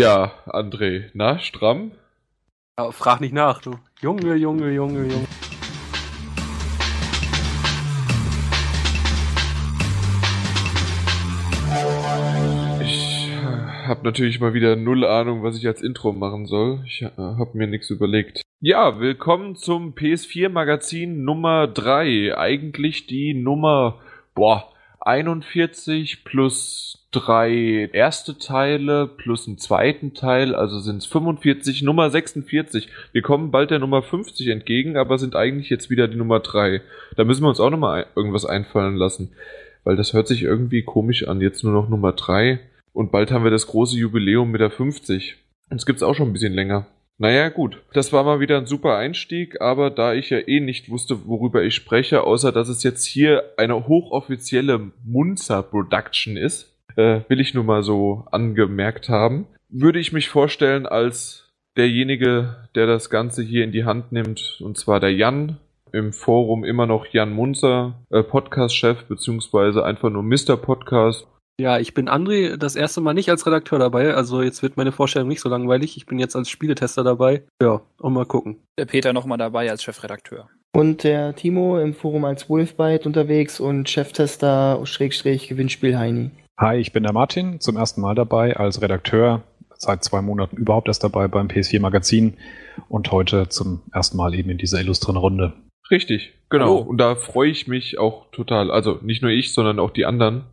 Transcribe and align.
Ja, 0.00 0.30
André, 0.46 1.10
na, 1.12 1.40
stramm? 1.40 1.90
Ja, 2.78 2.92
frag 2.92 3.20
nicht 3.20 3.34
nach, 3.34 3.60
du. 3.60 3.80
Junge, 4.00 4.36
Junge, 4.36 4.70
Junge, 4.70 5.00
Junge. 5.00 5.26
Ich 12.80 13.28
äh, 13.28 13.86
habe 13.88 14.04
natürlich 14.04 14.38
mal 14.38 14.54
wieder 14.54 14.76
null 14.76 15.04
Ahnung, 15.04 15.42
was 15.42 15.58
ich 15.58 15.66
als 15.66 15.82
Intro 15.82 16.12
machen 16.12 16.46
soll. 16.46 16.84
Ich 16.86 17.02
äh, 17.02 17.10
habe 17.16 17.58
mir 17.58 17.66
nichts 17.66 17.90
überlegt. 17.90 18.42
Ja, 18.60 19.00
willkommen 19.00 19.56
zum 19.56 19.94
PS4 19.94 20.48
Magazin 20.48 21.24
Nummer 21.24 21.66
3. 21.66 22.38
Eigentlich 22.38 23.08
die 23.08 23.34
Nummer, 23.34 23.98
boah, 24.36 24.70
41 25.08 26.24
plus 26.24 27.08
drei 27.12 27.88
erste 27.94 28.36
Teile 28.36 29.06
plus 29.06 29.48
einen 29.48 29.56
zweiten 29.56 30.12
Teil, 30.12 30.54
also 30.54 30.78
sind 30.80 30.98
es 30.98 31.06
45, 31.06 31.82
Nummer 31.82 32.10
46. 32.10 32.88
Wir 33.12 33.22
kommen 33.22 33.50
bald 33.50 33.70
der 33.70 33.78
Nummer 33.78 34.02
50 34.02 34.48
entgegen, 34.48 34.98
aber 34.98 35.16
sind 35.16 35.34
eigentlich 35.34 35.70
jetzt 35.70 35.88
wieder 35.88 36.08
die 36.08 36.18
Nummer 36.18 36.40
3. 36.40 36.82
Da 37.16 37.24
müssen 37.24 37.42
wir 37.42 37.48
uns 37.48 37.58
auch 37.58 37.70
nochmal 37.70 38.06
irgendwas 38.14 38.44
einfallen 38.44 38.96
lassen, 38.96 39.32
weil 39.84 39.96
das 39.96 40.12
hört 40.12 40.28
sich 40.28 40.42
irgendwie 40.42 40.82
komisch 40.82 41.26
an, 41.26 41.40
jetzt 41.40 41.64
nur 41.64 41.72
noch 41.72 41.88
Nummer 41.88 42.12
3 42.12 42.60
und 42.92 43.10
bald 43.10 43.30
haben 43.30 43.44
wir 43.44 43.50
das 43.50 43.66
große 43.66 43.96
Jubiläum 43.96 44.50
mit 44.50 44.60
der 44.60 44.70
50. 44.70 45.36
Und 45.70 45.88
es 45.88 46.02
auch 46.02 46.14
schon 46.14 46.28
ein 46.28 46.32
bisschen 46.34 46.52
länger. 46.52 46.86
Naja, 47.18 47.48
gut. 47.48 47.82
Das 47.92 48.12
war 48.12 48.22
mal 48.22 48.38
wieder 48.38 48.58
ein 48.58 48.66
super 48.66 48.96
Einstieg, 48.96 49.60
aber 49.60 49.90
da 49.90 50.14
ich 50.14 50.30
ja 50.30 50.38
eh 50.38 50.60
nicht 50.60 50.88
wusste, 50.88 51.26
worüber 51.26 51.64
ich 51.64 51.74
spreche, 51.74 52.22
außer 52.22 52.52
dass 52.52 52.68
es 52.68 52.84
jetzt 52.84 53.04
hier 53.04 53.42
eine 53.56 53.88
hochoffizielle 53.88 54.92
Munzer 55.04 55.64
Production 55.64 56.36
ist, 56.36 56.72
äh, 56.96 57.20
will 57.28 57.40
ich 57.40 57.54
nur 57.54 57.64
mal 57.64 57.82
so 57.82 58.24
angemerkt 58.30 59.08
haben. 59.08 59.48
Würde 59.68 59.98
ich 59.98 60.12
mich 60.12 60.28
vorstellen 60.28 60.86
als 60.86 61.52
derjenige, 61.76 62.68
der 62.76 62.86
das 62.86 63.10
Ganze 63.10 63.42
hier 63.42 63.64
in 63.64 63.72
die 63.72 63.84
Hand 63.84 64.12
nimmt, 64.12 64.60
und 64.60 64.78
zwar 64.78 65.00
der 65.00 65.12
Jan, 65.12 65.58
im 65.92 66.12
Forum 66.12 66.64
immer 66.64 66.86
noch 66.86 67.06
Jan 67.06 67.32
Munzer, 67.32 67.94
äh, 68.10 68.22
Podcast-Chef, 68.22 69.04
beziehungsweise 69.04 69.84
einfach 69.84 70.10
nur 70.10 70.22
Mr. 70.22 70.56
Podcast. 70.56 71.26
Ja, 71.60 71.80
ich 71.80 71.92
bin 71.92 72.08
André, 72.08 72.56
das 72.56 72.76
erste 72.76 73.00
Mal 73.00 73.14
nicht 73.14 73.30
als 73.30 73.44
Redakteur 73.44 73.80
dabei, 73.80 74.14
also 74.14 74.42
jetzt 74.42 74.62
wird 74.62 74.76
meine 74.76 74.92
Vorstellung 74.92 75.26
nicht 75.26 75.40
so 75.40 75.48
langweilig. 75.48 75.96
Ich 75.96 76.06
bin 76.06 76.20
jetzt 76.20 76.36
als 76.36 76.48
Spieletester 76.48 77.02
dabei. 77.02 77.42
Ja, 77.60 77.80
und 77.98 78.12
mal 78.12 78.26
gucken. 78.26 78.58
Der 78.78 78.84
Peter 78.84 79.12
nochmal 79.12 79.38
dabei 79.38 79.68
als 79.68 79.82
Chefredakteur. 79.82 80.48
Und 80.72 81.02
der 81.02 81.34
Timo 81.34 81.80
im 81.80 81.94
Forum 81.94 82.24
als 82.26 82.48
Wolfbite 82.48 83.06
unterwegs 83.06 83.58
und 83.58 83.88
Cheftester 83.88 84.80
Schrägstrich 84.84 85.48
Gewinnspiel 85.48 85.98
Heini. 85.98 86.30
Hi, 86.60 86.76
ich 86.76 86.92
bin 86.92 87.02
der 87.02 87.12
Martin, 87.12 87.58
zum 87.58 87.76
ersten 87.76 88.02
Mal 88.02 88.14
dabei 88.14 88.56
als 88.56 88.80
Redakteur, 88.80 89.42
seit 89.74 90.04
zwei 90.04 90.22
Monaten 90.22 90.56
überhaupt 90.56 90.86
erst 90.86 91.02
dabei 91.02 91.26
beim 91.26 91.48
PS4 91.48 91.80
Magazin 91.80 92.34
und 92.88 93.10
heute 93.10 93.48
zum 93.48 93.80
ersten 93.92 94.16
Mal 94.16 94.34
eben 94.34 94.50
in 94.50 94.58
dieser 94.58 94.80
illustren 94.80 95.16
Runde. 95.16 95.54
Richtig, 95.90 96.34
genau. 96.50 96.66
Hallo. 96.66 96.76
Und 96.78 96.98
da 96.98 97.16
freue 97.16 97.50
ich 97.50 97.66
mich 97.66 97.98
auch 97.98 98.30
total. 98.30 98.70
Also 98.70 98.98
nicht 99.02 99.22
nur 99.22 99.32
ich, 99.32 99.52
sondern 99.52 99.80
auch 99.80 99.90
die 99.90 100.06
anderen. 100.06 100.44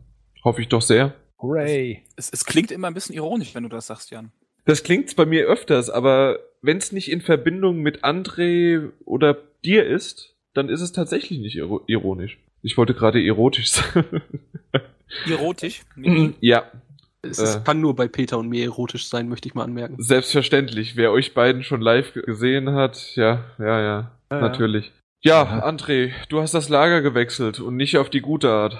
Hoffe 0.46 0.60
ich 0.62 0.68
doch 0.68 0.80
sehr. 0.80 1.12
Hooray. 1.42 2.04
Es, 2.14 2.30
es 2.30 2.44
klingt 2.44 2.70
immer 2.70 2.86
ein 2.86 2.94
bisschen 2.94 3.16
ironisch, 3.16 3.56
wenn 3.56 3.64
du 3.64 3.68
das 3.68 3.88
sagst, 3.88 4.12
Jan. 4.12 4.30
Das 4.64 4.84
klingt 4.84 5.16
bei 5.16 5.26
mir 5.26 5.44
öfters, 5.44 5.90
aber 5.90 6.38
wenn 6.62 6.76
es 6.76 6.92
nicht 6.92 7.10
in 7.10 7.20
Verbindung 7.20 7.78
mit 7.78 8.04
André 8.04 8.92
oder 9.04 9.36
dir 9.64 9.84
ist, 9.84 10.36
dann 10.54 10.68
ist 10.68 10.82
es 10.82 10.92
tatsächlich 10.92 11.40
nicht 11.40 11.56
ironisch. 11.56 12.38
Ich 12.62 12.78
wollte 12.78 12.94
gerade 12.94 13.20
erotisch 13.20 13.70
sagen. 13.72 14.22
Erotisch? 15.28 15.82
Mhm. 15.96 16.36
ja. 16.38 16.70
Es 17.22 17.40
äh, 17.40 17.60
kann 17.64 17.80
nur 17.80 17.96
bei 17.96 18.06
Peter 18.06 18.38
und 18.38 18.48
mir 18.48 18.62
erotisch 18.62 19.08
sein, 19.08 19.28
möchte 19.28 19.48
ich 19.48 19.56
mal 19.56 19.64
anmerken. 19.64 19.96
Selbstverständlich. 19.98 20.94
Wer 20.94 21.10
euch 21.10 21.34
beiden 21.34 21.64
schon 21.64 21.80
live 21.80 22.12
gesehen 22.12 22.70
hat, 22.70 23.16
ja, 23.16 23.46
ja, 23.58 23.80
ja, 23.80 24.12
ja 24.30 24.40
natürlich. 24.40 24.92
Ja, 25.22 25.42
ja, 25.42 25.68
André, 25.68 26.12
du 26.28 26.40
hast 26.40 26.54
das 26.54 26.68
Lager 26.68 27.02
gewechselt 27.02 27.58
und 27.58 27.74
nicht 27.74 27.98
auf 27.98 28.10
die 28.10 28.20
gute 28.20 28.48
Art. 28.48 28.78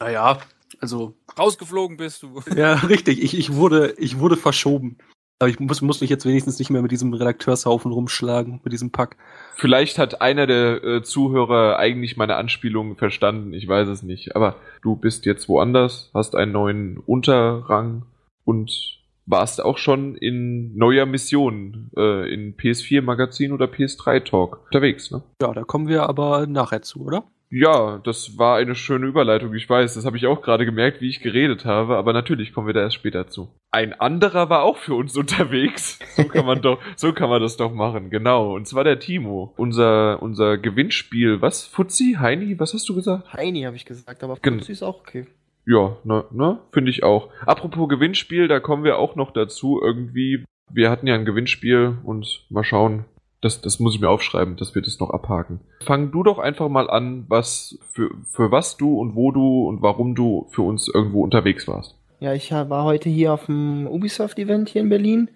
Naja, 0.00 0.40
also. 0.84 1.14
Rausgeflogen 1.38 1.96
bist 1.96 2.22
du. 2.22 2.40
Ja, 2.56 2.74
richtig. 2.74 3.22
Ich, 3.22 3.38
ich, 3.38 3.54
wurde, 3.54 3.94
ich 3.98 4.18
wurde 4.18 4.36
verschoben. 4.36 4.98
Aber 5.40 5.48
ich 5.48 5.58
muss, 5.58 5.82
muss 5.82 6.00
mich 6.00 6.10
jetzt 6.10 6.26
wenigstens 6.26 6.58
nicht 6.58 6.70
mehr 6.70 6.82
mit 6.82 6.92
diesem 6.92 7.12
Redakteurshaufen 7.12 7.90
rumschlagen, 7.90 8.60
mit 8.62 8.72
diesem 8.72 8.92
Pack. 8.92 9.16
Vielleicht 9.56 9.98
hat 9.98 10.20
einer 10.20 10.46
der 10.46 10.84
äh, 10.84 11.02
Zuhörer 11.02 11.78
eigentlich 11.78 12.16
meine 12.16 12.36
Anspielung 12.36 12.96
verstanden, 12.96 13.52
ich 13.52 13.66
weiß 13.66 13.88
es 13.88 14.02
nicht. 14.02 14.36
Aber 14.36 14.56
du 14.82 14.94
bist 14.94 15.24
jetzt 15.26 15.48
woanders, 15.48 16.10
hast 16.14 16.36
einen 16.36 16.52
neuen 16.52 16.98
Unterrang 16.98 18.04
und 18.44 19.00
warst 19.26 19.62
auch 19.62 19.78
schon 19.78 20.16
in 20.16 20.76
neuer 20.76 21.06
Mission 21.06 21.90
äh, 21.96 22.32
in 22.32 22.56
PS4 22.56 23.02
Magazin 23.02 23.52
oder 23.52 23.66
PS3 23.66 24.24
Talk 24.24 24.64
unterwegs, 24.66 25.10
ne? 25.10 25.22
Ja, 25.40 25.52
da 25.52 25.64
kommen 25.64 25.88
wir 25.88 26.08
aber 26.08 26.46
nachher 26.46 26.82
zu, 26.82 27.04
oder? 27.04 27.24
Ja, 27.56 27.98
das 28.02 28.36
war 28.36 28.56
eine 28.56 28.74
schöne 28.74 29.06
Überleitung, 29.06 29.54
ich 29.54 29.70
weiß. 29.70 29.94
Das 29.94 30.04
habe 30.04 30.16
ich 30.16 30.26
auch 30.26 30.42
gerade 30.42 30.64
gemerkt, 30.64 31.00
wie 31.00 31.08
ich 31.08 31.20
geredet 31.20 31.64
habe, 31.64 31.96
aber 31.96 32.12
natürlich 32.12 32.52
kommen 32.52 32.66
wir 32.66 32.74
da 32.74 32.80
erst 32.80 32.96
später 32.96 33.28
zu. 33.28 33.48
Ein 33.70 33.92
anderer 33.92 34.50
war 34.50 34.64
auch 34.64 34.76
für 34.76 34.94
uns 34.94 35.16
unterwegs. 35.16 36.00
So 36.16 36.24
kann 36.24 36.46
man 36.46 36.62
doch, 36.62 36.80
so 36.96 37.12
kann 37.12 37.30
man 37.30 37.40
das 37.40 37.56
doch 37.56 37.72
machen, 37.72 38.10
genau. 38.10 38.54
Und 38.54 38.66
zwar 38.66 38.82
der 38.82 38.98
Timo. 38.98 39.54
Unser, 39.56 40.20
unser 40.20 40.58
Gewinnspiel. 40.58 41.42
Was? 41.42 41.64
Fuzzi? 41.64 42.16
Heini? 42.18 42.58
Was 42.58 42.74
hast 42.74 42.88
du 42.88 42.94
gesagt? 42.96 43.32
Heini 43.32 43.62
habe 43.62 43.76
ich 43.76 43.84
gesagt, 43.84 44.24
aber 44.24 44.34
Fuzzi 44.34 44.72
ist 44.72 44.82
auch 44.82 44.98
okay. 44.98 45.26
Ja, 45.66 45.96
ne, 46.04 46.24
ne? 46.30 46.58
Finde 46.72 46.90
ich 46.90 47.02
auch. 47.02 47.30
Apropos 47.46 47.88
Gewinnspiel, 47.88 48.48
da 48.48 48.60
kommen 48.60 48.84
wir 48.84 48.98
auch 48.98 49.16
noch 49.16 49.32
dazu. 49.32 49.80
Irgendwie, 49.82 50.44
wir 50.70 50.90
hatten 50.90 51.06
ja 51.06 51.14
ein 51.14 51.24
Gewinnspiel 51.24 51.98
und 52.04 52.44
mal 52.50 52.64
schauen, 52.64 53.06
das, 53.40 53.60
das 53.60 53.78
muss 53.78 53.94
ich 53.94 54.00
mir 54.00 54.08
aufschreiben, 54.08 54.56
dass 54.56 54.74
wir 54.74 54.82
das 54.82 55.00
noch 55.00 55.10
abhaken. 55.10 55.60
Fang 55.82 56.10
du 56.10 56.22
doch 56.22 56.38
einfach 56.38 56.68
mal 56.68 56.88
an, 56.88 57.26
was 57.28 57.78
für, 57.92 58.10
für 58.30 58.50
was 58.50 58.76
du 58.76 58.98
und 58.98 59.14
wo 59.14 59.32
du 59.32 59.68
und 59.68 59.82
warum 59.82 60.14
du 60.14 60.46
für 60.50 60.62
uns 60.62 60.88
irgendwo 60.88 61.22
unterwegs 61.22 61.68
warst. 61.68 61.94
Ja, 62.20 62.32
ich 62.32 62.52
war 62.52 62.84
heute 62.84 63.10
hier 63.10 63.34
auf 63.34 63.46
dem 63.46 63.86
Ubisoft-Event 63.86 64.70
hier 64.70 64.80
in 64.80 64.88
Berlin. 64.88 65.28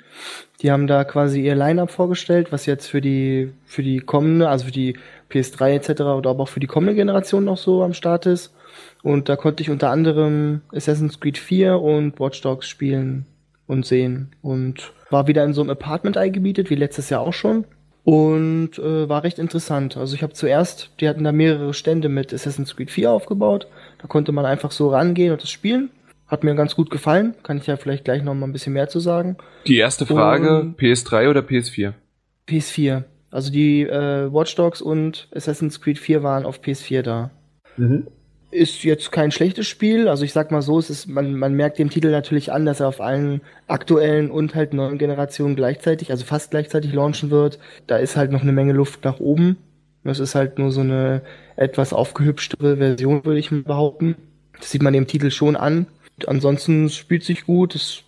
Die 0.62 0.70
haben 0.70 0.86
da 0.86 1.04
quasi 1.04 1.44
ihr 1.44 1.54
Line-Up 1.54 1.90
vorgestellt, 1.90 2.50
was 2.50 2.64
jetzt 2.64 2.86
für 2.86 3.02
die, 3.02 3.52
für 3.66 3.82
die 3.82 3.98
kommende, 3.98 4.48
also 4.48 4.64
für 4.64 4.72
die 4.72 4.96
PS3 5.30 5.74
etc. 5.74 6.00
oder 6.00 6.30
aber 6.30 6.44
auch 6.44 6.48
für 6.48 6.60
die 6.60 6.66
kommende 6.66 6.94
Generation 6.94 7.44
noch 7.44 7.58
so 7.58 7.82
am 7.82 7.92
Start 7.92 8.24
ist. 8.24 8.54
Und 9.02 9.28
da 9.28 9.36
konnte 9.36 9.62
ich 9.62 9.70
unter 9.70 9.90
anderem 9.90 10.62
Assassin's 10.72 11.20
Creed 11.20 11.38
4 11.38 11.80
und 11.80 12.18
Watch 12.20 12.40
Dogs 12.40 12.68
spielen 12.68 13.26
und 13.66 13.86
sehen. 13.86 14.34
Und 14.42 14.92
war 15.10 15.26
wieder 15.26 15.44
in 15.44 15.54
so 15.54 15.60
einem 15.60 15.70
Apartment 15.70 16.16
eingebietet, 16.16 16.70
wie 16.70 16.74
letztes 16.74 17.10
Jahr 17.10 17.20
auch 17.20 17.32
schon 17.32 17.64
und 18.08 18.78
äh, 18.78 19.06
war 19.06 19.22
recht 19.22 19.38
interessant. 19.38 19.98
Also 19.98 20.14
ich 20.14 20.22
habe 20.22 20.32
zuerst, 20.32 20.92
die 20.98 21.10
hatten 21.10 21.24
da 21.24 21.30
mehrere 21.30 21.74
Stände 21.74 22.08
mit 22.08 22.32
Assassin's 22.32 22.74
Creed 22.74 22.90
4 22.90 23.10
aufgebaut. 23.10 23.68
Da 24.00 24.08
konnte 24.08 24.32
man 24.32 24.46
einfach 24.46 24.70
so 24.70 24.88
rangehen 24.88 25.30
und 25.30 25.42
das 25.42 25.50
spielen. 25.50 25.90
Hat 26.26 26.42
mir 26.42 26.54
ganz 26.54 26.74
gut 26.74 26.88
gefallen. 26.88 27.34
Kann 27.42 27.58
ich 27.58 27.66
ja 27.66 27.76
vielleicht 27.76 28.06
gleich 28.06 28.22
noch 28.22 28.32
mal 28.32 28.46
ein 28.46 28.52
bisschen 28.52 28.72
mehr 28.72 28.88
zu 28.88 28.98
sagen. 28.98 29.36
Die 29.66 29.76
erste 29.76 30.06
Frage, 30.06 30.60
und 30.60 30.80
PS3 30.80 31.28
oder 31.28 31.40
PS4? 31.40 31.92
PS4. 32.48 33.04
Also 33.30 33.52
die 33.52 33.82
äh, 33.82 34.32
Watch 34.32 34.54
Dogs 34.54 34.80
und 34.80 35.28
Assassin's 35.34 35.78
Creed 35.82 35.98
4 35.98 36.22
waren 36.22 36.46
auf 36.46 36.60
PS4 36.62 37.02
da. 37.02 37.30
Mhm 37.76 38.06
ist 38.50 38.82
jetzt 38.82 39.12
kein 39.12 39.30
schlechtes 39.30 39.66
Spiel. 39.66 40.08
Also 40.08 40.24
ich 40.24 40.32
sag 40.32 40.50
mal 40.50 40.62
so, 40.62 40.78
es 40.78 40.90
ist, 40.90 41.06
man, 41.06 41.34
man 41.34 41.54
merkt 41.54 41.78
dem 41.78 41.90
Titel 41.90 42.10
natürlich 42.10 42.52
an, 42.52 42.64
dass 42.64 42.80
er 42.80 42.88
auf 42.88 43.00
allen 43.00 43.42
aktuellen 43.66 44.30
und 44.30 44.54
halt 44.54 44.72
neuen 44.72 44.98
Generationen 44.98 45.56
gleichzeitig, 45.56 46.10
also 46.10 46.24
fast 46.24 46.50
gleichzeitig 46.50 46.92
launchen 46.92 47.30
wird. 47.30 47.58
Da 47.86 47.96
ist 47.96 48.16
halt 48.16 48.32
noch 48.32 48.42
eine 48.42 48.52
Menge 48.52 48.72
Luft 48.72 49.04
nach 49.04 49.20
oben. 49.20 49.58
Das 50.04 50.20
ist 50.20 50.34
halt 50.34 50.58
nur 50.58 50.72
so 50.72 50.80
eine 50.80 51.22
etwas 51.56 51.92
aufgehübschtere 51.92 52.78
Version, 52.78 53.24
würde 53.24 53.40
ich 53.40 53.50
behaupten. 53.50 54.16
Das 54.58 54.70
sieht 54.70 54.82
man 54.82 54.92
dem 54.94 55.06
Titel 55.06 55.30
schon 55.30 55.56
an. 55.56 55.86
Ansonsten 56.26 56.88
spielt 56.88 57.24
sich 57.24 57.44
gut, 57.44 57.74
es, 57.74 58.04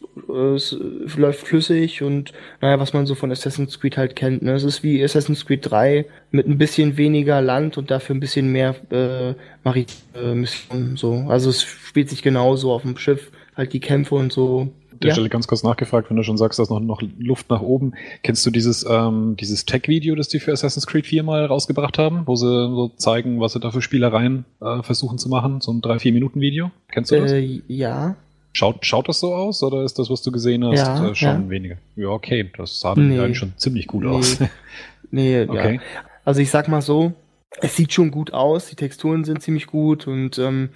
es 0.54 0.76
läuft 1.16 1.46
flüssig 1.46 2.02
und 2.02 2.32
naja, 2.60 2.78
was 2.78 2.92
man 2.92 3.06
so 3.06 3.14
von 3.14 3.30
Assassin's 3.30 3.78
Creed 3.80 3.96
halt 3.96 4.16
kennt. 4.16 4.42
Ne? 4.42 4.52
Es 4.52 4.64
ist 4.64 4.82
wie 4.82 5.02
Assassin's 5.02 5.46
Creed 5.46 5.70
3 5.70 6.06
mit 6.30 6.46
ein 6.46 6.58
bisschen 6.58 6.96
weniger 6.96 7.40
Land 7.40 7.78
und 7.78 7.90
dafür 7.90 8.16
ein 8.16 8.20
bisschen 8.20 8.50
mehr 8.52 8.74
äh, 8.90 9.34
Marit-Missionen. 9.64 10.96
so. 10.96 11.26
Also 11.28 11.50
es 11.50 11.62
spielt 11.62 12.10
sich 12.10 12.22
genauso 12.22 12.72
auf 12.72 12.82
dem 12.82 12.96
Schiff, 12.96 13.30
halt 13.56 13.72
die 13.72 13.80
Kämpfe 13.80 14.14
und 14.14 14.32
so 14.32 14.72
der 15.02 15.08
ja. 15.08 15.14
Stelle 15.14 15.30
ganz 15.30 15.46
kurz 15.46 15.62
nachgefragt, 15.62 16.10
wenn 16.10 16.16
du 16.16 16.22
schon 16.22 16.36
sagst, 16.36 16.58
dass 16.58 16.68
noch, 16.68 16.80
noch 16.80 17.00
Luft 17.18 17.48
nach 17.48 17.62
oben. 17.62 17.92
Kennst 18.22 18.44
du 18.44 18.50
dieses, 18.50 18.84
ähm, 18.88 19.34
dieses 19.40 19.64
Tech-Video, 19.64 20.14
das 20.14 20.28
die 20.28 20.40
für 20.40 20.52
Assassin's 20.52 20.86
Creed 20.86 21.06
4 21.06 21.22
mal 21.22 21.46
rausgebracht 21.46 21.96
haben, 21.96 22.26
wo 22.26 22.36
sie 22.36 22.46
so 22.46 22.90
zeigen, 22.96 23.40
was 23.40 23.54
sie 23.54 23.60
da 23.60 23.70
für 23.70 23.80
Spielereien 23.80 24.44
äh, 24.60 24.82
versuchen 24.82 25.16
zu 25.16 25.28
machen? 25.30 25.60
So 25.62 25.72
ein 25.72 25.80
3-4-Minuten-Video? 25.80 26.70
Kennst 26.92 27.12
du 27.12 27.20
das? 27.20 27.32
Äh, 27.32 27.62
ja. 27.66 28.16
Schaut, 28.52 28.84
schaut 28.84 29.08
das 29.08 29.20
so 29.20 29.34
aus 29.34 29.62
oder 29.62 29.84
ist 29.84 29.98
das, 29.98 30.10
was 30.10 30.22
du 30.22 30.32
gesehen 30.32 30.64
hast, 30.64 30.78
ja, 30.78 31.10
äh, 31.10 31.14
schon 31.14 31.44
ja. 31.44 31.50
weniger? 31.50 31.76
Ja, 31.94 32.08
okay, 32.08 32.50
das 32.56 32.80
sah 32.80 32.94
nee. 32.96 33.18
eigentlich 33.18 33.38
schon 33.38 33.52
ziemlich 33.56 33.86
gut 33.86 34.02
nee. 34.02 34.10
aus. 34.10 34.38
nee, 35.10 35.42
okay. 35.48 35.74
Ja. 35.76 36.00
Also 36.24 36.40
ich 36.40 36.50
sag 36.50 36.66
mal 36.68 36.82
so, 36.82 37.12
es 37.60 37.76
sieht 37.76 37.92
schon 37.92 38.10
gut 38.10 38.32
aus, 38.32 38.66
die 38.66 38.76
Texturen 38.76 39.24
sind 39.24 39.42
ziemlich 39.42 39.66
gut 39.66 40.06
und 40.06 40.38
ähm, 40.38 40.70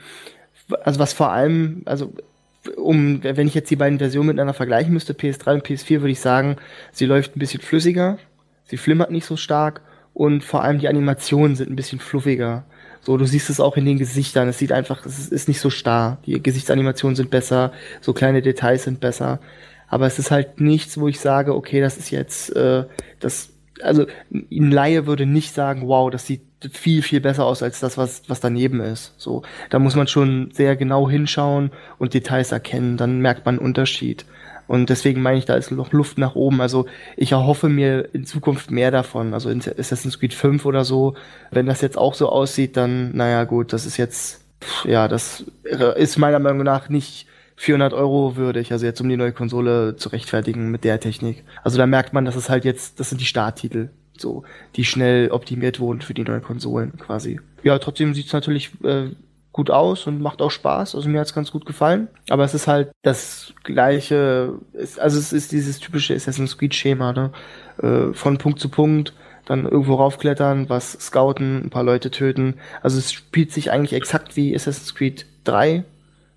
also 0.82 1.00
was 1.00 1.12
vor 1.12 1.32
allem, 1.32 1.82
also 1.84 2.12
um, 2.76 3.22
wenn 3.22 3.46
ich 3.46 3.54
jetzt 3.54 3.70
die 3.70 3.76
beiden 3.76 3.98
Versionen 3.98 4.28
miteinander 4.28 4.54
vergleichen 4.54 4.92
müsste, 4.92 5.12
PS3 5.12 5.54
und 5.54 5.66
PS4, 5.66 6.00
würde 6.00 6.10
ich 6.10 6.20
sagen, 6.20 6.56
sie 6.92 7.06
läuft 7.06 7.36
ein 7.36 7.40
bisschen 7.40 7.60
flüssiger, 7.60 8.18
sie 8.64 8.76
flimmert 8.76 9.10
nicht 9.10 9.26
so 9.26 9.36
stark 9.36 9.82
und 10.14 10.44
vor 10.44 10.62
allem 10.62 10.78
die 10.78 10.88
Animationen 10.88 11.56
sind 11.56 11.70
ein 11.70 11.76
bisschen 11.76 11.98
fluffiger. 11.98 12.64
So, 13.04 13.16
du 13.18 13.26
siehst 13.26 13.50
es 13.50 13.60
auch 13.60 13.76
in 13.76 13.84
den 13.84 13.98
Gesichtern. 13.98 14.48
Es 14.48 14.58
sieht 14.58 14.72
einfach, 14.72 15.04
es 15.04 15.28
ist 15.28 15.46
nicht 15.46 15.60
so 15.60 15.70
starr. 15.70 16.18
Die 16.26 16.42
Gesichtsanimationen 16.42 17.16
sind 17.16 17.30
besser, 17.30 17.72
so 18.00 18.12
kleine 18.12 18.40
Details 18.40 18.84
sind 18.84 19.00
besser. 19.00 19.40
Aber 19.88 20.06
es 20.06 20.18
ist 20.18 20.30
halt 20.30 20.60
nichts, 20.60 20.98
wo 20.98 21.08
ich 21.08 21.20
sage, 21.20 21.54
okay, 21.54 21.80
das 21.80 21.98
ist 21.98 22.10
jetzt, 22.10 22.54
äh, 22.56 22.84
das, 23.20 23.50
also 23.82 24.06
ein 24.32 24.70
Laie 24.70 25.06
würde 25.06 25.26
nicht 25.26 25.54
sagen, 25.54 25.86
wow, 25.86 26.10
das 26.10 26.26
sieht 26.26 26.42
viel, 26.72 27.02
viel 27.02 27.20
besser 27.20 27.44
aus 27.44 27.62
als 27.62 27.80
das, 27.80 27.98
was, 27.98 28.22
was 28.28 28.40
daneben 28.40 28.80
ist. 28.80 29.12
So, 29.18 29.42
da 29.68 29.78
muss 29.78 29.96
man 29.96 30.06
schon 30.06 30.50
sehr 30.52 30.76
genau 30.76 31.08
hinschauen 31.10 31.70
und 31.98 32.14
Details 32.14 32.52
erkennen, 32.52 32.96
dann 32.96 33.20
merkt 33.20 33.44
man 33.44 33.58
einen 33.58 33.66
Unterschied. 33.66 34.24
Und 34.66 34.90
deswegen 34.90 35.22
meine 35.22 35.38
ich, 35.38 35.44
da 35.44 35.55
ist 35.55 35.70
noch 35.70 35.93
Luft 35.93 36.19
nach 36.19 36.34
oben. 36.34 36.61
Also 36.61 36.87
ich 37.16 37.32
erhoffe 37.32 37.69
mir 37.69 38.08
in 38.14 38.25
Zukunft 38.25 38.70
mehr 38.70 38.90
davon. 38.90 39.34
Also 39.34 39.50
in 39.50 39.61
Assassin's 39.61 40.19
Creed 40.19 40.34
5 40.34 40.64
oder 40.64 40.84
so. 40.84 41.14
Wenn 41.50 41.66
das 41.66 41.81
jetzt 41.81 41.99
auch 41.99 42.14
so 42.14 42.28
aussieht, 42.28 42.76
dann, 42.76 43.14
naja, 43.16 43.44
gut, 43.44 43.72
das 43.72 43.87
ist 43.87 43.96
jetzt, 43.96 44.44
ja, 44.84 45.08
das 45.08 45.44
ist 45.96 46.19
meiner 46.19 46.38
Meinung 46.38 46.62
nach 46.64 46.88
nicht 46.88 47.26
400 47.56 47.93
Euro 47.93 48.37
würdig, 48.37 48.72
also 48.72 48.84
jetzt 48.84 49.00
um 49.00 49.08
die 49.08 49.16
neue 49.16 49.32
Konsole 49.32 49.96
zu 49.96 50.08
rechtfertigen 50.08 50.70
mit 50.70 50.84
der 50.84 50.99
Technik. 51.00 51.44
Also 51.62 51.78
da 51.78 51.87
merkt 51.87 52.12
man, 52.12 52.25
dass 52.25 52.37
es 52.37 52.50
halt 52.50 52.64
jetzt, 52.64 52.99
das 52.99 53.10
sind 53.10 53.20
die 53.20 53.26
Starttitel 53.26 53.90
so, 54.17 54.44
die 54.76 54.84
schnell 54.84 55.31
optimiert 55.31 55.81
wurden 55.81 56.00
für 56.00 56.14
die 56.14 56.22
neuen 56.22 56.43
Konsolen 56.43 56.96
quasi. 56.99 57.40
Ja, 57.62 57.78
trotzdem 57.78 58.14
sieht's 58.14 58.32
natürlich 58.32 58.70
äh, 58.84 59.08
gut 59.54 59.70
aus 59.70 60.06
und 60.08 60.20
macht 60.20 60.42
auch 60.42 60.50
Spaß. 60.50 60.96
Also 60.96 61.08
mir 61.08 61.20
hat's 61.20 61.32
ganz 61.32 61.52
gut 61.52 61.64
gefallen. 61.64 62.08
Aber 62.28 62.44
es 62.44 62.54
ist 62.54 62.66
halt 62.66 62.90
das 63.02 63.54
gleiche, 63.62 64.58
also 64.98 65.18
es 65.18 65.32
ist 65.32 65.52
dieses 65.52 65.78
typische 65.78 66.14
Assassin's 66.14 66.58
Creed 66.58 66.74
Schema, 66.74 67.12
ne? 67.12 67.30
Äh, 67.80 68.12
von 68.12 68.36
Punkt 68.36 68.58
zu 68.58 68.68
Punkt, 68.68 69.14
dann 69.46 69.64
irgendwo 69.64 69.94
raufklettern, 69.94 70.68
was 70.68 70.92
scouten, 70.92 71.64
ein 71.64 71.70
paar 71.70 71.84
Leute 71.84 72.10
töten. 72.10 72.54
Also 72.82 72.98
es 72.98 73.12
spielt 73.12 73.52
sich 73.52 73.70
eigentlich 73.70 73.92
exakt 73.92 74.36
wie 74.36 74.54
Assassin's 74.54 74.94
Creed 74.96 75.24
3, 75.44 75.84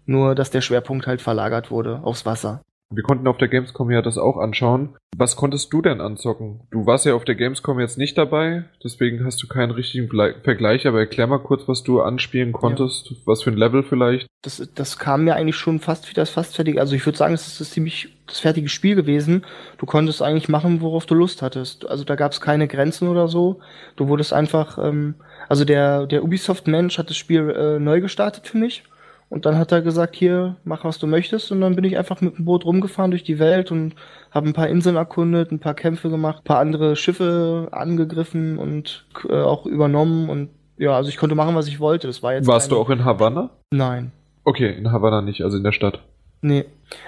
nur 0.06 0.36
dass 0.36 0.52
der 0.52 0.62
Schwerpunkt 0.62 1.08
halt 1.08 1.22
verlagert 1.22 1.72
wurde 1.72 2.02
aufs 2.04 2.26
Wasser. 2.26 2.62
Wir 2.90 3.04
konnten 3.04 3.28
auf 3.28 3.38
der 3.38 3.50
Gamescom 3.50 3.92
ja 3.92 4.02
das 4.02 4.18
auch 4.18 4.38
anschauen. 4.38 4.96
Was 5.18 5.36
konntest 5.36 5.74
du 5.74 5.82
denn 5.82 6.00
anzocken? 6.00 6.62
Du 6.72 6.86
warst 6.86 7.06
ja 7.06 7.16
auf 7.16 7.26
der 7.26 7.36
Gamescom 7.36 7.82
jetzt 7.82 7.98
nicht 7.98 8.18
dabei, 8.18 8.64
deswegen 8.82 9.26
hast 9.26 9.44
du 9.44 9.48
keinen 9.48 9.72
richtigen 9.72 10.10
Vergleich, 10.44 10.88
aber 10.88 11.00
erklär 11.00 11.28
mal 11.28 11.40
kurz, 11.40 11.68
was 11.68 11.84
du 11.84 12.02
anspielen 12.02 12.54
konntest, 12.54 13.10
ja. 13.10 13.18
was 13.26 13.44
für 13.44 13.52
ein 13.52 13.58
Level 13.58 13.84
vielleicht. 13.84 14.28
Das, 14.42 14.66
das 14.74 14.98
kam 14.98 15.26
mir 15.26 15.36
eigentlich 15.36 15.58
schon 15.58 15.80
fast 15.80 16.10
wie 16.10 16.14
das 16.14 16.30
fast 16.30 16.56
fertig. 16.56 16.80
Also 16.80 16.96
ich 16.96 17.06
würde 17.06 17.18
sagen, 17.18 17.34
es 17.34 17.60
ist 17.60 17.72
ziemlich 17.72 18.16
das 18.26 18.40
fertige 18.40 18.70
Spiel 18.70 18.96
gewesen. 18.96 19.46
Du 19.80 19.86
konntest 19.86 20.22
eigentlich 20.22 20.48
machen, 20.48 20.80
worauf 20.80 21.06
du 21.06 21.16
Lust 21.16 21.42
hattest. 21.42 21.86
Also 21.90 22.06
da 22.06 22.16
gab 22.16 22.32
es 22.32 22.40
keine 22.40 22.70
Grenzen 22.70 23.10
oder 23.10 23.28
so. 23.28 23.60
Du 23.98 24.08
wurdest 24.08 24.32
einfach, 24.32 24.78
ähm, 24.78 25.16
also 25.50 25.66
der, 25.66 26.06
der 26.06 26.24
Ubisoft-Mensch 26.24 26.98
hat 26.98 27.10
das 27.10 27.18
Spiel 27.18 27.50
äh, 27.50 27.80
neu 27.80 28.00
gestartet 28.00 28.48
für 28.48 28.58
mich 28.58 28.84
und 29.30 29.46
dann 29.46 29.58
hat 29.58 29.72
er 29.74 29.82
gesagt, 29.82 30.16
hier, 30.16 30.56
mach 30.64 30.86
was 30.86 31.00
du 31.00 31.08
möchtest. 31.08 31.52
Und 31.52 31.62
dann 31.62 31.76
bin 31.76 31.84
ich 31.84 31.98
einfach 31.98 32.22
mit 32.22 32.38
dem 32.38 32.46
Boot 32.46 32.64
rumgefahren 32.64 33.12
durch 33.12 33.24
die 33.24 33.40
Welt 33.40 33.72
und 33.72 33.94
habe 34.32 34.48
ein 34.48 34.54
paar 34.54 34.70
Inseln 34.70 34.96
erkundet, 34.96 35.52
ein 35.52 35.60
paar 35.60 35.74
Kämpfe 35.74 36.10
gemacht, 36.10 36.40
ein 36.40 36.44
paar 36.46 36.60
andere 36.60 36.96
Schiffe 36.96 37.68
angegriffen 37.72 38.58
und 38.58 39.06
äh, 39.28 39.42
auch 39.42 39.66
übernommen. 39.66 40.30
Und 40.30 40.50
ja, 40.78 40.96
also 40.96 41.10
ich 41.10 41.18
konnte 41.18 41.36
machen, 41.36 41.56
was 41.56 41.68
ich 41.68 41.80
wollte. 41.82 42.08
Das 42.08 42.24
war 42.24 42.34
jetzt. 42.34 42.48
Warst 42.48 42.72
du 42.72 42.78
auch 42.78 42.90
in 42.90 43.04
Havanna? 43.04 43.50
Nein. 43.72 44.14
Okay, 44.46 44.74
in 44.74 44.92
Havanna 44.94 45.22
nicht, 45.22 45.42
also 45.42 45.58
in 45.58 45.64
der 45.64 45.74
Stadt. 45.74 46.04
Nee. 46.42 46.66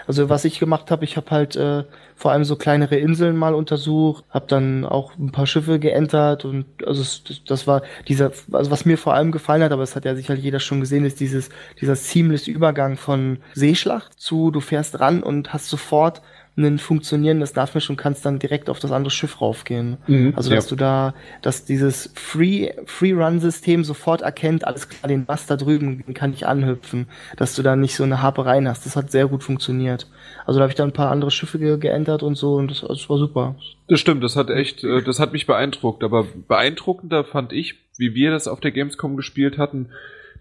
Also 0.07 0.27
was 0.27 0.43
ich 0.43 0.59
gemacht 0.59 0.91
habe, 0.91 1.05
ich 1.05 1.15
habe 1.15 1.31
halt 1.31 1.55
äh, 1.55 1.85
vor 2.15 2.31
allem 2.31 2.43
so 2.43 2.57
kleinere 2.57 2.97
Inseln 2.97 3.37
mal 3.37 3.53
untersucht, 3.53 4.25
habe 4.29 4.45
dann 4.47 4.83
auch 4.83 5.17
ein 5.17 5.31
paar 5.31 5.47
Schiffe 5.47 5.79
geentert 5.79 6.43
und 6.43 6.65
also 6.85 7.01
das, 7.47 7.65
war 7.65 7.83
dieser, 8.07 8.31
also 8.51 8.71
was 8.71 8.83
mir 8.83 8.97
vor 8.97 9.13
allem 9.13 9.31
gefallen 9.31 9.63
hat, 9.63 9.71
aber 9.71 9.83
das 9.83 9.95
hat 9.95 10.03
ja 10.03 10.15
sicher 10.15 10.33
jeder 10.33 10.59
schon 10.59 10.81
gesehen, 10.81 11.05
ist 11.05 11.21
dieses 11.21 11.49
dieser 11.79 11.95
seamless 11.95 12.47
Übergang 12.47 12.97
von 12.97 13.37
Seeschlacht 13.53 14.19
zu, 14.19 14.51
du 14.51 14.59
fährst 14.59 14.99
ran 14.99 15.23
und 15.23 15.53
hast 15.53 15.69
sofort 15.69 16.21
ein 16.57 16.77
funktionierendes 16.77 17.55
Nachmisch 17.55 17.89
und 17.89 17.95
kannst 17.95 18.25
dann 18.25 18.39
direkt 18.39 18.69
auf 18.69 18.79
das 18.79 18.91
andere 18.91 19.11
Schiff 19.11 19.39
raufgehen. 19.39 19.97
Mhm, 20.07 20.33
also 20.35 20.49
dass 20.49 20.65
ja. 20.65 20.69
du 20.69 20.75
da, 20.75 21.13
dass 21.41 21.65
dieses 21.65 22.11
Free 22.15 22.71
Free 22.85 23.13
Run 23.13 23.39
System 23.39 23.83
sofort 23.83 24.21
erkennt, 24.21 24.65
alles 24.65 24.89
klar, 24.89 25.07
den 25.07 25.25
Bass 25.25 25.45
da 25.45 25.55
drüben, 25.55 26.03
den 26.05 26.13
kann 26.13 26.33
ich 26.33 26.45
anhüpfen, 26.45 27.07
dass 27.37 27.55
du 27.55 27.61
da 27.61 27.75
nicht 27.75 27.95
so 27.95 28.03
eine 28.03 28.21
Hapereien 28.21 28.67
hast. 28.67 28.85
Das 28.85 28.95
hat 28.95 29.11
sehr 29.11 29.27
gut 29.27 29.43
funktioniert. 29.43 30.07
Also 30.45 30.59
da 30.59 30.63
habe 30.63 30.71
ich 30.71 30.75
dann 30.75 30.89
ein 30.89 30.93
paar 30.93 31.11
andere 31.11 31.31
Schiffe 31.31 31.59
ge 31.59 31.77
geändert 31.77 32.23
und 32.23 32.35
so 32.35 32.55
und 32.55 32.71
das, 32.71 32.81
das 32.81 33.09
war 33.09 33.17
super. 33.17 33.55
Das 33.87 33.99
stimmt, 33.99 34.23
das 34.23 34.35
hat 34.35 34.49
echt, 34.49 34.83
äh, 34.83 35.01
das 35.01 35.19
hat 35.19 35.33
mich 35.33 35.47
beeindruckt. 35.47 36.03
Aber 36.03 36.25
beeindruckender 36.47 37.23
fand 37.23 37.53
ich, 37.53 37.75
wie 37.97 38.13
wir 38.13 38.31
das 38.31 38.47
auf 38.47 38.59
der 38.59 38.71
Gamescom 38.71 39.15
gespielt 39.17 39.57
hatten, 39.57 39.89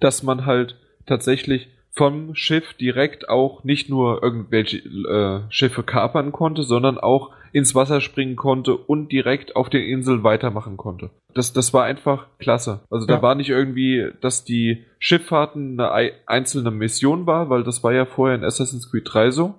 dass 0.01 0.23
man 0.23 0.47
halt 0.47 0.77
tatsächlich 1.07 1.69
vom 1.93 2.35
Schiff 2.35 2.75
direkt 2.75 3.29
auch 3.29 3.65
nicht 3.65 3.89
nur 3.89 4.23
irgendwelche 4.23 4.79
äh, 4.79 5.41
Schiffe 5.51 5.83
kapern 5.83 6.33
konnte, 6.33 6.63
sondern 6.63 6.99
auch 6.99 7.33
ins 7.53 7.75
Wasser 7.75 8.01
springen 8.01 8.37
konnte 8.37 8.77
und 8.77 9.11
direkt 9.11 9.57
auf 9.57 9.71
den 9.71 9.83
Inseln 9.83 10.23
weitermachen 10.23 10.77
konnte. 10.77 11.11
Das, 11.35 11.53
das 11.53 11.73
war 11.73 11.85
einfach 11.85 12.27
klasse. 12.39 12.81
Also 12.91 13.07
ja. 13.07 13.17
da 13.17 13.23
war 13.23 13.35
nicht 13.35 13.51
irgendwie, 13.51 14.11
dass 14.21 14.45
die 14.45 14.85
Schifffahrten 14.99 15.81
eine 15.81 16.13
einzelne 16.27 16.71
Mission 16.71 17.27
war, 17.27 17.51
weil 17.51 17.65
das 17.65 17.83
war 17.83 17.93
ja 17.93 18.07
vorher 18.07 18.37
in 18.37 18.45
Assassin's 18.45 18.91
Creed 18.91 19.05
3 19.07 19.31
so. 19.31 19.55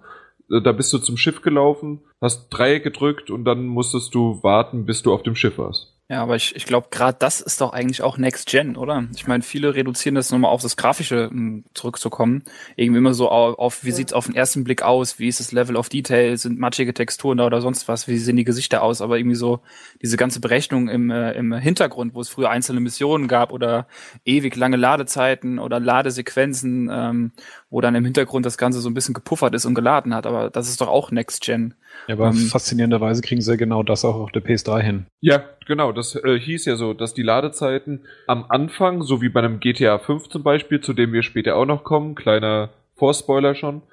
Äh, 0.51 0.61
da 0.61 0.71
bist 0.71 0.93
du 0.93 0.97
zum 0.97 1.17
Schiff 1.17 1.41
gelaufen, 1.41 2.01
hast 2.21 2.49
Dreieck 2.49 2.83
gedrückt 2.83 3.29
und 3.29 3.45
dann 3.45 3.65
musstest 3.65 4.13
du 4.15 4.41
warten, 4.43 4.85
bis 4.85 5.01
du 5.01 5.13
auf 5.13 5.23
dem 5.23 5.35
Schiff 5.35 5.57
warst. 5.57 5.99
Ja, 6.11 6.23
aber 6.23 6.35
ich, 6.35 6.56
ich 6.56 6.65
glaube, 6.65 6.88
gerade 6.89 7.15
das 7.19 7.39
ist 7.39 7.61
doch 7.61 7.71
eigentlich 7.71 8.01
auch 8.01 8.17
Next 8.17 8.50
Gen, 8.50 8.75
oder? 8.77 9.06
Ich 9.15 9.27
meine, 9.27 9.44
viele 9.44 9.75
reduzieren 9.75 10.15
das 10.15 10.31
nochmal 10.31 10.50
auf 10.50 10.63
das 10.63 10.75
Grafische 10.75 11.29
hm, 11.29 11.65
zurückzukommen. 11.75 12.44
Irgendwie 12.75 12.97
immer 12.97 13.13
so 13.13 13.29
auf, 13.29 13.59
auf 13.59 13.83
wie 13.83 13.91
sieht's 13.91 14.11
auf 14.13 14.25
den 14.25 14.33
ersten 14.33 14.63
Blick 14.63 14.81
aus, 14.81 15.19
wie 15.19 15.27
ist 15.27 15.39
das 15.39 15.51
Level 15.51 15.75
of 15.75 15.88
Detail, 15.88 16.35
sind 16.35 16.57
matschige 16.57 16.95
Texturen 16.95 17.38
da 17.38 17.45
oder 17.45 17.61
sonst 17.61 17.88
was, 17.88 18.07
wie 18.07 18.17
sehen 18.17 18.38
die 18.38 18.44
Gesichter 18.44 18.81
aus, 18.81 19.01
aber 19.01 19.19
irgendwie 19.19 19.35
so 19.35 19.59
diese 20.01 20.17
ganze 20.17 20.39
Berechnung 20.39 20.89
im, 20.89 21.11
äh, 21.11 21.33
im 21.33 21.53
Hintergrund, 21.53 22.15
wo 22.15 22.21
es 22.21 22.29
früher 22.29 22.50
einzelne 22.50 22.79
Missionen 22.79 23.27
gab 23.27 23.53
oder 23.53 23.85
ewig 24.25 24.55
lange 24.55 24.77
Ladezeiten 24.77 25.59
oder 25.59 25.79
Ladesequenzen, 25.79 26.89
ähm, 26.91 27.31
wo 27.69 27.81
dann 27.81 27.94
im 27.94 28.05
Hintergrund 28.05 28.47
das 28.47 28.57
Ganze 28.57 28.79
so 28.81 28.89
ein 28.89 28.95
bisschen 28.95 29.13
gepuffert 29.13 29.53
ist 29.53 29.65
und 29.65 29.75
geladen 29.75 30.15
hat, 30.15 30.25
aber 30.25 30.50
das 30.50 30.69
ist 30.69 30.81
doch 30.81 30.88
auch 30.88 31.12
Next 31.12 31.41
Gen. 31.44 31.75
Ja, 32.09 32.15
aber 32.15 32.29
ähm, 32.29 32.33
faszinierenderweise 32.33 33.21
kriegen 33.21 33.41
sie 33.41 33.56
genau 33.56 33.83
das 33.83 34.03
auch 34.03 34.15
auf 34.15 34.31
der 34.31 34.43
PS3 34.43 34.81
hin. 34.81 35.05
Ja, 35.22 35.43
genau. 35.67 35.91
Das 35.91 36.15
äh, 36.15 36.39
hieß 36.39 36.65
ja 36.65 36.75
so, 36.75 36.95
dass 36.95 37.13
die 37.13 37.22
Ladezeiten 37.22 38.01
am 38.25 38.45
Anfang, 38.50 39.03
so 39.03 39.22
wie 39.22 39.29
bei 39.29 39.41
einem 39.41 39.60
GTA 39.60 40.00
5 40.00 40.27
zum 40.27 40.41
Beispiel, 40.41 40.81
zu 40.81 40.93
dem 40.93 41.13
wir 41.13 41.22
später 41.22 41.55
auch 41.55 41.67
noch 41.67 41.84
kommen, 41.84 42.15
kleiner 42.15 42.69
Vorspoiler 42.95 43.53
schon, 43.53 43.84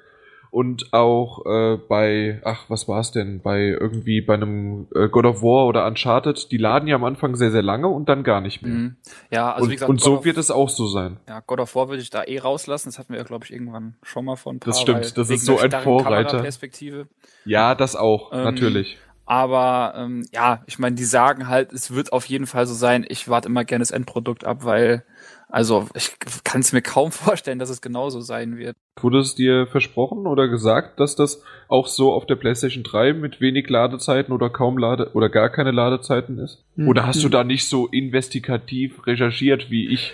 und 0.51 0.93
auch 0.93 1.45
äh, 1.45 1.77
bei, 1.77 2.41
ach, 2.43 2.65
was 2.69 2.87
war 2.87 2.99
es 2.99 3.11
denn, 3.11 3.41
bei 3.41 3.67
irgendwie 3.67 4.21
bei 4.21 4.35
einem 4.35 4.87
äh, 4.95 5.07
God 5.09 5.25
of 5.25 5.41
War 5.41 5.65
oder 5.65 5.85
Uncharted, 5.85 6.51
die 6.51 6.57
laden 6.57 6.87
ja 6.87 6.95
am 6.95 7.03
Anfang 7.03 7.35
sehr, 7.35 7.51
sehr 7.51 7.61
lange 7.61 7.87
und 7.87 8.09
dann 8.09 8.23
gar 8.23 8.41
nicht 8.41 8.61
mehr. 8.61 8.73
Mhm. 8.73 8.95
Ja, 9.31 9.51
also 9.51 9.65
und, 9.65 9.69
wie 9.69 9.75
gesagt. 9.75 9.89
Und 9.89 10.01
God 10.01 10.19
so 10.19 10.25
wird 10.25 10.37
es 10.37 10.51
auch 10.51 10.69
so 10.69 10.87
sein. 10.87 11.17
Ja, 11.27 11.41
God 11.45 11.59
of 11.59 11.75
War 11.75 11.89
würde 11.89 12.01
ich 12.01 12.09
da 12.09 12.23
eh 12.23 12.39
rauslassen, 12.39 12.89
das 12.89 12.99
hatten 12.99 13.13
wir 13.13 13.19
ja, 13.19 13.25
glaube 13.25 13.45
ich, 13.45 13.51
irgendwann 13.51 13.95
schon 14.03 14.25
mal 14.25 14.35
von 14.35 14.59
Das 14.59 14.81
stimmt, 14.81 15.17
das 15.17 15.29
ist 15.29 15.45
so 15.45 15.57
ein 15.59 15.71
Vorreiter. 15.71 16.45
Ja, 17.45 17.75
das 17.75 17.95
auch, 17.95 18.31
ähm, 18.33 18.43
natürlich. 18.43 18.97
Aber 19.27 19.93
ähm, 19.97 20.25
ja, 20.31 20.63
ich 20.67 20.79
meine, 20.79 20.95
die 20.95 21.03
sagen 21.03 21.49
halt, 21.49 21.73
es 21.73 21.93
wird 21.93 22.13
auf 22.13 22.25
jeden 22.25 22.47
Fall 22.47 22.65
so 22.65 22.73
sein, 22.73 23.05
ich 23.07 23.27
warte 23.27 23.49
immer 23.49 23.65
gerne 23.65 23.81
das 23.81 23.91
Endprodukt 23.91 24.45
ab, 24.45 24.63
weil 24.63 25.03
also 25.49 25.87
ich 25.95 26.11
kann 26.43 26.61
es 26.61 26.73
mir 26.73 26.81
kaum 26.81 27.11
vorstellen, 27.11 27.59
dass 27.59 27.69
es 27.69 27.81
genauso 27.81 28.21
sein 28.21 28.57
wird. 28.57 28.75
Wurde 28.99 29.19
es 29.19 29.35
dir 29.35 29.67
versprochen 29.67 30.27
oder 30.27 30.47
gesagt, 30.47 30.99
dass 30.99 31.15
das 31.15 31.41
auch 31.67 31.87
so 31.87 32.11
auf 32.13 32.25
der 32.25 32.35
PlayStation 32.35 32.83
3 32.83 33.13
mit 33.13 33.39
wenig 33.39 33.69
Ladezeiten 33.69 34.33
oder 34.33 34.49
kaum 34.49 34.77
Lade 34.77 35.11
oder 35.13 35.29
gar 35.29 35.49
keine 35.49 35.71
Ladezeiten 35.71 36.39
ist? 36.39 36.63
Mhm. 36.75 36.89
Oder 36.89 37.07
hast 37.07 37.23
du 37.23 37.29
da 37.29 37.43
nicht 37.43 37.67
so 37.67 37.87
investigativ 37.87 39.07
recherchiert 39.07 39.69
wie 39.69 39.93
ich? 39.93 40.13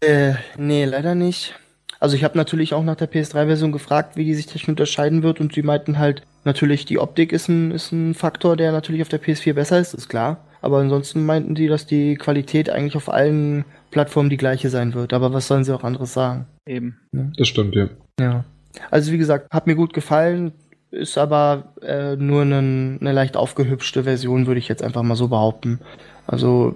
Äh, 0.00 0.34
nee, 0.56 0.84
leider 0.84 1.14
nicht. 1.14 1.54
Also 2.00 2.16
ich 2.16 2.24
habe 2.24 2.36
natürlich 2.36 2.74
auch 2.74 2.82
nach 2.82 2.96
der 2.96 3.10
PS3-Version 3.10 3.72
gefragt, 3.72 4.16
wie 4.16 4.24
die 4.24 4.34
sich 4.34 4.46
technisch 4.46 4.68
unterscheiden 4.68 5.22
wird 5.22 5.40
und 5.40 5.54
sie 5.54 5.62
meinten 5.62 5.98
halt, 5.98 6.22
natürlich 6.44 6.84
die 6.84 6.98
Optik 6.98 7.32
ist 7.32 7.48
ein, 7.48 7.70
ist 7.70 7.92
ein 7.92 8.14
Faktor, 8.14 8.56
der 8.56 8.72
natürlich 8.72 9.02
auf 9.02 9.08
der 9.08 9.22
PS4 9.22 9.54
besser 9.54 9.78
ist, 9.78 9.94
ist 9.94 10.08
klar. 10.08 10.44
Aber 10.60 10.78
ansonsten 10.78 11.24
meinten 11.24 11.54
die, 11.54 11.68
dass 11.68 11.86
die 11.86 12.16
Qualität 12.16 12.70
eigentlich 12.70 12.96
auf 12.96 13.10
allen 13.10 13.64
Plattform 13.94 14.28
die 14.28 14.36
gleiche 14.36 14.70
sein 14.70 14.92
wird. 14.92 15.12
Aber 15.12 15.32
was 15.32 15.46
sollen 15.46 15.62
sie 15.62 15.72
auch 15.72 15.84
anderes 15.84 16.12
sagen? 16.12 16.46
Eben. 16.66 16.98
Ja. 17.12 17.30
Das 17.38 17.46
stimmt, 17.46 17.76
ja. 17.76 17.88
Ja. 18.18 18.44
Also 18.90 19.12
wie 19.12 19.18
gesagt, 19.18 19.52
hat 19.52 19.68
mir 19.68 19.76
gut 19.76 19.94
gefallen, 19.94 20.52
ist 20.90 21.16
aber 21.16 21.72
äh, 21.80 22.16
nur 22.16 22.42
eine, 22.42 22.98
eine 23.00 23.12
leicht 23.12 23.36
aufgehübschte 23.36 24.02
Version, 24.02 24.48
würde 24.48 24.58
ich 24.58 24.66
jetzt 24.66 24.82
einfach 24.82 25.04
mal 25.04 25.14
so 25.14 25.28
behaupten. 25.28 25.78
Also 26.26 26.74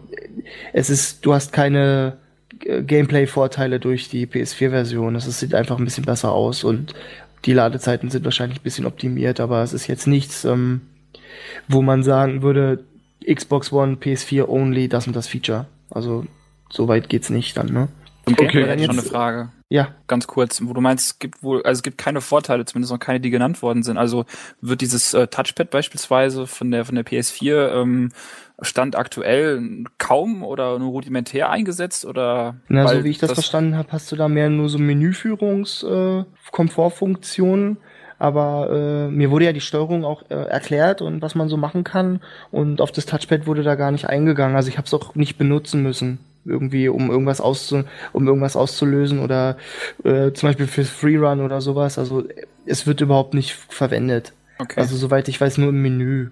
es 0.72 0.90
ist, 0.90 1.26
du 1.26 1.34
hast 1.34 1.52
keine 1.52 2.18
Gameplay-Vorteile 2.60 3.80
durch 3.80 4.08
die 4.08 4.26
PS4-Version. 4.26 5.16
Es 5.16 5.24
sieht 5.40 5.54
einfach 5.54 5.78
ein 5.78 5.84
bisschen 5.84 6.04
besser 6.04 6.32
aus 6.32 6.62
und 6.62 6.94
die 7.44 7.52
Ladezeiten 7.52 8.10
sind 8.10 8.24
wahrscheinlich 8.24 8.60
ein 8.60 8.64
bisschen 8.64 8.86
optimiert, 8.86 9.40
aber 9.40 9.62
es 9.64 9.72
ist 9.72 9.88
jetzt 9.88 10.06
nichts, 10.06 10.44
ähm, 10.44 10.82
wo 11.66 11.82
man 11.82 12.04
sagen 12.04 12.42
würde, 12.42 12.84
Xbox 13.26 13.72
One, 13.72 13.96
PS4 13.96 14.48
only, 14.48 14.88
das 14.88 15.08
und 15.08 15.16
das 15.16 15.26
Feature. 15.26 15.66
Also 15.90 16.24
so 16.70 16.88
weit 16.88 17.08
geht's 17.08 17.30
nicht 17.30 17.56
dann, 17.56 17.72
ne? 17.72 17.88
Okay, 18.26 18.46
Okay. 18.46 18.64
okay. 18.64 18.84
schon 18.84 18.90
eine 18.98 19.02
Frage. 19.02 19.48
Ja, 19.70 19.88
Ganz 20.06 20.26
kurz, 20.26 20.62
wo 20.64 20.72
du 20.72 20.80
meinst, 20.80 21.06
es 21.06 21.18
gibt 21.18 21.42
wohl, 21.42 21.62
also 21.62 21.78
es 21.78 21.82
gibt 21.82 21.98
keine 21.98 22.22
Vorteile, 22.22 22.64
zumindest 22.64 22.90
noch 22.90 22.98
keine, 22.98 23.20
die 23.20 23.28
genannt 23.28 23.60
worden 23.60 23.82
sind. 23.82 23.98
Also 23.98 24.24
wird 24.62 24.80
dieses 24.80 25.12
äh, 25.12 25.26
Touchpad 25.26 25.70
beispielsweise 25.70 26.46
von 26.46 26.70
der 26.70 26.86
von 26.86 26.94
der 26.94 27.04
PS4 27.04 27.82
ähm, 27.82 28.08
Stand 28.62 28.96
aktuell 28.96 29.84
kaum 29.98 30.42
oder 30.42 30.78
nur 30.78 30.90
rudimentär 30.90 31.50
eingesetzt 31.50 32.06
oder? 32.06 32.56
Na, 32.68 32.88
so 32.88 33.04
wie 33.04 33.10
ich 33.10 33.18
das, 33.18 33.32
verstanden 33.32 33.76
habe, 33.76 33.92
hast 33.92 34.10
du 34.10 34.16
da 34.16 34.28
mehr 34.28 34.48
nur 34.48 34.68
so 34.70 34.78
Menüführungs 34.78 35.82
äh. 35.82 36.24
Aber 38.20 38.70
äh, 38.70 39.08
mir 39.10 39.30
wurde 39.30 39.44
ja 39.44 39.52
die 39.52 39.60
Steuerung 39.60 40.04
auch 40.04 40.22
äh, 40.28 40.34
erklärt 40.34 41.02
und 41.02 41.22
was 41.22 41.36
man 41.36 41.48
so 41.48 41.56
machen 41.56 41.84
kann. 41.84 42.20
Und 42.50 42.80
auf 42.80 42.90
das 42.90 43.06
Touchpad 43.06 43.46
wurde 43.46 43.62
da 43.62 43.76
gar 43.76 43.92
nicht 43.92 44.08
eingegangen. 44.08 44.56
Also 44.56 44.70
ich 44.70 44.76
habe 44.76 44.86
es 44.86 44.94
auch 44.94 45.14
nicht 45.14 45.38
benutzen 45.38 45.82
müssen. 45.84 46.18
Irgendwie, 46.48 46.88
um 46.88 47.10
irgendwas 47.10 47.40
auszu 47.40 47.84
um 48.12 48.26
irgendwas 48.26 48.56
auszulösen 48.56 49.20
oder 49.20 49.56
äh, 50.04 50.32
zum 50.32 50.48
Beispiel 50.48 50.66
fürs 50.66 50.88
Freerun 50.88 51.40
oder 51.40 51.60
sowas. 51.60 51.98
Also 51.98 52.24
es 52.66 52.86
wird 52.86 53.00
überhaupt 53.00 53.34
nicht 53.34 53.52
verwendet. 53.52 54.32
Okay. 54.58 54.80
Also 54.80 54.96
soweit 54.96 55.28
ich 55.28 55.40
weiß, 55.40 55.58
nur 55.58 55.68
im 55.68 55.82
Menü. 55.82 56.30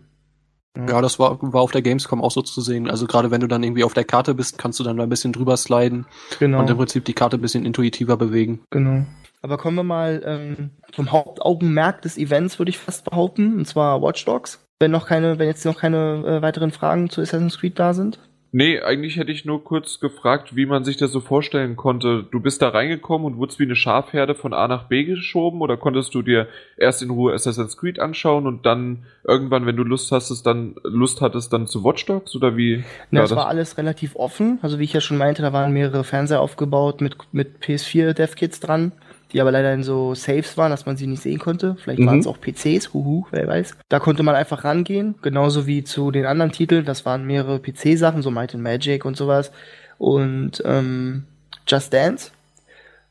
Ja, 0.77 1.01
das 1.01 1.19
war, 1.19 1.39
war 1.41 1.63
auf 1.63 1.73
der 1.73 1.81
Gamescom 1.81 2.21
auch 2.23 2.31
so 2.31 2.43
zu 2.43 2.61
sehen. 2.61 2.91
Also 2.91 3.07
gerade 3.07 3.31
wenn 3.31 3.41
du 3.41 3.47
dann 3.47 3.63
irgendwie 3.63 3.85
auf 3.85 3.95
der 3.95 4.05
Karte 4.05 4.35
bist, 4.35 4.59
kannst 4.59 4.79
du 4.79 4.85
dann 4.85 4.99
da 4.99 5.05
ein 5.05 5.09
bisschen 5.09 5.33
drüber 5.33 5.57
sliden 5.57 6.05
Genau. 6.39 6.61
und 6.61 6.69
im 6.69 6.77
Prinzip 6.77 7.05
die 7.07 7.15
Karte 7.15 7.39
ein 7.39 7.41
bisschen 7.41 7.65
intuitiver 7.65 8.17
bewegen. 8.17 8.61
Genau. 8.71 9.07
Aber 9.41 9.57
kommen 9.59 9.77
wir 9.77 9.85
mal 9.85 10.23
ähm, 10.25 10.71
zum 10.93 11.13
Hauptaugenmerk 11.13 12.03
des 12.03 12.19
Events, 12.19 12.59
würde 12.59 12.71
ich 12.71 12.79
fast 12.79 13.05
behaupten, 13.05 13.57
und 13.59 13.67
zwar 13.67 14.03
Watch 14.03 14.25
Dogs. 14.25 14.61
Wenn 14.79 14.91
noch 14.91 15.07
keine, 15.07 15.39
wenn 15.39 15.47
jetzt 15.47 15.65
noch 15.65 15.79
keine 15.79 16.25
äh, 16.27 16.43
weiteren 16.43 16.73
Fragen 16.73 17.09
zu 17.09 17.23
Assassin's 17.23 17.59
Creed 17.59 17.79
da 17.79 17.95
sind. 17.95 18.19
Nee, 18.53 18.81
eigentlich 18.81 19.17
hätte 19.17 19.33
ich 19.33 19.45
nur 19.45 19.65
kurz 19.65 20.01
gefragt, 20.01 20.55
wie 20.55 20.67
man 20.67 20.85
sich 20.85 20.97
das 20.97 21.11
so 21.13 21.21
vorstellen 21.21 21.77
konnte. 21.77 22.25
Du 22.31 22.41
bist 22.41 22.63
da 22.63 22.69
reingekommen 22.69 23.27
und 23.27 23.39
wurdest 23.39 23.59
wie 23.59 23.65
eine 23.65 23.77
Schafherde 23.77 24.35
von 24.35 24.55
A 24.55 24.69
nach 24.69 24.85
B 24.85 25.05
geschoben 25.05 25.61
oder 25.61 25.77
konntest 25.77 26.15
du 26.15 26.23
dir 26.23 26.47
erst 26.77 27.03
in 27.03 27.11
Ruhe 27.11 27.35
Assassin's 27.35 27.77
Creed 27.77 27.99
anschauen 27.99 28.47
und 28.47 28.65
dann 28.65 29.05
irgendwann, 29.25 29.67
wenn 29.67 29.77
du 29.77 29.83
Lust 29.83 30.13
hast, 30.13 30.31
dann 30.47 30.77
Lust 30.85 31.21
hattest, 31.21 31.53
dann 31.53 31.67
zu 31.67 31.85
Watch 31.85 32.07
Dogs 32.07 32.37
oder 32.37 32.57
wie? 32.57 32.85
Ja, 33.11 33.19
war 33.19 33.25
es 33.25 33.37
war 33.37 33.49
alles 33.49 33.79
relativ 33.79 34.17
offen. 34.17 34.59
Also 34.63 34.79
wie 34.79 34.85
ich 34.85 34.93
ja 34.93 35.01
schon 35.01 35.19
meinte, 35.19 35.43
da 35.43 35.53
waren 35.53 35.73
mehrere 35.73 36.05
Fernseher 36.05 36.41
aufgebaut 36.41 37.01
mit, 37.01 37.17
mit 37.33 37.59
PS4 37.63 38.13
Dev-Kits 38.13 38.61
dran, 38.61 38.93
die 39.33 39.41
aber 39.41 39.51
leider 39.51 39.73
in 39.75 39.83
so 39.83 40.15
Saves 40.15 40.57
waren, 40.57 40.71
dass 40.71 40.87
man 40.87 40.97
sie 40.97 41.07
nicht 41.07 41.23
sehen 41.23 41.39
konnte. 41.39 41.77
Vielleicht 41.81 42.01
Mhm. 42.01 42.07
waren 42.07 42.19
es 42.21 42.27
auch 42.27 42.39
PCs, 42.41 42.93
huhu, 42.93 43.27
wer 43.31 43.47
weiß. 43.47 43.77
Da 43.89 43.99
konnte 43.99 44.23
man 44.23 44.35
einfach 44.35 44.65
rangehen, 44.65 45.17
genauso 45.23 45.67
wie 45.67 45.83
zu 45.85 46.11
den 46.11 46.27
anderen 46.27 46.53
Titeln. 46.53 46.85
Das 46.85 47.05
waren 47.05 47.25
mehrere 47.27 47.59
PC-Sachen, 47.59 48.23
so 48.23 48.31
Might 48.31 48.55
and 48.55 48.63
Magic 48.63 49.05
und 49.05 49.17
sowas. 49.17 49.51
Und 49.99 50.63
ähm, 50.65 51.25
Just 51.67 51.93
Dance. 51.93 52.31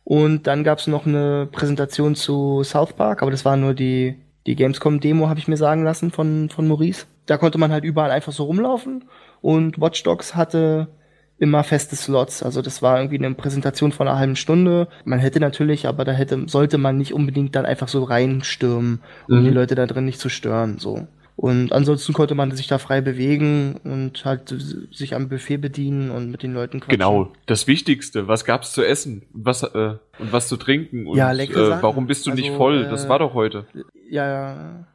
Und 0.04 0.46
dann 0.48 0.64
gab's 0.64 0.88
noch 0.88 1.06
eine 1.06 1.48
Präsentation 1.52 2.16
zu 2.16 2.64
South 2.64 2.94
Park, 2.94 3.22
aber 3.22 3.32
das 3.32 3.44
war 3.44 3.58
nur 3.58 3.74
die, 3.74 4.16
die 4.46 4.56
Gamescom-Demo, 4.56 5.28
habe 5.30 5.40
ich 5.40 5.48
mir 5.48 5.58
sagen 5.58 5.84
lassen 5.84 6.12
von, 6.12 6.50
von 6.50 6.68
Maurice. 6.68 7.06
Da 7.26 7.38
konnte 7.38 7.58
man 7.58 7.72
halt 7.72 7.84
überall 7.84 8.12
einfach 8.12 8.32
so 8.32 8.44
rumlaufen 8.44 9.06
und 9.42 9.82
Watch 9.82 10.04
Dogs 10.04 10.36
hatte 10.36 10.88
immer 11.38 11.64
feste 11.64 11.96
Slots. 11.96 12.44
Also 12.44 12.62
das 12.62 12.82
war 12.82 12.98
irgendwie 12.98 13.18
eine 13.24 13.34
Präsentation 13.36 13.92
von 13.92 14.08
einer 14.08 14.18
halben 14.18 14.36
Stunde. 14.36 14.88
Man 15.04 15.20
hätte 15.20 15.40
natürlich, 15.40 15.88
aber 15.88 16.06
da 16.06 16.12
hätte, 16.14 16.46
sollte 16.48 16.78
man 16.78 16.98
nicht 16.98 17.14
unbedingt 17.14 17.56
dann 17.56 17.66
einfach 17.66 17.88
so 17.90 18.04
reinstürmen, 18.04 19.02
um 19.28 19.40
Mhm. 19.42 19.44
die 19.46 19.50
Leute 19.52 19.76
da 19.76 19.86
drin 19.86 20.06
nicht 20.06 20.20
zu 20.20 20.30
stören, 20.30 20.80
so. 20.80 21.08
Und 21.38 21.74
ansonsten 21.74 22.14
konnte 22.14 22.34
man 22.34 22.52
sich 22.52 22.68
da 22.68 22.78
frei 22.78 23.02
bewegen 23.02 23.76
und 23.84 24.24
halt 24.24 24.56
sich 24.94 25.14
am 25.16 25.28
Buffet 25.28 25.58
bedienen 25.58 26.10
und 26.10 26.32
mit 26.32 26.44
den 26.44 26.54
Leuten 26.54 26.80
quatschen. 26.80 26.98
Genau, 26.98 27.34
das 27.46 27.68
Wichtigste. 27.68 28.30
Was 28.30 28.46
gab's 28.46 28.72
zu 28.72 28.82
essen 28.84 29.24
und 29.34 29.46
was, 29.46 29.62
äh, 29.64 29.96
und 30.18 30.32
was 30.32 30.48
zu 30.48 30.56
trinken? 30.56 31.06
Und 31.06 31.18
Ja, 31.18 31.34
leckere 31.34 31.80
äh, 31.80 31.84
warum 31.84 32.08
bist 32.08 32.26
du 32.26 32.32
nicht 32.32 32.46
Also, 32.46 32.58
voll? 32.58 32.86
äh, 32.86 32.90
das 32.90 33.10
war 33.10 33.20
doch 33.20 33.34
heute. 33.34 33.66
Ja, 34.10 34.26
ja. 34.26 34.88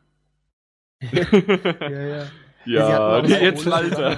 ja, 1.12 1.90
ja. 1.90 2.24
Ja, 2.66 3.20
ja, 3.22 3.38
jetzt 3.38 3.66
Alter. 3.70 4.16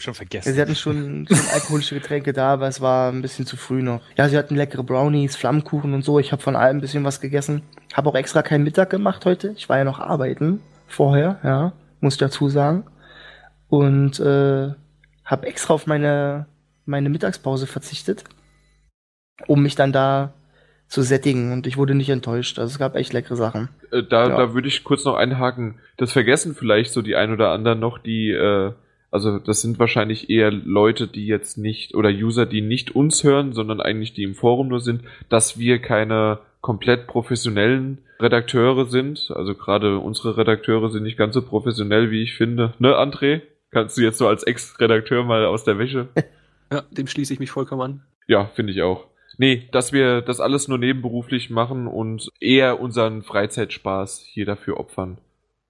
Schon 0.00 0.14
vergessen. 0.14 0.54
sie 0.54 0.60
hatten 0.60 0.74
schon, 0.74 1.26
schon 1.28 1.38
alkoholische 1.52 1.94
Getränke 1.94 2.32
da, 2.32 2.54
aber 2.54 2.66
es 2.68 2.80
war 2.80 3.12
ein 3.12 3.22
bisschen 3.22 3.46
zu 3.46 3.56
früh 3.56 3.82
noch. 3.82 4.00
Ja, 4.16 4.28
sie 4.28 4.36
hatten 4.38 4.56
leckere 4.56 4.82
Brownies, 4.82 5.36
Flammkuchen 5.36 5.92
und 5.94 6.04
so. 6.04 6.18
Ich 6.18 6.32
habe 6.32 6.42
von 6.42 6.56
allem 6.56 6.78
ein 6.78 6.80
bisschen 6.80 7.04
was 7.04 7.20
gegessen. 7.20 7.62
Habe 7.94 8.08
auch 8.08 8.14
extra 8.14 8.42
keinen 8.42 8.64
Mittag 8.64 8.90
gemacht 8.90 9.24
heute. 9.26 9.52
Ich 9.56 9.68
war 9.68 9.78
ja 9.78 9.84
noch 9.84 10.00
arbeiten 10.00 10.60
vorher, 10.86 11.38
ja, 11.44 11.72
muss 12.00 12.14
ich 12.14 12.18
dazu 12.18 12.48
sagen. 12.48 12.84
Und 13.68 14.18
äh, 14.20 14.70
habe 15.24 15.46
extra 15.46 15.74
auf 15.74 15.86
meine 15.86 16.46
meine 16.86 17.08
Mittagspause 17.10 17.66
verzichtet, 17.68 18.24
um 19.46 19.62
mich 19.62 19.76
dann 19.76 19.92
da 19.92 20.32
zu 20.88 21.02
sättigen. 21.02 21.52
Und 21.52 21.66
ich 21.68 21.76
wurde 21.76 21.94
nicht 21.94 22.08
enttäuscht. 22.10 22.58
Also 22.58 22.72
es 22.72 22.78
gab 22.78 22.96
echt 22.96 23.12
leckere 23.12 23.36
Sachen. 23.36 23.68
Äh, 23.92 24.02
da, 24.02 24.28
Ja. 24.28 24.36
da 24.36 24.54
würde 24.54 24.66
ich 24.66 24.82
kurz 24.82 25.04
noch 25.04 25.14
einhaken. 25.14 25.78
Das 25.98 26.10
vergessen 26.12 26.56
vielleicht 26.56 26.92
so 26.92 27.00
die 27.02 27.14
ein 27.14 27.32
oder 27.32 27.50
anderen 27.50 27.78
noch, 27.78 27.98
die, 27.98 28.30
äh, 28.30 28.72
also 29.10 29.38
das 29.38 29.60
sind 29.60 29.78
wahrscheinlich 29.78 30.30
eher 30.30 30.50
Leute, 30.50 31.08
die 31.08 31.26
jetzt 31.26 31.58
nicht, 31.58 31.94
oder 31.94 32.10
User, 32.10 32.46
die 32.46 32.60
nicht 32.60 32.94
uns 32.94 33.24
hören, 33.24 33.52
sondern 33.52 33.80
eigentlich 33.80 34.12
die 34.12 34.22
im 34.22 34.34
Forum 34.34 34.68
nur 34.68 34.80
sind, 34.80 35.02
dass 35.28 35.58
wir 35.58 35.80
keine 35.80 36.38
komplett 36.60 37.06
professionellen 37.06 37.98
Redakteure 38.20 38.86
sind. 38.86 39.32
Also 39.34 39.54
gerade 39.54 39.98
unsere 39.98 40.36
Redakteure 40.36 40.90
sind 40.90 41.02
nicht 41.02 41.18
ganz 41.18 41.34
so 41.34 41.42
professionell, 41.42 42.10
wie 42.10 42.22
ich 42.22 42.34
finde. 42.34 42.74
Ne, 42.78 42.94
André? 42.96 43.42
Kannst 43.70 43.96
du 43.96 44.02
jetzt 44.02 44.18
so 44.18 44.26
als 44.26 44.42
Ex-Redakteur 44.42 45.24
mal 45.24 45.44
aus 45.44 45.64
der 45.64 45.78
Wäsche? 45.78 46.08
Ja, 46.72 46.82
dem 46.92 47.08
schließe 47.08 47.32
ich 47.32 47.40
mich 47.40 47.50
vollkommen 47.50 47.82
an. 47.82 48.02
Ja, 48.28 48.46
finde 48.46 48.72
ich 48.72 48.80
auch. 48.82 49.08
Nee, 49.38 49.68
dass 49.72 49.92
wir 49.92 50.22
das 50.22 50.38
alles 50.38 50.68
nur 50.68 50.78
nebenberuflich 50.78 51.50
machen 51.50 51.88
und 51.88 52.28
eher 52.38 52.78
unseren 52.78 53.24
Freizeitspaß 53.24 54.20
hier 54.24 54.46
dafür 54.46 54.78
opfern. 54.78 55.18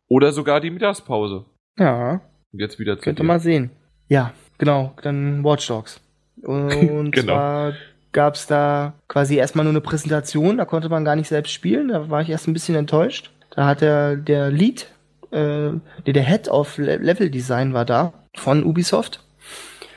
Oder 0.09 0.33
sogar 0.33 0.61
die 0.61 0.71
Mittagspause. 0.71 1.47
Ja, 1.79 2.21
Und 2.53 2.61
jetzt 2.61 2.79
wieder 2.79 2.97
zu 2.97 3.03
Könnt 3.03 3.21
ihr 3.21 3.25
mal 3.25 3.41
sehen. 3.41 3.71
Ja, 4.09 4.33
genau, 4.59 4.95
dann 5.03 5.45
Watch 5.45 5.67
Dogs. 5.69 6.01
Und 6.43 7.13
Genau. 7.15 7.35
zwar 7.35 7.73
gab's 8.13 8.47
da 8.47 8.95
quasi 9.09 9.37
erstmal 9.37 9.65
nur 9.65 9.73
eine 9.73 9.81
Präsentation, 9.81 10.57
da 10.57 10.65
konnte 10.65 10.89
man 10.89 11.05
gar 11.05 11.15
nicht 11.17 11.29
selbst 11.29 11.53
spielen, 11.53 11.89
da 11.89 12.11
war 12.11 12.23
ich 12.23 12.31
erst 12.31 12.49
ein 12.49 12.53
bisschen 12.53 12.75
enttäuscht. 12.75 13.31
Da 13.55 13.67
hat 13.67 13.81
der, 13.81 14.17
der 14.17 14.51
Lead, 14.51 14.87
äh, 15.33 15.71
nee, 15.71 16.13
der 16.13 16.25
Head 16.25 16.49
of 16.49 16.77
Le 16.79 16.97
Level 16.97 17.31
Design 17.31 17.73
war 17.73 17.85
da 17.85 18.13
von 18.37 18.65
Ubisoft 18.65 19.25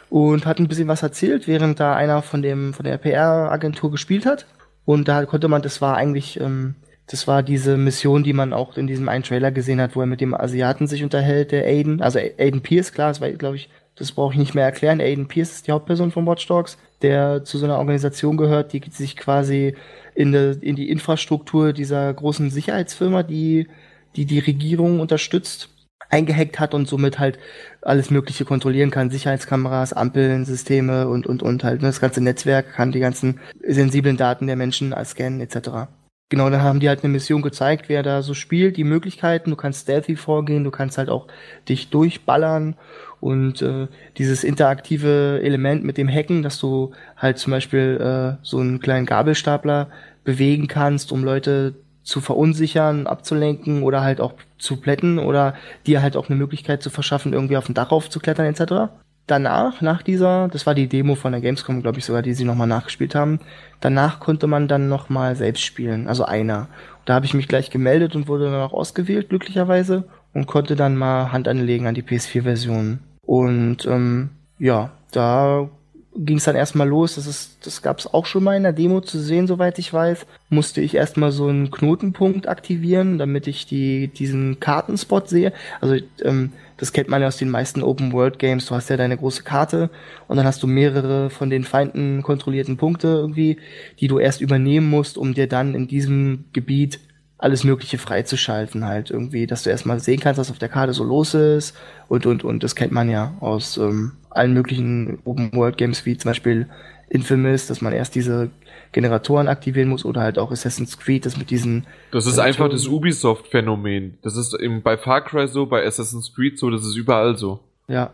und 0.10 0.46
hat 0.46 0.60
ein 0.60 0.68
bisschen 0.68 0.88
was 0.88 1.02
erzählt, 1.04 1.48
während 1.48 1.80
da 1.80 1.96
einer 1.96 2.22
von 2.22 2.42
dem 2.44 2.74
von 2.74 2.84
der 2.86 2.98
PR-Agentur 2.98 3.90
gespielt 3.92 4.26
hat. 4.28 4.46
Und 4.86 5.08
da 5.08 5.26
konnte 5.26 5.48
man, 5.48 5.62
das 5.62 5.82
war 5.82 5.96
eigentlich, 5.98 6.40
ähm, 6.40 6.76
das 7.08 7.28
war 7.28 7.44
diese 7.44 7.78
Mission, 7.78 8.24
die 8.24 8.34
man 8.34 8.54
auch 8.54 8.78
in 8.78 8.88
diesem 8.88 9.10
einen 9.10 9.24
Trailer 9.24 9.52
gesehen 9.52 9.82
hat, 9.82 9.96
wo 9.96 10.02
er 10.02 10.08
mit 10.08 10.22
dem 10.22 10.34
Asiaten 10.34 10.88
sich 10.88 11.04
unterhält, 11.04 11.52
der 11.52 11.66
Aiden, 11.66 12.02
also 12.02 12.20
Aiden 12.20 12.62
Pierce, 12.62 12.94
klar, 12.94 13.10
das 13.10 13.22
war, 13.22 13.30
glaube 13.32 13.58
ich, 13.58 13.70
das 13.96 14.12
brauche 14.12 14.34
ich 14.34 14.40
nicht 14.40 14.56
mehr 14.56 14.66
erklären. 14.66 15.02
Aiden 15.02 15.28
Pierce 15.28 15.52
ist 15.52 15.68
die 15.68 15.72
Hauptperson 15.72 16.12
von 16.12 16.26
Watch 16.26 16.48
Dogs, 16.48 16.78
der 17.02 17.44
zu 17.44 17.58
so 17.58 17.66
einer 17.66 17.78
Organisation 17.78 18.38
gehört, 18.38 18.74
die 18.74 18.82
sich 18.90 19.18
quasi 19.18 19.76
in, 20.16 20.32
de, 20.32 20.58
in 20.62 20.76
die 20.76 20.90
Infrastruktur 20.90 21.74
dieser 21.74 22.12
großen 22.14 22.50
Sicherheitsfirma, 22.50 23.24
die 23.24 23.68
die, 24.16 24.26
die 24.26 24.40
Regierung 24.40 25.00
unterstützt, 25.00 25.70
eingehackt 26.10 26.60
hat 26.60 26.74
und 26.74 26.88
somit 26.88 27.18
halt 27.18 27.40
alles 27.82 28.12
Mögliche 28.12 28.46
kontrollieren 28.46 28.92
kann. 28.92 29.10
Sicherheitskameras, 29.10 29.94
Ampeln, 29.94 30.46
Systeme 30.46 31.08
und, 31.08 31.26
und, 31.26 31.42
und 31.42 31.64
halt. 31.64 31.82
ne, 31.82 31.88
Das 31.88 32.00
ganze 32.00 32.22
Netzwerk 32.22 32.74
kann 32.74 32.92
die 32.92 33.00
ganzen 33.00 33.40
sensiblen 33.68 34.18
Daten 34.18 34.48
der 34.48 34.56
Menschen 34.56 34.94
scannen 35.04 35.42
etc. 35.42 35.88
Genau, 36.34 36.50
dann 36.50 36.64
haben 36.64 36.80
die 36.80 36.90
halt 36.90 37.04
eine 37.04 37.14
Mission 37.14 37.44
gezeigt, 37.44 37.90
wer 37.90 38.02
da 38.02 38.24
so 38.24 38.34
spielt, 38.34 38.76
die 38.78 38.84
Möglichkeiten. 38.84 39.52
Du 39.52 39.56
kannst 39.56 39.82
stealthy 39.82 40.16
vorgehen, 40.16 40.64
du 40.64 40.72
kannst 40.72 40.98
halt 40.98 41.08
auch 41.08 41.28
dich 41.70 41.92
durchballern 41.92 42.76
und 43.20 43.62
äh, 43.62 43.86
dieses 44.18 44.44
interaktive 44.44 45.42
Element 45.44 45.84
mit 45.84 46.00
dem 46.00 46.10
Hacken, 46.10 46.42
dass 46.42 46.58
du 46.58 46.92
halt 47.18 47.38
zum 47.38 47.52
Beispiel 47.52 48.00
äh, 48.02 48.44
so 48.44 48.58
einen 48.58 48.80
kleinen 48.80 49.06
Gabelstapler 49.06 49.90
bewegen 50.24 50.68
kannst, 50.68 51.12
um 51.12 51.24
Leute 51.24 51.76
zu 52.02 52.20
verunsichern, 52.20 53.06
abzulenken 53.06 53.84
oder 53.84 54.02
halt 54.02 54.20
auch 54.20 54.34
zu 54.58 54.78
plätten 54.78 55.20
oder 55.20 55.54
dir 55.86 56.02
halt 56.02 56.18
auch 56.18 56.30
eine 56.30 56.36
Möglichkeit 56.36 56.82
zu 56.82 56.90
verschaffen, 56.90 57.34
irgendwie 57.34 57.58
auf 57.58 57.70
ein 57.70 57.76
Dach 57.76 57.92
aufzuklettern 57.92 58.48
etc. 58.48 58.92
Danach, 59.26 59.82
nach 59.82 60.02
dieser, 60.02 60.50
das 60.50 60.66
war 60.66 60.76
die 60.76 60.88
Demo 60.88 61.16
von 61.16 61.32
der 61.32 61.40
Gamescom, 61.40 61.82
glaube 61.82 62.00
ich 62.00 62.06
sogar, 62.06 62.22
die 62.22 62.34
sie 62.34 62.44
nochmal 62.44 62.68
nachgespielt 62.68 63.16
haben, 63.16 63.40
danach 63.80 64.20
konnte 64.20 64.48
man 64.48 64.68
dann 64.68 64.90
nochmal 64.90 65.36
selbst 65.38 65.64
spielen, 65.64 66.10
also 66.10 66.26
einer. 66.26 66.68
Da 67.06 67.14
habe 67.14 67.26
ich 67.26 67.34
mich 67.34 67.48
gleich 67.48 67.70
gemeldet 67.70 68.16
und 68.16 68.28
wurde 68.28 68.52
dann 68.52 68.62
auch 68.62 68.74
ausgewählt, 68.74 69.30
glücklicherweise, 69.30 70.04
und 70.34 70.48
konnte 70.48 70.76
dann 70.76 70.98
mal 70.98 71.32
Hand 71.32 71.48
anlegen 71.48 71.88
an 71.88 71.96
die 71.96 72.04
PS4-Version. 72.04 73.00
Und 73.22 73.86
ähm, 73.86 74.32
ja, 74.60 74.92
da 75.12 75.70
ging 76.16 76.38
es 76.38 76.44
dann 76.44 76.56
erstmal 76.56 76.88
los. 76.88 77.16
Das, 77.16 77.58
das 77.64 77.82
gab 77.82 78.00
es 78.00 78.14
auch 78.14 78.26
schon 78.26 78.44
mal 78.44 78.56
in 78.56 78.64
der 78.64 78.74
Demo 78.74 79.02
zu 79.02 79.20
sehen, 79.20 79.48
soweit 79.48 79.80
ich 79.80 79.94
weiß. 79.94 80.26
Musste 80.50 80.82
ich 80.82 80.96
erstmal 80.96 81.32
so 81.32 81.48
einen 81.48 81.72
Knotenpunkt 81.72 82.48
aktivieren, 82.48 83.18
damit 83.18 83.48
ich 83.48 83.66
die, 83.66 84.08
diesen 84.08 84.60
Kartenspot 84.60 85.30
sehe. 85.30 85.54
Also 85.82 85.96
ähm, 86.24 86.52
das 86.84 86.92
kennt 86.92 87.08
man 87.08 87.22
ja 87.22 87.30
aus 87.30 87.38
den 87.38 87.50
meisten 87.50 87.82
Open-World-Games. 87.82 88.66
Du 88.66 88.76
hast 88.76 88.90
ja 88.90 88.98
deine 88.98 89.16
große 89.16 89.44
Karte 89.44 89.90
und 90.28 90.36
dann 90.36 90.46
hast 90.46 90.62
du 90.64 90.68
mehrere 90.68 91.30
von 91.30 91.50
den 91.50 91.64
Feinden 91.64 92.22
kontrollierten 92.24 92.76
Punkte 92.76 93.08
irgendwie, 93.08 93.58
die 94.02 94.10
du 94.10 94.20
erst 94.20 94.42
übernehmen 94.42 94.90
musst, 94.90 95.18
um 95.18 95.34
dir 95.34 95.48
dann 95.48 95.76
in 95.76 95.88
diesem 95.88 96.44
Gebiet 96.52 97.00
alles 97.38 97.64
Mögliche 97.64 97.98
freizuschalten 97.98 98.84
halt 98.84 99.12
irgendwie, 99.12 99.48
dass 99.48 99.64
du 99.64 99.70
erstmal 99.70 100.02
sehen 100.02 100.20
kannst, 100.20 100.42
was 100.42 100.52
auf 100.52 100.60
der 100.60 100.68
Karte 100.68 100.92
so 100.92 101.06
los 101.06 101.34
ist 101.34 101.74
und 102.10 102.26
und 102.26 102.44
und 102.44 102.64
das 102.64 102.76
kennt 102.76 102.92
man 102.92 103.10
ja 103.10 103.34
aus 103.40 103.78
ähm, 103.78 104.12
allen 104.30 104.54
möglichen 104.54 105.20
Open 105.24 105.54
World 105.54 105.78
Games 105.78 106.06
wie 106.06 106.18
zum 106.18 106.32
Beispiel 106.32 106.68
Infamous, 107.08 107.68
dass 107.68 107.80
man 107.80 107.94
erst 107.94 108.16
diese 108.16 108.50
Generatoren 108.94 109.48
aktivieren 109.48 109.90
muss 109.90 110.06
oder 110.06 110.22
halt 110.22 110.40
auch 110.40 110.52
Assassin's 110.52 110.98
Creed, 110.98 111.26
das 111.26 111.38
mit 111.38 111.50
diesen. 111.50 111.86
Das 112.12 112.26
ist 112.26 112.40
einfach 112.40 112.70
das 112.70 112.88
Ubisoft-Phänomen. 112.88 114.18
Das 114.22 114.38
ist 114.38 114.58
eben 114.60 114.82
bei 114.82 114.98
Far 114.98 115.22
Cry 115.22 115.48
so, 115.48 115.66
bei 115.66 115.86
Assassin's 115.86 116.34
Creed 116.34 116.58
so, 116.58 116.70
das 116.70 116.86
ist 116.86 116.96
überall 116.96 117.36
so. 117.36 117.60
Ja, 117.88 118.12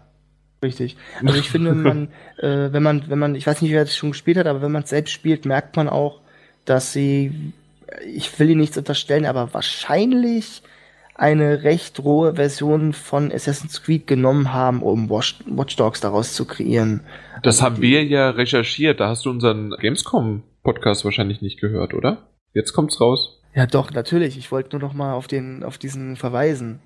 richtig. 0.64 0.98
Also 1.24 1.38
ich 1.38 1.50
finde, 1.50 1.76
man, 1.76 2.08
äh, 2.40 2.74
wenn 2.74 2.82
man, 2.82 3.04
wenn 3.08 3.20
man, 3.20 3.36
ich 3.36 3.46
weiß 3.46 3.62
nicht, 3.62 3.72
wer 3.72 3.86
das 3.86 3.96
schon 3.96 4.12
gespielt 4.12 4.38
hat, 4.38 4.48
aber 4.48 4.62
wenn 4.62 4.72
man 4.72 4.84
es 4.84 4.90
selbst 4.90 5.12
spielt, 5.12 5.46
merkt 5.46 5.76
man 5.76 5.88
auch, 5.88 6.22
dass 6.66 6.94
sie 6.94 7.54
ich 8.06 8.40
will 8.40 8.50
ihnen 8.50 8.62
nichts 8.62 8.78
unterstellen, 8.78 9.26
aber 9.26 9.54
wahrscheinlich 9.54 10.62
eine 11.16 11.64
recht 11.64 12.00
rohe 12.00 12.36
Version 12.36 12.94
von 12.94 13.32
Assassin's 13.32 13.84
Creed 13.84 14.08
genommen 14.08 14.54
haben, 14.54 14.82
um 14.82 15.10
Watch, 15.10 15.40
Watch 15.48 15.76
Dogs 15.76 16.00
daraus 16.00 16.34
zu 16.34 16.46
kreieren. 16.46 17.02
Das 17.44 17.62
haben 17.62 17.82
wir 17.82 18.06
ja 18.06 18.30
recherchiert. 18.30 19.00
Da 19.00 19.10
hast 19.10 19.26
du 19.26 19.30
unseren 19.30 19.74
Gamescom-Podcast 20.70 21.06
wahrscheinlich 21.06 21.42
nicht 21.42 21.60
gehört, 21.60 21.94
oder? 21.94 22.30
Jetzt 22.54 22.74
kommt's 22.74 23.00
raus. 23.02 23.42
Ja, 23.56 23.66
doch, 23.66 23.92
natürlich. 23.92 24.38
Ich 24.38 24.52
wollte 24.52 24.78
nur 24.78 24.88
noch 24.88 24.94
mal 24.94 25.14
auf 25.14 25.28
den, 25.28 25.64
auf 25.64 25.78
diesen 25.78 26.16
verweisen. 26.16 26.80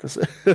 Das 0.00 0.16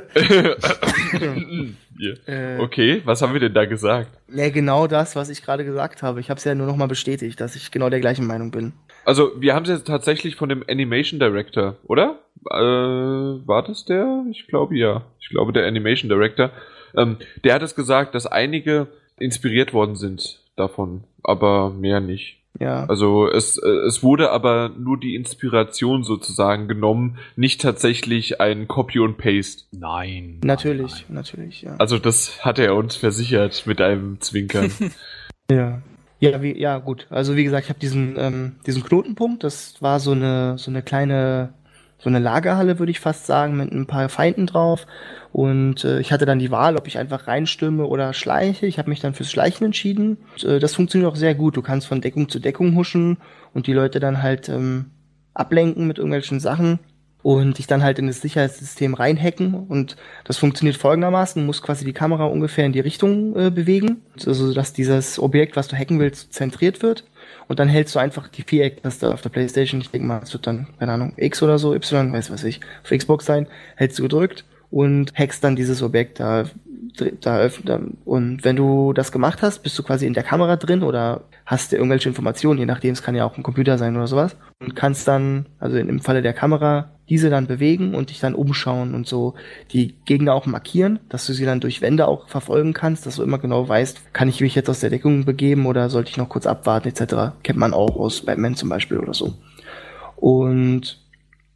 yeah. 2.00 2.60
okay, 2.62 3.02
was 3.04 3.22
haben 3.22 3.34
wir 3.34 3.42
denn 3.42 3.54
da 3.54 3.66
gesagt? 3.66 4.10
Ja, 4.34 4.50
genau 4.50 4.88
das, 4.88 5.18
was 5.18 5.28
ich 5.28 5.44
gerade 5.44 5.66
gesagt 5.66 6.02
habe. 6.02 6.22
Ich 6.22 6.30
habe 6.30 6.38
es 6.38 6.46
ja 6.46 6.56
nur 6.56 6.66
noch 6.66 6.78
mal 6.78 6.88
bestätigt, 6.88 7.42
dass 7.42 7.58
ich 7.58 7.70
genau 7.70 7.90
der 7.90 8.00
gleichen 8.00 8.26
Meinung 8.26 8.52
bin. 8.52 8.72
Also, 9.04 9.32
wir 9.38 9.54
haben 9.54 9.64
es 9.64 9.70
jetzt 9.70 9.88
tatsächlich 9.88 10.38
von 10.38 10.48
dem 10.48 10.64
Animation 10.70 11.20
Director, 11.20 11.76
oder? 11.84 12.20
Äh, 12.52 12.56
war 12.56 13.64
das 13.64 13.84
der? 13.84 14.24
Ich 14.32 14.48
glaube 14.48 14.78
ja. 14.78 15.04
Ich 15.20 15.28
glaube 15.28 15.52
der 15.52 15.68
Animation 15.68 16.08
Director. 16.08 16.52
Ähm, 16.96 17.18
der 17.44 17.56
hat 17.56 17.64
es 17.64 17.76
gesagt, 17.76 18.16
dass 18.16 18.26
einige 18.26 18.88
inspiriert 19.20 19.74
worden 19.74 19.98
sind 19.98 20.40
davon, 20.56 21.04
aber 21.22 21.70
mehr 21.70 22.00
nicht. 22.00 22.43
Ja. 22.60 22.86
Also 22.86 23.28
es, 23.28 23.58
äh, 23.58 23.68
es 23.68 24.04
wurde 24.04 24.32
aber 24.32 24.70
nur 24.78 25.00
die 25.00 25.16
Inspiration 25.16 26.04
sozusagen 26.04 26.68
genommen, 26.68 27.18
nicht 27.36 27.62
tatsächlich 27.62 28.40
ein 28.40 28.68
Copy 28.68 29.00
und 29.00 29.18
Paste. 29.18 29.64
Nein. 29.72 30.40
Natürlich, 30.44 31.06
nein. 31.08 31.16
natürlich, 31.16 31.64
ja. 31.64 31.76
Also 31.78 31.98
das 31.98 32.46
hat 32.46 32.60
er 32.60 32.76
uns 32.76 32.96
versichert 32.96 33.66
mit 33.66 33.82
einem 33.82 34.22
Zwinkern. 34.22 34.72
ja. 35.52 35.82
Ja, 36.20 36.42
wie, 36.42 36.58
ja, 36.58 36.78
gut. 36.78 37.08
Also 37.10 37.36
wie 37.36 37.44
gesagt, 37.44 37.66
ich 37.66 37.70
habe 37.70 37.80
diesen, 37.80 38.16
ähm, 38.18 38.56
diesen 38.66 38.84
Knotenpunkt, 38.84 39.44
das 39.44 39.82
war 39.82 40.00
so 40.00 40.12
eine, 40.12 40.58
so 40.58 40.72
eine 40.72 40.82
kleine, 40.82 41.54
so 41.98 42.08
eine 42.08 42.20
Lagerhalle, 42.20 42.80
würde 42.80 42.92
ich 42.92 43.02
fast 43.02 43.26
sagen, 43.26 43.58
mit 43.58 43.74
ein 43.74 43.88
paar 43.88 44.08
Feinden 44.08 44.48
drauf. 44.48 44.86
Und 45.34 45.84
äh, 45.84 46.00
ich 46.00 46.12
hatte 46.12 46.28
dann 46.28 46.38
die 46.38 46.52
Wahl, 46.52 46.78
ob 46.78 46.86
ich 46.86 47.00
einfach 47.00 47.26
reinstürme 47.28 47.88
oder 47.88 48.14
schleiche. 48.14 48.68
Ich 48.68 48.78
habe 48.78 48.92
mich 48.92 49.00
dann 49.00 49.16
fürs 49.16 49.32
Schleichen 49.32 49.66
entschieden. 49.66 50.18
Und, 50.34 50.44
äh, 50.44 50.60
das 50.60 50.76
funktioniert 50.76 51.12
auch 51.12 51.16
sehr 51.16 51.34
gut. 51.34 51.58
Du 51.58 51.64
kannst 51.64 51.88
von 51.88 52.02
Deckung 52.02 52.30
zu 52.30 52.40
Deckung 52.40 52.76
huschen 52.76 53.18
und 53.52 53.66
die 53.66 53.74
Leute 53.74 54.00
dann 54.00 54.22
halt 54.22 54.48
ähm, 54.48 54.92
ablenken 55.34 55.88
mit 55.88 55.98
irgendwelchen 55.98 56.40
Sachen 56.40 56.78
und 57.24 57.58
dich 57.58 57.66
dann 57.66 57.82
halt 57.82 57.98
in 57.98 58.06
das 58.06 58.22
Sicherheitssystem 58.22 58.94
reinhacken 58.94 59.56
und 59.56 59.96
das 60.26 60.38
funktioniert 60.38 60.76
folgendermaßen, 60.76 61.42
du 61.42 61.46
musst 61.46 61.64
quasi 61.64 61.86
die 61.86 61.94
Kamera 61.94 62.26
ungefähr 62.26 62.66
in 62.66 62.74
die 62.74 62.82
Richtung 62.82 63.36
äh, 63.38 63.50
bewegen, 63.50 64.02
also 64.26 64.54
dass 64.54 64.74
dieses 64.74 65.20
Objekt, 65.20 65.56
was 65.56 65.70
du 65.70 65.78
hacken 65.78 66.00
willst, 66.00 66.34
zentriert 66.34 66.84
wird 66.84 67.06
und 67.48 67.60
dann 67.60 67.70
hältst 67.70 67.96
du 67.96 68.00
einfach 68.00 68.28
die 68.28 68.44
Viereck-Taste 68.44 69.14
auf 69.14 69.22
der 69.22 69.30
Playstation, 69.30 69.80
ich 69.80 69.90
denke 69.90 70.06
mal, 70.06 70.20
es 70.22 70.34
wird 70.34 70.46
dann, 70.46 70.68
keine 70.78 70.92
Ahnung, 70.92 71.14
X 71.16 71.42
oder 71.42 71.58
so, 71.58 71.74
Y, 71.74 72.12
weiß 72.12 72.30
was 72.30 72.44
ich, 72.44 72.60
auf 72.84 72.90
Xbox 72.90 73.26
sein, 73.26 73.48
hältst 73.78 73.98
du 74.00 74.04
gedrückt 74.04 74.44
und 74.74 75.14
hackst 75.14 75.44
dann 75.44 75.56
dieses 75.56 75.84
Objekt 75.84 76.20
da 76.20 76.46
da 77.22 77.40
öffnet. 77.40 77.82
Und 78.06 78.44
wenn 78.44 78.56
du 78.56 78.94
das 78.94 79.12
gemacht 79.12 79.42
hast, 79.42 79.64
bist 79.64 79.78
du 79.78 79.84
quasi 79.84 80.06
in 80.06 80.14
der 80.14 80.24
Kamera 80.24 80.58
drin 80.58 80.84
oder 80.84 81.22
hast 81.46 81.72
du 81.72 81.76
irgendwelche 81.76 82.10
Informationen, 82.10 82.60
je 82.60 82.66
nachdem, 82.66 82.94
es 82.94 83.02
kann 83.02 83.16
ja 83.16 83.26
auch 83.26 83.36
ein 83.36 83.44
Computer 83.44 83.78
sein 83.78 83.96
oder 83.96 84.08
sowas. 84.08 84.36
Und 84.60 84.76
kannst 84.76 85.08
dann, 85.08 85.48
also 85.60 85.78
im 85.78 86.00
Falle 86.00 86.22
der 86.22 86.34
Kamera, 86.34 86.92
diese 87.10 87.30
dann 87.30 87.48
bewegen 87.48 87.96
und 87.96 88.12
dich 88.12 88.20
dann 88.20 88.36
umschauen 88.36 88.94
und 88.94 89.08
so 89.08 89.34
die 89.72 89.96
Gegner 90.06 90.34
auch 90.34 90.46
markieren, 90.46 91.00
dass 91.10 91.26
du 91.26 91.34
sie 91.34 91.46
dann 91.46 91.60
durch 91.60 91.82
Wände 91.82 92.08
auch 92.08 92.30
verfolgen 92.30 92.74
kannst, 92.74 93.06
dass 93.06 93.16
du 93.16 93.24
immer 93.24 93.40
genau 93.40 93.68
weißt, 93.68 94.14
kann 94.14 94.30
ich 94.30 94.40
mich 94.40 94.56
jetzt 94.56 94.70
aus 94.70 94.80
der 94.80 94.90
Deckung 94.90 95.26
begeben 95.26 95.66
oder 95.66 95.90
sollte 95.90 96.12
ich 96.12 96.18
noch 96.18 96.30
kurz 96.30 96.46
abwarten 96.46 96.90
etc. 96.90 97.36
Kennt 97.44 97.60
man 97.60 97.74
auch 97.74 97.98
aus 97.98 98.22
Batman 98.22 98.56
zum 98.56 98.70
Beispiel 98.70 99.00
oder 99.00 99.14
so. 99.14 99.34
Und 100.16 101.03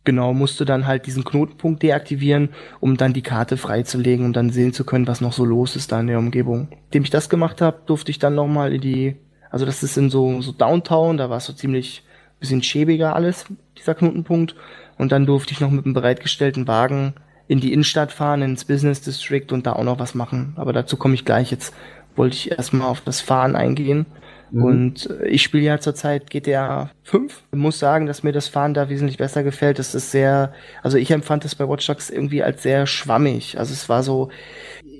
genau, 0.08 0.34
musste 0.34 0.64
dann 0.64 0.88
halt 0.88 1.06
diesen 1.06 1.26
Knotenpunkt 1.26 1.84
deaktivieren, 1.84 2.50
um 2.80 2.96
dann 2.96 3.12
die 3.12 3.22
Karte 3.22 3.58
freizulegen 3.58 4.26
und 4.26 4.38
dann 4.38 4.52
sehen 4.52 4.72
zu 4.72 4.86
können, 4.86 5.06
was 5.06 5.20
noch 5.20 5.34
so 5.34 5.44
los 5.44 5.76
ist 5.76 5.92
da 5.92 6.00
in 6.00 6.08
der 6.08 6.18
Umgebung. 6.18 6.70
Indem 6.86 7.04
ich 7.04 7.10
das 7.10 7.28
gemacht 7.30 7.60
habe, 7.60 7.82
durfte 7.86 8.10
ich 8.10 8.18
dann 8.18 8.34
nochmal 8.34 8.72
in 8.72 8.80
die, 8.80 9.18
also 9.52 9.66
das 9.66 9.84
ist 9.84 9.98
in 9.98 10.10
so, 10.10 10.42
so 10.42 10.54
Downtown, 10.54 11.18
da 11.18 11.30
war 11.30 11.38
es 11.38 11.46
so 11.46 11.52
ziemlich 11.52 12.04
bisschen 12.40 12.64
schäbiger 12.64 13.16
alles, 13.16 13.48
dieser 13.78 13.96
Knotenpunkt. 13.96 14.56
Und 14.98 15.12
dann 15.12 15.26
durfte 15.26 15.52
ich 15.52 15.60
noch 15.60 15.72
mit 15.72 15.84
einem 15.84 15.94
bereitgestellten 15.94 16.68
Wagen 16.68 17.14
in 17.50 17.60
die 17.60 17.74
Innenstadt 17.74 18.14
fahren, 18.14 18.42
ins 18.42 18.64
Business 18.64 19.02
District 19.02 19.52
und 19.52 19.68
da 19.68 19.74
auch 19.74 19.84
noch 19.84 20.00
was 20.00 20.16
machen. 20.16 20.54
Aber 20.56 20.72
dazu 20.72 20.96
komme 20.96 21.16
ich 21.16 21.26
gleich. 21.26 21.52
Jetzt 21.52 21.74
wollte 22.16 22.36
ich 22.36 22.52
erstmal 22.52 22.88
auf 22.88 23.02
das 23.02 23.20
Fahren 23.20 23.58
eingehen. 23.58 24.06
Mhm. 24.52 24.64
Und 24.64 25.10
ich 25.26 25.44
spiele 25.44 25.64
ja 25.64 25.80
zurzeit 25.80 26.30
GTA 26.30 26.92
5. 27.04 27.44
Ich 27.52 27.58
muss 27.58 27.80
sagen, 27.80 28.06
dass 28.06 28.24
mir 28.24 28.32
das 28.32 28.48
Fahren 28.48 28.74
da 28.74 28.90
wesentlich 28.90 29.18
besser 29.18 29.44
gefällt. 29.44 29.80
Das 29.80 29.96
ist 29.96 30.12
sehr, 30.12 30.54
also 30.84 30.98
ich 30.98 31.12
empfand 31.12 31.46
es 31.46 31.56
bei 31.56 31.68
Watch 31.68 31.88
Dogs 31.88 32.10
irgendwie 32.10 32.44
als 32.44 32.64
sehr 32.64 32.88
schwammig. 32.88 33.58
Also 33.58 33.74
es 33.74 33.90
war 33.90 34.04
so, 34.04 34.30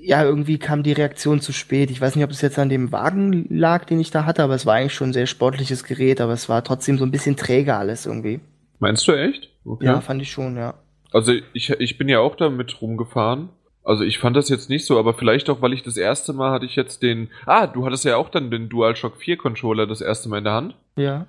ja, 0.02 0.22
irgendwie 0.24 0.58
kam 0.58 0.82
die 0.82 0.92
Reaktion 0.92 1.40
zu 1.40 1.52
spät. 1.52 1.90
Ich 1.90 2.00
weiß 2.00 2.16
nicht, 2.16 2.24
ob 2.24 2.30
es 2.30 2.40
jetzt 2.40 2.58
an 2.58 2.68
dem 2.68 2.92
Wagen 2.92 3.46
lag, 3.50 3.84
den 3.84 4.00
ich 4.00 4.10
da 4.10 4.24
hatte, 4.24 4.42
aber 4.42 4.54
es 4.54 4.66
war 4.66 4.74
eigentlich 4.74 4.94
schon 4.94 5.10
ein 5.10 5.14
sehr 5.14 5.26
sportliches 5.26 5.84
Gerät, 5.84 6.20
aber 6.20 6.32
es 6.32 6.48
war 6.48 6.64
trotzdem 6.64 6.98
so 6.98 7.04
ein 7.04 7.10
bisschen 7.10 7.36
träger 7.36 7.78
alles 7.78 8.06
irgendwie. 8.06 8.40
Meinst 8.78 9.06
du 9.08 9.12
echt? 9.12 9.50
Okay. 9.64 9.86
Ja, 9.86 10.00
fand 10.00 10.22
ich 10.22 10.30
schon, 10.30 10.56
ja. 10.56 10.74
Also 11.12 11.32
ich, 11.52 11.70
ich 11.70 11.98
bin 11.98 12.08
ja 12.08 12.20
auch 12.20 12.36
damit 12.36 12.80
rumgefahren 12.80 13.48
also 13.88 14.04
ich 14.04 14.18
fand 14.18 14.36
das 14.36 14.50
jetzt 14.50 14.68
nicht 14.68 14.84
so, 14.84 14.98
aber 14.98 15.14
vielleicht 15.14 15.48
auch, 15.48 15.62
weil 15.62 15.72
ich 15.72 15.82
das 15.82 15.96
erste 15.96 16.34
Mal 16.34 16.50
hatte 16.50 16.66
ich 16.66 16.76
jetzt 16.76 17.02
den. 17.02 17.30
Ah, 17.46 17.66
du 17.66 17.86
hattest 17.86 18.04
ja 18.04 18.18
auch 18.18 18.28
dann 18.28 18.50
den 18.50 18.68
DualShock 18.68 19.16
4 19.16 19.38
Controller 19.38 19.86
das 19.86 20.02
erste 20.02 20.28
Mal 20.28 20.38
in 20.38 20.44
der 20.44 20.52
Hand. 20.52 20.74
Ja. 20.96 21.26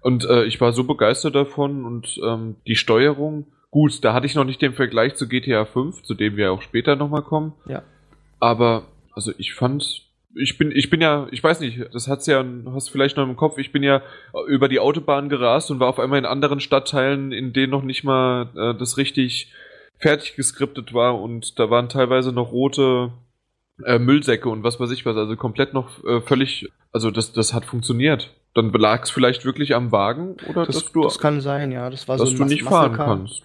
Und 0.00 0.24
äh, 0.24 0.44
ich 0.44 0.58
war 0.58 0.72
so 0.72 0.84
begeistert 0.84 1.34
davon 1.34 1.84
und 1.84 2.18
ähm, 2.24 2.56
die 2.66 2.76
Steuerung. 2.76 3.48
Gut, 3.70 4.02
da 4.02 4.14
hatte 4.14 4.24
ich 4.24 4.34
noch 4.34 4.44
nicht 4.44 4.62
den 4.62 4.72
Vergleich 4.72 5.16
zu 5.16 5.28
GTA 5.28 5.66
5, 5.66 6.02
zu 6.02 6.14
dem 6.14 6.38
wir 6.38 6.50
auch 6.50 6.62
später 6.62 6.96
nochmal 6.96 7.20
kommen. 7.20 7.52
Ja. 7.66 7.82
Aber, 8.40 8.84
also 9.12 9.32
ich 9.36 9.52
fand, 9.52 10.06
ich 10.34 10.56
bin, 10.56 10.72
ich 10.72 10.88
bin 10.88 11.02
ja, 11.02 11.26
ich 11.30 11.44
weiß 11.44 11.60
nicht, 11.60 11.92
das 11.92 12.08
hat's 12.08 12.26
ja, 12.26 12.42
hast 12.72 12.88
vielleicht 12.88 13.18
noch 13.18 13.28
im 13.28 13.36
Kopf, 13.36 13.58
ich 13.58 13.70
bin 13.70 13.82
ja 13.82 14.00
über 14.46 14.68
die 14.68 14.80
Autobahn 14.80 15.28
gerast 15.28 15.70
und 15.70 15.78
war 15.78 15.88
auf 15.88 16.00
einmal 16.00 16.18
in 16.18 16.24
anderen 16.24 16.60
Stadtteilen, 16.60 17.32
in 17.32 17.52
denen 17.52 17.70
noch 17.70 17.82
nicht 17.82 18.02
mal 18.02 18.48
äh, 18.56 18.78
das 18.78 18.96
richtig 18.96 19.52
fertig 19.98 20.36
geskriptet 20.36 20.94
war 20.94 21.20
und 21.20 21.58
da 21.58 21.70
waren 21.70 21.88
teilweise 21.88 22.32
noch 22.32 22.52
rote 22.52 23.12
äh, 23.84 23.98
Müllsäcke 23.98 24.48
und 24.48 24.62
was 24.62 24.80
weiß 24.80 24.90
ich 24.90 25.04
was, 25.06 25.16
also 25.16 25.36
komplett 25.36 25.74
noch 25.74 26.04
äh, 26.04 26.20
völlig, 26.20 26.68
also 26.92 27.10
das, 27.10 27.32
das 27.32 27.54
hat 27.54 27.64
funktioniert. 27.64 28.34
Dann 28.54 28.72
lag 28.72 29.04
es 29.04 29.10
vielleicht 29.10 29.44
wirklich 29.44 29.74
am 29.74 29.92
Wagen 29.92 30.36
oder 30.48 30.66
das, 30.66 30.84
dass 30.84 30.92
du, 30.92 31.02
das 31.02 31.18
kann 31.18 31.40
sein, 31.40 31.70
ja, 31.70 31.90
das 31.90 32.08
war 32.08 32.16
dass 32.16 32.30
so 32.30 32.36
du 32.36 32.44
nicht 32.44 32.64
fahren 32.64 32.94
kannst. 32.94 33.42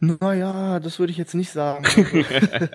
Naja, 0.00 0.78
das 0.78 1.00
würde 1.00 1.10
ich 1.10 1.18
jetzt 1.18 1.34
nicht 1.34 1.50
sagen. 1.50 1.84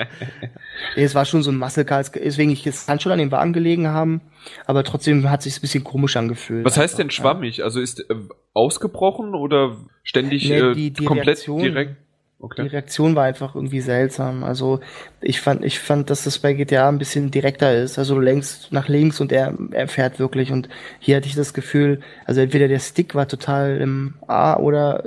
es 0.98 1.16
war 1.16 1.24
schon 1.24 1.42
so 1.42 1.52
ein 1.52 1.86
Car, 1.86 2.04
deswegen 2.04 2.52
ich 2.52 2.68
es 2.68 2.86
kann 2.86 3.00
schon 3.00 3.14
an 3.14 3.20
dem 3.20 3.32
Wagen 3.32 3.54
gelegen 3.54 3.88
haben, 3.88 4.20
aber 4.66 4.84
trotzdem 4.84 5.30
hat 5.30 5.42
sich 5.42 5.58
ein 5.58 5.62
bisschen 5.62 5.86
komisch 5.86 6.18
angefühlt. 6.18 6.66
Was 6.66 6.78
heißt 6.78 7.00
denn 7.00 7.12
schwammig? 7.12 7.64
Also 7.64 7.80
ist 7.80 8.02
äh, 8.10 8.16
ausgebrochen 8.54 9.36
oder 9.36 9.78
ständig 10.04 10.50
nee, 10.50 10.74
die, 10.74 10.92
die 10.92 11.04
äh, 11.04 11.08
komplett 11.08 11.28
Reaktion, 11.28 11.62
direkt? 11.62 11.96
Okay. 12.44 12.64
Die 12.64 12.68
Reaktion 12.68 13.16
war 13.16 13.24
einfach 13.24 13.56
irgendwie 13.56 13.80
seltsam. 13.80 14.44
Also 14.44 14.82
ich 15.22 15.40
fand, 15.40 15.64
ich 15.64 15.80
fand, 15.80 16.10
dass 16.10 16.26
das 16.26 16.40
bei 16.40 16.52
GTA 16.52 16.90
ein 16.90 16.98
bisschen 16.98 17.32
direkter 17.32 17.74
ist. 17.74 17.98
Also 17.98 18.16
du 18.16 18.20
lenkst 18.20 18.74
nach 18.74 18.90
links 18.90 19.22
und 19.22 19.32
er, 19.32 19.54
er 19.72 19.88
fährt 19.88 20.20
wirklich. 20.20 20.52
Und 20.52 20.68
hier 21.00 21.16
hatte 21.16 21.28
ich 21.28 21.36
das 21.36 21.54
Gefühl, 21.54 22.02
also 22.26 22.42
entweder 22.42 22.68
der 22.68 22.80
Stick 22.80 23.16
war 23.16 23.30
total 23.30 23.78
im 23.78 24.16
A 24.28 24.58
oder 24.58 25.06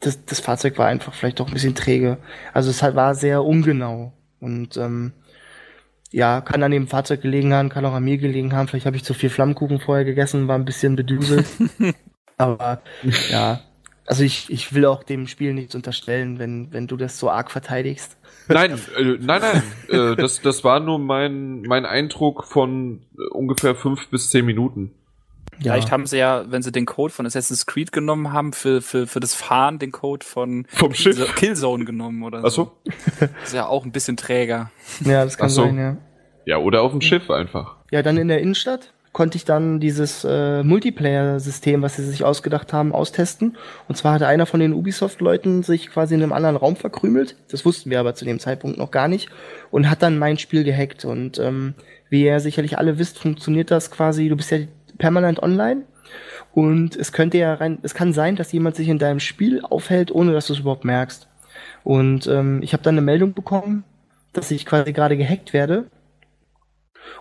das, 0.00 0.22
das 0.26 0.40
Fahrzeug 0.40 0.76
war 0.76 0.88
einfach 0.88 1.14
vielleicht 1.14 1.40
doch 1.40 1.48
ein 1.48 1.54
bisschen 1.54 1.74
träge. 1.74 2.18
Also 2.52 2.68
es 2.68 2.82
halt 2.82 2.94
war 2.94 3.14
sehr 3.14 3.44
ungenau. 3.44 4.12
Und 4.38 4.76
ähm, 4.76 5.12
ja, 6.12 6.42
kann 6.42 6.62
an 6.62 6.70
dem 6.70 6.86
Fahrzeug 6.86 7.22
gelegen 7.22 7.54
haben, 7.54 7.70
kann 7.70 7.86
auch 7.86 7.94
an 7.94 8.04
mir 8.04 8.18
gelegen 8.18 8.54
haben. 8.54 8.68
Vielleicht 8.68 8.84
habe 8.84 8.96
ich 8.96 9.04
zu 9.04 9.14
viel 9.14 9.30
Flammkuchen 9.30 9.80
vorher 9.80 10.04
gegessen, 10.04 10.48
war 10.48 10.58
ein 10.58 10.66
bisschen 10.66 10.96
bedüselt. 10.96 11.46
Aber 12.36 12.82
ja, 13.30 13.60
also 14.08 14.24
ich, 14.24 14.50
ich 14.50 14.74
will 14.74 14.86
auch 14.86 15.02
dem 15.02 15.26
Spiel 15.26 15.52
nichts 15.52 15.74
unterstellen, 15.74 16.38
wenn, 16.38 16.72
wenn 16.72 16.86
du 16.86 16.96
das 16.96 17.18
so 17.18 17.30
arg 17.30 17.50
verteidigst. 17.50 18.16
Nein, 18.48 18.72
äh, 18.96 19.02
nein, 19.20 19.42
nein. 19.42 19.62
äh, 19.88 20.16
das, 20.16 20.40
das 20.40 20.64
war 20.64 20.80
nur 20.80 20.98
mein, 20.98 21.62
mein 21.62 21.84
Eindruck 21.84 22.44
von 22.44 23.02
äh, 23.18 23.28
ungefähr 23.32 23.74
fünf 23.74 24.08
bis 24.08 24.30
zehn 24.30 24.46
Minuten. 24.46 24.94
Ja. 25.60 25.72
Vielleicht 25.72 25.90
haben 25.90 26.06
sie 26.06 26.18
ja, 26.18 26.44
wenn 26.48 26.62
sie 26.62 26.72
den 26.72 26.86
Code 26.86 27.12
von 27.12 27.26
Assassin's 27.26 27.66
Creed 27.66 27.92
genommen 27.92 28.32
haben, 28.32 28.52
für, 28.52 28.80
für, 28.80 29.06
für 29.06 29.20
das 29.20 29.34
Fahren 29.34 29.78
den 29.78 29.92
Code 29.92 30.24
von 30.24 30.66
Vom 30.68 30.94
Schiff. 30.94 31.34
Killzone 31.34 31.84
genommen 31.84 32.22
oder 32.22 32.42
Ach 32.44 32.50
so. 32.50 32.72
Ist 33.42 33.54
ja 33.54 33.66
auch 33.66 33.84
ein 33.84 33.92
bisschen 33.92 34.16
träger. 34.16 34.70
Ja, 35.04 35.24
das 35.24 35.36
kann 35.36 35.48
so. 35.48 35.64
sein, 35.64 35.78
ja. 35.78 35.96
Ja, 36.46 36.58
oder 36.58 36.82
auf 36.82 36.92
dem 36.92 37.00
Schiff 37.00 37.28
einfach. 37.28 37.76
Ja, 37.90 38.02
dann 38.02 38.16
in 38.16 38.28
der 38.28 38.40
Innenstadt 38.40 38.94
konnte 39.18 39.36
ich 39.36 39.44
dann 39.44 39.80
dieses 39.80 40.22
äh, 40.24 40.62
Multiplayer-System, 40.62 41.82
was 41.82 41.96
sie 41.96 42.04
sich 42.04 42.22
ausgedacht 42.22 42.72
haben, 42.72 42.92
austesten. 42.92 43.56
Und 43.88 43.96
zwar 43.96 44.12
hatte 44.12 44.28
einer 44.28 44.46
von 44.46 44.60
den 44.60 44.72
Ubisoft-Leuten 44.72 45.64
sich 45.64 45.90
quasi 45.90 46.14
in 46.14 46.22
einem 46.22 46.32
anderen 46.32 46.54
Raum 46.54 46.76
verkrümelt. 46.76 47.34
Das 47.50 47.64
wussten 47.64 47.90
wir 47.90 47.98
aber 47.98 48.14
zu 48.14 48.24
dem 48.24 48.38
Zeitpunkt 48.38 48.78
noch 48.78 48.92
gar 48.92 49.08
nicht. 49.08 49.28
Und 49.72 49.90
hat 49.90 50.04
dann 50.04 50.18
mein 50.18 50.38
Spiel 50.38 50.62
gehackt. 50.62 51.04
Und 51.04 51.40
ähm, 51.40 51.74
wie 52.08 52.26
ihr 52.26 52.38
sicherlich 52.38 52.78
alle 52.78 53.00
wisst, 53.00 53.18
funktioniert 53.18 53.72
das 53.72 53.90
quasi, 53.90 54.28
du 54.28 54.36
bist 54.36 54.52
ja 54.52 54.58
permanent 54.98 55.42
online. 55.42 55.82
Und 56.54 56.94
es 56.94 57.10
könnte 57.10 57.38
ja 57.38 57.54
rein, 57.54 57.78
es 57.82 57.94
kann 57.94 58.12
sein, 58.12 58.36
dass 58.36 58.52
jemand 58.52 58.76
sich 58.76 58.86
in 58.86 59.00
deinem 59.00 59.18
Spiel 59.18 59.62
aufhält, 59.62 60.12
ohne 60.12 60.32
dass 60.32 60.46
du 60.46 60.52
es 60.52 60.60
überhaupt 60.60 60.84
merkst. 60.84 61.26
Und 61.82 62.28
ähm, 62.28 62.62
ich 62.62 62.72
habe 62.72 62.84
dann 62.84 62.94
eine 62.94 63.02
Meldung 63.02 63.34
bekommen, 63.34 63.82
dass 64.32 64.52
ich 64.52 64.64
quasi 64.64 64.92
gerade 64.92 65.16
gehackt 65.16 65.52
werde 65.52 65.86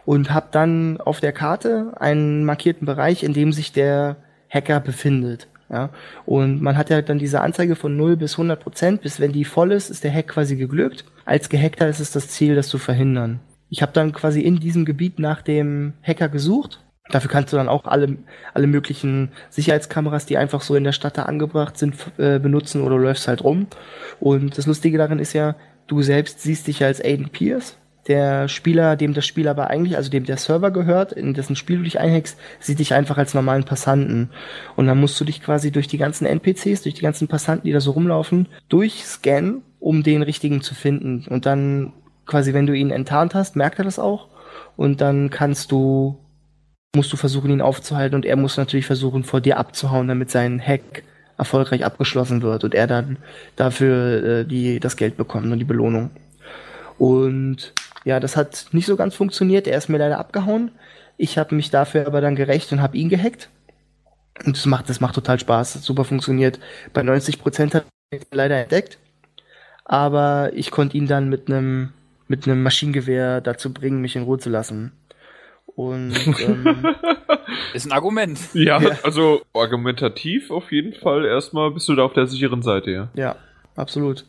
und 0.05 0.33
habe 0.33 0.47
dann 0.51 0.99
auf 1.01 1.19
der 1.19 1.33
Karte 1.33 1.93
einen 1.99 2.45
markierten 2.45 2.85
Bereich, 2.85 3.23
in 3.23 3.33
dem 3.33 3.51
sich 3.51 3.71
der 3.71 4.17
Hacker 4.49 4.79
befindet. 4.79 5.47
Ja, 5.69 5.89
und 6.25 6.61
man 6.61 6.77
hat 6.77 6.89
ja 6.89 7.01
dann 7.01 7.19
diese 7.19 7.41
Anzeige 7.41 7.75
von 7.75 7.97
0 7.97 8.15
bis 8.15 8.35
100 8.35 8.57
Prozent, 8.61 9.01
bis 9.01 9.19
wenn 9.19 9.33
die 9.33 9.43
voll 9.43 9.73
ist, 9.73 9.89
ist 9.89 10.05
der 10.05 10.13
Hack 10.13 10.29
quasi 10.29 10.55
geglückt. 10.55 11.03
Als 11.25 11.49
Gehackter 11.49 11.89
ist 11.89 11.99
es 11.99 12.11
das 12.11 12.29
Ziel, 12.29 12.55
das 12.55 12.69
zu 12.69 12.77
verhindern. 12.77 13.41
Ich 13.69 13.81
habe 13.81 13.91
dann 13.91 14.13
quasi 14.13 14.41
in 14.41 14.61
diesem 14.61 14.85
Gebiet 14.85 15.19
nach 15.19 15.41
dem 15.41 15.93
Hacker 16.01 16.29
gesucht. 16.29 16.79
Dafür 17.09 17.29
kannst 17.29 17.51
du 17.51 17.57
dann 17.57 17.67
auch 17.67 17.85
alle, 17.85 18.17
alle 18.53 18.67
möglichen 18.67 19.29
Sicherheitskameras, 19.49 20.25
die 20.25 20.37
einfach 20.37 20.61
so 20.61 20.75
in 20.75 20.85
der 20.85 20.93
Stadt 20.93 21.17
da 21.17 21.23
angebracht 21.23 21.77
sind, 21.77 21.95
äh, 22.17 22.39
benutzen 22.39 22.81
oder 22.81 22.97
läufst 22.97 23.27
halt 23.27 23.43
rum. 23.43 23.67
Und 24.21 24.57
das 24.57 24.67
Lustige 24.67 24.97
darin 24.97 25.19
ist 25.19 25.33
ja, 25.33 25.55
du 25.87 26.01
selbst 26.01 26.41
siehst 26.41 26.67
dich 26.67 26.83
als 26.83 27.03
Aiden 27.03 27.29
Pierce 27.29 27.77
der 28.07 28.47
Spieler, 28.47 28.95
dem 28.95 29.13
das 29.13 29.25
Spiel 29.25 29.47
aber 29.47 29.69
eigentlich, 29.69 29.97
also 29.97 30.09
dem 30.09 30.23
der 30.23 30.37
Server 30.37 30.71
gehört, 30.71 31.11
in 31.11 31.33
dessen 31.33 31.55
Spiel 31.55 31.77
du 31.77 31.83
dich 31.83 31.99
einhackst, 31.99 32.37
sieht 32.59 32.79
dich 32.79 32.93
einfach 32.93 33.17
als 33.17 33.33
normalen 33.33 33.65
Passanten. 33.65 34.29
Und 34.75 34.87
dann 34.87 34.99
musst 34.99 35.19
du 35.19 35.25
dich 35.25 35.41
quasi 35.41 35.71
durch 35.71 35.87
die 35.87 35.97
ganzen 35.97 36.25
NPCs, 36.25 36.83
durch 36.83 36.95
die 36.95 37.01
ganzen 37.01 37.27
Passanten, 37.27 37.67
die 37.67 37.73
da 37.73 37.81
so 37.81 37.91
rumlaufen, 37.91 38.47
durchscannen, 38.69 39.61
um 39.79 40.03
den 40.03 40.21
richtigen 40.21 40.61
zu 40.61 40.73
finden. 40.73 41.25
Und 41.29 41.45
dann 41.45 41.93
quasi, 42.25 42.53
wenn 42.53 42.67
du 42.67 42.73
ihn 42.73 42.91
enttarnt 42.91 43.35
hast, 43.35 43.55
merkt 43.55 43.79
er 43.79 43.85
das 43.85 43.99
auch. 43.99 44.29
Und 44.77 45.01
dann 45.01 45.29
kannst 45.29 45.71
du, 45.71 46.17
musst 46.95 47.11
du 47.11 47.17
versuchen, 47.17 47.51
ihn 47.51 47.61
aufzuhalten. 47.61 48.15
Und 48.15 48.25
er 48.25 48.37
muss 48.37 48.57
natürlich 48.57 48.85
versuchen, 48.85 49.23
vor 49.23 49.41
dir 49.41 49.57
abzuhauen, 49.57 50.07
damit 50.07 50.31
sein 50.31 50.61
Hack 50.61 51.03
erfolgreich 51.37 51.85
abgeschlossen 51.85 52.41
wird 52.41 52.63
und 52.63 52.73
er 52.73 52.87
dann 52.87 53.17
dafür 53.55 54.23
äh, 54.23 54.45
die, 54.45 54.79
das 54.79 54.97
Geld 54.97 55.17
bekommt 55.17 55.51
und 55.51 55.59
die 55.59 55.65
Belohnung. 55.65 56.09
Und 56.97 57.73
ja, 58.05 58.19
das 58.19 58.37
hat 58.37 58.67
nicht 58.71 58.85
so 58.85 58.95
ganz 58.95 59.15
funktioniert. 59.15 59.67
Er 59.67 59.77
ist 59.77 59.89
mir 59.89 59.97
leider 59.97 60.19
abgehauen. 60.19 60.71
Ich 61.17 61.37
habe 61.37 61.55
mich 61.55 61.69
dafür 61.69 62.07
aber 62.07 62.21
dann 62.21 62.35
gerecht 62.35 62.71
und 62.71 62.81
habe 62.81 62.97
ihn 62.97 63.09
gehackt. 63.09 63.49
Und 64.45 64.55
das 64.55 64.65
macht, 64.65 64.89
das 64.89 64.99
macht 64.99 65.15
total 65.15 65.39
Spaß. 65.39 65.73
Das 65.73 65.81
hat 65.81 65.85
super 65.85 66.03
funktioniert. 66.05 66.59
Bei 66.93 67.01
90 67.03 67.39
Prozent 67.41 67.73
hat 67.75 67.85
er 68.11 68.19
leider 68.31 68.57
entdeckt. 68.61 68.97
Aber 69.85 70.51
ich 70.53 70.69
konnte 70.71 70.97
ihn 70.97 71.07
dann 71.07 71.29
mit 71.29 71.47
einem 71.49 71.93
mit 72.29 72.45
einem 72.45 72.61
Maschinengewehr 72.61 73.39
dazu 73.39 73.73
bringen, 73.73 74.01
mich 74.01 74.17
in 74.17 74.23
Ruhe 74.23 74.37
zu 74.37 74.49
lassen. 74.49 74.91
Und 75.65 76.13
ähm, 76.41 76.85
Ist 77.73 77.85
ein 77.85 77.93
Argument. 77.93 78.37
Ja, 78.53 78.81
Ja. 78.81 78.97
also 79.03 79.41
argumentativ 79.53 80.51
auf 80.51 80.71
jeden 80.71 80.93
Fall. 80.93 81.25
Erstmal 81.25 81.71
bist 81.71 81.87
du 81.87 81.95
da 81.95 82.03
auf 82.03 82.13
der 82.13 82.27
sicheren 82.27 82.61
Seite, 82.63 82.91
ja. 82.91 83.07
ja, 83.15 83.35
absolut. 83.75 84.25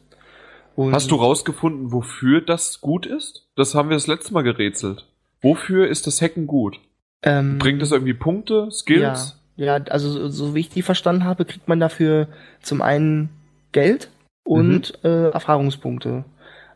Und 0.79 0.93
Hast 0.93 1.11
du 1.11 1.17
rausgefunden, 1.17 1.91
wofür 1.91 2.41
das 2.41 2.81
gut 2.81 3.05
ist? 3.05 3.49
Das 3.57 3.75
haben 3.75 3.89
wir 3.89 3.97
das 3.97 4.07
letzte 4.07 4.33
Mal 4.33 4.43
gerätselt. 4.43 5.07
Wofür 5.43 5.89
ist 5.89 6.07
das 6.07 6.23
Hacken 6.23 6.47
gut? 6.47 6.79
ähm, 7.25 7.59
Bringt 7.59 7.83
es 7.83 7.91
irgendwie 7.91 8.15
Punkte, 8.15 8.71
Skills? 8.71 9.41
Ja, 9.57 9.77
ja, 9.77 9.85
also 9.87 10.09
so, 10.09 10.29
so 10.29 10.55
wie 10.55 10.61
ich 10.61 10.69
die 10.69 10.83
verstanden 10.83 11.25
habe, 11.25 11.45
kriegt 11.47 11.67
man 11.67 11.81
dafür 11.81 12.29
zum 12.63 12.81
einen 12.81 13.31
Geld 13.73 14.09
und 14.45 15.03
äh, 15.03 15.31
Erfahrungspunkte. 15.31 16.25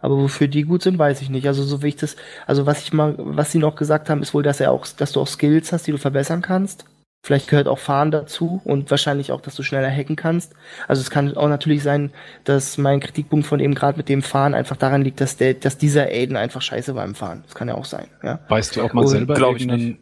Aber 0.01 0.17
wofür 0.17 0.49
die 0.49 0.65
gut 0.65 0.83
sind, 0.83 0.99
weiß 0.99 1.23
ich 1.23 1.31
nicht. 1.31 1.47
Also 1.47 1.63
so 1.63 1.85
wie 1.85 1.89
ich 1.91 1.97
das, 1.97 2.17
also 2.49 2.67
was 2.67 2.83
ich 2.83 2.93
mal, 2.93 3.15
was 3.19 3.53
sie 3.53 3.59
noch 3.59 3.77
gesagt 3.77 4.11
haben, 4.11 4.21
ist 4.21 4.35
wohl, 4.35 4.43
dass 4.43 4.59
er 4.59 4.73
auch, 4.73 4.85
dass 4.85 5.13
du 5.13 5.21
auch 5.21 5.29
Skills 5.29 5.71
hast, 5.73 5.87
die 5.87 5.93
du 5.93 5.99
verbessern 5.99 6.43
kannst. 6.43 6.87
Vielleicht 7.25 7.49
gehört 7.49 7.69
auch 7.69 7.79
Fahren 7.79 8.11
dazu 8.11 8.61
und 8.65 8.91
wahrscheinlich 8.91 9.31
auch, 9.31 9.41
dass 9.41 9.55
du 9.55 9.63
schneller 9.63 9.91
hacken 9.91 10.17
kannst. 10.17 10.55
Also 10.89 11.01
es 11.03 11.11
kann 11.11 11.37
auch 11.37 11.49
natürlich 11.49 11.85
sein, 11.85 12.11
dass 12.43 12.79
mein 12.79 12.99
Kritikpunkt 12.99 13.47
von 13.47 13.61
eben 13.61 13.77
gerade 13.77 13.97
mit 13.97 14.09
dem 14.09 14.23
Fahren 14.23 14.55
einfach 14.55 14.77
daran 14.77 15.03
liegt, 15.03 15.21
dass 15.21 15.37
der, 15.37 15.55
dass 15.55 15.79
dieser 15.79 16.07
Aiden 16.07 16.37
einfach 16.37 16.63
scheiße 16.63 16.95
beim 16.95 17.15
Fahren. 17.15 17.45
Das 17.45 17.55
kann 17.55 17.69
ja 17.69 17.75
auch 17.75 17.85
sein, 17.85 18.09
ja. 18.25 18.41
Weißt 18.49 18.75
du, 18.75 18.83
ob 18.83 18.93
man 18.95 19.05
Und 19.05 19.11
selber 19.11 19.39
irgendeinen, 19.39 19.99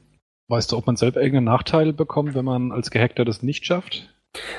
weißt 0.48 0.72
du, 0.72 0.78
ob 0.78 0.86
man 0.86 0.96
selber 0.96 1.20
irgendeinen 1.20 1.44
Nachteil 1.44 1.92
bekommt, 1.92 2.34
wenn 2.34 2.46
man 2.46 2.72
als 2.72 2.90
Gehackter 2.90 3.26
das 3.26 3.42
nicht 3.42 3.66
schafft? 3.66 4.08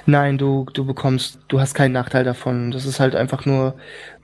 Nein, 0.06 0.38
du, 0.38 0.66
du 0.74 0.86
bekommst, 0.86 1.40
du 1.48 1.62
hast 1.62 1.74
keinen 1.74 1.94
Nachteil 1.94 2.24
davon. 2.24 2.72
Das 2.72 2.86
ist 2.86 3.00
halt 3.00 3.16
einfach 3.16 3.46
nur, 3.46 3.76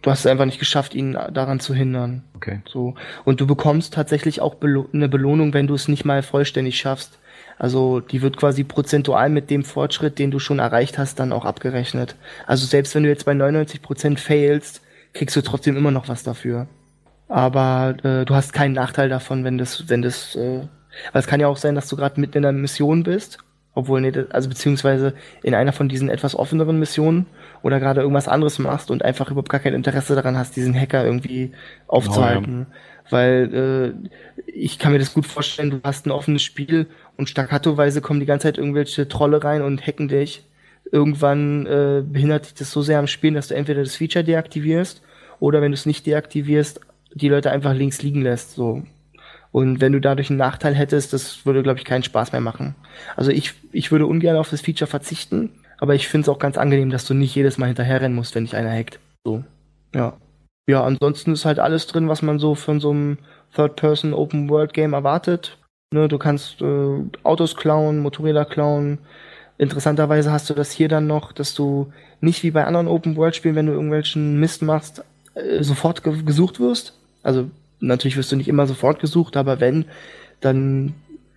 du 0.02 0.12
hast 0.12 0.20
es 0.20 0.26
einfach 0.28 0.46
nicht 0.46 0.60
geschafft, 0.60 0.94
ihn 0.94 1.18
daran 1.32 1.60
zu 1.60 1.74
hindern. 1.74 2.24
Okay. 2.36 2.62
So. 2.68 2.96
Und 3.24 3.40
du 3.40 3.48
bekommst 3.48 3.94
tatsächlich 3.94 4.42
auch 4.42 4.58
eine 4.62 5.10
Belohnung, 5.10 5.54
wenn 5.54 5.68
du 5.68 5.74
es 5.74 5.88
nicht 5.88 6.06
mal 6.06 6.22
vollständig 6.22 6.78
schaffst. 6.78 7.20
Also 7.58 8.00
die 8.00 8.22
wird 8.22 8.38
quasi 8.38 8.64
prozentual 8.64 9.30
mit 9.30 9.50
dem 9.50 9.64
Fortschritt, 9.64 10.20
den 10.20 10.32
du 10.32 10.40
schon 10.40 10.60
erreicht 10.60 10.98
hast, 10.98 11.20
dann 11.20 11.34
auch 11.34 11.46
abgerechnet. 11.46 12.16
Also 12.46 12.66
selbst 12.66 12.94
wenn 12.94 13.04
du 13.04 13.10
jetzt 13.10 13.26
bei 13.26 13.32
99% 13.32 14.18
failst, 14.20 14.82
kriegst 15.14 15.36
du 15.36 15.42
trotzdem 15.42 15.76
immer 15.76 15.92
noch 15.92 16.08
was 16.08 16.24
dafür. 16.24 16.68
Aber 17.28 17.96
äh, 18.04 18.26
du 18.26 18.36
hast 18.36 18.54
keinen 18.54 18.74
Nachteil 18.74 19.10
davon, 19.10 19.44
wenn 19.44 19.58
das, 19.58 19.90
wenn 19.90 20.02
das, 20.02 20.36
äh, 20.36 20.62
weil 21.12 21.20
es 21.20 21.28
kann 21.28 21.40
ja 21.40 21.48
auch 21.48 21.58
sein, 21.58 21.76
dass 21.76 21.90
du 21.90 21.96
gerade 21.96 22.22
mitten 22.22 22.38
in 22.38 22.46
einer 22.46 22.58
Mission 22.58 23.04
bist, 23.04 23.40
obwohl 23.74 24.02
nee, 24.02 24.14
also 24.30 24.50
beziehungsweise 24.50 25.14
in 25.44 25.54
einer 25.54 25.74
von 25.74 25.90
diesen 25.90 26.10
etwas 26.10 26.36
offeneren 26.36 26.80
Missionen 26.80 27.26
oder 27.64 27.80
gerade 27.80 28.02
irgendwas 28.02 28.28
anderes 28.28 28.60
machst 28.60 28.92
und 28.92 29.04
einfach 29.04 29.30
überhaupt 29.30 29.50
gar 29.50 29.60
kein 29.60 29.74
Interesse 29.74 30.16
daran 30.16 30.38
hast, 30.38 30.56
diesen 30.56 30.80
Hacker 30.80 31.04
irgendwie 31.04 31.52
aufzuhalten. 31.88 32.68
Weil 33.10 33.96
äh, 34.38 34.52
ich 34.52 34.80
kann 34.80 34.92
mir 34.92 35.00
das 35.00 35.14
gut 35.14 35.26
vorstellen, 35.26 35.70
du 35.72 35.80
hast 35.84 36.06
ein 36.06 36.12
offenes 36.12 36.44
Spiel 36.44 36.88
und 37.16 37.30
staccatoweise 37.30 38.02
kommen 38.02 38.20
die 38.20 38.26
ganze 38.26 38.48
Zeit 38.48 38.58
irgendwelche 38.58 39.08
Trolle 39.08 39.44
rein 39.44 39.62
und 39.62 39.86
hacken 39.86 40.08
dich. 40.08 40.44
Irgendwann 40.92 41.66
äh, 41.66 42.04
behindert 42.06 42.46
dich 42.46 42.54
das 42.54 42.72
so 42.72 42.82
sehr 42.82 43.00
am 43.00 43.08
Spielen, 43.08 43.34
dass 43.34 43.50
du 43.50 43.56
entweder 43.56 43.84
das 43.84 43.96
Feature 43.96 44.24
deaktivierst 44.24 45.02
oder 45.40 45.62
wenn 45.62 45.72
du 45.72 45.76
es 45.76 45.86
nicht 45.86 46.06
deaktivierst, 46.06 46.80
die 47.14 47.30
Leute 47.30 47.52
einfach 47.52 47.74
links 47.74 48.02
liegen 48.02 48.22
lässt. 48.22 48.56
So. 48.56 48.84
Und 49.52 49.82
wenn 49.82 49.94
du 49.94 50.00
dadurch 50.00 50.30
einen 50.30 50.40
Nachteil 50.40 50.76
hättest, 50.76 51.14
das 51.14 51.46
würde, 51.46 51.64
glaube 51.64 51.80
ich, 51.80 51.86
keinen 51.86 52.04
Spaß 52.04 52.32
mehr 52.32 52.42
machen. 52.42 52.76
Also 53.16 53.32
ich, 53.32 53.54
ich 53.72 53.92
würde 53.92 54.06
ungern 54.06 54.38
auf 54.38 54.50
das 54.50 54.62
Feature 54.62 54.90
verzichten, 54.90 55.52
aber 55.80 55.96
ich 55.96 56.08
finde 56.08 56.26
es 56.26 56.30
auch 56.30 56.40
ganz 56.40 56.58
angenehm, 56.58 56.90
dass 56.90 57.06
du 57.06 57.14
nicht 57.14 57.36
jedes 57.36 57.58
Mal 57.58 57.68
hinterherrennen 57.68 58.16
musst, 58.16 58.36
wenn 58.36 58.46
dich 58.46 58.56
einer 58.56 58.72
hackt. 58.72 59.00
So. 59.24 59.44
Ja. 59.94 60.18
Ja, 60.70 60.84
ansonsten 60.84 61.32
ist 61.32 61.46
halt 61.46 61.60
alles 61.60 61.88
drin, 61.88 62.10
was 62.10 62.22
man 62.22 62.40
so 62.40 62.54
von 62.54 62.80
so 62.80 62.92
einem 62.92 63.18
Third-Person 63.56 64.14
Open-World-Game 64.14 64.94
erwartet. 64.94 65.58
Ne, 65.94 66.10
du 66.10 66.18
kannst 66.18 66.62
äh, 66.62 67.04
Autos 67.24 67.56
klauen, 67.56 68.00
Motorräder 68.00 68.44
klauen. 68.44 69.00
Interessanterweise 69.58 70.32
hast 70.32 70.50
du 70.50 70.54
das 70.54 70.72
hier 70.72 70.90
dann 70.90 71.08
noch, 71.08 71.32
dass 71.32 71.54
du 71.54 71.92
nicht 72.20 72.44
wie 72.44 72.52
bei 72.52 72.66
anderen 72.66 72.90
Open-World-Spielen, 72.90 73.56
wenn 73.56 73.68
du 73.68 73.72
irgendwelchen 73.72 74.40
Mist 74.40 74.62
machst, 74.62 75.04
äh, 75.36 75.64
sofort 75.64 76.04
ge 76.04 76.22
gesucht 76.24 76.60
wirst. 76.60 76.94
Also 77.24 77.50
natürlich 77.80 78.18
wirst 78.18 78.32
du 78.34 78.36
nicht 78.36 78.50
immer 78.50 78.68
sofort 78.68 79.00
gesucht, 79.00 79.38
aber 79.38 79.62
wenn, 79.62 79.86
dann 80.42 80.94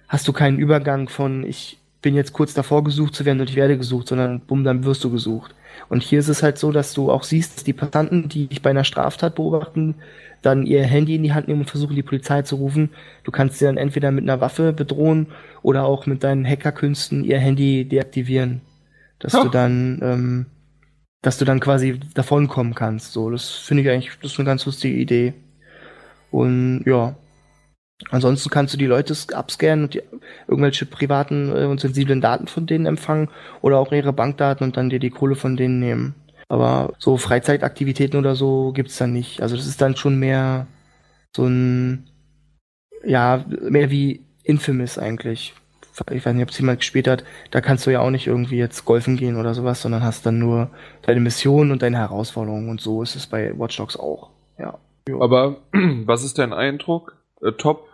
hast 0.09 0.27
du 0.27 0.33
keinen 0.33 0.59
Übergang 0.59 1.09
von 1.09 1.45
ich 1.45 1.79
bin 2.03 2.15
jetzt 2.17 2.33
kurz 2.33 2.55
davor 2.55 2.83
gesucht 2.83 3.15
zu 3.15 3.25
werden 3.25 3.41
und 3.41 3.51
ich 3.51 3.57
werde 3.57 3.77
gesucht, 3.77 4.09
sondern 4.09 4.41
bumm, 4.41 4.65
dann 4.65 4.85
wirst 4.85 5.05
du 5.05 5.11
gesucht. 5.11 5.55
Und 5.91 6.03
hier 6.03 6.21
ist 6.21 6.29
es 6.29 6.43
halt 6.43 6.57
so, 6.57 6.73
dass 6.73 6.95
du 6.95 7.11
auch 7.11 7.25
siehst, 7.25 7.57
dass 7.57 7.65
die 7.65 7.73
Passanten, 7.75 8.29
die 8.29 8.47
dich 8.47 8.63
bei 8.63 8.71
einer 8.71 8.85
Straftat 8.85 9.35
beobachten, 9.35 9.97
dann 10.41 10.65
ihr 10.65 10.85
Handy 10.85 11.17
in 11.17 11.23
die 11.23 11.35
Hand 11.35 11.49
nehmen 11.49 11.61
und 11.63 11.69
versuchen, 11.71 11.97
die 11.97 12.03
Polizei 12.03 12.41
zu 12.43 12.57
rufen. 12.57 12.91
Du 13.25 13.31
kannst 13.33 13.59
sie 13.59 13.67
dann 13.67 13.77
entweder 13.77 14.11
mit 14.11 14.25
einer 14.25 14.41
Waffe 14.41 14.73
bedrohen 14.73 15.27
oder 15.63 15.85
auch 15.85 16.07
mit 16.07 16.25
deinen 16.25 16.47
Hackerkünsten 16.47 17.25
ihr 17.25 17.39
Handy 17.39 17.85
deaktivieren. 17.87 18.63
Dass 19.19 19.35
Ja. 19.35 19.43
du 19.43 19.49
dann, 19.51 19.99
ähm, 20.03 20.47
dass 21.21 21.37
du 21.37 21.45
dann 21.45 21.61
quasi 21.61 22.01
davonkommen 22.15 22.75
kannst. 22.75 23.13
So, 23.13 23.29
das 23.29 23.51
finde 23.51 23.83
ich 23.83 23.91
eigentlich, 23.91 24.13
das 24.23 24.33
ist 24.33 24.39
eine 24.39 24.47
ganz 24.47 24.65
lustige 24.65 24.97
Idee. 24.97 25.35
Und 26.31 26.85
ja, 26.87 27.17
Ansonsten 28.09 28.49
kannst 28.49 28.73
du 28.73 28.79
die 28.79 28.87
Leute 28.87 29.15
abscannen 29.35 29.85
und 29.85 29.95
die, 29.95 30.03
irgendwelche 30.49 30.87
privaten 30.87 31.55
äh, 31.55 31.67
und 31.67 31.81
sensiblen 31.81 32.21
Daten 32.21 32.47
von 32.47 32.67
denen 32.67 32.87
empfangen 32.87 33.29
oder 33.61 33.79
auch 33.79 33.93
ihre 33.93 34.13
Bankdaten 34.13 34.67
und 34.67 34.77
dann 34.77 34.91
dir 34.91 34.99
die 34.99 35.11
Kohle 35.11 35.37
von 35.37 35.57
denen 35.57 35.81
nehmen. 35.81 36.15
Aber 36.49 36.95
so 36.99 37.17
Freizeitaktivitäten 37.17 38.19
oder 38.19 38.35
so 38.35 38.73
gibt's 38.73 38.97
dann 38.97 39.13
nicht. 39.13 39.43
Also 39.43 39.57
das 39.57 39.67
ist 39.67 39.81
dann 39.81 39.97
schon 39.97 40.19
mehr 40.19 40.67
so 41.37 41.45
ein, 41.47 42.09
ja, 43.05 43.45
mehr 43.69 43.91
wie 43.91 44.25
Infamous 44.43 44.99
eigentlich. 44.99 45.55
Ich 46.11 46.25
weiß 46.25 46.35
nicht, 46.35 46.43
ob 46.43 46.51
es 46.51 46.59
jemand 46.59 46.81
gespielt 46.81 47.07
hat. 47.07 47.25
Da 47.51 47.61
kannst 47.61 47.87
du 47.87 47.91
ja 47.91 48.01
auch 48.01 48.11
nicht 48.11 48.27
irgendwie 48.27 48.57
jetzt 48.57 48.85
golfen 48.85 49.17
gehen 49.17 49.37
oder 49.37 49.55
sowas, 49.55 49.83
sondern 49.83 50.03
hast 50.03 50.25
dann 50.25 50.39
nur 50.39 50.71
deine 51.03 51.21
Mission 51.21 51.71
und 51.71 51.83
deine 51.83 51.99
Herausforderungen. 51.99 52.71
Und 52.71 52.81
so 52.81 53.03
ist 53.03 53.17
es 53.17 53.27
bei 53.27 53.57
Watch 53.59 53.77
Dogs 53.77 53.97
auch. 53.97 54.31
Ja. 54.59 54.79
Aber 55.21 55.59
was 56.05 56.25
ist 56.25 56.39
dein 56.39 56.53
Eindruck? 56.53 57.17
Äh, 57.43 57.53
top 57.53 57.90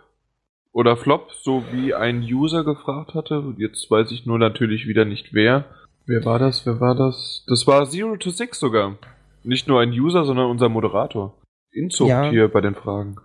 oder 0.77 0.95
Flop, 0.95 1.31
so 1.33 1.63
wie 1.71 1.95
ein 1.95 2.21
User 2.21 2.63
gefragt 2.63 3.15
hatte. 3.15 3.55
Jetzt 3.57 3.89
weiß 3.89 4.11
ich 4.11 4.27
nur 4.27 4.37
natürlich 4.37 4.87
wieder 4.87 5.05
nicht 5.05 5.33
wer. 5.33 5.65
Wer 6.05 6.23
war 6.23 6.37
das? 6.37 6.67
Wer 6.67 6.79
war 6.79 6.93
das? 6.93 7.43
Das 7.47 7.65
war 7.65 7.89
Zero 7.89 8.15
to 8.15 8.29
Six 8.29 8.59
sogar. 8.59 8.95
Nicht 9.43 9.67
nur 9.67 9.81
ein 9.81 9.89
User, 9.89 10.23
sondern 10.23 10.51
unser 10.51 10.69
Moderator. 10.69 11.33
Inzucht 11.71 12.11
ja. 12.11 12.29
hier 12.29 12.47
bei 12.47 12.61
den 12.61 12.75
Fragen. 12.75 13.15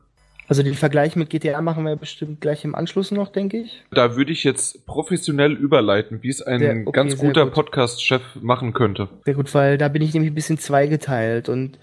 Also 0.48 0.62
den 0.62 0.72
Vergleich 0.72 1.14
mit 1.14 1.28
GTA 1.28 1.60
machen 1.60 1.84
wir 1.84 1.94
bestimmt 1.96 2.40
gleich 2.40 2.64
im 2.64 2.74
Anschluss 2.74 3.10
noch, 3.10 3.30
denke 3.30 3.58
ich. 3.58 3.84
Da 3.90 4.16
würde 4.16 4.32
ich 4.32 4.44
jetzt 4.44 4.86
professionell 4.86 5.52
überleiten, 5.52 6.22
wie 6.22 6.30
es 6.30 6.40
ein 6.40 6.60
der, 6.60 6.72
okay, 6.86 6.90
ganz 6.92 7.18
guter 7.18 7.44
gut. 7.44 7.52
Podcast-Chef 7.52 8.22
machen 8.40 8.72
könnte. 8.72 9.10
Sehr 9.26 9.34
gut, 9.34 9.54
weil 9.54 9.76
da 9.76 9.88
bin 9.88 10.00
ich 10.00 10.14
nämlich 10.14 10.32
ein 10.32 10.34
bisschen 10.34 10.58
zweigeteilt 10.58 11.50
und 11.50 11.78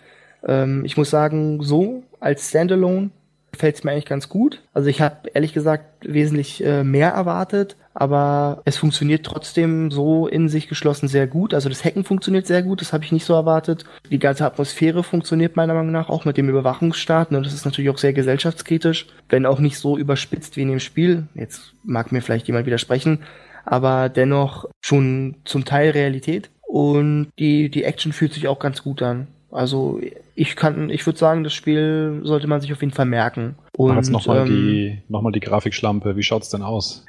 ähm, 0.47 0.84
ich 0.84 0.97
muss 0.97 1.12
sagen, 1.12 1.62
so 1.62 2.03
als 2.19 2.49
Standalone 2.49 3.12
gefällt 3.60 3.76
es 3.76 3.84
mir 3.84 3.91
eigentlich 3.91 4.06
ganz 4.06 4.30
gut. 4.30 4.62
Also 4.74 4.88
ich 4.88 5.02
habe 5.02 5.30
ehrlich 5.34 5.52
gesagt 5.52 5.84
wesentlich 6.08 6.63
äh, 6.63 6.86
mehr 6.86 7.10
erwartet, 7.10 7.76
aber 7.93 8.62
es 8.63 8.78
funktioniert 8.78 9.26
trotzdem 9.26 9.91
so 9.91 10.28
in 10.28 10.48
sich 10.48 10.69
geschlossen 10.69 11.10
sehr 11.10 11.28
gut. 11.28 11.54
Also 11.54 11.67
das 11.67 11.84
Hacken 11.84 12.06
funktioniert 12.06 12.48
sehr 12.48 12.63
gut, 12.63 12.80
das 12.80 12.93
habe 12.93 13.04
ich 13.04 13.12
nicht 13.12 13.26
so 13.26 13.34
erwartet. 13.34 13.84
Die 14.10 14.17
ganze 14.17 14.45
Atmosphäre 14.45 15.04
funktioniert 15.04 15.58
meiner 15.58 15.74
Meinung 15.74 15.91
nach 15.91 16.08
auch 16.08 16.24
mit 16.24 16.38
dem 16.38 16.48
Überwachungsstaat. 16.48 17.32
Ne? 17.32 17.41
Das 17.41 17.54
ist 17.54 17.65
natürlich 17.65 17.89
auch 17.89 17.98
sehr 17.98 18.13
gesellschaftskritisch, 18.13 19.08
wenn 19.28 19.45
auch 19.45 19.60
nicht 19.60 19.78
so 19.78 19.98
überspitzt 19.98 20.56
wie 20.56 20.62
in 20.62 20.69
dem 20.69 20.80
Spiel. 20.80 21.28
Jetzt 21.36 21.74
mag 21.84 22.13
mir 22.13 22.22
vielleicht 22.22 22.48
jemand 22.48 22.65
widersprechen, 22.65 23.24
aber 23.65 24.08
dennoch 24.08 24.69
schon 24.80 25.36
zum 25.43 25.65
Teil 25.65 25.89
Realität. 25.89 26.50
Und 26.62 27.28
die, 27.38 27.69
die 27.69 27.84
Action 27.84 28.13
fühlt 28.13 28.32
sich 28.32 28.48
auch 28.48 28.60
ganz 28.60 28.84
gut 28.84 29.02
an. 29.02 29.28
Also 29.51 29.99
ich 30.35 30.55
kann, 30.55 30.89
ich 30.89 31.05
würde 31.05 31.17
sagen, 31.17 31.43
das 31.43 31.53
Spiel 31.53 32.21
sollte 32.23 32.47
man 32.47 32.62
sich 32.62 32.71
auf 32.71 32.81
jeden 32.81 32.93
Fall 32.93 33.05
merken. 33.05 33.55
Und 33.75 33.95
jetzt 33.95 34.12
nochmal 34.12 34.41
ähm, 34.41 34.47
die, 34.47 35.01
noch 35.07 35.21
mal 35.21 35.31
die 35.31 35.39
Grafikschlampe. 35.39 36.15
Wie 36.15 36.23
schaut's 36.23 36.49
denn 36.49 36.62
aus, 36.62 37.05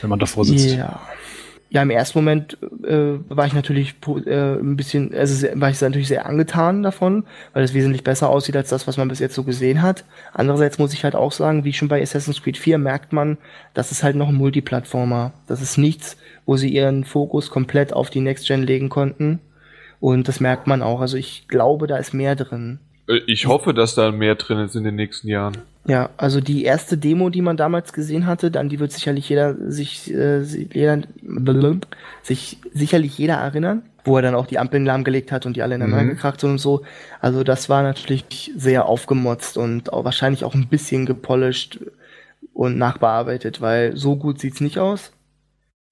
wenn 0.00 0.10
man 0.10 0.18
davor 0.18 0.44
sitzt? 0.44 0.76
Ja. 0.76 1.00
Ja, 1.70 1.82
im 1.82 1.90
ersten 1.90 2.18
Moment 2.18 2.56
äh, 2.86 3.18
war 3.28 3.46
ich 3.46 3.52
natürlich 3.52 3.96
äh, 4.26 4.54
ein 4.54 4.76
bisschen, 4.76 5.12
also 5.12 5.44
war 5.54 5.70
ich 5.70 5.80
natürlich 5.80 6.06
sehr 6.06 6.24
angetan 6.24 6.84
davon, 6.84 7.24
weil 7.52 7.64
es 7.64 7.74
wesentlich 7.74 8.04
besser 8.04 8.28
aussieht 8.28 8.56
als 8.56 8.68
das, 8.68 8.86
was 8.86 8.96
man 8.96 9.08
bis 9.08 9.18
jetzt 9.18 9.34
so 9.34 9.42
gesehen 9.42 9.82
hat. 9.82 10.04
Andererseits 10.32 10.78
muss 10.78 10.92
ich 10.92 11.02
halt 11.02 11.16
auch 11.16 11.32
sagen, 11.32 11.64
wie 11.64 11.72
schon 11.72 11.88
bei 11.88 12.00
Assassin's 12.00 12.40
Creed 12.44 12.58
4 12.58 12.78
merkt 12.78 13.12
man, 13.12 13.38
das 13.72 13.90
ist 13.90 14.04
halt 14.04 14.14
noch 14.14 14.28
ein 14.28 14.36
Multiplattformer. 14.36 15.32
Das 15.48 15.60
ist 15.62 15.76
nichts, 15.76 16.16
wo 16.46 16.56
sie 16.56 16.68
ihren 16.68 17.02
Fokus 17.04 17.50
komplett 17.50 17.92
auf 17.92 18.08
die 18.08 18.20
Next 18.20 18.46
Gen 18.46 18.62
legen 18.62 18.88
konnten. 18.88 19.40
Und 20.04 20.28
das 20.28 20.38
merkt 20.38 20.66
man 20.66 20.82
auch. 20.82 21.00
Also 21.00 21.16
ich 21.16 21.48
glaube, 21.48 21.86
da 21.86 21.96
ist 21.96 22.12
mehr 22.12 22.36
drin. 22.36 22.78
Äh, 23.08 23.20
ich 23.26 23.46
hoffe, 23.46 23.72
dass 23.72 23.94
da 23.94 24.12
mehr 24.12 24.34
drin 24.34 24.58
ist 24.58 24.76
in 24.76 24.84
den 24.84 24.96
nächsten 24.96 25.28
Jahren. 25.28 25.56
Ja, 25.86 26.10
also 26.18 26.42
die 26.42 26.64
erste 26.64 26.98
Demo, 26.98 27.30
die 27.30 27.40
man 27.40 27.56
damals 27.56 27.94
gesehen 27.94 28.26
hatte, 28.26 28.50
dann 28.50 28.68
die 28.68 28.80
wird 28.80 28.92
sicherlich 28.92 29.30
jeder 29.30 29.54
sich, 29.70 30.12
äh, 30.12 30.42
jeder, 30.42 31.00
sich 32.22 32.58
sicherlich 32.74 33.16
jeder 33.16 33.36
erinnern, 33.36 33.80
wo 34.04 34.16
er 34.16 34.22
dann 34.22 34.34
auch 34.34 34.44
die 34.44 34.58
Ampeln 34.58 34.84
lahmgelegt 34.84 35.32
hat 35.32 35.46
und 35.46 35.56
die 35.56 35.62
alle 35.62 35.76
ineinander 35.76 36.04
mhm. 36.04 36.10
gekracht 36.10 36.38
sind 36.38 36.50
und 36.50 36.58
so. 36.58 36.82
Also 37.20 37.42
das 37.42 37.70
war 37.70 37.82
natürlich 37.82 38.52
sehr 38.54 38.84
aufgemotzt 38.84 39.56
und 39.56 39.90
auch 39.90 40.04
wahrscheinlich 40.04 40.44
auch 40.44 40.54
ein 40.54 40.68
bisschen 40.68 41.06
gepolished 41.06 41.80
und 42.52 42.76
nachbearbeitet, 42.76 43.62
weil 43.62 43.96
so 43.96 44.16
gut 44.16 44.38
sieht's 44.38 44.60
nicht 44.60 44.78
aus. 44.78 45.12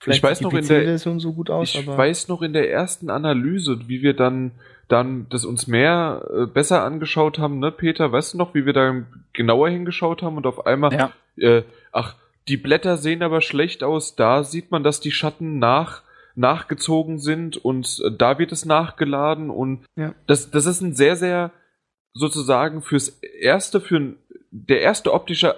Vielleicht 0.02 0.18
ich 0.18 0.22
weiß 0.24 0.40
noch 0.40 0.52
in 0.52 0.66
der 0.66 0.98
so 0.98 1.32
gut 1.32 1.48
aus, 1.48 1.76
ich 1.76 1.86
weiß 1.86 2.26
noch 2.26 2.42
in 2.42 2.52
der 2.52 2.68
ersten 2.68 3.08
Analyse, 3.08 3.86
wie 3.86 4.02
wir 4.02 4.14
dann 4.14 4.50
dann 4.88 5.26
das 5.30 5.44
uns 5.44 5.68
mehr 5.68 6.28
äh, 6.36 6.46
besser 6.46 6.82
angeschaut 6.82 7.38
haben, 7.38 7.60
ne, 7.60 7.70
Peter? 7.70 8.10
Weißt 8.10 8.34
du 8.34 8.38
noch, 8.38 8.52
wie 8.52 8.66
wir 8.66 8.72
da 8.72 9.04
genauer 9.32 9.68
hingeschaut 9.68 10.22
haben 10.22 10.36
und 10.36 10.46
auf 10.46 10.66
einmal, 10.66 10.92
ja. 10.92 11.12
äh, 11.36 11.62
ach, 11.92 12.16
die 12.48 12.56
Blätter 12.56 12.96
sehen 12.96 13.22
aber 13.22 13.40
schlecht 13.40 13.84
aus. 13.84 14.16
Da 14.16 14.42
sieht 14.42 14.72
man, 14.72 14.82
dass 14.82 14.98
die 14.98 15.12
Schatten 15.12 15.60
nach 15.60 16.02
nachgezogen 16.34 17.20
sind 17.20 17.56
und 17.56 18.02
äh, 18.04 18.10
da 18.10 18.40
wird 18.40 18.50
es 18.50 18.64
nachgeladen 18.64 19.50
und 19.50 19.84
ja. 19.94 20.14
das 20.26 20.50
das 20.50 20.66
ist 20.66 20.80
ein 20.80 20.94
sehr 20.94 21.14
sehr 21.14 21.52
sozusagen 22.12 22.82
fürs 22.82 23.20
erste 23.20 23.80
für 23.80 24.14
der 24.50 24.80
erste 24.80 25.12
optische 25.12 25.54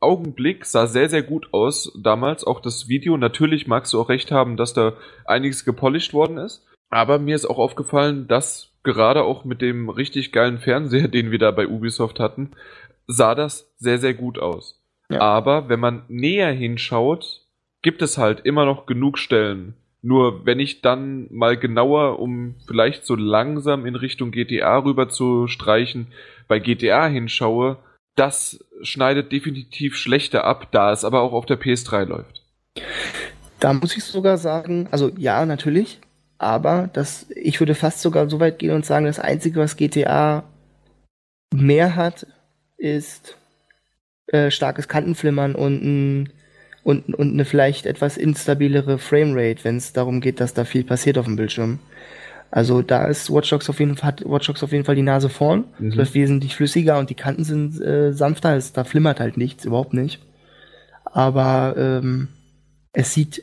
Augenblick 0.00 0.64
sah 0.64 0.86
sehr, 0.86 1.08
sehr 1.08 1.22
gut 1.22 1.52
aus 1.52 1.92
damals. 2.00 2.44
Auch 2.44 2.60
das 2.60 2.88
Video. 2.88 3.16
Natürlich 3.16 3.66
magst 3.66 3.92
du 3.92 4.00
auch 4.00 4.08
recht 4.08 4.30
haben, 4.30 4.56
dass 4.56 4.74
da 4.74 4.94
einiges 5.24 5.64
gepolished 5.64 6.14
worden 6.14 6.38
ist. 6.38 6.64
Aber 6.90 7.18
mir 7.18 7.34
ist 7.34 7.46
auch 7.46 7.58
aufgefallen, 7.58 8.28
dass 8.28 8.72
gerade 8.82 9.24
auch 9.24 9.44
mit 9.44 9.60
dem 9.60 9.88
richtig 9.90 10.32
geilen 10.32 10.58
Fernseher, 10.58 11.08
den 11.08 11.30
wir 11.30 11.38
da 11.38 11.50
bei 11.50 11.68
Ubisoft 11.68 12.20
hatten, 12.20 12.52
sah 13.06 13.34
das 13.34 13.72
sehr, 13.76 13.98
sehr 13.98 14.14
gut 14.14 14.38
aus. 14.38 14.82
Ja. 15.10 15.20
Aber 15.20 15.68
wenn 15.68 15.80
man 15.80 16.02
näher 16.08 16.52
hinschaut, 16.52 17.46
gibt 17.82 18.02
es 18.02 18.18
halt 18.18 18.40
immer 18.40 18.64
noch 18.64 18.86
genug 18.86 19.18
Stellen. 19.18 19.74
Nur 20.00 20.46
wenn 20.46 20.60
ich 20.60 20.80
dann 20.80 21.26
mal 21.30 21.56
genauer, 21.56 22.20
um 22.20 22.54
vielleicht 22.66 23.04
so 23.04 23.16
langsam 23.16 23.84
in 23.84 23.96
Richtung 23.96 24.30
GTA 24.30 24.78
rüber 24.78 25.08
zu 25.08 25.48
streichen, 25.48 26.08
bei 26.46 26.60
GTA 26.60 27.08
hinschaue, 27.08 27.78
das 28.18 28.64
schneidet 28.82 29.32
definitiv 29.32 29.96
schlechter 29.96 30.44
ab, 30.44 30.68
da 30.72 30.92
es 30.92 31.04
aber 31.04 31.22
auch 31.22 31.32
auf 31.32 31.46
der 31.46 31.60
PS3 31.60 32.04
läuft. 32.04 32.42
Da 33.60 33.72
muss 33.72 33.96
ich 33.96 34.04
sogar 34.04 34.38
sagen, 34.38 34.88
also 34.90 35.10
ja, 35.16 35.44
natürlich, 35.44 36.00
aber 36.38 36.88
das, 36.92 37.26
ich 37.30 37.60
würde 37.60 37.74
fast 37.74 38.00
sogar 38.00 38.28
so 38.28 38.40
weit 38.40 38.58
gehen 38.58 38.74
und 38.74 38.86
sagen, 38.86 39.06
das 39.06 39.18
Einzige, 39.18 39.60
was 39.60 39.76
GTA 39.76 40.44
mehr 41.52 41.96
hat, 41.96 42.26
ist 42.76 43.36
äh, 44.28 44.50
starkes 44.50 44.88
Kantenflimmern 44.88 45.54
und, 45.54 45.82
ein, 45.82 46.32
und, 46.84 47.14
und 47.14 47.32
eine 47.32 47.44
vielleicht 47.44 47.86
etwas 47.86 48.16
instabilere 48.16 48.98
Framerate, 48.98 49.64
wenn 49.64 49.76
es 49.76 49.92
darum 49.92 50.20
geht, 50.20 50.40
dass 50.40 50.54
da 50.54 50.64
viel 50.64 50.84
passiert 50.84 51.18
auf 51.18 51.24
dem 51.24 51.36
Bildschirm. 51.36 51.80
Also 52.50 52.82
da 52.82 53.06
ist 53.06 53.32
Watch 53.32 53.50
Dogs 53.50 53.68
auf 53.68 53.78
jeden 53.78 53.96
Fall, 53.96 54.08
hat 54.08 54.24
Watch 54.24 54.46
Dogs 54.46 54.62
auf 54.62 54.72
jeden 54.72 54.84
Fall 54.84 54.94
die 54.94 55.02
Nase 55.02 55.28
vorn. 55.28 55.64
Mhm. 55.78 55.88
Es 55.88 55.94
läuft 55.96 56.14
wesentlich 56.14 56.56
flüssiger 56.56 56.98
und 56.98 57.10
die 57.10 57.14
Kanten 57.14 57.44
sind 57.44 57.80
äh, 57.80 58.12
sanfter. 58.12 58.56
Es, 58.56 58.72
da 58.72 58.84
flimmert 58.84 59.20
halt 59.20 59.36
nichts, 59.36 59.64
überhaupt 59.64 59.92
nicht. 59.92 60.20
Aber 61.04 61.74
ähm, 61.76 62.28
es 62.92 63.12
sieht 63.12 63.42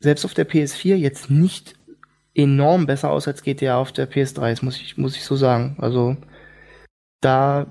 selbst 0.00 0.24
auf 0.24 0.34
der 0.34 0.48
PS4 0.48 0.96
jetzt 0.96 1.30
nicht 1.30 1.76
enorm 2.34 2.86
besser 2.86 3.10
aus 3.10 3.28
als 3.28 3.42
GTA 3.42 3.76
auf 3.76 3.92
der 3.92 4.10
PS3, 4.10 4.50
das 4.50 4.62
muss 4.62 4.80
ich, 4.80 4.96
muss 4.96 5.16
ich 5.16 5.24
so 5.24 5.36
sagen. 5.36 5.76
Also 5.78 6.16
da, 7.20 7.66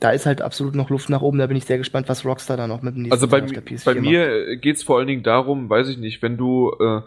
da 0.00 0.10
ist 0.10 0.26
halt 0.26 0.42
absolut 0.42 0.74
noch 0.74 0.90
Luft 0.90 1.08
nach 1.08 1.22
oben. 1.22 1.38
Da 1.38 1.46
bin 1.46 1.56
ich 1.56 1.64
sehr 1.64 1.78
gespannt, 1.78 2.08
was 2.08 2.24
Rockstar 2.24 2.56
da 2.56 2.66
noch 2.66 2.82
mit 2.82 2.94
dem 2.94 3.02
nächsten 3.02 3.14
Also 3.14 3.28
bei, 3.28 3.42
auf 3.42 3.52
der 3.52 3.64
PS4 3.64 3.84
bei 3.84 3.94
mir 3.94 4.56
geht's 4.56 4.82
vor 4.82 4.98
allen 4.98 5.06
Dingen 5.06 5.22
darum, 5.22 5.70
weiß 5.70 5.88
ich 5.88 5.98
nicht, 5.98 6.20
wenn 6.22 6.36
du 6.36 6.72
äh, 6.80 7.02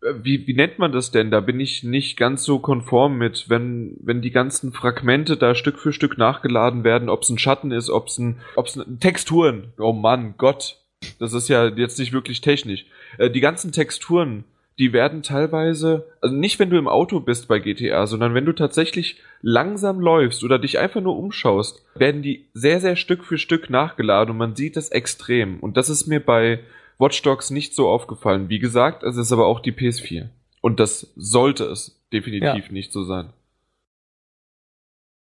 wie, 0.00 0.46
wie 0.46 0.54
nennt 0.54 0.78
man 0.78 0.92
das 0.92 1.10
denn? 1.10 1.30
Da 1.30 1.40
bin 1.40 1.58
ich 1.58 1.82
nicht 1.82 2.16
ganz 2.16 2.44
so 2.44 2.58
konform 2.58 3.18
mit, 3.18 3.48
wenn, 3.48 3.96
wenn 4.00 4.22
die 4.22 4.30
ganzen 4.30 4.72
Fragmente 4.72 5.36
da 5.36 5.54
Stück 5.54 5.78
für 5.78 5.92
Stück 5.92 6.18
nachgeladen 6.18 6.84
werden, 6.84 7.08
ob 7.08 7.22
es 7.22 7.30
ein 7.30 7.38
Schatten 7.38 7.72
ist, 7.72 7.90
ob 7.90 8.06
es 8.06 8.18
ein, 8.18 8.38
ein 8.56 9.00
Texturen. 9.00 9.72
Oh 9.78 9.92
Mann, 9.92 10.34
Gott. 10.38 10.78
Das 11.18 11.32
ist 11.32 11.48
ja 11.48 11.68
jetzt 11.68 11.98
nicht 11.98 12.12
wirklich 12.12 12.40
technisch. 12.40 12.86
Äh, 13.18 13.30
die 13.30 13.40
ganzen 13.40 13.72
Texturen, 13.72 14.44
die 14.78 14.92
werden 14.92 15.22
teilweise, 15.22 16.06
also 16.20 16.34
nicht 16.34 16.58
wenn 16.58 16.70
du 16.70 16.78
im 16.78 16.88
Auto 16.88 17.18
bist 17.18 17.48
bei 17.48 17.58
GTA, 17.58 18.06
sondern 18.06 18.34
wenn 18.34 18.46
du 18.46 18.52
tatsächlich 18.52 19.20
langsam 19.42 20.00
läufst 20.00 20.44
oder 20.44 20.58
dich 20.58 20.78
einfach 20.78 21.00
nur 21.00 21.16
umschaust, 21.16 21.84
werden 21.96 22.22
die 22.22 22.46
sehr, 22.52 22.80
sehr 22.80 22.94
Stück 22.94 23.24
für 23.24 23.38
Stück 23.38 23.70
nachgeladen 23.70 24.32
und 24.32 24.38
man 24.38 24.56
sieht 24.56 24.76
das 24.76 24.90
extrem. 24.90 25.58
Und 25.58 25.76
das 25.76 25.88
ist 25.88 26.06
mir 26.06 26.20
bei, 26.20 26.60
Watch 26.98 27.22
Dogs 27.22 27.50
nicht 27.50 27.74
so 27.74 27.88
aufgefallen. 27.88 28.48
Wie 28.48 28.58
gesagt, 28.58 29.02
es 29.02 29.16
ist 29.16 29.32
aber 29.32 29.46
auch 29.46 29.60
die 29.60 29.72
PS4. 29.72 30.28
Und 30.60 30.80
das 30.80 31.12
sollte 31.16 31.64
es 31.64 32.00
definitiv 32.12 32.66
ja. 32.66 32.72
nicht 32.72 32.92
so 32.92 33.04
sein. 33.04 33.32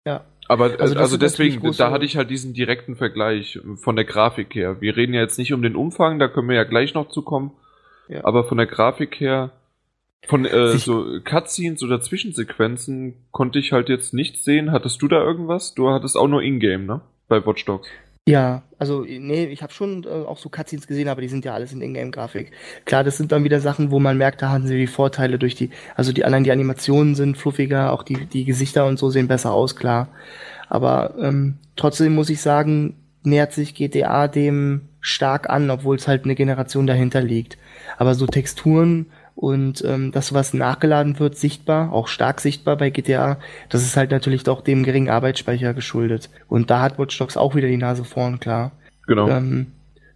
Ja. 0.06 0.26
Aber 0.48 0.76
also, 0.80 0.98
also 0.98 1.18
deswegen, 1.18 1.72
da 1.78 1.92
hatte 1.92 2.04
ich 2.04 2.18
halt 2.18 2.30
diesen 2.30 2.54
direkten 2.54 2.96
Vergleich 2.96 3.60
von 3.76 3.96
der 3.96 4.04
Grafik 4.04 4.54
her. 4.54 4.82
Wir 4.82 4.98
reden 4.98 5.14
ja 5.14 5.22
jetzt 5.22 5.38
nicht 5.38 5.54
um 5.54 5.62
den 5.62 5.76
Umfang, 5.76 6.20
da 6.20 6.28
können 6.28 6.50
wir 6.50 6.56
ja 6.56 6.66
gleich 6.66 6.94
noch 6.94 7.08
zukommen. 7.10 7.52
Ja. 8.10 8.26
Aber 8.26 8.44
von 8.44 8.58
der 8.58 8.68
Grafik 8.68 9.20
her, 9.22 9.52
von 10.28 10.46
äh, 10.46 10.78
so 10.78 11.20
Cutscenes 11.24 11.84
oder 11.84 12.02
Zwischensequenzen 12.02 13.16
konnte 13.32 13.60
ich 13.60 13.72
halt 13.72 13.88
jetzt 13.88 14.14
nichts 14.14 14.44
sehen. 14.44 14.72
Hattest 14.72 15.02
du 15.02 15.08
da 15.08 15.24
irgendwas? 15.24 15.74
Du 15.74 15.90
hattest 15.90 16.18
auch 16.18 16.28
nur 16.28 16.42
Ingame, 16.42 16.84
ne? 16.84 17.02
Bei 17.30 17.46
Watch 17.46 17.64
Dogs. 17.66 17.88
Ja, 18.28 18.62
also 18.78 19.02
nee, 19.02 19.46
ich 19.46 19.64
habe 19.64 19.74
schon 19.74 20.04
äh, 20.04 20.08
auch 20.08 20.38
so 20.38 20.50
Cutscenes 20.50 20.86
gesehen, 20.86 21.08
aber 21.08 21.22
die 21.22 21.28
sind 21.28 21.44
ja 21.44 21.56
alles 21.56 21.74
in 21.74 21.82
Ingame-Grafik. 21.82 22.52
Klar, 22.86 23.04
das 23.04 23.18
sind 23.18 23.32
dann 23.32 23.44
wieder 23.44 23.60
Sachen, 23.60 23.90
wo 23.90 24.00
man 24.00 24.18
merkt, 24.18 24.44
da 24.44 24.50
haben 24.50 24.68
sie 24.68 24.78
die 24.78 24.86
Vorteile 24.88 25.40
durch 25.40 25.56
die, 25.56 25.72
also 25.96 26.14
die 26.14 26.24
allein 26.24 26.44
die 26.44 26.52
Animationen 26.52 27.16
sind 27.16 27.36
fluffiger, 27.38 27.92
auch 27.92 28.04
die 28.04 28.28
die 28.28 28.46
Gesichter 28.46 28.86
und 28.86 29.00
so 29.00 29.10
sehen 29.10 29.28
besser 29.28 29.52
aus, 29.54 29.76
klar. 29.76 30.08
Aber 30.70 31.16
ähm, 31.20 31.58
trotzdem 31.76 32.14
muss 32.14 32.30
ich 32.30 32.42
sagen, 32.42 32.96
nähert 33.24 33.54
sich 33.54 33.74
GTA 33.74 34.28
dem 34.28 34.82
stark 35.00 35.50
an, 35.50 35.70
obwohl 35.72 35.96
es 35.96 36.08
halt 36.08 36.24
eine 36.24 36.36
Generation 36.36 36.86
dahinter 36.86 37.22
liegt. 37.22 37.58
Aber 37.98 38.14
so 38.14 38.28
Texturen 38.28 39.08
und 39.36 39.84
ähm, 39.86 40.12
das, 40.12 40.34
was 40.34 40.54
nachgeladen 40.54 41.20
wird, 41.20 41.38
sichtbar, 41.38 41.92
auch 41.94 42.08
stark 42.08 42.42
sichtbar 42.42 42.78
bei 42.78 42.90
GTA, 42.90 43.40
das 43.70 43.84
ist 43.84 43.98
halt 43.98 44.12
natürlich 44.12 44.44
doch 44.44 44.62
dem 44.62 44.84
geringen 44.84 45.10
Arbeitsspeicher 45.10 45.74
geschuldet. 45.74 46.30
Und 46.48 46.70
da 46.70 46.82
hat 46.82 47.00
Watch 47.00 47.18
Dogs 47.18 47.38
auch 47.38 47.56
wieder 47.56 47.68
die 47.68 47.78
Nase 47.78 48.04
vorn, 48.04 48.40
klar. 48.40 48.72
Genau. 49.08 49.28
Ähm, 49.30 49.68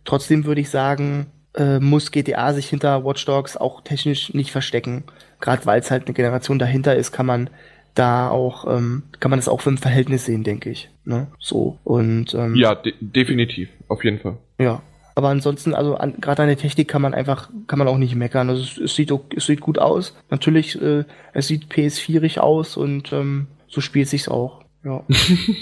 trotzdem 0.03 0.45
würde 0.45 0.61
ich 0.61 0.69
sagen, 0.69 1.27
äh, 1.55 1.79
muss 1.79 2.11
GTA 2.11 2.53
sich 2.53 2.67
hinter 2.67 3.05
Watch 3.05 3.25
Dogs 3.25 3.57
auch 3.57 3.81
technisch 3.81 4.33
nicht 4.33 4.51
verstecken. 4.51 5.03
Gerade 5.39 5.65
weil 5.65 5.79
es 5.79 5.91
halt 5.91 6.05
eine 6.05 6.13
Generation 6.13 6.59
dahinter 6.59 6.95
ist, 6.95 7.11
kann 7.11 7.25
man 7.25 7.49
da 7.93 8.29
auch, 8.29 8.65
ähm, 8.67 9.03
kann 9.19 9.31
man 9.31 9.39
das 9.39 9.47
auch 9.47 9.61
für 9.61 9.69
ein 9.69 9.77
Verhältnis 9.77 10.25
sehen, 10.25 10.43
denke 10.43 10.69
ich. 10.69 10.89
Ne? 11.05 11.27
So. 11.39 11.79
Und 11.83 12.33
ähm, 12.33 12.55
ja, 12.55 12.75
de 12.75 12.93
definitiv, 12.99 13.69
auf 13.87 14.03
jeden 14.03 14.19
Fall. 14.19 14.37
Ja. 14.59 14.81
Aber 15.15 15.29
ansonsten, 15.29 15.73
also 15.73 15.95
an, 15.95 16.19
gerade 16.19 16.43
an 16.43 16.49
der 16.49 16.57
Technik 16.57 16.89
kann 16.89 17.01
man 17.01 17.13
einfach, 17.13 17.49
kann 17.67 17.79
man 17.79 17.87
auch 17.87 17.97
nicht 17.97 18.15
meckern. 18.15 18.49
Also 18.49 18.61
es, 18.61 18.77
es 18.77 18.95
sieht, 18.95 19.11
es 19.35 19.45
sieht 19.45 19.61
gut 19.61 19.79
aus. 19.79 20.13
Natürlich, 20.29 20.79
äh, 20.81 21.05
es 21.33 21.47
sieht 21.47 21.71
PS4-ig 21.71 22.39
aus 22.39 22.75
und 22.75 23.13
ähm, 23.13 23.47
so 23.67 23.79
spielt 23.79 24.09
sich's 24.09 24.27
auch. 24.27 24.65
Ja. 24.83 25.05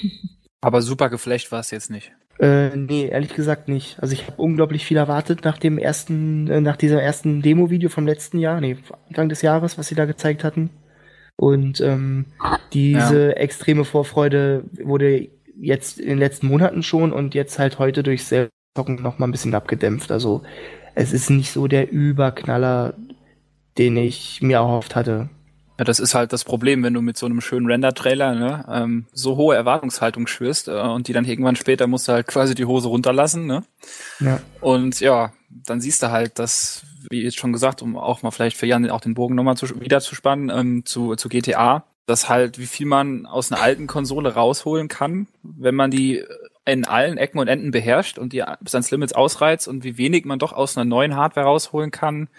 Aber 0.62 0.82
super 0.82 1.10
geflecht 1.10 1.52
war 1.52 1.60
es 1.60 1.70
jetzt 1.70 1.92
nicht. 1.92 2.12
Äh, 2.40 2.76
nee, 2.76 3.08
ehrlich 3.08 3.36
gesagt 3.36 3.68
nicht. 3.68 4.00
Also 4.00 4.14
ich 4.14 4.26
habe 4.26 4.42
unglaublich 4.42 4.86
viel 4.86 4.98
erwartet 4.98 5.44
nach 5.44 5.60
dem 5.60 5.78
ersten, 5.78 6.48
äh, 6.50 6.60
nach 6.60 6.78
diesem 6.78 6.98
ersten 6.98 7.44
Demo-Video 7.44 7.90
vom 7.90 8.08
letzten 8.08 8.40
Jahr, 8.40 8.60
nee, 8.60 8.78
Anfang 9.08 9.30
des 9.30 9.44
Jahres, 9.44 9.78
was 9.78 9.88
sie 9.88 9.96
da 9.96 10.06
gezeigt 10.06 10.44
hatten. 10.44 10.72
Und 11.36 11.80
ähm, 11.82 12.26
diese 12.74 13.28
ja. 13.28 13.34
extreme 13.34 13.86
Vorfreude 13.86 14.64
wurde 14.82 15.30
jetzt 15.56 16.00
in 16.00 16.10
den 16.10 16.18
letzten 16.18 16.48
Monaten 16.48 16.82
schon 16.82 17.12
und 17.12 17.36
jetzt 17.36 17.60
halt 17.60 17.78
heute 17.78 18.02
durch 18.02 18.26
sehr 18.26 18.50
Zocken 18.76 18.96
noch 18.96 19.20
mal 19.20 19.28
ein 19.28 19.32
bisschen 19.32 19.54
abgedämpft. 19.54 20.12
Also 20.12 20.42
es 20.96 21.14
ist 21.14 21.30
nicht 21.30 21.52
so 21.52 21.68
der 21.68 21.92
Überknaller, 21.92 22.94
den 23.78 23.98
ich 23.98 24.42
mir 24.42 24.58
erhofft 24.58 24.96
hatte. 24.96 25.30
Ja, 25.80 25.86
das 25.86 26.00
ist 26.00 26.14
halt 26.14 26.34
das 26.34 26.44
Problem, 26.44 26.84
wenn 26.84 26.94
du 26.94 27.02
mit 27.02 27.18
so 27.18 27.26
einem 27.26 27.42
schönen 27.42 27.66
Render-Trailer 27.66 28.36
ne, 28.36 28.66
ähm, 28.70 29.06
so 29.12 29.38
hohe 29.38 29.56
Erwartungshaltung 29.56 30.28
schwörst 30.28 30.68
äh, 30.68 30.72
und 30.72 31.08
die 31.08 31.14
dann 31.14 31.26
irgendwann 31.26 31.56
später 31.56 31.88
musst 31.88 32.08
du 32.08 32.12
halt 32.12 32.28
quasi 32.28 32.54
die 32.54 32.66
Hose 32.66 32.90
runterlassen. 32.90 33.48
Ne? 33.48 33.64
Ja. 34.20 34.40
Und 34.62 35.00
ja, 35.00 35.34
dann 35.50 35.82
siehst 35.82 36.04
du 36.04 36.12
halt, 36.12 36.38
dass, 36.38 36.84
wie 37.10 37.24
jetzt 37.24 37.40
schon 37.40 37.54
gesagt, 37.54 37.82
um 37.82 37.98
auch 37.98 38.22
mal 38.22 38.30
vielleicht 38.30 38.58
für 38.58 38.68
Jan 38.68 38.88
auch 38.92 39.02
den 39.02 39.16
Bogen 39.16 39.34
nochmal 39.34 39.58
zu, 39.58 39.82
wieder 39.82 40.00
zu 40.00 40.14
spannen, 40.14 40.52
ähm, 40.52 40.86
zu, 40.86 41.16
zu 41.16 41.28
GTA, 41.28 41.86
dass 42.06 42.30
halt, 42.30 42.60
wie 42.60 42.68
viel 42.68 42.86
man 42.86 43.26
aus 43.26 43.52
einer 43.52 43.62
alten 43.62 43.88
Konsole 43.88 44.36
rausholen 44.36 44.90
kann, 44.90 45.28
wenn 45.42 45.74
man 45.74 45.90
die 45.90 46.24
in 46.66 46.86
allen 46.86 47.18
Ecken 47.18 47.40
und 47.40 47.48
Enden 47.48 47.72
beherrscht 47.72 48.18
und 48.18 48.34
die 48.34 48.44
bis 48.62 48.74
ans 48.74 48.92
Limits 48.92 49.14
ausreizt 49.14 49.68
und 49.68 49.84
wie 49.84 49.98
wenig 49.98 50.26
man 50.26 50.40
doch 50.40 50.54
aus 50.54 50.78
einer 50.78 50.86
neuen 50.86 51.16
Hardware 51.16 51.46
rausholen 51.46 51.92
kann, 51.92 52.30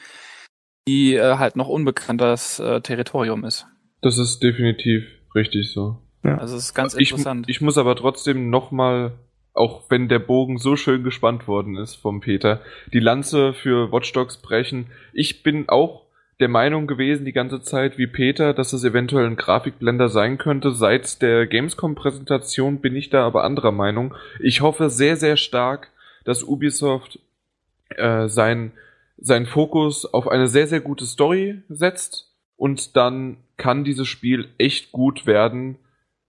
die 0.89 1.15
äh, 1.15 1.37
halt 1.37 1.57
noch 1.57 1.69
unbekanntes 1.69 2.59
äh, 2.59 2.81
Territorium 2.81 3.45
ist. 3.45 3.67
Das 4.01 4.19
ist 4.19 4.43
definitiv 4.43 5.05
richtig 5.35 5.73
so. 5.73 5.99
Ja. 6.23 6.39
Also 6.39 6.57
es 6.57 6.65
ist 6.65 6.75
ganz 6.75 6.95
interessant. 6.95 7.47
Ich, 7.49 7.57
ich 7.57 7.61
muss 7.61 7.79
aber 7.79 7.97
trotzdem 7.97 8.49
nochmal, 8.49 9.13
auch 9.53 9.91
wenn 9.91 10.09
der 10.09 10.19
Bogen 10.19 10.59
so 10.59 10.77
schön 10.77 11.05
gespannt 11.05 11.47
worden 11.47 11.77
ist 11.77 11.95
vom 11.97 12.21
Peter, 12.21 12.63
die 12.93 13.01
Lanze 13.01 13.53
für 13.53 13.93
Watch 13.93 14.13
Dogs 14.13 14.39
brechen. 14.39 14.87
Ich 15.13 15.43
bin 15.43 15.69
auch 15.69 16.04
der 16.40 16.49
Meinung 16.49 16.87
gewesen 16.87 17.25
die 17.25 17.33
ganze 17.33 17.62
Zeit 17.62 17.97
wie 17.97 18.07
Peter, 18.07 18.55
dass 18.55 18.73
es 18.73 18.85
eventuell 18.85 19.27
ein 19.27 19.37
Grafikblender 19.37 20.09
sein 20.09 20.38
könnte. 20.38 20.73
Seit 20.73 21.23
der 21.23 21.47
Gamescom-Präsentation 21.47 22.81
bin 22.81 22.97
ich 22.97 23.11
da 23.11 23.25
aber 23.25 23.44
anderer 23.44 23.73
Meinung. 23.73 24.14
Ich 24.40 24.61
hoffe 24.61 24.90
sehr, 24.90 25.16
sehr 25.16 25.37
stark, 25.37 25.90
dass 26.25 26.42
Ubisoft 26.42 27.20
äh, 27.90 28.29
sein, 28.29 28.73
sein 29.16 29.47
Fokus 29.47 30.07
auf 30.07 30.27
eine 30.29 30.49
sehr, 30.49 30.66
sehr 30.66 30.81
gute 30.81 31.05
Story 31.05 31.62
setzt 31.68 32.33
und 32.57 32.97
dann 32.97 33.37
kann 33.57 33.85
dieses 33.85 34.09
Spiel 34.09 34.49
echt 34.59 34.90
gut 34.90 35.27
werden. 35.27 35.77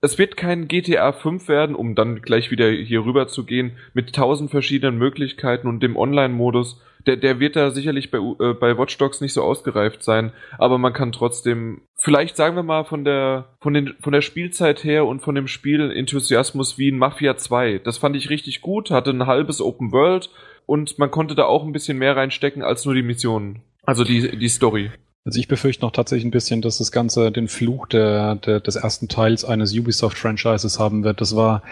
Es 0.05 0.19
wird 0.19 0.37
kein 0.37 0.67
GTA 0.67 1.13
5 1.13 1.47
werden, 1.47 1.75
um 1.75 1.95
dann 1.95 2.21
gleich 2.21 2.51
wieder 2.51 2.69
hier 2.69 3.03
rüber 3.05 3.27
zu 3.27 3.43
gehen, 3.43 3.71
mit 3.95 4.13
tausend 4.13 4.51
verschiedenen 4.51 4.99
Möglichkeiten 4.99 5.67
und 5.67 5.81
dem 5.81 5.97
Online-Modus, 5.97 6.79
der, 7.07 7.17
der 7.17 7.39
wird 7.39 7.55
da 7.55 7.71
sicherlich 7.71 8.11
bei, 8.11 8.19
äh, 8.19 8.53
bei 8.53 8.77
Watch 8.77 8.95
Dogs 8.99 9.19
nicht 9.19 9.33
so 9.33 9.41
ausgereift 9.41 10.03
sein, 10.03 10.31
aber 10.59 10.77
man 10.77 10.93
kann 10.93 11.11
trotzdem, 11.11 11.81
vielleicht 11.95 12.37
sagen 12.37 12.55
wir 12.55 12.61
mal 12.61 12.85
von 12.85 13.03
der, 13.03 13.55
von 13.59 13.73
den, 13.73 13.95
von 13.99 14.13
der 14.13 14.21
Spielzeit 14.21 14.83
her 14.83 15.07
und 15.07 15.21
von 15.21 15.33
dem 15.33 15.47
Spiel 15.47 15.89
Enthusiasmus 15.89 16.77
wie 16.77 16.89
in 16.89 16.99
Mafia 16.99 17.35
2. 17.35 17.79
Das 17.83 17.97
fand 17.97 18.15
ich 18.15 18.29
richtig 18.29 18.61
gut, 18.61 18.91
hatte 18.91 19.09
ein 19.09 19.25
halbes 19.25 19.59
Open 19.59 19.91
World 19.91 20.29
und 20.67 20.99
man 20.99 21.09
konnte 21.09 21.33
da 21.33 21.45
auch 21.45 21.65
ein 21.65 21.73
bisschen 21.73 21.97
mehr 21.97 22.15
reinstecken 22.15 22.61
als 22.61 22.85
nur 22.85 22.93
die 22.93 23.01
Missionen. 23.01 23.63
Also 23.81 24.03
die, 24.03 24.37
die 24.37 24.49
Story. 24.49 24.91
Also 25.25 25.39
ich 25.39 25.47
befürchte 25.47 25.83
noch 25.83 25.91
tatsächlich 25.91 26.25
ein 26.25 26.31
bisschen, 26.31 26.61
dass 26.61 26.77
das 26.77 26.91
Ganze 26.91 27.31
den 27.31 27.47
Fluch 27.47 27.87
der, 27.87 28.35
der, 28.35 28.59
des 28.59 28.75
ersten 28.75 29.07
Teils 29.07 29.43
eines 29.43 29.73
Ubisoft-Franchises 29.73 30.77
haben 30.77 31.03
wird. 31.03 31.19
Das 31.19 31.35
war 31.35 31.63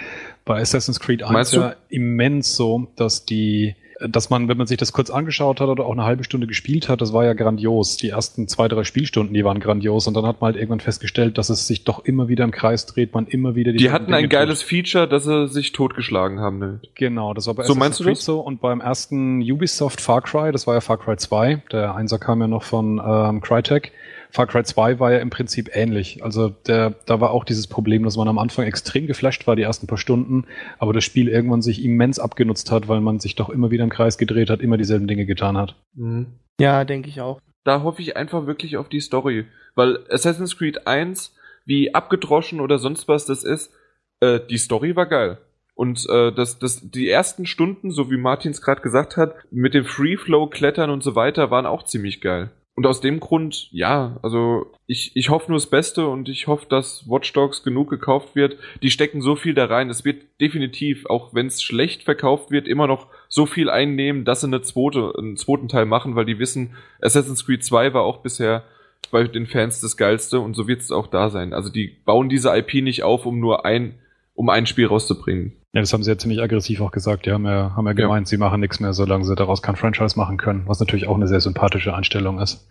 bei 0.43 0.59
Assassin's 0.59 0.99
Creed 0.99 1.21
1 1.21 1.51
ja 1.51 1.75
immens 1.89 2.55
so, 2.55 2.87
dass 2.95 3.25
die 3.25 3.75
dass 4.07 4.29
man, 4.29 4.47
wenn 4.47 4.57
man 4.57 4.67
sich 4.67 4.77
das 4.77 4.93
kurz 4.93 5.09
angeschaut 5.09 5.59
hat 5.59 5.67
oder 5.67 5.85
auch 5.85 5.91
eine 5.91 6.03
halbe 6.03 6.23
Stunde 6.23 6.47
gespielt 6.47 6.89
hat, 6.89 7.01
das 7.01 7.13
war 7.13 7.25
ja 7.25 7.33
grandios. 7.33 7.97
Die 7.97 8.09
ersten 8.09 8.47
zwei, 8.47 8.67
drei 8.67 8.83
Spielstunden, 8.83 9.33
die 9.33 9.43
waren 9.43 9.59
grandios. 9.59 10.07
Und 10.07 10.15
dann 10.15 10.25
hat 10.25 10.41
man 10.41 10.47
halt 10.47 10.55
irgendwann 10.57 10.79
festgestellt, 10.79 11.37
dass 11.37 11.49
es 11.49 11.67
sich 11.67 11.83
doch 11.83 12.05
immer 12.05 12.27
wieder 12.27 12.43
im 12.43 12.51
Kreis 12.51 12.85
dreht, 12.85 13.13
man 13.13 13.27
immer 13.27 13.55
wieder 13.55 13.71
die. 13.71 13.77
Die 13.77 13.91
hatten 13.91 14.07
Dinge 14.07 14.17
ein 14.17 14.29
geiles 14.29 14.59
tut. 14.59 14.69
Feature, 14.69 15.07
dass 15.07 15.23
sie 15.23 15.47
sich 15.47 15.71
totgeschlagen 15.71 16.39
haben. 16.39 16.59
Ne? 16.59 16.79
Genau, 16.95 17.33
das 17.33 17.47
war 17.47 17.53
bei 17.53 17.63
so 17.63 17.75
meinst 17.75 17.99
du 17.99 18.03
das? 18.03 18.23
so. 18.23 18.39
Und 18.39 18.61
beim 18.61 18.81
ersten 18.81 19.41
Ubisoft 19.41 20.01
Far 20.01 20.21
Cry, 20.21 20.51
das 20.51 20.67
war 20.67 20.75
ja 20.75 20.81
Far 20.81 20.97
Cry 20.97 21.17
2, 21.17 21.63
der 21.71 21.95
Einser 21.95 22.19
kam 22.19 22.41
ja 22.41 22.47
noch 22.47 22.63
von 22.63 23.01
ähm, 23.05 23.41
Crytek 23.41 23.91
Far 24.33 24.47
Cry 24.47 24.63
2 24.63 24.99
war 24.99 25.11
ja 25.11 25.19
im 25.19 25.29
Prinzip 25.29 25.69
ähnlich. 25.73 26.23
Also 26.23 26.49
der, 26.49 26.95
da 27.05 27.21
war 27.21 27.29
auch 27.29 27.45
dieses 27.45 27.67
Problem, 27.67 28.03
dass 28.03 28.17
man 28.17 28.27
am 28.27 28.39
Anfang 28.39 28.65
extrem 28.65 29.05
geflasht 29.05 29.45
war, 29.45 29.55
die 29.55 29.61
ersten 29.61 29.85
paar 29.85 29.99
Stunden, 29.99 30.45
aber 30.79 30.91
das 30.91 31.03
Spiel 31.03 31.29
irgendwann 31.29 31.61
sich 31.61 31.83
immens 31.85 32.17
abgenutzt 32.17 32.71
hat, 32.71 32.87
weil 32.87 32.99
man 32.99 33.19
sich 33.19 33.35
doch 33.35 33.49
immer 33.49 33.69
wieder 33.69 33.83
im 33.83 33.91
Kreis 33.91 34.17
gedreht 34.17 34.49
hat, 34.49 34.61
immer 34.61 34.77
dieselben 34.77 35.07
Dinge 35.07 35.27
getan 35.27 35.55
hat. 35.55 35.75
Mhm. 35.93 36.39
Ja, 36.59 36.83
denke 36.83 37.09
ich 37.09 37.21
auch. 37.21 37.39
Da 37.63 37.83
hoffe 37.83 38.01
ich 38.01 38.17
einfach 38.17 38.47
wirklich 38.47 38.75
auf 38.77 38.89
die 38.89 39.01
Story. 39.01 39.45
Weil 39.75 39.99
Assassin's 40.09 40.57
Creed 40.57 40.87
1, 40.87 41.35
wie 41.65 41.93
abgedroschen 41.93 42.59
oder 42.59 42.79
sonst 42.79 43.07
was 43.07 43.27
das 43.27 43.43
ist, 43.43 43.71
äh, 44.19 44.39
die 44.49 44.57
Story 44.57 44.95
war 44.95 45.05
geil. 45.05 45.37
Und 45.75 46.07
äh, 46.09 46.31
das, 46.31 46.57
das, 46.57 46.81
die 46.81 47.07
ersten 47.07 47.45
Stunden, 47.45 47.91
so 47.91 48.09
wie 48.09 48.17
Martins 48.17 48.63
gerade 48.63 48.81
gesagt 48.81 49.15
hat, 49.15 49.35
mit 49.51 49.75
dem 49.75 49.85
Free 49.85 50.17
Flow 50.17 50.47
Klettern 50.47 50.89
und 50.89 51.03
so 51.03 51.15
weiter, 51.15 51.51
waren 51.51 51.67
auch 51.67 51.83
ziemlich 51.83 52.19
geil. 52.19 52.49
Und 52.75 52.87
aus 52.87 53.01
dem 53.01 53.19
Grund, 53.19 53.71
ja, 53.71 54.17
also 54.23 54.71
ich, 54.87 55.15
ich 55.15 55.29
hoffe 55.29 55.51
nur 55.51 55.59
das 55.59 55.69
Beste 55.69 56.07
und 56.07 56.27
ich 56.27 56.47
hoffe, 56.47 56.65
dass 56.67 57.07
Watch 57.07 57.31
Dogs 57.33 57.63
genug 57.63 57.87
gekauft 57.89 58.35
wird. 58.35 58.57
Die 58.81 58.89
stecken 58.89 59.21
so 59.21 59.35
viel 59.35 59.53
da 59.53 59.65
rein. 59.65 59.91
Es 59.91 60.03
wird 60.03 60.23
definitiv, 60.41 61.05
auch 61.05 61.35
wenn 61.35 61.45
es 61.45 61.61
schlecht 61.61 62.01
verkauft 62.01 62.49
wird, 62.49 62.67
immer 62.67 62.87
noch 62.87 63.07
so 63.29 63.45
viel 63.45 63.69
einnehmen, 63.69 64.25
dass 64.25 64.41
sie 64.41 64.47
eine 64.47 64.63
zweite, 64.63 65.13
einen 65.15 65.37
zweiten 65.37 65.67
Teil 65.67 65.85
machen, 65.85 66.15
weil 66.15 66.25
die 66.25 66.39
wissen, 66.39 66.75
Assassin's 66.99 67.45
Creed 67.45 67.63
2 67.63 67.93
war 67.93 68.01
auch 68.01 68.23
bisher 68.23 68.63
bei 69.11 69.23
den 69.25 69.45
Fans 69.45 69.79
das 69.79 69.95
Geilste 69.95 70.39
und 70.39 70.55
so 70.55 70.67
wird 70.67 70.81
es 70.81 70.91
auch 70.91 71.05
da 71.05 71.29
sein. 71.29 71.53
Also 71.53 71.69
die 71.69 71.87
bauen 71.87 72.29
diese 72.29 72.55
IP 72.57 72.73
nicht 72.75 73.03
auf, 73.03 73.27
um 73.27 73.39
nur 73.39 73.65
ein, 73.65 73.99
um 74.33 74.49
ein 74.49 74.65
Spiel 74.65 74.87
rauszubringen. 74.87 75.53
Ja, 75.73 75.81
das 75.81 75.93
haben 75.93 76.03
sie 76.03 76.11
ja 76.11 76.17
ziemlich 76.17 76.41
aggressiv 76.41 76.81
auch 76.81 76.91
gesagt. 76.91 77.25
Die 77.25 77.31
haben 77.31 77.45
ja, 77.45 77.75
haben 77.75 77.85
ja 77.87 77.93
gemeint, 77.93 78.27
ja. 78.27 78.29
sie 78.29 78.37
machen 78.37 78.59
nichts 78.59 78.79
mehr, 78.79 78.93
solange 78.93 79.25
sie 79.25 79.35
daraus 79.35 79.61
kein 79.61 79.75
Franchise 79.75 80.17
machen 80.17 80.37
können, 80.37 80.67
was 80.67 80.79
natürlich 80.79 81.07
auch 81.07 81.15
eine 81.15 81.27
sehr 81.27 81.41
sympathische 81.41 81.93
Einstellung 81.93 82.39
ist. 82.39 82.67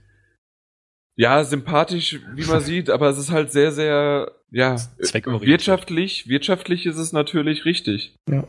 Ja, 1.17 1.45
sympathisch, 1.45 2.21
wie 2.35 2.45
man 2.45 2.61
sieht, 2.63 2.91
aber 2.91 3.09
es 3.09 3.19
ist 3.19 3.31
halt 3.31 3.51
sehr, 3.53 3.73
sehr, 3.73 4.33
ja, 4.51 4.77
wirtschaftlich, 4.99 6.29
wirtschaftlich 6.29 6.87
ist 6.87 6.97
es 6.97 7.13
natürlich 7.13 7.65
richtig. 7.65 8.15
Ja. 8.29 8.45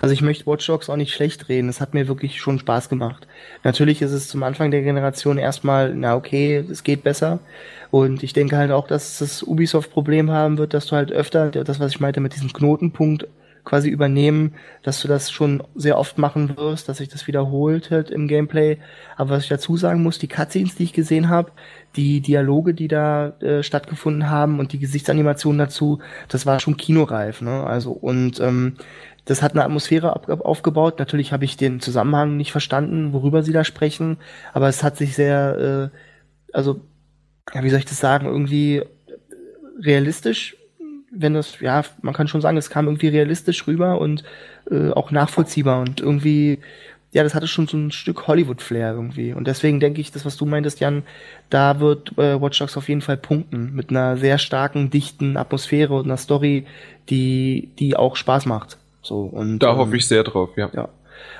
Also 0.00 0.12
ich 0.12 0.22
möchte 0.22 0.46
Watch 0.46 0.66
Dogs 0.66 0.88
auch 0.88 0.96
nicht 0.96 1.12
schlecht 1.12 1.48
reden. 1.48 1.68
Es 1.68 1.80
hat 1.80 1.94
mir 1.94 2.08
wirklich 2.08 2.40
schon 2.40 2.58
Spaß 2.58 2.88
gemacht. 2.88 3.26
Natürlich 3.64 4.02
ist 4.02 4.12
es 4.12 4.28
zum 4.28 4.42
Anfang 4.42 4.70
der 4.70 4.82
Generation 4.82 5.38
erstmal, 5.38 5.94
na 5.94 6.16
okay, 6.16 6.64
es 6.70 6.82
geht 6.82 7.02
besser. 7.02 7.40
Und 7.90 8.22
ich 8.22 8.32
denke 8.32 8.56
halt 8.56 8.70
auch, 8.70 8.86
dass 8.86 9.18
das 9.18 9.42
Ubisoft-Problem 9.42 10.30
haben 10.30 10.58
wird, 10.58 10.74
dass 10.74 10.86
du 10.86 10.96
halt 10.96 11.12
öfter, 11.12 11.50
das 11.50 11.78
was 11.78 11.92
ich 11.92 12.00
meinte 12.00 12.20
mit 12.20 12.34
diesem 12.34 12.52
Knotenpunkt, 12.52 13.26
quasi 13.64 13.88
übernehmen, 13.88 14.54
dass 14.82 15.00
du 15.00 15.08
das 15.08 15.30
schon 15.30 15.62
sehr 15.74 15.98
oft 15.98 16.18
machen 16.18 16.56
wirst, 16.56 16.88
dass 16.88 16.98
sich 16.98 17.08
das 17.08 17.26
wiederholt 17.26 17.90
halt 17.90 18.10
im 18.10 18.26
Gameplay. 18.26 18.78
Aber 19.16 19.30
was 19.30 19.44
ich 19.44 19.48
dazu 19.48 19.76
sagen 19.76 20.02
muss, 20.02 20.18
die 20.18 20.28
Cutscenes, 20.28 20.74
die 20.74 20.84
ich 20.84 20.92
gesehen 20.92 21.28
habe, 21.28 21.52
die 21.94 22.20
Dialoge, 22.20 22.74
die 22.74 22.88
da 22.88 23.28
äh, 23.40 23.62
stattgefunden 23.62 24.28
haben 24.28 24.58
und 24.58 24.72
die 24.72 24.78
Gesichtsanimationen 24.78 25.58
dazu, 25.58 26.00
das 26.28 26.46
war 26.46 26.58
schon 26.58 26.76
kinoreif, 26.76 27.40
ne? 27.40 27.64
Also 27.64 27.92
und 27.92 28.40
ähm, 28.40 28.74
das 29.24 29.42
hat 29.42 29.52
eine 29.52 29.64
Atmosphäre 29.64 30.28
aufgebaut. 30.44 30.98
Natürlich 30.98 31.32
habe 31.32 31.44
ich 31.44 31.56
den 31.56 31.80
Zusammenhang 31.80 32.36
nicht 32.36 32.52
verstanden, 32.52 33.12
worüber 33.12 33.42
sie 33.42 33.52
da 33.52 33.64
sprechen, 33.64 34.18
aber 34.52 34.68
es 34.68 34.82
hat 34.82 34.96
sich 34.96 35.14
sehr, 35.14 35.90
äh, 35.92 35.96
also, 36.52 36.80
ja, 37.54 37.62
wie 37.62 37.70
soll 37.70 37.78
ich 37.78 37.84
das 37.84 38.00
sagen, 38.00 38.26
irgendwie 38.26 38.82
realistisch, 39.80 40.56
wenn 41.14 41.34
das, 41.34 41.60
ja, 41.60 41.82
man 42.00 42.14
kann 42.14 42.28
schon 42.28 42.40
sagen, 42.40 42.56
es 42.56 42.70
kam 42.70 42.86
irgendwie 42.86 43.08
realistisch 43.08 43.66
rüber 43.66 44.00
und 44.00 44.24
äh, 44.70 44.90
auch 44.90 45.10
nachvollziehbar 45.10 45.80
und 45.80 46.00
irgendwie, 46.00 46.60
ja, 47.12 47.22
das 47.22 47.34
hatte 47.34 47.46
schon 47.46 47.66
so 47.66 47.76
ein 47.76 47.90
Stück 47.90 48.26
Hollywood-Flair 48.26 48.94
irgendwie. 48.94 49.34
Und 49.34 49.46
deswegen 49.46 49.80
denke 49.80 50.00
ich, 50.00 50.12
das, 50.12 50.24
was 50.24 50.38
du 50.38 50.46
meintest, 50.46 50.80
Jan, 50.80 51.02
da 51.50 51.78
wird 51.78 52.16
äh, 52.16 52.40
Watch 52.40 52.58
Dogs 52.58 52.78
auf 52.78 52.88
jeden 52.88 53.02
Fall 53.02 53.18
punkten. 53.18 53.74
Mit 53.74 53.90
einer 53.90 54.16
sehr 54.16 54.38
starken, 54.38 54.88
dichten 54.88 55.36
Atmosphäre 55.36 55.94
und 55.94 56.06
einer 56.06 56.16
Story, 56.16 56.64
die, 57.10 57.68
die 57.78 57.96
auch 57.96 58.16
Spaß 58.16 58.46
macht. 58.46 58.78
So, 59.02 59.22
und, 59.22 59.58
da 59.58 59.72
ähm, 59.72 59.78
hoffe 59.78 59.96
ich 59.96 60.06
sehr 60.06 60.24
drauf, 60.24 60.50
ja. 60.56 60.70
ja. 60.72 60.88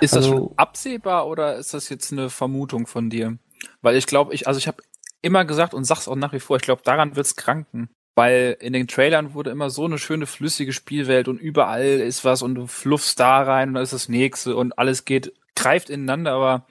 Ist 0.01 0.15
also, 0.15 0.31
das 0.31 0.39
schon 0.39 0.51
absehbar 0.57 1.27
oder 1.27 1.57
ist 1.57 1.75
das 1.75 1.89
jetzt 1.89 2.13
eine 2.13 2.29
Vermutung 2.29 2.87
von 2.87 3.09
dir? 3.09 3.39
Weil 3.81 3.97
ich 3.97 4.07
glaube, 4.07 4.35
ich, 4.35 4.47
also 4.47 4.59
ich 4.59 4.67
habe 4.67 4.83
immer 5.23 5.45
gesagt 5.45 5.73
und 5.73 5.85
sag's 5.85 6.09
auch 6.09 6.17
nach 6.17 6.33
wie 6.33 6.41
vor, 6.41 6.57
ich 6.57 6.63
glaube, 6.63 6.83
daran 6.85 7.17
wird's 7.17 7.37
kranken. 7.37 7.89
Weil 8.15 8.59
in 8.61 8.75
den 8.75 8.89
Trailern 8.89 9.33
wurde 9.33 9.51
immer 9.51 9.71
so 9.71 9.87
eine 9.87 9.97
schöne 9.97 10.27
flüssige 10.27 10.75
Spielwelt 10.75 11.29
und 11.29 11.41
überall 11.41 11.83
ist 11.83 12.27
was 12.27 12.43
und 12.43 12.55
du 12.57 12.67
fluffst 12.67 13.19
da 13.19 13.43
rein 13.43 13.69
und 13.69 13.75
da 13.75 13.81
ist 13.81 13.95
das 13.95 14.11
nächste 14.11 14.55
und 14.55 14.79
alles 14.79 15.07
geht, 15.07 15.33
greift 15.57 15.89
ineinander, 15.89 16.33
aber 16.33 16.67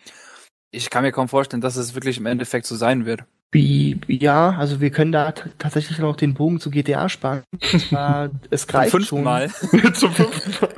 ich 0.69 0.91
kann 0.91 1.03
mir 1.03 1.11
kaum 1.11 1.27
vorstellen, 1.27 1.61
dass 1.61 1.77
es 1.77 1.95
wirklich 1.95 2.17
im 2.17 2.27
Endeffekt 2.27 2.67
so 2.67 2.75
sein 2.75 3.07
wird. 3.07 3.23
Wie, 3.51 3.99
ja, 4.07 4.51
also 4.51 4.79
wir 4.79 4.91
können 4.91 5.11
da 5.11 5.33
tatsächlich 5.57 5.99
noch 5.99 6.15
den 6.15 6.33
Bogen 6.33 6.61
zu 6.61 6.71
GTA 6.71 7.09
spannen. 7.09 7.43
es 8.49 8.65
greift 8.65 8.91
Zum 8.91 9.01
schon. 9.01 9.23
Mal. 9.23 9.49
Zum 9.93 10.13
fünften 10.13 10.51
Mal. 10.61 10.69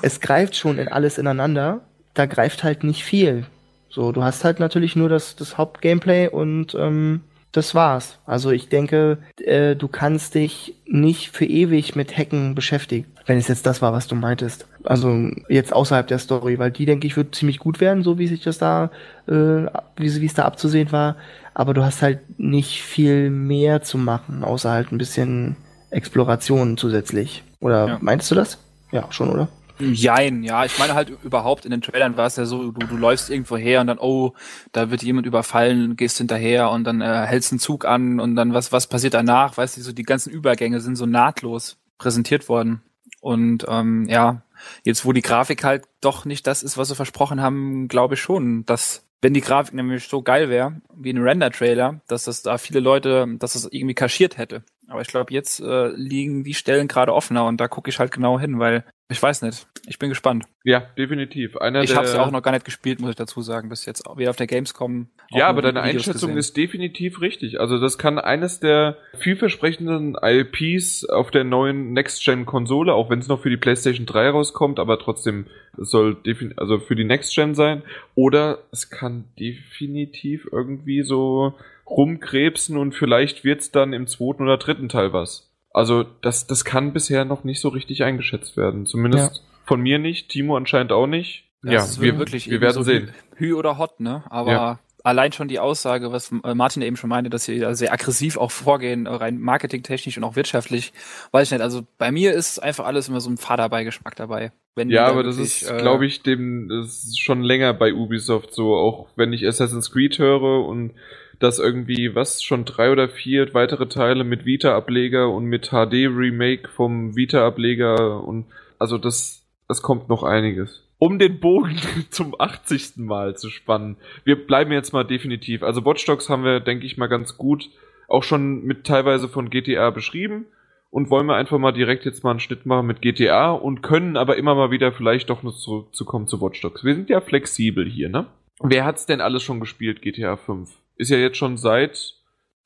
es 0.00 0.20
greift 0.20 0.56
schon 0.56 0.78
in 0.78 0.88
alles 0.88 1.18
ineinander. 1.18 1.82
Da 2.14 2.24
greift 2.24 2.64
halt 2.64 2.82
nicht 2.82 3.04
viel. 3.04 3.44
So, 3.90 4.12
du 4.12 4.22
hast 4.22 4.44
halt 4.44 4.58
natürlich 4.58 4.96
nur 4.96 5.08
das, 5.08 5.36
das 5.36 5.58
Hauptgameplay 5.58 6.28
und 6.28 6.74
ähm, 6.74 7.22
das 7.52 7.74
war's. 7.74 8.18
Also 8.26 8.50
ich 8.50 8.68
denke, 8.68 9.18
äh, 9.38 9.74
du 9.74 9.88
kannst 9.88 10.34
dich 10.34 10.76
nicht 10.86 11.30
für 11.30 11.44
ewig 11.44 11.96
mit 11.96 12.16
Hacken 12.16 12.54
beschäftigen, 12.54 13.06
wenn 13.26 13.38
es 13.38 13.48
jetzt 13.48 13.66
das 13.66 13.82
war, 13.82 13.92
was 13.92 14.06
du 14.06 14.14
meintest. 14.14 14.66
Also 14.84 15.30
jetzt 15.48 15.72
außerhalb 15.72 16.06
der 16.06 16.18
Story, 16.18 16.58
weil 16.58 16.70
die, 16.70 16.86
denke 16.86 17.06
ich, 17.06 17.16
wird 17.16 17.34
ziemlich 17.34 17.58
gut 17.58 17.80
werden, 17.80 18.02
so 18.02 18.18
wie 18.18 18.28
sich 18.28 18.42
das 18.42 18.58
da, 18.58 18.90
äh, 19.26 19.32
wie, 19.32 20.20
wie 20.20 20.26
es 20.26 20.34
da 20.34 20.44
abzusehen 20.44 20.92
war. 20.92 21.16
Aber 21.54 21.74
du 21.74 21.84
hast 21.84 22.02
halt 22.02 22.38
nicht 22.38 22.82
viel 22.82 23.30
mehr 23.30 23.82
zu 23.82 23.98
machen, 23.98 24.44
außer 24.44 24.70
halt 24.70 24.92
ein 24.92 24.98
bisschen 24.98 25.56
Exploration 25.90 26.76
zusätzlich. 26.76 27.42
Oder 27.60 27.86
ja. 27.88 27.98
meinst 28.00 28.30
du 28.30 28.34
das? 28.36 28.58
Ja, 28.92 29.06
schon, 29.10 29.30
oder? 29.30 29.48
Jein, 29.80 30.42
ja. 30.42 30.64
Ich 30.64 30.78
meine 30.78 30.94
halt 30.94 31.12
überhaupt 31.22 31.64
in 31.64 31.70
den 31.70 31.82
Trailern 31.82 32.16
war 32.16 32.26
es 32.26 32.36
ja 32.36 32.44
so, 32.44 32.70
du, 32.70 32.86
du 32.86 32.96
läufst 32.96 33.30
irgendwo 33.30 33.56
her 33.56 33.80
und 33.80 33.86
dann, 33.86 33.98
oh, 33.98 34.34
da 34.72 34.90
wird 34.90 35.02
jemand 35.02 35.26
überfallen, 35.26 35.96
gehst 35.96 36.18
hinterher 36.18 36.70
und 36.70 36.84
dann 36.84 37.00
äh, 37.00 37.26
hältst 37.26 37.52
einen 37.52 37.58
Zug 37.58 37.84
an 37.84 38.20
und 38.20 38.36
dann 38.36 38.54
was, 38.54 38.72
was 38.72 38.86
passiert 38.86 39.14
danach? 39.14 39.56
Weißt 39.56 39.76
du, 39.76 39.82
so 39.82 39.92
die 39.92 40.02
ganzen 40.02 40.30
Übergänge 40.30 40.80
sind 40.80 40.96
so 40.96 41.06
nahtlos 41.06 41.78
präsentiert 41.98 42.48
worden. 42.48 42.82
Und 43.20 43.66
ähm, 43.68 44.06
ja, 44.08 44.42
jetzt 44.84 45.04
wo 45.04 45.12
die 45.12 45.22
Grafik 45.22 45.64
halt 45.64 45.84
doch 46.00 46.24
nicht 46.24 46.46
das 46.46 46.62
ist, 46.62 46.78
was 46.78 46.88
sie 46.88 46.94
versprochen 46.94 47.40
haben, 47.40 47.88
glaube 47.88 48.14
ich 48.14 48.20
schon, 48.20 48.64
dass 48.64 49.04
wenn 49.22 49.34
die 49.34 49.42
Grafik 49.42 49.74
nämlich 49.74 50.08
so 50.08 50.22
geil 50.22 50.48
wäre, 50.48 50.80
wie 50.94 51.12
ein 51.12 51.22
Render-Trailer, 51.22 52.00
dass 52.08 52.24
das 52.24 52.42
da 52.42 52.56
viele 52.56 52.80
Leute, 52.80 53.26
dass 53.38 53.52
das 53.52 53.68
irgendwie 53.70 53.94
kaschiert 53.94 54.38
hätte. 54.38 54.62
Aber 54.90 55.00
ich 55.00 55.08
glaube, 55.08 55.32
jetzt 55.32 55.60
äh, 55.60 55.88
liegen 55.88 56.42
die 56.42 56.54
Stellen 56.54 56.88
gerade 56.88 57.14
offener 57.14 57.46
und 57.46 57.60
da 57.60 57.68
gucke 57.68 57.88
ich 57.88 57.98
halt 58.00 58.10
genau 58.10 58.40
hin, 58.40 58.58
weil 58.58 58.84
ich 59.08 59.20
weiß 59.20 59.42
nicht. 59.42 59.66
Ich 59.88 59.98
bin 59.98 60.08
gespannt. 60.08 60.44
Ja, 60.62 60.80
definitiv. 60.96 61.56
Einer 61.56 61.82
ich 61.82 61.96
habe 61.96 62.06
es 62.06 62.14
ja 62.14 62.22
auch 62.22 62.30
noch 62.30 62.42
gar 62.42 62.52
nicht 62.52 62.64
gespielt, 62.64 63.00
muss 63.00 63.10
ich 63.10 63.16
dazu 63.16 63.40
sagen, 63.40 63.68
bis 63.68 63.84
jetzt 63.84 64.04
wieder 64.16 64.30
auf 64.30 64.36
der 64.36 64.46
Gamescom. 64.46 65.08
Ja, 65.30 65.48
aber 65.48 65.62
deine 65.62 65.80
Videos 65.80 66.06
Einschätzung 66.06 66.30
gesehen. 66.30 66.38
ist 66.38 66.56
definitiv 66.56 67.20
richtig. 67.20 67.58
Also 67.58 67.78
das 67.78 67.98
kann 67.98 68.18
eines 68.18 68.60
der 68.60 68.96
vielversprechenden 69.18 70.16
IPs 70.20 71.04
auf 71.06 71.32
der 71.32 71.42
neuen 71.42 71.92
Next-Gen-Konsole, 71.92 72.94
auch 72.94 73.10
wenn 73.10 73.18
es 73.18 73.26
noch 73.26 73.42
für 73.42 73.50
die 73.50 73.56
PlayStation 73.56 74.06
3 74.06 74.30
rauskommt, 74.30 74.78
aber 74.78 74.98
trotzdem 74.98 75.46
es 75.76 75.90
soll 75.90 76.16
also 76.56 76.78
für 76.78 76.94
die 76.94 77.04
Next-Gen 77.04 77.54
sein. 77.54 77.82
Oder 78.14 78.58
es 78.70 78.90
kann 78.90 79.24
definitiv 79.38 80.48
irgendwie 80.52 81.02
so 81.02 81.54
rumkrebsen 81.90 82.76
und 82.76 82.94
vielleicht 82.94 83.44
wird's 83.44 83.70
dann 83.72 83.92
im 83.92 84.06
zweiten 84.06 84.44
oder 84.44 84.56
dritten 84.56 84.88
Teil 84.88 85.12
was. 85.12 85.50
Also 85.72 86.04
das, 86.22 86.46
das 86.46 86.64
kann 86.64 86.92
bisher 86.92 87.24
noch 87.24 87.44
nicht 87.44 87.60
so 87.60 87.68
richtig 87.68 88.02
eingeschätzt 88.02 88.56
werden. 88.56 88.86
Zumindest 88.86 89.36
ja. 89.36 89.42
von 89.64 89.80
mir 89.80 89.98
nicht, 89.98 90.28
Timo 90.28 90.56
anscheinend 90.56 90.92
auch 90.92 91.06
nicht. 91.06 91.44
Das 91.62 91.96
ja, 91.96 92.02
wir, 92.02 92.18
wirklich 92.18 92.50
wir 92.50 92.60
werden 92.60 92.74
so 92.74 92.82
sehen. 92.82 93.10
Hü 93.36 93.54
oder 93.54 93.78
Hot, 93.78 94.00
ne? 94.00 94.24
Aber 94.30 94.50
ja. 94.50 94.78
allein 95.04 95.32
schon 95.32 95.46
die 95.46 95.58
Aussage, 95.58 96.10
was 96.10 96.32
äh, 96.42 96.54
Martin 96.54 96.82
eben 96.82 96.96
schon 96.96 97.10
meinte, 97.10 97.28
dass 97.30 97.44
sie 97.44 97.62
sehr 97.74 97.92
aggressiv 97.92 98.38
auch 98.38 98.50
vorgehen, 98.50 99.06
rein 99.06 99.38
marketingtechnisch 99.38 100.16
und 100.16 100.24
auch 100.24 100.36
wirtschaftlich, 100.36 100.92
weiß 101.32 101.48
ich 101.48 101.52
nicht. 101.52 101.62
Also 101.62 101.86
bei 101.98 102.10
mir 102.10 102.32
ist 102.32 102.58
einfach 102.60 102.86
alles 102.86 103.08
immer 103.08 103.20
so 103.20 103.30
ein 103.30 103.36
Fahrerbeigeschmack 103.36 104.16
dabei. 104.16 104.52
ja, 104.76 105.06
aber 105.06 105.22
das 105.22 105.36
ist, 105.36 105.70
äh, 105.70 105.76
glaube 105.78 106.06
ich, 106.06 106.22
dem 106.22 106.68
das 106.68 107.04
ist 107.04 107.20
schon 107.20 107.42
länger 107.42 107.74
bei 107.74 107.92
Ubisoft 107.92 108.54
so. 108.54 108.74
Auch 108.74 109.08
wenn 109.16 109.32
ich 109.32 109.46
Assassin's 109.46 109.92
Creed 109.92 110.18
höre 110.18 110.66
und 110.66 110.94
dass 111.40 111.58
irgendwie, 111.58 112.14
was, 112.14 112.42
schon 112.42 112.64
drei 112.64 112.92
oder 112.92 113.08
vier 113.08 113.52
weitere 113.54 113.88
Teile 113.88 114.24
mit 114.24 114.44
Vita-Ableger 114.44 115.28
und 115.28 115.46
mit 115.46 115.70
HD-Remake 115.70 116.68
vom 116.68 117.16
Vita-Ableger 117.16 118.22
und 118.22 118.46
also 118.78 118.98
das, 118.98 119.42
das 119.66 119.82
kommt 119.82 120.08
noch 120.08 120.22
einiges. 120.22 120.86
Um 120.98 121.18
den 121.18 121.40
Bogen 121.40 121.76
zum 122.10 122.34
80. 122.38 122.98
Mal 122.98 123.36
zu 123.36 123.50
spannen. 123.50 123.96
Wir 124.24 124.46
bleiben 124.46 124.70
jetzt 124.70 124.92
mal 124.92 125.04
definitiv. 125.04 125.62
Also 125.62 125.84
Watch 125.84 126.04
Dogs 126.04 126.28
haben 126.28 126.44
wir, 126.44 126.60
denke 126.60 126.86
ich 126.86 126.98
mal, 126.98 127.08
ganz 127.08 127.36
gut 127.36 127.70
auch 128.10 128.22
schon 128.22 128.64
mit 128.64 128.84
teilweise 128.84 129.28
von 129.28 129.50
GTA 129.50 129.90
beschrieben 129.90 130.46
und 130.90 131.10
wollen 131.10 131.26
wir 131.26 131.36
einfach 131.36 131.58
mal 131.58 131.72
direkt 131.72 132.04
jetzt 132.04 132.24
mal 132.24 132.32
einen 132.32 132.40
Schnitt 132.40 132.66
machen 132.66 132.86
mit 132.86 133.00
GTA 133.00 133.52
und 133.52 133.82
können 133.82 134.16
aber 134.16 134.36
immer 134.36 134.54
mal 134.54 134.70
wieder 134.70 134.92
vielleicht 134.92 135.30
doch 135.30 135.42
noch 135.42 135.56
zurückzukommen 135.56 136.26
zu 136.26 136.40
Watch 136.40 136.60
Dogs. 136.60 136.84
Wir 136.84 136.94
sind 136.94 137.08
ja 137.08 137.20
flexibel 137.20 137.88
hier, 137.88 138.08
ne? 138.08 138.26
Wer 138.62 138.84
hat's 138.84 139.06
denn 139.06 139.20
alles 139.20 139.42
schon 139.42 139.60
gespielt, 139.60 140.02
GTA 140.02 140.36
5? 140.36 140.70
Ist 141.00 141.08
ja 141.08 141.16
jetzt 141.16 141.38
schon 141.38 141.56
seit 141.56 142.14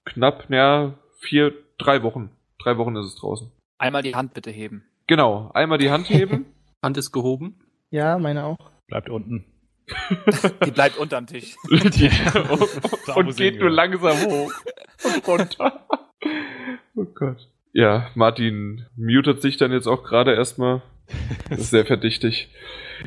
knapp, 0.05 0.51
naja, 0.51 0.99
vier, 1.21 1.55
drei 1.79 2.03
Wochen. 2.03 2.31
Drei 2.59 2.77
Wochen 2.79 2.97
ist 2.97 3.07
es 3.07 3.15
draußen. 3.15 3.51
Einmal 3.79 4.03
die 4.03 4.15
Hand 4.15 4.35
bitte 4.35 4.51
heben. 4.51 4.85
Genau, 5.07 5.51
einmal 5.55 5.79
die 5.79 5.91
Hand 5.91 6.11
heben. 6.11 6.47
Hand 6.83 6.97
ist 6.97 7.13
gehoben. 7.13 7.61
Ja, 7.91 8.19
meine 8.19 8.45
auch. 8.45 8.59
Bleibt 8.89 9.09
unten. 9.09 9.45
die 10.65 10.71
bleibt 10.73 10.99
unterm 10.99 11.27
Tisch. 11.27 11.55
und, 11.71 13.17
und 13.17 13.37
geht 13.37 13.61
nur 13.61 13.71
langsam 13.71 14.19
hoch 14.25 14.53
und 15.05 15.29
runter. 15.29 15.87
oh 16.97 17.05
Gott. 17.05 17.49
Ja, 17.73 18.11
Martin 18.15 18.87
mutet 18.97 19.43
sich 19.43 19.59
dann 19.59 19.73
jetzt 19.73 19.87
auch 19.87 20.03
gerade 20.03 20.35
erstmal. 20.35 20.83
Das 21.51 21.61
ist 21.61 21.71
sehr 21.71 21.87
verdächtig. 21.87 22.51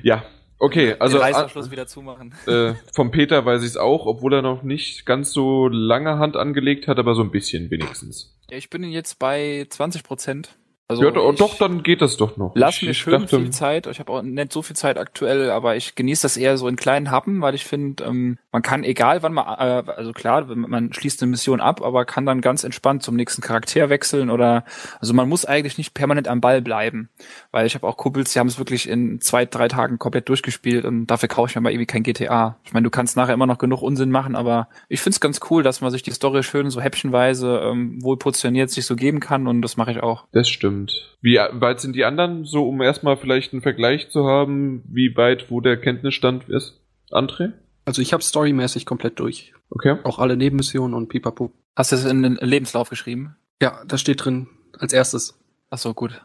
Ja, 0.03 0.23
Okay, 0.59 0.95
also 0.99 1.19
Den 1.19 1.71
wieder 1.71 1.87
zumachen. 1.87 2.33
Äh, 2.47 2.73
vom 2.93 3.11
Peter 3.11 3.45
weiß 3.45 3.61
ich 3.61 3.69
es 3.69 3.77
auch, 3.77 4.05
obwohl 4.05 4.33
er 4.33 4.41
noch 4.41 4.63
nicht 4.63 5.05
ganz 5.05 5.31
so 5.31 5.67
lange 5.67 6.17
Hand 6.17 6.35
angelegt 6.35 6.87
hat, 6.87 6.97
aber 6.97 7.13
so 7.13 7.21
ein 7.21 7.31
bisschen 7.31 7.69
wenigstens. 7.69 8.35
Ja, 8.49 8.57
ich 8.57 8.69
bin 8.69 8.83
jetzt 8.83 9.19
bei 9.19 9.67
20 9.69 10.03
Prozent. 10.03 10.57
Also 10.89 11.03
ja, 11.03 11.11
doch, 11.11 11.57
dann 11.57 11.83
geht 11.83 12.01
das 12.01 12.15
doch 12.15 12.37
noch. 12.37 12.53
Lass 12.55 12.81
mir 12.81 12.93
schön 12.93 13.21
dachte, 13.21 13.39
viel 13.39 13.49
Zeit. 13.49 13.87
Ich 13.87 13.99
habe 13.99 14.09
auch 14.13 14.21
nicht 14.21 14.53
so 14.53 14.61
viel 14.61 14.75
Zeit 14.77 14.97
aktuell, 14.97 15.49
aber 15.49 15.75
ich 15.75 15.95
genieße 15.95 16.21
das 16.21 16.37
eher 16.37 16.57
so 16.57 16.69
in 16.69 16.77
kleinen 16.77 17.11
Happen, 17.11 17.41
weil 17.41 17.55
ich 17.55 17.65
finde, 17.65 18.05
ähm, 18.05 18.37
man 18.53 18.61
kann 18.61 18.85
egal 18.85 19.21
wann 19.21 19.33
man, 19.33 19.45
äh, 19.45 19.91
also 19.91 20.13
klar, 20.13 20.45
man 20.55 20.93
schließt 20.93 21.21
eine 21.21 21.29
Mission 21.29 21.59
ab, 21.59 21.81
aber 21.81 22.05
kann 22.05 22.25
dann 22.25 22.39
ganz 22.39 22.63
entspannt 22.63 23.03
zum 23.03 23.17
nächsten 23.17 23.41
Charakter 23.41 23.89
wechseln 23.89 24.29
oder, 24.29 24.63
also 25.01 25.13
man 25.13 25.27
muss 25.27 25.43
eigentlich 25.43 25.77
nicht 25.77 25.93
permanent 25.93 26.29
am 26.29 26.39
Ball 26.39 26.61
bleiben, 26.61 27.09
weil 27.51 27.65
ich 27.65 27.75
habe 27.75 27.85
auch 27.85 27.97
Kumpels, 27.97 28.31
die 28.31 28.39
haben 28.39 28.47
es 28.47 28.57
wirklich 28.57 28.87
in 28.87 29.19
zwei, 29.19 29.45
drei 29.45 29.67
Tagen 29.67 29.99
komplett 29.99 30.29
durchgespielt 30.29 30.85
und 30.85 31.07
dafür 31.07 31.27
kaufe 31.27 31.49
ich 31.49 31.55
mir 31.55 31.61
mal 31.61 31.71
irgendwie 31.71 31.85
kein 31.85 32.03
GTA. 32.03 32.59
Ich 32.63 32.71
meine, 32.71 32.85
du 32.85 32.91
kannst 32.91 33.17
nachher 33.17 33.33
immer 33.33 33.45
noch 33.45 33.57
genug 33.57 33.81
Unsinn 33.81 34.09
machen, 34.09 34.37
aber 34.37 34.69
ich 34.87 35.01
finde 35.01 35.15
es 35.15 35.19
ganz 35.19 35.41
cool, 35.49 35.63
dass 35.63 35.81
man 35.81 35.91
sich 35.91 36.01
die 36.01 36.11
Story 36.11 36.43
schön 36.43 36.69
so 36.69 36.79
häppchenweise 36.79 37.59
ähm, 37.65 38.01
wohl 38.01 38.17
positioniert 38.17 38.69
sich 38.69 38.85
so 38.85 38.95
geben 38.95 39.19
kann 39.19 39.47
und 39.47 39.61
das 39.61 39.75
mache 39.75 39.91
ich 39.91 40.01
auch. 40.01 40.23
Das 40.31 40.47
stimmt. 40.47 40.76
Wie 41.21 41.35
weit 41.35 41.79
sind 41.79 41.95
die 41.95 42.05
anderen, 42.05 42.45
so 42.45 42.67
um 42.67 42.81
erstmal 42.81 43.17
vielleicht 43.17 43.53
einen 43.53 43.61
Vergleich 43.61 44.09
zu 44.09 44.25
haben, 44.25 44.83
wie 44.87 45.15
weit, 45.15 45.49
wo 45.49 45.61
der 45.61 45.77
Kenntnisstand 45.77 46.47
ist? 46.49 46.81
André? 47.11 47.53
Also 47.85 48.01
ich 48.01 48.13
habe 48.13 48.21
storymäßig 48.23 48.85
komplett 48.85 49.19
durch. 49.19 49.53
Okay. 49.69 49.97
Auch 50.03 50.19
alle 50.19 50.35
Nebenmissionen 50.37 50.93
und 50.93 51.07
pipapo. 51.09 51.51
Hast 51.75 51.91
du 51.91 51.95
das 51.95 52.05
in 52.05 52.23
den 52.23 52.35
Lebenslauf 52.35 52.89
geschrieben? 52.89 53.35
Ja, 53.61 53.81
das 53.87 54.01
steht 54.01 54.23
drin 54.23 54.47
als 54.77 54.93
erstes. 54.93 55.39
Ach 55.69 55.77
so, 55.77 55.93
gut. 55.93 56.21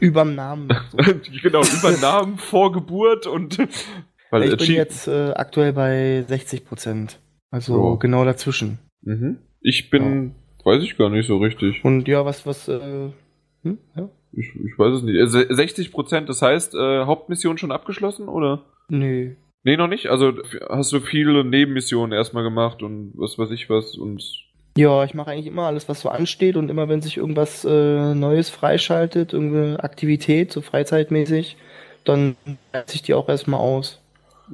Überm 0.00 0.34
Namen. 0.34 0.68
So. 0.90 0.98
genau, 1.42 1.62
über 1.62 1.92
Namen 2.00 2.38
vor 2.38 2.72
Geburt 2.72 3.26
und 3.26 3.58
weil 4.30 4.52
ich 4.52 4.56
bin 4.56 4.74
jetzt 4.74 5.08
äh, 5.08 5.32
aktuell 5.32 5.72
bei 5.72 6.24
60 6.26 6.64
Prozent. 6.64 7.18
Also 7.50 7.74
So. 7.74 7.96
genau 7.96 8.24
dazwischen. 8.24 8.78
Mhm. 9.02 9.38
Ich 9.60 9.90
bin, 9.90 10.34
weiß 10.64 10.82
ich 10.82 10.96
gar 10.96 11.10
nicht 11.10 11.26
so 11.26 11.38
richtig. 11.38 11.84
Und 11.84 12.06
ja, 12.08 12.24
was, 12.24 12.46
was, 12.46 12.68
äh, 12.68 13.10
hm? 13.70 13.78
ja? 13.96 14.08
Ich, 14.32 14.48
ich 14.54 14.78
weiß 14.78 14.94
es 14.96 15.02
nicht. 15.02 15.16
Äh, 15.16 15.26
se- 15.26 15.46
60 15.48 15.90
Prozent, 15.92 16.28
das 16.28 16.42
heißt, 16.42 16.74
äh, 16.74 17.04
Hauptmission 17.04 17.56
schon 17.58 17.72
abgeschlossen, 17.72 18.28
oder? 18.28 18.62
Nö. 18.88 19.34
Nee, 19.64 19.76
noch 19.76 19.88
nicht. 19.88 20.06
Also 20.08 20.32
hast 20.68 20.92
du 20.92 21.00
viele 21.00 21.44
Nebenmissionen 21.44 22.12
erstmal 22.12 22.42
gemacht 22.44 22.82
und 22.82 23.12
was 23.16 23.38
weiß 23.38 23.50
ich 23.50 23.68
was 23.68 23.96
und 23.96 24.22
Ja, 24.76 25.02
ich 25.04 25.14
mache 25.14 25.30
eigentlich 25.30 25.46
immer 25.48 25.64
alles, 25.66 25.88
was 25.88 26.00
so 26.00 26.08
ansteht 26.08 26.56
und 26.56 26.70
immer, 26.70 26.88
wenn 26.88 27.02
sich 27.02 27.16
irgendwas 27.16 27.64
äh, 27.64 28.14
Neues 28.14 28.50
freischaltet, 28.50 29.32
irgendeine 29.32 29.82
Aktivität, 29.82 30.52
so 30.52 30.60
freizeitmäßig, 30.60 31.56
dann 32.04 32.36
setze 32.72 32.94
ich 32.94 33.02
die 33.02 33.14
auch 33.14 33.28
erstmal 33.28 33.60
aus. 33.60 34.00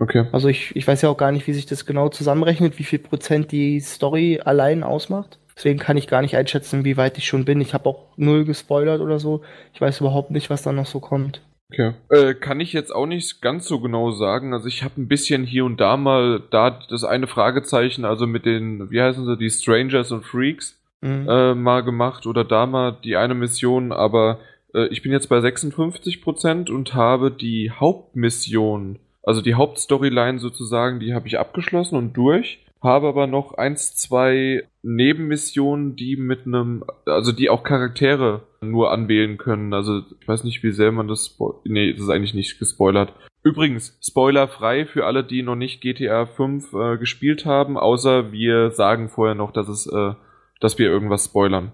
okay. 0.01 0.27
Also 0.33 0.49
ich, 0.49 0.75
ich 0.75 0.87
weiß 0.89 1.03
ja 1.03 1.11
auch 1.11 1.19
gar 1.19 1.31
nicht, 1.33 1.47
wie 1.47 1.53
sich 1.53 1.67
das 1.67 1.85
genau 1.87 2.09
zusammenrechnet, 2.09 2.79
wie 2.79 2.85
viel 2.85 2.99
Prozent 3.01 3.53
die 3.53 3.81
Story 3.81 4.41
allein 4.45 4.83
ausmacht. 4.83 5.39
Deswegen 5.57 5.79
kann 5.79 5.97
ich 5.97 6.09
gar 6.09 6.21
nicht 6.23 6.37
einschätzen, 6.37 6.85
wie 6.85 6.97
weit 6.97 7.17
ich 7.19 7.27
schon 7.27 7.45
bin. 7.45 7.61
Ich 7.61 7.75
habe 7.75 7.89
auch 7.89 8.07
null 8.17 8.45
gespoilert 8.45 9.01
oder 9.01 9.19
so. 9.19 9.43
Ich 9.73 9.81
weiß 9.81 10.01
überhaupt 10.01 10.31
nicht, 10.31 10.51
was 10.51 10.63
da 10.63 10.73
noch 10.73 10.87
so 10.87 11.01
kommt. 11.01 11.41
Okay. 11.73 11.93
Äh, 12.11 12.35
kann 12.35 12.61
ich 12.61 12.73
jetzt 12.73 12.95
auch 12.95 13.07
nicht 13.07 13.41
ganz 13.41 13.67
so 13.67 13.81
genau 13.81 14.11
sagen. 14.11 14.53
Also 14.53 14.69
ich 14.69 14.83
habe 14.83 15.01
ein 15.01 15.09
bisschen 15.09 15.45
hier 15.45 15.65
und 15.65 15.81
da 15.81 15.97
mal 15.97 16.43
da 16.51 16.79
das 16.89 17.05
eine 17.05 17.27
Fragezeichen, 17.27 18.05
also 18.05 18.27
mit 18.27 18.45
den, 18.47 18.91
wie 18.91 19.01
heißen 19.01 19.25
sie, 19.25 19.37
die 19.37 19.51
Strangers 19.51 20.13
und 20.13 20.25
Freaks, 20.25 20.79
Mhm. 21.05 21.29
äh, 21.29 21.55
mal 21.55 21.83
gemacht 21.83 22.27
oder 22.27 22.45
da 22.45 22.65
mal 22.65 22.97
die 23.05 23.17
eine 23.17 23.35
Mission, 23.35 23.93
aber 23.93 24.39
äh, 24.75 24.87
ich 24.87 25.03
bin 25.03 25.13
jetzt 25.13 25.29
bei 25.29 25.39
56% 25.39 26.71
und 26.71 26.95
habe 26.95 27.31
die 27.31 27.71
Hauptmission, 27.71 28.99
also 29.23 29.43
die 29.43 29.55
Hauptstoryline 29.55 30.39
sozusagen, 30.39 31.01
die 31.01 31.13
habe 31.13 31.27
ich 31.27 31.39
abgeschlossen 31.39 31.97
und 31.97 32.15
durch. 32.15 32.64
Habe 32.85 33.09
aber 33.09 33.27
noch 33.27 33.55
eins, 33.55 33.97
zwei 33.97 34.69
Nebenmissionen, 34.83 35.97
die 35.97 36.17
mit 36.17 36.47
einem, 36.47 36.85
also 37.07 37.33
die 37.33 37.49
auch 37.49 37.65
Charaktere 37.65 38.43
nur 38.61 38.93
anwählen 38.93 39.39
können. 39.39 39.73
Also 39.73 40.03
ich 40.21 40.29
weiß 40.29 40.45
nicht, 40.45 40.63
wie 40.63 40.71
sehr 40.71 40.93
man 40.93 41.09
das 41.09 41.39
Nee, 41.65 41.93
das 41.93 42.03
ist 42.03 42.11
eigentlich 42.11 42.35
nicht 42.35 42.59
gespoilert. 42.59 43.15
Übrigens, 43.43 43.99
spoilerfrei 44.03 44.85
für 44.85 45.07
alle, 45.07 45.25
die 45.25 45.43
noch 45.43 45.57
nicht 45.57 45.81
GTA 45.81 46.27
5 46.27 46.73
äh, 46.75 46.99
gespielt 46.99 47.47
haben, 47.47 47.79
außer 47.79 48.33
wir 48.33 48.71
sagen 48.71 49.09
vorher 49.09 49.35
noch, 49.35 49.53
dass 49.53 49.69
es, 49.69 49.87
äh, 49.87 50.13
dass 50.61 50.79
wir 50.79 50.91
irgendwas 50.91 51.25
spoilern. 51.25 51.73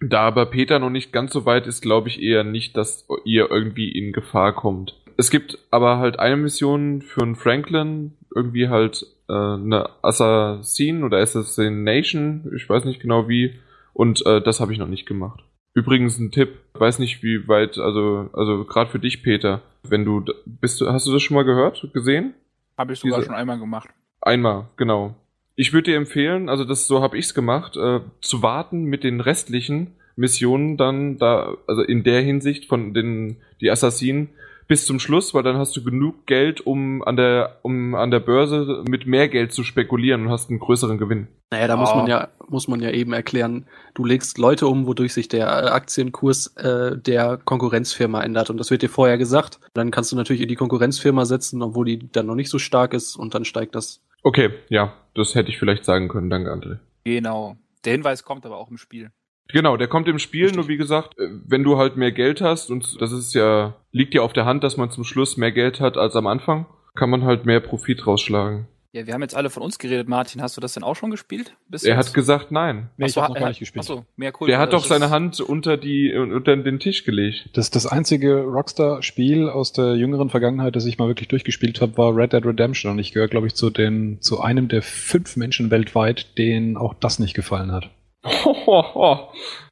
Da 0.00 0.20
aber 0.20 0.46
Peter 0.46 0.78
noch 0.78 0.90
nicht 0.90 1.12
ganz 1.12 1.32
so 1.32 1.44
weit 1.44 1.66
ist, 1.66 1.80
glaube 1.80 2.08
ich 2.08 2.22
eher 2.22 2.44
nicht, 2.44 2.76
dass 2.76 3.08
ihr 3.24 3.50
irgendwie 3.50 3.90
in 3.90 4.12
Gefahr 4.12 4.54
kommt. 4.54 4.94
Es 5.16 5.30
gibt 5.30 5.58
aber 5.70 5.98
halt 5.98 6.18
eine 6.18 6.36
Mission 6.36 7.02
für 7.02 7.22
einen 7.22 7.36
Franklin, 7.36 8.12
irgendwie 8.36 8.68
halt 8.68 9.04
äh, 9.28 9.32
eine 9.32 9.88
Assassin 10.02 11.02
oder 11.02 11.18
Assassination, 11.18 12.52
ich 12.54 12.68
weiß 12.68 12.84
nicht 12.84 13.00
genau 13.00 13.28
wie, 13.28 13.54
und 13.94 14.24
äh, 14.26 14.40
das 14.42 14.60
habe 14.60 14.72
ich 14.72 14.78
noch 14.78 14.88
nicht 14.88 15.06
gemacht. 15.06 15.42
Übrigens 15.74 16.18
ein 16.18 16.30
Tipp, 16.30 16.58
weiß 16.74 16.98
nicht 16.98 17.22
wie 17.22 17.48
weit, 17.48 17.78
also 17.78 18.30
also 18.32 18.64
gerade 18.64 18.90
für 18.90 18.98
dich 18.98 19.22
Peter, 19.22 19.62
wenn 19.82 20.04
du 20.04 20.24
bist 20.44 20.80
du 20.80 20.88
hast 20.88 21.06
du 21.06 21.12
das 21.12 21.22
schon 21.22 21.34
mal 21.34 21.44
gehört, 21.44 21.88
gesehen? 21.92 22.34
Habe 22.78 22.92
ich 22.92 22.98
sogar 23.00 23.18
Diese- 23.18 23.26
schon 23.26 23.36
einmal 23.36 23.58
gemacht. 23.58 23.88
Einmal, 24.20 24.68
genau. 24.76 25.14
Ich 25.54 25.72
würde 25.72 25.90
dir 25.90 25.96
empfehlen, 25.96 26.48
also 26.50 26.64
das 26.64 26.86
so 26.86 27.02
habe 27.02 27.16
ich's 27.16 27.32
gemacht, 27.34 27.76
äh, 27.76 28.00
zu 28.20 28.42
warten 28.42 28.84
mit 28.84 29.02
den 29.04 29.20
restlichen 29.20 29.92
Missionen 30.16 30.76
dann 30.76 31.18
da, 31.18 31.56
also 31.66 31.82
in 31.82 32.02
der 32.04 32.20
Hinsicht 32.22 32.66
von 32.66 32.92
den 32.94 33.36
die 33.60 33.70
Assassinen 33.70 34.28
bis 34.68 34.84
zum 34.86 34.98
Schluss, 34.98 35.32
weil 35.34 35.42
dann 35.42 35.56
hast 35.58 35.76
du 35.76 35.82
genug 35.84 36.26
Geld, 36.26 36.60
um 36.60 37.02
an 37.04 37.16
der 37.16 37.58
um 37.62 37.94
an 37.94 38.10
der 38.10 38.20
Börse 38.20 38.82
mit 38.88 39.06
mehr 39.06 39.28
Geld 39.28 39.52
zu 39.52 39.62
spekulieren 39.62 40.22
und 40.26 40.30
hast 40.30 40.50
einen 40.50 40.58
größeren 40.58 40.98
Gewinn. 40.98 41.28
Naja, 41.52 41.68
da 41.68 41.76
muss 41.76 41.90
Oh. 41.92 41.96
man 41.96 42.06
ja, 42.08 42.28
muss 42.48 42.66
man 42.66 42.80
ja 42.80 42.90
eben 42.90 43.12
erklären, 43.12 43.66
du 43.94 44.04
legst 44.04 44.38
Leute 44.38 44.66
um, 44.66 44.86
wodurch 44.86 45.14
sich 45.14 45.28
der 45.28 45.46
äh, 45.46 45.68
Aktienkurs 45.68 46.48
äh, 46.56 46.96
der 46.98 47.36
Konkurrenzfirma 47.36 48.22
ändert. 48.22 48.50
Und 48.50 48.58
das 48.58 48.70
wird 48.70 48.82
dir 48.82 48.88
vorher 48.88 49.18
gesagt. 49.18 49.60
Dann 49.74 49.90
kannst 49.92 50.10
du 50.10 50.16
natürlich 50.16 50.42
in 50.42 50.48
die 50.48 50.56
Konkurrenzfirma 50.56 51.24
setzen, 51.24 51.62
obwohl 51.62 51.86
die 51.86 52.10
dann 52.10 52.26
noch 52.26 52.34
nicht 52.34 52.50
so 52.50 52.58
stark 52.58 52.94
ist 52.94 53.16
und 53.16 53.34
dann 53.34 53.44
steigt 53.44 53.74
das. 53.76 54.00
Okay, 54.24 54.50
ja, 54.68 54.92
das 55.14 55.34
hätte 55.36 55.50
ich 55.50 55.58
vielleicht 55.58 55.84
sagen 55.84 56.08
können, 56.08 56.30
danke 56.30 56.52
André. 56.52 56.78
Genau. 57.04 57.56
Der 57.84 57.92
Hinweis 57.92 58.24
kommt 58.24 58.44
aber 58.44 58.56
auch 58.56 58.70
im 58.70 58.78
Spiel. 58.78 59.10
Genau, 59.48 59.76
der 59.76 59.88
kommt 59.88 60.08
im 60.08 60.18
Spiel, 60.18 60.52
nur 60.52 60.68
wie 60.68 60.76
gesagt, 60.76 61.18
äh, 61.18 61.28
wenn 61.46 61.62
du 61.62 61.78
halt 61.78 61.96
mehr 61.96 62.12
Geld 62.12 62.40
hast, 62.40 62.70
und 62.70 63.00
das 63.00 63.12
ist 63.12 63.34
ja, 63.34 63.74
liegt 63.92 64.14
ja 64.14 64.22
auf 64.22 64.32
der 64.32 64.44
Hand, 64.44 64.64
dass 64.64 64.76
man 64.76 64.90
zum 64.90 65.04
Schluss 65.04 65.36
mehr 65.36 65.52
Geld 65.52 65.80
hat 65.80 65.96
als 65.96 66.16
am 66.16 66.26
Anfang, 66.26 66.66
kann 66.94 67.10
man 67.10 67.24
halt 67.24 67.46
mehr 67.46 67.60
Profit 67.60 68.06
rausschlagen. 68.06 68.66
Ja, 68.92 69.06
wir 69.06 69.12
haben 69.12 69.20
jetzt 69.20 69.36
alle 69.36 69.50
von 69.50 69.62
uns 69.62 69.78
geredet, 69.78 70.08
Martin. 70.08 70.40
Hast 70.40 70.56
du 70.56 70.60
das 70.62 70.72
denn 70.72 70.82
auch 70.82 70.96
schon 70.96 71.10
gespielt? 71.10 71.54
Bis 71.68 71.84
Er 71.84 71.96
jetzt? 71.96 72.06
hat 72.08 72.14
gesagt, 72.14 72.50
nein. 72.50 72.88
Nee, 72.96 73.06
ich 73.06 73.16
habe 73.18 73.34
noch 73.34 73.38
gar 73.38 73.48
nicht 73.48 73.58
gespielt. 73.58 73.82
Achso, 73.84 74.06
mehr 74.16 74.32
cool. 74.40 74.48
Der 74.48 74.58
hat 74.58 74.72
Das 74.72 74.82
doch 74.84 74.88
seine 74.88 75.10
Hand 75.10 75.38
unter 75.38 75.76
die 75.76 76.14
unter 76.14 76.56
den 76.56 76.78
Tisch 76.80 77.04
gelegt. 77.04 77.50
Das, 77.52 77.70
das 77.70 77.86
einzige 77.86 78.44
Rockstar-Spiel 78.44 79.50
aus 79.50 79.74
der 79.74 79.96
jüngeren 79.96 80.30
Vergangenheit, 80.30 80.76
das 80.76 80.86
ich 80.86 80.96
mal 80.96 81.08
wirklich 81.08 81.28
durchgespielt 81.28 81.82
habe, 81.82 81.98
war 81.98 82.16
Red 82.16 82.32
Dead 82.32 82.46
Redemption. 82.46 82.92
Und 82.92 82.98
ich 82.98 83.12
gehöre, 83.12 83.28
glaube 83.28 83.48
ich, 83.48 83.54
zu 83.54 83.68
den 83.68 84.22
zu 84.22 84.40
einem 84.40 84.68
der 84.68 84.80
fünf 84.80 85.36
Menschen 85.36 85.70
weltweit, 85.70 86.38
denen 86.38 86.78
auch 86.78 86.94
das 86.94 87.18
nicht 87.18 87.34
gefallen 87.34 87.72
hat. 87.72 87.90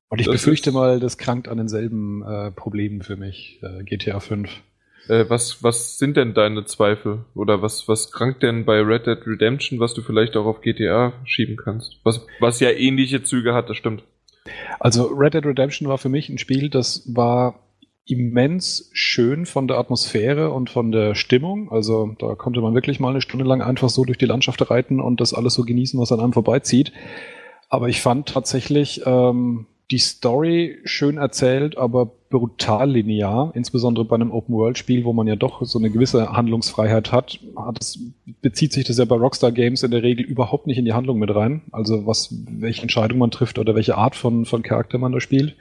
Und 0.08 0.20
ich 0.20 0.26
Das 0.26 0.34
befürchte 0.34 0.70
mal, 0.72 1.00
das 1.00 1.18
krankt 1.18 1.48
an 1.48 1.56
denselben 1.58 2.22
äh, 2.22 2.50
Problemen 2.50 3.02
für 3.02 3.16
mich, 3.16 3.58
äh, 3.62 3.82
GTA 3.84 4.20
5. 4.20 4.48
äh, 5.08 5.24
was 5.28 5.62
was 5.62 5.98
sind 5.98 6.16
denn 6.16 6.34
deine 6.34 6.64
Zweifel 6.66 7.24
oder 7.34 7.62
was 7.62 7.88
was 7.88 8.12
krankt 8.12 8.42
denn 8.42 8.64
bei 8.64 8.80
Red 8.80 9.06
Dead 9.06 9.18
Redemption, 9.26 9.80
was 9.80 9.94
du 9.94 10.02
vielleicht 10.02 10.36
auch 10.36 10.46
auf 10.46 10.60
GTA 10.60 11.14
schieben 11.24 11.56
kannst? 11.56 11.98
Was 12.04 12.26
was 12.38 12.60
ja 12.60 12.70
ähnliche 12.70 13.22
Züge 13.22 13.54
hat, 13.54 13.68
das 13.70 13.76
stimmt. 13.76 14.04
Also 14.78 15.06
Red 15.06 15.34
Dead 15.34 15.46
Redemption 15.46 15.88
war 15.88 15.98
für 15.98 16.10
mich 16.10 16.28
ein 16.28 16.38
Spiel, 16.38 16.68
das 16.68 17.02
war 17.12 17.60
immens 18.06 18.90
schön 18.92 19.46
von 19.46 19.66
der 19.66 19.78
Atmosphäre 19.78 20.50
und 20.52 20.68
von 20.68 20.92
der 20.92 21.14
Stimmung. 21.14 21.72
Also 21.72 22.14
da 22.18 22.34
konnte 22.34 22.60
man 22.60 22.74
wirklich 22.74 23.00
mal 23.00 23.08
eine 23.10 23.22
Stunde 23.22 23.46
lang 23.46 23.62
einfach 23.62 23.88
so 23.88 24.04
durch 24.04 24.18
die 24.18 24.26
Landschaft 24.26 24.70
reiten 24.70 25.00
und 25.00 25.20
das 25.20 25.32
alles 25.32 25.54
so 25.54 25.64
genießen, 25.64 25.98
was 25.98 26.12
an 26.12 26.20
einem 26.20 26.34
vorbeizieht. 26.34 26.92
Aber 27.74 27.88
ich 27.88 28.00
fand 28.00 28.28
tatsächlich 28.28 29.02
ähm, 29.04 29.66
die 29.90 29.98
Story 29.98 30.78
schön 30.84 31.16
erzählt, 31.16 31.76
aber 31.76 32.06
brutal 32.30 32.88
linear, 32.88 33.50
insbesondere 33.56 34.04
bei 34.04 34.14
einem 34.14 34.30
Open-World-Spiel, 34.30 35.04
wo 35.04 35.12
man 35.12 35.26
ja 35.26 35.34
doch 35.34 35.64
so 35.64 35.80
eine 35.80 35.90
gewisse 35.90 36.30
Handlungsfreiheit 36.32 37.10
hat, 37.10 37.40
es, 37.80 37.98
bezieht 38.40 38.72
sich 38.72 38.84
das 38.84 38.98
ja 38.98 39.04
bei 39.06 39.16
Rockstar 39.16 39.50
Games 39.50 39.82
in 39.82 39.90
der 39.90 40.04
Regel 40.04 40.24
überhaupt 40.24 40.68
nicht 40.68 40.78
in 40.78 40.84
die 40.84 40.92
Handlung 40.92 41.18
mit 41.18 41.34
rein. 41.34 41.62
Also 41.72 42.06
was, 42.06 42.32
welche 42.48 42.82
Entscheidung 42.82 43.18
man 43.18 43.32
trifft 43.32 43.58
oder 43.58 43.74
welche 43.74 43.96
Art 43.96 44.14
von, 44.14 44.44
von 44.44 44.62
Charakter 44.62 44.98
man 44.98 45.10
da 45.10 45.20
spielt. 45.20 45.56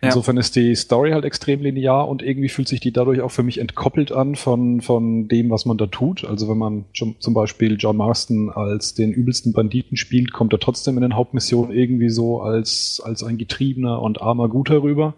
Ja. 0.00 0.08
Insofern 0.08 0.36
ist 0.36 0.54
die 0.54 0.76
Story 0.76 1.10
halt 1.10 1.24
extrem 1.24 1.60
linear 1.60 2.06
und 2.06 2.22
irgendwie 2.22 2.48
fühlt 2.48 2.68
sich 2.68 2.78
die 2.78 2.92
dadurch 2.92 3.20
auch 3.20 3.32
für 3.32 3.42
mich 3.42 3.58
entkoppelt 3.58 4.12
an 4.12 4.36
von, 4.36 4.80
von 4.80 5.26
dem, 5.26 5.50
was 5.50 5.66
man 5.66 5.76
da 5.76 5.86
tut. 5.86 6.24
Also 6.24 6.48
wenn 6.48 6.58
man 6.58 6.84
zum 6.92 7.34
Beispiel 7.34 7.76
John 7.78 7.96
Marston 7.96 8.48
als 8.50 8.94
den 8.94 9.12
übelsten 9.12 9.52
Banditen 9.52 9.96
spielt, 9.96 10.32
kommt 10.32 10.52
er 10.52 10.60
trotzdem 10.60 10.96
in 10.96 11.02
den 11.02 11.16
Hauptmissionen 11.16 11.72
irgendwie 11.72 12.10
so 12.10 12.40
als, 12.40 13.02
als 13.04 13.24
ein 13.24 13.38
getriebener 13.38 14.00
und 14.00 14.22
armer 14.22 14.48
Guter 14.48 14.82
rüber. 14.84 15.14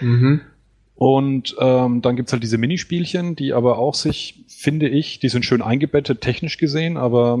Mhm. 0.00 0.42
Und 0.94 1.56
ähm, 1.58 2.02
dann 2.02 2.14
gibt's 2.14 2.32
halt 2.32 2.42
diese 2.42 2.58
Minispielchen, 2.58 3.34
die 3.34 3.54
aber 3.54 3.78
auch 3.78 3.94
sich, 3.94 4.44
finde 4.48 4.86
ich, 4.86 5.18
die 5.18 5.30
sind 5.30 5.46
schön 5.46 5.62
eingebettet, 5.62 6.20
technisch 6.20 6.58
gesehen, 6.58 6.98
aber 6.98 7.38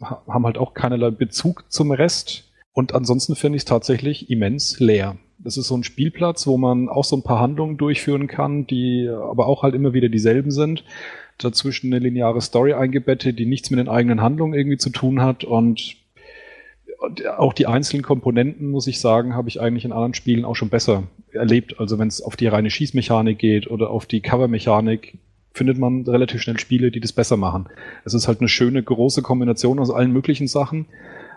ha- 0.00 0.22
haben 0.26 0.46
halt 0.46 0.56
auch 0.56 0.72
keinerlei 0.72 1.10
Bezug 1.10 1.70
zum 1.70 1.92
Rest. 1.92 2.50
Und 2.72 2.94
ansonsten 2.94 3.36
finde 3.36 3.56
ich 3.56 3.60
es 3.60 3.66
tatsächlich 3.66 4.30
immens 4.30 4.80
leer. 4.80 5.18
Das 5.44 5.56
ist 5.56 5.66
so 5.66 5.76
ein 5.76 5.84
Spielplatz, 5.84 6.46
wo 6.46 6.56
man 6.56 6.88
auch 6.88 7.04
so 7.04 7.16
ein 7.16 7.24
paar 7.24 7.40
Handlungen 7.40 7.76
durchführen 7.76 8.28
kann, 8.28 8.66
die 8.66 9.08
aber 9.08 9.46
auch 9.46 9.62
halt 9.62 9.74
immer 9.74 9.92
wieder 9.92 10.08
dieselben 10.08 10.50
sind. 10.50 10.84
Dazwischen 11.38 11.92
eine 11.92 11.98
lineare 11.98 12.40
Story 12.40 12.74
eingebettet, 12.74 13.38
die 13.38 13.46
nichts 13.46 13.70
mit 13.70 13.80
den 13.80 13.88
eigenen 13.88 14.20
Handlungen 14.20 14.54
irgendwie 14.54 14.78
zu 14.78 14.90
tun 14.90 15.20
hat 15.20 15.44
und 15.44 15.96
auch 17.36 17.52
die 17.52 17.66
einzelnen 17.66 18.02
Komponenten, 18.02 18.70
muss 18.70 18.86
ich 18.86 19.00
sagen, 19.00 19.34
habe 19.34 19.48
ich 19.48 19.60
eigentlich 19.60 19.84
in 19.84 19.92
anderen 19.92 20.14
Spielen 20.14 20.44
auch 20.44 20.54
schon 20.54 20.68
besser 20.68 21.04
erlebt. 21.32 21.80
Also 21.80 21.98
wenn 21.98 22.06
es 22.06 22.22
auf 22.22 22.36
die 22.36 22.46
reine 22.46 22.70
Schießmechanik 22.70 23.38
geht 23.38 23.68
oder 23.68 23.90
auf 23.90 24.06
die 24.06 24.20
Covermechanik, 24.20 25.18
findet 25.52 25.78
man 25.78 26.02
relativ 26.06 26.40
schnell 26.42 26.58
Spiele, 26.58 26.90
die 26.90 27.00
das 27.00 27.12
besser 27.12 27.36
machen. 27.36 27.68
Es 28.04 28.14
ist 28.14 28.28
halt 28.28 28.38
eine 28.38 28.48
schöne, 28.48 28.82
große 28.82 29.22
Kombination 29.22 29.80
aus 29.80 29.90
allen 29.90 30.12
möglichen 30.12 30.46
Sachen, 30.46 30.86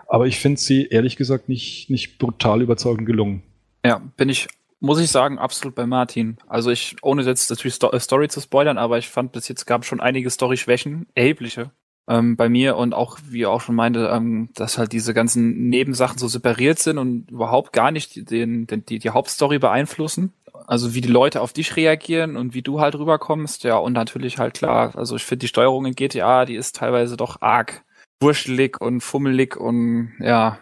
aber 0.08 0.26
ich 0.26 0.38
finde 0.38 0.60
sie 0.60 0.86
ehrlich 0.86 1.16
gesagt 1.16 1.48
nicht, 1.48 1.90
nicht 1.90 2.18
brutal 2.18 2.62
überzeugend 2.62 3.06
gelungen. 3.06 3.42
Ja, 3.86 4.02
bin 4.16 4.28
ich, 4.28 4.48
muss 4.80 5.00
ich 5.00 5.10
sagen, 5.10 5.38
absolut 5.38 5.74
bei 5.74 5.86
Martin. 5.86 6.38
Also 6.48 6.70
ich, 6.70 6.96
ohne 7.02 7.22
jetzt 7.22 7.48
natürlich 7.50 7.74
Sto 7.74 7.90
äh, 7.92 8.00
Story 8.00 8.28
zu 8.28 8.40
spoilern, 8.40 8.78
aber 8.78 8.98
ich 8.98 9.08
fand 9.08 9.32
bis 9.32 9.46
jetzt 9.48 9.64
gab 9.66 9.84
schon 9.84 10.00
einige 10.00 10.28
Story-Schwächen, 10.28 11.06
erhebliche, 11.14 11.70
ähm, 12.08 12.36
bei 12.36 12.48
mir 12.48 12.76
und 12.76 12.94
auch, 12.94 13.18
wie 13.28 13.42
er 13.42 13.50
auch 13.50 13.60
schon 13.60 13.76
meinte, 13.76 14.10
ähm, 14.12 14.48
dass 14.54 14.76
halt 14.76 14.92
diese 14.92 15.14
ganzen 15.14 15.68
Nebensachen 15.68 16.18
so 16.18 16.26
separiert 16.26 16.80
sind 16.80 16.98
und 16.98 17.30
überhaupt 17.30 17.72
gar 17.72 17.92
nicht 17.92 18.30
den, 18.30 18.66
den, 18.66 18.84
die, 18.84 18.98
die 18.98 19.10
Hauptstory 19.10 19.58
beeinflussen. 19.60 20.32
also 20.66 20.94
wie 20.94 21.00
die 21.00 21.08
Leute 21.08 21.42
auf 21.42 21.52
dich 21.52 21.76
reagieren 21.76 22.36
und 22.36 22.54
wie 22.54 22.62
du 22.62 22.80
halt 22.80 22.96
rüberkommst, 22.96 23.62
ja, 23.62 23.76
und 23.76 23.92
natürlich 23.92 24.38
halt 24.38 24.54
klar, 24.54 24.96
also 24.96 25.14
ich 25.14 25.24
finde 25.24 25.40
die 25.40 25.48
Steuerung 25.48 25.86
in 25.86 25.94
GTA, 25.94 26.44
die 26.44 26.56
ist 26.56 26.76
teilweise 26.76 27.16
doch 27.16 27.40
arg 27.40 27.84
wurschelig 28.20 28.80
und 28.80 29.00
fummelig 29.02 29.56
und 29.56 30.12
ja, 30.18 30.58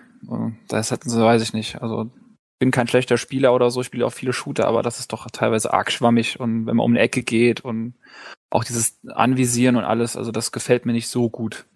das 0.69 0.91
hätten 0.91 1.09
sie, 1.09 1.23
weiß 1.23 1.43
ich 1.43 1.53
nicht. 1.53 1.81
Also 1.83 2.11
bin 2.65 2.71
kein 2.71 2.89
schlechter 2.89 3.19
Spieler 3.19 3.55
oder 3.55 3.71
so, 3.71 3.83
ich 3.83 3.87
spiele 3.89 4.07
auch 4.07 4.13
viele 4.15 4.33
Shooter, 4.33 4.67
aber 4.67 4.83
das 4.83 4.99
ist 4.99 5.13
doch 5.13 5.27
teilweise 5.31 5.75
arg 5.75 5.93
schwammig 5.93 6.41
und 6.41 6.65
wenn 6.65 6.77
man 6.77 6.87
um 6.87 6.93
eine 6.93 7.01
Ecke 7.01 7.23
geht 7.23 7.61
und 7.61 7.93
auch 8.49 8.65
dieses 8.65 8.99
Anvisieren 9.07 9.77
und 9.77 9.85
alles, 9.85 10.17
also 10.17 10.33
das 10.33 10.51
gefällt 10.51 10.87
mir 10.87 10.95
nicht 10.95 11.09
so 11.09 11.29
gut. 11.29 11.67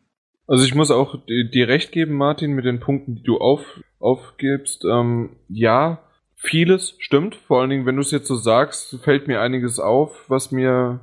Also 0.47 0.65
ich 0.65 0.75
muss 0.75 0.91
auch 0.91 1.17
dir 1.27 1.69
recht 1.69 1.93
geben, 1.93 2.15
Martin, 2.15 2.53
mit 2.53 2.65
den 2.65 2.81
Punkten, 2.81 3.17
die 3.17 3.23
du 3.23 3.37
auf, 3.37 3.61
aufgibst. 3.99 4.87
Ähm, 4.87 5.37
ja, 5.51 5.99
vieles 6.37 6.95
stimmt. 7.01 7.35
Vor 7.35 7.61
allen 7.61 7.69
Dingen, 7.69 7.85
wenn 7.85 7.97
du 7.97 8.01
es 8.01 8.11
jetzt 8.11 8.29
so 8.29 8.37
sagst, 8.37 8.99
fällt 9.03 9.29
mir 9.29 9.43
einiges 9.43 9.79
auf, 9.79 10.25
was 10.29 10.53
mir 10.53 11.01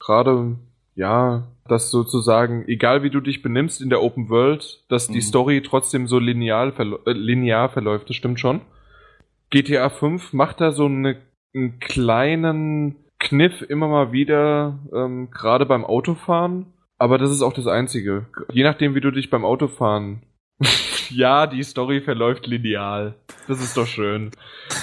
gerade, 0.00 0.56
ja, 0.96 1.46
dass 1.68 1.92
sozusagen, 1.92 2.66
egal 2.66 3.04
wie 3.04 3.10
du 3.10 3.20
dich 3.20 3.40
benimmst 3.40 3.80
in 3.80 3.88
der 3.88 4.02
Open 4.02 4.28
World, 4.30 4.82
dass 4.88 5.08
mhm. 5.08 5.12
die 5.12 5.20
Story 5.20 5.62
trotzdem 5.62 6.08
so 6.08 6.18
lineal 6.18 6.72
verl 6.72 6.98
äh, 7.06 7.12
linear 7.12 7.68
verläuft, 7.68 8.08
das 8.08 8.16
stimmt 8.16 8.40
schon. 8.40 8.62
GTA 9.52 9.90
5 9.90 10.32
macht 10.32 10.60
da 10.60 10.72
so 10.72 10.86
eine, 10.86 11.20
einen 11.54 11.78
kleinen 11.78 12.96
Kniff 13.18 13.62
immer 13.62 13.86
mal 13.86 14.12
wieder, 14.12 14.78
ähm, 14.92 15.30
gerade 15.30 15.66
beim 15.66 15.84
Autofahren. 15.84 16.72
Aber 16.98 17.18
das 17.18 17.30
ist 17.30 17.42
auch 17.42 17.52
das 17.52 17.66
Einzige. 17.66 18.26
Je 18.50 18.64
nachdem, 18.64 18.94
wie 18.94 19.00
du 19.00 19.10
dich 19.10 19.30
beim 19.30 19.44
Autofahren. 19.44 20.22
ja, 21.10 21.46
die 21.46 21.62
Story 21.62 22.00
verläuft 22.00 22.46
lineal. 22.46 23.14
Das 23.46 23.60
ist 23.60 23.76
doch 23.76 23.86
schön. 23.86 24.30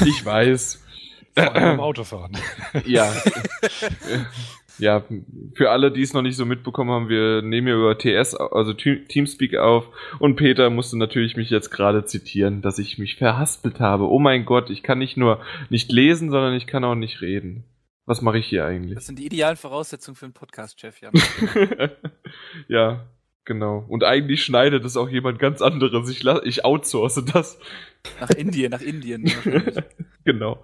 Ich 0.05 0.23
weiß. 0.23 0.85
Vor 1.33 1.55
allem 1.55 1.63
beim 1.63 1.79
Autofahren. 1.79 2.37
ja. 2.85 3.11
ja, 4.79 5.03
für 5.55 5.69
alle, 5.69 5.91
die 5.91 6.01
es 6.01 6.13
noch 6.13 6.21
nicht 6.21 6.35
so 6.35 6.45
mitbekommen 6.45 6.91
haben, 6.91 7.09
wir 7.09 7.41
nehmen 7.41 7.67
ja 7.67 7.75
über 7.75 7.97
TS, 7.97 8.35
also 8.35 8.73
Teamspeak 8.73 9.57
auf 9.57 9.87
und 10.19 10.35
Peter 10.35 10.69
musste 10.69 10.97
natürlich 10.97 11.35
mich 11.35 11.49
jetzt 11.49 11.69
gerade 11.69 12.05
zitieren, 12.05 12.61
dass 12.61 12.79
ich 12.79 12.97
mich 12.97 13.15
verhaspelt 13.17 13.79
habe. 13.79 14.09
Oh 14.09 14.19
mein 14.19 14.45
Gott, 14.45 14.69
ich 14.69 14.83
kann 14.83 14.99
nicht 14.99 15.17
nur 15.17 15.39
nicht 15.69 15.91
lesen, 15.91 16.31
sondern 16.31 16.53
ich 16.53 16.67
kann 16.67 16.83
auch 16.83 16.95
nicht 16.95 17.21
reden. 17.21 17.65
Was 18.05 18.21
mache 18.21 18.39
ich 18.39 18.47
hier 18.47 18.65
eigentlich? 18.65 18.95
Das 18.95 19.05
sind 19.05 19.19
die 19.19 19.25
idealen 19.27 19.57
Voraussetzungen 19.57 20.15
für 20.15 20.25
einen 20.25 20.33
Podcast, 20.33 20.79
Chef, 20.79 20.99
ja. 21.01 21.11
ja, 22.67 23.05
genau. 23.45 23.85
Und 23.87 24.03
eigentlich 24.03 24.43
schneidet 24.43 24.85
es 24.85 24.97
auch 24.97 25.09
jemand 25.09 25.39
ganz 25.39 25.61
anderes. 25.61 26.09
Ich, 26.09 26.25
ich 26.43 26.65
outsource 26.65 27.23
das. 27.31 27.59
Nach 28.19 28.29
Indien, 28.29 28.71
nach 28.71 28.81
Indien. 28.81 29.31
genau. 30.25 30.63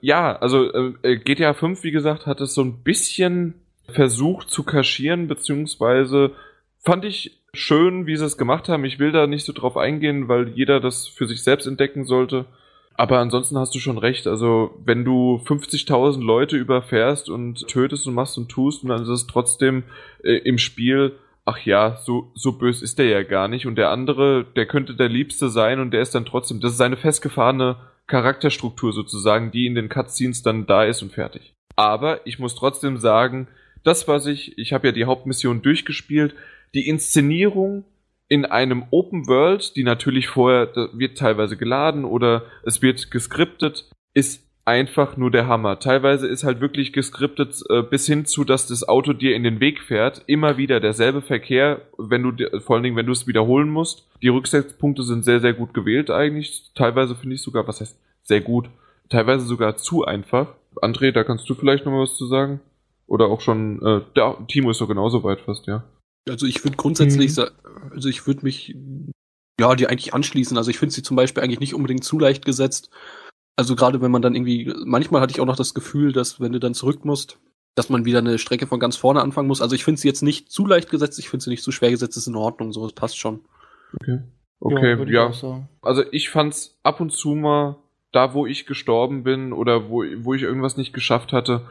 Ja, 0.00 0.36
also 0.36 0.72
äh, 0.72 1.16
GTA 1.18 1.54
5, 1.54 1.82
wie 1.84 1.90
gesagt, 1.90 2.26
hat 2.26 2.40
es 2.40 2.54
so 2.54 2.62
ein 2.62 2.82
bisschen 2.82 3.54
versucht 3.88 4.50
zu 4.50 4.62
kaschieren, 4.62 5.28
beziehungsweise 5.28 6.32
fand 6.80 7.04
ich 7.04 7.42
schön, 7.54 8.06
wie 8.06 8.16
sie 8.16 8.24
es 8.24 8.38
gemacht 8.38 8.68
haben. 8.68 8.84
Ich 8.84 8.98
will 8.98 9.12
da 9.12 9.26
nicht 9.26 9.44
so 9.44 9.52
drauf 9.52 9.76
eingehen, 9.76 10.28
weil 10.28 10.48
jeder 10.48 10.80
das 10.80 11.06
für 11.06 11.26
sich 11.26 11.42
selbst 11.42 11.66
entdecken 11.66 12.04
sollte. 12.04 12.46
Aber 12.94 13.18
ansonsten 13.18 13.58
hast 13.58 13.74
du 13.74 13.78
schon 13.78 13.98
recht. 13.98 14.26
Also, 14.26 14.78
wenn 14.84 15.04
du 15.04 15.40
50.000 15.44 16.22
Leute 16.22 16.56
überfährst 16.56 17.30
und 17.30 17.66
tötest 17.68 18.06
und 18.06 18.14
machst 18.14 18.36
und 18.36 18.48
tust, 18.48 18.82
und 18.82 18.90
dann 18.90 19.02
ist 19.02 19.08
es 19.08 19.26
trotzdem 19.26 19.84
äh, 20.22 20.36
im 20.38 20.58
Spiel, 20.58 21.12
ach 21.44 21.58
ja, 21.64 21.96
so, 22.04 22.32
so 22.34 22.58
bös 22.58 22.82
ist 22.82 22.98
der 22.98 23.06
ja 23.06 23.22
gar 23.22 23.48
nicht. 23.48 23.66
Und 23.66 23.76
der 23.76 23.90
andere, 23.90 24.44
der 24.56 24.66
könnte 24.66 24.94
der 24.94 25.08
Liebste 25.08 25.48
sein 25.48 25.80
und 25.80 25.90
der 25.90 26.02
ist 26.02 26.14
dann 26.14 26.24
trotzdem, 26.24 26.60
das 26.60 26.72
ist 26.72 26.80
eine 26.80 26.96
festgefahrene 26.96 27.76
Charakterstruktur 28.06 28.92
sozusagen, 28.92 29.50
die 29.50 29.66
in 29.66 29.74
den 29.74 29.88
Cutscenes 29.88 30.42
dann 30.42 30.66
da 30.66 30.84
ist 30.84 31.02
und 31.02 31.12
fertig. 31.12 31.54
Aber 31.76 32.26
ich 32.26 32.38
muss 32.38 32.54
trotzdem 32.54 32.98
sagen, 32.98 33.48
das, 33.84 34.06
was 34.06 34.26
ich, 34.26 34.58
ich 34.58 34.72
habe 34.72 34.88
ja 34.88 34.92
die 34.92 35.06
Hauptmission 35.06 35.62
durchgespielt, 35.62 36.34
die 36.74 36.88
Inszenierung 36.88 37.84
in 38.28 38.44
einem 38.44 38.84
Open 38.90 39.26
World, 39.26 39.76
die 39.76 39.84
natürlich 39.84 40.28
vorher 40.28 40.72
wird 40.94 41.18
teilweise 41.18 41.56
geladen 41.56 42.04
oder 42.04 42.46
es 42.64 42.80
wird 42.80 43.10
geskriptet, 43.10 43.90
ist 44.14 44.46
einfach 44.64 45.16
nur 45.16 45.30
der 45.30 45.48
Hammer. 45.48 45.78
Teilweise 45.78 46.28
ist 46.28 46.44
halt 46.44 46.60
wirklich 46.60 46.92
geskriptet 46.92 47.62
äh, 47.68 47.82
bis 47.82 48.06
hin 48.06 48.26
zu, 48.26 48.44
dass 48.44 48.66
das 48.66 48.86
Auto 48.88 49.12
dir 49.12 49.34
in 49.34 49.42
den 49.42 49.60
Weg 49.60 49.80
fährt. 49.80 50.22
Immer 50.26 50.56
wieder 50.56 50.78
derselbe 50.80 51.20
Verkehr, 51.20 51.82
wenn 51.98 52.22
du 52.22 52.60
vor 52.60 52.76
allen 52.76 52.82
Dingen, 52.84 52.96
wenn 52.96 53.06
du 53.06 53.12
es 53.12 53.26
wiederholen 53.26 53.68
musst. 53.68 54.06
Die 54.22 54.28
Rücksetzpunkte 54.28 55.02
sind 55.02 55.24
sehr, 55.24 55.40
sehr 55.40 55.52
gut 55.52 55.74
gewählt 55.74 56.10
eigentlich. 56.10 56.70
Teilweise 56.74 57.16
finde 57.16 57.34
ich 57.34 57.42
sogar, 57.42 57.66
was 57.66 57.80
heißt 57.80 57.98
sehr 58.22 58.40
gut, 58.40 58.68
teilweise 59.08 59.44
sogar 59.44 59.76
zu 59.76 60.04
einfach. 60.04 60.54
André, 60.76 61.10
da 61.12 61.24
kannst 61.24 61.48
du 61.50 61.54
vielleicht 61.54 61.84
noch 61.84 61.92
mal 61.92 62.02
was 62.02 62.16
zu 62.16 62.26
sagen? 62.26 62.60
Oder 63.06 63.26
auch 63.26 63.40
schon, 63.40 63.82
äh, 63.84 64.00
der 64.16 64.38
Timo 64.48 64.70
ist 64.70 64.78
so 64.78 64.86
genauso 64.86 65.24
weit 65.24 65.40
fast, 65.40 65.66
ja. 65.66 65.84
Also 66.28 66.46
ich 66.46 66.64
würde 66.64 66.76
grundsätzlich 66.76 67.30
mhm. 67.30 67.34
sagen, 67.34 67.54
also 67.90 68.08
ich 68.08 68.26
würde 68.26 68.44
mich 68.44 68.76
ja 69.60 69.74
die 69.74 69.88
eigentlich 69.88 70.14
anschließen. 70.14 70.56
Also 70.56 70.70
ich 70.70 70.78
finde 70.78 70.94
sie 70.94 71.02
zum 71.02 71.16
Beispiel 71.16 71.42
eigentlich 71.42 71.60
nicht 71.60 71.74
unbedingt 71.74 72.04
zu 72.04 72.18
leicht 72.18 72.44
gesetzt. 72.44 72.90
Also 73.56 73.76
gerade 73.76 74.00
wenn 74.00 74.10
man 74.10 74.22
dann 74.22 74.34
irgendwie, 74.34 74.72
manchmal 74.84 75.20
hatte 75.20 75.32
ich 75.32 75.40
auch 75.40 75.46
noch 75.46 75.56
das 75.56 75.74
Gefühl, 75.74 76.12
dass 76.12 76.40
wenn 76.40 76.52
du 76.52 76.60
dann 76.60 76.74
zurück 76.74 77.04
musst, 77.04 77.38
dass 77.74 77.88
man 77.88 78.04
wieder 78.04 78.18
eine 78.18 78.38
Strecke 78.38 78.66
von 78.66 78.80
ganz 78.80 78.96
vorne 78.96 79.22
anfangen 79.22 79.48
muss. 79.48 79.62
Also 79.62 79.74
ich 79.74 79.84
finde 79.84 80.00
sie 80.00 80.08
jetzt 80.08 80.22
nicht 80.22 80.50
zu 80.50 80.66
leicht 80.66 80.90
gesetzt, 80.90 81.18
ich 81.18 81.28
finde 81.28 81.44
sie 81.44 81.50
nicht 81.50 81.62
zu 81.62 81.72
schwer 81.72 81.90
gesetzt, 81.90 82.16
ist 82.16 82.26
in 82.26 82.36
Ordnung, 82.36 82.72
so, 82.72 82.84
es 82.84 82.92
passt 82.92 83.18
schon. 83.18 83.40
Okay. 84.00 84.20
Okay, 84.60 85.12
ja. 85.12 85.30
ja. 85.30 85.68
Also 85.80 86.04
ich 86.12 86.30
fand's 86.30 86.78
ab 86.82 87.00
und 87.00 87.10
zu 87.10 87.34
mal, 87.34 87.76
da 88.12 88.32
wo 88.32 88.46
ich 88.46 88.66
gestorben 88.66 89.24
bin 89.24 89.52
oder 89.52 89.88
wo, 89.88 90.04
wo 90.18 90.34
ich 90.34 90.42
irgendwas 90.42 90.76
nicht 90.76 90.92
geschafft 90.92 91.32
hatte, 91.32 91.66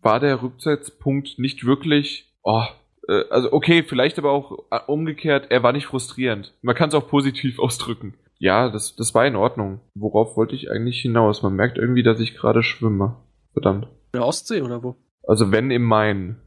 war 0.00 0.18
der 0.18 0.42
Rücksetzpunkt 0.42 1.38
nicht 1.38 1.64
wirklich, 1.64 2.32
oh, 2.42 2.64
äh, 3.08 3.24
also 3.30 3.52
okay, 3.52 3.84
vielleicht 3.84 4.18
aber 4.18 4.32
auch 4.32 4.64
äh, 4.70 4.80
umgekehrt, 4.86 5.50
er 5.50 5.62
war 5.62 5.72
nicht 5.72 5.86
frustrierend. 5.86 6.54
Man 6.62 6.74
kann 6.74 6.88
es 6.88 6.94
auch 6.94 7.08
positiv 7.08 7.58
ausdrücken. 7.60 8.14
Ja, 8.38 8.68
das, 8.68 8.94
das 8.94 9.14
war 9.14 9.26
in 9.26 9.36
Ordnung. 9.36 9.80
Worauf 9.94 10.36
wollte 10.36 10.54
ich 10.54 10.70
eigentlich 10.70 11.00
hinaus? 11.00 11.42
Man 11.42 11.54
merkt 11.54 11.76
irgendwie, 11.76 12.02
dass 12.02 12.20
ich 12.20 12.36
gerade 12.36 12.62
schwimme. 12.62 13.16
Verdammt. 13.52 13.86
In 13.86 14.20
der 14.20 14.26
Ostsee 14.26 14.62
oder 14.62 14.82
wo? 14.82 14.96
Also 15.26 15.50
wenn 15.50 15.70
im 15.70 15.82
Main. 15.82 16.40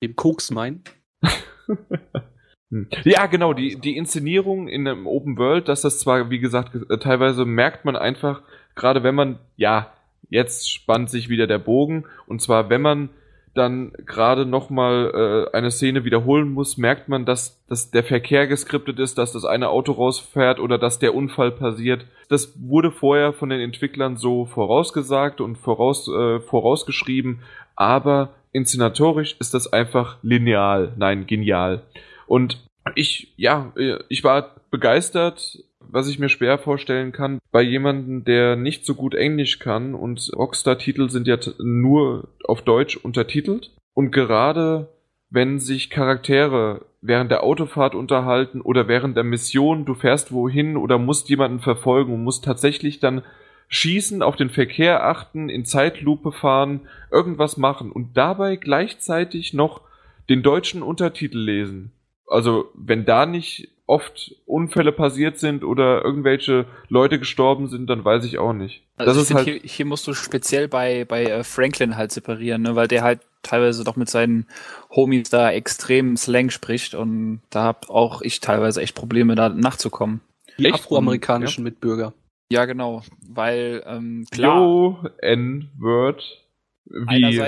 Im 0.00 0.16
Koksmain? 0.16 0.82
Hm. 2.70 2.88
ja, 3.04 3.26
genau, 3.26 3.52
die, 3.52 3.78
die 3.78 3.96
Inszenierung 3.96 4.68
in 4.68 4.88
einem 4.88 5.06
Open 5.06 5.36
World, 5.36 5.68
dass 5.68 5.82
das 5.82 6.00
zwar, 6.00 6.30
wie 6.30 6.40
gesagt, 6.40 6.74
äh, 6.74 6.98
teilweise 6.98 7.44
merkt 7.44 7.84
man 7.84 7.94
einfach, 7.94 8.42
gerade 8.74 9.02
wenn 9.02 9.14
man, 9.14 9.38
ja, 9.56 9.92
jetzt 10.30 10.70
spannt 10.70 11.10
sich 11.10 11.28
wieder 11.28 11.46
der 11.46 11.58
Bogen, 11.58 12.06
und 12.26 12.40
zwar 12.40 12.70
wenn 12.70 12.80
man 12.80 13.10
dann 13.54 13.92
gerade 14.04 14.46
nochmal 14.46 15.48
äh, 15.52 15.56
eine 15.56 15.70
Szene 15.70 16.04
wiederholen 16.04 16.52
muss, 16.52 16.76
merkt 16.76 17.08
man, 17.08 17.24
dass, 17.24 17.64
dass 17.68 17.90
der 17.90 18.04
Verkehr 18.04 18.46
geskriptet 18.46 18.98
ist, 18.98 19.16
dass 19.16 19.32
das 19.32 19.44
eine 19.44 19.68
Auto 19.68 19.92
rausfährt 19.92 20.58
oder 20.58 20.76
dass 20.76 20.98
der 20.98 21.14
Unfall 21.14 21.52
passiert. 21.52 22.04
Das 22.28 22.54
wurde 22.60 22.90
vorher 22.90 23.32
von 23.32 23.48
den 23.48 23.60
Entwicklern 23.60 24.16
so 24.16 24.44
vorausgesagt 24.44 25.40
und 25.40 25.56
voraus, 25.56 26.08
äh, 26.08 26.40
vorausgeschrieben, 26.40 27.40
aber 27.76 28.30
inszenatorisch 28.52 29.36
ist 29.38 29.54
das 29.54 29.72
einfach 29.72 30.18
lineal, 30.22 30.92
nein, 30.96 31.26
genial. 31.26 31.82
Und 32.26 32.64
ich, 32.94 33.32
ja, 33.36 33.72
äh, 33.76 33.98
ich 34.08 34.24
war 34.24 34.56
begeistert 34.70 35.58
was 35.88 36.08
ich 36.08 36.18
mir 36.18 36.28
schwer 36.28 36.58
vorstellen 36.58 37.12
kann, 37.12 37.38
bei 37.50 37.62
jemandem, 37.62 38.24
der 38.24 38.56
nicht 38.56 38.84
so 38.86 38.94
gut 38.94 39.14
Englisch 39.14 39.58
kann 39.58 39.94
und 39.94 40.30
Rockstar-Titel 40.34 41.10
sind 41.10 41.26
ja 41.26 41.36
nur 41.58 42.28
auf 42.44 42.62
Deutsch 42.62 42.96
untertitelt. 42.96 43.70
Und 43.94 44.10
gerade 44.10 44.88
wenn 45.30 45.58
sich 45.58 45.90
Charaktere 45.90 46.86
während 47.00 47.30
der 47.30 47.42
Autofahrt 47.42 47.94
unterhalten 47.94 48.60
oder 48.60 48.88
während 48.88 49.16
der 49.16 49.24
Mission, 49.24 49.84
du 49.84 49.94
fährst 49.94 50.32
wohin 50.32 50.76
oder 50.76 50.98
musst 50.98 51.28
jemanden 51.28 51.60
verfolgen 51.60 52.14
und 52.14 52.24
musst 52.24 52.44
tatsächlich 52.44 53.00
dann 53.00 53.22
schießen, 53.68 54.22
auf 54.22 54.36
den 54.36 54.50
Verkehr 54.50 55.04
achten, 55.04 55.48
in 55.48 55.64
Zeitlupe 55.64 56.32
fahren, 56.32 56.82
irgendwas 57.10 57.56
machen 57.56 57.90
und 57.90 58.16
dabei 58.16 58.56
gleichzeitig 58.56 59.54
noch 59.54 59.80
den 60.28 60.42
deutschen 60.42 60.82
Untertitel 60.82 61.38
lesen. 61.38 61.92
Also, 62.26 62.70
wenn 62.74 63.04
da 63.04 63.26
nicht 63.26 63.68
oft 63.86 64.34
Unfälle 64.46 64.92
passiert 64.92 65.38
sind 65.38 65.64
oder 65.64 66.02
irgendwelche 66.04 66.66
Leute 66.88 67.18
gestorben 67.18 67.68
sind, 67.68 67.88
dann 67.88 68.04
weiß 68.04 68.24
ich 68.24 68.38
auch 68.38 68.52
nicht. 68.52 68.82
Also 68.96 69.12
das 69.12 69.30
ist 69.30 69.34
halt 69.34 69.44
hier, 69.44 69.60
hier 69.62 69.86
musst 69.86 70.06
du 70.06 70.14
speziell 70.14 70.68
bei 70.68 71.04
bei 71.04 71.24
äh, 71.24 71.44
Franklin 71.44 71.96
halt 71.96 72.12
separieren, 72.12 72.62
ne, 72.62 72.76
weil 72.76 72.88
der 72.88 73.02
halt 73.02 73.20
teilweise 73.42 73.84
doch 73.84 73.96
mit 73.96 74.08
seinen 74.08 74.46
Homies 74.90 75.28
da 75.28 75.50
extrem 75.50 76.16
Slang 76.16 76.50
spricht 76.50 76.94
und 76.94 77.42
da 77.50 77.64
hab 77.64 77.90
auch 77.90 78.22
ich 78.22 78.40
teilweise 78.40 78.80
echt 78.80 78.94
Probleme 78.94 79.34
da 79.34 79.48
nachzukommen. 79.50 80.20
Die 80.58 80.66
echt? 80.66 80.74
afroamerikanischen 80.74 81.64
ja. 81.64 81.70
Mitbürger. 81.70 82.14
Ja, 82.50 82.64
genau, 82.64 83.02
weil 83.28 83.82
ähm, 83.86 84.26
klar. 84.30 84.60
Yo, 84.60 84.98
N-Word. 85.18 86.22
Wie, 86.86 87.40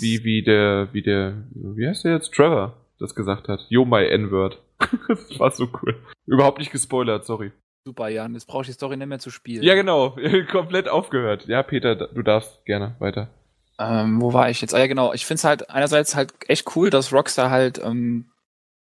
wie, 0.00 0.24
wie 0.24 0.42
der, 0.42 0.88
wie 0.92 1.02
der, 1.02 1.42
wie 1.50 1.88
heißt 1.88 2.04
der 2.04 2.12
jetzt? 2.12 2.32
Trevor 2.32 2.74
das 2.98 3.14
gesagt 3.14 3.48
hat. 3.48 3.66
Yo, 3.68 3.84
my 3.84 4.04
N-Word. 4.04 4.58
das 5.08 5.38
war 5.38 5.50
so 5.50 5.68
cool. 5.82 5.96
Überhaupt 6.26 6.58
nicht 6.58 6.72
gespoilert, 6.72 7.24
sorry. 7.24 7.52
Super, 7.84 8.08
Jan. 8.08 8.34
Jetzt 8.34 8.46
brauche 8.46 8.62
ich 8.62 8.68
die 8.68 8.72
Story 8.72 8.96
nicht 8.96 9.06
mehr 9.06 9.18
zu 9.18 9.30
spielen. 9.30 9.62
Ja, 9.62 9.74
genau. 9.74 10.16
Komplett 10.50 10.88
aufgehört. 10.88 11.46
Ja, 11.46 11.62
Peter, 11.62 11.94
du 11.94 12.22
darfst 12.22 12.64
gerne 12.64 12.96
weiter. 12.98 13.28
Ähm, 13.78 14.20
wo 14.20 14.32
war 14.32 14.50
ich 14.50 14.60
jetzt? 14.60 14.74
Ah 14.74 14.78
ja, 14.78 14.86
genau. 14.86 15.12
Ich 15.12 15.26
finde 15.26 15.38
es 15.38 15.44
halt 15.44 15.70
einerseits 15.70 16.16
halt 16.16 16.32
echt 16.48 16.74
cool, 16.74 16.90
dass 16.90 17.12
Rockstar 17.12 17.50
halt 17.50 17.78
ähm, 17.78 18.26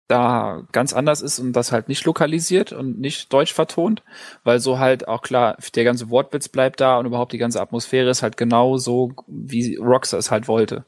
da 0.07 0.63
ganz 0.73 0.93
anders 0.93 1.21
ist 1.21 1.39
und 1.39 1.53
das 1.53 1.71
halt 1.71 1.87
nicht 1.87 2.03
lokalisiert 2.05 2.73
und 2.73 2.99
nicht 2.99 3.31
deutsch 3.31 3.53
vertont, 3.53 4.03
weil 4.43 4.59
so 4.59 4.77
halt 4.77 5.07
auch 5.07 5.21
klar, 5.21 5.57
der 5.75 5.83
ganze 5.85 6.09
Wortwitz 6.09 6.49
bleibt 6.49 6.81
da 6.81 6.97
und 6.97 7.05
überhaupt 7.05 7.31
die 7.31 7.37
ganze 7.37 7.61
Atmosphäre 7.61 8.09
ist 8.09 8.21
halt 8.21 8.35
genau 8.35 8.77
so, 8.77 9.13
wie 9.27 9.77
Rockstar 9.77 10.19
es 10.19 10.29
halt 10.29 10.49
wollte 10.49 10.83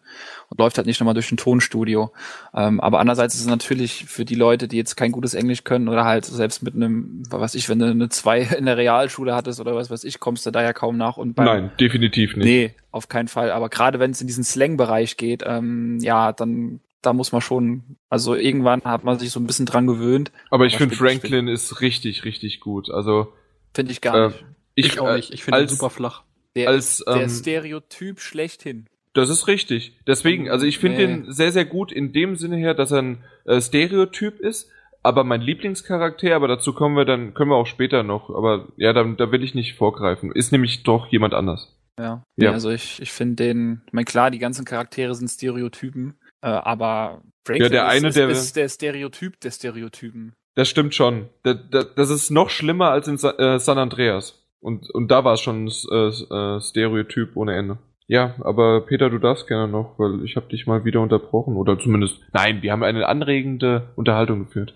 und 0.49 0.59
läuft 0.59 0.78
halt 0.78 0.86
nicht 0.86 0.99
nochmal 0.99 1.13
durch 1.13 1.32
ein 1.32 1.38
Tonstudio. 1.38 2.11
Ähm, 2.53 2.82
aber 2.82 2.99
andererseits 2.99 3.36
ist 3.36 3.41
es 3.41 3.47
natürlich 3.47 4.05
für 4.05 4.26
die 4.26 4.36
Leute, 4.36 4.68
die 4.68 4.78
jetzt 4.78 4.95
kein 4.95 5.13
gutes 5.13 5.34
Englisch 5.34 5.63
können 5.63 5.88
oder 5.88 6.03
halt 6.03 6.26
selbst 6.26 6.61
mit 6.61 6.76
einem, 6.76 7.24
was 7.30 7.55
ich, 7.55 7.70
wenn 7.70 7.80
du 7.80 7.86
eine 7.86 8.09
zwei 8.09 8.41
in 8.57 8.66
der 8.66 8.78
Realschule 8.78 9.34
hattest 9.34 9.61
oder 9.61 9.76
was 9.76 9.89
weiß 9.89 10.03
ich, 10.03 10.20
kommst 10.20 10.45
du 10.45 10.51
da 10.51 10.61
ja 10.61 10.74
kaum 10.74 10.97
nach 10.97 11.16
und 11.16 11.36
beim, 11.36 11.45
Nein, 11.45 11.72
definitiv 11.80 12.36
nicht. 12.36 12.45
Nee, 12.45 12.74
auf 12.91 13.07
keinen 13.07 13.30
Fall. 13.30 13.51
Aber 13.51 13.70
gerade 13.70 13.99
wenn 13.99 14.11
es 14.11 14.20
in 14.20 14.28
diesen 14.28 14.43
Slang-Bereich 14.43 15.16
geht, 15.16 15.43
ähm, 15.45 15.99
ja, 16.01 16.34
dann 16.34 16.82
da 17.06 17.14
muss 17.14 17.32
man 17.32 17.41
schon, 17.41 17.97
also 18.10 18.36
irgendwann 18.36 18.84
hat 18.84 19.03
man 19.03 19.20
sich 19.20 19.32
so 19.32 19.39
ein 19.39 19.47
bisschen 19.47 19.66
dran 19.66 19.88
gewöhnt. 19.88 20.32
Aber 20.49 20.66
ich 20.66 20.78
finde 20.78 20.95
Franklin 20.95 21.47
ist 21.47 21.82
richtig, 21.82 22.26
richtig 22.26 22.60
gut. 22.60 22.89
Also 22.89 23.34
finde 23.74 23.91
ich 23.91 24.01
gar 24.01 24.16
äh, 24.16 24.28
nicht. 24.28 24.45
Ich, 24.76 24.86
ich, 24.88 24.99
auch 24.99 25.14
nicht. 25.14 25.34
Ich 25.34 25.43
finde 25.43 25.62
ihn 25.62 25.68
super 25.68 25.89
flach. 25.89 26.24
Der, 26.56 26.70
als, 26.70 27.03
ähm, 27.08 27.20
der 27.20 27.30
Stereotyp 27.30 28.20
schlechthin. 28.20 28.88
Das 29.14 29.30
ist 29.30 29.47
richtig. 29.47 29.97
Deswegen, 30.08 30.49
also 30.49 30.66
ich 30.66 30.80
finde 30.80 30.97
nee. 30.97 31.14
ihn 31.14 31.32
sehr, 31.32 31.51
sehr 31.51 31.66
gut 31.66 31.91
in 31.91 32.12
dem 32.12 32.36
Sinne 32.36 32.58
her, 32.58 32.74
dass 32.74 32.91
er 32.91 33.01
ein 33.01 33.24
äh, 33.45 33.62
Stereotyp 33.62 34.39
ist. 34.39 34.70
Aber 35.03 35.24
mein 35.24 35.41
Lieblingscharakter, 35.41 36.36
aber 36.36 36.47
dazu 36.47 36.74
kommen 36.74 36.97
wir 36.97 37.06
dann, 37.06 37.34
können 37.36 37.51
wir 37.51 37.56
auch 37.56 37.68
später 37.68 38.03
noch. 38.03 38.30
Aber 38.32 38.70
ja, 38.76 38.91
da, 38.91 39.03
da 39.03 39.32
will 39.32 39.43
ich 39.43 39.53
nicht 39.53 39.76
vorgreifen. 39.76 40.32
Ist 40.32 40.51
nämlich 40.51 40.84
doch 40.84 41.08
jemand 41.08 41.34
anders. 41.34 41.76
Ja. 41.99 42.24
ja. 42.36 42.51
also 42.51 42.72
ich, 42.72 43.01
ich 43.01 43.12
finde 43.12 43.36
den, 43.36 43.82
ich 43.88 43.93
meine, 43.93 44.06
klar, 44.06 44.32
die 44.32 44.39
ganzen 44.39 44.66
Charaktere 44.66 45.16
sind 45.16 45.30
Stereotypen, 45.30 46.16
äh, 46.46 46.50
aber 46.50 47.24
Franklin 47.43 47.64
ja, 47.64 47.70
der 47.70 47.88
eine, 47.88 48.10
ist, 48.10 48.18
der, 48.18 48.30
ist 48.30 48.56
der 48.56 48.70
Stereotyp 48.70 49.39
der 49.39 49.50
Stereotypen. 49.50 50.34
Das 50.54 50.70
stimmt 50.70 50.93
schon. 50.93 51.30
Das, 51.43 52.10
ist 52.10 52.30
noch 52.30 52.50
schlimmer 52.50 52.91
als 52.91 53.08
in 53.08 53.16
äh, 53.16 53.60
San 53.60 53.78
Andreas. 53.78 54.46
Und, 54.62 54.89
und 54.91 55.10
da 55.10 55.24
war 55.24 55.34
es 55.34 55.41
schon 55.41 55.68
äh, 55.68 56.08
äh, 56.08 56.62
Stereotyp 56.62 57.36
ohne 57.36 57.56
Ende. 57.56 57.78
Ja, 58.08 58.36
aber 58.41 58.82
Peter, 58.82 59.10
du 59.10 59.18
darfst 59.18 59.48
gerne 59.48 59.68
noch, 59.68 59.98
weil 59.98 60.24
ich 60.24 60.36
habe 60.36 60.48
dich 60.48 60.68
mal 60.68 60.86
wieder 60.86 61.02
unterbrochen. 61.02 61.58
Oder 61.58 61.80
zumindest, 61.80 62.20
nein, 62.32 62.62
wir 62.62 62.72
haben 62.72 62.84
eine 62.84 63.08
anregende 63.08 63.89
Unterhaltung 63.96 64.46
geführt. 64.46 64.76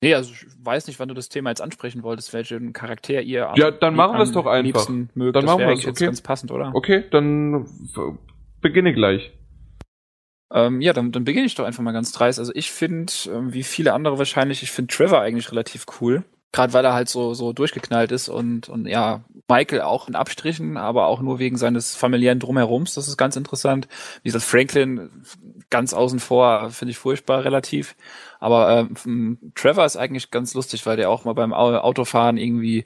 Nee, 0.00 0.14
also 0.14 0.32
ich 0.32 0.46
weiß 0.62 0.86
nicht, 0.86 0.98
wann 0.98 1.08
du 1.08 1.14
das 1.14 1.28
Thema 1.28 1.50
jetzt 1.50 1.60
ansprechen 1.60 2.02
wolltest, 2.02 2.32
welchen 2.32 2.72
Charakter 2.72 3.20
ihr 3.20 3.52
Ja, 3.54 3.70
dann 3.70 3.94
machen 3.94 4.16
wir 4.16 4.22
es 4.22 4.32
doch 4.32 4.46
einfach. 4.46 4.88
Mögt. 4.88 5.14
Dann 5.14 5.32
das 5.32 5.44
machen 5.44 5.60
wir 5.60 5.68
es, 5.68 5.86
okay. 5.86 6.06
ganz 6.06 6.22
passend, 6.22 6.50
oder? 6.50 6.72
Okay, 6.74 7.04
dann 7.10 7.66
beginne 8.60 8.94
gleich. 8.94 9.30
Ähm, 10.52 10.80
ja, 10.82 10.92
dann, 10.92 11.12
dann 11.12 11.24
beginne 11.24 11.46
ich 11.46 11.54
doch 11.54 11.64
einfach 11.64 11.82
mal 11.82 11.92
ganz 11.92 12.12
dreist. 12.12 12.38
Also 12.38 12.52
ich 12.54 12.70
finde, 12.70 13.12
ähm, 13.26 13.52
wie 13.54 13.62
viele 13.62 13.94
andere 13.94 14.18
wahrscheinlich, 14.18 14.62
ich 14.62 14.70
finde 14.70 14.94
Trevor 14.94 15.20
eigentlich 15.20 15.50
relativ 15.50 15.86
cool. 16.00 16.24
Gerade 16.54 16.74
weil 16.74 16.84
er 16.84 16.92
halt 16.92 17.08
so, 17.08 17.32
so 17.32 17.54
durchgeknallt 17.54 18.12
ist 18.12 18.28
und, 18.28 18.68
und 18.68 18.86
ja, 18.86 19.22
Michael 19.48 19.80
auch 19.80 20.06
in 20.08 20.14
Abstrichen, 20.14 20.76
aber 20.76 21.06
auch 21.06 21.22
nur 21.22 21.38
wegen 21.38 21.56
seines 21.56 21.94
familiären 21.94 22.40
Drumherums. 22.40 22.92
Das 22.92 23.08
ist 23.08 23.16
ganz 23.16 23.36
interessant. 23.36 23.88
Wie 24.22 24.28
gesagt, 24.28 24.44
Franklin 24.44 25.08
ganz 25.70 25.94
außen 25.94 26.20
vor, 26.20 26.68
finde 26.68 26.90
ich 26.90 26.98
furchtbar 26.98 27.44
relativ. 27.44 27.96
Aber 28.38 28.86
ähm, 29.06 29.38
Trevor 29.54 29.86
ist 29.86 29.96
eigentlich 29.96 30.30
ganz 30.30 30.52
lustig, 30.52 30.84
weil 30.84 30.98
der 30.98 31.08
auch 31.08 31.24
mal 31.24 31.32
beim 31.32 31.54
Autofahren 31.54 32.36
irgendwie 32.36 32.84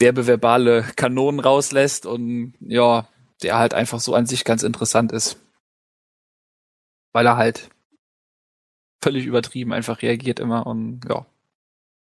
derbe 0.00 0.28
verbale 0.28 0.84
Kanonen 0.94 1.40
rauslässt 1.40 2.06
und 2.06 2.54
ja, 2.60 3.08
der 3.42 3.58
halt 3.58 3.74
einfach 3.74 3.98
so 3.98 4.14
an 4.14 4.26
sich 4.26 4.44
ganz 4.44 4.62
interessant 4.62 5.10
ist 5.10 5.41
weil 7.12 7.26
er 7.26 7.36
halt 7.36 7.70
völlig 9.02 9.26
übertrieben 9.26 9.72
einfach 9.72 10.02
reagiert 10.02 10.40
immer 10.40 10.66
und 10.66 11.00
ja, 11.08 11.26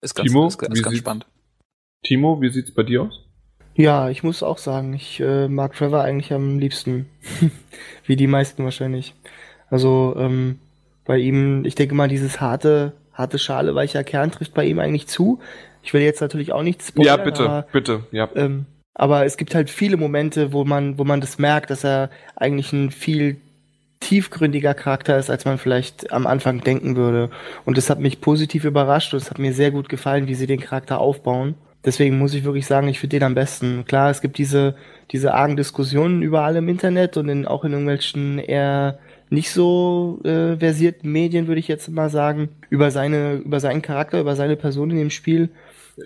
ist 0.01 0.15
ganz, 0.15 0.29
Timo, 0.29 0.47
ist, 0.47 0.61
ist 0.61 0.83
ganz 0.83 0.97
spannend. 0.97 1.25
Timo, 2.03 2.41
wie 2.41 2.49
sieht's 2.49 2.71
bei 2.71 2.83
dir 2.83 3.03
aus? 3.03 3.27
Ja, 3.75 4.09
ich 4.09 4.23
muss 4.23 4.41
auch 4.41 4.57
sagen, 4.57 4.93
ich 4.93 5.19
äh, 5.19 5.47
mag 5.47 5.73
Trevor 5.73 6.01
eigentlich 6.01 6.33
am 6.33 6.57
liebsten. 6.57 7.07
Wie 8.05 8.15
die 8.15 8.25
meisten 8.25 8.63
wahrscheinlich. 8.63 9.13
Also 9.69 10.15
ähm, 10.17 10.59
bei 11.05 11.19
ihm, 11.19 11.63
ich 11.63 11.75
denke 11.75 11.93
mal, 11.93 12.07
dieses 12.07 12.41
harte, 12.41 12.93
harte 13.13 13.37
Schale, 13.37 13.75
weicher 13.75 14.03
Kern 14.03 14.31
trifft 14.31 14.55
bei 14.55 14.65
ihm 14.65 14.79
eigentlich 14.79 15.07
zu. 15.07 15.39
Ich 15.83 15.93
will 15.93 16.01
jetzt 16.01 16.21
natürlich 16.21 16.53
auch 16.53 16.63
nichts 16.63 16.87
spoilern. 16.87 17.19
Ja, 17.19 17.23
bitte, 17.23 17.43
aber, 17.43 17.67
bitte, 17.71 18.03
ja. 18.11 18.29
Ähm, 18.35 18.65
aber 18.95 19.25
es 19.25 19.37
gibt 19.37 19.53
halt 19.53 19.69
viele 19.69 19.95
Momente, 19.95 20.53
wo 20.53 20.65
man, 20.65 20.97
wo 20.97 21.03
man 21.03 21.21
das 21.21 21.37
merkt, 21.37 21.69
dass 21.69 21.83
er 21.83 22.09
eigentlich 22.35 22.73
ein 22.73 22.89
viel 22.89 23.37
tiefgründiger 23.99 24.73
Charakter 24.73 25.17
ist, 25.17 25.29
als 25.29 25.45
man 25.45 25.57
vielleicht 25.57 26.11
am 26.11 26.27
Anfang 26.27 26.61
denken 26.61 26.95
würde. 26.95 27.29
Und 27.65 27.77
das 27.77 27.89
hat 27.89 27.99
mich 27.99 28.21
positiv 28.21 28.63
überrascht 28.63 29.13
und 29.13 29.21
es 29.21 29.29
hat 29.29 29.39
mir 29.39 29.53
sehr 29.53 29.71
gut 29.71 29.89
gefallen, 29.89 30.27
wie 30.27 30.35
sie 30.35 30.47
den 30.47 30.59
Charakter 30.59 30.99
aufbauen. 30.99 31.55
Deswegen 31.85 32.17
muss 32.17 32.33
ich 32.33 32.43
wirklich 32.43 32.65
sagen, 32.65 32.87
ich 32.87 32.99
finde 32.99 33.17
den 33.17 33.23
am 33.23 33.35
besten. 33.35 33.85
Klar, 33.85 34.09
es 34.09 34.21
gibt 34.21 34.37
diese, 34.37 34.75
diese 35.11 35.33
argen 35.33 35.55
Diskussionen 35.55 36.21
überall 36.21 36.55
im 36.55 36.67
Internet 36.69 37.17
und 37.17 37.29
in, 37.29 37.45
auch 37.45 37.63
in 37.63 37.71
irgendwelchen 37.71 38.39
eher 38.39 38.99
nicht 39.29 39.51
so 39.51 40.19
äh, 40.23 40.57
versierten 40.57 41.11
Medien, 41.11 41.47
würde 41.47 41.59
ich 41.59 41.67
jetzt 41.67 41.89
mal 41.89 42.09
sagen, 42.09 42.49
über 42.69 42.91
seine, 42.91 43.35
über 43.35 43.59
seinen 43.59 43.81
Charakter, 43.81 44.19
über 44.19 44.35
seine 44.35 44.55
Person 44.55 44.91
in 44.91 44.97
dem 44.97 45.09
Spiel. 45.09 45.49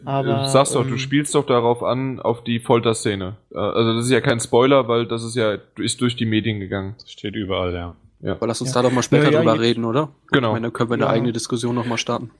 Aber, 0.06 0.44
du 0.44 0.50
sagst 0.50 0.76
doch, 0.76 0.86
ähm, 0.86 0.92
du 0.92 0.98
spielst 0.98 1.36
doch 1.36 1.46
darauf 1.46 1.84
an, 1.84 2.20
auf 2.20 2.44
die 2.44 2.60
Folterszene. 2.60 3.36
Äh, 3.54 3.58
also 3.58 3.96
das 3.96 4.06
ist 4.06 4.12
ja 4.12 4.22
kein 4.22 4.40
Spoiler, 4.40 4.88
weil 4.88 5.06
das 5.06 5.24
ist 5.24 5.36
ja 5.36 5.58
ist 5.78 6.02
durch 6.02 6.16
die 6.16 6.26
Medien 6.26 6.60
gegangen. 6.60 6.96
Das 7.00 7.12
steht 7.12 7.36
überall, 7.36 7.74
ja. 7.74 7.96
Ja. 8.22 8.34
Aber 8.34 8.48
lass 8.48 8.62
uns 8.62 8.74
ja. 8.74 8.82
da 8.82 8.88
doch 8.88 8.94
mal 8.94 9.02
später 9.02 9.26
ja, 9.26 9.32
ja, 9.32 9.38
drüber 9.40 9.60
reden, 9.60 9.84
oder? 9.84 10.10
Genau. 10.32 10.50
Ich 10.50 10.54
meine, 10.54 10.68
dann 10.68 10.74
können 10.74 10.90
wir 10.90 10.96
eine 10.96 11.08
eigene 11.08 11.34
Diskussion 11.34 11.76
nochmal 11.76 11.98
starten. 11.98 12.32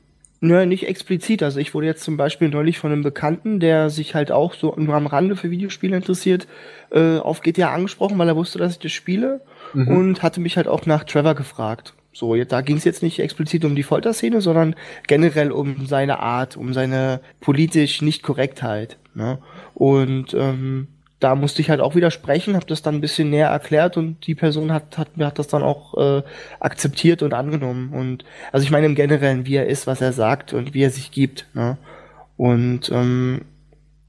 Nö, 0.44 0.66
nicht 0.66 0.88
explizit. 0.88 1.44
Also 1.44 1.60
ich 1.60 1.74
wurde 1.74 1.86
jetzt 1.86 2.04
zum 2.04 2.18
Beispiel 2.18 2.50
neulich 2.50 2.80
von 2.80 2.92
einem 2.92 3.04
Bekannten, 3.04 3.60
der 3.60 3.92
sich 3.92 4.16
halt 4.16 4.32
auch 4.32 4.56
so 4.56 4.74
nur 4.76 4.96
am 4.96 5.06
Rande 5.06 5.36
für 5.36 5.52
Videospiele 5.52 5.96
interessiert, 5.96 6.48
äh, 6.92 7.18
auf 7.18 7.42
GTA 7.42 7.74
angesprochen, 7.74 8.18
weil 8.18 8.28
er 8.28 8.36
wusste, 8.36 8.58
dass 8.58 8.74
ich 8.74 8.80
das 8.80 8.92
spiele 8.92 9.42
mhm. 9.74 9.88
und 9.88 10.24
hatte 10.24 10.40
mich 10.40 10.58
halt 10.58 10.68
auch 10.68 10.88
nach 10.88 11.04
Trevor 11.04 11.36
gefragt. 11.36 11.94
So, 12.14 12.36
da 12.36 12.62
ging 12.62 12.78
es 12.78 12.84
jetzt 12.84 13.04
nicht 13.04 13.20
explizit 13.20 13.64
um 13.64 13.76
die 13.76 13.84
Folterszene, 13.84 14.42
sondern 14.42 14.76
generell 15.08 15.52
um 15.52 15.86
seine 15.86 16.20
Art, 16.20 16.58
um 16.58 16.74
seine 16.74 17.22
politisch 17.40 18.02
Nicht-Korrektheit. 18.02 18.98
Ne? 19.14 19.38
Und 19.74 20.34
ähm, 20.34 20.88
da 21.22 21.36
musste 21.36 21.62
ich 21.62 21.70
halt 21.70 21.80
auch 21.80 21.96
widersprechen, 21.96 22.56
habe 22.56 22.66
das 22.66 22.82
dann 22.82 22.96
ein 22.96 23.02
bisschen 23.02 23.30
näher 23.30 23.50
erklärt 23.50 23.96
und 23.96 24.26
die 24.26 24.36
Person 24.36 24.74
hat, 24.74 24.98
hat, 24.98 25.10
hat 25.20 25.40
das 25.40 25.48
dann 25.48 25.62
auch 25.62 25.96
äh, 25.98 26.24
akzeptiert 26.60 27.22
und 27.22 27.34
angenommen. 27.34 27.94
Und 27.94 28.26
also 28.52 28.64
ich 28.64 28.72
meine 28.72 28.88
im 28.88 28.96
Generellen, 28.96 29.46
wie 29.46 29.56
er 29.56 29.68
ist, 29.68 29.88
was 29.88 30.02
er 30.02 30.14
sagt 30.14 30.52
und 30.52 30.74
wie 30.74 30.84
er 30.84 30.90
sich 30.90 31.12
gibt. 31.12 31.46
Ne? 31.54 31.78
Und 32.38 32.92
ähm, 32.92 33.42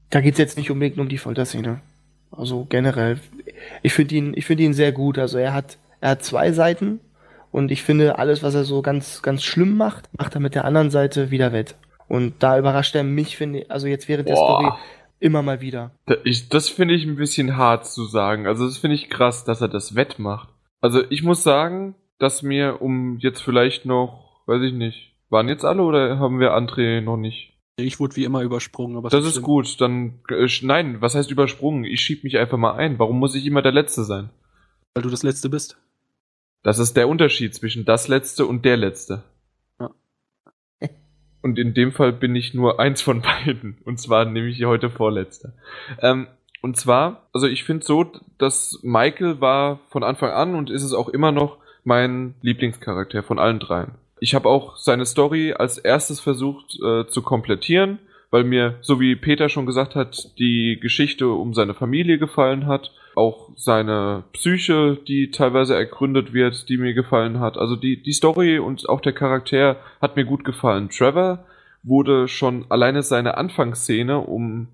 da 0.09 0.21
geht's 0.21 0.39
jetzt 0.39 0.57
nicht 0.57 0.71
unbedingt 0.71 0.97
um 0.97 1.07
die 1.07 1.19
Folterszene. 1.19 1.81
Also 2.31 2.65
generell. 2.67 3.19
Ich 3.83 3.93
finde 3.93 4.15
ihn, 4.15 4.33
ich 4.35 4.45
finde 4.45 4.63
ihn 4.63 4.73
sehr 4.73 4.91
gut. 4.91 5.19
Also 5.19 5.37
er 5.37 5.53
hat, 5.53 5.77
er 6.01 6.11
hat 6.11 6.23
zwei 6.23 6.51
Seiten 6.51 6.99
und 7.53 7.69
ich 7.69 7.83
finde, 7.83 8.17
alles, 8.17 8.41
was 8.41 8.55
er 8.55 8.63
so 8.63 8.81
ganz, 8.81 9.21
ganz 9.21 9.43
schlimm 9.43 9.77
macht, 9.77 10.09
macht 10.17 10.33
er 10.33 10.41
mit 10.41 10.55
der 10.55 10.65
anderen 10.65 10.89
Seite 10.89 11.29
wieder 11.29 11.53
wett. 11.53 11.75
Und 12.07 12.33
da 12.39 12.57
überrascht 12.57 12.95
er 12.95 13.03
mich, 13.03 13.37
finde 13.37 13.59
ich, 13.59 13.71
also 13.71 13.85
jetzt 13.85 14.09
während 14.09 14.27
der 14.27 14.33
Boah. 14.33 14.59
Story 14.59 14.71
immer 15.19 15.43
mal 15.43 15.61
wieder. 15.61 15.91
Das 16.49 16.67
finde 16.67 16.95
ich 16.95 17.05
ein 17.05 17.15
bisschen 17.15 17.55
hart 17.55 17.85
zu 17.85 18.05
sagen. 18.05 18.47
Also 18.47 18.65
das 18.65 18.79
finde 18.79 18.95
ich 18.95 19.07
krass, 19.07 19.45
dass 19.45 19.61
er 19.61 19.67
das 19.67 19.93
wettmacht. 19.93 20.49
Also 20.81 21.03
ich 21.11 21.21
muss 21.21 21.43
sagen, 21.43 21.93
dass 22.17 22.41
mir 22.41 22.81
um 22.81 23.19
jetzt 23.19 23.41
vielleicht 23.41 23.85
noch, 23.85 24.41
weiß 24.47 24.63
ich 24.63 24.73
nicht, 24.73 25.13
waren 25.29 25.47
jetzt 25.47 25.63
alle 25.63 25.83
oder 25.83 26.17
haben 26.17 26.39
wir 26.39 26.57
André 26.57 27.01
noch 27.01 27.17
nicht? 27.17 27.53
Ich 27.77 27.99
wurde 27.99 28.15
wie 28.15 28.23
immer 28.23 28.41
übersprungen, 28.41 28.97
aber 28.97 29.09
das 29.09 29.25
ist 29.25 29.31
stimmt. 29.33 29.45
gut. 29.45 29.79
Dann 29.79 30.21
äh, 30.29 30.47
nein, 30.63 31.01
was 31.01 31.13
heißt 31.13 31.29
übersprungen? 31.29 31.83
Ich 31.83 32.01
schieb 32.01 32.23
mich 32.23 32.39
einfach 32.39 32.57
mal 32.57 32.73
ein. 32.73 32.97
Warum 32.97 33.19
muss 33.19 33.35
ich 33.35 33.45
immer 33.45 33.61
der 33.61 33.71
Letzte 33.71 34.03
sein? 34.03 34.31
Weil 34.95 35.03
du 35.03 35.09
das 35.09 35.21
Letzte 35.21 35.49
bist. 35.49 35.77
Das 36.63 36.79
ist 36.79 36.95
der 36.95 37.09
Unterschied 37.09 37.53
zwischen 37.53 37.85
das 37.85 38.07
letzte 38.07 38.45
und 38.45 38.63
der 38.65 38.77
letzte. 38.77 39.23
Ja. 39.79 39.91
Und 41.41 41.59
in 41.59 41.73
dem 41.73 41.91
Fall 41.91 42.13
bin 42.13 42.35
ich 42.35 42.53
nur 42.53 42.79
eins 42.79 43.01
von 43.01 43.21
beiden. 43.21 43.77
Und 43.83 43.99
zwar 43.99 44.23
nämlich 44.23 44.63
heute 44.63 44.89
vorletzter. 44.89 45.51
Ähm, 46.01 46.27
und 46.61 46.77
zwar, 46.77 47.27
also 47.33 47.45
ich 47.47 47.65
finde 47.65 47.85
so, 47.85 48.09
dass 48.37 48.79
Michael 48.81 49.41
war 49.41 49.81
von 49.89 50.01
Anfang 50.01 50.31
an 50.31 50.55
und 50.55 50.69
ist 50.69 50.83
es 50.83 50.93
auch 50.93 51.09
immer 51.09 51.33
noch 51.33 51.57
mein 51.83 52.35
Lieblingscharakter 52.41 53.21
von 53.21 53.37
allen 53.37 53.59
dreien. 53.59 53.95
Ich 54.21 54.33
habe 54.33 54.47
auch 54.47 54.77
seine 54.77 55.05
Story 55.05 55.51
als 55.51 55.77
erstes 55.77 56.21
versucht 56.21 56.79
äh, 56.81 57.05
zu 57.05 57.21
komplettieren, 57.21 57.99
weil 58.31 58.45
mir, 58.45 58.77
so 58.79 59.01
wie 59.01 59.17
Peter 59.17 59.49
schon 59.49 59.65
gesagt 59.65 59.95
hat, 59.95 60.39
die 60.39 60.79
Geschichte 60.81 61.27
um 61.27 61.53
seine 61.53 61.73
Familie 61.73 62.17
gefallen 62.17 62.65
hat 62.65 62.91
auch 63.15 63.51
seine 63.55 64.23
Psyche, 64.33 64.97
die 65.07 65.31
teilweise 65.31 65.75
ergründet 65.75 66.33
wird, 66.33 66.69
die 66.69 66.77
mir 66.77 66.93
gefallen 66.93 67.39
hat. 67.39 67.57
Also 67.57 67.75
die, 67.75 68.01
die 68.01 68.13
Story 68.13 68.59
und 68.59 68.87
auch 68.89 69.01
der 69.01 69.13
Charakter 69.13 69.77
hat 70.01 70.15
mir 70.15 70.25
gut 70.25 70.43
gefallen. 70.43 70.89
Trevor 70.89 71.45
wurde 71.83 72.27
schon 72.27 72.65
alleine 72.69 73.03
seine 73.03 73.37
Anfangsszene 73.37 74.19
um, 74.19 74.69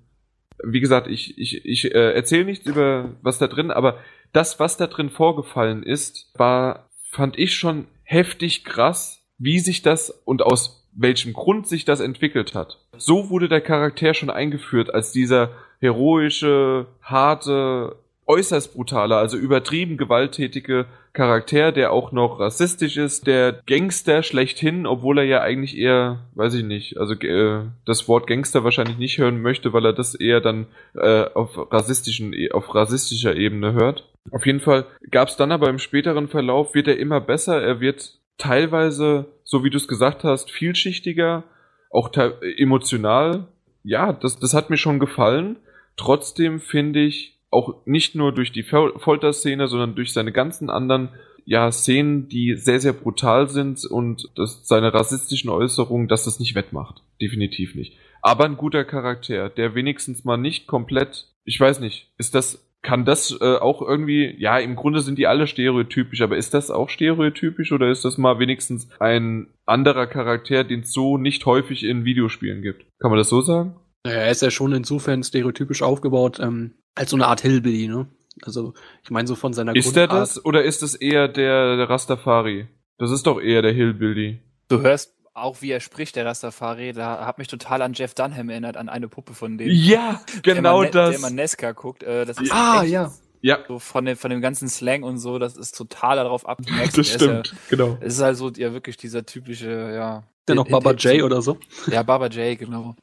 wie 0.63 0.79
gesagt, 0.79 1.07
ich, 1.07 1.37
ich, 1.37 1.65
ich 1.65 1.93
äh, 1.93 2.13
erzähle 2.13 2.45
nichts 2.45 2.65
über 2.67 3.15
was 3.21 3.39
da 3.39 3.47
drin, 3.47 3.71
aber 3.71 3.97
das, 4.31 4.59
was 4.59 4.77
da 4.77 4.87
drin 4.87 5.09
vorgefallen 5.09 5.83
ist, 5.83 6.31
war, 6.37 6.89
fand 7.09 7.37
ich 7.37 7.55
schon 7.55 7.87
heftig 8.03 8.63
krass, 8.63 9.23
wie 9.37 9.59
sich 9.59 9.81
das 9.81 10.09
und 10.25 10.41
aus 10.41 10.87
welchem 10.93 11.33
Grund 11.33 11.67
sich 11.67 11.85
das 11.85 11.99
entwickelt 11.99 12.53
hat. 12.53 12.77
So 12.97 13.29
wurde 13.29 13.47
der 13.47 13.61
Charakter 13.61 14.13
schon 14.13 14.29
eingeführt 14.29 14.93
als 14.93 15.11
dieser 15.11 15.51
heroische, 15.79 16.87
harte, 17.01 17.95
äußerst 18.30 18.75
brutale, 18.75 19.17
also 19.17 19.38
übertrieben 19.38 19.97
gewalttätige 19.97 20.86
Charakter, 21.13 21.71
der 21.71 21.91
auch 21.91 22.11
noch 22.11 22.39
rassistisch 22.39 22.95
ist, 22.95 23.25
der 23.25 23.61
Gangster 23.65 24.21
schlechthin, 24.21 24.86
obwohl 24.86 25.17
er 25.17 25.23
ja 25.25 25.41
eigentlich 25.41 25.75
eher, 25.75 26.19
weiß 26.36 26.53
ich 26.53 26.63
nicht, 26.63 26.97
also 26.97 27.15
äh, 27.15 27.63
das 27.86 28.07
Wort 28.07 28.27
Gangster 28.27 28.63
wahrscheinlich 28.63 28.99
nicht 28.99 29.17
hören 29.17 29.41
möchte, 29.41 29.73
weil 29.73 29.86
er 29.86 29.93
das 29.93 30.13
eher 30.13 30.41
dann 30.41 30.67
äh, 30.93 31.25
auf 31.34 31.71
rassistischen, 31.71 32.36
auf 32.51 32.73
rassistischer 32.75 33.36
Ebene 33.36 33.73
hört. 33.73 34.07
Auf 34.32 34.45
jeden 34.45 34.59
Fall 34.59 34.86
gab 35.09 35.30
es 35.30 35.36
dann 35.36 35.51
aber 35.51 35.67
im 35.67 35.80
späteren 35.80 36.27
Verlauf 36.27 36.75
wird 36.75 36.88
er 36.88 36.99
immer 36.99 37.19
besser, 37.19 37.59
er 37.61 37.80
wird 37.80 38.19
teilweise, 38.38 39.25
so 39.43 39.63
wie 39.63 39.71
du 39.71 39.77
es 39.77 39.88
gesagt 39.88 40.23
hast, 40.23 40.51
vielschichtiger, 40.51 41.43
auch 41.89 42.11
emotional. 42.57 43.47
Ja, 43.84 44.13
das, 44.13 44.39
das 44.39 44.53
hat 44.53 44.69
mir 44.69 44.77
schon 44.77 44.99
gefallen. 44.99 45.57
Trotzdem 45.97 46.59
finde 46.59 46.99
ich, 46.99 47.38
auch 47.51 47.85
nicht 47.85 48.15
nur 48.15 48.33
durch 48.33 48.51
die 48.51 48.63
Folterszene, 48.63 49.67
sondern 49.67 49.95
durch 49.95 50.13
seine 50.13 50.31
ganzen 50.31 50.69
anderen 50.69 51.09
ja, 51.45 51.71
Szenen, 51.71 52.27
die 52.27 52.55
sehr, 52.55 52.79
sehr 52.79 52.93
brutal 52.93 53.49
sind 53.49 53.83
und 53.85 54.29
das, 54.35 54.67
seine 54.67 54.93
rassistischen 54.93 55.49
Äußerungen, 55.49 56.07
dass 56.07 56.25
das 56.25 56.39
nicht 56.39 56.53
wettmacht. 56.53 57.01
Definitiv 57.19 57.73
nicht. 57.73 57.97
Aber 58.21 58.45
ein 58.45 58.57
guter 58.57 58.83
Charakter, 58.83 59.49
der 59.49 59.73
wenigstens 59.73 60.25
mal 60.25 60.37
nicht 60.37 60.67
komplett, 60.67 61.27
ich 61.45 61.59
weiß 61.59 61.79
nicht, 61.79 62.11
ist 62.17 62.35
das 62.35 62.69
kann 62.81 63.03
das 63.03 63.37
äh, 63.41 63.57
auch 63.57 63.81
irgendwie, 63.81 64.35
ja, 64.37 64.57
im 64.57 64.75
Grunde 64.75 65.01
sind 65.01 65.17
die 65.17 65.27
alle 65.27 65.47
stereotypisch, 65.47 66.21
aber 66.21 66.37
ist 66.37 66.53
das 66.53 66.71
auch 66.71 66.89
stereotypisch 66.89 67.71
oder 67.71 67.89
ist 67.89 68.05
das 68.05 68.17
mal 68.17 68.39
wenigstens 68.39 68.89
ein 68.99 69.47
anderer 69.65 70.07
Charakter, 70.07 70.63
den 70.63 70.81
es 70.81 70.93
so 70.93 71.17
nicht 71.17 71.45
häufig 71.45 71.83
in 71.83 72.05
Videospielen 72.05 72.61
gibt? 72.61 72.85
Kann 72.99 73.11
man 73.11 73.17
das 73.17 73.29
so 73.29 73.41
sagen? 73.41 73.75
Naja, 74.05 74.19
er 74.19 74.31
ist 74.31 74.41
ja 74.41 74.51
schon 74.51 74.73
insofern 74.73 75.23
stereotypisch 75.23 75.81
aufgebaut, 75.81 76.39
ähm, 76.39 76.73
als 76.95 77.09
so 77.11 77.17
eine 77.17 77.27
Art 77.27 77.41
Hillbilly, 77.41 77.87
ne? 77.87 78.07
Also, 78.43 78.73
ich 79.03 79.09
meine 79.09 79.27
so 79.27 79.35
von 79.35 79.53
seiner 79.53 79.75
Ist 79.75 79.85
Grundart. 79.85 80.11
er 80.11 80.19
das 80.19 80.45
oder 80.45 80.63
ist 80.63 80.81
es 80.81 80.95
eher 80.95 81.27
der, 81.27 81.75
der 81.75 81.89
Rastafari? 81.89 82.67
Das 82.97 83.11
ist 83.11 83.27
doch 83.27 83.41
eher 83.41 83.61
der 83.61 83.73
Hillbilly. 83.73 84.39
Du 84.69 84.81
hörst 84.81 85.13
auch 85.33 85.61
wie 85.61 85.71
er 85.71 85.79
spricht, 85.79 86.15
der 86.15 86.25
Rastafari, 86.25 86.93
da 86.93 87.25
hat 87.25 87.37
mich 87.37 87.47
total 87.47 87.81
an 87.81 87.93
Jeff 87.93 88.13
Dunham 88.13 88.49
erinnert, 88.49 88.77
an 88.77 88.89
eine 88.89 89.07
Puppe 89.07 89.33
von 89.33 89.57
dem. 89.57 89.69
Ja, 89.69 90.21
genau 90.43 90.83
der 90.83 90.91
das. 90.91 91.11
Der 91.11 91.19
man 91.19 91.35
Nesca 91.35 91.71
guckt. 91.71 92.03
Äh, 92.03 92.25
das 92.25 92.39
ist 92.39 92.51
ah, 92.51 92.83
ja. 92.83 93.11
Ja. 93.41 93.59
So 93.67 93.79
von 93.79 94.03
dem, 94.03 94.17
von 94.17 94.31
dem 94.31 94.41
ganzen 94.41 94.67
Slang 94.67 95.03
und 95.03 95.17
so, 95.17 95.39
das 95.39 95.55
ist 95.55 95.77
total 95.77 96.17
darauf 96.17 96.47
abgemerkt. 96.47 96.97
Das 96.97 97.07
stimmt, 97.07 97.47
ja, 97.47 97.57
genau. 97.69 97.97
Es 98.01 98.15
ist 98.15 98.21
also 98.21 98.49
ja 98.49 98.73
wirklich 98.73 98.97
dieser 98.97 99.25
typische, 99.25 99.69
ja. 99.69 100.23
Der 100.47 100.55
noch 100.55 100.67
Baba 100.67 100.91
J 100.91 101.23
oder 101.23 101.41
so? 101.41 101.57
Ja, 101.87 102.03
Baba 102.03 102.27
J, 102.27 102.57
genau. 102.57 102.95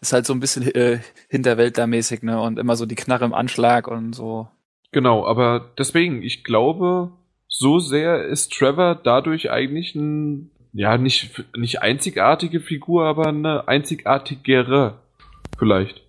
Ist 0.00 0.12
halt 0.12 0.26
so 0.26 0.34
ein 0.34 0.40
bisschen 0.40 0.62
äh, 0.74 1.00
hinterwäldlermäßig, 1.28 2.22
ne? 2.22 2.40
Und 2.40 2.58
immer 2.58 2.76
so 2.76 2.86
die 2.86 2.94
Knarre 2.94 3.24
im 3.24 3.34
Anschlag 3.34 3.88
und 3.88 4.14
so. 4.14 4.48
Genau, 4.92 5.26
aber 5.26 5.72
deswegen, 5.78 6.22
ich 6.22 6.44
glaube, 6.44 7.12
so 7.48 7.78
sehr 7.78 8.24
ist 8.24 8.52
Trevor 8.52 8.94
dadurch 8.94 9.50
eigentlich 9.50 9.94
ein 9.94 10.50
ja, 10.76 10.98
nicht, 10.98 11.42
nicht 11.56 11.80
einzigartige 11.80 12.60
Figur, 12.60 13.06
aber 13.06 13.28
eine 13.28 13.66
einzigartigere 13.66 14.98
vielleicht. 15.58 16.02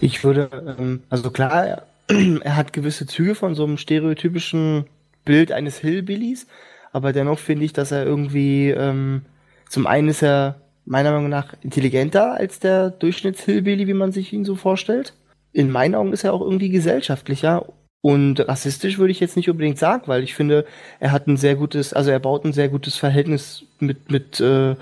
Ich 0.00 0.22
würde, 0.22 0.76
ähm, 0.78 1.02
also 1.10 1.30
klar, 1.30 1.66
er, 1.66 1.86
er 2.08 2.56
hat 2.56 2.72
gewisse 2.72 3.06
Züge 3.06 3.34
von 3.34 3.56
so 3.56 3.64
einem 3.64 3.76
stereotypischen 3.76 4.86
Bild 5.24 5.50
eines 5.50 5.78
Hillbillies, 5.78 6.46
aber 6.92 7.12
dennoch 7.12 7.40
finde 7.40 7.64
ich, 7.64 7.72
dass 7.72 7.90
er 7.90 8.06
irgendwie, 8.06 8.70
ähm, 8.70 9.22
zum 9.68 9.88
einen 9.88 10.08
ist 10.08 10.22
er 10.22 10.60
meiner 10.84 11.12
Meinung 11.12 11.28
nach 11.28 11.54
intelligenter 11.62 12.34
als 12.34 12.60
der 12.60 12.90
Durchschnitts-Hillbilly, 12.90 13.86
wie 13.86 13.94
man 13.94 14.12
sich 14.12 14.32
ihn 14.32 14.44
so 14.44 14.54
vorstellt. 14.54 15.14
In 15.52 15.70
meinen 15.70 15.94
Augen 15.94 16.12
ist 16.12 16.24
er 16.24 16.32
auch 16.32 16.40
irgendwie 16.40 16.68
gesellschaftlicher 16.68 17.66
und 18.04 18.46
rassistisch 18.46 18.98
würde 18.98 19.12
ich 19.12 19.20
jetzt 19.20 19.34
nicht 19.34 19.48
unbedingt 19.48 19.78
sagen, 19.78 20.02
weil 20.08 20.22
ich 20.22 20.34
finde, 20.34 20.66
er 21.00 21.10
hat 21.10 21.26
ein 21.26 21.38
sehr 21.38 21.54
gutes, 21.54 21.94
also 21.94 22.10
er 22.10 22.18
baut 22.18 22.44
ein 22.44 22.52
sehr 22.52 22.68
gutes 22.68 22.96
Verhältnis 22.96 23.64
mit, 23.78 24.10
mit, 24.10 24.40
äh, 24.40 24.76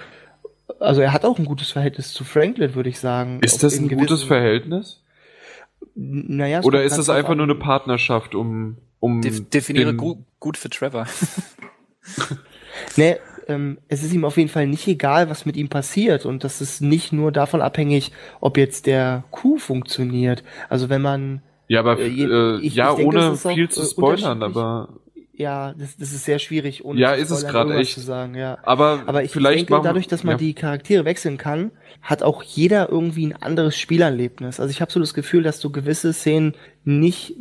also 0.80 1.02
er 1.02 1.12
hat 1.12 1.24
auch 1.24 1.38
ein 1.38 1.44
gutes 1.44 1.70
Verhältnis 1.70 2.12
zu 2.12 2.24
Franklin, 2.24 2.74
würde 2.74 2.88
ich 2.88 2.98
sagen. 2.98 3.38
Ist 3.40 3.62
das 3.62 3.78
ein 3.78 3.88
gutes 3.88 4.24
Verhältnis? 4.24 5.04
Naja, 5.94 6.62
Oder 6.62 6.82
ist 6.82 6.96
das 6.96 7.10
einfach 7.10 7.36
nur 7.36 7.44
eine 7.44 7.54
Partnerschaft, 7.54 8.34
um, 8.34 8.78
um. 8.98 9.20
De 9.20 9.40
definiere 9.40 9.94
gut, 9.94 10.18
gut 10.40 10.56
für 10.56 10.68
Trevor. 10.68 11.06
nee, 12.96 13.18
ähm, 13.48 13.78
es 13.88 14.02
ist 14.02 14.12
ihm 14.12 14.24
auf 14.24 14.36
jeden 14.36 14.48
Fall 14.48 14.66
nicht 14.66 14.86
egal, 14.86 15.30
was 15.30 15.46
mit 15.46 15.56
ihm 15.56 15.68
passiert. 15.68 16.26
Und 16.26 16.44
das 16.44 16.60
ist 16.60 16.80
nicht 16.80 17.12
nur 17.12 17.32
davon 17.32 17.60
abhängig, 17.60 18.12
ob 18.40 18.56
jetzt 18.56 18.86
der 18.86 19.24
Coup 19.30 19.60
funktioniert. 19.60 20.42
Also 20.68 20.88
wenn 20.88 21.02
man 21.02 21.42
ja, 21.68 21.80
aber 21.80 21.98
äh, 21.98 22.08
äh 22.08 22.60
ich, 22.60 22.74
ja, 22.74 22.90
ich 22.90 22.96
denke, 22.96 23.16
ohne 23.16 23.36
viel 23.36 23.68
zu 23.68 23.82
äh, 23.82 23.86
spoilern, 23.86 24.42
aber 24.42 24.88
ja, 25.34 25.72
das, 25.72 25.96
das 25.96 26.12
ist 26.12 26.24
sehr 26.24 26.38
schwierig, 26.38 26.84
ohne 26.84 27.00
ja, 27.00 27.14
ist 27.14 27.30
es 27.30 27.46
gerade 27.46 27.74
echt 27.76 27.94
zu 27.94 28.00
sagen. 28.00 28.34
Ja, 28.34 28.58
aber, 28.62 29.02
aber 29.06 29.24
ich 29.24 29.30
vielleicht 29.30 29.60
denke, 29.60 29.72
machen, 29.72 29.84
dadurch, 29.84 30.06
dass 30.06 30.24
man 30.24 30.34
ja. 30.34 30.38
die 30.38 30.54
Charaktere 30.54 31.04
wechseln 31.04 31.38
kann, 31.38 31.70
hat 32.02 32.22
auch 32.22 32.42
jeder 32.42 32.90
irgendwie 32.90 33.26
ein 33.26 33.34
anderes 33.34 33.78
Spielerlebnis. 33.78 34.60
Also 34.60 34.70
ich 34.70 34.80
habe 34.80 34.92
so 34.92 35.00
das 35.00 35.14
Gefühl, 35.14 35.42
dass 35.42 35.60
du 35.60 35.70
gewisse 35.70 36.12
Szenen 36.12 36.54
nicht 36.84 37.34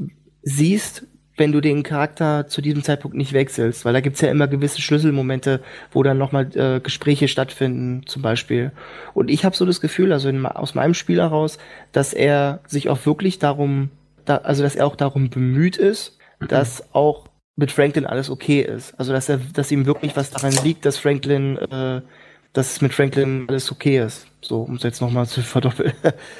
siehst, 0.43 1.05
wenn 1.37 1.51
du 1.51 1.61
den 1.61 1.83
Charakter 1.83 2.47
zu 2.47 2.61
diesem 2.61 2.83
Zeitpunkt 2.83 3.15
nicht 3.15 3.33
wechselst, 3.33 3.85
weil 3.85 3.93
da 3.93 4.01
gibt's 4.01 4.21
ja 4.21 4.29
immer 4.29 4.47
gewisse 4.47 4.81
Schlüsselmomente, 4.81 5.61
wo 5.91 6.03
dann 6.03 6.17
nochmal 6.17 6.49
äh, 6.55 6.79
Gespräche 6.79 7.27
stattfinden, 7.27 8.03
zum 8.05 8.21
Beispiel. 8.21 8.71
Und 9.13 9.29
ich 9.29 9.45
habe 9.45 9.55
so 9.55 9.65
das 9.65 9.81
Gefühl, 9.81 10.11
also 10.11 10.29
in, 10.29 10.45
aus 10.45 10.75
meinem 10.75 10.93
Spiel 10.93 11.19
heraus, 11.19 11.57
dass 11.91 12.13
er 12.13 12.59
sich 12.67 12.89
auch 12.89 13.05
wirklich 13.05 13.39
darum 13.39 13.89
da, 14.25 14.37
also 14.37 14.63
dass 14.63 14.75
er 14.75 14.85
auch 14.85 14.95
darum 14.95 15.29
bemüht 15.29 15.77
ist, 15.77 16.17
dass 16.47 16.93
auch 16.93 17.27
mit 17.55 17.71
Franklin 17.71 18.05
alles 18.05 18.29
okay 18.29 18.61
ist. 18.61 18.93
Also 18.99 19.13
dass 19.13 19.29
er, 19.29 19.37
dass 19.37 19.71
ihm 19.71 19.85
wirklich 19.85 20.15
was 20.15 20.31
daran 20.31 20.53
liegt, 20.63 20.85
dass 20.85 20.97
Franklin, 20.97 21.57
äh, 21.57 22.01
dass 22.53 22.81
mit 22.81 22.93
Franklin 22.93 23.45
alles 23.47 23.71
okay 23.71 23.99
ist. 23.99 24.27
So, 24.41 24.61
um 24.61 24.75
es 24.75 24.83
jetzt 24.83 25.01
nochmal 25.01 25.27
zu 25.27 25.41
verdoppeln. 25.41 25.93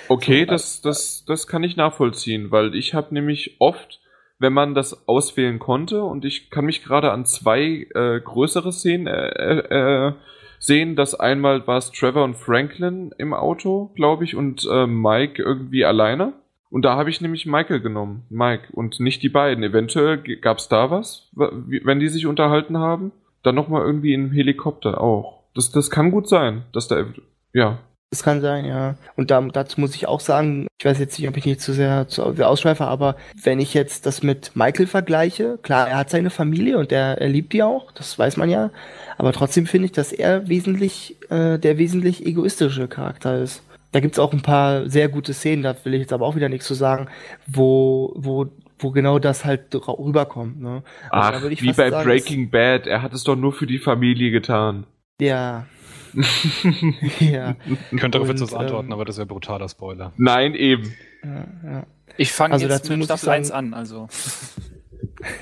Okay, 0.07 0.41
so, 0.45 0.51
das, 0.51 0.81
das, 0.81 1.23
das 1.25 1.47
kann 1.47 1.63
ich 1.63 1.75
nachvollziehen, 1.75 2.51
weil 2.51 2.75
ich 2.75 2.93
habe 2.93 3.13
nämlich 3.13 3.57
oft, 3.59 3.99
wenn 4.41 4.53
man 4.53 4.73
das 4.73 5.07
auswählen 5.07 5.59
konnte, 5.59 6.03
und 6.03 6.25
ich 6.25 6.49
kann 6.49 6.65
mich 6.65 6.83
gerade 6.83 7.11
an 7.11 7.25
zwei 7.25 7.87
äh, 7.93 8.19
größere 8.19 8.71
Szenen 8.71 9.07
äh, 9.07 10.07
äh, 10.07 10.13
sehen, 10.57 10.95
dass 10.95 11.19
einmal 11.19 11.65
war 11.67 11.77
es 11.77 11.91
Trevor 11.91 12.23
und 12.23 12.35
Franklin 12.35 13.13
im 13.17 13.33
Auto, 13.33 13.91
glaube 13.95 14.23
ich, 14.23 14.35
und 14.35 14.67
äh, 14.69 14.87
Mike 14.87 15.41
irgendwie 15.41 15.85
alleine. 15.85 16.33
Und 16.71 16.83
da 16.83 16.95
habe 16.95 17.09
ich 17.09 17.21
nämlich 17.21 17.45
Michael 17.45 17.81
genommen, 17.81 18.23
Mike, 18.29 18.69
und 18.71 18.99
nicht 18.99 19.21
die 19.21 19.29
beiden. 19.29 19.63
Eventuell 19.63 20.17
gab's 20.17 20.69
da 20.69 20.89
was, 20.89 21.29
wenn 21.35 21.99
die 21.99 22.07
sich 22.07 22.25
unterhalten 22.25 22.77
haben. 22.77 23.11
Dann 23.43 23.55
nochmal 23.55 23.83
irgendwie 23.85 24.13
im 24.13 24.31
Helikopter 24.31 25.01
auch. 25.01 25.43
Das, 25.53 25.71
das 25.71 25.89
kann 25.89 26.11
gut 26.11 26.29
sein, 26.29 26.63
dass 26.71 26.87
da, 26.87 27.05
ja. 27.53 27.79
Das 28.11 28.23
kann 28.23 28.41
sein, 28.41 28.65
ja. 28.65 28.95
Und 29.15 29.31
da, 29.31 29.39
dazu 29.39 29.79
muss 29.79 29.95
ich 29.95 30.05
auch 30.05 30.19
sagen, 30.19 30.67
ich 30.77 30.85
weiß 30.85 30.99
jetzt 30.99 31.17
nicht, 31.17 31.29
ob 31.29 31.37
ich 31.37 31.45
nicht 31.45 31.61
zu 31.61 31.71
sehr, 31.71 32.09
zu 32.09 32.33
sehr 32.33 32.49
ausschweife, 32.49 32.85
aber 32.85 33.15
wenn 33.41 33.61
ich 33.61 33.73
jetzt 33.73 34.05
das 34.05 34.21
mit 34.21 34.51
Michael 34.53 34.85
vergleiche, 34.87 35.57
klar, 35.61 35.87
er 35.87 35.97
hat 35.97 36.09
seine 36.09 36.29
Familie 36.29 36.77
und 36.77 36.91
er, 36.91 37.21
er 37.21 37.29
liebt 37.29 37.53
die 37.53 37.63
auch, 37.63 37.93
das 37.93 38.19
weiß 38.19 38.35
man 38.35 38.49
ja. 38.49 38.69
Aber 39.17 39.31
trotzdem 39.31 39.65
finde 39.65 39.85
ich, 39.85 39.91
dass 39.93 40.11
er 40.11 40.49
wesentlich, 40.49 41.15
äh, 41.29 41.57
der 41.57 41.77
wesentlich 41.77 42.25
egoistische 42.25 42.89
Charakter 42.89 43.41
ist. 43.41 43.63
Da 43.93 44.01
gibt's 44.01 44.19
auch 44.19 44.33
ein 44.33 44.41
paar 44.41 44.89
sehr 44.89 45.07
gute 45.07 45.33
Szenen, 45.33 45.63
da 45.63 45.73
will 45.85 45.93
ich 45.93 46.01
jetzt 46.01 46.13
aber 46.13 46.25
auch 46.25 46.35
wieder 46.35 46.49
nichts 46.49 46.67
zu 46.67 46.73
sagen, 46.73 47.07
wo, 47.47 48.11
wo, 48.17 48.47
wo 48.77 48.91
genau 48.91 49.19
das 49.19 49.45
halt 49.45 49.73
rüberkommt. 49.73 50.61
Ne? 50.61 50.83
Also 51.09 51.47
Ach, 51.47 51.49
wie 51.49 51.71
bei 51.71 51.89
sagen, 51.89 52.05
Breaking 52.05 52.49
Bad, 52.49 52.87
er 52.87 53.03
hat 53.03 53.13
es 53.13 53.23
doch 53.23 53.37
nur 53.37 53.53
für 53.53 53.67
die 53.67 53.79
Familie 53.79 54.31
getan. 54.31 54.85
Ja. 55.21 55.65
ja. 57.19 57.55
Ich 57.65 57.99
könnte 57.99 58.17
darauf 58.17 58.29
jetzt 58.29 58.41
was 58.41 58.53
antworten, 58.53 58.87
ähm, 58.87 58.93
aber 58.93 59.05
das 59.05 59.17
wäre 59.17 59.27
brutaler 59.27 59.69
Spoiler. 59.69 60.13
Nein, 60.17 60.55
eben. 60.55 60.93
Ja, 61.23 61.45
ja. 61.63 61.87
Ich 62.17 62.31
fange 62.31 62.53
also 62.53 62.67
jetzt 62.67 62.89
mit 62.89 63.05
Staffel 63.05 63.29
1 63.29 63.51
an, 63.51 63.73
also. 63.73 64.07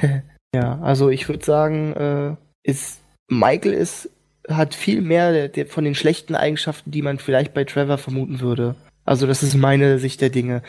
ja, 0.55 0.80
also 0.82 1.09
ich 1.09 1.28
würde 1.28 1.43
sagen, 1.43 1.93
äh, 1.93 2.36
ist 2.63 3.01
Michael 3.28 3.74
ist 3.74 4.09
hat 4.47 4.74
viel 4.74 5.01
mehr 5.01 5.32
der, 5.32 5.47
der, 5.47 5.67
von 5.67 5.84
den 5.84 5.95
schlechten 5.95 6.36
Eigenschaften, 6.36 6.91
die 6.91 7.01
man 7.01 7.20
vielleicht 7.20 7.53
bei 7.53 7.63
Trevor 7.63 7.97
vermuten 7.97 8.39
würde. 8.39 8.76
Also 9.10 9.26
das 9.26 9.41
ist 9.41 9.55
meine 9.55 9.97
Sicht 9.97 10.22
der 10.22 10.30
Dinge. 10.30 10.62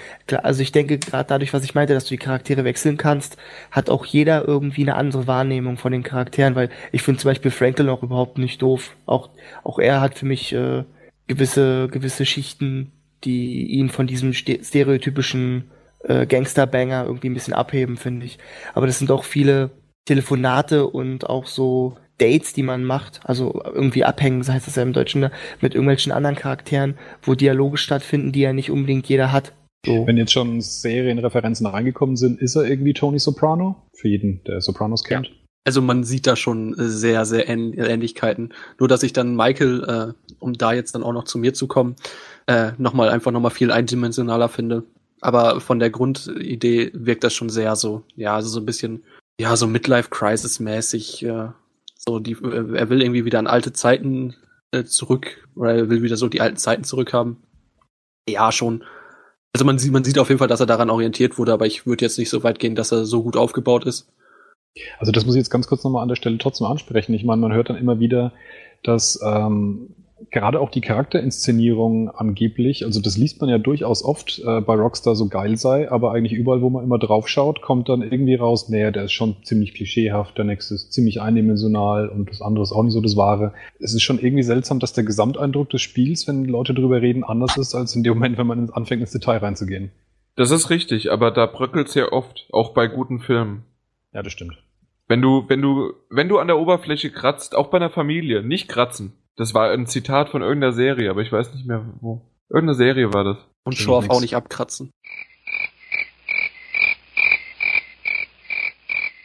Also 0.43 0.63
ich 0.63 0.73
denke 0.73 0.99
gerade 0.99 1.29
dadurch, 1.29 1.53
was 1.53 1.63
ich 1.63 1.75
meinte, 1.75 1.93
dass 1.93 2.05
du 2.05 2.15
die 2.15 2.17
Charaktere 2.17 2.65
wechseln 2.65 2.97
kannst, 2.97 3.37
hat 3.71 3.91
auch 3.91 4.07
jeder 4.07 4.49
irgendwie 4.49 4.81
eine 4.81 4.95
andere 4.95 5.27
Wahrnehmung 5.27 5.77
von 5.77 5.93
den 5.93 6.03
Charakteren, 6.03 6.55
weil 6.55 6.71
ich 6.91 7.03
finde 7.03 7.21
zum 7.21 7.29
Beispiel 7.29 7.51
Franklin 7.51 7.91
auch 7.91 8.03
überhaupt 8.03 8.39
nicht 8.39 8.63
doof. 8.63 8.97
Auch 9.05 9.29
auch 9.63 9.79
er 9.79 10.01
hat 10.01 10.15
für 10.15 10.25
mich 10.25 10.55
äh, 10.55 10.85
gewisse, 11.27 11.89
gewisse 11.89 12.25
Schichten, 12.25 12.93
die 13.25 13.67
ihn 13.67 13.91
von 13.91 14.07
diesem 14.07 14.33
stereotypischen 14.33 15.71
äh, 16.05 16.25
Gangsterbanger 16.25 17.05
irgendwie 17.05 17.29
ein 17.29 17.35
bisschen 17.35 17.53
abheben, 17.53 17.99
finde 17.99 18.25
ich. 18.25 18.39
Aber 18.73 18.87
das 18.87 18.99
sind 18.99 19.11
auch 19.11 19.25
viele 19.25 19.71
Telefonate 20.07 20.87
und 20.87 21.29
auch 21.29 21.45
so 21.45 21.99
Dates, 22.21 22.53
die 22.53 22.63
man 22.63 22.85
macht, 22.85 23.21
also 23.25 23.63
irgendwie 23.65 24.05
abhängen, 24.05 24.43
so 24.43 24.53
heißt 24.53 24.67
das 24.67 24.77
ja 24.77 24.83
im 24.83 24.93
Deutschen, 24.93 25.21
ne, 25.21 25.31
mit 25.61 25.75
irgendwelchen 25.75 26.13
anderen 26.13 26.37
Charakteren, 26.37 26.97
wo 27.23 27.35
Dialoge 27.35 27.79
stattfinden, 27.79 28.33
die 28.33 28.41
ja 28.41 28.53
nicht 28.53 28.71
unbedingt 28.71 29.09
jeder 29.09 29.33
hat. 29.33 29.53
So. 29.87 30.07
Wenn 30.07 30.19
jetzt 30.19 30.33
schon 30.33 30.61
Serienreferenzen 30.61 31.67
reingekommen 31.67 32.17
sind, 32.17 32.41
ist 32.41 32.55
er 32.55 32.65
irgendwie 32.65 32.93
Tony 32.93 33.19
Soprano? 33.19 33.77
Für 33.95 34.09
jeden, 34.09 34.45
der 34.45 34.61
Sopranos 34.61 35.05
kennt. 35.05 35.29
Ja. 35.29 35.33
Also 35.67 35.83
man 35.83 36.05
sieht 36.05 36.27
da 36.27 36.37
schon 36.37 36.75
sehr, 36.77 37.25
sehr 37.25 37.49
Ähnlichkeiten. 37.49 38.53
Nur 38.79 38.89
dass 38.89 39.03
ich 39.03 39.13
dann 39.13 39.37
Michael, 39.37 39.85
äh, 39.85 40.35
um 40.39 40.55
da 40.55 40.73
jetzt 40.73 40.95
dann 40.95 41.03
auch 41.03 41.13
noch 41.13 41.25
zu 41.25 41.39
mir 41.39 41.55
zu 41.55 41.67
kommen, 41.67 41.97
äh, 42.47 42.73
nochmal 42.79 43.11
einfach 43.11 43.31
nochmal 43.31 43.51
viel 43.51 43.71
eindimensionaler 43.71 44.49
finde. 44.49 44.85
Aber 45.21 45.61
von 45.61 45.79
der 45.79 45.91
Grundidee 45.91 46.91
wirkt 46.95 47.25
das 47.25 47.35
schon 47.35 47.51
sehr 47.51 47.77
so, 47.77 48.03
ja, 48.17 48.35
also 48.35 48.49
so 48.49 48.59
ein 48.59 48.67
bisschen, 48.67 49.05
ja, 49.39 49.55
so 49.57 49.67
Midlife-Crisis-mäßig, 49.67 51.25
äh, 51.25 51.49
so 52.01 52.19
die, 52.19 52.33
er 52.33 52.89
will 52.89 53.03
irgendwie 53.03 53.25
wieder 53.27 53.39
an 53.39 53.47
alte 53.47 53.73
Zeiten 53.73 54.35
äh, 54.73 54.85
zurück, 54.85 55.47
oder 55.55 55.75
er 55.75 55.91
will 55.91 56.03
wieder 56.03 56.17
so 56.17 56.29
die 56.29 56.41
alten 56.41 56.57
Zeiten 56.57 56.85
zurückhaben. 56.85 57.37
Ja, 58.29 58.53
schon. 58.53 58.85
Also 59.53 59.67
man 59.67 59.79
sieht, 59.79 59.93
man 59.93 60.05
sieht 60.05 60.19
auf 60.19 60.29
jeden 60.29 60.39
Fall, 60.39 60.49
dass 60.49 60.61
er 60.61 60.67
daran 60.67 60.91
orientiert 60.91 61.39
wurde, 61.39 61.53
aber 61.53 61.67
ich 61.67 61.87
würde 61.87 62.05
jetzt 62.05 62.19
nicht 62.19 62.31
so 62.31 62.43
weit 62.43 62.59
gehen, 62.59 62.75
dass 62.75 62.93
er 62.93 63.05
so 63.05 63.23
gut 63.23 63.37
aufgebaut 63.37 63.85
ist. 63.85 64.13
Also 64.99 65.13
das 65.13 65.27
muss 65.27 65.35
ich 65.35 65.41
jetzt 65.41 65.51
ganz 65.51 65.67
kurz 65.67 65.85
nochmal 65.85 66.03
an 66.03 66.09
der 66.09 66.17
Stelle 66.17 66.39
trotzdem 66.39 66.67
ansprechen. 66.67 67.13
Ich 67.13 67.25
meine, 67.25 67.41
man 67.41 67.53
hört 67.53 67.69
dann 67.69 67.77
immer 67.77 67.99
wieder, 67.99 68.33
dass 68.83 69.21
ähm, 69.23 69.95
gerade 70.31 70.61
auch 70.61 70.71
die 70.71 70.81
Charakterinszenierung 70.81 72.11
angeblich, 72.11 72.85
also 72.85 73.01
das 73.01 73.17
liest 73.17 73.41
man 73.41 73.49
ja 73.49 73.59
durchaus 73.59 74.05
oft 74.05 74.41
äh, 74.45 74.61
bei 74.61 74.75
Rockstar 74.75 75.15
so 75.17 75.29
geil 75.29 75.57
sei, 75.57 75.91
aber 75.91 76.13
eigentlich 76.13 76.33
überall, 76.33 76.61
wo 76.61 76.71
man 76.71 76.85
immer 76.85 76.99
drauf 76.99 77.29
schaut, 77.29 77.63
kommt 77.63 77.89
dann 77.89 78.03
irgendwie 78.03 78.35
raus, 78.35 78.69
nee, 78.69 78.91
der 78.91 79.05
ist 79.05 79.13
schon 79.13 79.37
ziemlich 79.43 79.75
klischeehaft, 79.75 80.37
der 80.37 80.45
nächste 80.45 80.75
ist 80.75 80.93
ziemlich 80.93 81.21
eindimensional 81.21 82.09
und 82.09 82.31
das 82.31 82.43
andere 82.43 82.63
ist 82.63 82.73
auch 82.73 82.83
nicht 82.83 82.93
so 82.93 83.01
das 83.01 83.17
Wahre. 83.17 83.55
Es 83.79 83.95
ist 83.95 84.03
schon 84.03 84.19
irgendwie 84.19 84.43
seltsam, 84.43 84.79
dass 84.79 84.93
der 84.93 85.05
Gesamteindruck 85.05 85.71
des 85.71 85.81
Spiels, 85.81 86.29
wenn 86.29 86.45
Leute 86.45 86.75
drüber 86.75 87.01
reden, 87.01 87.25
anders 87.25 87.57
ist, 87.57 87.75
als 87.75 87.97
in 87.97 88.03
dem 88.03 88.15
Moment, 88.15 88.39
wenn 88.39 88.47
man 88.47 88.71
anfängt, 88.71 89.01
ins 89.01 89.13
Detail 89.13 89.39
reinzugehen. 89.39 89.91
Das 90.37 90.51
ist 90.51 90.71
richtig, 90.71 91.11
aber 91.11 91.31
da 91.31 91.47
bröckelt's 91.47 91.95
ja 91.95 92.13
oft, 92.13 92.47
auch 92.53 92.73
bei 92.73 92.87
guten 92.87 93.21
Filmen. 93.21 93.65
Ja, 94.13 94.23
das 94.23 94.33
stimmt. 94.33 94.63
Wenn 95.09 95.23
du, 95.23 95.45
wenn 95.49 95.61
du, 95.61 95.93
wenn 96.09 96.29
du 96.29 96.39
an 96.39 96.47
der 96.47 96.59
Oberfläche 96.59 97.11
kratzt, 97.11 97.57
auch 97.57 97.69
bei 97.69 97.79
einer 97.79 97.91
Familie, 97.91 98.45
nicht 98.45 98.69
kratzen. 98.69 99.13
Das 99.41 99.55
war 99.55 99.71
ein 99.71 99.87
Zitat 99.87 100.29
von 100.29 100.43
irgendeiner 100.43 100.75
Serie, 100.75 101.09
aber 101.09 101.23
ich 101.23 101.33
weiß 101.33 101.55
nicht 101.55 101.67
mehr 101.67 101.83
wo. 102.03 102.21
Irgendeine 102.51 102.77
Serie 102.77 103.15
war 103.15 103.25
das. 103.25 103.39
Und 103.65 103.75
Schorf 103.75 104.11
auch 104.11 104.21
nicht 104.21 104.37
abkratzen. 104.37 104.93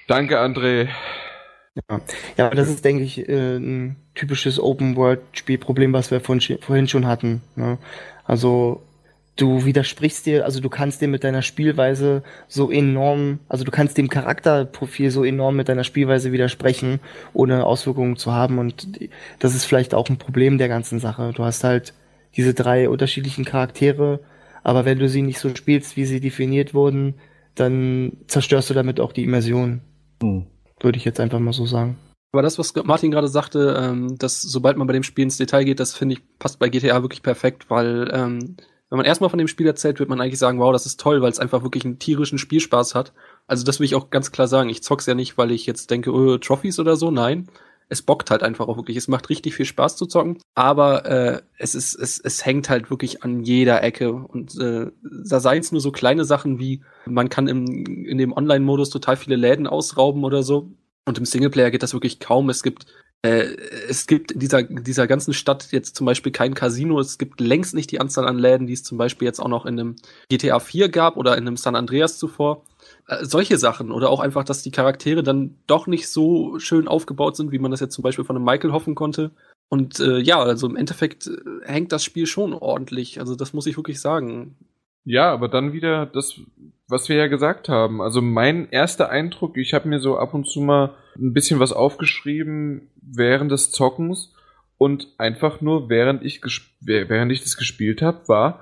Danke, 0.08 0.40
André. 0.40 0.88
Ja, 1.90 2.00
ja 2.38 2.50
das 2.50 2.70
ist, 2.70 2.86
denke 2.86 3.04
ich, 3.04 3.28
äh, 3.28 3.58
ein 3.58 3.98
typisches 4.14 4.58
Open-World-Spielproblem, 4.58 5.92
was 5.92 6.12
wir 6.12 6.22
vorhin 6.22 6.88
schon 6.88 7.08
hatten. 7.08 7.42
Ne? 7.58 7.78
Also 8.24 8.84
du 9.36 9.66
widersprichst 9.66 10.26
dir, 10.26 10.46
also 10.46 10.60
du 10.62 10.70
kannst 10.70 11.02
dir 11.02 11.08
mit 11.08 11.24
deiner 11.24 11.42
Spielweise 11.42 12.24
so 12.48 12.72
enorm, 12.72 13.40
also 13.50 13.64
du 13.64 13.72
kannst 13.72 13.98
dem 13.98 14.10
Charakterprofil 14.10 15.12
so 15.12 15.24
enorm 15.24 15.56
mit 15.58 15.68
deiner 15.68 15.84
Spielweise 15.84 16.32
widersprechen, 16.32 17.00
ohne 17.34 17.66
Auswirkungen 17.66 18.16
zu 18.16 18.32
haben. 18.32 18.60
Und 18.60 18.88
das 19.40 19.56
ist 19.56 19.66
vielleicht 19.66 19.94
auch 19.94 20.10
ein 20.10 20.18
Problem 20.18 20.58
der 20.58 20.70
ganzen 20.70 21.00
Sache. 21.00 21.34
Du 21.36 21.44
hast 21.44 21.64
halt 21.64 21.94
diese 22.38 22.54
drei 22.54 22.90
unterschiedlichen 22.90 23.46
Charaktere, 23.46 24.22
aber 24.64 24.86
wenn 24.86 25.00
du 25.00 25.10
sie 25.10 25.22
nicht 25.22 25.40
so 25.40 25.54
spielst, 25.54 25.98
wie 25.98 26.06
sie 26.06 26.20
definiert 26.20 26.74
wurden, 26.74 27.16
dann 27.56 28.14
zerstörst 28.28 28.70
du 28.70 28.74
damit 28.74 29.00
auch 29.00 29.12
die 29.12 29.24
Immersion. 29.24 29.82
Hm. 30.22 30.46
Würde 30.80 30.98
ich 30.98 31.06
jetzt 31.06 31.20
einfach 31.20 31.40
mal 31.40 31.54
so 31.54 31.66
sagen. 31.66 31.98
Aber 32.34 32.42
das, 32.42 32.60
was 32.60 32.74
Martin 32.84 33.12
gerade 33.12 33.30
sagte, 33.30 33.78
ähm, 33.80 34.18
dass 34.18 34.42
sobald 34.42 34.76
man 34.76 34.88
bei 34.88 34.94
dem 34.94 35.04
Spiel 35.04 35.24
ins 35.24 35.38
Detail 35.38 35.64
geht, 35.64 35.80
das 35.80 35.96
finde 35.96 36.16
ich 36.16 36.22
passt 36.38 36.60
bei 36.60 36.68
GTA 36.68 37.02
wirklich 37.02 37.24
perfekt, 37.24 37.70
weil 37.70 38.12
ähm, 38.14 38.58
wenn 38.96 39.00
man 39.00 39.08
erstmal 39.08 39.30
von 39.30 39.40
dem 39.40 39.50
Spiel 39.50 39.68
erzählt, 39.68 40.00
wird 40.00 40.08
man 40.08 40.22
eigentlich 40.22 40.40
sagen, 40.40 40.58
wow, 40.58 40.72
das 40.72 40.86
ist 40.86 41.02
toll, 41.02 41.22
weil 41.22 41.30
es 41.30 41.38
einfach 41.38 41.64
wirklich 41.64 41.84
einen 41.84 42.00
tierischen 42.00 42.38
Spielspaß 42.38 42.96
hat. 42.96 43.12
Also 43.46 43.66
das 43.66 43.82
will 43.82 43.86
ich 43.86 43.94
auch 43.94 44.10
ganz 44.10 44.32
klar 44.32 44.48
sagen. 44.48 44.70
Ich 44.70 44.84
zock's 44.84 45.06
ja 45.06 45.16
nicht, 45.16 45.38
weil 45.38 45.52
ich 45.52 45.66
jetzt 45.66 45.92
denke, 45.92 46.14
oh, 46.14 46.38
Trophies 46.38 46.80
oder 46.80 46.96
so. 46.96 47.12
Nein. 47.12 47.50
Es 47.90 48.02
bockt 48.02 48.32
halt 48.32 48.42
einfach 48.42 48.70
auch 48.70 48.78
wirklich. 48.78 48.96
Es 48.96 49.10
macht 49.10 49.28
richtig 49.30 49.54
viel 49.54 49.66
Spaß 49.66 49.98
zu 49.98 50.06
zocken. 50.06 50.38
Aber 50.54 51.06
äh, 51.06 51.42
es 51.58 51.76
ist, 51.76 51.94
es, 51.96 52.22
es 52.22 52.46
hängt 52.46 52.70
halt 52.70 52.90
wirklich 52.90 53.22
an 53.22 53.44
jeder 53.44 53.84
Ecke. 53.84 54.14
Und 54.14 54.58
äh, 54.62 54.88
da 55.04 55.42
seien 55.42 55.60
es 55.60 55.74
nur 55.74 55.82
so 55.82 55.92
kleine 55.92 56.24
Sachen 56.24 56.58
wie, 56.58 56.82
man 57.06 57.28
kann 57.28 57.50
im, 57.50 57.66
in 58.06 58.18
dem 58.18 58.32
Online-Modus 58.32 58.92
total 58.92 59.18
viele 59.18 59.36
Läden 59.36 59.68
ausrauben 59.68 60.24
oder 60.24 60.42
so. 60.42 60.72
Und 61.04 61.18
im 61.18 61.26
Singleplayer 61.26 61.70
geht 61.70 61.84
das 61.84 61.92
wirklich 61.92 62.22
kaum. 62.22 62.50
Es 62.50 62.64
gibt 62.64 62.86
es 63.22 64.06
gibt 64.06 64.34
in 64.34 64.40
dieser, 64.40 64.62
dieser 64.62 65.08
ganzen 65.08 65.34
Stadt 65.34 65.72
jetzt 65.72 65.96
zum 65.96 66.06
Beispiel 66.06 66.32
kein 66.32 66.54
Casino. 66.54 67.00
Es 67.00 67.18
gibt 67.18 67.40
längst 67.40 67.74
nicht 67.74 67.90
die 67.92 68.00
Anzahl 68.00 68.28
an 68.28 68.38
Läden, 68.38 68.68
die 68.68 68.74
es 68.74 68.84
zum 68.84 69.00
Beispiel 69.00 69.26
jetzt 69.26 69.40
auch 69.40 69.48
noch 69.48 69.66
in 69.66 69.80
einem 69.80 69.96
GTA 70.30 70.60
4 70.60 70.90
gab 70.90 71.18
oder 71.18 71.36
in 71.36 71.48
einem 71.48 71.58
San 71.58 71.76
Andreas 71.76 72.20
zuvor. 72.20 72.64
Äh, 73.08 73.26
solche 73.26 73.58
Sachen 73.58 73.92
oder 73.92 74.10
auch 74.10 74.20
einfach, 74.20 74.44
dass 74.44 74.64
die 74.64 74.72
Charaktere 74.72 75.24
dann 75.24 75.56
doch 75.68 75.88
nicht 75.88 76.08
so 76.08 76.60
schön 76.60 76.88
aufgebaut 76.88 77.36
sind, 77.36 77.52
wie 77.52 77.60
man 77.60 77.72
das 77.72 77.80
jetzt 77.80 77.96
zum 77.96 78.04
Beispiel 78.04 78.26
von 78.26 78.36
einem 78.36 78.46
Michael 78.46 78.72
hoffen 78.72 78.96
konnte. 78.96 79.32
Und 79.70 80.00
äh, 80.00 80.20
ja, 80.20 80.40
also 80.42 80.68
im 80.68 80.76
Endeffekt 80.76 81.28
äh, 81.28 81.38
hängt 81.64 81.92
das 81.92 82.04
Spiel 82.04 82.28
schon 82.28 82.54
ordentlich. 82.54 83.20
Also 83.20 83.36
das 83.36 83.54
muss 83.54 83.68
ich 83.68 83.78
wirklich 83.78 84.00
sagen. 84.00 84.56
Ja, 85.04 85.32
aber 85.32 85.48
dann 85.48 85.74
wieder 85.74 86.06
das, 86.06 86.40
was 86.88 87.10
wir 87.10 87.16
ja 87.16 87.28
gesagt 87.28 87.70
haben. 87.70 88.02
Also 88.02 88.22
mein 88.22 88.70
erster 88.70 89.10
Eindruck, 89.10 89.58
ich 89.58 89.74
habe 89.74 89.88
mir 89.88 90.00
so 90.00 90.18
ab 90.18 90.34
und 90.34 90.48
zu 90.48 90.62
mal 90.62 90.96
ein 91.18 91.34
bisschen 91.34 91.60
was 91.60 91.74
aufgeschrieben 91.74 92.92
während 93.02 93.52
des 93.52 93.72
Zockens 93.72 94.34
und 94.78 95.08
einfach 95.18 95.62
nur 95.62 95.90
während 95.90 96.24
ich 96.24 96.42
während 96.82 97.32
ich 97.32 97.44
das 97.44 97.58
gespielt 97.58 98.02
habe, 98.02 98.28
war 98.28 98.62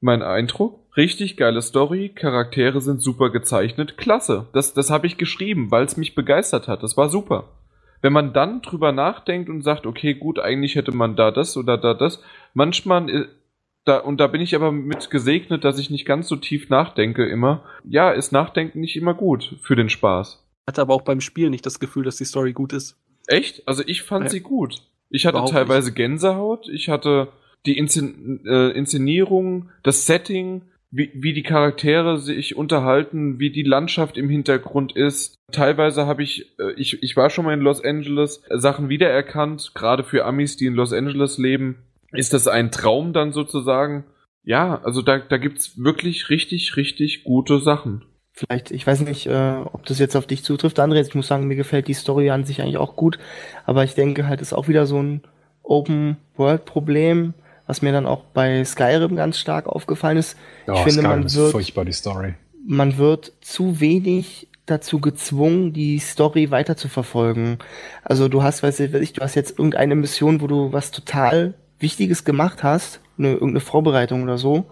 mein 0.00 0.22
Eindruck 0.22 0.80
richtig 0.96 1.36
geile 1.36 1.62
Story, 1.62 2.10
Charaktere 2.10 2.80
sind 2.80 3.00
super 3.02 3.30
gezeichnet, 3.30 3.96
klasse. 3.96 4.46
Das 4.52 4.74
das 4.74 4.90
habe 4.90 5.06
ich 5.06 5.16
geschrieben, 5.16 5.70
weil 5.70 5.84
es 5.84 5.96
mich 5.96 6.14
begeistert 6.14 6.68
hat. 6.68 6.82
Das 6.82 6.96
war 6.96 7.08
super. 7.08 7.44
Wenn 8.00 8.12
man 8.12 8.32
dann 8.32 8.62
drüber 8.62 8.92
nachdenkt 8.92 9.48
und 9.48 9.62
sagt, 9.62 9.84
okay, 9.84 10.14
gut, 10.14 10.38
eigentlich 10.38 10.76
hätte 10.76 10.92
man 10.92 11.16
da 11.16 11.30
das 11.30 11.56
oder 11.56 11.76
da 11.76 11.94
das, 11.94 12.22
manchmal 12.54 13.10
äh, 13.10 13.26
da, 13.88 13.98
und 13.98 14.20
da 14.20 14.26
bin 14.26 14.40
ich 14.40 14.54
aber 14.54 14.70
mit 14.70 15.10
gesegnet, 15.10 15.64
dass 15.64 15.78
ich 15.78 15.90
nicht 15.90 16.04
ganz 16.04 16.28
so 16.28 16.36
tief 16.36 16.68
nachdenke 16.68 17.26
immer. 17.26 17.64
Ja, 17.84 18.10
ist 18.10 18.32
Nachdenken 18.32 18.80
nicht 18.80 18.96
immer 18.96 19.14
gut 19.14 19.56
für 19.62 19.76
den 19.76 19.88
Spaß. 19.88 20.44
Hatte 20.68 20.82
aber 20.82 20.94
auch 20.94 21.02
beim 21.02 21.20
Spiel 21.20 21.50
nicht 21.50 21.64
das 21.64 21.80
Gefühl, 21.80 22.04
dass 22.04 22.16
die 22.16 22.24
Story 22.24 22.52
gut 22.52 22.72
ist. 22.72 22.96
Echt? 23.26 23.66
Also 23.66 23.82
ich 23.86 24.02
fand 24.02 24.24
ja. 24.24 24.30
sie 24.30 24.40
gut. 24.40 24.82
Ich 25.10 25.26
hatte 25.26 25.36
Überhaupt 25.36 25.52
teilweise 25.52 25.88
nicht. 25.88 25.96
Gänsehaut, 25.96 26.68
ich 26.68 26.88
hatte 26.88 27.28
die 27.66 27.78
Inszen 27.78 28.44
äh, 28.46 28.70
Inszenierung, 28.70 29.70
das 29.82 30.06
Setting, 30.06 30.62
wie, 30.90 31.10
wie 31.14 31.32
die 31.32 31.42
Charaktere 31.42 32.18
sich 32.18 32.56
unterhalten, 32.56 33.38
wie 33.38 33.50
die 33.50 33.62
Landschaft 33.62 34.16
im 34.16 34.28
Hintergrund 34.28 34.96
ist. 34.96 35.36
Teilweise 35.52 36.06
habe 36.06 36.22
ich, 36.22 36.58
äh, 36.58 36.72
ich, 36.76 37.02
ich 37.02 37.16
war 37.16 37.30
schon 37.30 37.44
mal 37.44 37.54
in 37.54 37.60
Los 37.60 37.82
Angeles, 37.82 38.42
Sachen 38.50 38.88
wiedererkannt, 38.88 39.72
gerade 39.74 40.04
für 40.04 40.24
Amis, 40.24 40.56
die 40.56 40.66
in 40.66 40.74
Los 40.74 40.92
Angeles 40.92 41.38
leben 41.38 41.76
ist 42.12 42.32
das 42.32 42.46
ein 42.48 42.70
Traum 42.70 43.12
dann 43.12 43.32
sozusagen? 43.32 44.04
Ja, 44.42 44.80
also 44.82 45.02
da, 45.02 45.18
da 45.18 45.36
gibt's 45.36 45.82
wirklich 45.82 46.30
richtig, 46.30 46.76
richtig 46.76 47.24
gute 47.24 47.60
Sachen. 47.60 48.04
Vielleicht, 48.32 48.70
ich 48.70 48.86
weiß 48.86 49.00
nicht, 49.00 49.26
äh, 49.26 49.56
ob 49.72 49.84
das 49.86 49.98
jetzt 49.98 50.14
auf 50.16 50.26
dich 50.26 50.44
zutrifft, 50.44 50.78
André. 50.78 51.00
Ich 51.00 51.14
muss 51.14 51.26
sagen, 51.26 51.48
mir 51.48 51.56
gefällt 51.56 51.88
die 51.88 51.94
Story 51.94 52.30
an 52.30 52.44
sich 52.44 52.62
eigentlich 52.62 52.76
auch 52.76 52.94
gut, 52.94 53.18
aber 53.66 53.84
ich 53.84 53.94
denke 53.94 54.28
halt, 54.28 54.40
ist 54.40 54.52
auch 54.52 54.68
wieder 54.68 54.86
so 54.86 55.02
ein 55.02 55.22
Open-World-Problem, 55.64 57.34
was 57.66 57.82
mir 57.82 57.92
dann 57.92 58.06
auch 58.06 58.22
bei 58.32 58.64
Skyrim 58.64 59.16
ganz 59.16 59.38
stark 59.38 59.66
aufgefallen 59.66 60.18
ist. 60.18 60.36
Ja, 60.66 60.74
ich 60.74 60.80
finde, 60.80 61.00
Skyrim 61.00 61.20
man 61.20 61.34
wird, 61.34 61.50
furchtbar, 61.50 61.84
die 61.84 61.92
Story. 61.92 62.34
Man 62.64 62.96
wird 62.96 63.32
zu 63.40 63.80
wenig 63.80 64.48
dazu 64.66 65.00
gezwungen, 65.00 65.72
die 65.72 65.98
Story 65.98 66.50
weiter 66.50 66.76
zu 66.76 66.88
verfolgen. 66.88 67.58
Also 68.04 68.28
du 68.28 68.42
hast, 68.42 68.62
weiß 68.62 68.80
ich, 68.80 69.12
du 69.12 69.20
hast 69.20 69.34
jetzt 69.34 69.58
irgendeine 69.58 69.94
Mission, 69.94 70.40
wo 70.40 70.46
du 70.46 70.72
was 70.72 70.90
total 70.90 71.54
Wichtiges 71.80 72.24
gemacht 72.24 72.62
hast, 72.62 73.00
eine, 73.18 73.32
irgendeine 73.32 73.60
Vorbereitung 73.60 74.22
oder 74.22 74.38
so, 74.38 74.66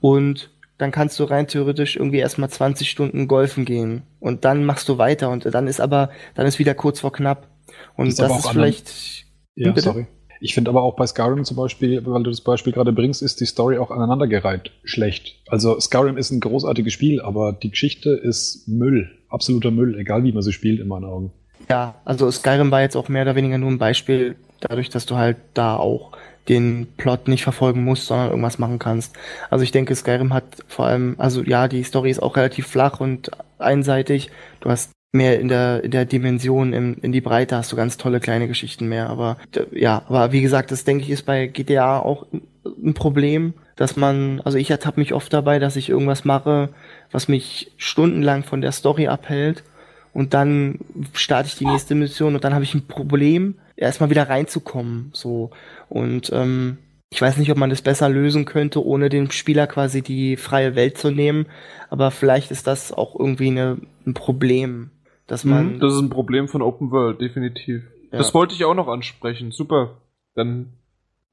und 0.00 0.50
dann 0.78 0.90
kannst 0.90 1.18
du 1.20 1.24
rein 1.24 1.46
theoretisch 1.46 1.96
irgendwie 1.96 2.18
erstmal 2.18 2.48
20 2.48 2.88
Stunden 2.88 3.28
golfen 3.28 3.64
gehen 3.64 4.02
und 4.18 4.44
dann 4.44 4.64
machst 4.64 4.88
du 4.88 4.98
weiter 4.98 5.30
und 5.30 5.44
dann 5.52 5.66
ist 5.66 5.80
aber, 5.80 6.10
dann 6.34 6.46
ist 6.46 6.58
wieder 6.58 6.74
kurz 6.74 7.00
vor 7.00 7.12
knapp. 7.12 7.48
Und 7.96 8.08
das, 8.08 8.16
das 8.16 8.38
ist 8.38 8.48
vielleicht. 8.48 9.24
Ja, 9.56 9.74
hm, 9.74 9.76
sorry. 9.76 10.06
Ich 10.40 10.54
finde 10.54 10.70
aber 10.70 10.82
auch 10.82 10.96
bei 10.96 11.06
Skyrim 11.06 11.44
zum 11.44 11.58
Beispiel, 11.58 12.04
weil 12.06 12.22
du 12.22 12.30
das 12.30 12.40
Beispiel 12.40 12.72
gerade 12.72 12.92
bringst, 12.92 13.20
ist 13.20 13.40
die 13.40 13.44
Story 13.44 13.76
auch 13.76 13.90
aneinandergereiht 13.90 14.72
schlecht. 14.84 15.36
Also 15.48 15.78
Skyrim 15.78 16.16
ist 16.16 16.30
ein 16.30 16.40
großartiges 16.40 16.94
Spiel, 16.94 17.20
aber 17.20 17.52
die 17.52 17.70
Geschichte 17.70 18.10
ist 18.10 18.66
Müll. 18.66 19.10
Absoluter 19.28 19.70
Müll, 19.70 19.98
egal 19.98 20.24
wie 20.24 20.32
man 20.32 20.42
sie 20.42 20.54
spielt, 20.54 20.80
in 20.80 20.88
meinen 20.88 21.04
Augen. 21.04 21.32
Ja, 21.68 21.96
also 22.06 22.30
Skyrim 22.30 22.70
war 22.70 22.80
jetzt 22.80 22.96
auch 22.96 23.10
mehr 23.10 23.22
oder 23.22 23.36
weniger 23.36 23.58
nur 23.58 23.70
ein 23.70 23.78
Beispiel, 23.78 24.36
dadurch, 24.60 24.88
dass 24.88 25.04
du 25.04 25.16
halt 25.16 25.36
da 25.52 25.76
auch 25.76 26.12
den 26.48 26.86
Plot 26.96 27.28
nicht 27.28 27.42
verfolgen 27.42 27.84
musst, 27.84 28.06
sondern 28.06 28.30
irgendwas 28.30 28.58
machen 28.58 28.78
kannst. 28.78 29.16
Also 29.50 29.62
ich 29.62 29.72
denke, 29.72 29.94
Skyrim 29.94 30.32
hat 30.32 30.44
vor 30.68 30.86
allem, 30.86 31.14
also 31.18 31.42
ja, 31.42 31.68
die 31.68 31.84
Story 31.84 32.10
ist 32.10 32.22
auch 32.22 32.36
relativ 32.36 32.66
flach 32.66 33.00
und 33.00 33.30
einseitig. 33.58 34.30
Du 34.60 34.70
hast 34.70 34.90
mehr 35.12 35.40
in 35.40 35.48
der, 35.48 35.82
in 35.84 35.90
der 35.90 36.04
Dimension, 36.04 36.72
in, 36.72 36.94
in 36.94 37.12
die 37.12 37.20
Breite 37.20 37.56
hast 37.56 37.72
du 37.72 37.76
ganz 37.76 37.96
tolle 37.96 38.20
kleine 38.20 38.48
Geschichten 38.48 38.88
mehr. 38.88 39.10
Aber 39.10 39.36
ja, 39.72 40.02
aber 40.08 40.32
wie 40.32 40.40
gesagt, 40.40 40.70
das 40.70 40.84
denke 40.84 41.04
ich 41.04 41.10
ist 41.10 41.26
bei 41.26 41.46
GTA 41.46 41.98
auch 41.98 42.26
ein 42.64 42.94
Problem, 42.94 43.54
dass 43.76 43.96
man, 43.96 44.40
also 44.44 44.58
ich 44.58 44.70
ertappe 44.70 45.00
mich 45.00 45.14
oft 45.14 45.32
dabei, 45.32 45.58
dass 45.58 45.76
ich 45.76 45.88
irgendwas 45.88 46.24
mache, 46.24 46.70
was 47.10 47.28
mich 47.28 47.72
stundenlang 47.76 48.44
von 48.44 48.60
der 48.60 48.72
Story 48.72 49.08
abhält 49.08 49.64
und 50.12 50.34
dann 50.34 50.78
starte 51.12 51.48
ich 51.48 51.56
die 51.56 51.66
nächste 51.66 51.94
Mission 51.94 52.34
und 52.34 52.44
dann 52.44 52.54
habe 52.54 52.64
ich 52.64 52.74
ein 52.74 52.86
Problem, 52.86 53.56
erstmal 53.80 54.10
wieder 54.10 54.28
reinzukommen. 54.28 55.10
So. 55.12 55.50
Und 55.88 56.30
ähm, 56.32 56.78
ich 57.10 57.20
weiß 57.20 57.38
nicht, 57.38 57.50
ob 57.50 57.58
man 57.58 57.70
das 57.70 57.82
besser 57.82 58.08
lösen 58.08 58.44
könnte, 58.44 58.84
ohne 58.84 59.08
dem 59.08 59.30
Spieler 59.30 59.66
quasi 59.66 60.02
die 60.02 60.36
freie 60.36 60.76
Welt 60.76 60.96
zu 60.96 61.10
nehmen. 61.10 61.46
Aber 61.88 62.10
vielleicht 62.10 62.50
ist 62.50 62.66
das 62.66 62.92
auch 62.92 63.18
irgendwie 63.18 63.48
eine, 63.48 63.78
ein 64.06 64.14
Problem, 64.14 64.90
dass 65.26 65.44
man. 65.44 65.74
Mhm, 65.74 65.80
das 65.80 65.94
ist 65.94 66.00
ein 66.00 66.10
Problem 66.10 66.46
von 66.46 66.62
Open 66.62 66.90
World, 66.90 67.20
definitiv. 67.20 67.82
Ja. 68.12 68.18
Das 68.18 68.34
wollte 68.34 68.54
ich 68.54 68.64
auch 68.64 68.74
noch 68.74 68.88
ansprechen. 68.88 69.50
Super. 69.50 70.02
Dann 70.34 70.74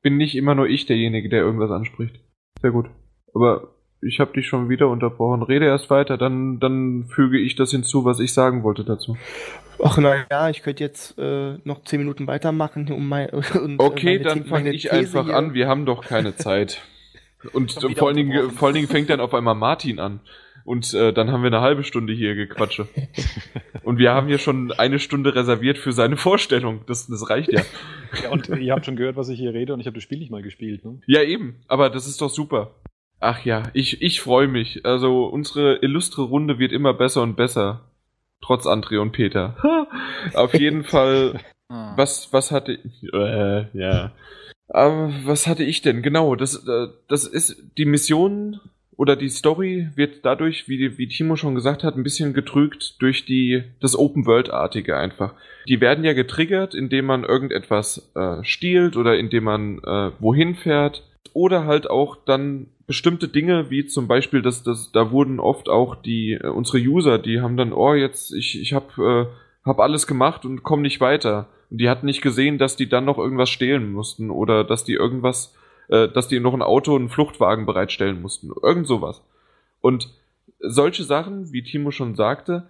bin 0.01 0.17
nicht 0.17 0.35
immer 0.35 0.55
nur 0.55 0.67
ich 0.67 0.85
derjenige, 0.85 1.29
der 1.29 1.41
irgendwas 1.41 1.71
anspricht. 1.71 2.19
Sehr 2.61 2.71
gut. 2.71 2.87
Aber 3.33 3.75
ich 4.01 4.19
habe 4.19 4.33
dich 4.33 4.47
schon 4.47 4.69
wieder 4.69 4.87
unterbrochen. 4.89 5.43
Rede 5.43 5.65
erst 5.65 5.89
weiter, 5.89 6.17
dann, 6.17 6.59
dann 6.59 7.05
füge 7.07 7.39
ich 7.39 7.55
das 7.55 7.71
hinzu, 7.71 8.05
was 8.05 8.19
ich 8.19 8.33
sagen 8.33 8.63
wollte 8.63 8.83
dazu. 8.83 9.17
Ach 9.83 9.97
naja, 9.97 10.49
ich 10.49 10.63
könnte 10.63 10.83
jetzt 10.83 11.17
äh, 11.17 11.57
noch 11.63 11.83
zehn 11.83 11.99
Minuten 11.99 12.27
weitermachen, 12.27 12.91
um 12.91 13.07
mein. 13.07 13.29
Und, 13.53 13.79
okay, 13.79 14.19
dann 14.19 14.45
fange 14.45 14.71
ich 14.71 14.83
These 14.83 14.93
einfach 14.93 15.25
hier. 15.25 15.35
an. 15.35 15.53
Wir 15.53 15.67
haben 15.67 15.85
doch 15.85 16.03
keine 16.03 16.35
Zeit. 16.35 16.81
Und 17.53 17.73
vor 17.95 18.07
allen, 18.07 18.17
Dingen, 18.17 18.51
vor 18.51 18.67
allen 18.67 18.75
Dingen 18.75 18.87
fängt 18.87 19.09
dann 19.09 19.19
auf 19.19 19.33
einmal 19.33 19.55
Martin 19.55 19.99
an. 19.99 20.21
Und 20.65 20.93
äh, 20.93 21.13
dann 21.13 21.31
haben 21.31 21.43
wir 21.43 21.47
eine 21.47 21.61
halbe 21.61 21.85
Stunde 21.85 22.11
hier 22.11 22.35
gequatsche. 22.35 22.89
und 23.83 23.99
wir 23.99 24.11
haben 24.11 24.27
hier 24.27 24.37
schon 24.37 24.73
eine 24.73 24.99
Stunde 24.99 25.33
reserviert 25.33 25.77
für 25.77 25.93
seine 25.93 26.17
Vorstellung. 26.17 26.81
Das, 26.87 27.07
das 27.07 27.29
reicht 27.29 27.53
ja. 27.53 27.61
ja, 28.21 28.31
und 28.31 28.49
ihr 28.49 28.73
habt 28.73 28.85
schon 28.85 28.97
gehört, 28.97 29.15
was 29.15 29.29
ich 29.29 29.39
hier 29.39 29.53
rede 29.53 29.73
und 29.73 29.79
ich 29.79 29.85
habe 29.85 29.95
das 29.95 30.03
Spiel 30.03 30.19
nicht 30.19 30.29
mal 30.29 30.41
gespielt. 30.41 30.83
Ne? 30.83 30.99
Ja, 31.07 31.21
eben. 31.21 31.61
Aber 31.69 31.89
das 31.89 32.05
ist 32.05 32.19
doch 32.19 32.29
super. 32.29 32.75
Ach 33.19 33.43
ja, 33.45 33.63
ich, 33.73 34.01
ich 34.01 34.21
freue 34.21 34.47
mich. 34.47 34.85
Also 34.85 35.25
unsere 35.25 35.77
illustre 35.77 36.23
Runde 36.23 36.59
wird 36.59 36.71
immer 36.71 36.93
besser 36.93 37.23
und 37.23 37.35
besser. 37.35 37.81
Trotz 38.41 38.67
André 38.67 38.99
und 38.99 39.11
Peter. 39.11 39.55
Auf 40.33 40.53
jeden 40.53 40.83
Fall. 40.83 41.39
Ah. 41.69 41.91
Was, 41.97 42.31
was 42.31 42.53
hatte 42.53 42.71
ich? 42.71 43.03
Äh, 43.11 43.65
ja. 43.77 44.13
Aber 44.69 45.11
was 45.25 45.47
hatte 45.47 45.65
ich 45.65 45.81
denn? 45.81 46.01
Genau, 46.01 46.35
das, 46.35 46.65
äh, 46.65 46.87
das 47.09 47.25
ist 47.25 47.61
die 47.77 47.83
Mission 47.83 48.61
oder 48.95 49.15
die 49.15 49.29
Story 49.29 49.89
wird 49.95 50.25
dadurch, 50.25 50.67
wie, 50.67 50.97
wie 50.97 51.07
Timo 51.07 51.35
schon 51.35 51.55
gesagt 51.55 51.83
hat, 51.83 51.95
ein 51.95 52.03
bisschen 52.03 52.33
getrügt 52.33 53.01
durch 53.01 53.25
die 53.25 53.63
das 53.79 53.97
Open 53.97 54.25
World 54.25 54.49
artige 54.49 54.97
einfach. 54.97 55.33
Die 55.67 55.81
werden 55.81 56.03
ja 56.03 56.13
getriggert, 56.13 56.73
indem 56.73 57.05
man 57.05 57.23
irgendetwas 57.23 58.11
äh, 58.15 58.43
stiehlt 58.43 58.97
oder 58.97 59.17
indem 59.17 59.43
man 59.43 59.79
äh, 59.79 60.11
wohin 60.19 60.55
fährt 60.55 61.03
oder 61.37 61.65
halt 61.65 61.87
auch 61.87 62.15
dann 62.25 62.67
bestimmte 62.87 63.27
Dinge, 63.27 63.69
wie 63.69 63.85
zum 63.85 64.07
Beispiel, 64.07 64.41
dass 64.41 64.63
das 64.63 64.91
da 64.91 65.11
wurden 65.11 65.39
oft 65.39 65.69
auch 65.69 65.95
die 65.95 66.33
äh, 66.33 66.47
unsere 66.47 66.79
User, 66.79 67.19
die 67.19 67.41
haben 67.41 67.57
dann 67.57 67.73
oh 67.73 67.93
jetzt 67.93 68.33
ich 68.33 68.59
ich 68.59 68.73
habe 68.73 69.29
äh, 69.29 69.67
hab 69.67 69.79
alles 69.79 70.07
gemacht 70.07 70.45
und 70.45 70.63
komme 70.63 70.81
nicht 70.81 70.99
weiter 70.99 71.47
und 71.69 71.79
die 71.79 71.89
hatten 71.89 72.07
nicht 72.07 72.23
gesehen, 72.23 72.57
dass 72.57 72.75
die 72.75 72.89
dann 72.89 73.05
noch 73.05 73.19
irgendwas 73.19 73.51
stehlen 73.51 73.91
mussten 73.91 74.31
oder 74.31 74.63
dass 74.63 74.83
die 74.83 74.93
irgendwas 74.93 75.55
äh, 75.89 76.09
dass 76.09 76.27
die 76.27 76.39
noch 76.39 76.55
ein 76.55 76.63
Auto, 76.63 76.95
einen 76.95 77.09
Fluchtwagen 77.09 77.65
bereitstellen 77.65 78.21
mussten. 78.21 78.49
Irgend 78.61 78.87
sowas. 78.87 79.21
Und 79.79 80.09
solche 80.59 81.03
Sachen, 81.03 81.53
wie 81.53 81.63
Timo 81.63 81.91
schon 81.91 82.15
sagte, 82.15 82.67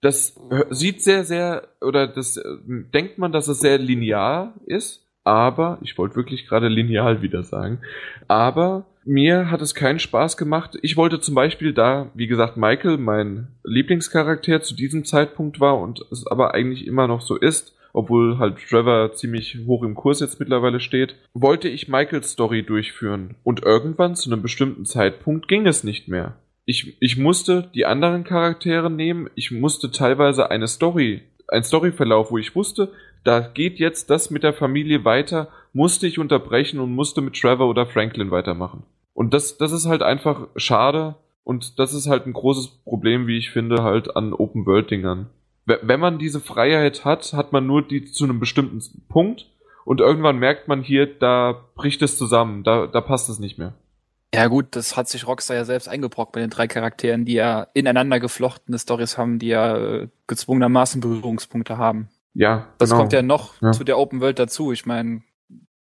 das 0.00 0.38
sieht 0.70 1.02
sehr, 1.02 1.24
sehr, 1.24 1.68
oder 1.80 2.08
das 2.08 2.36
äh, 2.36 2.42
denkt 2.66 3.18
man, 3.18 3.32
dass 3.32 3.48
es 3.48 3.60
sehr 3.60 3.78
linear 3.78 4.54
ist, 4.66 5.07
aber, 5.28 5.76
ich 5.82 5.98
wollte 5.98 6.16
wirklich 6.16 6.48
gerade 6.48 6.68
lineal 6.68 7.20
wieder 7.20 7.42
sagen, 7.42 7.80
aber 8.28 8.86
mir 9.04 9.50
hat 9.50 9.60
es 9.60 9.74
keinen 9.74 9.98
Spaß 9.98 10.38
gemacht. 10.38 10.78
Ich 10.80 10.96
wollte 10.96 11.20
zum 11.20 11.34
Beispiel 11.34 11.74
da, 11.74 12.10
wie 12.14 12.26
gesagt, 12.26 12.56
Michael 12.56 12.96
mein 12.96 13.48
Lieblingscharakter 13.62 14.62
zu 14.62 14.74
diesem 14.74 15.04
Zeitpunkt 15.04 15.60
war 15.60 15.78
und 15.78 16.00
es 16.10 16.26
aber 16.26 16.54
eigentlich 16.54 16.86
immer 16.86 17.06
noch 17.06 17.20
so 17.20 17.36
ist, 17.36 17.76
obwohl 17.92 18.38
halt 18.38 18.56
Trevor 18.58 19.12
ziemlich 19.12 19.58
hoch 19.66 19.82
im 19.82 19.94
Kurs 19.94 20.20
jetzt 20.20 20.40
mittlerweile 20.40 20.80
steht, 20.80 21.14
wollte 21.34 21.68
ich 21.68 21.88
Michaels 21.88 22.32
Story 22.32 22.62
durchführen. 22.62 23.34
Und 23.44 23.62
irgendwann 23.62 24.16
zu 24.16 24.30
einem 24.30 24.40
bestimmten 24.40 24.86
Zeitpunkt 24.86 25.46
ging 25.46 25.66
es 25.66 25.84
nicht 25.84 26.08
mehr. 26.08 26.36
Ich, 26.64 26.96
ich 27.00 27.18
musste 27.18 27.70
die 27.74 27.84
anderen 27.84 28.24
Charaktere 28.24 28.90
nehmen, 28.90 29.28
ich 29.34 29.50
musste 29.50 29.90
teilweise 29.90 30.50
eine 30.50 30.68
Story, 30.68 31.22
ein 31.48 31.64
Storyverlauf, 31.64 32.30
wo 32.30 32.38
ich 32.38 32.54
wusste, 32.54 32.92
da 33.24 33.40
geht 33.40 33.78
jetzt 33.78 34.10
das 34.10 34.30
mit 34.30 34.42
der 34.42 34.54
Familie 34.54 35.04
weiter, 35.04 35.48
musste 35.72 36.06
ich 36.06 36.18
unterbrechen 36.18 36.80
und 36.80 36.94
musste 36.94 37.20
mit 37.20 37.34
Trevor 37.34 37.68
oder 37.68 37.86
Franklin 37.86 38.30
weitermachen. 38.30 38.84
Und 39.14 39.34
das, 39.34 39.58
das 39.58 39.72
ist 39.72 39.86
halt 39.86 40.02
einfach 40.02 40.48
schade 40.56 41.16
und 41.44 41.78
das 41.78 41.94
ist 41.94 42.08
halt 42.08 42.26
ein 42.26 42.32
großes 42.32 42.68
Problem, 42.84 43.26
wie 43.26 43.38
ich 43.38 43.50
finde, 43.50 43.82
halt 43.82 44.16
an 44.16 44.32
Open-World-Dingern 44.32 45.28
wenn 45.82 46.00
man 46.00 46.18
diese 46.18 46.40
Freiheit 46.40 47.04
hat, 47.04 47.32
hat 47.32 47.52
man 47.52 47.66
nur 47.66 47.86
die 47.86 48.04
zu 48.04 48.24
einem 48.24 48.40
bestimmten 48.40 48.80
Punkt 49.08 49.46
und 49.84 50.00
irgendwann 50.00 50.38
merkt 50.38 50.68
man 50.68 50.82
hier, 50.82 51.06
da 51.06 51.64
bricht 51.74 52.02
es 52.02 52.16
zusammen, 52.16 52.64
da, 52.64 52.86
da 52.86 53.00
passt 53.00 53.28
es 53.28 53.38
nicht 53.38 53.58
mehr. 53.58 53.74
Ja 54.34 54.46
gut, 54.48 54.76
das 54.76 54.96
hat 54.96 55.08
sich 55.08 55.26
Rockstar 55.26 55.56
ja 55.56 55.64
selbst 55.64 55.88
eingebrockt 55.88 56.32
bei 56.32 56.40
den 56.40 56.50
drei 56.50 56.66
Charakteren, 56.66 57.24
die 57.24 57.34
ja 57.34 57.66
ineinander 57.72 58.20
geflochtene 58.20 58.78
Stories 58.78 59.16
haben, 59.16 59.38
die 59.38 59.48
ja 59.48 59.76
äh, 59.76 60.08
gezwungenermaßen 60.26 61.00
Berührungspunkte 61.00 61.78
haben. 61.78 62.08
Ja, 62.38 62.68
das 62.78 62.90
genau. 62.90 63.00
kommt 63.00 63.12
ja 63.12 63.20
noch 63.20 63.60
ja. 63.60 63.72
zu 63.72 63.82
der 63.82 63.98
Open 63.98 64.20
World 64.20 64.38
dazu. 64.38 64.70
Ich 64.70 64.86
meine, 64.86 65.22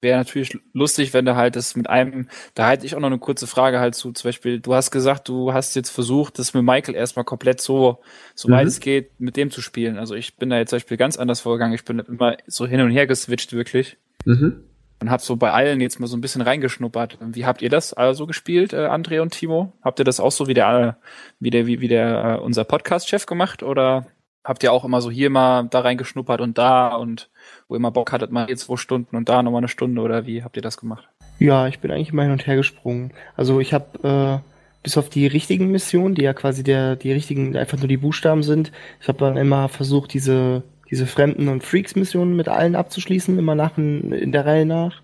wäre 0.01 0.20
natürlich 0.20 0.56
lustig, 0.72 1.12
wenn 1.12 1.26
du 1.26 1.36
halt 1.36 1.56
das 1.56 1.76
mit 1.76 1.89
einem, 1.89 2.28
da 2.54 2.70
hätte 2.70 2.86
ich 2.86 2.95
auch 2.95 2.99
noch 2.99 3.08
eine 3.08 3.18
kurze 3.18 3.47
Frage 3.47 3.80
halt 3.80 3.95
zu, 3.95 4.12
zum 4.12 4.28
Beispiel, 4.28 4.60
du 4.60 4.76
hast 4.76 4.91
gesagt, 4.91 5.28
du 5.30 5.51
hast 5.51 5.76
jetzt 5.76 5.89
versucht, 5.89 6.38
das 6.38 6.54
mit 6.54 6.64
Michael 6.64 6.93
erstmal 6.93 7.26
komplett 7.26 7.60
so, 7.60 8.01
so 8.36 8.49
mhm. 8.49 8.54
weit 8.54 8.68
es 8.68 8.80
geht, 8.80 9.20
mit 9.20 9.36
dem 9.36 9.49
zu 9.49 9.64
spielen. 9.64 9.97
Also 9.97 10.14
ich 10.14 10.38
bin 10.38 10.51
da 10.51 10.58
jetzt 10.60 10.70
zum 10.70 10.76
Beispiel 10.76 10.97
ganz 10.97 11.18
anders 11.18 11.41
vorgegangen. 11.41 11.74
Ich 11.74 11.86
bin 11.86 11.97
immer 11.97 12.38
so 12.45 12.68
hin 12.68 12.82
und 12.82 12.91
her 12.91 13.08
geswitcht, 13.08 13.54
wirklich. 13.54 13.97
Mhm. 14.26 14.62
Und 14.99 15.10
hab 15.10 15.22
so 15.22 15.36
bei 15.36 15.51
allen 15.51 15.82
jetzt 15.82 15.99
mal 15.99 16.06
so 16.06 16.16
ein 16.16 16.22
bisschen 16.22 16.43
reingeschnuppert. 16.43 17.18
Wie 17.20 17.47
habt 17.47 17.64
ihr 17.64 17.70
das 17.70 17.93
also 17.93 18.28
gespielt, 18.28 18.74
äh, 18.74 18.86
André 18.89 19.22
und 19.22 19.32
Timo? 19.32 19.74
Habt 19.82 19.97
ihr 19.97 20.06
das 20.06 20.20
auch 20.20 20.32
so 20.32 20.45
wie 20.45 20.54
der, 20.54 20.97
wie 21.39 21.49
der, 21.49 21.66
wie, 21.66 21.82
wie 21.82 21.88
der, 21.88 22.38
äh, 22.38 22.43
unser 22.43 22.64
Podcast-Chef 22.64 23.26
gemacht 23.26 23.64
oder 23.64 24.06
habt 24.43 24.63
ihr 24.63 24.73
auch 24.73 24.85
immer 24.85 25.01
so 25.01 25.09
hier 25.09 25.29
mal 25.29 25.63
da 25.69 25.79
reingeschnuppert 25.79 26.41
und 26.41 26.57
da 26.57 26.95
und 26.95 27.29
wo 27.67 27.77
mal 27.79 27.89
Bock 27.89 28.11
hattet, 28.11 28.31
mal 28.31 28.49
jetzt 28.49 28.65
zwei 28.65 28.75
Stunden 28.75 29.15
und 29.15 29.29
da 29.29 29.41
nochmal 29.41 29.59
eine 29.59 29.67
Stunde 29.67 30.01
oder 30.01 30.25
wie 30.25 30.43
habt 30.43 30.55
ihr 30.55 30.61
das 30.61 30.77
gemacht? 30.77 31.07
Ja, 31.39 31.67
ich 31.67 31.79
bin 31.79 31.91
eigentlich 31.91 32.11
immer 32.11 32.23
hin 32.23 32.31
und 32.31 32.45
her 32.45 32.55
gesprungen. 32.55 33.11
Also 33.35 33.59
ich 33.59 33.73
habe 33.73 34.41
äh, 34.43 34.83
bis 34.83 34.97
auf 34.97 35.09
die 35.09 35.27
richtigen 35.27 35.71
Missionen, 35.71 36.15
die 36.15 36.23
ja 36.23 36.33
quasi 36.33 36.63
der 36.63 36.95
die 36.95 37.11
richtigen 37.11 37.55
einfach 37.55 37.77
nur 37.77 37.87
die 37.87 37.97
Buchstaben 37.97 38.43
sind, 38.43 38.71
ich 39.01 39.07
habe 39.07 39.19
dann 39.19 39.37
immer 39.37 39.69
versucht 39.69 40.13
diese 40.13 40.63
diese 40.91 41.07
Fremden 41.07 41.47
und 41.47 41.63
Freaks 41.63 41.95
Missionen 41.95 42.35
mit 42.35 42.49
allen 42.49 42.75
abzuschließen, 42.75 43.39
immer 43.39 43.55
nach 43.55 43.77
in 43.77 44.31
der 44.31 44.45
Reihe 44.45 44.65
nach. 44.65 45.01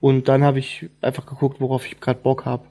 Und 0.00 0.28
dann 0.28 0.44
habe 0.44 0.58
ich 0.58 0.88
einfach 1.02 1.26
geguckt, 1.26 1.60
worauf 1.60 1.86
ich 1.86 2.00
gerade 2.00 2.20
Bock 2.20 2.46
habe. 2.46 2.64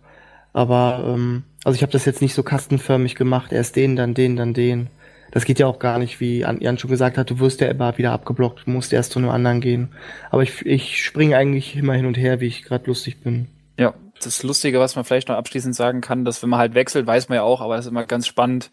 Aber 0.51 1.03
ähm, 1.05 1.43
also 1.63 1.75
ich 1.75 1.83
habe 1.83 1.91
das 1.91 2.05
jetzt 2.05 2.23
nicht 2.23 2.33
so 2.33 2.41
kastenförmig 2.41 3.13
gemacht, 3.13 3.51
erst 3.51 3.75
den, 3.75 3.95
dann 3.95 4.15
den, 4.15 4.35
dann 4.35 4.55
den. 4.55 4.87
Das 5.31 5.45
geht 5.45 5.59
ja 5.59 5.67
auch 5.67 5.79
gar 5.79 5.99
nicht, 5.99 6.19
wie 6.19 6.39
Jan 6.39 6.77
schon 6.77 6.89
gesagt 6.89 7.17
hat, 7.17 7.29
du 7.29 7.39
wirst 7.39 7.61
ja 7.61 7.67
immer 7.67 7.97
wieder 7.97 8.11
abgeblockt, 8.11 8.67
musst 8.67 8.93
erst 8.93 9.11
zu 9.11 9.19
einem 9.19 9.29
anderen 9.29 9.61
gehen. 9.61 9.89
Aber 10.31 10.43
ich, 10.43 10.65
ich 10.65 11.03
springe 11.03 11.37
eigentlich 11.37 11.75
immer 11.75 11.93
hin 11.93 12.05
und 12.05 12.17
her, 12.17 12.39
wie 12.39 12.47
ich 12.47 12.63
gerade 12.63 12.85
lustig 12.87 13.21
bin. 13.21 13.47
Ja, 13.77 13.93
das 14.21 14.43
Lustige, 14.43 14.79
was 14.79 14.95
man 14.95 15.05
vielleicht 15.05 15.29
noch 15.29 15.35
abschließend 15.35 15.75
sagen 15.75 16.01
kann, 16.01 16.25
dass 16.25 16.41
wenn 16.41 16.49
man 16.49 16.59
halt 16.59 16.73
wechselt, 16.73 17.07
weiß 17.07 17.29
man 17.29 17.37
ja 17.37 17.43
auch, 17.43 17.61
aber 17.61 17.77
es 17.77 17.85
ist 17.85 17.91
immer 17.91 18.05
ganz 18.05 18.27
spannend, 18.27 18.71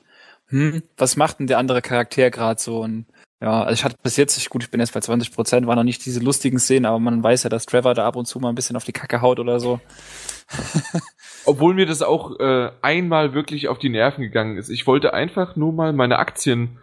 hm, 0.49 0.83
was 0.97 1.17
macht 1.17 1.39
denn 1.39 1.47
der 1.47 1.59
andere 1.59 1.83
Charakter 1.83 2.31
gerade 2.31 2.61
so? 2.61 2.81
Und 2.81 3.07
ja, 3.41 3.63
also 3.63 3.75
ich 3.75 3.85
hatte 3.85 3.97
bis 4.03 4.17
jetzt, 4.17 4.49
gut, 4.49 4.63
ich 4.63 4.71
bin 4.71 4.81
jetzt 4.81 4.95
bei 4.95 5.01
20 5.01 5.33
Prozent, 5.33 5.67
war 5.67 5.77
noch 5.77 5.85
nicht 5.85 6.05
diese 6.07 6.21
lustigen 6.21 6.59
Szenen, 6.59 6.87
aber 6.87 6.99
man 6.99 7.23
weiß 7.23 7.43
ja, 7.43 7.51
dass 7.51 7.67
Trevor 7.67 7.95
da 7.95 8.07
ab 8.07 8.17
und 8.17 8.27
zu 8.27 8.39
mal 8.41 8.49
ein 8.49 8.55
bisschen 8.55 8.77
auf 8.77 8.85
die 8.85 8.93
Kacke 8.93 9.21
haut 9.21 9.39
oder 9.39 9.61
so. 9.61 9.81
Obwohl 11.47 11.75
mir 11.75 11.87
das 11.87 12.03
auch 12.03 12.39
äh, 12.39 12.71
einmal 12.83 13.35
wirklich 13.35 13.69
auf 13.69 13.79
die 13.79 13.89
Nerven 13.89 14.23
gegangen 14.23 14.57
ist. 14.59 14.69
Ich 14.69 14.87
wollte 14.87 15.15
einfach 15.15 15.57
nur 15.57 15.73
mal 15.73 15.93
meine 15.93 16.19
Aktien 16.19 16.79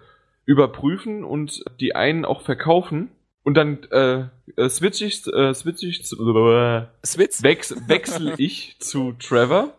überprüfen 0.46 1.24
und 1.24 1.64
die 1.80 1.96
einen 1.96 2.26
auch 2.26 2.42
verkaufen. 2.42 3.12
Und 3.44 3.56
dann 3.56 3.84
äh, 3.92 4.26
äh 4.56 4.70
switch 4.70 5.02
ich, 5.02 5.28
äh, 5.28 5.54
switch 5.54 5.84
ich, 5.84 6.00
äh, 6.14 6.86
Switch? 7.06 7.44
Wechs, 7.44 7.76
wechsel 7.88 8.34
ich 8.38 8.78
zu 8.80 9.14
Trevor 9.14 9.74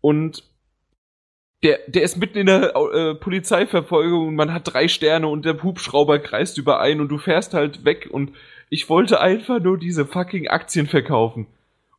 und 0.00 0.42
der, 1.62 1.78
der 1.86 2.02
ist 2.02 2.16
mitten 2.16 2.38
in 2.38 2.46
der 2.46 2.74
äh, 2.74 3.14
Polizeiverfolgung 3.14 4.28
und 4.28 4.34
man 4.34 4.52
hat 4.52 4.72
drei 4.72 4.88
Sterne 4.88 5.28
und 5.28 5.44
der 5.44 5.62
Hubschrauber 5.62 6.18
kreist 6.18 6.58
überein 6.58 7.00
und 7.00 7.08
du 7.08 7.18
fährst 7.18 7.54
halt 7.54 7.84
weg 7.84 8.08
und 8.10 8.32
ich 8.68 8.88
wollte 8.88 9.20
einfach 9.20 9.60
nur 9.60 9.78
diese 9.78 10.04
fucking 10.04 10.48
Aktien 10.48 10.86
verkaufen. 10.86 11.46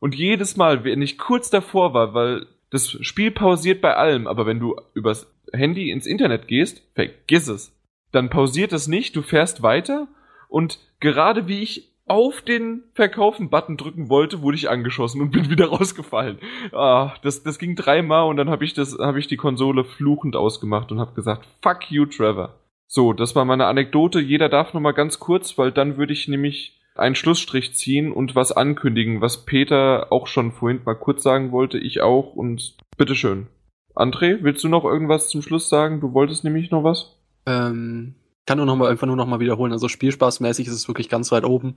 Und 0.04 0.14
jedes 0.14 0.58
Mal, 0.58 0.84
wenn 0.84 1.00
ich 1.00 1.16
kurz 1.16 1.48
davor 1.48 1.94
war, 1.94 2.12
weil 2.12 2.44
das 2.68 2.90
Spiel 2.90 3.30
pausiert 3.30 3.80
bei 3.80 3.96
allem, 3.96 4.26
aber 4.26 4.44
wenn 4.44 4.60
du 4.60 4.76
übers 4.92 5.34
Handy 5.50 5.90
ins 5.90 6.04
Internet 6.06 6.46
gehst, 6.46 6.82
vergiss 6.94 7.48
es. 7.48 7.74
Dann 8.12 8.28
pausiert 8.28 8.74
es 8.74 8.86
nicht, 8.86 9.16
du 9.16 9.22
fährst 9.22 9.62
weiter 9.62 10.06
und 10.50 10.78
gerade 11.00 11.48
wie 11.48 11.62
ich 11.62 11.88
auf 12.04 12.42
den 12.42 12.82
Verkaufen-Button 12.92 13.78
drücken 13.78 14.10
wollte, 14.10 14.42
wurde 14.42 14.58
ich 14.58 14.68
angeschossen 14.68 15.22
und 15.22 15.30
bin 15.32 15.48
wieder 15.48 15.68
rausgefallen. 15.68 16.38
Ah, 16.72 17.14
das, 17.22 17.42
das 17.42 17.58
ging 17.58 17.74
dreimal 17.74 18.28
und 18.28 18.36
dann 18.36 18.50
habe 18.50 18.66
ich 18.66 18.76
habe 18.76 19.18
ich 19.18 19.26
die 19.26 19.38
Konsole 19.38 19.84
fluchend 19.84 20.36
ausgemacht 20.36 20.92
und 20.92 21.00
habe 21.00 21.14
gesagt, 21.14 21.48
fuck 21.62 21.90
you, 21.90 22.04
Trevor. 22.04 22.60
So, 22.86 23.14
das 23.14 23.34
war 23.34 23.46
meine 23.46 23.64
Anekdote. 23.64 24.20
Jeder 24.20 24.50
darf 24.50 24.74
noch 24.74 24.82
mal 24.82 24.92
ganz 24.92 25.18
kurz, 25.18 25.56
weil 25.56 25.72
dann 25.72 25.96
würde 25.96 26.12
ich 26.12 26.28
nämlich 26.28 26.78
einen 26.94 27.14
Schlussstrich 27.14 27.74
ziehen 27.74 28.12
und 28.12 28.34
was 28.34 28.52
ankündigen, 28.52 29.20
was 29.20 29.44
Peter 29.44 30.12
auch 30.12 30.26
schon 30.26 30.52
vorhin 30.52 30.80
mal 30.84 30.94
kurz 30.94 31.22
sagen 31.22 31.52
wollte, 31.52 31.78
ich 31.78 32.00
auch 32.00 32.34
und 32.34 32.76
bitteschön. 32.96 33.48
André, 33.94 34.38
willst 34.42 34.64
du 34.64 34.68
noch 34.68 34.84
irgendwas 34.84 35.28
zum 35.28 35.42
Schluss 35.42 35.68
sagen? 35.68 36.00
Du 36.00 36.14
wolltest 36.14 36.44
nämlich 36.44 36.70
noch 36.70 36.84
was? 36.84 37.16
Ähm, 37.46 38.14
kann 38.46 38.58
nur 38.58 38.66
noch 38.66 38.76
mal, 38.76 38.90
einfach 38.90 39.06
nur 39.06 39.16
noch 39.16 39.26
mal 39.26 39.40
wiederholen. 39.40 39.72
Also 39.72 39.88
spielspaßmäßig 39.88 40.66
ist 40.66 40.74
es 40.74 40.88
wirklich 40.88 41.08
ganz 41.08 41.32
weit 41.32 41.44
oben. 41.44 41.76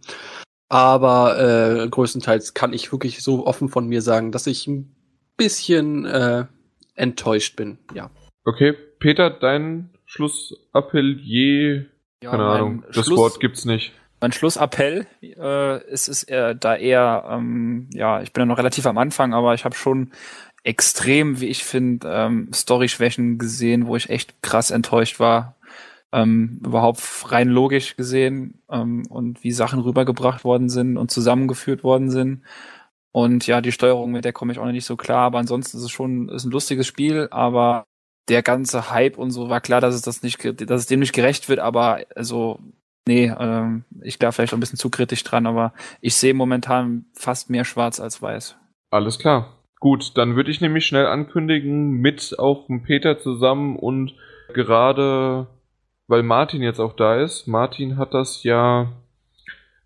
Aber 0.70 1.40
äh, 1.40 1.88
größtenteils 1.88 2.54
kann 2.54 2.74
ich 2.74 2.92
wirklich 2.92 3.24
so 3.24 3.46
offen 3.46 3.70
von 3.70 3.88
mir 3.88 4.02
sagen, 4.02 4.32
dass 4.32 4.48
ich 4.48 4.68
ein 4.68 4.96
bisschen 5.38 6.06
äh, 6.06 6.46
enttäuscht 6.96 7.56
bin. 7.56 7.78
Ja. 7.94 8.10
Okay, 8.44 8.74
Peter, 9.00 9.30
dein 9.30 9.92
Schlussappell 10.06 11.20
je. 11.22 11.86
Ja, 12.22 12.32
keine 12.32 12.46
Ahnung, 12.46 12.84
das 12.88 13.06
Schluss, 13.06 13.20
Wort 13.20 13.40
gibt's 13.40 13.66
nicht. 13.66 13.94
Mein 14.20 14.32
Schlussappell 14.32 15.06
äh, 15.22 15.92
ist, 15.92 16.08
ist 16.08 16.24
eher, 16.24 16.56
da 16.56 16.76
eher, 16.76 17.26
ähm, 17.30 17.88
ja, 17.94 18.22
ich 18.22 18.34
bin 18.34 18.42
ja 18.42 18.46
noch 18.46 18.58
relativ 18.58 18.86
am 18.88 18.98
Anfang, 18.98 19.34
aber 19.34 19.54
ich 19.54 19.64
habe 19.64 19.76
schon 19.76 20.12
extrem, 20.64 21.40
wie 21.40 21.48
ich 21.48 21.64
finde, 21.64 22.08
ähm, 22.12 22.52
Story-Schwächen 22.54 23.38
gesehen, 23.38 23.88
wo 23.88 23.96
ich 23.96 24.10
echt 24.10 24.42
krass 24.42 24.72
enttäuscht 24.72 25.20
war, 25.20 25.56
ähm, 26.12 26.62
überhaupt 26.66 27.02
rein 27.32 27.50
logisch 27.50 27.96
gesehen 27.96 28.62
ähm, 28.70 29.06
und 29.10 29.44
wie 29.44 29.52
Sachen 29.52 29.82
rübergebracht 29.82 30.44
worden 30.44 30.70
sind 30.70 30.98
und 30.98 31.12
zusammengeführt 31.12 31.84
worden 31.84 32.10
sind. 32.10 32.44
Und 33.12 33.48
ja, 33.48 33.62
die 33.62 33.72
Steuerung, 33.72 34.12
mit 34.12 34.26
der 34.26 34.34
komme 34.34 34.52
ich 34.52 34.60
auch 34.60 34.66
noch 34.66 34.72
nicht 34.72 34.86
so 34.86 34.96
klar, 34.98 35.26
aber 35.26 35.40
ansonsten 35.40 35.78
ist 35.78 35.84
es 35.84 35.92
schon 35.92 36.30
ist 36.30 36.46
ein 36.46 36.52
lustiges 36.52 36.88
Spiel, 36.88 37.28
aber 37.32 37.86
der 38.30 38.44
ganze 38.44 38.92
Hype 38.92 39.18
und 39.18 39.32
so 39.32 39.50
war 39.50 39.62
klar, 39.62 39.82
dass 39.82 39.96
es 39.96 40.02
das 40.02 40.24
nicht, 40.24 40.44
dass 40.70 40.82
es 40.82 40.88
dem 40.88 41.00
nicht 41.00 41.14
gerecht 41.14 41.50
wird, 41.50 41.60
aber 41.60 42.02
also 42.16 42.60
nee, 43.08 43.34
ähm, 43.40 43.86
ich 44.04 44.20
glaube 44.20 44.34
vielleicht 44.34 44.54
ein 44.54 44.60
bisschen 44.60 44.78
zu 44.78 44.90
kritisch 44.90 45.24
dran, 45.24 45.48
aber 45.48 45.74
ich 46.02 46.16
sehe 46.16 46.34
momentan 46.34 47.06
fast 47.14 47.50
mehr 47.50 47.66
schwarz 47.66 48.00
als 48.00 48.22
weiß. 48.22 48.56
Alles 48.92 49.18
klar. 49.18 49.54
Gut, 49.80 50.18
dann 50.18 50.36
würde 50.36 50.52
ich 50.52 50.62
nämlich 50.62 50.86
schnell 50.86 51.06
ankündigen, 51.06 51.90
mit 51.92 52.36
auch 52.38 52.68
Peter 52.86 53.20
zusammen 53.20 53.76
und 53.76 54.14
gerade 54.54 55.48
weil 56.08 56.24
Martin 56.24 56.62
jetzt 56.62 56.80
auch 56.80 56.94
da 56.94 57.22
ist. 57.22 57.48
Martin 57.48 57.98
hat 57.98 58.14
das 58.14 58.44
ja 58.44 58.94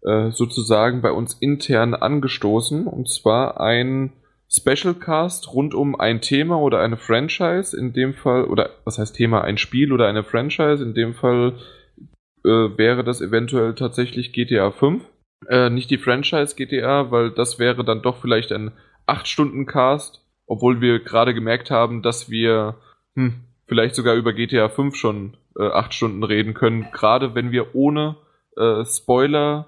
äh, 0.03 0.31
sozusagen 0.31 1.02
bei 1.02 1.11
uns 1.11 1.34
intern 1.34 1.93
angestoßen 1.93 2.88
und 2.88 3.10
zwar 3.10 3.60
ein 3.60 4.14
Special 4.49 4.93
Cast 4.93 5.53
rund 5.53 5.73
um 5.73 5.99
ein 5.99 6.22
Thema 6.22 6.60
oder 6.60 6.80
eine 6.80 6.98
Franchise, 6.98 7.76
in 7.77 7.93
dem 7.93 8.14
Fall, 8.14 8.43
oder 8.45 8.72
was 8.84 8.98
heißt 8.98 9.15
Thema, 9.15 9.41
ein 9.41 9.57
Spiel 9.57 9.93
oder 9.93 10.07
eine 10.07 10.23
Franchise, 10.23 10.84
in 10.84 10.93
dem 10.93 11.14
Fall 11.14 11.53
äh, 12.43 12.77
wäre 12.77 13.03
das 13.03 13.22
eventuell 13.22 13.76
tatsächlich 13.76 14.34
GTA 14.34 14.72
5. 14.72 15.03
Äh, 15.47 15.69
nicht 15.69 15.89
die 15.89 15.97
Franchise 15.97 16.55
GTA, 16.55 17.11
weil 17.11 17.31
das 17.31 17.59
wäre 17.59 17.84
dann 17.84 18.01
doch 18.01 18.18
vielleicht 18.18 18.51
ein 18.51 18.72
8-Stunden-Cast, 19.07 20.26
obwohl 20.45 20.81
wir 20.81 20.99
gerade 20.99 21.34
gemerkt 21.34 21.72
haben, 21.72 22.01
dass 22.01 22.30
wir 22.30 22.76
hm, 23.15 23.41
vielleicht 23.68 23.95
sogar 23.95 24.15
über 24.15 24.34
GTA 24.34 24.69
5 24.69 24.95
schon 24.95 25.38
äh, 25.57 25.68
acht 25.68 25.93
Stunden 25.93 26.23
reden 26.23 26.53
können, 26.53 26.88
gerade 26.91 27.35
wenn 27.35 27.51
wir 27.51 27.76
ohne 27.76 28.18
äh, 28.57 28.85
Spoiler, 28.85 29.68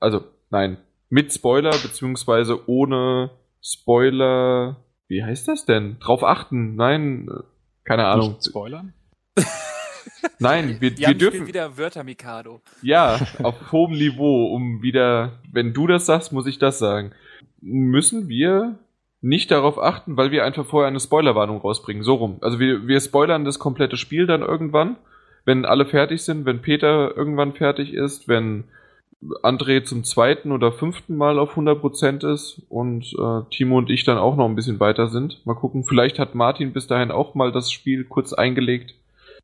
also 0.00 0.24
nein, 0.50 0.78
mit 1.08 1.32
Spoiler 1.32 1.70
beziehungsweise 1.70 2.68
ohne 2.68 3.30
Spoiler, 3.62 4.76
wie 5.08 5.22
heißt 5.22 5.48
das 5.48 5.66
denn? 5.66 5.98
Drauf 6.00 6.24
achten? 6.24 6.74
Nein, 6.74 7.28
äh, 7.28 7.42
keine 7.84 8.06
Ahnung. 8.06 8.32
Nicht 8.32 8.46
spoilern? 8.46 8.94
Nein, 10.38 10.76
wir, 10.80 10.96
wir 10.96 11.14
dürfen 11.14 11.46
wieder 11.46 11.76
Wörter 11.76 12.04
Mikado. 12.04 12.60
Ja, 12.82 13.18
auf 13.42 13.54
hohem 13.72 13.92
Niveau, 13.92 14.46
um 14.54 14.82
wieder, 14.82 15.40
wenn 15.52 15.72
du 15.72 15.86
das 15.86 16.06
sagst, 16.06 16.32
muss 16.32 16.46
ich 16.46 16.58
das 16.58 16.78
sagen. 16.78 17.12
Müssen 17.60 18.28
wir 18.28 18.78
nicht 19.20 19.50
darauf 19.50 19.80
achten, 19.80 20.16
weil 20.16 20.32
wir 20.32 20.44
einfach 20.44 20.66
vorher 20.66 20.88
eine 20.88 21.00
Spoilerwarnung 21.00 21.58
rausbringen. 21.58 22.02
So 22.02 22.14
rum. 22.14 22.38
Also 22.40 22.58
wir, 22.58 22.88
wir 22.88 23.00
spoilern 23.00 23.44
das 23.44 23.58
komplette 23.58 23.96
Spiel 23.96 24.26
dann 24.26 24.42
irgendwann, 24.42 24.96
wenn 25.44 25.64
alle 25.64 25.86
fertig 25.86 26.22
sind, 26.22 26.44
wenn 26.44 26.60
Peter 26.60 27.16
irgendwann 27.16 27.52
fertig 27.52 27.94
ist, 27.94 28.26
wenn 28.26 28.64
André 29.42 29.84
zum 29.84 30.02
zweiten 30.02 30.50
oder 30.50 30.72
fünften 30.72 31.16
Mal 31.16 31.38
auf 31.38 31.56
100% 31.56 32.28
ist 32.32 32.62
und 32.68 33.14
äh, 33.16 33.48
Timo 33.50 33.78
und 33.78 33.90
ich 33.90 34.02
dann 34.02 34.18
auch 34.18 34.36
noch 34.36 34.46
ein 34.46 34.56
bisschen 34.56 34.80
weiter 34.80 35.08
sind. 35.08 35.46
Mal 35.46 35.54
gucken, 35.54 35.84
vielleicht 35.84 36.18
hat 36.18 36.34
Martin 36.34 36.72
bis 36.72 36.88
dahin 36.88 37.12
auch 37.12 37.36
mal 37.36 37.52
das 37.52 37.70
Spiel 37.70 38.04
kurz 38.04 38.32
eingelegt. 38.32 38.94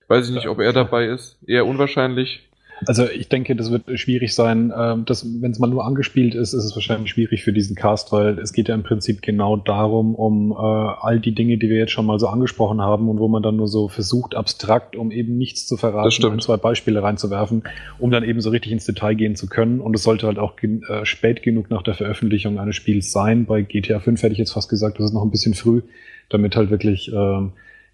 Weiß 0.08 0.28
ich 0.28 0.34
nicht, 0.34 0.48
ob 0.48 0.58
er 0.58 0.72
dabei 0.72 1.06
ist. 1.06 1.36
Eher 1.46 1.66
unwahrscheinlich. 1.66 2.48
Also 2.86 3.08
ich 3.08 3.28
denke, 3.28 3.56
das 3.56 3.70
wird 3.70 3.82
schwierig 3.98 4.34
sein. 4.34 4.72
Ähm, 4.76 5.04
Wenn 5.40 5.50
es 5.50 5.58
mal 5.58 5.66
nur 5.66 5.84
angespielt 5.84 6.34
ist, 6.34 6.52
ist 6.52 6.64
es 6.64 6.76
wahrscheinlich 6.76 7.10
schwierig 7.10 7.42
für 7.42 7.52
diesen 7.52 7.74
Cast, 7.74 8.12
weil 8.12 8.38
es 8.38 8.52
geht 8.52 8.68
ja 8.68 8.74
im 8.74 8.84
Prinzip 8.84 9.20
genau 9.20 9.56
darum, 9.56 10.14
um 10.14 10.52
äh, 10.52 10.54
all 10.54 11.18
die 11.18 11.32
Dinge, 11.32 11.58
die 11.58 11.68
wir 11.68 11.76
jetzt 11.76 11.92
schon 11.92 12.06
mal 12.06 12.18
so 12.18 12.28
angesprochen 12.28 12.80
haben 12.80 13.08
und 13.08 13.18
wo 13.18 13.28
man 13.28 13.42
dann 13.42 13.56
nur 13.56 13.68
so 13.68 13.88
versucht, 13.88 14.34
abstrakt, 14.34 14.96
um 14.96 15.10
eben 15.10 15.36
nichts 15.36 15.66
zu 15.66 15.76
verraten, 15.76 16.24
ein, 16.24 16.40
zwei 16.40 16.56
Beispiele 16.56 17.02
reinzuwerfen, 17.02 17.64
um 17.98 18.10
dann 18.10 18.22
eben 18.22 18.40
so 18.40 18.50
richtig 18.50 18.72
ins 18.72 18.86
Detail 18.86 19.14
gehen 19.14 19.34
zu 19.34 19.48
können. 19.48 19.80
Und 19.80 19.94
es 19.94 20.02
sollte 20.02 20.26
halt 20.26 20.38
auch 20.38 20.56
gen 20.56 20.82
äh, 20.88 21.04
spät 21.04 21.42
genug 21.42 21.70
nach 21.70 21.82
der 21.82 21.94
Veröffentlichung 21.94 22.58
eines 22.58 22.76
Spiels 22.76 23.10
sein. 23.10 23.46
Bei 23.46 23.62
GTA 23.62 23.98
5 23.98 24.22
hätte 24.22 24.32
ich 24.32 24.38
jetzt 24.38 24.52
fast 24.52 24.68
gesagt, 24.68 24.98
das 24.98 25.06
ist 25.06 25.14
noch 25.14 25.22
ein 25.22 25.30
bisschen 25.30 25.54
früh, 25.54 25.82
damit 26.28 26.54
halt 26.54 26.70
wirklich 26.70 27.12
äh, 27.12 27.40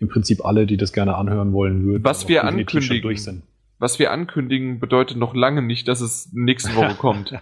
im 0.01 0.09
Prinzip 0.09 0.45
alle, 0.45 0.67
die 0.67 0.77
das 0.77 0.93
gerne 0.93 1.17
anhören 1.17 1.53
wollen 1.53 1.85
würden, 1.85 2.05
was 2.05 2.29
wir 2.29 2.45
ankündigen, 2.45 3.03
durch 3.03 3.23
sind 3.23 3.43
was 3.79 3.99
wir 3.99 4.13
ankündigen, 4.13 4.79
bedeutet 4.81 5.17
noch 5.17 5.35
lange 5.35 5.61
nicht, 5.61 5.89
dass 5.89 6.01
es 6.01 6.31
nächste 6.33 6.75
Woche 6.77 6.95
kommt. 6.99 7.33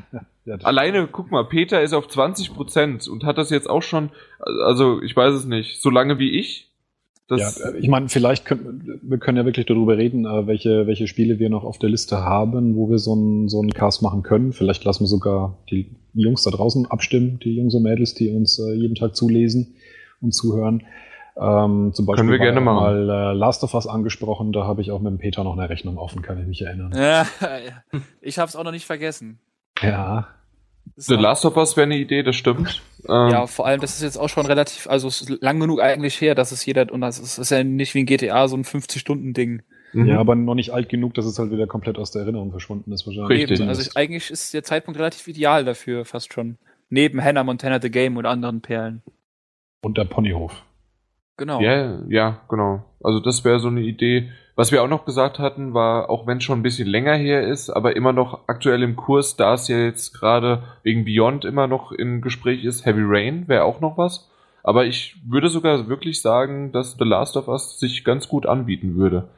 ja, 0.45 0.57
Alleine, 0.63 1.09
guck 1.11 1.31
mal, 1.31 1.45
Peter 1.45 1.83
ist 1.83 1.93
auf 1.93 2.09
20 2.09 2.55
Prozent 2.55 3.07
und 3.09 3.25
hat 3.25 3.39
das 3.39 3.51
jetzt 3.51 3.69
auch 3.69 3.83
schon, 3.83 4.11
also 4.41 5.01
ich 5.03 5.15
weiß 5.15 5.35
es 5.35 5.45
nicht, 5.45 5.81
so 5.81 5.91
lange 5.91 6.19
wie 6.19 6.39
ich. 6.39 6.71
ja, 7.31 7.49
ich 7.79 7.89
meine, 7.89 8.09
vielleicht 8.09 8.45
können 8.45 9.01
wir 9.03 9.19
können 9.19 9.39
ja 9.39 9.45
wirklich 9.45 9.67
darüber 9.67 9.97
reden, 9.97 10.25
äh, 10.25 10.47
welche, 10.47 10.87
welche 10.87 11.07
Spiele 11.07 11.39
wir 11.39 11.49
noch 11.49 11.65
auf 11.65 11.79
der 11.79 11.91
Liste 11.91 12.19
haben, 12.19 12.77
wo 12.77 12.91
wir 12.91 12.99
so 12.99 13.13
einen 13.13 13.49
so 13.49 13.61
einen 13.61 13.73
Cast 13.73 14.03
machen 14.03 14.23
können. 14.23 14.53
Vielleicht 14.53 14.85
lassen 14.85 15.05
wir 15.05 15.09
sogar 15.09 15.59
die 15.71 15.95
Jungs 16.13 16.43
da 16.43 16.51
draußen 16.51 16.87
abstimmen, 16.87 17.39
die 17.45 17.57
Jungs 17.57 17.75
und 17.75 17.85
Mädels, 17.85 18.15
die 18.15 18.31
uns 18.31 18.59
äh, 18.59 18.75
jeden 18.75 18.97
Tag 18.97 19.15
zulesen 19.15 19.77
und 20.21 20.35
zuhören. 20.35 20.83
Ähm, 21.37 21.93
zum 21.95 22.05
Beispiel 22.05 22.27
Können 22.27 22.31
wir 22.31 22.39
gerne 22.39 22.61
mal 22.61 23.09
äh, 23.09 23.33
Last 23.33 23.65
of 23.65 23.75
Us 23.75 23.87
angesprochen, 23.87 24.53
da 24.53 24.65
habe 24.65 24.83
ich 24.83 24.91
auch 24.91 25.01
mit 25.01 25.13
dem 25.13 25.19
Peter 25.19 25.45
noch 25.45 25.57
eine 25.57 25.69
Rechnung 25.69 25.97
offen, 25.97 26.23
kann 26.23 26.39
ich 26.39 26.47
mich 26.47 26.63
erinnern. 26.63 26.93
Ja, 26.95 27.27
ich 28.21 28.39
habe 28.39 28.49
es 28.49 28.57
auch 28.57 28.65
noch 28.65 28.73
nicht 28.73 28.87
vergessen. 28.87 29.41
Ja. 29.81 30.29
The 30.97 31.15
Last 31.15 31.45
of 31.47 31.57
Us 31.57 31.77
wäre 31.77 31.85
eine 31.85 31.97
Idee, 31.97 32.23
das 32.23 32.37
stimmt. 32.37 32.83
Ähm, 33.09 33.31
ja, 33.31 33.47
vor 33.47 33.67
allem, 33.67 33.81
das 33.81 33.95
ist 33.95 34.03
jetzt 34.03 34.19
auch 34.19 34.29
schon 34.29 34.47
relativ, 34.47 34.89
also 34.89 35.09
es 35.09 35.23
ist 35.23 35.43
lang 35.43 35.59
genug 35.59 35.81
eigentlich 35.81 36.21
her, 36.21 36.35
dass 36.35 36.53
es 36.53 36.67
jeder, 36.67 36.93
und 36.93 37.01
das 37.01 37.19
ist, 37.19 37.39
ist 37.39 37.51
ja 37.51 37.65
nicht 37.65 37.95
wie 37.95 38.01
ein 38.01 38.07
GTA 38.07 38.47
so 38.49 38.57
ein 38.57 38.65
50-Stunden-Ding. 38.65 39.63
Mhm. 39.95 40.07
Ja, 40.07 40.19
aber 40.19 40.35
noch 40.35 40.55
nicht 40.55 40.71
alt 40.71 40.89
genug, 40.89 41.15
dass 41.15 41.25
es 41.25 41.39
halt 41.39 41.51
wieder 41.51 41.67
komplett 41.67 41.99
aus 41.99 42.11
der 42.11 42.23
Erinnerung 42.23 42.51
verschwunden 42.51 42.93
ist 42.93 43.07
wahrscheinlich. 43.07 43.51
Richtig. 43.51 43.67
Also 43.67 43.83
ich, 43.83 43.97
eigentlich 43.97 44.31
ist 44.31 44.53
der 44.55 44.65
Zeitpunkt 44.65 44.99
relativ 44.99 45.27
ideal 45.29 45.65
dafür, 45.65 46.05
fast 46.05 46.33
schon. 46.33 46.59
Neben 46.91 47.23
Hannah 47.23 47.45
Montana 47.45 47.81
The 47.81 47.91
Game 47.91 48.17
und 48.17 48.27
anderen 48.27 48.61
Perlen. 48.61 49.03
Und 49.83 49.99
der 49.99 50.05
Ponyhof. 50.05 50.63
Genau. 51.37 51.61
Ja, 51.61 51.99
ja, 52.09 52.41
genau. 52.49 52.85
Also 53.03 53.21
das 53.21 53.45
wäre 53.45 53.59
so 53.59 53.69
eine 53.69 53.81
Idee. 53.81 54.31
Was 54.55 54.71
wir 54.71 54.83
auch 54.83 54.89
noch 54.89 55.07
gesagt 55.07 55.39
hatten, 55.39 55.73
war, 55.73 56.11
auch 56.11 56.27
wenn 56.27 56.39
es 56.39 56.45
schon 56.45 56.61
ein 56.61 56.63
bisschen 56.63 56.87
länger 56.89 57.15
her 57.15 57.47
ist, 57.47 57.71
aber 57.71 57.97
immer 57.97 58.13
noch 58.13 58.49
aktuell 58.49 58.83
im 58.83 58.97
Kurs, 58.97 59.37
da 59.37 59.55
es 59.55 59.67
ja 59.69 59.79
jetzt 59.79 60.13
gerade 60.13 60.63
wegen 60.83 61.05
Beyond 61.05 61.45
immer 61.47 61.67
noch 61.67 61.91
im 61.91 62.21
Gespräch 62.21 62.65
ist, 62.65 62.85
Heavy 62.85 63.03
Rain 63.03 63.49
wäre 63.49 63.65
auch 63.65 63.81
noch 63.81 63.97
was. 63.97 64.31
Aber 64.63 64.85
ich 64.85 65.17
würde 65.27 65.49
sogar 65.49 65.89
wirklich 65.89 66.21
sagen, 66.21 66.71
dass 66.71 66.97
The 66.99 67.05
Last 67.05 67.37
of 67.37 67.49
Us 67.49 67.81
sich 67.81 68.05
ganz 68.05 68.29
gut 68.29 68.47
anbieten 68.47 68.95
würde. 68.97 69.29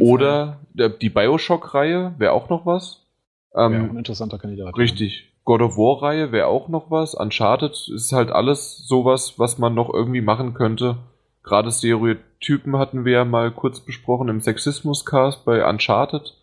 Oder 0.00 0.60
der, 0.72 0.88
die 0.88 1.10
Bioshock-Reihe 1.10 2.14
wäre 2.18 2.32
auch 2.32 2.48
noch 2.48 2.64
was. 2.64 3.06
Ähm, 3.54 3.72
ja, 3.72 3.78
ein 3.80 3.96
interessanter 3.98 4.38
Kandidat. 4.38 4.76
Richtig. 4.78 5.31
God 5.44 5.60
of 5.62 5.76
War-Reihe 5.76 6.30
wäre 6.32 6.46
auch 6.46 6.68
noch 6.68 6.90
was. 6.90 7.14
Uncharted 7.14 7.88
ist 7.94 8.12
halt 8.12 8.30
alles 8.30 8.86
sowas, 8.86 9.38
was 9.38 9.58
man 9.58 9.74
noch 9.74 9.92
irgendwie 9.92 10.20
machen 10.20 10.54
könnte. 10.54 10.98
Gerade 11.42 11.72
Stereotypen 11.72 12.78
hatten 12.78 13.04
wir 13.04 13.12
ja 13.12 13.24
mal 13.24 13.50
kurz 13.50 13.80
besprochen 13.80 14.28
im 14.28 14.40
Sexismus-Cast 14.40 15.44
bei 15.44 15.68
Uncharted. 15.68 16.34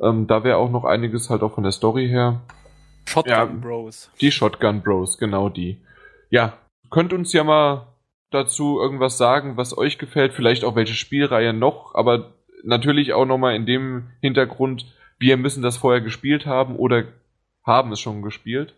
Ähm, 0.00 0.26
da 0.26 0.42
wäre 0.42 0.56
auch 0.56 0.70
noch 0.70 0.84
einiges 0.84 1.30
halt 1.30 1.42
auch 1.42 1.54
von 1.54 1.62
der 1.62 1.72
Story 1.72 2.08
her. 2.08 2.40
Shotgun 3.06 3.32
Ja. 3.32 3.44
Bros. 3.44 4.10
Die 4.20 4.32
Shotgun 4.32 4.82
Bros, 4.82 5.18
genau 5.18 5.48
die. 5.48 5.80
Ja, 6.28 6.54
könnt 6.90 7.12
uns 7.12 7.32
ja 7.32 7.44
mal 7.44 7.86
dazu 8.30 8.80
irgendwas 8.80 9.16
sagen, 9.16 9.56
was 9.56 9.78
euch 9.78 9.98
gefällt, 9.98 10.32
vielleicht 10.32 10.64
auch 10.64 10.74
welche 10.74 10.94
Spielreihe 10.94 11.52
noch, 11.52 11.94
aber 11.94 12.32
natürlich 12.64 13.12
auch 13.12 13.24
nochmal 13.24 13.54
in 13.54 13.64
dem 13.64 14.08
Hintergrund, 14.20 14.92
wir 15.18 15.36
müssen 15.36 15.62
das 15.62 15.76
vorher 15.76 16.00
gespielt 16.00 16.46
haben 16.46 16.76
oder 16.76 17.04
haben 17.66 17.92
es 17.92 18.00
schon 18.00 18.22
gespielt 18.22 18.74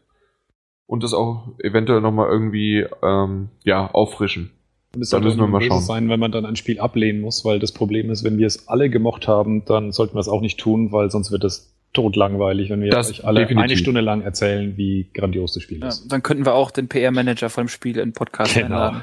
und 0.86 1.02
das 1.05 1.12
auch 1.15 1.48
eventuell 1.62 2.01
nochmal 2.01 2.28
irgendwie 2.28 2.86
ähm, 3.02 3.51
ja, 3.65 3.90
auffrischen. 3.93 4.51
Und 4.94 5.02
es 5.02 5.10
Da 5.10 5.20
müssen 5.20 5.39
wir 5.39 5.47
mal 5.47 5.60
schauen. 5.60 5.82
sein, 5.82 6.09
wenn 6.09 6.19
man 6.19 6.32
dann 6.32 6.47
ein 6.47 6.56
Spiel 6.56 6.81
ablehnen 6.81 7.20
muss, 7.20 7.44
weil 7.44 7.59
das 7.59 7.73
Problem 7.73 8.10
ist, 8.10 8.24
wenn 8.24 8.39
wir 8.39 8.47
es 8.47 8.69
alle 8.69 8.89
gemocht 8.89 9.28
haben, 9.28 9.65
dann 9.66 9.93
sollten 9.93 10.15
wir 10.16 10.20
es 10.20 10.28
auch 10.28 10.40
nicht 10.40 10.59
tun, 10.59 10.90
weil 10.93 11.10
sonst 11.10 11.31
wird 11.31 11.44
es 11.44 11.74
totlangweilig, 11.93 12.70
wenn 12.70 12.81
wir 12.81 12.90
Das 12.90 13.10
euch 13.10 13.24
alle 13.27 13.40
definitiv. 13.40 13.65
eine 13.65 13.77
Stunde 13.77 14.01
lang 14.01 14.23
erzählen, 14.23 14.77
wie 14.78 15.10
grandios 15.12 15.52
das 15.55 15.62
Spiel 15.62 15.81
Ja, 15.81 15.89
ist. 15.89 16.10
dann 16.10 16.23
könnten 16.23 16.47
wir 16.47 16.55
auch 16.55 16.70
den 16.70 16.89
PR-Manager 16.89 17.51
von 17.51 17.65
dem 17.65 17.69
Spiel 17.69 17.98
in 17.98 18.12
Podcast 18.15 18.55
Genau. 18.55 18.65
einladen. 18.66 19.02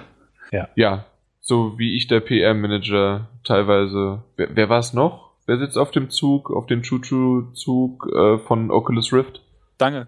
Ja, 0.76 1.06
so 1.41 1.78
wie 1.78 1.95
ich 1.95 2.07
der 2.07 2.22
PR-Manager 2.22 3.28
teilweise. 3.44 4.24
Wer, 4.38 4.56
wer 4.56 4.70
war 4.70 4.80
es 4.80 4.94
noch? 4.94 5.32
Wer 5.45 5.60
sitzt 5.60 5.78
auf 5.78 5.91
dem 5.91 6.10
Zug, 6.10 6.49
auf 6.49 6.66
dem 6.66 6.82
Choo-Choo-Zug 6.82 8.07
äh, 8.16 8.38
von 8.40 8.72
Oculus 8.72 9.14
Rift? 9.14 9.41
Danke. 9.77 10.07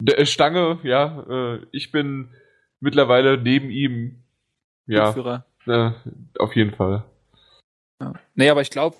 Der 0.00 0.18
äh, 0.18 0.26
Stange, 0.26 0.78
ja. 0.82 1.24
Äh, 1.28 1.66
ich 1.72 1.90
bin 1.90 2.30
mittlerweile 2.80 3.38
neben 3.38 3.70
ihm. 3.70 4.22
Ja, 4.86 5.14
äh, 5.66 5.92
auf 6.38 6.54
jeden 6.54 6.74
Fall. 6.74 7.04
Ja. 8.00 8.12
Nee, 8.34 8.50
aber 8.50 8.60
ich 8.60 8.70
glaube, 8.70 8.96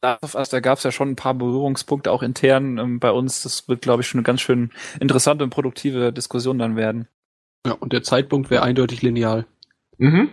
da 0.00 0.18
gab 0.60 0.78
es 0.78 0.84
ja 0.84 0.92
schon 0.92 1.10
ein 1.10 1.16
paar 1.16 1.34
Berührungspunkte 1.34 2.10
auch 2.10 2.22
intern 2.22 2.78
ähm, 2.78 3.00
bei 3.00 3.10
uns. 3.10 3.42
Das 3.42 3.68
wird, 3.68 3.82
glaube 3.82 4.02
ich, 4.02 4.08
schon 4.08 4.18
eine 4.18 4.24
ganz 4.24 4.40
schön 4.40 4.70
interessante 5.00 5.44
und 5.44 5.50
produktive 5.50 6.12
Diskussion 6.12 6.58
dann 6.58 6.76
werden. 6.76 7.08
Ja, 7.66 7.72
und 7.72 7.92
der 7.92 8.02
Zeitpunkt 8.02 8.50
wäre 8.50 8.62
eindeutig 8.62 9.02
lineal. 9.02 9.46
Mhm. 9.98 10.30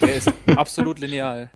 Der 0.00 0.16
ist 0.16 0.32
absolut 0.56 0.98
lineal. 0.98 1.50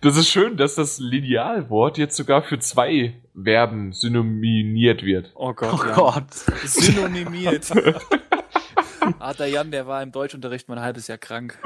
Das 0.00 0.16
ist 0.16 0.28
schön, 0.28 0.56
dass 0.56 0.74
das 0.76 0.98
Linealwort 0.98 1.98
jetzt 1.98 2.16
sogar 2.16 2.42
für 2.42 2.58
zwei 2.58 3.20
Verben 3.34 3.92
synonymiert 3.92 5.02
wird. 5.02 5.32
Oh 5.34 5.52
Gott, 5.52 5.80
Oh 5.80 5.84
ja. 5.84 5.94
Gott. 5.94 6.32
Synonymiert. 6.64 7.70
ah, 9.18 9.34
der 9.34 9.48
Jan, 9.48 9.70
der 9.70 9.86
war 9.86 10.02
im 10.02 10.12
Deutschunterricht 10.12 10.68
mal 10.68 10.78
ein 10.78 10.84
halbes 10.84 11.08
Jahr 11.08 11.18
krank. 11.18 11.58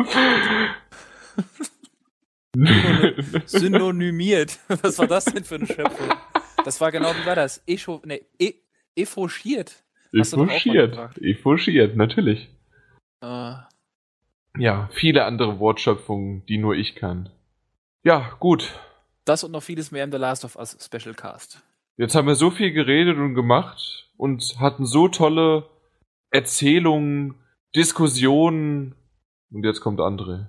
Synonymiert. 3.46 4.58
Was 4.82 4.98
war 4.98 5.06
das 5.06 5.26
denn 5.26 5.44
für 5.44 5.56
eine 5.56 5.66
Schöpfung? 5.66 6.08
Das 6.64 6.80
war 6.80 6.90
genau, 6.90 7.12
wie 7.14 7.26
war 7.26 7.36
das? 7.36 7.62
Echo, 7.66 8.02
nee, 8.04 8.22
e, 8.38 8.54
Efoschiert. 8.96 9.84
gebracht. 10.12 11.18
Efoschiert, 11.18 11.96
natürlich. 11.96 12.48
Äh, 13.22 13.52
Ja, 14.56 14.89
viele 14.93 15.24
andere 15.24 15.59
Wortschöpfungen, 15.59 16.44
die 16.47 16.59
nur 16.59 16.74
ich 16.74 16.94
kann. 16.94 17.31
Ja, 18.02 18.31
gut. 18.40 18.72
das 19.24 19.44
und 19.44 19.52
noch 19.52 19.62
vieles 19.62 19.90
mehr 19.90 20.05
im 20.05 20.10
The 20.10 20.18
Last 20.18 20.44
of 20.44 20.56
Us 20.56 20.77
Special 20.81 21.14
Cast. 21.14 21.62
Jetzt 21.97 22.14
haben 22.14 22.27
wir 22.27 22.35
so 22.35 22.51
viel 22.51 22.72
geredet 22.72 23.18
und 23.18 23.35
gemacht 23.35 24.09
und 24.16 24.56
hatten 24.59 24.86
so 24.86 25.09
tolle 25.09 25.68
Erzählungen, 26.31 27.35
Diskussionen. 27.77 28.94
Und 29.52 29.64
jetzt 29.64 29.81
kommt 29.81 30.01
André. 30.01 30.47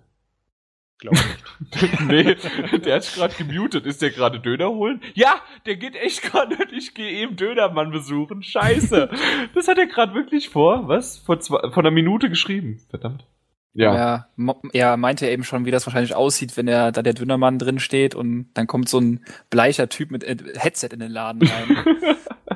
Glaube 0.99 1.17
nicht. 1.17 2.01
nee, 2.07 2.77
der 2.79 2.95
hat 2.95 3.13
gerade 3.15 3.33
gemutet. 3.33 3.85
Ist 3.85 4.01
der 4.01 4.11
gerade 4.11 4.39
Döner 4.39 4.69
holen? 4.69 5.01
Ja, 5.15 5.41
der 5.65 5.75
geht 5.75 5.95
echt 5.95 6.21
gerade 6.21 6.55
und 6.55 6.71
ich 6.71 6.93
gehe 6.93 7.11
eben 7.11 7.35
Dönermann 7.35 7.91
besuchen. 7.91 8.43
Scheiße. 8.43 9.09
Das 9.55 9.67
hat 9.67 9.77
er 9.79 9.87
gerade 9.87 10.13
wirklich 10.13 10.49
vor. 10.49 10.87
Was? 10.87 11.17
Vor, 11.17 11.39
zwei, 11.39 11.69
vor 11.71 11.79
einer 11.83 11.91
Minute 11.91 12.29
geschrieben. 12.29 12.79
Verdammt. 12.89 13.25
Ja. 13.73 13.95
Ja, 13.95 14.27
mo- 14.35 14.61
er 14.73 14.97
meinte 14.97 15.29
eben 15.29 15.43
schon, 15.45 15.65
wie 15.65 15.71
das 15.71 15.85
wahrscheinlich 15.87 16.13
aussieht, 16.15 16.57
wenn 16.57 16.67
er 16.67 16.91
da 16.91 17.01
der 17.01 17.13
Dünnermann 17.13 17.57
drin 17.57 17.79
steht 17.79 18.15
und 18.15 18.49
dann 18.53 18.67
kommt 18.67 18.89
so 18.89 18.99
ein 18.99 19.23
bleicher 19.49 19.87
Typ 19.87 20.11
mit 20.11 20.23
äh, 20.25 20.35
Headset 20.55 20.89
in 20.91 20.99
den 20.99 21.11
Laden 21.11 21.41
rein. 21.47 21.95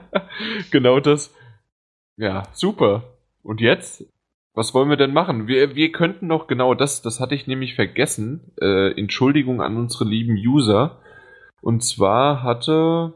genau 0.72 1.00
das. 1.00 1.34
Ja, 2.18 2.44
super. 2.54 3.04
Und 3.44 3.62
jetzt? 3.62 4.06
Was 4.54 4.74
wollen 4.74 4.90
wir 4.90 4.98
denn 4.98 5.14
machen? 5.14 5.48
Wir, 5.48 5.76
wir 5.76 5.92
könnten 5.92 6.28
noch 6.28 6.48
genau 6.48 6.74
das, 6.74 7.02
das 7.02 7.20
hatte 7.20 7.36
ich 7.36 7.46
nämlich 7.48 7.76
vergessen. 7.76 8.52
Äh, 8.62 8.98
Entschuldigung 9.00 9.62
an 9.62 9.76
unsere 9.78 10.06
lieben 10.06 10.36
User. 10.36 11.02
Und 11.62 11.84
zwar 11.84 12.44
hatte. 12.44 13.14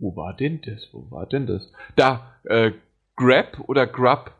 Wo 0.00 0.16
war 0.16 0.34
denn 0.34 0.60
das? 0.62 0.88
Wo 0.92 1.08
war 1.12 1.26
denn 1.26 1.46
das? 1.46 1.70
Da, 1.94 2.34
äh, 2.44 2.72
Grab 3.16 3.60
oder 3.68 3.86
Grub, 3.86 4.32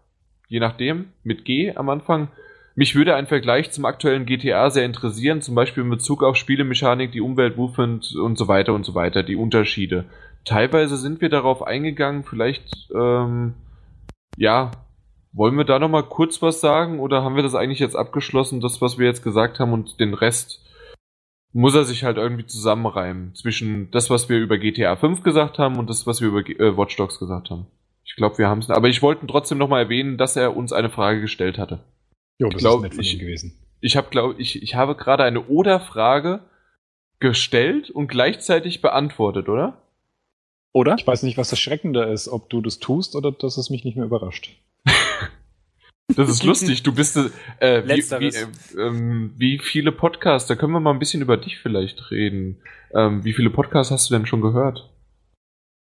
je 0.49 0.59
nachdem, 0.59 1.13
mit 1.23 1.45
G 1.45 1.73
am 1.77 1.89
Anfang. 1.89 2.29
Mich 2.77 2.97
würde 2.97 3.15
ein 3.15 3.29
Vergleich 3.29 3.71
zum 3.71 3.85
aktuellen 3.85 4.27
GTA 4.27 4.69
sehr 4.71 4.85
interessieren, 4.85 5.41
zum 5.41 5.55
Beispiel 5.55 5.85
in 5.85 5.91
Bezug 5.91 6.25
auf 6.25 6.37
Spielemechanik, 6.37 7.13
die 7.13 7.21
Umwelt, 7.21 7.57
Movement 7.57 8.17
und 8.17 8.37
so 8.37 8.49
weiter 8.49 8.75
und 8.75 8.85
so 8.85 8.95
weiter, 8.95 9.23
die 9.23 9.37
Unterschiede. 9.37 10.07
Teilweise 10.45 10.97
sind 10.97 11.21
wir 11.21 11.29
darauf 11.29 11.63
eingegangen, 11.63 12.25
vielleicht, 12.25 12.91
ähm, 12.95 13.55
ja, 14.37 14.73
wollen 15.33 15.57
wir 15.57 15.65
da 15.65 15.79
nochmal 15.79 16.03
kurz 16.03 16.43
was 16.43 16.61
sagen 16.61 16.99
oder 16.99 17.23
haben 17.23 17.37
wir 17.37 17.43
das 17.45 17.55
eigentlich 17.55 17.79
jetzt 17.79 17.97
abgeschlossen, 17.97 18.61
das, 18.61 18.81
was 18.81 18.99
wir 18.99 19.07
jetzt 19.07 19.23
gesagt 19.23 19.61
haben 19.61 19.73
und 19.73 20.01
den 20.01 20.15
Rest 20.15 20.61
muss 21.53 21.77
er 21.77 21.85
sich 21.85 22.03
halt 22.03 22.17
irgendwie 22.17 22.47
zusammenreimen 22.47 23.35
zwischen 23.37 23.91
das, 23.93 24.11
was 24.11 24.29
wir 24.29 24.39
über 24.39 24.59
GTA 24.59 24.97
5 24.97 25.23
gesagt 25.23 25.59
haben 25.59 25.79
und 25.79 25.89
das, 25.89 26.07
was 26.07 26.21
wir 26.21 26.29
über 26.29 26.41
äh, 26.41 26.77
Watch 26.77 26.97
Dogs 26.97 27.21
gesagt 27.21 27.51
haben. 27.51 27.67
Ich 28.05 28.17
glaube, 28.17 28.39
wir 28.39 28.49
haben 28.49 28.59
es, 28.59 28.71
aber 28.71 28.89
ich 28.89 29.03
wollte 29.03 29.27
trotzdem 29.29 29.59
nochmal 29.59 29.85
erwähnen, 29.85 30.19
dass 30.19 30.37
er 30.37 30.57
uns 30.57 30.73
eine 30.73 30.91
Frage 30.91 31.21
gestellt 31.21 31.59
hatte. 31.59 31.81
Jo, 32.39 32.49
das 32.51 32.61
glaub, 32.61 32.77
ist 32.79 32.83
nett 32.83 32.95
von 32.95 33.05
ich- 33.05 33.19
gewesen. 33.19 33.59
Ich 33.81 33.97
habe, 33.97 34.09
glaube 34.09 34.41
ich, 34.41 34.63
ich 34.63 34.75
habe 34.77 34.95
gerade 34.97 35.25
eine 35.25 35.45
Oder-Frage 35.47 36.41
gestellt 37.21 37.91
und 37.91 38.09
gleichzeitig 38.09 38.81
beantwortet, 38.81 39.49
oder? 39.49 39.83
Oder? 40.73 40.97
Ich 40.99 41.07
weiß 41.07 41.23
nicht, 41.23 41.37
was 41.39 41.51
das 41.51 41.59
Schreckende 41.61 42.05
ist, 42.05 42.29
ob 42.29 42.49
du 42.51 42.61
das 42.61 42.79
tust 42.79 43.15
oder 43.15 43.31
dass 43.31 43.57
es 43.59 43.71
mich 43.71 43.85
nicht 43.85 43.97
mehr 43.97 44.07
überrascht. 44.07 44.57
Das 46.17 46.29
ist 46.29 46.45
lustig. 46.45 46.83
Du 46.83 46.95
bist 46.95 47.17
äh, 47.17 47.31
äh, 47.61 47.83
wie, 47.89 48.21
wie, 48.21 48.29
äh, 48.29 49.31
wie 49.39 49.59
viele 49.59 49.91
Podcasts? 49.91 50.47
Da 50.49 50.55
können 50.55 50.73
wir 50.73 50.81
mal 50.81 50.91
ein 50.93 50.99
bisschen 50.99 51.23
über 51.23 51.39
dich 51.39 51.59
vielleicht 51.59 52.11
reden. 52.11 52.61
Ähm, 52.95 53.25
wie 53.25 53.33
viele 53.33 53.49
Podcasts 53.49 53.91
hast 53.91 54.11
du 54.11 54.15
denn 54.15 54.27
schon 54.27 54.43
gehört? 54.43 54.91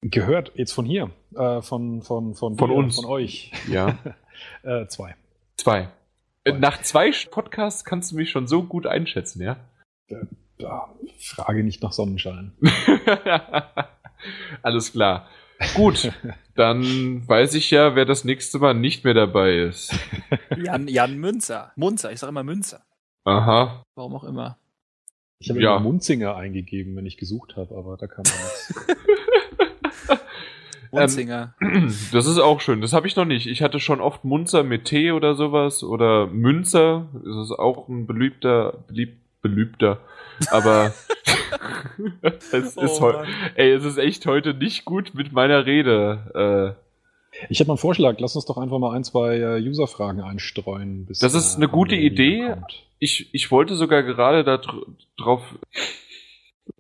Gehört 0.02 0.52
jetzt 0.56 0.74
von 0.74 0.86
hier, 0.86 1.12
äh, 1.36 1.62
von 1.62 2.02
von 2.02 2.36
von, 2.36 2.58
Von 2.58 2.70
dir, 2.70 2.76
uns. 2.76 2.96
von 2.98 3.06
euch. 3.06 3.52
Ja, 3.70 3.98
Äh, 4.64 4.88
zwei. 4.88 5.16
zwei. 5.58 5.90
Äh. 6.44 6.54
Nach 6.54 6.82
zwei 6.82 7.12
Podcasts 7.30 7.86
kannst 7.86 8.12
du 8.12 8.16
mich 8.16 8.32
schon 8.32 8.48
so 8.48 8.64
gut 8.64 8.88
einschätzen, 8.88 9.42
ja? 9.42 9.58
Ja, 10.58 10.90
Frage 11.20 11.64
nicht 11.64 11.82
nach 11.84 11.94
Sonnenschein. 11.94 12.54
Alles 14.62 14.92
klar. 14.92 15.28
Gut, 15.76 16.12
dann 16.56 17.28
weiß 17.28 17.54
ich 17.56 17.72
ja, 17.72 17.96
wer 17.96 18.06
das 18.06 18.24
nächste 18.24 18.60
Mal 18.60 18.74
nicht 18.74 19.04
mehr 19.04 19.14
dabei 19.14 19.58
ist. 19.58 19.94
Jan, 20.58 20.88
Jan 20.88 21.18
Münzer. 21.18 21.72
Munzer, 21.76 22.12
ich 22.12 22.20
sag 22.20 22.30
immer 22.30 22.44
Münzer. 22.44 22.82
Aha. 23.26 23.84
Warum 23.96 24.16
auch 24.16 24.24
immer. 24.24 24.58
Ich 25.40 25.50
habe 25.50 25.62
Ja. 25.62 25.76
immer 25.76 25.84
Munzinger 25.84 26.36
eingegeben, 26.36 26.96
wenn 26.96 27.06
ich 27.06 27.18
gesucht 27.18 27.56
habe, 27.56 27.76
aber 27.76 27.98
da 27.98 28.08
kam 28.08 28.24
nichts. 28.24 28.74
Munzinger. 30.92 31.54
Das 32.12 32.26
ist 32.28 32.38
auch 32.40 32.60
schön. 32.62 32.82
Das 32.82 32.94
habe 32.94 33.08
ich 33.08 33.16
noch 33.16 33.26
nicht. 33.26 33.48
Ich 33.48 33.62
hatte 33.62 33.80
schon 33.80 34.02
oft 34.02 34.24
Munzer 34.26 34.64
mit 34.64 34.86
T 34.86 35.12
oder 35.12 35.36
sowas 35.36 35.84
oder 35.84 36.28
Münzer. 36.28 37.08
Das 37.14 37.38
ist 37.46 37.52
auch 37.58 37.88
ein 37.88 38.06
beliebter, 38.08 38.84
beliebt, 38.88 39.18
belübter. 39.42 40.00
Aber 40.52 40.94
es 42.52 42.78
Oh 42.78 42.82
ist 42.82 43.02
heu- 43.02 43.14
Mann. 43.14 43.28
ey, 43.56 43.72
es 43.72 43.86
ist 43.86 43.98
echt 43.98 44.26
heute 44.26 44.54
nicht 44.54 44.86
gut 44.86 45.12
mit 45.14 45.32
meiner 45.32 45.66
Rede. 45.66 46.76
Äh, 47.36 47.48
Ich 47.50 47.60
habe 47.60 47.68
mal 47.68 47.74
einen 47.74 47.78
Vorschlag, 47.80 48.16
lass 48.20 48.36
uns 48.36 48.46
doch 48.46 48.58
einfach 48.58 48.80
mal 48.80 48.96
ein, 48.96 49.04
zwei 49.04 49.38
äh, 49.38 49.62
User-Fragen 49.62 50.22
einstreuen. 50.22 51.06
Bis, 51.06 51.20
Das 51.20 51.34
ist 51.34 51.56
eine 51.58 51.68
gute 51.68 51.96
Idee. 51.96 52.56
ich, 53.00 53.34
ich 53.34 53.52
wollte 53.52 53.76
sogar 53.76 54.04
gerade 54.04 54.44
da 54.44 54.58
dr 54.58 54.86
drauf 55.18 55.42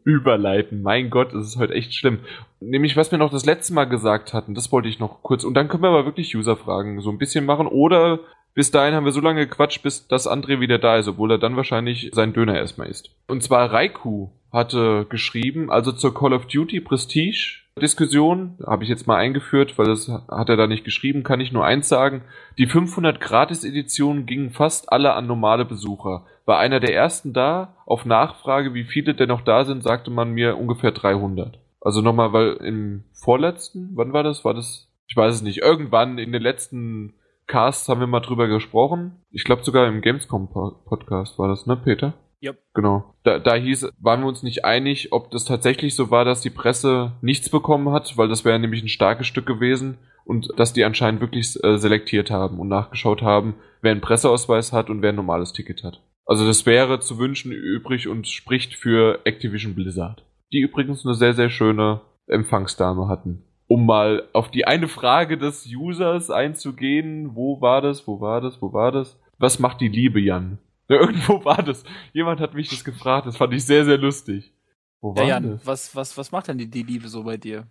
überleiten. 0.03 0.81
Mein 0.81 1.09
Gott, 1.09 1.33
es 1.33 1.47
ist 1.47 1.57
heute 1.57 1.73
echt 1.73 1.93
schlimm. 1.93 2.19
Nämlich, 2.59 2.97
was 2.97 3.11
wir 3.11 3.17
noch 3.17 3.31
das 3.31 3.45
letzte 3.45 3.73
Mal 3.73 3.85
gesagt 3.85 4.33
hatten, 4.33 4.55
das 4.55 4.71
wollte 4.71 4.89
ich 4.89 4.99
noch 4.99 5.23
kurz. 5.23 5.43
Und 5.43 5.53
dann 5.53 5.67
können 5.67 5.83
wir 5.83 5.89
aber 5.89 6.05
wirklich 6.05 6.35
User-Fragen 6.35 7.01
so 7.01 7.09
ein 7.09 7.17
bisschen 7.17 7.45
machen. 7.45 7.67
Oder 7.67 8.19
Bis 8.53 8.69
dahin 8.69 8.93
haben 8.93 9.05
wir 9.05 9.13
so 9.13 9.21
lange 9.21 9.47
gequatscht, 9.47 9.81
bis 9.81 10.07
das 10.07 10.27
André 10.27 10.59
wieder 10.59 10.77
da 10.77 10.97
ist, 10.97 11.07
obwohl 11.07 11.31
er 11.31 11.37
dann 11.37 11.55
wahrscheinlich 11.55 12.11
seinen 12.13 12.33
Döner 12.33 12.55
erstmal 12.55 12.87
isst. 12.87 13.11
Und 13.27 13.43
zwar 13.43 13.71
Raiku 13.71 14.29
hatte 14.51 15.05
geschrieben, 15.09 15.71
also 15.71 15.93
zur 15.93 16.13
Call 16.13 16.33
of 16.33 16.47
Duty 16.47 16.81
Prestige 16.81 17.59
Diskussion, 17.81 18.57
habe 18.67 18.83
ich 18.83 18.89
jetzt 18.89 19.07
mal 19.07 19.15
eingeführt, 19.15 19.77
weil 19.77 19.85
das 19.85 20.09
hat 20.09 20.49
er 20.49 20.57
da 20.57 20.67
nicht 20.67 20.83
geschrieben, 20.83 21.23
kann 21.23 21.39
ich 21.39 21.53
nur 21.53 21.65
eins 21.65 21.87
sagen, 21.87 22.23
die 22.57 22.67
500 22.67 23.21
Gratis 23.21 23.63
Editionen 23.63 24.25
gingen 24.25 24.51
fast 24.51 24.91
alle 24.91 25.13
an 25.13 25.25
normale 25.25 25.63
Besucher. 25.63 26.25
War 26.51 26.59
einer 26.59 26.81
der 26.81 26.93
ersten 26.93 27.31
da, 27.31 27.77
auf 27.85 28.03
Nachfrage, 28.03 28.73
wie 28.73 28.83
viele 28.83 29.15
denn 29.15 29.29
noch 29.29 29.39
da 29.39 29.63
sind, 29.63 29.83
sagte 29.83 30.11
man 30.11 30.31
mir 30.31 30.57
ungefähr 30.57 30.91
300. 30.91 31.57
Also 31.79 32.01
nochmal, 32.01 32.33
weil 32.33 32.55
im 32.55 33.05
vorletzten, 33.13 33.91
wann 33.93 34.11
war 34.11 34.23
das? 34.23 34.43
War 34.43 34.53
das, 34.53 34.91
ich 35.07 35.15
weiß 35.15 35.35
es 35.35 35.41
nicht, 35.43 35.59
irgendwann 35.59 36.17
in 36.17 36.33
den 36.33 36.41
letzten 36.41 37.13
Casts 37.47 37.87
haben 37.87 38.01
wir 38.01 38.07
mal 38.07 38.19
drüber 38.19 38.49
gesprochen. 38.49 39.23
Ich 39.31 39.45
glaube 39.45 39.63
sogar 39.63 39.87
im 39.87 40.01
Gamescom-Podcast 40.01 41.39
war 41.39 41.47
das, 41.47 41.67
ne, 41.67 41.77
Peter? 41.77 42.15
Yep. 42.43 42.57
Genau. 42.73 43.15
Da, 43.23 43.39
da 43.39 43.55
hieß, 43.55 43.87
waren 44.01 44.19
wir 44.19 44.27
uns 44.27 44.43
nicht 44.43 44.65
einig, 44.65 45.13
ob 45.13 45.31
das 45.31 45.45
tatsächlich 45.45 45.95
so 45.95 46.11
war, 46.11 46.25
dass 46.25 46.41
die 46.41 46.49
Presse 46.49 47.13
nichts 47.21 47.49
bekommen 47.49 47.93
hat, 47.93 48.17
weil 48.17 48.27
das 48.27 48.43
wäre 48.43 48.59
nämlich 48.59 48.83
ein 48.83 48.89
starkes 48.89 49.25
Stück 49.25 49.45
gewesen 49.45 49.99
und 50.25 50.49
dass 50.57 50.73
die 50.73 50.83
anscheinend 50.83 51.21
wirklich 51.21 51.63
äh, 51.63 51.77
selektiert 51.77 52.29
haben 52.29 52.59
und 52.59 52.67
nachgeschaut 52.67 53.21
haben, 53.21 53.55
wer 53.81 53.93
einen 53.93 54.01
Presseausweis 54.01 54.73
hat 54.73 54.89
und 54.89 55.01
wer 55.01 55.13
ein 55.13 55.15
normales 55.15 55.53
Ticket 55.53 55.85
hat. 55.85 56.01
Also 56.31 56.47
das 56.47 56.65
wäre 56.65 57.01
zu 57.01 57.17
wünschen 57.17 57.51
übrig 57.51 58.07
und 58.07 58.25
spricht 58.25 58.75
für 58.75 59.19
Activision 59.25 59.75
Blizzard. 59.75 60.23
Die 60.53 60.61
übrigens 60.61 61.05
eine 61.05 61.13
sehr, 61.13 61.33
sehr 61.33 61.49
schöne 61.49 61.99
Empfangsdame 62.25 63.09
hatten. 63.09 63.43
Um 63.67 63.85
mal 63.85 64.29
auf 64.31 64.49
die 64.49 64.63
eine 64.63 64.87
Frage 64.87 65.37
des 65.37 65.67
Users 65.67 66.29
einzugehen, 66.29 67.35
wo 67.35 67.59
war 67.59 67.81
das, 67.81 68.07
wo 68.07 68.21
war 68.21 68.39
das, 68.39 68.61
wo 68.61 68.71
war 68.71 68.93
das? 68.93 69.19
Was 69.39 69.59
macht 69.59 69.81
die 69.81 69.89
Liebe, 69.89 70.21
Jan? 70.21 70.57
Ja, 70.87 71.01
irgendwo 71.01 71.43
war 71.43 71.61
das. 71.63 71.83
Jemand 72.13 72.39
hat 72.39 72.53
mich 72.53 72.69
das 72.69 72.85
gefragt. 72.85 73.27
Das 73.27 73.35
fand 73.35 73.53
ich 73.53 73.65
sehr, 73.65 73.83
sehr 73.83 73.97
lustig. 73.97 74.53
Wo 75.01 75.13
war 75.13 75.23
ja, 75.23 75.29
Jan, 75.31 75.51
das? 75.51 75.65
Was, 75.65 75.95
was, 75.97 76.17
was 76.17 76.31
macht 76.31 76.47
denn 76.47 76.57
die, 76.57 76.69
die 76.69 76.83
Liebe 76.83 77.09
so 77.09 77.23
bei 77.23 77.35
dir? 77.35 77.67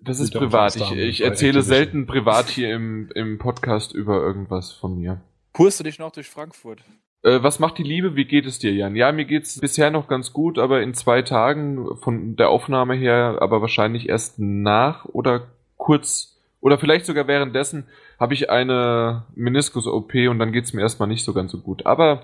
Das 0.00 0.18
ist 0.18 0.32
privat. 0.32 0.76
Ich, 0.76 0.92
ich 0.92 1.20
erzähle 1.20 1.60
selten 1.60 2.06
privat 2.06 2.48
hier 2.48 2.74
im, 2.74 3.10
im 3.14 3.36
Podcast 3.36 3.92
über 3.92 4.22
irgendwas 4.22 4.72
von 4.72 4.96
mir. 4.96 5.20
Kurst 5.52 5.78
du 5.78 5.84
dich 5.84 5.98
noch 5.98 6.10
durch 6.10 6.30
Frankfurt? 6.30 6.82
Äh, 7.22 7.42
was 7.42 7.58
macht 7.58 7.78
die 7.78 7.82
Liebe? 7.82 8.16
Wie 8.16 8.24
geht 8.24 8.46
es 8.46 8.58
dir, 8.58 8.72
Jan? 8.72 8.96
Ja, 8.96 9.12
mir 9.12 9.24
geht's 9.24 9.60
bisher 9.60 9.90
noch 9.90 10.08
ganz 10.08 10.32
gut, 10.32 10.58
aber 10.58 10.82
in 10.82 10.94
zwei 10.94 11.22
Tagen 11.22 11.96
von 11.96 12.36
der 12.36 12.50
Aufnahme 12.50 12.94
her, 12.94 13.38
aber 13.40 13.60
wahrscheinlich 13.60 14.08
erst 14.08 14.38
nach 14.38 15.04
oder 15.06 15.48
kurz 15.76 16.38
oder 16.60 16.78
vielleicht 16.78 17.06
sogar 17.06 17.28
währenddessen 17.28 17.86
habe 18.18 18.34
ich 18.34 18.50
eine 18.50 19.24
Meniskus-OP 19.36 20.12
und 20.28 20.38
dann 20.38 20.52
geht's 20.52 20.72
mir 20.72 20.80
erstmal 20.80 21.08
nicht 21.08 21.24
so 21.24 21.32
ganz 21.32 21.52
so 21.52 21.58
gut. 21.58 21.86
Aber 21.86 22.22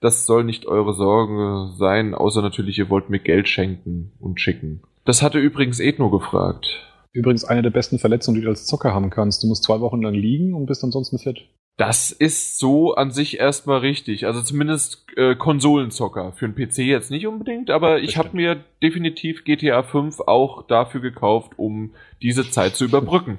das 0.00 0.26
soll 0.26 0.44
nicht 0.44 0.66
eure 0.66 0.94
Sorge 0.94 1.72
sein, 1.76 2.14
außer 2.14 2.42
natürlich, 2.42 2.78
ihr 2.78 2.90
wollt 2.90 3.10
mir 3.10 3.18
Geld 3.18 3.48
schenken 3.48 4.12
und 4.20 4.40
schicken. 4.40 4.82
Das 5.04 5.22
hatte 5.22 5.38
übrigens 5.38 5.80
Ethno 5.80 6.10
gefragt. 6.10 6.66
Übrigens 7.12 7.44
eine 7.44 7.62
der 7.62 7.70
besten 7.70 7.98
Verletzungen, 7.98 8.36
die 8.36 8.42
du 8.42 8.48
als 8.48 8.66
Zocker 8.66 8.92
haben 8.94 9.10
kannst. 9.10 9.42
Du 9.42 9.46
musst 9.46 9.64
zwei 9.64 9.80
Wochen 9.80 10.02
lang 10.02 10.14
liegen 10.14 10.54
und 10.54 10.66
bist 10.66 10.82
ansonsten 10.82 11.18
fit. 11.18 11.46
Das 11.76 12.12
ist 12.12 12.58
so 12.58 12.94
an 12.94 13.10
sich 13.10 13.40
erstmal 13.40 13.78
richtig. 13.78 14.26
Also 14.26 14.42
zumindest 14.42 15.06
äh, 15.16 15.34
Konsolenzocker. 15.34 16.32
Für 16.32 16.44
einen 16.44 16.54
PC 16.54 16.78
jetzt 16.78 17.10
nicht 17.10 17.26
unbedingt, 17.26 17.70
aber 17.70 18.00
ich 18.00 18.16
habe 18.16 18.30
mir 18.32 18.62
definitiv 18.82 19.44
GTA 19.44 19.82
5 19.82 20.20
auch 20.20 20.66
dafür 20.66 21.00
gekauft, 21.00 21.52
um 21.56 21.94
diese 22.22 22.48
Zeit 22.48 22.76
zu 22.76 22.84
überbrücken. 22.84 23.38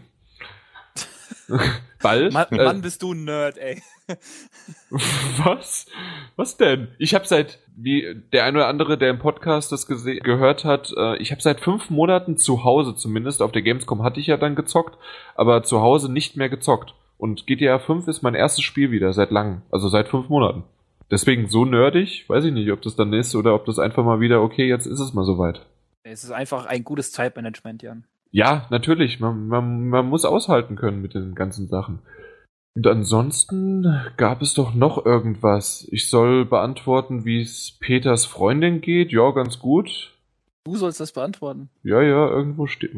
Weil. 2.02 2.30
Mann, 2.32 2.48
äh, 2.52 2.64
Mann, 2.66 2.82
bist 2.82 3.02
du 3.02 3.14
ein 3.14 3.24
Nerd, 3.24 3.58
ey. 3.58 3.82
Was? 5.38 5.88
Was 6.36 6.58
denn? 6.58 6.90
Ich 7.00 7.16
habe 7.16 7.26
seit, 7.26 7.60
wie 7.76 8.22
der 8.34 8.46
eine 8.46 8.60
oder 8.60 8.68
andere, 8.68 8.98
der 8.98 9.10
im 9.12 9.20
Podcast 9.20 9.72
das 9.72 9.88
gehört 9.88 10.66
hat, 10.66 10.94
äh, 10.96 11.18
ich 11.18 11.32
habe 11.32 11.42
seit 11.42 11.62
fünf 11.62 11.90
Monaten 11.90 12.38
zu 12.38 12.64
Hause 12.64 12.96
zumindest, 12.96 13.42
auf 13.42 13.52
der 13.52 13.62
Gamescom 13.62 14.04
hatte 14.04 14.20
ich 14.20 14.28
ja 14.28 14.38
dann 14.38 14.56
gezockt, 14.56 14.98
aber 15.36 15.64
zu 15.64 15.82
Hause 15.82 16.12
nicht 16.12 16.36
mehr 16.36 16.50
gezockt. 16.50 16.94
Und 17.18 17.48
GTA 17.48 17.80
5 17.80 18.08
ist 18.08 18.22
mein 18.22 18.36
erstes 18.36 18.64
Spiel 18.64 18.92
wieder 18.92 19.14
seit 19.14 19.32
langem, 19.32 19.62
also 19.72 19.88
seit 19.88 20.08
fünf 20.08 20.30
Monaten. 20.30 20.64
Deswegen 21.12 21.48
so 21.48 21.66
nerdig, 21.66 22.26
weiß 22.28 22.46
ich 22.46 22.54
nicht, 22.54 22.72
ob 22.72 22.82
das 22.82 22.96
dann 22.96 23.14
ist 23.14 23.36
oder 23.36 23.54
ob 23.54 23.66
das 23.66 23.80
einfach 23.80 24.04
mal 24.04 24.20
wieder, 24.20 24.42
okay, 24.42 24.68
jetzt 24.68 24.88
ist 24.88 25.00
es 25.00 25.14
mal 25.14 25.24
soweit. 25.24 25.66
Es 26.04 26.24
ist 26.24 26.32
einfach 26.32 26.66
ein 26.66 26.84
gutes 26.84 27.12
Zeitmanagement, 27.12 27.84
Jan. 27.84 28.06
Ja, 28.32 28.66
natürlich. 28.70 29.20
Man, 29.20 29.48
man, 29.48 29.88
man 29.88 30.08
muss 30.08 30.26
aushalten 30.26 30.76
können 30.76 31.02
mit 31.02 31.14
den 31.14 31.36
ganzen 31.36 31.68
Sachen. 31.68 32.00
Und 32.76 32.86
ansonsten 32.88 33.88
gab 34.18 34.42
es 34.42 34.54
doch 34.54 34.74
noch 34.74 35.06
irgendwas. 35.06 35.88
Ich 35.92 36.10
soll 36.10 36.46
beantworten, 36.46 37.24
wie 37.24 37.40
es 37.40 37.78
Peters 37.80 38.26
Freundin 38.26 38.82
geht. 38.82 39.12
Ja, 39.14 39.32
ganz 39.32 39.60
gut. 39.60 40.14
Du 40.66 40.76
sollst 40.76 41.00
das 41.00 41.14
beantworten. 41.14 41.70
Ja, 41.84 42.02
ja, 42.02 42.28
irgendwo 42.28 42.68
steht. 42.68 42.92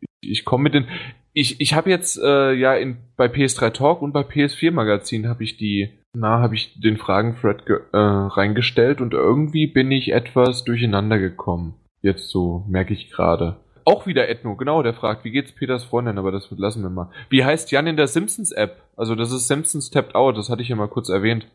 Ich, 0.00 0.30
ich 0.30 0.44
komme 0.44 0.64
mit 0.64 0.74
den. 0.74 0.88
Ich, 1.32 1.60
ich 1.60 1.74
habe 1.74 1.90
jetzt 1.90 2.18
äh, 2.22 2.52
ja 2.52 2.74
in, 2.74 2.98
bei 3.16 3.26
PS3 3.26 3.70
Talk 3.70 4.02
und 4.02 4.12
bei 4.12 4.22
PS4 4.22 4.72
Magazin 4.72 5.28
habe 5.28 5.44
ich 5.44 5.56
die, 5.56 5.90
na, 6.12 6.40
habe 6.40 6.54
ich 6.54 6.80
den 6.80 6.96
Fragenthread 6.96 7.64
äh, 7.68 7.96
reingestellt 7.96 9.00
und 9.00 9.14
irgendwie 9.14 9.66
bin 9.66 9.90
ich 9.92 10.12
etwas 10.12 10.64
durcheinander 10.64 11.18
gekommen. 11.18 11.74
Jetzt 12.02 12.30
so 12.30 12.64
merke 12.68 12.94
ich 12.94 13.10
gerade. 13.10 13.60
Auch 13.84 14.06
wieder 14.06 14.28
Ethno, 14.28 14.56
genau, 14.56 14.82
der 14.82 14.94
fragt, 14.94 15.24
wie 15.24 15.30
geht's 15.30 15.52
Peters 15.52 15.84
Freundin, 15.84 16.18
aber 16.18 16.32
das 16.32 16.50
lassen 16.50 16.82
wir 16.82 16.90
mal. 16.90 17.10
Wie 17.28 17.44
heißt 17.44 17.70
Jan 17.70 17.86
in 17.86 17.96
der 17.96 18.08
Simpsons-App? 18.08 18.82
Also 18.96 19.14
das 19.14 19.32
ist 19.32 19.48
Simpsons 19.48 19.90
Tapped 19.90 20.14
Out, 20.14 20.36
das 20.36 20.50
hatte 20.50 20.62
ich 20.62 20.68
ja 20.68 20.76
mal 20.76 20.88
kurz 20.88 21.08
erwähnt. 21.08 21.46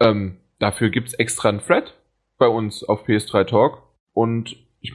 Ähm, 0.00 0.38
dafür 0.58 0.90
gibt's 0.90 1.14
extra 1.14 1.48
einen 1.48 1.60
Thread 1.60 1.94
bei 2.38 2.48
uns 2.48 2.84
auf 2.84 3.06
PS3 3.06 3.44
Talk. 3.44 3.82
Und 4.12 4.56
ich, 4.80 4.94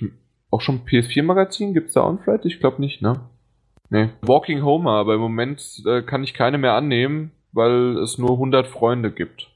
auch 0.49 0.61
schon 0.61 0.85
PS4-Magazin, 0.85 1.73
gibt's 1.73 1.93
da 1.93 2.01
auch 2.01 2.09
einen 2.09 2.23
Thread? 2.23 2.45
Ich 2.45 2.59
glaube 2.59 2.81
nicht, 2.81 3.01
ne? 3.01 3.29
Nee. 3.91 4.09
Walking 4.21 4.63
Homer, 4.63 4.93
aber 4.93 5.15
im 5.15 5.19
Moment 5.19 5.83
äh, 5.85 6.01
kann 6.01 6.23
ich 6.23 6.33
keine 6.33 6.57
mehr 6.57 6.73
annehmen, 6.73 7.31
weil 7.51 7.97
es 7.97 8.17
nur 8.17 8.31
100 8.31 8.65
Freunde 8.65 9.11
gibt. 9.11 9.49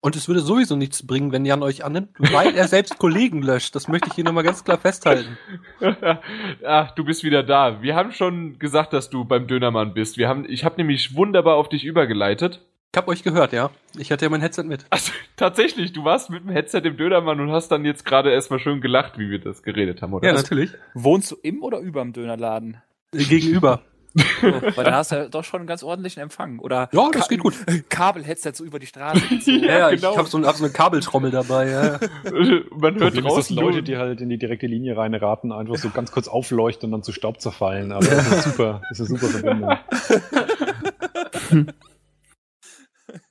Und 0.00 0.16
es 0.16 0.26
würde 0.26 0.40
sowieso 0.40 0.74
nichts 0.74 1.06
bringen, 1.06 1.30
wenn 1.30 1.44
Jan 1.44 1.62
euch 1.62 1.84
annimmt, 1.84 2.10
weil 2.18 2.56
er 2.56 2.66
selbst 2.66 2.98
Kollegen 2.98 3.40
löscht. 3.40 3.76
Das 3.76 3.86
möchte 3.86 4.08
ich 4.08 4.14
hier 4.14 4.24
nochmal 4.24 4.42
ganz 4.42 4.64
klar 4.64 4.78
festhalten. 4.78 5.38
Ach, 6.64 6.90
du 6.92 7.04
bist 7.04 7.22
wieder 7.22 7.44
da. 7.44 7.80
Wir 7.80 7.94
haben 7.94 8.10
schon 8.10 8.58
gesagt, 8.58 8.92
dass 8.92 9.10
du 9.10 9.24
beim 9.24 9.46
Dönermann 9.46 9.94
bist. 9.94 10.18
Wir 10.18 10.28
haben, 10.28 10.44
ich 10.48 10.64
habe 10.64 10.76
nämlich 10.76 11.14
wunderbar 11.14 11.54
auf 11.54 11.68
dich 11.68 11.84
übergeleitet. 11.84 12.60
Ich 12.92 12.96
habe 12.96 13.08
euch 13.08 13.22
gehört, 13.22 13.52
ja. 13.52 13.70
Ich 13.96 14.10
hatte 14.10 14.24
ja 14.24 14.28
mein 14.30 14.40
Headset 14.40 14.64
mit. 14.64 14.86
Also, 14.90 15.12
tatsächlich, 15.36 15.92
du 15.92 16.04
warst 16.04 16.30
mit 16.30 16.42
dem 16.42 16.50
Headset 16.50 16.80
im 16.82 16.96
Dönermann 16.96 17.38
und 17.38 17.52
hast 17.52 17.68
dann 17.68 17.84
jetzt 17.84 18.04
gerade 18.04 18.32
erstmal 18.32 18.58
schön 18.58 18.80
gelacht, 18.80 19.18
wie 19.18 19.30
wir 19.30 19.38
das 19.38 19.62
geredet 19.62 20.02
haben, 20.02 20.14
oder? 20.14 20.26
Ja, 20.26 20.34
natürlich. 20.34 20.70
Wohnst 20.94 21.30
du 21.30 21.36
im 21.42 21.62
oder 21.62 21.78
über 21.78 22.02
dem 22.02 22.12
Dönerladen? 22.12 22.78
Gegenüber. 23.12 23.82
Weil 24.40 24.84
da 24.84 24.96
hast 24.96 25.12
du 25.12 25.16
ja 25.16 25.28
doch 25.28 25.44
schon 25.44 25.60
einen 25.60 25.66
ganz 25.66 25.82
ordentlichen 25.82 26.22
Empfang. 26.22 26.58
Oder 26.58 26.88
ja, 26.92 27.10
das 27.12 27.28
geht 27.28 27.40
gut. 27.40 27.54
Kabelheadset 27.88 28.56
so 28.56 28.64
über 28.64 28.78
die 28.78 28.86
Straße. 28.86 29.22
ja, 29.50 29.78
ja, 29.78 29.90
genau. 29.90 30.12
ich 30.12 30.18
habe 30.18 30.28
so, 30.28 30.42
hab 30.44 30.56
so 30.56 30.64
eine 30.64 30.72
Kabeltrommel 30.72 31.30
dabei. 31.30 31.70
Ja. 31.70 32.00
Man 32.70 32.98
hört 32.98 33.22
draußen 33.22 33.54
Leute, 33.56 33.82
die 33.82 33.96
halt 33.96 34.20
in 34.20 34.28
die 34.28 34.38
direkte 34.38 34.66
Linie 34.66 34.96
reinraten, 34.96 35.52
einfach 35.52 35.76
so 35.76 35.90
ganz 35.90 36.10
kurz 36.10 36.28
aufleuchten 36.28 36.86
und 36.86 36.92
dann 36.92 37.02
zu 37.02 37.12
Staub 37.12 37.40
zerfallen. 37.40 37.92
Aber 37.92 38.06
das 38.06 38.32
ist 38.32 38.44
super, 38.44 38.82
das 38.88 39.00
ist 39.00 39.10
eine 39.10 39.18
super 39.18 39.32
Verbindung. 39.32 39.76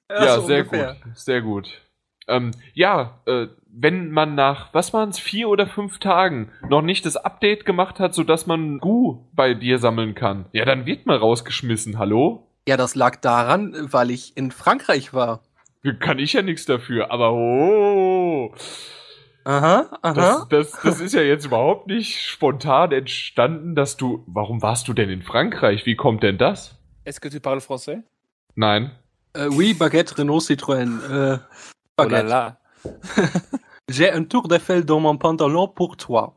ja, 0.10 0.26
ja 0.26 0.36
so 0.36 0.48
sehr 0.48 0.60
ungefähr. 0.60 0.98
gut, 1.04 1.18
sehr 1.18 1.41
gut. 1.41 1.82
Ähm, 2.28 2.52
ja, 2.74 3.22
äh, 3.26 3.48
wenn 3.80 4.10
man 4.10 4.34
nach, 4.34 4.74
was 4.74 4.91
waren 4.94 5.10
es, 5.10 5.20
vier 5.20 5.49
oder 5.49 5.68
fünf 5.68 5.99
Tagen 5.99 6.52
noch 6.68 6.82
nicht 6.82 7.06
das 7.06 7.16
Update 7.16 7.64
gemacht 7.66 7.99
hat, 7.99 8.16
sodass 8.16 8.48
man 8.48 8.80
Gu 8.80 9.26
bei 9.34 9.54
dir 9.54 9.78
sammeln 9.78 10.16
kann, 10.16 10.45
ja, 10.52 10.66
dann 10.66 10.86
wird 10.86 11.06
man 11.06 11.18
rausgeschmissen, 11.20 11.99
hallo? 11.99 12.48
Ja, 12.68 12.76
das 12.76 12.95
lag 12.95 13.18
daran, 13.18 13.76
weil 13.91 14.10
ich 14.10 14.36
in 14.36 14.52
Frankreich 14.52 15.14
war. 15.14 15.41
Kann 15.99 16.18
ich 16.18 16.34
ja 16.34 16.41
nichts 16.41 16.66
dafür, 16.66 17.12
aber 17.12 17.32
oh. 17.34 18.54
Aha, 19.45 19.98
aha. 20.02 20.14
Das, 20.14 20.48
das, 20.49 20.82
das 20.82 20.99
ist 20.99 21.14
ja 21.14 21.22
jetzt 21.22 21.45
überhaupt 21.45 21.88
nicht 21.88 22.20
spontan 22.20 22.91
entstanden, 22.91 23.76
dass 23.76 23.95
du. 23.95 24.24
Warum 24.28 24.62
warst 24.62 24.90
du 24.90 24.94
denn 24.94 25.10
in 25.10 25.22
Frankreich? 25.22 25.86
Wie 25.86 25.95
kommt 25.95 26.24
denn 26.24 26.38
das? 26.38 26.76
Est-ce 27.06 27.22
que 27.22 27.30
tu 27.30 27.40
parles 27.40 27.66
français? 27.66 28.04
Nein. 28.56 28.91
Äh, 29.34 29.48
oui, 29.48 29.74
Baguette, 29.74 30.18
Renault, 30.18 30.44
Citroën. 30.44 30.99
Äh, 31.06 31.40
Baguette. 31.95 31.98
Oh 31.98 32.06
là 32.06 32.22
là. 32.24 32.58
J'ai 33.89 34.11
un 34.11 34.26
Tour 34.26 34.47
d'Eiffel 34.47 34.84
dans 34.84 34.99
mon 34.99 35.18
pantalon 35.18 35.68
pour 35.68 35.95
toi. 35.95 36.35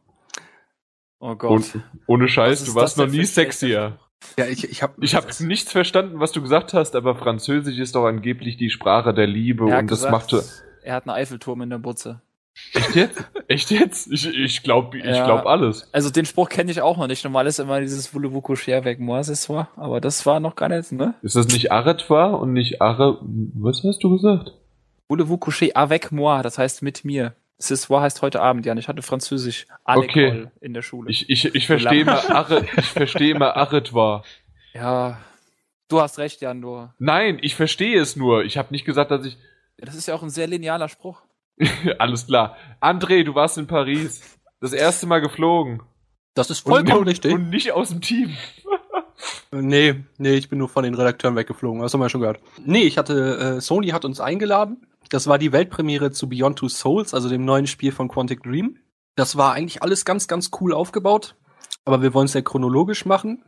Oh 1.18 1.34
Gott. 1.34 1.50
Und, 1.50 1.82
ohne 2.06 2.28
Scheiß, 2.28 2.64
du 2.64 2.74
warst 2.74 2.96
noch 2.96 3.08
nie 3.08 3.24
sexier. 3.24 3.98
Ja, 4.38 4.46
ich, 4.46 4.70
ich 4.70 4.82
habe 4.82 4.94
ich 5.00 5.14
hab 5.14 5.40
nichts 5.40 5.72
verstanden, 5.72 6.20
was 6.20 6.32
du 6.32 6.42
gesagt 6.42 6.74
hast, 6.74 6.94
aber 6.94 7.16
Französisch 7.16 7.78
ist 7.78 7.94
doch 7.94 8.04
angeblich 8.04 8.56
die 8.56 8.70
Sprache 8.70 9.14
der 9.14 9.26
Liebe 9.26 9.64
und 9.64 9.86
gesagt, 9.86 9.90
das 9.90 10.10
machte. 10.10 10.44
Er 10.82 10.94
hat 10.94 11.08
einen 11.08 11.16
Eiffelturm 11.16 11.62
in 11.62 11.70
der 11.70 11.78
Butze. 11.78 12.20
Echt 12.74 12.94
jetzt? 12.94 13.24
Echt 13.48 13.70
jetzt? 13.70 14.12
Ich, 14.12 14.26
ich 14.26 14.62
glaube 14.62 14.98
ich 14.98 15.04
Ja. 15.04 15.24
glaub 15.24 15.46
alles. 15.46 15.88
Also 15.92 16.10
den 16.10 16.26
Spruch 16.26 16.48
kenne 16.48 16.70
ich 16.70 16.80
auch 16.82 16.98
noch 16.98 17.06
nicht. 17.06 17.24
Normal 17.24 17.46
ist 17.46 17.58
immer 17.58 17.80
dieses 17.80 18.12
Voulez-vous 18.14 18.68
avec 18.72 19.00
moi 19.00 19.22
ce 19.22 19.34
soir, 19.34 19.68
aber 19.76 20.00
das 20.00 20.24
war 20.26 20.40
noch 20.40 20.56
gar 20.56 20.68
nicht, 20.68 20.92
ne? 20.92 21.14
Ist 21.22 21.36
das 21.36 21.48
nicht 21.48 21.72
Aretwa 21.72 22.26
und 22.26 22.52
nicht 22.52 22.80
Are... 22.82 23.18
Was 23.54 23.82
hast 23.84 24.02
du 24.04 24.10
gesagt? 24.10 24.52
Voulez-vous 25.10 25.38
coucher 25.38 25.72
avec 25.74 26.12
moi, 26.12 26.40
das 26.42 26.56
heißt 26.56 26.82
mit 26.82 27.04
mir. 27.04 27.34
Ce 27.58 27.74
soir 27.74 28.02
heißt 28.02 28.22
heute 28.22 28.40
Abend, 28.40 28.64
Jan. 28.64 28.78
Ich 28.78 28.86
hatte 28.86 29.02
Französisch 29.02 29.66
Okay. 29.84 30.46
in 30.60 30.72
der 30.72 30.82
Schule. 30.82 31.10
Ich, 31.10 31.28
ich, 31.28 31.52
ich 31.52 31.66
verstehe 31.66 32.02
immer 32.02 32.30
Are, 32.30 32.64
ich 32.76 32.86
verstehe 32.86 33.34
immer 33.34 33.56
Aretwa. 33.56 34.22
ja, 34.72 35.18
du 35.88 36.00
hast 36.00 36.18
recht, 36.18 36.40
Jan. 36.40 36.62
Du. 36.62 36.88
Nein, 36.98 37.38
ich 37.42 37.56
verstehe 37.56 38.00
es 38.00 38.14
nur. 38.14 38.44
Ich 38.44 38.56
habe 38.56 38.68
nicht 38.70 38.84
gesagt, 38.84 39.10
dass 39.10 39.26
ich... 39.26 39.36
Das 39.78 39.96
ist 39.96 40.06
ja 40.06 40.14
auch 40.14 40.22
ein 40.22 40.30
sehr 40.30 40.46
linealer 40.46 40.88
Spruch. 40.88 41.22
Alles 41.98 42.28
klar. 42.28 42.56
André, 42.80 43.24
du 43.24 43.34
warst 43.34 43.58
in 43.58 43.66
Paris. 43.66 44.38
Das 44.60 44.72
erste 44.72 45.06
Mal 45.06 45.20
geflogen. 45.20 45.82
Das 46.34 46.50
ist 46.50 46.60
vollkommen 46.60 47.00
und, 47.00 47.08
richtig. 47.08 47.32
und 47.34 47.50
nicht 47.50 47.72
aus 47.72 47.88
dem 47.90 48.00
Team. 48.00 48.36
Nee, 49.52 49.96
nee, 50.16 50.34
ich 50.36 50.48
bin 50.48 50.58
nur 50.58 50.68
von 50.70 50.84
den 50.84 50.94
Redakteuren 50.94 51.36
weggeflogen, 51.36 51.82
das 51.82 51.92
haben 51.92 52.00
wir 52.00 52.08
schon 52.08 52.20
gehört. 52.22 52.40
Nee, 52.64 52.84
ich 52.84 52.96
hatte, 52.96 53.56
äh, 53.56 53.60
Sony 53.60 53.88
hat 53.88 54.04
uns 54.06 54.18
eingeladen. 54.20 54.86
Das 55.10 55.26
war 55.26 55.38
die 55.38 55.52
Weltpremiere 55.52 56.10
zu 56.12 56.28
Beyond 56.28 56.58
Two 56.58 56.68
Souls, 56.68 57.14
also 57.14 57.28
dem 57.28 57.44
neuen 57.44 57.66
Spiel 57.66 57.92
von 57.92 58.08
Quantic 58.08 58.42
Dream. 58.42 58.78
Das 59.16 59.36
war 59.36 59.52
eigentlich 59.52 59.82
alles 59.82 60.04
ganz, 60.04 60.28
ganz 60.28 60.50
cool 60.60 60.72
aufgebaut. 60.72 61.34
Aber 61.84 62.00
wir 62.02 62.14
wollen 62.14 62.26
es 62.26 62.34
ja 62.34 62.42
chronologisch 62.42 63.04
machen. 63.06 63.42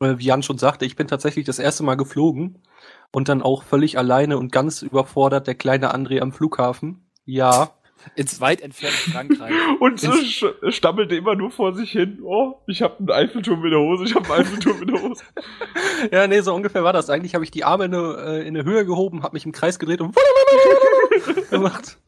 Äh, 0.00 0.18
Wie 0.18 0.24
Jan 0.26 0.42
schon 0.42 0.58
sagte, 0.58 0.84
ich 0.84 0.94
bin 0.96 1.08
tatsächlich 1.08 1.44
das 1.44 1.58
erste 1.58 1.82
Mal 1.82 1.96
geflogen 1.96 2.62
und 3.10 3.28
dann 3.28 3.42
auch 3.42 3.62
völlig 3.64 3.98
alleine 3.98 4.38
und 4.38 4.52
ganz 4.52 4.82
überfordert 4.82 5.46
der 5.46 5.54
kleine 5.56 5.92
André 5.94 6.20
am 6.20 6.32
Flughafen. 6.32 7.04
Ja, 7.24 7.70
Ins 8.16 8.40
weit 8.40 8.60
entfernte 8.62 9.10
Frankreich. 9.12 9.52
Und 9.78 10.00
so 10.00 10.10
sch- 10.10 10.72
stammelte 10.72 11.14
immer 11.14 11.36
nur 11.36 11.52
vor 11.52 11.72
sich 11.72 11.92
hin. 11.92 12.18
Oh, 12.24 12.54
ich 12.66 12.82
habe 12.82 12.98
einen 12.98 13.10
Eiffelturm 13.12 13.64
in 13.64 13.70
der 13.70 13.78
Hose, 13.78 14.02
ich 14.02 14.16
habe 14.16 14.24
einen 14.28 14.40
Eiffelturm 14.42 14.82
in 14.82 14.88
der 14.88 15.02
Hose. 15.02 15.22
Ja, 16.10 16.26
nee, 16.26 16.40
so 16.40 16.52
ungefähr 16.52 16.82
war 16.82 16.92
das. 16.92 17.10
Eigentlich 17.10 17.36
habe 17.36 17.44
ich 17.44 17.52
die 17.52 17.62
Arme 17.62 17.84
in 17.84 17.94
eine, 17.94 18.16
äh, 18.16 18.40
in 18.48 18.56
eine 18.56 18.64
Höhe 18.64 18.84
gehoben, 18.84 19.22
habe 19.22 19.34
mich 19.34 19.46
im 19.46 19.52
Kreis 19.52 19.78
gedreht 19.78 20.00
und 20.00 20.16
gemacht. 21.50 21.98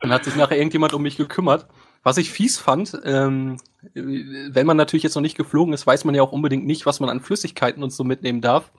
Dann 0.00 0.12
hat 0.12 0.24
sich 0.24 0.36
nachher 0.36 0.56
irgendjemand 0.56 0.92
um 0.92 1.02
mich 1.02 1.16
gekümmert. 1.16 1.66
Was 2.04 2.16
ich 2.16 2.30
fies 2.30 2.58
fand, 2.58 2.96
ähm, 3.04 3.58
wenn 3.94 4.66
man 4.66 4.76
natürlich 4.76 5.02
jetzt 5.02 5.16
noch 5.16 5.22
nicht 5.22 5.36
geflogen 5.36 5.74
ist, 5.74 5.86
weiß 5.86 6.04
man 6.04 6.14
ja 6.14 6.22
auch 6.22 6.32
unbedingt 6.32 6.64
nicht, 6.64 6.86
was 6.86 7.00
man 7.00 7.10
an 7.10 7.20
Flüssigkeiten 7.20 7.82
und 7.82 7.90
so 7.90 8.04
mitnehmen 8.04 8.40
darf. 8.40 8.70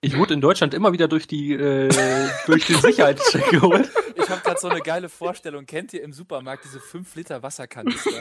Ich 0.00 0.16
wurde 0.16 0.34
in 0.34 0.40
Deutschland 0.40 0.72
immer 0.72 0.92
wieder 0.92 1.08
durch 1.08 1.26
die 1.26 1.52
äh, 1.52 1.90
durch 2.46 2.66
den 2.66 2.76
Sicherheitscheck 2.80 3.50
geholt. 3.50 3.90
Ich 4.30 4.36
habe 4.36 4.42
gerade 4.44 4.60
so 4.60 4.68
eine 4.68 4.80
geile 4.80 5.08
Vorstellung. 5.08 5.66
Kennt 5.66 5.92
ihr 5.92 6.04
im 6.04 6.12
Supermarkt 6.12 6.64
diese 6.64 6.78
5 6.78 7.16
Liter 7.16 7.42
Wasserkanister? 7.42 8.10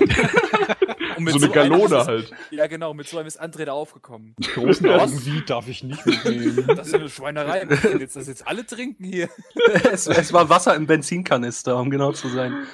So 1.19 1.25
eine 1.25 1.33
einem 1.33 1.51
Galone 1.51 1.97
ist- 1.97 2.07
halt. 2.07 2.31
Ja, 2.49 2.67
genau. 2.67 2.93
Mit 2.93 3.07
so 3.09 3.17
einem 3.17 3.27
ist 3.27 3.41
André 3.41 3.65
da 3.65 3.73
aufgekommen. 3.73 4.35
Großen 4.53 4.87
Was? 4.87 5.01
Augen, 5.01 5.25
wie 5.25 5.41
darf 5.41 5.67
ich 5.67 5.83
nicht 5.83 6.05
mitnehmen? 6.05 6.65
Das 6.77 6.87
ist 6.87 6.93
eine 6.95 7.09
Schweinerei. 7.09 7.67
Jetzt 7.99 8.15
das 8.15 8.27
jetzt 8.27 8.47
alle 8.47 8.65
trinken 8.65 9.03
hier. 9.03 9.27
es, 9.91 10.07
es 10.07 10.31
war 10.31 10.49
Wasser 10.49 10.75
im 10.75 10.87
Benzinkanister, 10.87 11.75
um 11.77 11.89
genau 11.89 12.13
zu 12.13 12.29
sein. 12.29 12.65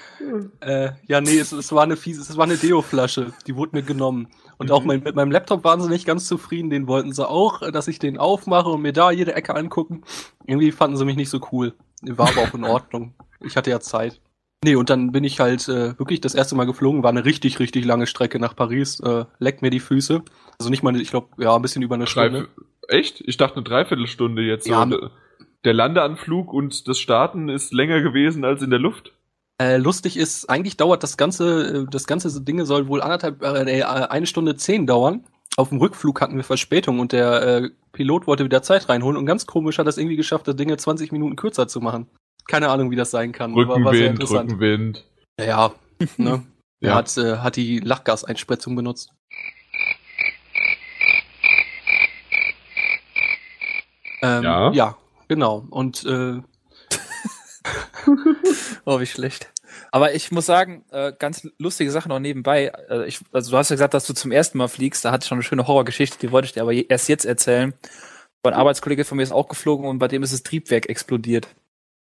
Äh, 0.60 0.91
ja, 1.07 1.22
nee, 1.22 1.40
es, 1.40 1.53
es 1.53 1.72
war 1.72 1.84
eine 1.84 1.98
fiese, 1.98 2.22
es 2.22 2.38
war 2.38 2.44
eine 2.44 2.57
Deo-Flasche, 2.57 3.34
die 3.48 3.56
wurde 3.56 3.78
mir 3.78 3.84
genommen. 3.84 4.28
Und 4.57 4.72
auch 4.72 4.84
mein, 4.84 5.02
mit 5.02 5.16
meinem 5.16 5.32
Laptop 5.32 5.64
waren 5.64 5.82
sie 5.82 5.90
nicht 5.90 6.06
ganz 6.06 6.28
zufrieden, 6.28 6.70
den 6.70 6.88
wollten 6.88 7.14
sie 7.14 7.28
auch, 7.28 7.70
dass 7.72 7.88
ich 7.88 7.98
den 7.98 8.18
aufmache 8.20 8.70
und 8.70 8.82
mir 8.84 8.94
da 8.94 9.10
jede 9.10 9.34
Ecke 9.34 9.56
angucken. 9.56 10.03
Irgendwie 10.45 10.72
fanden 10.72 10.98
sie 10.98 11.06
mich 11.06 11.16
nicht 11.16 11.30
so 11.32 11.40
cool. 11.52 11.74
War 12.03 12.30
aber 12.30 12.41
auch 12.41 12.53
in 12.53 12.64
Ordnung. 12.64 13.16
Ich 13.46 13.56
hatte 13.56 13.70
ja 13.70 13.80
Zeit. 13.80 14.20
Nee, 14.64 14.76
und 14.76 14.90
dann 14.90 15.12
bin 15.12 15.24
ich 15.24 15.40
halt 15.40 15.68
äh, 15.68 15.98
wirklich 16.00 16.22
das 16.22 16.34
erste 16.34 16.56
Mal 16.56 16.66
geflogen, 16.66 17.04
war 17.04 17.12
eine 17.12 17.24
richtig, 17.24 17.60
richtig 17.60 17.86
lange 17.86 18.08
Strecke 18.08 18.40
nach 18.40 18.56
Paris, 18.56 19.00
äh, 19.00 19.26
leckt 19.38 19.62
mir 19.62 19.70
die 19.70 19.80
Füße. 19.80 20.24
Also 20.58 20.70
nicht 20.70 20.82
mal, 20.82 21.00
ich 21.00 21.12
glaube, 21.12 21.28
ja, 21.38 21.56
ein 21.56 21.62
bisschen 21.62 21.84
über 21.84 21.96
eine 21.96 22.08
Stunde. 22.08 22.48
Drei, 22.88 22.98
echt? 22.98 23.22
Ich 23.22 23.38
dachte 23.38 23.58
eine 23.58 23.64
Dreiviertelstunde 23.64 24.42
jetzt. 24.42 24.68
Ja, 24.68 24.88
so. 24.90 25.10
Der 25.66 25.74
Landeanflug 25.74 26.54
und 26.54 26.88
das 26.88 27.00
Starten 27.00 27.50
ist 27.50 27.74
länger 27.74 28.02
gewesen 28.02 28.44
als 28.44 28.62
in 28.62 28.70
der 28.70 28.80
Luft. 28.80 29.14
Äh, 29.62 29.78
lustig 29.78 30.18
ist, 30.18 30.50
eigentlich 30.50 30.78
dauert 30.78 31.04
das 31.04 31.16
ganze, 31.16 31.84
äh, 31.84 31.86
das 31.90 32.08
ganze 32.08 32.42
Ding 32.42 32.64
soll 32.66 32.88
wohl 32.88 33.02
anderthalb, 33.02 33.42
äh, 33.42 33.80
äh, 33.80 33.84
eine 33.84 34.26
Stunde 34.26 34.56
zehn 34.56 34.86
dauern. 34.86 35.26
Auf 35.58 35.70
dem 35.70 35.78
Rückflug 35.78 36.20
hatten 36.20 36.36
wir 36.36 36.44
Verspätung 36.44 37.00
und 37.00 37.14
der 37.14 37.42
äh, 37.42 37.70
Pilot 37.94 38.28
wollte 38.28 38.44
wieder 38.44 38.62
Zeit 38.62 38.90
reinholen 38.90 39.16
und 39.16 39.26
ganz 39.26 39.46
komisch 39.46 39.78
hat 39.78 39.88
es 39.88 39.98
irgendwie 39.98 40.18
geschafft, 40.18 40.48
das 40.48 40.58
Dinge 40.58 40.76
20 40.76 41.12
Minuten 41.14 41.36
kürzer 41.36 41.68
zu 41.68 41.80
machen. 41.80 42.08
Keine 42.48 42.70
Ahnung, 42.70 42.92
wie 42.92 42.96
das 42.96 43.12
sein 43.12 43.32
kann. 43.32 43.54
Rückenwind. 43.54 44.30
Rückenwind. 44.30 45.06
Ja, 45.40 45.46
ja, 45.46 45.72
ne? 46.18 46.44
Er 46.82 46.90
Ja. 46.90 46.96
hat, 46.96 47.18
äh, 47.18 47.38
hat 47.38 47.56
die 47.56 47.80
Lachgaseinspritzung 47.80 48.76
benutzt. 48.76 49.12
Ähm, 54.22 54.44
Ja. 54.44 54.72
ja, 54.72 54.98
genau. 55.28 55.66
Und 55.70 56.04
äh, 56.06 56.42
Oh, 58.86 59.00
wie 59.00 59.06
schlecht. 59.06 59.52
Aber 59.92 60.14
ich 60.14 60.32
muss 60.32 60.46
sagen, 60.46 60.86
äh, 60.92 61.12
ganz 61.18 61.48
lustige 61.58 61.90
Sache 61.92 62.10
noch 62.10 62.20
nebenbei. 62.20 62.72
Äh, 62.90 63.08
ich, 63.08 63.20
also 63.32 63.52
du 63.52 63.58
hast 63.58 63.70
ja 63.70 63.76
gesagt, 63.76 63.94
dass 63.94 64.06
du 64.06 64.14
zum 64.14 64.32
ersten 64.32 64.58
Mal 64.58 64.68
fliegst. 64.68 65.04
Da 65.04 65.12
hatte 65.12 65.24
ich 65.24 65.28
schon 65.30 65.38
eine 65.38 65.44
schöne 65.44 65.68
Horrorgeschichte, 65.68 66.18
die 66.20 66.32
wollte 66.32 66.46
ich 66.48 66.54
dir 66.54 66.62
aber 66.62 66.74
erst 66.74 67.10
jetzt 67.10 67.26
erzählen. 67.26 67.74
Ein 68.44 68.54
Arbeitskollege 68.54 69.06
von 69.06 69.18
mir 69.18 69.24
ist 69.24 69.32
auch 69.32 69.48
geflogen 69.48 69.88
und 69.88 69.98
bei 69.98 70.08
dem 70.08 70.22
ist 70.22 70.32
das 70.32 70.44
Triebwerk 70.44 70.88
explodiert. 70.88 71.48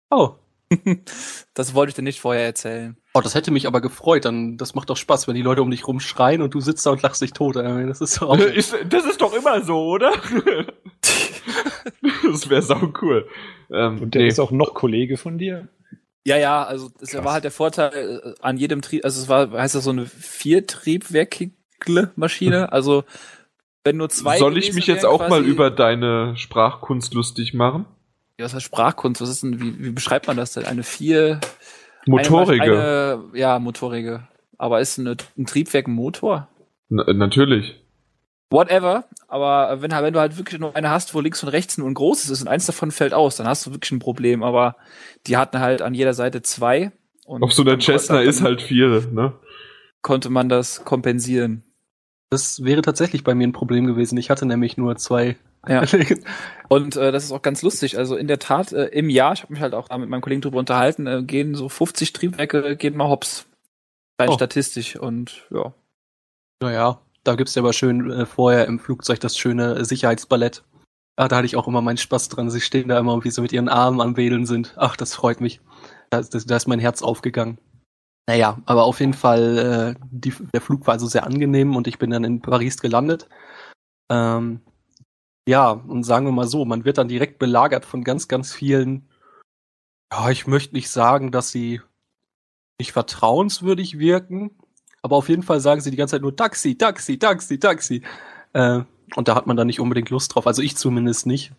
Oh, 0.09 0.35
Das 1.53 1.73
wollte 1.73 1.89
ich 1.91 1.95
dir 1.95 2.01
nicht 2.01 2.19
vorher 2.19 2.45
erzählen. 2.45 2.97
Oh, 3.13 3.21
das 3.21 3.35
hätte 3.35 3.51
mich 3.51 3.67
aber 3.67 3.81
gefreut. 3.81 4.25
Dann, 4.25 4.57
das 4.57 4.75
macht 4.75 4.89
doch 4.89 4.97
Spaß, 4.97 5.27
wenn 5.27 5.35
die 5.35 5.41
Leute 5.41 5.61
um 5.61 5.71
dich 5.71 5.87
rumschreien 5.87 6.41
und 6.41 6.53
du 6.53 6.61
sitzt 6.61 6.85
da 6.85 6.91
und 6.91 7.01
lachst 7.01 7.21
dich 7.21 7.33
tot. 7.33 7.55
Ey, 7.55 7.87
Das 7.87 8.01
ist 8.01 8.15
so. 8.15 8.33
Ist, 8.33 8.75
das 8.89 9.05
ist 9.05 9.21
doch 9.21 9.33
immer 9.33 9.63
so, 9.63 9.85
oder? 9.85 10.11
das 12.23 12.49
wäre 12.49 12.61
sau 12.61 12.91
cool. 13.01 13.27
Ähm, 13.71 14.01
Und 14.01 14.15
der 14.15 14.23
nee. 14.23 14.27
ist 14.27 14.39
auch 14.39 14.51
noch 14.51 14.73
Kollege 14.73 15.17
von 15.17 15.37
dir? 15.37 15.69
Ja, 16.25 16.37
ja, 16.37 16.63
also 16.63 16.89
das 16.99 17.11
Krass. 17.11 17.25
war 17.25 17.33
halt 17.33 17.43
der 17.43 17.51
Vorteil 17.51 18.21
äh, 18.23 18.33
an 18.41 18.55
jedem 18.57 18.81
Trieb, 18.81 19.03
also 19.03 19.21
es 19.21 19.27
war, 19.27 19.51
heißt 19.51 19.75
das 19.75 19.83
so 19.83 19.89
eine 19.89 20.05
Viertriebwerkle-Maschine, 20.05 22.71
also 22.71 23.03
wenn 23.83 23.97
nur 23.97 24.07
zwei. 24.07 24.37
Soll 24.37 24.57
ich 24.57 24.71
mich 24.73 24.87
jetzt 24.87 25.05
auch 25.05 25.27
mal 25.27 25.43
über 25.43 25.69
deine 25.69 26.37
Sprachkunst 26.37 27.13
lustig 27.13 27.53
machen? 27.53 27.85
Ja, 28.37 28.45
was 28.45 28.53
heißt 28.53 28.65
Sprachkunst? 28.65 29.21
Was 29.21 29.29
ist 29.29 29.43
denn, 29.43 29.61
wie, 29.61 29.85
wie 29.85 29.91
beschreibt 29.91 30.27
man 30.27 30.37
das 30.37 30.53
denn? 30.53 30.65
Eine 30.65 30.83
vier. 30.83 31.39
Motorige. 32.07 32.63
Eine, 32.63 32.73
eine, 32.73 33.23
ja, 33.33 33.59
motorige. 33.59 34.27
Aber 34.57 34.81
ist 34.81 34.99
eine, 34.99 35.15
ein 35.37 35.45
Triebwerk 35.45 35.87
ein 35.87 35.93
Motor? 35.93 36.47
Na, 36.89 37.11
natürlich. 37.13 37.79
Whatever. 38.49 39.05
Aber 39.27 39.81
wenn, 39.81 39.91
wenn 39.91 40.13
du 40.13 40.19
halt 40.19 40.37
wirklich 40.37 40.59
nur 40.59 40.75
eine 40.75 40.89
hast, 40.89 41.13
wo 41.13 41.19
links 41.19 41.43
und 41.43 41.49
rechts 41.49 41.77
nur 41.77 41.89
ein 41.89 41.93
großes 41.93 42.29
ist 42.29 42.41
und 42.41 42.47
eins 42.47 42.65
davon 42.65 42.91
fällt 42.91 43.13
aus, 43.13 43.35
dann 43.35 43.47
hast 43.47 43.65
du 43.65 43.71
wirklich 43.71 43.91
ein 43.91 43.99
Problem. 43.99 44.43
Aber 44.43 44.75
die 45.27 45.37
hatten 45.37 45.59
halt 45.59 45.81
an 45.81 45.93
jeder 45.93 46.13
Seite 46.13 46.41
zwei. 46.41 46.91
Und 47.25 47.43
Auf 47.43 47.53
so 47.53 47.63
einer 47.63 47.79
Cessna 47.79 48.21
ist 48.21 48.41
halt 48.41 48.61
vier, 48.61 49.07
ne? 49.11 49.33
Konnte 50.01 50.29
man 50.29 50.49
das 50.49 50.83
kompensieren. 50.83 51.63
Das 52.29 52.63
wäre 52.63 52.81
tatsächlich 52.81 53.23
bei 53.23 53.35
mir 53.35 53.47
ein 53.47 53.53
Problem 53.53 53.85
gewesen. 53.85 54.17
Ich 54.17 54.29
hatte 54.29 54.45
nämlich 54.45 54.75
nur 54.75 54.97
zwei. 54.97 55.35
Ja. 55.67 55.83
Und 56.69 56.95
äh, 56.95 57.11
das 57.11 57.23
ist 57.23 57.31
auch 57.31 57.41
ganz 57.41 57.61
lustig. 57.61 57.97
Also 57.97 58.15
in 58.15 58.27
der 58.27 58.39
Tat, 58.39 58.71
äh, 58.73 58.85
im 58.87 59.09
Jahr, 59.09 59.33
ich 59.33 59.43
habe 59.43 59.53
mich 59.53 59.61
halt 59.61 59.73
auch 59.73 59.89
mit 59.97 60.09
meinem 60.09 60.21
Kollegen 60.21 60.41
drüber 60.41 60.59
unterhalten, 60.59 61.07
äh, 61.07 61.23
gehen 61.23 61.55
so 61.55 61.69
50 61.69 62.13
Triebwerke, 62.13 62.75
gehen 62.77 62.97
mal 62.97 63.07
hops. 63.09 63.45
Rein 64.19 64.29
Oh. 64.29 64.33
statistisch. 64.33 64.95
Und 64.97 65.47
ja. 65.51 65.73
naja, 66.61 66.99
da 67.23 67.35
gibt's 67.35 67.55
ja 67.55 67.61
aber 67.61 67.73
schön 67.73 68.11
äh, 68.11 68.25
vorher 68.25 68.65
im 68.67 68.79
Flugzeug 68.79 69.19
das 69.19 69.37
schöne 69.37 69.85
Sicherheitsballett. 69.85 70.63
Ah, 71.15 71.27
da 71.27 71.37
hatte 71.37 71.45
ich 71.45 71.55
auch 71.55 71.67
immer 71.67 71.81
meinen 71.81 71.97
Spaß 71.97 72.29
dran. 72.29 72.49
Sie 72.49 72.59
stehen 72.61 72.87
da 72.89 72.97
immer 72.99 73.13
und 73.13 73.23
wie 73.23 73.29
sie 73.31 73.41
mit 73.41 73.53
ihren 73.53 73.69
Armen 73.69 74.01
am 74.01 74.17
Wedeln 74.17 74.45
sind. 74.45 74.73
Ach, 74.77 74.95
das 74.95 75.13
freut 75.15 75.41
mich. 75.41 75.61
Da, 76.09 76.19
ist- 76.19 76.33
das, 76.33 76.45
da 76.45 76.55
ist 76.57 76.67
mein 76.67 76.79
Herz 76.79 77.01
aufgegangen. 77.03 77.57
Naja, 78.27 78.57
aber 78.65 78.83
auf 78.85 78.99
jeden 78.99 79.13
Fall, 79.13 79.95
äh, 79.97 80.05
die, 80.11 80.33
der 80.53 80.61
Flug 80.61 80.87
war 80.87 80.93
also 80.93 81.07
sehr 81.07 81.25
angenehm 81.25 81.75
und 81.75 81.87
ich 81.87 81.99
bin 81.99 82.09
dann 82.09 82.23
in 82.23 82.41
Paris 82.41 82.81
gelandet. 82.81 83.27
Ähm, 84.11 84.61
ja, 85.47 85.71
und 85.71 86.03
sagen 86.03 86.25
wir 86.25 86.31
mal 86.31 86.47
so, 86.47 86.65
man 86.65 86.85
wird 86.85 86.97
dann 86.97 87.07
direkt 87.07 87.39
belagert 87.39 87.85
von 87.85 88.03
ganz, 88.03 88.27
ganz 88.27 88.53
vielen. 88.53 89.09
Ja, 90.11 90.29
ich 90.29 90.47
möchte 90.47 90.75
nicht 90.75 90.89
sagen, 90.89 91.31
dass 91.31 91.51
sie 91.51 91.81
nicht 92.79 92.93
vertrauenswürdig 92.93 93.99
wirken, 93.99 94.51
aber 95.01 95.17
auf 95.17 95.29
jeden 95.29 95.43
Fall 95.43 95.59
sagen 95.59 95.81
sie 95.81 95.91
die 95.91 95.97
ganze 95.97 96.13
Zeit 96.15 96.21
nur 96.21 96.35
Taxi, 96.35 96.77
Taxi, 96.77 97.19
Taxi, 97.19 97.59
Taxi. 97.59 98.03
Äh, 98.53 98.81
und 99.15 99.27
da 99.27 99.35
hat 99.35 99.47
man 99.47 99.57
dann 99.57 99.67
nicht 99.67 99.79
unbedingt 99.79 100.09
Lust 100.09 100.33
drauf. 100.33 100.47
Also 100.47 100.61
ich 100.61 100.77
zumindest 100.77 101.25
nicht. 101.25 101.51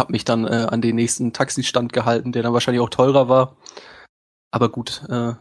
Hab 0.00 0.10
mich 0.10 0.24
dann 0.24 0.46
äh, 0.46 0.66
an 0.70 0.80
den 0.80 0.96
nächsten 0.96 1.32
Taxistand 1.32 1.92
gehalten, 1.92 2.32
der 2.32 2.42
dann 2.42 2.54
wahrscheinlich 2.54 2.80
auch 2.80 2.88
teurer 2.88 3.28
war. 3.28 3.56
Aber 4.50 4.70
gut, 4.70 5.02
äh, 5.08 5.34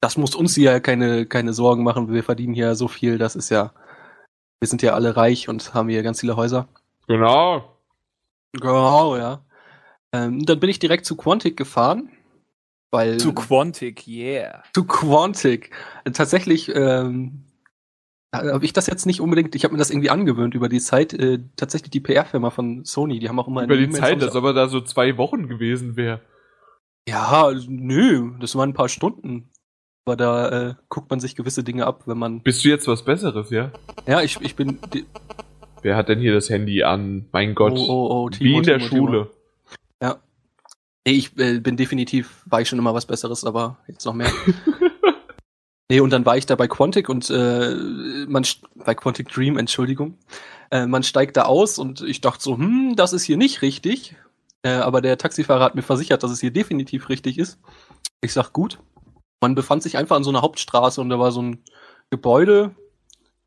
das 0.00 0.18
muss 0.18 0.34
uns 0.34 0.54
hier 0.54 0.80
keine, 0.80 1.24
keine 1.24 1.54
Sorgen 1.54 1.82
machen. 1.82 2.12
Wir 2.12 2.22
verdienen 2.22 2.52
hier 2.52 2.74
so 2.74 2.88
viel, 2.88 3.16
das 3.16 3.36
ist 3.36 3.48
ja, 3.48 3.72
wir 4.64 4.68
sind 4.68 4.80
ja 4.80 4.94
alle 4.94 5.14
reich 5.14 5.50
und 5.50 5.74
haben 5.74 5.90
hier 5.90 6.02
ganz 6.02 6.20
viele 6.20 6.36
Häuser. 6.36 6.68
Genau. 7.06 7.76
Genau, 8.54 9.14
ja. 9.14 9.44
Ähm, 10.10 10.46
dann 10.46 10.58
bin 10.58 10.70
ich 10.70 10.78
direkt 10.78 11.04
zu 11.04 11.16
Quantic 11.16 11.54
gefahren, 11.54 12.08
Weil, 12.90 13.18
Zu 13.18 13.34
Quantic, 13.34 14.08
yeah. 14.08 14.62
zu 14.72 14.84
Quantic. 14.84 15.70
Tatsächlich 16.14 16.74
ähm, 16.74 17.44
habe 18.32 18.64
ich 18.64 18.72
das 18.72 18.86
jetzt 18.86 19.04
nicht 19.04 19.20
unbedingt, 19.20 19.54
ich 19.54 19.64
habe 19.64 19.74
mir 19.74 19.78
das 19.78 19.90
irgendwie 19.90 20.08
angewöhnt 20.08 20.54
über 20.54 20.70
die 20.70 20.80
Zeit. 20.80 21.12
Äh, 21.12 21.40
tatsächlich 21.56 21.90
die 21.90 22.00
PR-Firma 22.00 22.48
von 22.48 22.86
Sony, 22.86 23.18
die 23.18 23.28
haben 23.28 23.38
auch 23.38 23.48
immer 23.48 23.64
in 23.64 23.68
Über 23.68 23.76
die 23.76 23.90
Zeit, 23.90 24.22
als 24.22 24.34
ob 24.34 24.44
er 24.44 24.54
da 24.54 24.68
so 24.68 24.80
zwei 24.80 25.18
Wochen 25.18 25.46
gewesen 25.46 25.96
wäre. 25.96 26.22
Ja, 27.06 27.52
nö, 27.68 28.30
das 28.40 28.56
waren 28.56 28.70
ein 28.70 28.74
paar 28.74 28.88
Stunden. 28.88 29.50
Aber 30.06 30.16
da 30.16 30.48
äh, 30.48 30.74
guckt 30.88 31.10
man 31.10 31.20
sich 31.20 31.34
gewisse 31.34 31.64
Dinge 31.64 31.86
ab, 31.86 32.02
wenn 32.06 32.18
man. 32.18 32.42
Bist 32.42 32.64
du 32.64 32.68
jetzt 32.68 32.86
was 32.86 33.04
Besseres, 33.04 33.50
ja? 33.50 33.72
Ja, 34.06 34.20
ich, 34.20 34.38
ich 34.40 34.54
bin. 34.54 34.78
Wer 35.82 35.96
hat 35.96 36.08
denn 36.08 36.20
hier 36.20 36.34
das 36.34 36.50
Handy 36.50 36.82
an? 36.82 37.26
Mein 37.32 37.54
Gott. 37.54 37.72
Oh, 37.72 37.86
oh, 37.88 38.26
oh, 38.26 38.30
Wie 38.38 38.56
in 38.56 38.62
der 38.62 38.78
Timo, 38.78 38.88
Schule. 38.88 39.22
Timo. 39.24 39.44
Nee, 41.06 41.12
ich 41.12 41.38
äh, 41.38 41.58
bin 41.60 41.76
definitiv, 41.76 42.42
war 42.46 42.60
ich 42.60 42.68
schon 42.68 42.78
immer 42.78 42.94
was 42.94 43.06
Besseres, 43.06 43.44
aber 43.44 43.78
jetzt 43.86 44.06
noch 44.06 44.14
mehr. 44.14 44.32
nee, 45.90 46.00
und 46.00 46.10
dann 46.10 46.24
war 46.24 46.36
ich 46.36 46.46
da 46.46 46.56
bei 46.56 46.66
Quantic 46.66 47.08
und 47.08 47.28
äh, 47.28 47.74
man 48.26 48.46
bei 48.74 48.94
Quantic 48.94 49.28
Dream, 49.28 49.58
Entschuldigung. 49.58 50.18
Äh, 50.70 50.86
man 50.86 51.02
steigt 51.02 51.36
da 51.36 51.42
aus 51.42 51.78
und 51.78 52.00
ich 52.00 52.22
dachte 52.22 52.42
so, 52.42 52.56
hm, 52.56 52.94
das 52.96 53.12
ist 53.12 53.24
hier 53.24 53.36
nicht 53.36 53.60
richtig. 53.60 54.16
Äh, 54.62 54.70
aber 54.70 55.02
der 55.02 55.18
Taxifahrer 55.18 55.64
hat 55.64 55.74
mir 55.74 55.82
versichert, 55.82 56.22
dass 56.22 56.30
es 56.30 56.40
hier 56.40 56.50
definitiv 56.50 57.10
richtig 57.10 57.38
ist. 57.38 57.58
Ich 58.22 58.32
sag 58.32 58.54
gut. 58.54 58.78
Man 59.44 59.54
befand 59.54 59.82
sich 59.82 59.98
einfach 59.98 60.16
an 60.16 60.24
so 60.24 60.30
einer 60.30 60.40
Hauptstraße 60.40 61.02
und 61.02 61.10
da 61.10 61.18
war 61.18 61.30
so 61.30 61.42
ein 61.42 61.58
Gebäude, 62.08 62.74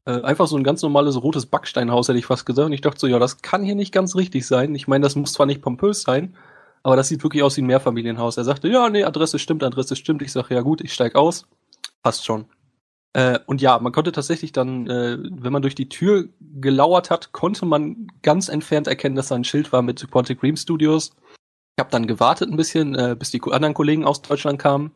äh, 0.06 0.22
einfach 0.22 0.46
so 0.46 0.56
ein 0.56 0.64
ganz 0.64 0.84
normales 0.84 1.20
rotes 1.24 1.48
Backsteinhaus, 1.48 2.08
hätte 2.08 2.20
ich 2.20 2.28
fast 2.28 2.46
gesagt. 2.46 2.68
Und 2.68 2.74
ich 2.74 2.82
dachte 2.82 3.00
so, 3.00 3.08
ja, 3.08 3.18
das 3.18 3.42
kann 3.42 3.64
hier 3.64 3.74
nicht 3.74 3.92
ganz 3.92 4.16
richtig 4.16 4.46
sein. 4.46 4.76
Ich 4.76 4.88
meine, 4.88 5.02
das 5.02 5.16
muss 5.16 5.34
zwar 5.34 5.48
nicht 5.48 5.64
pompös 5.64 6.04
sein, 6.04 6.36
aber 6.84 6.98
das 6.98 7.08
sieht 7.08 7.24
wirklich 7.24 7.42
aus 7.42 7.58
wie 7.58 7.64
ein 7.64 7.66
Mehrfamilienhaus. 7.66 8.38
Er 8.38 8.44
sagte, 8.44 8.68
ja, 8.68 8.92
nee, 8.92 9.06
Adresse 9.06 9.40
stimmt, 9.40 9.64
Adresse 9.64 9.96
stimmt. 9.96 10.22
Ich 10.22 10.32
sage, 10.32 10.54
ja 10.54 10.62
gut, 10.62 10.82
ich 10.82 10.94
steig 10.94 11.16
aus. 11.16 11.48
Passt 12.04 12.26
schon. 12.26 12.46
Äh, 13.14 13.40
und 13.48 13.60
ja, 13.60 13.80
man 13.80 13.92
konnte 13.92 14.12
tatsächlich 14.12 14.52
dann, 14.52 14.86
äh, 14.86 15.18
wenn 15.20 15.52
man 15.52 15.64
durch 15.64 15.74
die 15.74 15.90
Tür 15.90 16.30
gelauert 16.40 17.10
hat, 17.10 17.32
konnte 17.32 17.66
man 17.66 18.12
ganz 18.22 18.50
entfernt 18.50 18.86
erkennen, 18.86 19.16
dass 19.16 19.30
da 19.30 19.36
ein 19.36 19.46
Schild 19.46 19.74
war 19.74 19.82
mit 19.82 20.12
Quantic 20.12 20.42
Dream 20.42 20.58
Studios. 20.58 21.16
Ich 21.76 21.82
habe 21.82 21.90
dann 21.90 22.06
gewartet 22.06 22.52
ein 22.52 22.56
bisschen, 22.56 22.94
äh, 22.94 23.16
bis 23.18 23.32
die 23.32 23.42
anderen 23.42 23.74
Kollegen 23.74 24.06
aus 24.06 24.22
Deutschland 24.22 24.60
kamen. 24.60 24.92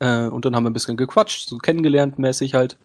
Äh, 0.00 0.26
und 0.26 0.44
dann 0.44 0.54
haben 0.54 0.64
wir 0.64 0.70
ein 0.70 0.74
bisschen 0.74 0.96
gequatscht, 0.96 1.48
so 1.48 1.58
kennengelernt 1.58 2.18
mäßig 2.18 2.54
halt. 2.54 2.78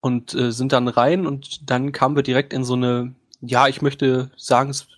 Und 0.00 0.34
äh, 0.34 0.52
sind 0.52 0.72
dann 0.72 0.88
rein 0.88 1.26
und 1.26 1.70
dann 1.70 1.92
kamen 1.92 2.16
wir 2.16 2.22
direkt 2.22 2.52
in 2.52 2.64
so 2.64 2.74
eine, 2.74 3.14
ja, 3.40 3.66
ich 3.66 3.82
möchte 3.82 4.30
sagen, 4.36 4.70
es 4.70 4.88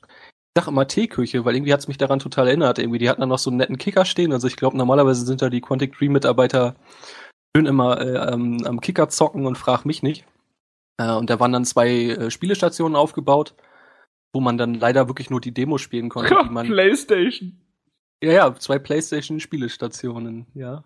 ich 0.58 0.64
sag 0.64 0.68
immer 0.68 0.88
Teeküche, 0.88 1.44
weil 1.44 1.54
irgendwie 1.54 1.72
hat's 1.72 1.86
mich 1.86 1.98
daran 1.98 2.18
total 2.18 2.48
erinnert. 2.48 2.80
Irgendwie, 2.80 2.98
die 2.98 3.08
hatten 3.08 3.20
dann 3.20 3.28
noch 3.28 3.38
so 3.38 3.48
einen 3.50 3.58
netten 3.58 3.78
Kicker 3.78 4.04
stehen. 4.04 4.32
Also 4.32 4.48
ich 4.48 4.56
glaube, 4.56 4.76
normalerweise 4.76 5.24
sind 5.24 5.40
da 5.40 5.50
die 5.50 5.60
Quantic 5.60 5.96
Dream 5.96 6.12
Mitarbeiter 6.12 6.74
schön 7.56 7.66
immer 7.66 8.00
äh, 8.00 8.16
am, 8.16 8.64
am 8.64 8.80
Kicker 8.80 9.08
zocken 9.08 9.46
und 9.46 9.56
frag 9.56 9.84
mich 9.84 10.02
nicht. 10.02 10.24
Äh, 10.96 11.12
und 11.12 11.30
da 11.30 11.38
waren 11.38 11.52
dann 11.52 11.64
zwei 11.64 11.90
äh, 11.90 12.30
Spielestationen 12.30 12.96
aufgebaut, 12.96 13.54
wo 14.32 14.40
man 14.40 14.58
dann 14.58 14.74
leider 14.74 15.08
wirklich 15.08 15.30
nur 15.30 15.40
die 15.40 15.54
Demo 15.54 15.78
spielen 15.78 16.08
konnte, 16.08 16.36
die 16.42 16.50
man. 16.50 16.66
Playstation. 16.68 17.60
Ja, 18.22 18.32
ja, 18.32 18.54
zwei 18.56 18.80
PlayStation-Spielestationen, 18.80 20.46
ja. 20.54 20.82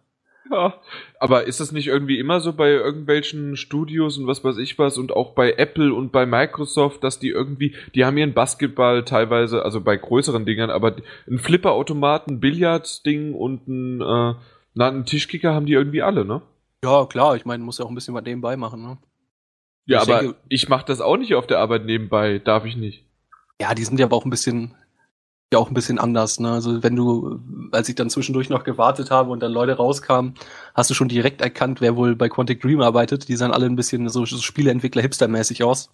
Ja. 0.51 0.75
Aber 1.19 1.45
ist 1.47 1.61
das 1.61 1.73
nicht 1.73 1.87
irgendwie 1.87 2.19
immer 2.19 2.41
so 2.41 2.53
bei 2.53 2.71
irgendwelchen 2.71 3.57
Studios 3.57 4.19
und 4.19 4.27
was 4.27 4.43
weiß 4.45 4.59
ich 4.59 4.79
was 4.79 4.99
und 4.99 5.13
auch 5.13 5.35
bei 5.35 5.53
Apple 5.53 5.95
und 5.95 6.11
bei 6.13 6.27
Microsoft, 6.27 7.03
dass 7.05 7.19
die 7.19 7.29
irgendwie, 7.29 7.75
die 7.95 8.05
haben 8.05 8.17
ihren 8.19 8.35
Basketball 8.35 9.05
teilweise, 9.05 9.65
also 9.65 9.81
bei 9.81 9.97
größeren 9.97 10.45
Dingern, 10.45 10.71
aber 10.71 10.97
ein 11.29 11.39
Flipperautomaten, 11.39 12.41
Billardding 12.41 13.35
und 13.35 13.69
ein, 13.69 14.01
äh, 14.01 14.35
na, 14.75 14.89
einen 14.89 15.05
Tischkicker 15.05 15.55
haben 15.55 15.67
die 15.67 15.75
irgendwie 15.75 16.03
alle, 16.03 16.25
ne? 16.25 16.43
Ja, 16.85 17.07
klar, 17.07 17.37
ich 17.37 17.45
meine, 17.45 17.63
muss 17.63 17.79
ja 17.79 17.85
auch 17.85 17.89
ein 17.91 17.95
bisschen 17.95 18.15
was 18.15 18.25
nebenbei 18.25 18.57
machen, 18.57 18.83
ne? 18.83 18.99
Ja, 19.87 20.03
Ich 20.03 20.09
aber 20.11 20.21
denke- 20.23 20.37
ich 20.49 20.69
mach 20.69 20.83
das 20.83 21.01
auch 21.01 21.17
nicht 21.17 21.35
auf 21.35 21.47
der 21.47 21.59
Arbeit 21.61 21.85
nebenbei, 21.85 22.39
darf 22.39 22.65
ich 22.65 22.77
nicht. 22.77 23.05
Ja, 23.61 23.75
die 23.75 23.85
sind 23.85 23.99
ja 24.01 24.07
aber 24.07 24.17
auch 24.17 24.25
ein 24.25 24.31
bisschen, 24.31 24.75
ja 25.53 25.59
auch 25.59 25.69
ein 25.69 25.75
bisschen 25.75 25.99
anders, 25.99 26.41
ne? 26.41 26.51
Also 26.51 26.83
wenn 26.83 26.97
du, 26.97 27.41
als 27.71 27.89
ich 27.89 27.95
dann 27.95 28.11
zwischendurch 28.11 28.49
noch 28.49 28.65
gewartet 28.65 29.11
habe 29.11 29.31
und 29.31 29.41
dann 29.41 29.53
Leute 29.53 29.77
rauskamen, 29.77 30.35
hast 30.75 30.91
du 30.91 30.95
schon 30.95 31.09
direkt 31.09 31.41
erkannt, 31.41 31.81
wer 31.81 31.97
wohl 31.97 32.17
bei 32.17 32.29
Quantic 32.29 32.61
Dream 32.61 32.81
arbeitet. 32.81 33.29
Die 33.29 33.37
sahen 33.37 33.53
alle 33.53 33.67
ein 33.67 33.77
bisschen 33.77 34.09
so, 34.09 34.25
so 34.25 34.39
Spieleentwickler 34.39 35.03
hipstermäßig 35.03 35.63
aus. 35.63 35.91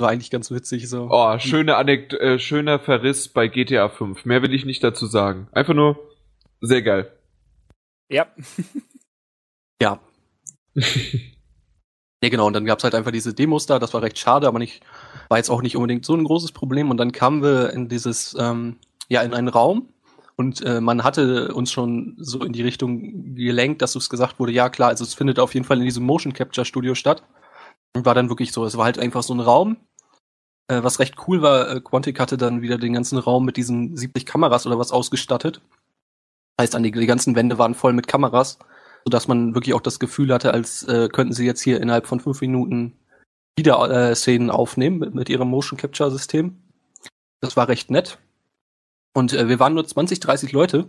War 0.00 0.10
eigentlich 0.10 0.30
ganz 0.30 0.50
witzig 0.50 0.88
so. 0.88 1.08
Oh, 1.10 1.38
schöne 1.38 1.76
Anek 1.76 2.12
äh, 2.12 2.38
schöner 2.38 2.78
Verriss 2.78 3.28
bei 3.28 3.48
GTA 3.48 3.88
5. 3.88 4.24
Mehr 4.24 4.42
will 4.42 4.54
ich 4.54 4.64
nicht 4.64 4.84
dazu 4.84 5.06
sagen. 5.06 5.48
Einfach 5.50 5.74
nur 5.74 5.98
sehr 6.60 6.82
geil. 6.82 7.12
Ja. 8.08 8.26
Ja. 9.82 10.00
Ja, 12.22 12.30
genau, 12.30 12.46
und 12.46 12.52
dann 12.52 12.64
gab's 12.64 12.82
halt 12.84 12.94
einfach 12.94 13.12
diese 13.12 13.32
Demos 13.32 13.66
da, 13.66 13.78
das 13.78 13.94
war 13.94 14.02
recht 14.02 14.18
schade, 14.18 14.48
aber 14.48 14.58
nicht, 14.58 14.82
war 15.28 15.38
jetzt 15.38 15.50
auch 15.50 15.62
nicht 15.62 15.76
unbedingt 15.76 16.04
so 16.04 16.14
ein 16.14 16.24
großes 16.24 16.52
Problem. 16.52 16.90
Und 16.90 16.96
dann 16.96 17.12
kamen 17.12 17.42
wir 17.42 17.72
in 17.72 17.88
dieses, 17.88 18.36
ähm, 18.38 18.78
ja, 19.08 19.22
in 19.22 19.34
einen 19.34 19.48
Raum 19.48 19.88
und 20.36 20.62
äh, 20.62 20.80
man 20.80 21.04
hatte 21.04 21.52
uns 21.54 21.72
schon 21.72 22.14
so 22.18 22.44
in 22.44 22.52
die 22.52 22.62
Richtung 22.62 23.34
gelenkt, 23.34 23.82
dass 23.82 23.96
es 23.96 24.08
gesagt 24.08 24.38
wurde, 24.38 24.52
ja 24.52 24.68
klar, 24.68 24.88
also 24.88 25.04
es 25.04 25.14
findet 25.14 25.38
auf 25.38 25.54
jeden 25.54 25.66
Fall 25.66 25.78
in 25.78 25.84
diesem 25.84 26.04
Motion 26.04 26.32
Capture 26.32 26.64
Studio 26.64 26.94
statt. 26.94 27.22
Und 27.96 28.04
war 28.04 28.14
dann 28.14 28.28
wirklich 28.28 28.52
so, 28.52 28.64
es 28.64 28.76
war 28.76 28.84
halt 28.84 28.98
einfach 28.98 29.22
so 29.22 29.34
ein 29.34 29.40
Raum, 29.40 29.78
äh, 30.68 30.82
was 30.82 31.00
recht 31.00 31.16
cool 31.26 31.42
war, 31.42 31.70
äh, 31.70 31.80
Quantic 31.80 32.20
hatte 32.20 32.36
dann 32.36 32.62
wieder 32.62 32.78
den 32.78 32.92
ganzen 32.92 33.18
Raum 33.18 33.44
mit 33.44 33.56
diesen 33.56 33.96
70 33.96 34.26
Kameras 34.26 34.66
oder 34.66 34.78
was 34.78 34.92
ausgestattet. 34.92 35.60
Heißt, 36.60 36.74
an 36.76 36.82
die, 36.82 36.92
die 36.92 37.06
ganzen 37.06 37.34
Wände 37.34 37.58
waren 37.58 37.74
voll 37.74 37.92
mit 37.92 38.06
Kameras 38.06 38.58
sodass 39.04 39.28
man 39.28 39.54
wirklich 39.54 39.74
auch 39.74 39.80
das 39.80 39.98
Gefühl 39.98 40.32
hatte, 40.32 40.52
als 40.52 40.82
äh, 40.84 41.08
könnten 41.08 41.32
sie 41.32 41.46
jetzt 41.46 41.62
hier 41.62 41.80
innerhalb 41.80 42.06
von 42.06 42.20
fünf 42.20 42.40
Minuten 42.40 42.94
wieder 43.56 43.90
äh, 43.90 44.14
Szenen 44.14 44.50
aufnehmen 44.50 44.98
mit, 44.98 45.14
mit 45.14 45.28
ihrem 45.28 45.48
Motion 45.48 45.78
Capture 45.78 46.10
System. 46.10 46.62
Das 47.40 47.56
war 47.56 47.68
recht 47.68 47.90
nett. 47.90 48.18
Und 49.14 49.32
äh, 49.32 49.48
wir 49.48 49.58
waren 49.58 49.74
nur 49.74 49.86
20, 49.86 50.20
30 50.20 50.52
Leute. 50.52 50.88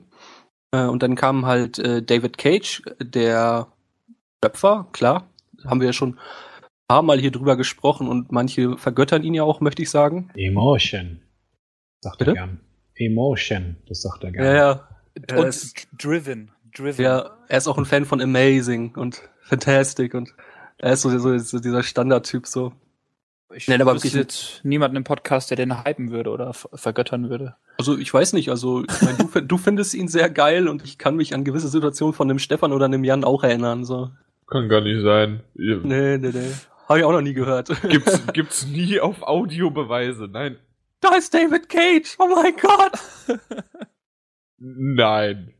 Äh, 0.71 0.85
und 0.85 1.03
dann 1.03 1.15
kam 1.15 1.45
halt 1.45 1.79
äh, 1.79 2.01
David 2.03 2.37
Cage, 2.37 2.83
der 2.99 3.67
Schöpfer, 4.43 4.87
klar, 4.91 5.27
haben 5.65 5.79
wir 5.81 5.87
ja 5.87 5.93
schon 5.93 6.13
ein 6.13 6.19
paar 6.87 7.01
Mal 7.01 7.19
hier 7.19 7.31
drüber 7.31 7.57
gesprochen 7.57 8.07
und 8.07 8.31
manche 8.31 8.77
vergöttern 8.77 9.23
ihn 9.23 9.33
ja 9.33 9.43
auch, 9.43 9.61
möchte 9.61 9.81
ich 9.81 9.89
sagen. 9.89 10.29
Emotion. 10.35 11.21
Sagt 12.01 12.19
Bitte? 12.19 12.31
er 12.31 12.35
gern. 12.35 12.59
Emotion, 12.95 13.77
das 13.87 14.01
sagt 14.01 14.23
er 14.23 14.31
gern. 14.31 14.45
Ja, 14.45 14.53
ja. 14.53 14.89
Er 15.27 15.39
Und 15.39 15.47
ist 15.47 15.87
driven. 15.97 16.51
Driven. 16.75 17.03
Ja, 17.03 17.37
er 17.47 17.57
ist 17.57 17.67
auch 17.67 17.77
ein 17.77 17.85
Fan 17.85 18.05
von 18.05 18.21
Amazing 18.21 18.95
und 18.95 19.21
Fantastic 19.41 20.13
und 20.13 20.33
er 20.77 20.93
ist 20.93 21.01
so, 21.01 21.17
so, 21.17 21.37
so 21.37 21.59
dieser 21.59 21.83
Standardtyp 21.83 22.45
so. 22.47 22.73
Ich 23.53 23.67
Nein, 23.67 23.81
aber 23.81 23.93
wirklich- 23.95 24.13
jetzt 24.13 24.61
niemanden 24.63 24.95
im 24.97 25.03
Podcast, 25.03 25.49
der 25.49 25.57
den 25.57 25.83
hypen 25.83 26.11
würde 26.11 26.29
oder 26.29 26.53
ver- 26.53 26.69
vergöttern 26.75 27.29
würde. 27.29 27.55
Also 27.79 27.97
ich 27.97 28.13
weiß 28.13 28.33
nicht, 28.33 28.49
also 28.49 28.83
ich 28.83 29.01
mein, 29.01 29.17
du, 29.17 29.41
du 29.41 29.57
findest 29.57 29.93
ihn 29.95 30.07
sehr 30.07 30.29
geil 30.29 30.67
und 30.67 30.83
ich 30.83 30.97
kann 30.99 31.15
mich 31.15 31.33
an 31.33 31.43
gewisse 31.43 31.67
Situationen 31.69 32.13
von 32.13 32.27
dem 32.27 32.37
Stefan 32.39 32.71
oder 32.73 32.87
dem 32.87 33.03
Jan 33.03 33.23
auch 33.23 33.43
erinnern. 33.43 33.85
So. 33.85 34.11
Kann 34.47 34.69
gar 34.69 34.81
nicht 34.81 35.01
sein. 35.03 35.41
Ihr- 35.55 35.81
Nee, 35.83 36.17
nee, 36.17 36.29
nee. 36.31 36.51
Habe 36.87 36.99
ich 36.99 37.05
auch 37.05 37.11
noch 37.11 37.21
nie 37.21 37.33
gehört. 37.33 37.69
Gibt's, 37.89 38.21
gibt's 38.33 38.67
nie 38.67 38.99
auf 38.99 39.21
Audiobeweise. 39.23 40.27
Nein. 40.27 40.57
da 41.01 41.15
ist 41.15 41.33
David 41.33 41.69
Cage! 41.69 42.15
Oh 42.19 42.27
mein 42.35 42.53
Gott! 42.55 43.39
Nein. 44.57 45.53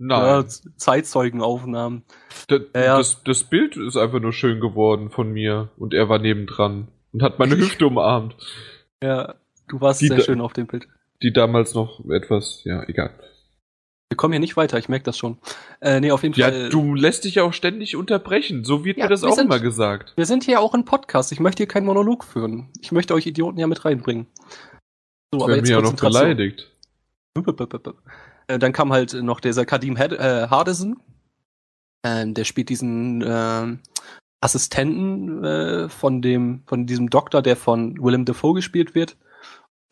Ja, 0.00 0.38
Nein. 0.38 0.48
Z- 0.48 0.72
Zeitzeugenaufnahmen. 0.80 2.02
D 2.50 2.60
Ja, 2.74 2.80
ja. 2.82 2.98
Das, 2.98 3.22
das 3.22 3.44
Bild 3.44 3.76
ist 3.76 3.96
einfach 3.96 4.18
nur 4.20 4.32
schön 4.32 4.58
geworden 4.60 5.10
von 5.10 5.30
mir. 5.30 5.68
Und 5.76 5.92
er 5.94 6.08
war 6.08 6.18
nebendran. 6.18 6.88
Und 7.12 7.22
hat 7.22 7.38
meine 7.38 7.56
Hüfte 7.58 7.86
umarmt. 7.86 8.34
Ja, 9.02 9.34
du 9.68 9.80
warst 9.80 10.00
Die 10.00 10.08
sehr 10.08 10.16
da- 10.18 10.22
schön 10.24 10.40
auf 10.40 10.54
dem 10.54 10.66
Bild. 10.66 10.88
Die 11.22 11.32
damals 11.34 11.74
noch 11.74 12.02
etwas, 12.08 12.62
ja, 12.64 12.82
egal. 12.88 13.10
Wir 14.10 14.16
kommen 14.16 14.32
hier 14.32 14.40
nicht 14.40 14.56
weiter, 14.56 14.78
ich 14.78 14.88
merke 14.88 15.04
das 15.04 15.18
schon. 15.18 15.36
Äh, 15.80 16.00
nee, 16.00 16.10
auf 16.10 16.22
jeden 16.24 16.34
Ja, 16.34 16.48
Fall. 16.48 16.68
du 16.70 16.94
lässt 16.94 17.24
dich 17.24 17.36
ja 17.36 17.42
auch 17.44 17.52
ständig 17.52 17.94
unterbrechen. 17.94 18.64
So 18.64 18.84
wird 18.84 18.96
Ja, 18.96 19.04
mir 19.04 19.10
das 19.10 19.22
wir 19.22 19.28
auch 19.28 19.34
sind- 19.36 19.44
immer 19.46 19.60
gesagt. 19.60 20.14
Wir 20.16 20.24
sind 20.26 20.42
hier 20.44 20.60
auch 20.60 20.72
ein 20.74 20.84
Podcast. 20.86 21.30
Ich 21.30 21.38
möchte 21.40 21.58
hier 21.62 21.68
keinen 21.68 21.84
Monolog 21.86 22.24
führen. 22.24 22.70
Ich 22.80 22.90
möchte 22.90 23.12
euch 23.14 23.26
Idioten 23.26 23.58
ja 23.58 23.66
mit 23.66 23.84
reinbringen. 23.84 24.26
So, 25.32 25.42
Ich 25.42 25.46
werde 25.46 25.60
mich 25.60 25.70
ja 25.70 25.80
noch 25.82 25.94
beleidigt. 25.94 26.72
Äh, 28.50 28.58
Dann 28.58 28.72
kam 28.72 28.92
halt 28.92 29.14
noch 29.14 29.40
dieser 29.40 29.64
Kadim 29.64 29.96
äh, 29.96 30.48
Hardison. 30.48 31.00
Ähm, 32.04 32.34
der 32.34 32.44
spielt 32.44 32.68
diesen 32.68 33.22
ähm, 33.26 33.80
Assistenten 34.40 35.44
äh, 35.44 35.88
von 35.88 36.22
dem 36.22 36.62
von 36.66 36.86
diesem 36.86 37.10
Doktor, 37.10 37.42
der 37.42 37.56
von 37.56 37.96
Willem 38.02 38.24
Dafoe 38.24 38.54
gespielt 38.54 38.94
wird. 38.94 39.16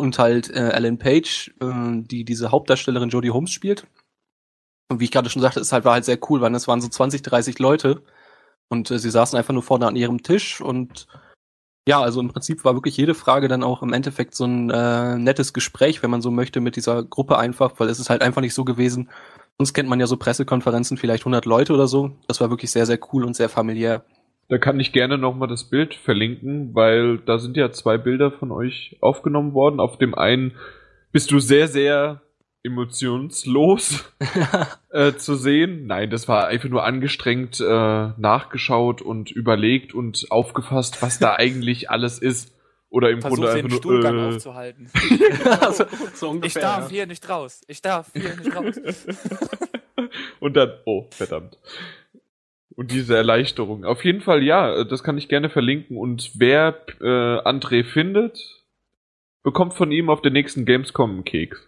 Und 0.01 0.21
halt 0.21 0.49
Ellen 0.51 0.99
Page, 0.99 1.53
die 1.61 2.25
diese 2.25 2.53
Hauptdarstellerin 2.53 3.09
Jodie 3.09 3.33
Holmes 3.33 3.51
spielt. 3.51 3.85
Und 4.89 5.01
wie 5.01 5.05
ich 5.07 5.11
gerade 5.11 5.29
schon 5.29 5.43
sagte, 5.43 5.59
es 5.59 5.73
halt 5.73 5.85
war 5.85 5.95
halt 5.95 6.05
sehr 6.05 6.21
cool, 6.31 6.41
weil 6.41 6.55
es 6.55 6.69
waren 6.69 6.81
so 6.81 6.87
20, 6.87 7.23
30 7.23 7.59
Leute. 7.59 8.03
Und 8.69 8.91
äh, 8.93 8.99
sie 9.01 9.11
saßen 9.11 9.37
einfach 9.37 9.55
nur 9.55 9.65
vorne 9.65 9.89
an 9.89 9.97
ihrem 9.97 10.23
Tisch 10.23 10.61
und 10.61 11.09
ja, 11.89 12.01
also 12.01 12.21
im 12.21 12.29
Prinzip 12.29 12.65
war 12.65 12.75
wirklich 12.75 12.97
jede 12.97 13.15
Frage 13.15 13.49
dann 13.49 13.63
auch 13.63 13.83
im 13.83 13.93
Endeffekt 13.93 14.35
so 14.35 14.45
ein 14.45 14.71
äh, 14.71 15.17
nettes 15.17 15.53
Gespräch, 15.53 16.03
wenn 16.03 16.11
man 16.11 16.21
so 16.21 16.31
möchte, 16.31 16.61
mit 16.61 16.77
dieser 16.77 17.03
Gruppe 17.03 17.39
einfach, 17.39 17.73
weil 17.79 17.89
es 17.89 17.99
ist 17.99 18.11
halt 18.11 18.23
einfach 18.23 18.43
nicht 18.43 18.55
so 18.55 18.65
gewesen, 18.65 19.09
Sonst 19.59 19.75
kennt 19.75 19.89
man 19.89 19.99
ja 19.99 20.07
so 20.07 20.17
Pressekonferenzen, 20.17 20.97
vielleicht 20.99 21.23
100 21.23 21.45
Leute 21.45 21.73
oder 21.75 21.89
so. 21.89 22.13
Das 22.29 22.41
war 22.41 22.49
wirklich 22.49 22.71
sehr, 22.71 22.87
sehr 22.87 23.01
cool 23.13 23.25
und 23.25 23.35
sehr 23.35 23.49
familiär. 23.49 24.05
Da 24.49 24.57
kann 24.57 24.79
ich 24.79 24.93
gerne 24.93 25.19
nochmal 25.19 25.49
das 25.49 25.65
Bild 25.65 25.95
verlinken, 25.95 26.75
weil 26.75 27.19
da 27.19 27.39
sind 27.39 27.57
ja 27.57 27.73
zwei 27.73 27.99
Bilder 27.99 28.31
von 28.31 28.53
euch 28.53 28.97
aufgenommen 29.01 29.55
worden. 29.55 29.81
Auf 29.81 29.99
dem 29.99 30.15
einen 30.15 30.53
bist 31.11 31.33
du 31.33 31.41
sehr, 31.41 31.67
sehr 31.67 32.23
emotionslos 32.69 34.05
äh, 34.91 35.15
zu 35.15 35.35
sehen. 35.35 35.87
Nein, 35.87 36.11
das 36.11 36.29
war 36.29 36.47
einfach 36.47 36.69
nur 36.69 36.85
angestrengt 36.85 37.61
äh, 37.61 37.65
nachgeschaut 38.17 39.03
und 39.03 39.31
überlegt 39.31 39.95
und 39.95 40.27
aufgefasst, 40.31 41.03
was 41.03 41.19
da 41.19 41.35
eigentlich 41.39 41.91
alles 41.91 42.19
ist. 42.19 42.55
Oder 42.91 43.11
im 43.11 43.21
Versuch, 43.21 43.37
Grunde 43.37 43.53
den 43.53 43.57
einfach 43.67 43.71
nur. 43.71 43.79
Stuhlgang 43.79 44.19
Äh, 44.19 44.35
aufzuhalten. 44.35 44.91
so, 45.73 45.85
so 46.15 46.27
Ich 46.27 46.33
ungefähr. 46.33 46.63
darf 46.63 46.85
ja. 46.85 46.89
hier 46.89 47.07
nicht 47.07 47.29
raus. 47.29 47.61
Ich 47.69 47.83
darf 47.83 48.11
hier 48.15 48.35
nicht 48.35 48.57
raus. 48.57 49.07
und 50.41 50.57
dann, 50.57 50.73
oh, 50.87 51.07
verdammt. 51.11 51.59
Und 52.75 52.91
diese 52.93 53.15
Erleichterung. 53.17 53.85
Auf 53.85 54.05
jeden 54.05 54.23
Fall, 54.23 54.43
ja, 54.43 54.85
das 54.85 55.03
kann 55.03 55.19
ich 55.19 55.29
gerne 55.29 55.51
verlinken. 55.51 55.99
Und 55.99 56.31
wer 56.37 56.81
äh, 57.01 57.05
André 57.05 57.85
findet, 57.85 58.65
bekommt 59.43 59.75
von 59.75 59.93
ihm 59.93 60.09
auf 60.09 60.23
der 60.23 60.31
nächsten 60.31 60.65
Gamescom 60.65 61.11
einen 61.11 61.25
Keks. 61.25 61.68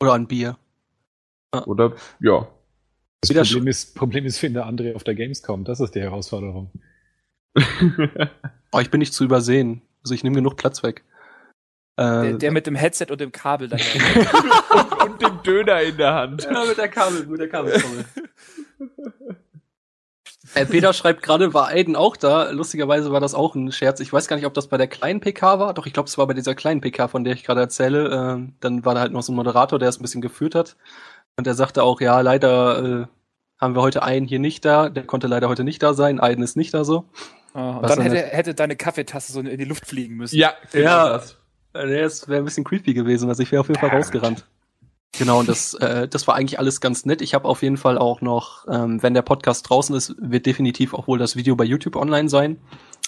Oder 0.00 0.14
ein 0.14 0.26
Bier. 0.26 0.56
Oder, 1.66 1.94
ja. 2.20 2.48
Das 3.20 3.30
Wieder 3.30 3.42
Problem 3.42 3.66
ist, 3.66 3.94
Problem 3.94 4.24
ist, 4.24 4.38
finde 4.38 4.64
André 4.64 4.94
auf 4.94 5.04
der 5.04 5.14
Gamescom. 5.14 5.64
Das 5.64 5.80
ist 5.80 5.94
die 5.94 6.00
Herausforderung. 6.00 6.70
Oh, 8.72 8.78
ich 8.78 8.88
bin 8.88 9.00
nicht 9.00 9.12
zu 9.12 9.24
übersehen. 9.24 9.82
Also 10.04 10.14
ich 10.14 10.22
nehme 10.22 10.36
genug 10.36 10.56
Platz 10.56 10.84
weg. 10.84 11.02
Der, 11.98 12.22
Äh, 12.22 12.38
der 12.38 12.52
mit 12.52 12.68
dem 12.68 12.76
Headset 12.76 13.06
und 13.10 13.20
dem 13.20 13.32
Kabel 13.32 13.66
dann. 13.66 13.80
und, 14.70 15.10
und 15.10 15.22
dem 15.22 15.42
Döner 15.42 15.82
in 15.82 15.96
der 15.96 16.14
Hand. 16.14 16.44
Ja, 16.44 16.64
mit 16.64 16.78
der 16.78 16.88
Kabel, 16.88 17.26
mit 17.26 17.40
der 17.40 17.48
Kabeltrommel. 17.48 18.04
Äh, 20.54 20.66
Peter 20.66 20.92
schreibt 20.92 21.22
gerade, 21.22 21.54
war 21.54 21.68
Aiden 21.68 21.94
auch 21.96 22.16
da? 22.16 22.50
Lustigerweise 22.50 23.12
war 23.12 23.20
das 23.20 23.34
auch 23.34 23.54
ein 23.54 23.70
Scherz. 23.72 24.00
Ich 24.00 24.12
weiß 24.12 24.26
gar 24.26 24.36
nicht, 24.36 24.46
ob 24.46 24.54
das 24.54 24.66
bei 24.66 24.76
der 24.76 24.88
kleinen 24.88 25.20
PK 25.20 25.58
war. 25.58 25.74
Doch, 25.74 25.86
ich 25.86 25.92
glaube, 25.92 26.08
es 26.08 26.18
war 26.18 26.26
bei 26.26 26.34
dieser 26.34 26.54
kleinen 26.54 26.80
PK, 26.80 27.08
von 27.08 27.22
der 27.24 27.34
ich 27.34 27.44
gerade 27.44 27.60
erzähle. 27.60 28.08
Ähm, 28.10 28.54
dann 28.60 28.84
war 28.84 28.94
da 28.94 29.00
halt 29.00 29.12
noch 29.12 29.22
so 29.22 29.32
ein 29.32 29.36
Moderator, 29.36 29.78
der 29.78 29.88
es 29.88 29.98
ein 29.98 30.02
bisschen 30.02 30.20
geführt 30.20 30.54
hat. 30.54 30.76
Und 31.36 31.46
der 31.46 31.54
sagte 31.54 31.82
auch, 31.84 32.00
ja, 32.00 32.20
leider 32.20 33.02
äh, 33.02 33.06
haben 33.60 33.74
wir 33.76 33.82
heute 33.82 34.02
einen 34.02 34.26
hier 34.26 34.38
nicht 34.40 34.64
da. 34.64 34.88
Der 34.88 35.04
konnte 35.04 35.26
leider 35.28 35.48
heute 35.48 35.62
nicht 35.64 35.82
da 35.82 35.94
sein. 35.94 36.18
Aiden 36.20 36.42
ist 36.42 36.56
nicht 36.56 36.74
da 36.74 36.84
so. 36.84 37.04
Ah, 37.54 37.76
und 37.76 37.82
Was 37.82 37.94
dann 37.96 38.02
hätte, 38.02 38.16
hätte 38.28 38.54
deine 38.54 38.76
Kaffeetasse 38.76 39.32
so 39.32 39.40
in 39.40 39.58
die 39.58 39.64
Luft 39.64 39.86
fliegen 39.86 40.16
müssen. 40.16 40.36
Ja, 40.36 40.54
genau 40.72 40.84
Ja. 40.90 41.08
das. 41.10 41.32
Äh, 41.74 41.86
Der 41.86 42.10
wäre 42.28 42.38
ein 42.42 42.44
bisschen 42.44 42.64
creepy 42.64 42.94
gewesen. 42.94 43.28
Also 43.28 43.42
ich 43.42 43.52
wäre 43.52 43.60
auf 43.60 43.68
jeden 43.68 43.80
Fall 43.80 43.90
rausgerannt. 43.90 44.44
Genau, 45.18 45.40
und 45.40 45.48
das, 45.48 45.74
äh, 45.74 46.08
das 46.08 46.26
war 46.26 46.36
eigentlich 46.36 46.58
alles 46.58 46.80
ganz 46.80 47.04
nett. 47.04 47.20
Ich 47.20 47.34
habe 47.34 47.48
auf 47.48 47.62
jeden 47.62 47.76
Fall 47.76 47.98
auch 47.98 48.20
noch, 48.20 48.66
ähm, 48.68 49.02
wenn 49.02 49.14
der 49.14 49.22
Podcast 49.22 49.68
draußen 49.68 49.94
ist, 49.94 50.14
wird 50.18 50.46
definitiv 50.46 50.94
auch 50.94 51.08
wohl 51.08 51.18
das 51.18 51.36
Video 51.36 51.56
bei 51.56 51.64
YouTube 51.64 51.96
online 51.96 52.28
sein. 52.28 52.58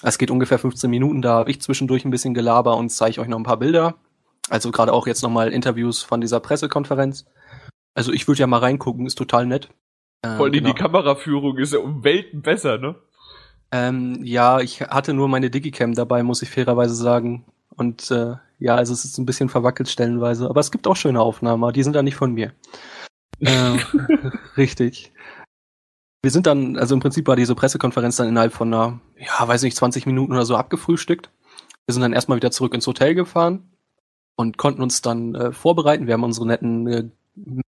Es 0.03 0.17
geht 0.17 0.29
ungefähr 0.29 0.59
15 0.59 0.89
Minuten, 0.89 1.21
da 1.21 1.35
habe 1.35 1.49
ich 1.49 1.61
zwischendurch 1.61 2.03
ein 2.03 2.11
bisschen 2.11 2.33
Gelaber 2.33 2.75
und 2.75 2.89
zeige 2.89 3.21
euch 3.21 3.27
noch 3.27 3.37
ein 3.37 3.43
paar 3.43 3.57
Bilder. 3.57 3.95
Also 4.49 4.71
gerade 4.71 4.91
auch 4.91 5.07
jetzt 5.07 5.23
nochmal 5.23 5.53
Interviews 5.53 6.03
von 6.03 6.19
dieser 6.19 6.41
Pressekonferenz. 6.41 7.25
Also 7.95 8.11
ich 8.11 8.27
würde 8.27 8.41
ja 8.41 8.47
mal 8.47 8.59
reingucken, 8.59 9.05
ist 9.05 9.17
total 9.17 9.45
nett. 9.45 9.69
Ähm, 10.23 10.37
Vor 10.37 10.45
allem 10.45 10.53
genau. 10.53 10.69
die 10.69 10.75
Kameraführung 10.75 11.57
ist 11.57 11.73
ja 11.73 11.79
um 11.79 12.03
Welten 12.03 12.41
besser, 12.41 12.77
ne? 12.77 12.95
Ähm, 13.71 14.19
ja, 14.23 14.59
ich 14.59 14.81
hatte 14.81 15.13
nur 15.13 15.27
meine 15.29 15.49
Digicam 15.49 15.95
dabei, 15.95 16.21
muss 16.21 16.41
ich 16.41 16.49
fairerweise 16.49 16.95
sagen. 16.95 17.45
Und 17.75 18.11
äh, 18.11 18.35
ja, 18.63 18.75
also 18.75 18.93
es 18.93 19.03
ist 19.03 19.17
ein 19.17 19.25
bisschen 19.25 19.49
verwackelt 19.49 19.89
stellenweise. 19.89 20.49
Aber 20.49 20.61
es 20.61 20.71
gibt 20.71 20.87
auch 20.87 20.95
schöne 20.95 21.19
Aufnahmen, 21.19 21.63
aber 21.63 21.73
die 21.73 21.83
sind 21.83 21.97
dann 21.97 22.05
nicht 22.05 22.15
von 22.15 22.31
mir. 22.31 22.53
ähm, 23.41 23.77
richtig. 24.57 25.11
Wir 26.21 26.31
sind 26.31 26.47
dann, 26.47 26.77
also 26.77 26.95
im 26.95 27.01
Prinzip 27.01 27.27
war 27.27 27.35
diese 27.35 27.55
Pressekonferenz 27.55 28.15
dann 28.15 28.29
innerhalb 28.29 28.53
von 28.53 28.73
einer, 28.73 29.01
ja, 29.17 29.45
weiß 29.45 29.63
nicht, 29.63 29.75
20 29.75 30.05
Minuten 30.05 30.31
oder 30.31 30.45
so 30.45 30.55
abgefrühstückt. 30.55 31.29
Wir 31.85 31.93
sind 31.93 32.03
dann 32.03 32.13
erstmal 32.13 32.37
wieder 32.37 32.51
zurück 32.51 32.73
ins 32.73 32.87
Hotel 32.87 33.15
gefahren 33.15 33.69
und 34.37 34.57
konnten 34.57 34.81
uns 34.81 35.01
dann 35.01 35.35
äh, 35.35 35.51
vorbereiten. 35.51 36.07
Wir 36.07 36.13
haben 36.13 36.23
unsere 36.23 36.47
netten 36.47 36.87
äh, 36.87 37.09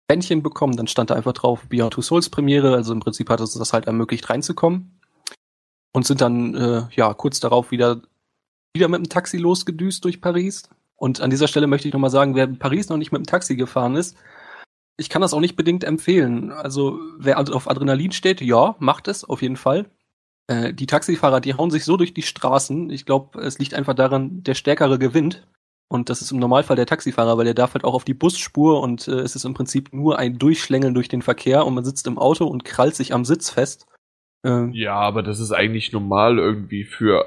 Bändchen 0.08 0.44
bekommen, 0.44 0.78
dann 0.78 0.88
stand 0.88 1.10
da 1.10 1.16
einfach 1.16 1.34
drauf 1.34 1.66
Beyond 1.68 1.94
Two 1.94 2.04
Souls 2.04 2.30
Premiere, 2.30 2.74
also 2.74 2.94
im 2.94 3.02
Prinzip 3.02 3.30
hat 3.30 3.42
es 3.42 3.54
das 3.54 3.74
halt 3.74 3.88
ermöglicht 3.88 4.30
reinzukommen 4.30 4.98
und 5.92 6.06
sind 6.06 6.22
dann 6.22 6.56
äh, 6.56 6.84
ja 6.96 7.14
kurz 7.14 7.42
darauf 7.42 7.72
wieder 7.72 8.02
wieder 8.76 8.88
mit 8.90 9.00
dem 9.00 9.10
Taxi 9.10 9.38
losgedüst 9.38 10.06
durch 10.06 10.22
Paris. 10.22 10.70
Und 11.06 11.22
an 11.22 11.30
dieser 11.30 11.48
Stelle 11.48 11.68
möchte 11.68 11.88
ich 11.88 11.94
nochmal 11.94 12.10
sagen, 12.10 12.34
wer 12.34 12.46
in 12.46 12.58
Paris 12.58 12.90
noch 12.90 12.98
nicht 12.98 13.12
mit 13.12 13.20
dem 13.20 13.28
Taxi 13.28 13.56
gefahren 13.56 13.96
ist, 13.96 14.18
ich 14.98 15.08
kann 15.08 15.22
das 15.22 15.36
auch 15.36 15.40
nicht 15.40 15.56
bedingt 15.56 15.84
empfehlen. 15.84 16.52
Also 16.52 17.00
wer 17.20 17.38
auf 17.38 17.70
Adrenalin 17.70 18.12
steht, 18.12 18.42
ja, 18.42 18.76
macht 18.80 19.08
es 19.08 19.24
auf 19.24 19.44
jeden 19.44 19.56
Fall. 19.56 19.86
Äh, 20.48 20.74
die 20.74 20.88
Taxifahrer, 20.88 21.42
die 21.42 21.54
hauen 21.54 21.70
sich 21.70 21.86
so 21.86 21.96
durch 21.96 22.16
die 22.16 22.24
Straßen. 22.24 22.90
Ich 22.90 23.06
glaube, 23.06 23.40
es 23.40 23.60
liegt 23.60 23.76
einfach 23.76 23.94
daran, 23.94 24.42
der 24.42 24.56
Stärkere 24.56 24.98
gewinnt. 24.98 25.46
Und 25.90 26.10
das 26.10 26.24
ist 26.24 26.32
im 26.32 26.40
Normalfall 26.40 26.76
der 26.76 26.88
Taxifahrer, 26.88 27.38
weil 27.38 27.46
der 27.46 27.54
darf 27.54 27.76
halt 27.76 27.84
auch 27.84 27.94
auf 27.94 28.04
die 28.04 28.16
Busspur 28.16 28.82
und 28.82 29.08
äh, 29.08 29.20
es 29.20 29.36
ist 29.36 29.46
im 29.46 29.54
Prinzip 29.54 29.94
nur 29.94 30.18
ein 30.18 30.40
Durchschlängeln 30.40 30.96
durch 30.96 31.08
den 31.08 31.22
Verkehr 31.22 31.68
und 31.68 31.76
man 31.76 31.86
sitzt 31.86 32.08
im 32.08 32.18
Auto 32.18 32.48
und 32.48 32.66
krallt 32.66 32.96
sich 32.96 33.14
am 33.14 33.26
Sitz 33.26 33.52
fest. 33.52 33.86
Äh, 34.44 34.72
Ja, 34.72 34.96
aber 34.96 35.22
das 35.22 35.40
ist 35.40 35.52
eigentlich 35.52 35.92
normal 35.92 36.40
irgendwie 36.40 36.84
für. 36.84 37.26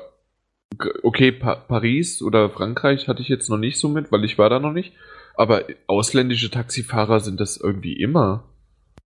Okay, 1.02 1.32
pa 1.32 1.56
Paris 1.56 2.22
oder 2.22 2.50
Frankreich 2.50 3.08
hatte 3.08 3.22
ich 3.22 3.28
jetzt 3.28 3.48
noch 3.50 3.56
nicht 3.56 3.78
so 3.78 3.88
mit, 3.88 4.12
weil 4.12 4.24
ich 4.24 4.38
war 4.38 4.50
da 4.50 4.58
noch 4.60 4.72
nicht. 4.72 4.92
Aber 5.34 5.62
ausländische 5.86 6.50
Taxifahrer 6.50 7.20
sind 7.20 7.40
das 7.40 7.56
irgendwie 7.56 7.94
immer. 7.94 8.44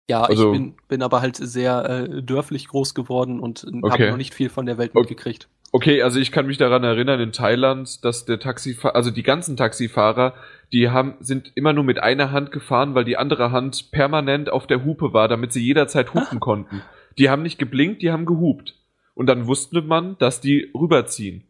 Ja, 0.08 0.22
Also- 0.22 0.52
ich 0.52 0.58
bin, 0.58 0.74
bin 0.88 1.02
aber 1.02 1.22
halt 1.22 1.36
sehr 1.36 1.84
äh, 1.88 2.22
dörflich 2.22 2.68
groß 2.68 2.94
geworden 2.94 3.40
und 3.40 3.64
äh, 3.64 3.78
Okay. 3.82 3.90
habe 3.92 4.10
noch 4.10 4.16
nicht 4.16 4.34
viel 4.34 4.50
von 4.50 4.66
der 4.66 4.76
Welt 4.78 4.90
Okay. 4.92 5.00
mitgekriegt. 5.00 5.48
Okay, 5.72 6.02
also 6.02 6.20
ich 6.20 6.30
kann 6.30 6.46
mich 6.46 6.56
daran 6.58 6.84
erinnern 6.84 7.18
in 7.20 7.32
Thailand, 7.32 8.04
dass 8.04 8.24
der 8.26 8.38
Taxifahrer, 8.38 8.94
also 8.94 9.10
die 9.10 9.22
ganzen 9.24 9.56
Taxifahrer, 9.56 10.34
die 10.72 10.90
haben, 10.90 11.14
sind 11.20 11.50
immer 11.56 11.72
nur 11.72 11.82
mit 11.84 11.98
einer 11.98 12.30
Hand 12.30 12.52
gefahren, 12.52 12.94
weil 12.94 13.04
die 13.04 13.16
andere 13.16 13.50
Hand 13.50 13.90
permanent 13.90 14.50
auf 14.50 14.66
der 14.66 14.84
Hupe 14.84 15.12
war, 15.12 15.26
damit 15.28 15.52
sie 15.52 15.64
jederzeit 15.64 16.14
hupen 16.14 16.38
konnten. 16.38 16.82
Die 17.18 17.28
haben 17.28 17.42
nicht 17.42 17.58
geblinkt, 17.58 18.02
die 18.02 18.12
haben 18.12 18.24
gehupt. 18.24 18.74
Und 19.14 19.26
dann 19.26 19.46
wusste 19.46 19.82
man, 19.82 20.16
dass 20.18 20.40
die 20.40 20.70
rüberziehen. 20.74 21.44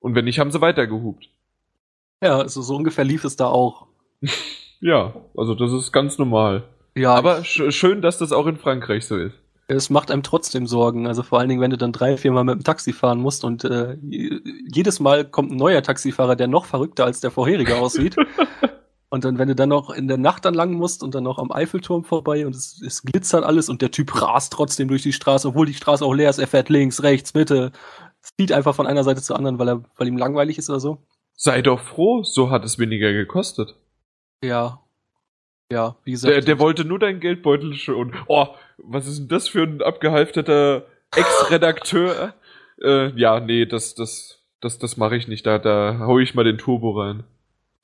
Und 0.00 0.14
wenn 0.14 0.24
nicht, 0.26 0.38
haben 0.38 0.50
sie 0.50 0.60
weiter 0.60 0.86
gehupt. 0.86 1.28
Ja, 2.22 2.38
also 2.38 2.60
so 2.62 2.76
ungefähr 2.76 3.04
lief 3.04 3.24
es 3.24 3.36
da 3.36 3.46
auch. 3.46 3.86
Ja, 4.82 5.12
also 5.36 5.54
das 5.54 5.72
ist 5.72 5.92
ganz 5.92 6.16
normal. 6.16 6.64
Ja, 6.96 7.12
Aber 7.14 7.44
sch 7.44 7.70
schön, 7.70 8.00
dass 8.00 8.16
das 8.16 8.32
auch 8.32 8.46
in 8.46 8.56
Frankreich 8.56 9.04
so 9.06 9.14
ist. 9.18 9.34
es 9.68 9.90
macht 9.90 10.10
einem 10.10 10.22
trotzdem 10.22 10.66
Sorgen. 10.66 11.06
Also 11.06 11.22
vor 11.22 11.38
allen 11.38 11.50
Dingen, 11.50 11.60
wenn 11.60 11.70
du 11.70 11.76
dann 11.76 11.92
drei, 11.92 12.16
vier 12.16 12.32
Mal 12.32 12.44
mit 12.44 12.54
dem 12.54 12.64
Taxi 12.64 12.94
fahren 12.94 13.20
musst 13.20 13.44
und 13.44 13.62
äh, 13.64 13.98
jedes 14.00 14.98
Mal 14.98 15.26
kommt 15.26 15.50
ein 15.52 15.58
neuer 15.58 15.82
Taxifahrer, 15.82 16.34
der 16.34 16.48
noch 16.48 16.64
verrückter 16.64 17.04
als 17.04 17.20
der 17.20 17.30
vorherige 17.30 17.76
aussieht. 17.76 18.16
Und 19.12 19.24
dann, 19.24 19.38
wenn 19.38 19.48
du 19.48 19.56
dann 19.56 19.68
noch 19.68 19.90
in 19.90 20.06
der 20.06 20.18
Nacht 20.18 20.44
dann 20.44 20.54
lang 20.54 20.72
musst 20.72 21.02
und 21.02 21.16
dann 21.16 21.24
noch 21.24 21.38
am 21.38 21.50
Eiffelturm 21.50 22.04
vorbei 22.04 22.46
und 22.46 22.54
es, 22.54 22.80
es 22.80 23.02
glitzert 23.02 23.44
alles 23.44 23.68
und 23.68 23.82
der 23.82 23.90
Typ 23.90 24.22
rast 24.22 24.52
trotzdem 24.52 24.86
durch 24.86 25.02
die 25.02 25.12
Straße, 25.12 25.48
obwohl 25.48 25.66
die 25.66 25.74
Straße 25.74 26.04
auch 26.04 26.14
leer 26.14 26.30
ist, 26.30 26.38
er 26.38 26.46
fährt 26.46 26.68
links, 26.68 27.02
rechts, 27.02 27.34
Mitte, 27.34 27.72
zieht 28.20 28.52
einfach 28.52 28.74
von 28.74 28.86
einer 28.86 29.02
Seite 29.02 29.20
zur 29.20 29.36
anderen, 29.36 29.58
weil 29.58 29.68
er, 29.68 29.82
weil 29.96 30.06
ihm 30.06 30.16
langweilig 30.16 30.58
ist 30.58 30.70
oder 30.70 30.78
so. 30.78 30.98
Sei 31.34 31.60
doch 31.60 31.80
froh, 31.80 32.22
so 32.22 32.50
hat 32.50 32.64
es 32.64 32.78
weniger 32.78 33.12
gekostet. 33.12 33.74
Ja. 34.44 34.80
Ja, 35.72 35.96
wie 36.04 36.12
gesagt. 36.12 36.32
Der, 36.32 36.40
der 36.42 36.58
wollte 36.58 36.84
nur 36.84 36.98
dein 36.98 37.20
Geldbeutel 37.20 37.74
schon. 37.74 38.14
Oh, 38.28 38.48
was 38.78 39.06
ist 39.06 39.18
denn 39.18 39.28
das 39.28 39.48
für 39.48 39.62
ein 39.62 39.82
abgehalfterter 39.82 40.86
Ex-Redakteur? 41.16 42.34
äh, 42.82 43.08
ja, 43.18 43.40
nee, 43.40 43.66
das, 43.66 43.94
das, 43.94 44.42
das, 44.60 44.78
das 44.78 44.96
mache 44.96 45.16
ich 45.16 45.28
nicht. 45.28 45.46
Da, 45.46 45.58
da 45.58 45.98
hau 46.00 46.18
ich 46.18 46.34
mal 46.34 46.44
den 46.44 46.58
Turbo 46.58 46.90
rein. 46.92 47.24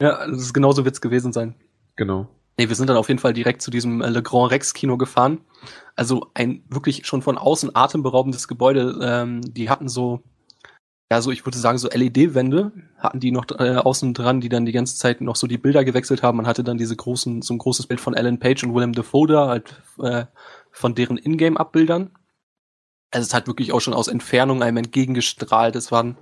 Ja, 0.00 0.26
das 0.26 0.40
ist 0.40 0.52
genauso 0.52 0.84
wird's 0.84 1.00
gewesen 1.00 1.32
sein. 1.32 1.54
Genau. 1.96 2.28
Nee, 2.58 2.68
wir 2.68 2.76
sind 2.76 2.88
dann 2.88 2.96
auf 2.96 3.08
jeden 3.08 3.20
Fall 3.20 3.34
direkt 3.34 3.60
zu 3.60 3.70
diesem 3.70 4.00
äh, 4.00 4.08
Le 4.08 4.22
Grand 4.22 4.50
Rex 4.50 4.72
Kino 4.72 4.96
gefahren. 4.96 5.40
Also 5.94 6.30
ein 6.34 6.64
wirklich 6.68 7.06
schon 7.06 7.22
von 7.22 7.36
außen 7.36 7.74
atemberaubendes 7.74 8.48
Gebäude. 8.48 8.98
Ähm, 9.02 9.42
die 9.42 9.68
hatten 9.68 9.88
so, 9.88 10.22
ja, 11.12 11.20
so 11.20 11.30
ich 11.30 11.44
würde 11.44 11.58
sagen, 11.58 11.76
so 11.76 11.88
LED-Wände 11.88 12.72
hatten 12.98 13.20
die 13.20 13.30
noch 13.30 13.44
äh, 13.58 13.76
außen 13.76 14.14
dran, 14.14 14.40
die 14.40 14.48
dann 14.48 14.64
die 14.64 14.72
ganze 14.72 14.96
Zeit 14.96 15.20
noch 15.20 15.36
so 15.36 15.46
die 15.46 15.58
Bilder 15.58 15.84
gewechselt 15.84 16.22
haben. 16.22 16.38
Man 16.38 16.46
hatte 16.46 16.64
dann 16.64 16.78
diese 16.78 16.96
großen, 16.96 17.42
so 17.42 17.52
ein 17.52 17.58
großes 17.58 17.86
Bild 17.86 18.00
von 18.00 18.14
Alan 18.14 18.38
Page 18.38 18.64
und 18.64 18.74
Willem 18.74 18.94
Dafoe 18.94 19.26
da, 19.26 19.48
halt 19.48 19.82
äh, 20.02 20.24
von 20.70 20.94
deren 20.94 21.18
Ingame-Abbildern. 21.18 22.10
Also 23.10 23.26
es 23.26 23.34
hat 23.34 23.46
wirklich 23.46 23.72
auch 23.72 23.80
schon 23.80 23.94
aus 23.94 24.08
Entfernung 24.08 24.62
einem 24.62 24.78
entgegengestrahlt. 24.78 25.76
Es 25.76 25.92
waren, 25.92 26.16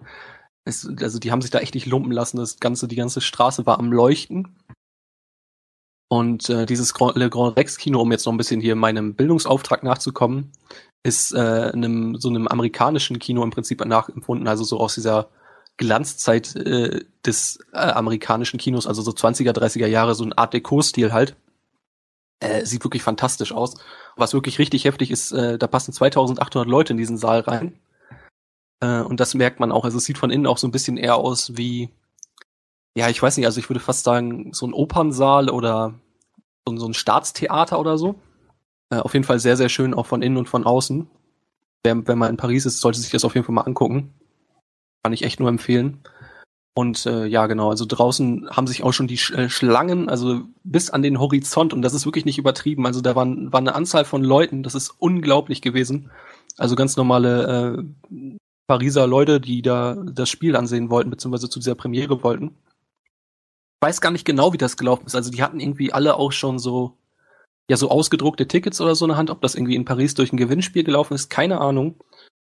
es, 0.64 0.88
also 1.00 1.18
die 1.18 1.30
haben 1.30 1.42
sich 1.42 1.50
da 1.50 1.58
echt 1.58 1.74
nicht 1.74 1.86
lumpen 1.86 2.12
lassen. 2.12 2.38
Das 2.38 2.58
ganze, 2.58 2.88
die 2.88 2.96
ganze 2.96 3.20
Straße 3.20 3.66
war 3.66 3.78
am 3.78 3.92
Leuchten. 3.92 4.56
Und 6.08 6.48
äh, 6.48 6.66
dieses 6.66 6.94
Grand, 6.94 7.16
Le 7.16 7.28
Grand 7.28 7.56
Rex 7.56 7.76
Kino, 7.76 8.00
um 8.00 8.12
jetzt 8.12 8.24
noch 8.26 8.32
ein 8.32 8.38
bisschen 8.38 8.60
hier 8.60 8.76
meinem 8.76 9.14
Bildungsauftrag 9.14 9.82
nachzukommen, 9.82 10.52
ist 11.02 11.32
äh, 11.34 11.70
einem 11.72 12.16
so 12.16 12.28
einem 12.28 12.46
amerikanischen 12.46 13.18
Kino 13.18 13.42
im 13.42 13.50
Prinzip 13.50 13.84
nachempfunden, 13.84 14.46
also 14.46 14.64
so 14.64 14.78
aus 14.78 14.94
dieser 14.94 15.28
Glanzzeit 15.76 16.54
äh, 16.56 17.04
des 17.26 17.58
äh, 17.72 17.78
amerikanischen 17.78 18.58
Kinos, 18.58 18.86
also 18.86 19.02
so 19.02 19.10
20er, 19.10 19.50
30er 19.50 19.86
Jahre, 19.86 20.14
so 20.14 20.24
ein 20.24 20.32
Art 20.32 20.54
Deco-Stil 20.54 21.12
halt. 21.12 21.36
Äh, 22.40 22.64
sieht 22.64 22.84
wirklich 22.84 23.02
fantastisch 23.02 23.52
aus. 23.52 23.74
Was 24.16 24.34
wirklich 24.34 24.58
richtig 24.58 24.84
heftig 24.84 25.10
ist, 25.10 25.32
äh, 25.32 25.58
da 25.58 25.66
passen 25.66 25.92
2800 25.92 26.68
Leute 26.68 26.92
in 26.92 26.96
diesen 26.96 27.16
Saal 27.16 27.40
rein. 27.40 27.78
Äh, 28.80 29.00
und 29.00 29.20
das 29.20 29.34
merkt 29.34 29.60
man 29.60 29.72
auch. 29.72 29.84
Also 29.84 29.98
es 29.98 30.04
sieht 30.04 30.18
von 30.18 30.30
innen 30.30 30.46
auch 30.46 30.58
so 30.58 30.66
ein 30.66 30.72
bisschen 30.72 30.96
eher 30.96 31.16
aus 31.16 31.56
wie, 31.56 31.90
ja, 32.96 33.08
ich 33.08 33.22
weiß 33.22 33.36
nicht, 33.36 33.46
also 33.46 33.58
ich 33.60 33.68
würde 33.68 33.80
fast 33.80 34.04
sagen, 34.04 34.52
so 34.52 34.66
ein 34.66 34.72
Opernsaal 34.72 35.50
oder 35.50 35.94
so, 36.66 36.76
so 36.76 36.86
ein 36.86 36.94
Staatstheater 36.94 37.78
oder 37.78 37.98
so. 37.98 38.16
Äh, 38.90 38.98
auf 38.98 39.14
jeden 39.14 39.24
Fall 39.24 39.40
sehr, 39.40 39.56
sehr 39.56 39.68
schön, 39.68 39.94
auch 39.94 40.06
von 40.06 40.22
innen 40.22 40.36
und 40.36 40.48
von 40.48 40.64
außen. 40.64 41.08
Wer, 41.82 42.06
wenn 42.06 42.18
man 42.18 42.30
in 42.30 42.36
Paris 42.36 42.66
ist, 42.66 42.80
sollte 42.80 43.00
sich 43.00 43.10
das 43.10 43.24
auf 43.24 43.34
jeden 43.34 43.46
Fall 43.46 43.54
mal 43.54 43.62
angucken. 43.62 44.14
Kann 45.02 45.12
ich 45.12 45.22
echt 45.22 45.40
nur 45.40 45.48
empfehlen. 45.48 46.02
Und 46.76 47.06
äh, 47.06 47.26
ja, 47.26 47.46
genau, 47.46 47.70
also 47.70 47.84
draußen 47.86 48.48
haben 48.50 48.66
sich 48.66 48.82
auch 48.82 48.92
schon 48.92 49.06
die 49.06 49.18
Sch 49.18 49.30
äh, 49.30 49.48
Schlangen, 49.48 50.08
also 50.08 50.42
bis 50.64 50.90
an 50.90 51.02
den 51.02 51.20
Horizont, 51.20 51.72
und 51.72 51.82
das 51.82 51.94
ist 51.94 52.04
wirklich 52.04 52.24
nicht 52.24 52.38
übertrieben. 52.38 52.84
Also 52.84 53.00
da 53.00 53.14
waren, 53.14 53.52
war 53.52 53.60
eine 53.60 53.76
Anzahl 53.76 54.04
von 54.04 54.24
Leuten, 54.24 54.64
das 54.64 54.74
ist 54.74 54.90
unglaublich 54.98 55.62
gewesen. 55.62 56.10
Also 56.56 56.74
ganz 56.74 56.96
normale 56.96 57.86
äh, 58.10 58.28
Pariser 58.66 59.06
Leute, 59.06 59.40
die 59.40 59.62
da 59.62 59.94
das 59.94 60.30
Spiel 60.30 60.56
ansehen 60.56 60.90
wollten, 60.90 61.10
beziehungsweise 61.10 61.50
zu 61.50 61.58
dieser 61.58 61.74
Premiere 61.74 62.22
wollten. 62.22 62.56
Ich 63.80 63.86
weiß 63.86 64.00
gar 64.00 64.10
nicht 64.10 64.24
genau, 64.24 64.52
wie 64.52 64.58
das 64.58 64.76
gelaufen 64.76 65.06
ist. 65.06 65.14
Also 65.14 65.30
die 65.30 65.42
hatten 65.42 65.60
irgendwie 65.60 65.92
alle 65.92 66.16
auch 66.16 66.32
schon 66.32 66.58
so, 66.58 66.96
ja, 67.68 67.76
so 67.76 67.90
ausgedruckte 67.90 68.48
Tickets 68.48 68.80
oder 68.80 68.94
so 68.94 69.04
in 69.04 69.10
der 69.10 69.18
Hand, 69.18 69.30
ob 69.30 69.42
das 69.42 69.54
irgendwie 69.54 69.76
in 69.76 69.84
Paris 69.84 70.14
durch 70.14 70.32
ein 70.32 70.38
Gewinnspiel 70.38 70.84
gelaufen 70.84 71.14
ist, 71.14 71.28
keine 71.28 71.60
Ahnung. 71.60 71.96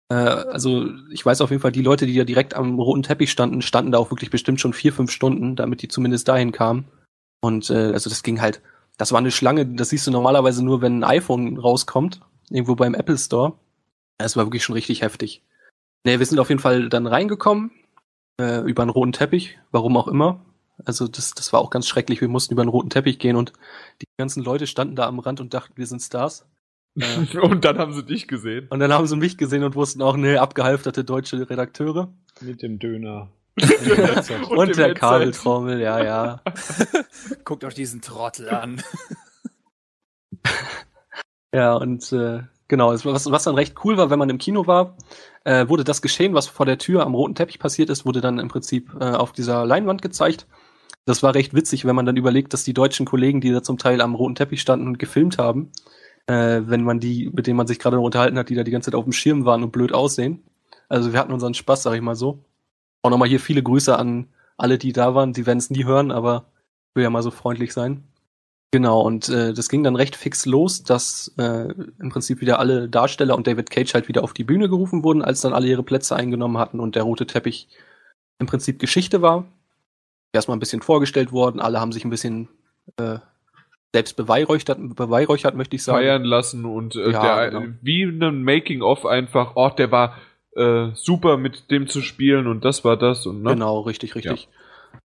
Äh, 0.09 0.15
also 0.15 0.87
ich 1.11 1.25
weiß 1.25 1.41
auf 1.41 1.49
jeden 1.49 1.61
Fall, 1.61 1.71
die 1.71 1.81
Leute, 1.81 2.05
die 2.05 2.15
da 2.15 2.23
direkt 2.23 2.53
am 2.53 2.79
roten 2.79 3.03
Teppich 3.03 3.31
standen, 3.31 3.61
standen 3.61 3.91
da 3.91 3.97
auch 3.97 4.11
wirklich 4.11 4.29
bestimmt 4.29 4.61
schon 4.61 4.73
vier, 4.73 4.93
fünf 4.93 5.11
Stunden, 5.11 5.55
damit 5.55 5.81
die 5.81 5.87
zumindest 5.87 6.27
dahin 6.27 6.51
kamen. 6.51 6.85
Und 7.41 7.69
äh, 7.69 7.91
also 7.93 8.09
das 8.09 8.23
ging 8.23 8.41
halt, 8.41 8.61
das 8.97 9.11
war 9.11 9.19
eine 9.19 9.31
Schlange, 9.31 9.65
das 9.65 9.89
siehst 9.89 10.07
du 10.07 10.11
normalerweise 10.11 10.63
nur, 10.63 10.81
wenn 10.81 10.99
ein 10.99 11.03
iPhone 11.03 11.57
rauskommt, 11.57 12.21
irgendwo 12.49 12.75
beim 12.75 12.93
Apple 12.93 13.17
Store. 13.17 13.53
Das 14.17 14.37
war 14.37 14.45
wirklich 14.45 14.63
schon 14.63 14.75
richtig 14.75 15.01
heftig. 15.01 15.43
Nee, 16.05 16.19
wir 16.19 16.25
sind 16.25 16.37
auf 16.37 16.49
jeden 16.49 16.61
Fall 16.61 16.87
dann 16.87 17.07
reingekommen, 17.07 17.71
äh, 18.39 18.61
über 18.61 18.83
einen 18.83 18.91
roten 18.91 19.11
Teppich, 19.11 19.57
warum 19.71 19.97
auch 19.97 20.07
immer. 20.07 20.39
Also 20.85 21.07
das, 21.07 21.31
das 21.31 21.51
war 21.51 21.61
auch 21.61 21.71
ganz 21.71 21.87
schrecklich. 21.87 22.21
Wir 22.21 22.27
mussten 22.27 22.53
über 22.53 22.61
einen 22.61 22.69
roten 22.69 22.91
Teppich 22.91 23.17
gehen 23.17 23.35
und 23.35 23.53
die 24.01 24.05
ganzen 24.17 24.43
Leute 24.43 24.67
standen 24.67 24.95
da 24.95 25.07
am 25.07 25.17
Rand 25.17 25.41
und 25.41 25.53
dachten, 25.53 25.73
wir 25.75 25.87
sind 25.87 26.01
Stars. 26.01 26.45
Äh, 26.97 27.39
und 27.39 27.65
dann 27.65 27.77
haben 27.77 27.91
sie 27.91 28.05
dich 28.05 28.25
gesehen. 28.25 28.67
Und 28.69 28.79
dann 28.79 28.93
haben 28.93 29.05
sie 29.05 29.17
mich 29.17 29.37
gesehen 29.37 29.65
und 29.65 29.75
wussten 29.75 30.01
auch, 30.01 30.15
ne, 30.15 30.39
abgehalfterte 30.39 31.03
deutsche 31.03 31.49
Redakteure. 31.49 32.07
Mit 32.39 32.61
dem 32.61 32.79
Döner. 32.79 33.31
und, 34.49 34.57
und 34.57 34.77
der 34.77 34.93
Kabeltrommel, 34.93 35.81
ja, 35.81 36.01
ja. 36.01 36.41
Guckt 37.43 37.65
euch 37.65 37.73
diesen 37.73 38.01
Trottel 38.01 38.47
an. 38.47 38.81
ja, 41.53 41.73
und 41.73 42.13
äh, 42.13 42.43
genau, 42.69 42.93
was, 42.93 43.29
was 43.29 43.43
dann 43.43 43.55
recht 43.55 43.75
cool 43.83 43.97
war, 43.97 44.09
wenn 44.09 44.19
man 44.19 44.29
im 44.29 44.37
Kino 44.37 44.65
war, 44.65 44.95
äh, 45.45 45.69
wurde 45.69 45.83
das 45.83 46.01
geschehen, 46.01 46.33
was 46.33 46.47
vor 46.47 46.65
der 46.65 46.77
Tür 46.77 47.05
am 47.05 47.15
roten 47.15 47.35
Teppich 47.35 47.59
passiert 47.59 47.89
ist, 47.89 48.05
wurde 48.05 48.19
dann 48.19 48.39
im 48.39 48.49
Prinzip 48.49 48.91
äh, 48.99 49.11
auf 49.11 49.31
dieser 49.31 49.65
Leinwand 49.65 50.01
gezeigt. 50.01 50.47
Das 51.05 51.23
war 51.23 51.35
recht 51.35 51.53
witzig, 51.53 51.85
wenn 51.85 51.95
man 51.95 52.05
dann 52.05 52.17
überlegt, 52.17 52.53
dass 52.53 52.63
die 52.63 52.73
deutschen 52.73 53.05
Kollegen, 53.05 53.39
die 53.39 53.51
da 53.51 53.61
zum 53.61 53.77
Teil 53.77 54.01
am 54.01 54.15
roten 54.15 54.35
Teppich 54.35 54.59
standen, 54.59 54.97
gefilmt 54.97 55.37
haben, 55.37 55.71
äh, 56.25 56.61
wenn 56.65 56.83
man 56.83 56.99
die, 56.99 57.29
mit 57.31 57.47
denen 57.47 57.57
man 57.57 57.67
sich 57.67 57.79
gerade 57.79 57.95
noch 57.95 58.03
unterhalten 58.03 58.37
hat, 58.39 58.49
die 58.49 58.55
da 58.55 58.63
die 58.63 58.71
ganze 58.71 58.89
Zeit 58.89 58.95
auf 58.95 59.03
dem 59.05 59.13
Schirm 59.13 59.45
waren 59.45 59.63
und 59.63 59.71
blöd 59.71 59.93
aussehen. 59.93 60.43
Also 60.89 61.13
wir 61.13 61.19
hatten 61.19 61.31
unseren 61.31 61.53
Spaß, 61.53 61.83
sag 61.83 61.93
ich 61.93 62.01
mal 62.01 62.15
so. 62.15 62.43
Auch 63.03 63.11
nochmal 63.11 63.29
hier 63.29 63.39
viele 63.39 63.61
Grüße 63.61 63.95
an 63.95 64.29
alle, 64.57 64.79
die 64.79 64.93
da 64.93 65.13
waren. 65.13 65.33
Die 65.33 65.45
werden 65.45 65.59
es 65.59 65.69
nie 65.69 65.85
hören, 65.85 66.11
aber 66.11 66.47
ich 66.89 66.95
will 66.95 67.03
ja 67.03 67.09
mal 67.11 67.23
so 67.23 67.31
freundlich 67.31 67.71
sein. 67.71 68.03
Genau, 68.71 69.01
und 69.01 69.29
äh, 69.29 69.53
das 69.53 69.69
ging 69.69 69.83
dann 69.83 69.95
recht 69.95 70.15
fix 70.15 70.45
los, 70.45 70.83
dass 70.83 71.33
äh, 71.37 71.73
im 71.99 72.09
Prinzip 72.09 72.41
wieder 72.41 72.59
alle 72.59 72.89
Darsteller 72.89 73.35
und 73.35 73.47
David 73.47 73.69
Cage 73.69 73.93
halt 73.93 74.07
wieder 74.07 74.23
auf 74.23 74.33
die 74.33 74.43
Bühne 74.43 74.67
gerufen 74.67 75.03
wurden, 75.03 75.21
als 75.21 75.41
dann 75.41 75.53
alle 75.53 75.67
ihre 75.67 75.83
Plätze 75.83 76.15
eingenommen 76.15 76.57
hatten 76.57 76.79
und 76.79 76.95
der 76.95 77.03
rote 77.03 77.25
Teppich 77.25 77.69
im 78.39 78.47
Prinzip 78.47 78.79
Geschichte 78.79 79.21
war. 79.21 79.45
Erstmal 80.33 80.57
ein 80.57 80.59
bisschen 80.59 80.81
vorgestellt 80.81 81.31
worden, 81.31 81.61
alle 81.61 81.79
haben 81.79 81.93
sich 81.93 82.03
ein 82.03 82.09
bisschen 82.09 82.49
äh, 82.97 83.19
selbst 83.93 84.17
beweihräuchert, 84.17 84.77
beweihräuchert, 84.95 85.55
möchte 85.55 85.77
ich 85.77 85.83
sagen. 85.83 85.99
Feiern 85.99 86.25
lassen 86.25 86.65
und 86.65 86.97
äh, 86.97 87.11
ja, 87.11 87.49
der, 87.49 87.51
genau. 87.51 87.73
wie 87.81 88.03
ein 88.03 88.43
Making-of 88.43 89.05
einfach, 89.05 89.53
oh, 89.55 89.69
der 89.69 89.91
war 89.91 90.17
äh, 90.57 90.89
super 90.95 91.37
mit 91.37 91.71
dem 91.71 91.87
zu 91.87 92.01
spielen 92.01 92.47
und 92.47 92.65
das 92.65 92.83
war 92.83 92.97
das 92.97 93.25
und 93.25 93.41
ne? 93.41 93.51
Genau, 93.51 93.79
richtig, 93.79 94.15
richtig. 94.15 94.49
Ja. 94.51 94.59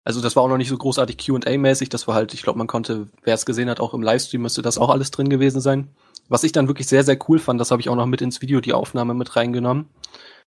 Also 0.03 0.21
das 0.21 0.35
war 0.35 0.43
auch 0.43 0.47
noch 0.47 0.57
nicht 0.57 0.69
so 0.69 0.77
großartig 0.77 1.17
Q&A-mäßig, 1.23 1.89
das 1.89 2.07
war 2.07 2.15
halt, 2.15 2.33
ich 2.33 2.41
glaube, 2.41 2.57
man 2.57 2.67
konnte, 2.67 3.07
wer 3.23 3.35
es 3.35 3.45
gesehen 3.45 3.69
hat, 3.69 3.79
auch 3.79 3.93
im 3.93 4.01
Livestream 4.01 4.41
müsste 4.41 4.61
das 4.61 4.77
auch 4.77 4.89
alles 4.89 5.11
drin 5.11 5.29
gewesen 5.29 5.61
sein. 5.61 5.89
Was 6.27 6.43
ich 6.43 6.51
dann 6.51 6.67
wirklich 6.67 6.87
sehr, 6.87 7.03
sehr 7.03 7.17
cool 7.27 7.39
fand, 7.39 7.59
das 7.59 7.71
habe 7.71 7.81
ich 7.81 7.89
auch 7.89 7.95
noch 7.95 8.07
mit 8.07 8.21
ins 8.21 8.41
Video, 8.41 8.61
die 8.61 8.73
Aufnahme 8.73 9.13
mit 9.13 9.35
reingenommen, 9.35 9.89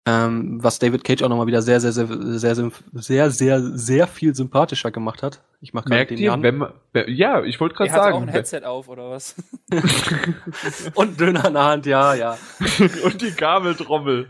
ähm, 0.07 0.63
was 0.63 0.79
David 0.79 1.05
Cage 1.05 1.23
auch 1.23 1.29
nochmal 1.29 1.47
wieder 1.47 1.63
sehr, 1.63 1.81
sehr, 1.81 1.93
sehr, 1.93 2.07
sehr, 2.07 2.55
sehr, 2.55 2.71
sehr, 2.93 3.31
sehr, 3.31 3.61
sehr 3.61 4.07
viel 4.07 4.35
sympathischer 4.35 4.91
gemacht 4.91 5.23
hat. 5.23 5.43
Ich 5.61 5.73
mach 5.73 5.85
gerade 5.85 6.07
den 6.07 6.19
ihr. 6.19 6.37
Wenn 6.43 6.59
man, 6.59 6.73
ja, 7.07 7.43
ich 7.43 7.59
wollte 7.59 7.75
gerade 7.75 7.91
sagen. 7.91 8.17
auch 8.17 8.23
ein 8.23 8.29
Headset 8.29 8.65
auf 8.65 8.89
oder 8.89 9.11
was? 9.11 9.35
Und 10.95 11.19
Döner 11.19 11.47
in 11.47 11.55
der 11.55 11.65
Hand, 11.65 11.87
ja, 11.87 12.15
ja. 12.15 12.39
Und 13.05 13.23
die 13.23 13.33
Kabeltrommel. 13.33 14.29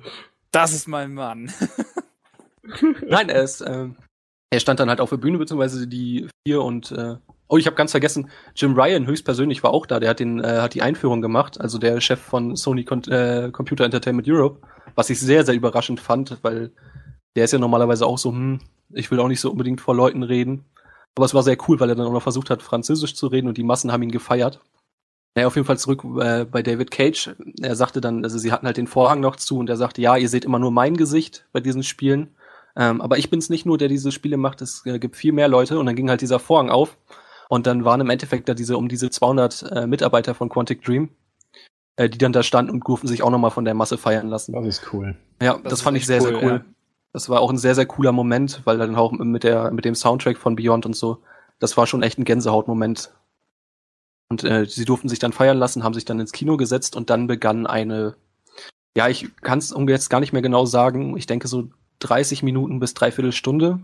Das 0.52 0.72
ist 0.72 0.86
mein 0.86 1.12
Mann. 1.14 1.52
Nein, 3.06 3.28
er 3.28 3.42
ist, 3.42 3.60
ähm, 3.60 3.96
er 4.54 4.60
stand 4.60 4.80
dann 4.80 4.88
halt 4.88 5.00
auf 5.00 5.10
der 5.10 5.16
Bühne 5.16 5.38
beziehungsweise 5.38 5.86
die 5.86 6.28
vier 6.46 6.62
und 6.62 6.92
äh, 6.92 7.16
oh, 7.48 7.56
ich 7.58 7.66
habe 7.66 7.76
ganz 7.76 7.90
vergessen, 7.90 8.30
Jim 8.54 8.74
Ryan 8.74 9.06
höchstpersönlich 9.06 9.62
war 9.62 9.72
auch 9.72 9.86
da. 9.86 10.00
Der 10.00 10.10
hat 10.10 10.20
den, 10.20 10.40
äh, 10.42 10.60
hat 10.60 10.74
die 10.74 10.82
Einführung 10.82 11.20
gemacht, 11.20 11.60
also 11.60 11.78
der 11.78 12.00
Chef 12.00 12.20
von 12.20 12.56
Sony 12.56 12.84
Con 12.84 13.02
äh, 13.04 13.50
Computer 13.52 13.84
Entertainment 13.84 14.28
Europe 14.28 14.60
was 14.94 15.10
ich 15.10 15.20
sehr, 15.20 15.44
sehr 15.44 15.54
überraschend 15.54 16.00
fand, 16.00 16.38
weil 16.42 16.72
der 17.36 17.44
ist 17.44 17.52
ja 17.52 17.58
normalerweise 17.58 18.06
auch 18.06 18.18
so, 18.18 18.30
hm, 18.30 18.60
ich 18.90 19.10
will 19.10 19.20
auch 19.20 19.28
nicht 19.28 19.40
so 19.40 19.50
unbedingt 19.50 19.80
vor 19.80 19.94
Leuten 19.94 20.22
reden. 20.22 20.64
Aber 21.16 21.26
es 21.26 21.34
war 21.34 21.42
sehr 21.42 21.56
cool, 21.68 21.78
weil 21.78 21.88
er 21.88 21.94
dann 21.94 22.06
auch 22.06 22.12
noch 22.12 22.22
versucht 22.22 22.50
hat, 22.50 22.62
Französisch 22.62 23.14
zu 23.14 23.28
reden 23.28 23.48
und 23.48 23.56
die 23.56 23.62
Massen 23.62 23.92
haben 23.92 24.02
ihn 24.02 24.10
gefeiert. 24.10 24.60
Naja, 25.36 25.48
auf 25.48 25.56
jeden 25.56 25.66
Fall 25.66 25.78
zurück 25.78 26.04
äh, 26.20 26.44
bei 26.44 26.62
David 26.62 26.90
Cage. 26.90 27.34
Er 27.60 27.74
sagte 27.74 28.00
dann, 28.00 28.22
also 28.22 28.38
sie 28.38 28.52
hatten 28.52 28.66
halt 28.66 28.76
den 28.76 28.86
Vorhang 28.86 29.20
noch 29.20 29.36
zu 29.36 29.58
und 29.58 29.68
er 29.68 29.76
sagte, 29.76 30.00
ja, 30.00 30.16
ihr 30.16 30.28
seht 30.28 30.44
immer 30.44 30.60
nur 30.60 30.70
mein 30.70 30.96
Gesicht 30.96 31.46
bei 31.52 31.60
diesen 31.60 31.82
Spielen. 31.82 32.36
Ähm, 32.76 33.00
aber 33.00 33.18
ich 33.18 33.30
bin's 33.30 33.50
nicht 33.50 33.66
nur, 33.66 33.78
der 33.78 33.88
diese 33.88 34.12
Spiele 34.12 34.36
macht, 34.36 34.60
es 34.62 34.84
äh, 34.86 34.98
gibt 34.98 35.16
viel 35.16 35.32
mehr 35.32 35.48
Leute 35.48 35.78
und 35.78 35.86
dann 35.86 35.96
ging 35.96 36.10
halt 36.10 36.20
dieser 36.20 36.40
Vorhang 36.40 36.70
auf 36.70 36.96
und 37.48 37.66
dann 37.66 37.84
waren 37.84 38.00
im 38.00 38.10
Endeffekt 38.10 38.48
da 38.48 38.54
diese 38.54 38.76
um 38.76 38.88
diese 38.88 39.10
200 39.10 39.62
äh, 39.70 39.86
Mitarbeiter 39.86 40.34
von 40.34 40.48
Quantic 40.48 40.82
Dream 40.82 41.10
äh, 41.96 42.08
die 42.08 42.18
dann 42.18 42.32
da 42.32 42.42
standen 42.42 42.72
und 42.72 42.86
durften 42.86 43.06
sich 43.06 43.22
auch 43.22 43.30
nochmal 43.30 43.50
von 43.50 43.64
der 43.64 43.74
Masse 43.74 43.98
feiern 43.98 44.28
lassen. 44.28 44.52
Das 44.52 44.66
ist 44.66 44.92
cool. 44.92 45.16
Ja, 45.40 45.54
das, 45.62 45.70
das 45.70 45.82
fand 45.82 45.96
ich 45.96 46.06
sehr, 46.06 46.20
cool, 46.22 46.28
sehr 46.28 46.42
cool. 46.42 46.52
Ja. 46.52 46.64
Das 47.12 47.28
war 47.28 47.40
auch 47.40 47.50
ein 47.50 47.58
sehr, 47.58 47.76
sehr 47.76 47.86
cooler 47.86 48.12
Moment, 48.12 48.62
weil 48.64 48.78
dann 48.78 48.96
auch 48.96 49.12
mit 49.12 49.44
der, 49.44 49.70
mit 49.70 49.84
dem 49.84 49.94
Soundtrack 49.94 50.36
von 50.36 50.56
Beyond 50.56 50.86
und 50.86 50.96
so, 50.96 51.18
das 51.60 51.76
war 51.76 51.86
schon 51.86 52.02
echt 52.02 52.18
ein 52.18 52.24
Gänsehautmoment. 52.24 53.14
Und 54.28 54.42
äh, 54.42 54.66
sie 54.66 54.84
durften 54.84 55.08
sich 55.08 55.20
dann 55.20 55.32
feiern 55.32 55.58
lassen, 55.58 55.84
haben 55.84 55.94
sich 55.94 56.04
dann 56.04 56.18
ins 56.18 56.32
Kino 56.32 56.56
gesetzt 56.56 56.96
und 56.96 57.10
dann 57.10 57.28
begann 57.28 57.68
eine, 57.68 58.16
ja, 58.96 59.08
ich 59.08 59.28
kann 59.42 59.60
es 59.60 59.72
jetzt 59.86 60.10
gar 60.10 60.18
nicht 60.18 60.32
mehr 60.32 60.42
genau 60.42 60.66
sagen, 60.66 61.16
ich 61.16 61.26
denke 61.26 61.46
so 61.46 61.68
30 62.04 62.42
Minuten 62.42 62.80
bis 62.80 62.94
dreiviertel 62.94 63.32
Stunde, 63.32 63.80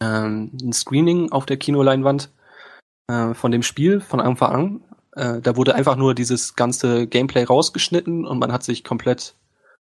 ähm, 0.00 0.52
ein 0.62 0.72
Screening 0.72 1.32
auf 1.32 1.46
der 1.46 1.56
Kinoleinwand 1.56 2.30
äh, 3.08 3.34
von 3.34 3.50
dem 3.50 3.62
Spiel 3.62 4.00
von 4.00 4.20
Anfang 4.20 4.52
an 4.52 4.80
äh, 5.18 5.40
da 5.40 5.56
wurde 5.56 5.74
einfach 5.74 5.96
nur 5.96 6.14
dieses 6.14 6.54
ganze 6.54 7.08
Gameplay 7.08 7.42
rausgeschnitten 7.42 8.24
und 8.24 8.38
man 8.38 8.52
hat 8.52 8.62
sich 8.62 8.84
komplett 8.84 9.34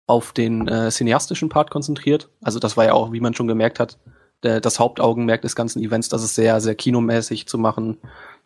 auf 0.08 0.32
den 0.32 0.66
äh, 0.66 0.90
cineastischen 0.90 1.48
Part 1.48 1.70
konzentriert. 1.70 2.30
Also 2.42 2.58
das 2.58 2.76
war 2.76 2.84
ja 2.84 2.94
auch, 2.94 3.12
wie 3.12 3.20
man 3.20 3.34
schon 3.34 3.46
gemerkt 3.46 3.78
hat, 3.78 3.98
der, 4.42 4.60
das 4.60 4.80
Hauptaugenmerk 4.80 5.42
des 5.42 5.54
ganzen 5.54 5.80
Events, 5.82 6.08
das 6.08 6.24
ist 6.24 6.34
sehr, 6.34 6.60
sehr 6.60 6.74
kinomäßig 6.74 7.46
zu 7.46 7.58
machen, 7.58 7.98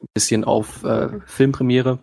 ein 0.02 0.08
bisschen 0.12 0.44
auf 0.44 0.84
äh, 0.84 1.08
Filmpremiere. 1.24 2.00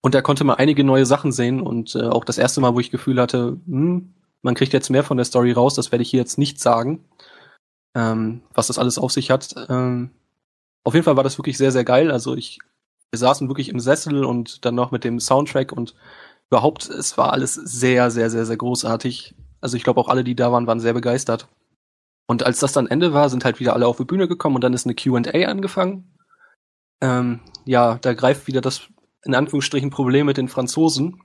Und 0.00 0.14
da 0.14 0.22
konnte 0.22 0.44
man 0.44 0.56
einige 0.56 0.84
neue 0.84 1.06
Sachen 1.06 1.32
sehen 1.32 1.60
und 1.60 1.96
äh, 1.96 2.02
auch 2.02 2.24
das 2.24 2.38
erste 2.38 2.60
Mal, 2.60 2.74
wo 2.74 2.80
ich 2.80 2.92
Gefühl 2.92 3.20
hatte, 3.20 3.58
hm, 3.66 4.14
man 4.42 4.54
kriegt 4.54 4.72
jetzt 4.72 4.90
mehr 4.90 5.04
von 5.04 5.16
der 5.16 5.26
Story 5.26 5.52
raus, 5.52 5.74
das 5.74 5.92
werde 5.92 6.02
ich 6.02 6.10
hier 6.10 6.20
jetzt 6.20 6.38
nicht 6.38 6.60
sagen, 6.60 7.04
ähm, 7.94 8.42
was 8.54 8.68
das 8.68 8.78
alles 8.78 8.98
auf 8.98 9.12
sich 9.12 9.30
hat. 9.30 9.54
Ähm, 9.68 10.10
auf 10.84 10.94
jeden 10.94 11.04
Fall 11.04 11.16
war 11.16 11.24
das 11.24 11.38
wirklich 11.38 11.58
sehr, 11.58 11.72
sehr 11.72 11.84
geil. 11.84 12.10
Also 12.10 12.34
ich 12.34 12.60
wir 13.10 13.18
saßen 13.18 13.48
wirklich 13.48 13.68
im 13.68 13.80
Sessel 13.80 14.24
und 14.24 14.64
dann 14.64 14.74
noch 14.74 14.90
mit 14.90 15.04
dem 15.04 15.20
Soundtrack 15.20 15.72
und 15.72 15.94
überhaupt, 16.50 16.88
es 16.88 17.16
war 17.16 17.32
alles 17.32 17.54
sehr, 17.54 18.10
sehr, 18.10 18.30
sehr, 18.30 18.46
sehr 18.46 18.56
großartig. 18.56 19.34
Also 19.60 19.76
ich 19.76 19.84
glaube 19.84 20.00
auch 20.00 20.08
alle, 20.08 20.24
die 20.24 20.36
da 20.36 20.52
waren, 20.52 20.66
waren 20.66 20.80
sehr 20.80 20.92
begeistert. 20.92 21.48
Und 22.26 22.42
als 22.44 22.60
das 22.60 22.72
dann 22.72 22.86
Ende 22.86 23.14
war, 23.14 23.30
sind 23.30 23.44
halt 23.44 23.60
wieder 23.60 23.72
alle 23.72 23.86
auf 23.86 23.96
die 23.96 24.04
Bühne 24.04 24.28
gekommen 24.28 24.56
und 24.56 24.64
dann 24.64 24.74
ist 24.74 24.86
eine 24.86 24.94
Q&A 24.94 25.46
angefangen. 25.46 26.14
Ähm, 27.00 27.40
ja, 27.64 27.96
da 27.96 28.12
greift 28.12 28.46
wieder 28.46 28.60
das 28.60 28.88
in 29.24 29.34
Anführungsstrichen 29.34 29.90
Problem 29.90 30.26
mit 30.26 30.36
den 30.36 30.48
Franzosen, 30.48 31.22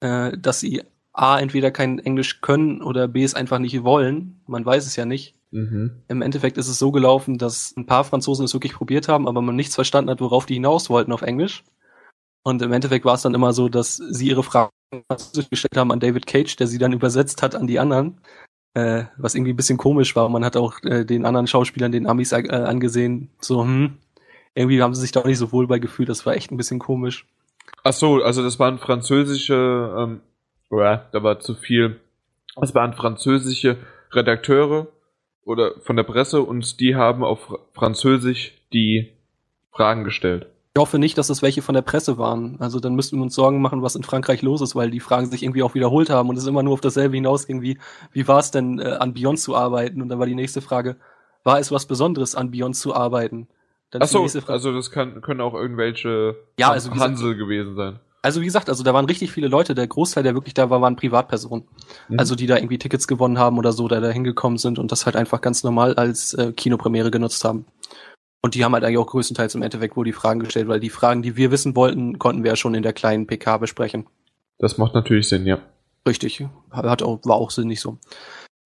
äh, 0.00 0.36
dass 0.38 0.60
sie 0.60 0.84
A, 1.12 1.38
entweder 1.38 1.70
kein 1.70 1.98
Englisch 1.98 2.40
können 2.40 2.82
oder 2.82 3.08
B, 3.08 3.24
es 3.24 3.34
einfach 3.34 3.58
nicht 3.58 3.82
wollen. 3.82 4.40
Man 4.46 4.64
weiß 4.64 4.86
es 4.86 4.96
ja 4.96 5.04
nicht. 5.04 5.34
Mhm. 5.50 6.02
Im 6.08 6.22
Endeffekt 6.22 6.56
ist 6.56 6.68
es 6.68 6.78
so 6.78 6.92
gelaufen, 6.92 7.38
dass 7.38 7.74
ein 7.76 7.86
paar 7.86 8.04
Franzosen 8.04 8.44
es 8.44 8.54
wirklich 8.54 8.74
probiert 8.74 9.08
haben, 9.08 9.26
aber 9.26 9.42
man 9.42 9.56
nichts 9.56 9.74
verstanden 9.74 10.10
hat, 10.10 10.20
worauf 10.20 10.46
die 10.46 10.54
hinaus 10.54 10.88
wollten 10.88 11.12
auf 11.12 11.22
Englisch. 11.22 11.64
Und 12.42 12.62
im 12.62 12.72
Endeffekt 12.72 13.04
war 13.04 13.14
es 13.14 13.22
dann 13.22 13.34
immer 13.34 13.52
so, 13.52 13.68
dass 13.68 13.96
sie 13.96 14.28
ihre 14.28 14.42
Fragen 14.42 14.70
gestellt 15.50 15.76
haben 15.76 15.92
an 15.92 16.00
David 16.00 16.26
Cage, 16.26 16.56
der 16.56 16.66
sie 16.66 16.78
dann 16.78 16.92
übersetzt 16.92 17.42
hat 17.42 17.54
an 17.54 17.66
die 17.66 17.78
anderen. 17.78 18.20
Äh, 18.74 19.04
was 19.16 19.34
irgendwie 19.34 19.52
ein 19.52 19.56
bisschen 19.56 19.78
komisch 19.78 20.14
war. 20.14 20.28
Man 20.28 20.44
hat 20.44 20.56
auch 20.56 20.80
äh, 20.84 21.04
den 21.04 21.26
anderen 21.26 21.48
Schauspielern, 21.48 21.90
den 21.90 22.06
Amis 22.06 22.30
äh, 22.30 22.48
angesehen, 22.48 23.28
so, 23.40 23.64
hm, 23.64 23.98
irgendwie 24.54 24.80
haben 24.80 24.94
sie 24.94 25.00
sich 25.00 25.10
da 25.10 25.20
auch 25.20 25.24
nicht 25.24 25.38
so 25.38 25.50
wohl 25.50 25.66
bei 25.66 25.80
gefühlt. 25.80 26.08
Das 26.08 26.24
war 26.24 26.34
echt 26.34 26.52
ein 26.52 26.56
bisschen 26.56 26.78
komisch. 26.78 27.26
Ach 27.82 27.92
so, 27.92 28.22
also 28.22 28.42
das 28.42 28.58
waren 28.60 28.78
französische, 28.78 29.94
ähm, 29.98 30.20
ja, 30.70 31.08
da 31.12 31.22
war 31.22 31.40
zu 31.40 31.54
viel. 31.54 32.00
Es 32.60 32.74
waren 32.74 32.94
französische 32.94 33.78
Redakteure 34.12 34.88
oder 35.44 35.72
von 35.80 35.96
der 35.96 36.04
Presse 36.04 36.42
und 36.42 36.80
die 36.80 36.94
haben 36.94 37.24
auf 37.24 37.58
Französisch 37.72 38.52
die 38.72 39.12
Fragen 39.72 40.04
gestellt. 40.04 40.46
Ich 40.74 40.80
hoffe 40.80 41.00
nicht, 41.00 41.18
dass 41.18 41.26
das 41.26 41.42
welche 41.42 41.62
von 41.62 41.74
der 41.74 41.82
Presse 41.82 42.16
waren. 42.16 42.60
Also 42.60 42.78
dann 42.78 42.94
müssten 42.94 43.16
wir 43.16 43.22
uns 43.24 43.34
Sorgen 43.34 43.60
machen, 43.60 43.82
was 43.82 43.96
in 43.96 44.04
Frankreich 44.04 44.42
los 44.42 44.60
ist, 44.60 44.76
weil 44.76 44.90
die 44.90 45.00
Fragen 45.00 45.26
sich 45.26 45.42
irgendwie 45.42 45.64
auch 45.64 45.74
wiederholt 45.74 46.10
haben 46.10 46.28
und 46.28 46.36
es 46.36 46.46
immer 46.46 46.62
nur 46.62 46.74
auf 46.74 46.80
dasselbe 46.80 47.16
hinausging, 47.16 47.60
wie, 47.62 47.78
wie 48.12 48.28
war 48.28 48.38
es 48.38 48.52
denn, 48.52 48.78
äh, 48.78 48.84
an 48.84 49.12
Beyond 49.12 49.40
zu 49.40 49.56
arbeiten? 49.56 50.00
Und 50.00 50.08
dann 50.08 50.20
war 50.20 50.26
die 50.26 50.36
nächste 50.36 50.60
Frage, 50.60 50.96
war 51.42 51.58
es 51.58 51.72
was 51.72 51.86
Besonderes, 51.86 52.36
an 52.36 52.52
Beyond 52.52 52.76
zu 52.76 52.94
arbeiten? 52.94 53.48
Dann 53.90 54.02
Ach 54.02 54.14
also 54.46 54.72
das 54.72 54.92
kann, 54.92 55.20
können 55.20 55.40
auch 55.40 55.54
irgendwelche 55.54 56.36
ja, 56.56 56.70
also 56.70 56.92
Hansel 56.92 57.36
gewesen 57.36 57.74
sein. 57.74 57.98
Also 58.22 58.40
wie 58.40 58.44
gesagt, 58.44 58.68
also 58.68 58.82
da 58.82 58.92
waren 58.92 59.06
richtig 59.06 59.32
viele 59.32 59.48
Leute, 59.48 59.74
der 59.74 59.86
Großteil, 59.86 60.22
der 60.22 60.34
wirklich 60.34 60.54
da 60.54 60.68
war, 60.68 60.82
waren 60.82 60.96
Privatpersonen. 60.96 61.66
Mhm. 62.08 62.18
Also 62.18 62.34
die 62.34 62.46
da 62.46 62.56
irgendwie 62.56 62.78
Tickets 62.78 63.08
gewonnen 63.08 63.38
haben 63.38 63.58
oder 63.58 63.72
so, 63.72 63.88
da 63.88 64.00
da 64.00 64.10
hingekommen 64.10 64.58
sind 64.58 64.78
und 64.78 64.92
das 64.92 65.06
halt 65.06 65.16
einfach 65.16 65.40
ganz 65.40 65.64
normal 65.64 65.94
als 65.94 66.34
äh, 66.34 66.52
Kinopremiere 66.52 67.10
genutzt 67.10 67.44
haben. 67.44 67.64
Und 68.42 68.54
die 68.54 68.64
haben 68.64 68.72
halt 68.72 68.84
eigentlich 68.84 68.98
auch 68.98 69.06
größtenteils 69.06 69.54
im 69.54 69.62
Endeffekt 69.62 69.96
wohl 69.96 70.04
die 70.04 70.12
Fragen 70.12 70.40
gestellt, 70.40 70.68
weil 70.68 70.80
die 70.80 70.90
Fragen, 70.90 71.22
die 71.22 71.36
wir 71.36 71.50
wissen 71.50 71.76
wollten, 71.76 72.18
konnten 72.18 72.42
wir 72.42 72.52
ja 72.52 72.56
schon 72.56 72.74
in 72.74 72.82
der 72.82 72.92
kleinen 72.92 73.26
PK 73.26 73.58
besprechen. 73.58 74.06
Das 74.58 74.78
macht 74.78 74.94
natürlich 74.94 75.28
Sinn, 75.28 75.46
ja. 75.46 75.58
Richtig. 76.06 76.44
Hat 76.70 77.02
auch, 77.02 77.20
war 77.24 77.36
auch 77.36 77.50
sinnig 77.50 77.80
so. 77.80 77.98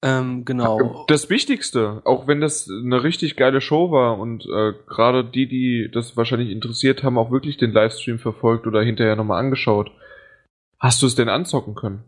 Ähm, 0.05 0.45
genau. 0.45 1.07
Das 1.09 1.31
Wichtigste, 1.31 2.03
auch 2.05 2.27
wenn 2.27 2.43
das 2.43 2.69
eine 2.69 3.03
richtig 3.03 3.37
geile 3.37 3.63
Show 3.63 3.91
war 3.91 4.19
und 4.19 4.45
äh, 4.45 4.75
gerade 4.87 5.25
die, 5.25 5.49
die 5.49 5.91
das 5.91 6.15
wahrscheinlich 6.15 6.51
interessiert 6.51 7.03
haben, 7.03 7.17
auch 7.17 7.31
wirklich 7.31 7.57
den 7.57 7.73
Livestream 7.73 8.19
verfolgt 8.19 8.67
oder 8.67 8.83
hinterher 8.83 9.17
nochmal 9.17 9.41
angeschaut. 9.41 9.91
Hast 10.79 11.01
du 11.01 11.07
es 11.07 11.15
denn 11.15 11.31
anzocken 11.31 11.75
können? 11.75 12.05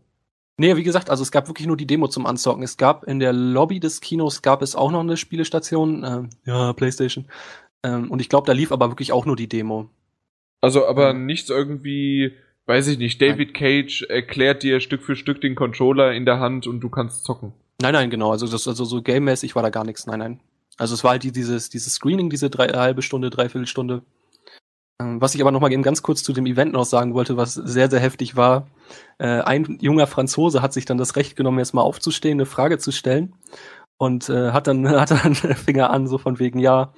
Nee, 0.59 0.77
wie 0.77 0.83
gesagt, 0.83 1.09
also 1.09 1.23
es 1.23 1.33
gab 1.33 1.49
wirklich 1.49 1.67
nur 1.67 1.79
die 1.79 1.87
Demo 1.87 2.07
zum 2.09 2.27
Anzocken. 2.27 2.63
Es 2.63 2.77
gab 2.77 3.05
in 3.05 3.19
der 3.19 3.33
Lobby 3.33 3.81
des 3.81 4.03
Kinos 4.03 4.43
gab 4.43 4.61
es 4.61 4.77
auch 4.77 4.91
noch 4.91 5.01
eine 5.01 5.17
Spielestation, 5.17 6.05
äh, 6.05 6.23
ja, 6.45 6.75
Playstation. 6.75 7.27
Ähm, 7.83 8.11
und 8.11 8.21
ich 8.21 8.29
glaube, 8.29 8.47
da 8.47 8.53
lief 8.53 8.73
aber 8.73 8.91
wirklich 8.91 9.13
auch 9.13 9.25
nur 9.25 9.37
die 9.37 9.49
Demo. 9.49 9.89
Also 10.61 10.87
aber 10.87 11.11
ähm, 11.11 11.25
nichts 11.25 11.49
irgendwie, 11.49 12.33
weiß 12.67 12.89
ich 12.89 12.99
nicht, 12.99 13.23
David 13.23 13.55
Nein. 13.55 13.85
Cage 13.87 14.03
erklärt 14.03 14.63
dir 14.63 14.81
Stück 14.81 15.03
für 15.03 15.17
Stück 15.17 15.41
den 15.41 15.55
Controller 15.55 16.13
in 16.13 16.27
der 16.27 16.41
Hand 16.41 16.67
und 16.67 16.81
du 16.81 16.91
kannst 16.91 17.25
zocken. 17.25 17.55
Nein, 17.81 17.93
nein, 17.93 18.11
genau. 18.11 18.31
Also 18.31 18.47
das, 18.47 18.67
also 18.67 18.85
so 18.85 19.03
gamemäßig 19.03 19.55
war 19.55 19.63
da 19.63 19.71
gar 19.71 19.85
nichts. 19.85 20.07
Nein, 20.07 20.19
nein. 20.19 20.41
Also 20.79 20.95
es 20.95 21.05
war 21.05 21.13
halt 21.13 21.23
dieses, 21.23 21.71
dieses 21.71 21.95
Screening, 21.95 22.31
diese 22.31 22.51
drei, 22.51 22.69
halbe 22.69 23.03
Stunde, 23.03 23.31
dreiviertel 23.31 23.67
Stunde. 23.67 24.03
Ähm, 25.01 25.21
was 25.21 25.35
ich 25.35 25.41
aber 25.41 25.51
noch 25.51 25.61
mal 25.61 25.73
eben 25.73 25.83
ganz 25.83 26.03
kurz 26.03 26.23
zu 26.23 26.33
dem 26.33 26.47
Event 26.47 26.73
noch 26.73 26.85
sagen 26.85 27.15
wollte, 27.15 27.37
was 27.37 27.55
sehr, 27.55 27.91
sehr 27.91 28.01
heftig 28.01 28.37
war. 28.37 28.67
Äh, 29.19 29.41
ein 29.43 29.79
junger 29.81 30.07
Franzose 30.07 30.63
hat 30.63 30.73
sich 30.73 30.85
dann 30.87 30.99
das 30.99 31.17
Recht 31.17 31.37
genommen, 31.37 31.59
jetzt 31.59 31.75
mal 31.75 31.83
aufzustehen, 31.83 32.39
eine 32.39 32.47
Frage 32.47 32.79
zu 32.79 32.93
stellen. 32.93 33.35
Und 33.99 34.29
äh, 34.29 34.53
hat 34.53 34.67
dann, 34.67 34.89
hat 35.01 35.11
dann 35.11 35.35
Finger 35.35 35.91
an, 35.91 36.07
so 36.07 36.19
von 36.19 36.39
wegen, 36.39 36.59
ja, 36.59 36.93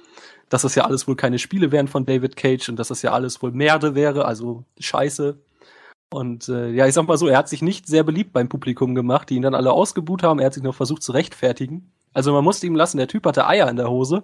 dass 0.49 0.63
das 0.63 0.75
ja 0.75 0.85
alles 0.85 1.07
wohl 1.07 1.15
keine 1.15 1.39
Spiele 1.39 1.71
wären 1.71 1.87
von 1.87 2.05
David 2.05 2.35
Cage 2.35 2.69
und 2.69 2.77
dass 2.77 2.87
das 2.89 3.01
ja 3.01 3.11
alles 3.11 3.41
wohl 3.41 3.51
Merde 3.51 3.95
wäre, 3.95 4.25
also 4.25 4.63
Scheiße. 4.79 5.37
Und 6.09 6.49
äh, 6.49 6.71
ja, 6.71 6.87
ich 6.87 6.93
sag 6.93 7.07
mal 7.07 7.17
so, 7.17 7.27
er 7.27 7.37
hat 7.37 7.49
sich 7.49 7.61
nicht 7.61 7.87
sehr 7.87 8.03
beliebt 8.03 8.33
beim 8.33 8.49
Publikum 8.49 8.95
gemacht, 8.95 9.29
die 9.29 9.35
ihn 9.35 9.43
dann 9.43 9.55
alle 9.55 9.71
ausgebuht 9.71 10.23
haben. 10.23 10.39
Er 10.39 10.47
hat 10.47 10.53
sich 10.53 10.63
noch 10.63 10.75
versucht 10.75 11.03
zu 11.03 11.11
rechtfertigen. 11.11 11.91
Also 12.13 12.33
man 12.33 12.43
musste 12.43 12.65
ihm 12.65 12.75
lassen, 12.75 12.97
der 12.97 13.07
Typ 13.07 13.25
hatte 13.25 13.45
Eier 13.45 13.69
in 13.69 13.75
der 13.75 13.89
Hose. 13.89 14.23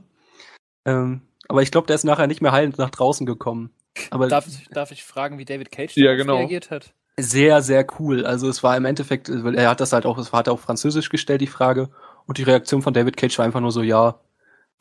Ähm, 0.85 1.21
aber 1.47 1.61
ich 1.61 1.71
glaube, 1.71 1.85
der 1.87 1.95
ist 1.95 2.03
nachher 2.03 2.27
nicht 2.27 2.41
mehr 2.41 2.51
heilend 2.51 2.79
nach 2.79 2.89
draußen 2.89 3.25
gekommen. 3.25 3.69
Aber 4.09 4.27
darf, 4.27 4.47
darf 4.71 4.91
ich 4.91 5.03
fragen, 5.03 5.37
wie 5.37 5.45
David 5.45 5.71
Cage 5.71 5.95
ja, 5.95 6.15
genau. 6.15 6.37
reagiert 6.37 6.71
hat? 6.71 6.93
Sehr, 7.17 7.61
sehr 7.61 7.85
cool. 7.99 8.25
Also 8.25 8.49
es 8.49 8.63
war 8.63 8.75
im 8.75 8.85
Endeffekt, 8.85 9.29
weil 9.29 9.55
er 9.55 9.69
hat 9.69 9.79
das 9.79 9.93
halt 9.93 10.05
auch, 10.05 10.17
es 10.17 10.33
hat 10.33 10.47
er 10.47 10.53
auf 10.53 10.61
Französisch 10.61 11.09
gestellt, 11.09 11.41
die 11.41 11.47
Frage. 11.47 11.89
Und 12.25 12.39
die 12.39 12.43
Reaktion 12.43 12.81
von 12.81 12.93
David 12.93 13.15
Cage 13.15 13.37
war 13.37 13.45
einfach 13.45 13.61
nur 13.61 13.71
so, 13.71 13.83
ja, 13.83 14.19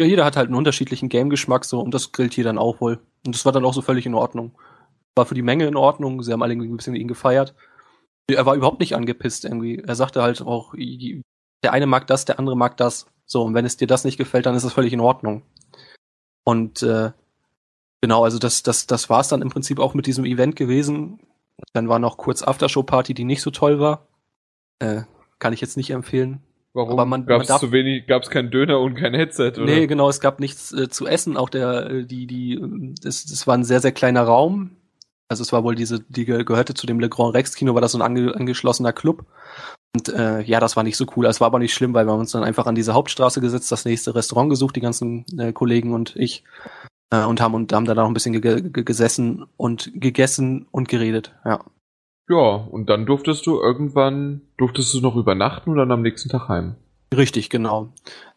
ja, 0.01 0.07
jeder 0.07 0.25
hat 0.25 0.37
halt 0.37 0.49
einen 0.49 0.57
unterschiedlichen 0.57 1.09
Game-Geschmack 1.09 1.65
so 1.65 1.81
und 1.81 1.95
das 1.95 2.11
grillt 2.11 2.35
hier 2.35 2.45
dann 2.45 2.59
auch 2.59 2.81
wohl. 2.81 2.99
Und 3.25 3.35
das 3.35 3.45
war 3.45 3.53
dann 3.53 3.65
auch 3.65 3.75
so 3.75 3.83
völlig 3.83 4.07
in 4.07 4.15
Ordnung. 4.15 4.53
War 5.17 5.27
für 5.27 5.35
die 5.35 5.43
Menge 5.43 5.67
in 5.67 5.77
Ordnung, 5.77 6.23
sie 6.23 6.33
haben 6.33 6.43
alle 6.43 6.55
ein 6.55 6.77
bisschen 6.77 6.97
ihn 6.97 7.09
gefeiert. 7.09 7.55
Er 8.29 8.47
war 8.47 8.55
überhaupt 8.55 8.81
nicht 8.81 8.95
angepisst 8.95 9.45
irgendwie. 9.45 9.79
Er 9.79 9.95
sagte 9.95 10.23
halt 10.23 10.43
auch, 10.43 10.75
der 10.75 11.73
eine 11.73 11.87
mag 11.87 12.07
das, 12.07 12.25
der 12.25 12.39
andere 12.39 12.57
mag 12.57 12.77
das. 12.77 13.07
So, 13.27 13.43
und 13.43 13.55
wenn 13.55 13.65
es 13.65 13.77
dir 13.77 13.87
das 13.87 14.05
nicht 14.05 14.17
gefällt, 14.17 14.47
dann 14.47 14.55
ist 14.55 14.65
das 14.65 14.73
völlig 14.73 14.93
in 14.93 15.01
Ordnung. 15.01 15.43
Und 16.45 16.83
äh, 16.83 17.13
genau, 18.01 18.25
also 18.25 18.39
das, 18.39 18.63
das, 18.63 18.87
das 18.87 19.09
war 19.09 19.21
es 19.21 19.29
dann 19.29 19.43
im 19.43 19.51
Prinzip 19.51 19.79
auch 19.79 19.95
mit 19.95 20.07
diesem 20.07 20.25
Event 20.25 20.57
gewesen. 20.57 21.21
Dann 21.73 21.89
war 21.89 21.99
noch 21.99 22.17
kurz 22.17 22.43
Aftershow-Party, 22.43 23.15
die 23.15 23.25
nicht 23.25 23.43
so 23.43 23.51
toll 23.51 23.79
war. 23.79 24.09
Äh, 24.79 25.03
kann 25.39 25.53
ich 25.53 25.61
jetzt 25.61 25.77
nicht 25.77 25.91
empfehlen. 25.91 26.43
Warum? 26.75 26.93
Aber 26.93 27.07
man, 27.07 27.25
gab's 27.25 27.49
man 27.49 27.61
zu 27.61 27.73
wenig, 27.73 28.07
gab's 28.07 28.31
kein 28.31 28.51
Döner 28.51 28.81
und 28.81 28.97
kein 28.97 29.15
Headset, 29.15 29.53
oder? 29.57 29.65
Nee, 29.65 29.87
genau, 29.87 30.09
es 30.09 30.21
gab 30.21 30.41
nichts 30.41 30.73
äh, 30.73 30.89
zu 30.89 31.07
essen. 31.07 31.37
Auch 31.37 31.49
der, 31.49 31.87
äh, 31.91 32.05
die, 32.05 32.27
die, 32.27 32.95
das, 33.01 33.25
das 33.25 33.47
war 33.47 33.55
ein 33.55 33.65
sehr, 33.65 33.81
sehr 33.81 33.93
kleiner 33.93 34.23
Raum. 34.23 34.77
Also 35.29 35.43
es 35.43 35.53
war 35.53 35.65
wohl 35.65 35.75
diese, 35.75 36.01
die 36.01 36.25
gehörte 36.25 36.75
zu 36.75 36.87
dem 36.87 37.01
Le 37.01 37.09
Grand 37.09 37.35
Rex 37.35 37.55
Kino, 37.55 37.75
war 37.75 37.81
das 37.81 37.93
so 37.93 37.99
ein 37.99 38.03
ange, 38.03 38.35
angeschlossener 38.35 38.93
Club. 38.93 39.25
Und 39.95 40.09
äh, 40.09 40.41
ja, 40.43 40.61
das 40.61 40.77
war 40.77 40.83
nicht 40.83 40.97
so 40.97 41.07
cool. 41.17 41.27
Es 41.27 41.41
war 41.41 41.47
aber 41.47 41.59
nicht 41.59 41.73
schlimm, 41.73 41.95
weil 41.95 42.07
wir 42.07 42.13
haben 42.13 42.21
uns 42.21 42.33
dann 42.33 42.45
einfach 42.45 42.67
an 42.67 42.75
diese 42.75 42.95
Hauptstraße 42.95 43.41
gesetzt, 43.41 43.71
das 43.73 43.85
nächste 43.85 44.15
Restaurant 44.15 44.51
gesucht, 44.51 44.77
die 44.77 44.81
ganzen 44.81 45.25
äh, 45.39 45.53
Kollegen 45.53 45.95
und 45.95 46.15
ich. 46.17 46.45
Äh, 47.11 47.25
und 47.25 47.41
haben 47.41 47.55
und 47.55 47.73
haben 47.73 47.85
da 47.85 47.95
noch 47.95 48.07
ein 48.07 48.15
bisschen 48.15 48.41
ge 48.41 48.61
ge 48.63 48.85
gesessen 48.85 49.47
und 49.57 49.91
gegessen 49.95 50.67
und 50.71 50.89
geredet, 50.89 51.35
ja. 51.45 51.65
Ja, 52.29 52.37
und 52.37 52.89
dann 52.89 53.05
durftest 53.05 53.47
du 53.47 53.61
irgendwann, 53.61 54.41
durftest 54.57 54.95
du 54.95 55.01
noch 55.01 55.15
übernachten 55.15 55.71
und 55.71 55.77
dann 55.77 55.93
am 55.93 56.03
nächsten 56.03 56.31
Tag 56.31 56.49
heim. 56.49 56.77
Richtig, 57.17 57.51
genau. 57.51 57.93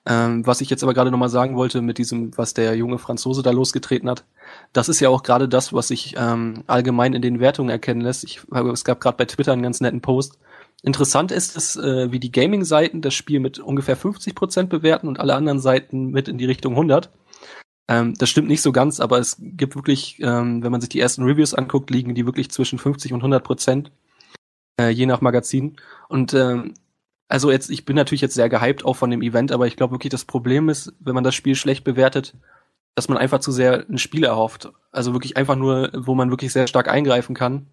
Ähm, 0.05 0.45
was 0.45 0.61
ich 0.61 0.69
jetzt 0.69 0.83
aber 0.83 0.93
gerade 0.93 1.11
nochmal 1.11 1.29
sagen 1.29 1.55
wollte 1.55 1.81
mit 1.81 1.97
diesem, 1.97 2.37
was 2.37 2.53
der 2.53 2.75
junge 2.75 2.97
Franzose 2.97 3.43
da 3.43 3.51
losgetreten 3.51 4.09
hat, 4.09 4.23
das 4.71 4.87
ist 4.87 4.99
ja 4.99 5.09
auch 5.09 5.23
gerade 5.23 5.49
das, 5.49 5.73
was 5.73 5.89
sich 5.89 6.15
ähm, 6.17 6.63
allgemein 6.67 7.13
in 7.13 7.21
den 7.21 7.39
Wertungen 7.39 7.69
erkennen 7.69 8.01
lässt. 8.01 8.23
Ich, 8.23 8.41
es 8.73 8.85
gab 8.85 9.01
gerade 9.01 9.17
bei 9.17 9.25
Twitter 9.25 9.53
einen 9.53 9.63
ganz 9.63 9.81
netten 9.81 10.01
Post. 10.01 10.37
Interessant 10.83 11.31
ist 11.31 11.57
es, 11.57 11.75
äh, 11.75 12.11
wie 12.11 12.19
die 12.19 12.31
Gaming-Seiten 12.31 13.01
das 13.01 13.13
Spiel 13.13 13.39
mit 13.39 13.59
ungefähr 13.59 13.95
50 13.95 14.35
Prozent 14.35 14.69
bewerten 14.69 15.07
und 15.07 15.19
alle 15.19 15.35
anderen 15.35 15.59
Seiten 15.59 16.11
mit 16.11 16.27
in 16.27 16.37
die 16.37 16.45
Richtung 16.45 16.73
100. 16.73 17.09
Ähm, 17.89 18.13
das 18.17 18.29
stimmt 18.29 18.47
nicht 18.47 18.61
so 18.61 18.71
ganz, 18.71 18.99
aber 18.99 19.17
es 19.17 19.37
gibt 19.39 19.75
wirklich, 19.75 20.19
ähm, 20.21 20.63
wenn 20.63 20.71
man 20.71 20.81
sich 20.81 20.89
die 20.89 20.99
ersten 20.99 21.23
Reviews 21.23 21.53
anguckt, 21.53 21.89
liegen 21.89 22.15
die 22.15 22.25
wirklich 22.25 22.51
zwischen 22.51 22.79
50 22.79 23.13
und 23.13 23.19
100 23.19 23.43
Prozent, 23.43 23.91
äh, 24.79 24.89
je 24.89 25.05
nach 25.05 25.21
Magazin. 25.21 25.77
Und 26.09 26.33
ähm, 26.33 26.75
also 27.27 27.51
jetzt, 27.51 27.69
ich 27.69 27.85
bin 27.85 27.95
natürlich 27.95 28.21
jetzt 28.21 28.35
sehr 28.35 28.49
gehypt 28.49 28.85
auch 28.85 28.95
von 28.95 29.11
dem 29.11 29.21
Event, 29.21 29.51
aber 29.51 29.67
ich 29.67 29.75
glaube 29.75 29.93
wirklich, 29.93 30.11
das 30.11 30.25
Problem 30.25 30.69
ist, 30.69 30.93
wenn 30.99 31.15
man 31.15 31.23
das 31.23 31.35
Spiel 31.35 31.55
schlecht 31.55 31.83
bewertet, 31.83 32.33
dass 32.95 33.09
man 33.09 33.17
einfach 33.17 33.39
zu 33.39 33.51
sehr 33.51 33.85
ein 33.89 33.97
Spiel 33.97 34.23
erhofft. 34.23 34.71
Also 34.91 35.13
wirklich 35.13 35.37
einfach 35.37 35.55
nur, 35.55 35.91
wo 35.93 36.15
man 36.15 36.31
wirklich 36.31 36.51
sehr 36.51 36.67
stark 36.67 36.87
eingreifen 36.87 37.35
kann. 37.35 37.67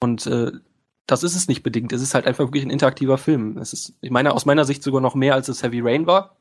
Und 0.00 0.26
äh, 0.26 0.52
das 1.06 1.22
ist 1.22 1.34
es 1.34 1.48
nicht 1.48 1.62
bedingt. 1.62 1.92
Es 1.92 2.02
ist 2.02 2.14
halt 2.14 2.26
einfach 2.26 2.44
wirklich 2.44 2.64
ein 2.64 2.70
interaktiver 2.70 3.18
Film. 3.18 3.58
Es 3.58 3.72
ist, 3.72 3.94
ich 4.00 4.10
meine, 4.10 4.32
aus 4.32 4.46
meiner 4.46 4.64
Sicht 4.64 4.82
sogar 4.82 5.00
noch 5.00 5.14
mehr, 5.14 5.34
als 5.34 5.48
es 5.48 5.62
Heavy 5.62 5.80
Rain 5.80 6.06
war. 6.06 6.36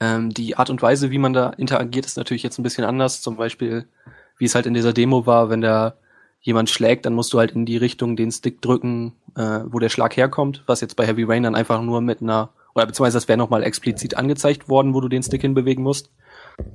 Ähm, 0.00 0.30
die 0.30 0.56
Art 0.56 0.70
und 0.70 0.80
Weise, 0.80 1.10
wie 1.10 1.18
man 1.18 1.32
da 1.32 1.50
interagiert, 1.50 2.06
ist 2.06 2.16
natürlich 2.16 2.42
jetzt 2.42 2.58
ein 2.58 2.62
bisschen 2.62 2.84
anders. 2.84 3.20
Zum 3.20 3.36
Beispiel, 3.36 3.88
wie 4.38 4.44
es 4.44 4.54
halt 4.54 4.66
in 4.66 4.74
dieser 4.74 4.92
Demo 4.92 5.26
war, 5.26 5.50
wenn 5.50 5.60
da 5.60 5.96
jemand 6.46 6.70
schlägt, 6.70 7.04
dann 7.04 7.14
musst 7.14 7.32
du 7.32 7.38
halt 7.38 7.50
in 7.50 7.66
die 7.66 7.76
Richtung 7.76 8.14
den 8.14 8.30
Stick 8.30 8.62
drücken, 8.62 9.12
äh, 9.34 9.60
wo 9.66 9.80
der 9.80 9.88
Schlag 9.88 10.16
herkommt, 10.16 10.62
was 10.66 10.80
jetzt 10.80 10.94
bei 10.94 11.04
Heavy 11.04 11.24
Rain 11.24 11.42
dann 11.42 11.56
einfach 11.56 11.82
nur 11.82 12.00
mit 12.00 12.22
einer, 12.22 12.50
oder 12.74 12.86
beziehungsweise 12.86 13.16
das 13.16 13.26
wäre 13.26 13.36
nochmal 13.36 13.64
explizit 13.64 14.16
angezeigt 14.16 14.68
worden, 14.68 14.94
wo 14.94 15.00
du 15.00 15.08
den 15.08 15.24
Stick 15.24 15.40
hinbewegen 15.40 15.82
musst. 15.82 16.12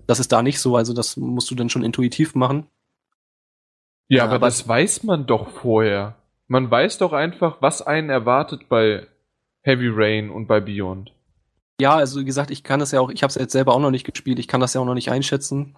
Das 0.08 0.20
ist 0.20 0.34
da 0.34 0.44
nicht 0.44 0.60
so, 0.60 0.76
also 0.76 0.94
das 0.94 1.16
musst 1.16 1.50
du 1.50 1.56
dann 1.56 1.70
schon 1.70 1.86
intuitiv 1.86 2.36
machen. 2.36 2.68
Ja, 4.10 4.26
aber, 4.26 4.36
aber 4.36 4.48
das 4.48 4.68
weiß 4.68 5.04
man 5.04 5.26
doch 5.26 5.50
vorher. 5.50 6.18
Man 6.48 6.70
weiß 6.70 6.98
doch 6.98 7.14
einfach, 7.14 7.62
was 7.62 7.82
einen 7.82 8.10
erwartet 8.10 8.68
bei 8.68 9.08
Heavy 9.62 9.88
Rain 9.90 10.30
und 10.30 10.48
bei 10.48 10.60
Beyond. 10.60 11.14
Ja, 11.80 11.96
also 11.96 12.20
wie 12.20 12.26
gesagt, 12.26 12.52
ich 12.52 12.64
kann 12.64 12.82
das 12.82 12.92
ja 12.92 13.00
auch, 13.00 13.10
ich 13.10 13.24
habe 13.24 13.30
es 13.30 13.36
jetzt 13.36 13.54
selber 13.54 13.74
auch 13.74 13.80
noch 13.80 13.90
nicht 13.90 14.04
gespielt, 14.04 14.38
ich 14.38 14.50
kann 14.50 14.60
das 14.60 14.74
ja 14.74 14.82
auch 14.82 14.86
noch 14.86 14.96
nicht 14.96 15.12
einschätzen. 15.12 15.78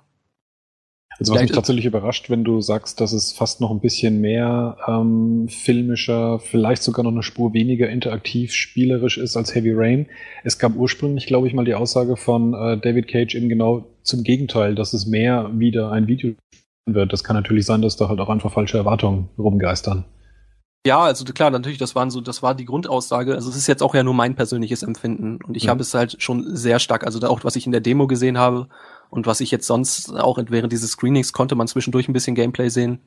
Also 1.20 1.34
was 1.34 1.42
mich 1.42 1.52
tatsächlich 1.52 1.86
überrascht, 1.86 2.30
wenn 2.30 2.44
du 2.44 2.62
sagst, 2.62 3.00
dass 3.00 3.14
es 3.14 3.32
fast 3.32 3.62
noch 3.62 3.72
ein 3.72 3.80
bisschen 3.80 4.20
mehr 4.20 4.78
ähm, 4.88 5.48
filmischer, 5.48 6.40
vielleicht 6.40 6.84
sogar 6.84 7.04
noch 7.04 7.12
eine 7.12 7.24
Spur 7.24 7.54
weniger 7.54 7.90
interaktiv 7.90 8.54
spielerisch 8.54 9.18
ist 9.18 9.38
als 9.38 9.54
Heavy 9.54 9.72
Rain. 9.74 10.08
Es 10.44 10.58
gab 10.58 10.76
ursprünglich, 10.76 11.28
glaube 11.28 11.48
ich, 11.48 11.54
mal 11.54 11.66
die 11.66 11.76
Aussage 11.76 12.18
von 12.18 12.54
äh, 12.54 12.78
David 12.78 13.08
Cage 13.08 13.36
eben 13.36 13.50
genau 13.50 13.86
zum 14.02 14.24
Gegenteil, 14.24 14.76
dass 14.76 14.94
es 14.94 15.06
mehr 15.06 15.52
wieder 15.54 15.92
ein 15.92 16.08
Video 16.08 16.34
wird. 16.86 17.14
Das 17.14 17.24
kann 17.24 17.36
natürlich 17.36 17.66
sein, 17.66 17.82
dass 17.82 17.96
da 17.96 18.10
halt 18.10 18.20
auch 18.20 18.30
einfach 18.30 18.52
falsche 18.52 18.78
Erwartungen 18.78 19.30
rumgeistern. 19.38 20.06
Ja, 20.86 21.00
also 21.00 21.24
klar, 21.24 21.50
natürlich, 21.50 21.78
das 21.78 21.96
waren 21.96 22.12
so, 22.12 22.20
das 22.20 22.44
war 22.44 22.56
die 22.56 22.66
Grundaussage. 22.66 23.36
Also 23.36 23.50
es 23.50 23.56
ist 23.56 23.68
jetzt 23.68 23.82
auch 23.82 23.96
ja 23.96 24.04
nur 24.04 24.14
mein 24.14 24.36
persönliches 24.36 24.84
Empfinden 24.84 25.40
und 25.42 25.56
ich 25.56 25.66
mhm. 25.66 25.70
habe 25.70 25.82
es 25.82 25.94
halt 25.94 26.22
schon 26.22 26.58
sehr 26.58 26.80
stark, 26.80 27.06
also 27.06 27.26
auch 27.26 27.46
was 27.46 27.56
ich 27.56 27.66
in 27.66 27.72
der 27.72 27.80
Demo 27.80 28.06
gesehen 28.08 28.38
habe 28.38 28.68
und 29.14 29.28
was 29.28 29.42
ich 29.42 29.52
jetzt 29.52 29.68
sonst 29.68 30.12
auch 30.12 30.40
während 30.48 30.74
dieses 30.74 30.92
Screenings 30.92 31.34
konnte 31.34 31.54
man 31.54 31.68
zwischendurch 31.68 32.08
ein 32.08 32.14
bisschen 32.14 32.36
Gameplay 32.36 32.70
sehen. 32.70 33.00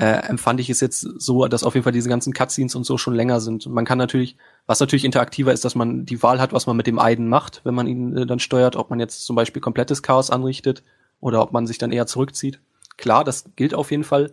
Äh, 0.00 0.28
empfand 0.28 0.60
ich 0.60 0.70
es 0.70 0.80
jetzt 0.80 1.00
so, 1.00 1.46
dass 1.48 1.64
auf 1.64 1.74
jeden 1.74 1.84
Fall 1.84 1.92
diese 1.92 2.08
ganzen 2.08 2.32
Cutscenes 2.32 2.74
und 2.74 2.84
so 2.84 2.96
schon 2.98 3.14
länger 3.14 3.40
sind. 3.40 3.66
Man 3.66 3.84
kann 3.84 3.98
natürlich, 3.98 4.36
was 4.66 4.80
natürlich 4.80 5.04
interaktiver 5.04 5.52
ist, 5.52 5.64
dass 5.64 5.74
man 5.74 6.06
die 6.06 6.22
Wahl 6.22 6.40
hat, 6.40 6.52
was 6.52 6.66
man 6.66 6.76
mit 6.76 6.86
dem 6.86 6.98
Eiden 6.98 7.28
macht, 7.28 7.60
wenn 7.64 7.74
man 7.74 7.86
ihn 7.86 8.16
äh, 8.16 8.26
dann 8.26 8.38
steuert, 8.38 8.76
ob 8.76 8.90
man 8.90 9.00
jetzt 9.00 9.26
zum 9.26 9.36
Beispiel 9.36 9.60
komplettes 9.60 10.02
Chaos 10.02 10.30
anrichtet 10.30 10.82
oder 11.20 11.42
ob 11.42 11.52
man 11.52 11.66
sich 11.66 11.78
dann 11.78 11.92
eher 11.92 12.06
zurückzieht. 12.06 12.60
Klar, 12.96 13.24
das 13.24 13.44
gilt 13.56 13.74
auf 13.74 13.90
jeden 13.90 14.04
Fall. 14.04 14.32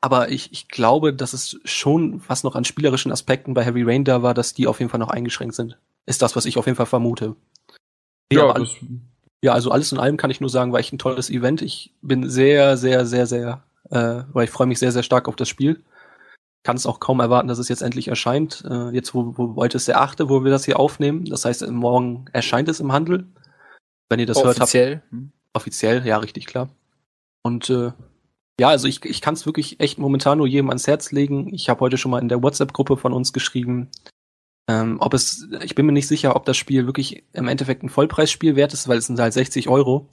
Aber 0.00 0.30
ich, 0.30 0.52
ich 0.52 0.68
glaube, 0.68 1.14
dass 1.14 1.32
es 1.32 1.58
schon, 1.64 2.20
was 2.28 2.44
noch 2.44 2.56
an 2.56 2.64
spielerischen 2.64 3.12
Aspekten 3.12 3.54
bei 3.54 3.64
Heavy 3.64 3.82
Rain 3.82 4.04
da 4.04 4.22
war, 4.22 4.34
dass 4.34 4.52
die 4.52 4.66
auf 4.66 4.80
jeden 4.80 4.90
Fall 4.90 5.00
noch 5.00 5.08
eingeschränkt 5.08 5.54
sind. 5.54 5.78
Ist 6.04 6.20
das, 6.20 6.36
was 6.36 6.44
ich 6.44 6.58
auf 6.58 6.66
jeden 6.66 6.76
Fall 6.76 6.86
vermute. 6.86 7.36
Ja, 8.30 8.48
ja, 8.48 8.66
ja, 9.44 9.52
also 9.52 9.70
alles 9.70 9.92
in 9.92 9.98
allem 9.98 10.16
kann 10.16 10.30
ich 10.30 10.40
nur 10.40 10.48
sagen, 10.48 10.72
war 10.72 10.80
echt 10.80 10.94
ein 10.94 10.98
tolles 10.98 11.28
Event. 11.28 11.60
Ich 11.60 11.92
bin 12.00 12.30
sehr, 12.30 12.78
sehr, 12.78 13.04
sehr, 13.04 13.26
sehr, 13.26 13.62
äh, 13.90 14.22
weil 14.32 14.44
ich 14.44 14.50
freue 14.50 14.66
mich 14.66 14.78
sehr, 14.78 14.90
sehr 14.90 15.02
stark 15.02 15.28
auf 15.28 15.36
das 15.36 15.50
Spiel. 15.50 15.84
Kann 16.62 16.76
es 16.76 16.86
auch 16.86 16.98
kaum 16.98 17.20
erwarten, 17.20 17.48
dass 17.48 17.58
es 17.58 17.68
jetzt 17.68 17.82
endlich 17.82 18.08
erscheint. 18.08 18.64
Äh, 18.66 18.88
jetzt, 18.92 19.14
wo, 19.14 19.36
wo 19.36 19.54
heute 19.56 19.76
ist 19.76 19.86
der 19.86 20.00
achte, 20.00 20.30
wo 20.30 20.44
wir 20.44 20.50
das 20.50 20.64
hier 20.64 20.80
aufnehmen. 20.80 21.26
Das 21.26 21.44
heißt, 21.44 21.68
morgen 21.68 22.24
erscheint 22.32 22.70
es 22.70 22.80
im 22.80 22.92
Handel. 22.92 23.26
Wenn 24.08 24.18
ihr 24.18 24.24
das 24.24 24.38
offiziell. 24.38 24.46
hört 24.46 24.60
habt. 24.60 25.12
Offiziell. 25.12 25.30
Offiziell, 25.52 26.06
ja, 26.06 26.16
richtig 26.16 26.46
klar. 26.46 26.70
Und 27.42 27.68
äh, 27.68 27.92
ja, 28.58 28.68
also 28.68 28.88
ich, 28.88 29.04
ich 29.04 29.20
kann 29.20 29.34
es 29.34 29.44
wirklich 29.44 29.78
echt 29.78 29.98
momentan 29.98 30.38
nur 30.38 30.46
jedem 30.46 30.70
ans 30.70 30.86
Herz 30.86 31.12
legen. 31.12 31.52
Ich 31.52 31.68
habe 31.68 31.80
heute 31.80 31.98
schon 31.98 32.12
mal 32.12 32.22
in 32.22 32.30
der 32.30 32.42
WhatsApp-Gruppe 32.42 32.96
von 32.96 33.12
uns 33.12 33.34
geschrieben, 33.34 33.90
ähm, 34.66 34.96
ob 35.00 35.12
es, 35.12 35.48
ich 35.62 35.74
bin 35.74 35.86
mir 35.86 35.92
nicht 35.92 36.08
sicher, 36.08 36.36
ob 36.36 36.46
das 36.46 36.56
Spiel 36.56 36.86
wirklich 36.86 37.24
im 37.32 37.48
Endeffekt 37.48 37.82
ein 37.82 37.90
Vollpreisspiel 37.90 38.56
wert 38.56 38.72
ist, 38.72 38.88
weil 38.88 38.98
es 38.98 39.06
sind 39.06 39.18
halt 39.18 39.32
60 39.32 39.68
Euro. 39.68 40.08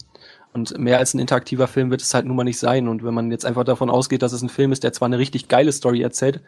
Und 0.53 0.77
mehr 0.77 0.97
als 0.97 1.13
ein 1.13 1.19
interaktiver 1.19 1.67
Film 1.67 1.91
wird 1.91 2.01
es 2.01 2.13
halt 2.13 2.25
nun 2.25 2.35
mal 2.35 2.43
nicht 2.43 2.59
sein. 2.59 2.89
Und 2.89 3.05
wenn 3.05 3.13
man 3.13 3.31
jetzt 3.31 3.45
einfach 3.45 3.63
davon 3.63 3.89
ausgeht, 3.89 4.21
dass 4.21 4.33
es 4.33 4.41
ein 4.41 4.49
Film 4.49 4.73
ist, 4.73 4.83
der 4.83 4.91
zwar 4.91 5.05
eine 5.05 5.17
richtig 5.17 5.47
geile 5.47 5.71
Story 5.71 6.01
erzählt, 6.01 6.41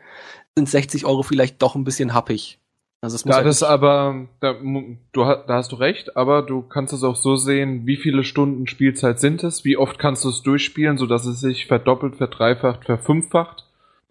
sind 0.57 0.67
60 0.67 1.05
Euro 1.05 1.23
vielleicht 1.23 1.61
doch 1.61 1.75
ein 1.75 1.85
bisschen 1.85 2.13
happig. 2.13 2.59
Also 2.99 3.15
es 3.15 3.25
muss 3.25 3.31
ja, 3.31 3.37
halt 3.37 3.47
das 3.47 3.63
aber, 3.63 4.27
da, 4.39 4.53
du, 4.53 5.03
da 5.13 5.45
hast 5.47 5.73
du 5.73 5.75
recht, 5.75 6.15
aber 6.15 6.41
du 6.41 6.61
kannst 6.61 6.93
es 6.93 7.03
auch 7.03 7.17
so 7.17 7.35
sehen, 7.35 7.85
wie 7.85 7.97
viele 7.97 8.23
Stunden 8.23 8.65
Spielzeit 8.65 9.19
sind 9.19 9.43
es, 9.43 9.65
wie 9.65 9.75
oft 9.75 9.99
kannst 9.99 10.23
du 10.23 10.29
es 10.29 10.41
durchspielen, 10.41 10.97
sodass 10.97 11.25
es 11.25 11.41
sich 11.41 11.65
verdoppelt, 11.65 12.15
verdreifacht, 12.15 12.85
verfünffacht. 12.85 13.65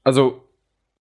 Also 0.04 0.42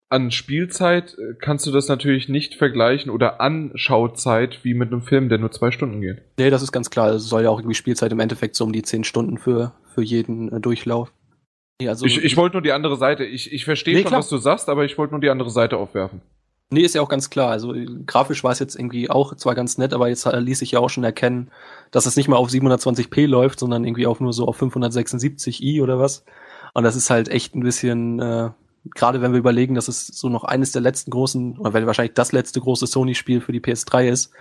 an 0.09 0.31
Spielzeit 0.31 1.17
äh, 1.19 1.35
kannst 1.41 1.67
du 1.67 1.73
das 1.73 1.89
natürlich 1.89 2.29
nicht 2.29 2.55
vergleichen 2.55 3.11
oder 3.11 3.41
Anschauzeit 3.41 4.61
wie 4.63 4.75
mit 4.75 4.93
einem 4.93 5.03
Film, 5.03 5.29
der 5.29 5.39
nur 5.39 5.51
zwei 5.51 5.71
Stunden 5.71 6.01
geht. 6.01 6.23
Nee, 6.39 6.51
das 6.51 6.63
ist 6.63 6.73
ganz 6.73 6.91
klar. 6.91 7.11
Es 7.11 7.29
soll 7.29 7.43
ja 7.43 7.51
auch 7.51 7.59
irgendwie 7.59 7.75
Spielzeit 7.75 8.13
im 8.13 8.21
Endeffekt 8.21 8.55
so 8.55 8.65
um 8.65 8.73
die 8.73 8.83
zehn 8.83 9.05
Stunden 9.05 9.39
für, 9.39 9.73
für 9.95 10.03
jeden 10.03 10.53
äh, 10.53 10.61
Durchlauf. 10.61 11.13
Nee, 11.81 11.89
also 11.89 12.07
ich 12.07 12.23
ich 12.23 12.37
wollte 12.37 12.57
nur 12.57 12.63
die 12.63 12.73
andere 12.73 12.97
Seite. 12.97 13.25
Ich, 13.25 13.53
ich 13.53 13.65
verstehe 13.65 13.95
nee, 13.95 14.03
schon, 14.03 14.09
klar. 14.09 14.21
was 14.21 14.29
du 14.29 14.39
sagst, 14.39 14.69
aber 14.69 14.85
ich 14.85 14.97
wollte 14.97 15.13
nur 15.13 15.21
die 15.21 15.29
andere 15.29 15.51
Seite 15.51 15.77
aufwerfen. 15.77 16.23
Nee, 16.71 16.81
ist 16.81 16.95
ja 16.95 17.03
auch 17.03 17.09
ganz 17.09 17.31
klar. 17.31 17.51
Also 17.51 17.75
grafisch 18.07 18.43
war 18.43 18.51
es 18.51 18.59
jetzt 18.59 18.77
irgendwie 18.77 19.09
auch 19.09 19.37
zwar 19.37 19.55
ganz 19.55 19.79
nett, 19.79 19.93
aber 19.93 20.09
jetzt 20.09 20.27
ließ 20.27 20.59
sich 20.59 20.73
ja 20.73 20.81
auch 20.81 20.91
schon 20.91 21.05
erkennen, 21.05 21.51
dass 21.93 22.07
es 22.07 22.17
nicht 22.17 22.29
mal 22.29 22.37
auf 22.37 22.49
720p 22.49 23.27
läuft, 23.27 23.61
sondern 23.61 23.85
irgendwie 23.85 24.07
auch 24.07 24.19
nur 24.19 24.33
so 24.33 24.47
auf 24.47 24.61
576i 24.61 25.81
oder 25.83 26.01
was. 26.01 26.25
Und 26.75 26.83
das 26.83 26.97
ist 26.97 27.09
halt 27.09 27.29
echt 27.29 27.55
ein 27.55 27.63
bisschen, 27.63 28.19
äh, 28.19 28.51
gerade 28.95 29.21
wenn 29.21 29.33
wir 29.33 29.39
überlegen, 29.39 29.75
dass 29.75 29.89
es 29.89 30.07
so 30.07 30.29
noch 30.29 30.45
eines 30.45 30.73
der 30.73 30.83
letzten 30.83 31.11
großen, 31.11 31.59
oder 31.59 31.73
weil 31.73 31.87
wahrscheinlich 31.87 32.15
das 32.15 32.33
letzte 32.33 32.61
große 32.61 32.87
Sony-Spiel 32.87 33.41
für 33.41 33.53
die 33.53 33.61
PS3 33.61 34.09
ist, 34.09 34.33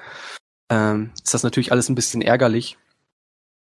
ähm, 0.69 1.11
ist 1.21 1.33
das 1.33 1.43
natürlich 1.43 1.71
alles 1.71 1.89
ein 1.89 1.95
bisschen 1.95 2.21
ärgerlich. 2.21 2.77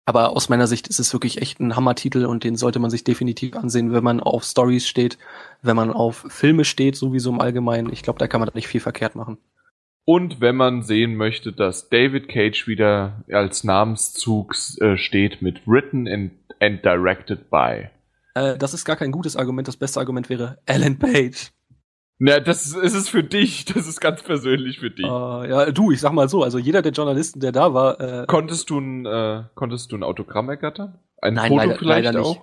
Aber 0.05 0.31
aus 0.31 0.49
meiner 0.49 0.67
Sicht 0.67 0.87
ist 0.87 0.99
es 0.99 1.13
wirklich 1.13 1.41
echt 1.41 1.59
ein 1.59 1.75
Hammertitel 1.75 2.25
und 2.25 2.43
den 2.43 2.55
sollte 2.55 2.79
man 2.79 2.89
sich 2.89 3.03
definitiv 3.03 3.55
ansehen, 3.55 3.93
wenn 3.93 4.03
man 4.03 4.19
auf 4.19 4.43
Stories 4.43 4.87
steht, 4.87 5.17
wenn 5.61 5.75
man 5.75 5.91
auf 5.91 6.25
Filme 6.27 6.65
steht, 6.65 6.95
sowieso 6.95 7.29
im 7.29 7.39
Allgemeinen. 7.39 7.93
Ich 7.93 8.01
glaube, 8.01 8.19
da 8.19 8.27
kann 8.27 8.41
man 8.41 8.49
nicht 8.53 8.67
viel 8.67 8.81
verkehrt 8.81 9.15
machen. 9.15 9.37
Und 10.03 10.41
wenn 10.41 10.55
man 10.55 10.81
sehen 10.81 11.15
möchte, 11.15 11.53
dass 11.53 11.89
David 11.89 12.27
Cage 12.27 12.67
wieder 12.67 13.23
als 13.31 13.63
Namenszug 13.63 14.55
äh, 14.79 14.97
steht 14.97 15.41
mit 15.41 15.61
Written 15.67 16.07
and, 16.07 16.31
and 16.59 16.83
Directed 16.83 17.49
by. 17.51 17.89
Äh, 18.33 18.57
das 18.57 18.73
ist 18.73 18.85
gar 18.85 18.95
kein 18.95 19.11
gutes 19.11 19.35
Argument. 19.35 19.67
Das 19.67 19.77
beste 19.77 19.99
Argument 19.99 20.29
wäre 20.29 20.57
Alan 20.65 20.97
Page. 20.97 21.51
Na, 22.23 22.39
das 22.39 22.67
ist, 22.67 22.75
ist 22.75 22.93
es 22.93 23.09
für 23.09 23.23
dich. 23.23 23.65
Das 23.73 23.87
ist 23.87 23.99
ganz 23.99 24.21
persönlich 24.21 24.79
für 24.79 24.91
dich. 24.91 25.05
Uh, 25.05 25.43
ja, 25.43 25.71
du, 25.71 25.91
ich 25.91 25.99
sag 25.99 26.13
mal 26.13 26.29
so, 26.29 26.43
also 26.43 26.59
jeder 26.59 26.81
der 26.81 26.91
Journalisten, 26.91 27.39
der 27.39 27.51
da 27.51 27.73
war. 27.73 27.99
Äh, 27.99 28.25
konntest 28.27 28.69
du 28.69 28.79
ein, 28.79 29.05
äh, 29.05 29.43
konntest 29.55 29.91
du 29.91 29.97
ein 29.97 30.03
Autogramm 30.03 30.49
ergattern? 30.49 30.99
Ein 31.21 31.33
Nein, 31.33 31.49
Foto 31.49 31.61
leider, 31.61 31.75
vielleicht 31.77 32.05
leider 32.05 32.21
auch? 32.21 32.35
Nicht. 32.35 32.41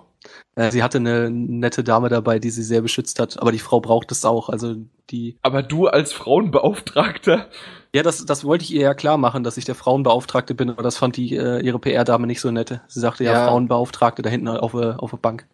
Äh, 0.55 0.71
sie 0.71 0.83
hatte 0.83 0.97
eine 0.97 1.29
nette 1.29 1.83
Dame 1.83 2.09
dabei, 2.09 2.39
die 2.39 2.49
sie 2.49 2.63
sehr 2.63 2.81
beschützt 2.81 3.19
hat, 3.19 3.41
aber 3.41 3.53
die 3.53 3.59
Frau 3.59 3.79
braucht 3.79 4.11
es 4.11 4.25
auch. 4.25 4.49
Also 4.49 4.75
die. 5.09 5.37
Aber 5.41 5.63
du 5.63 5.87
als 5.87 6.11
Frauenbeauftragter? 6.11 7.47
Ja, 7.95 8.03
das, 8.03 8.25
das 8.25 8.43
wollte 8.43 8.65
ich 8.65 8.73
ihr 8.73 8.81
ja 8.81 8.93
klar 8.93 9.17
machen, 9.17 9.43
dass 9.43 9.57
ich 9.57 9.65
der 9.65 9.75
Frauenbeauftragte 9.75 10.55
bin, 10.55 10.69
aber 10.69 10.83
das 10.83 10.97
fand 10.97 11.15
die 11.15 11.35
äh, 11.35 11.59
ihre 11.61 11.79
PR-Dame 11.79 12.27
nicht 12.27 12.41
so 12.41 12.51
nett. 12.51 12.81
Sie 12.87 12.99
sagte 12.99 13.23
ja, 13.23 13.31
ja 13.31 13.47
Frauenbeauftragte 13.47 14.21
da 14.21 14.29
hinten 14.29 14.49
auf, 14.49 14.73
äh, 14.73 14.93
auf 14.97 15.11
der 15.11 15.17
Bank 15.17 15.47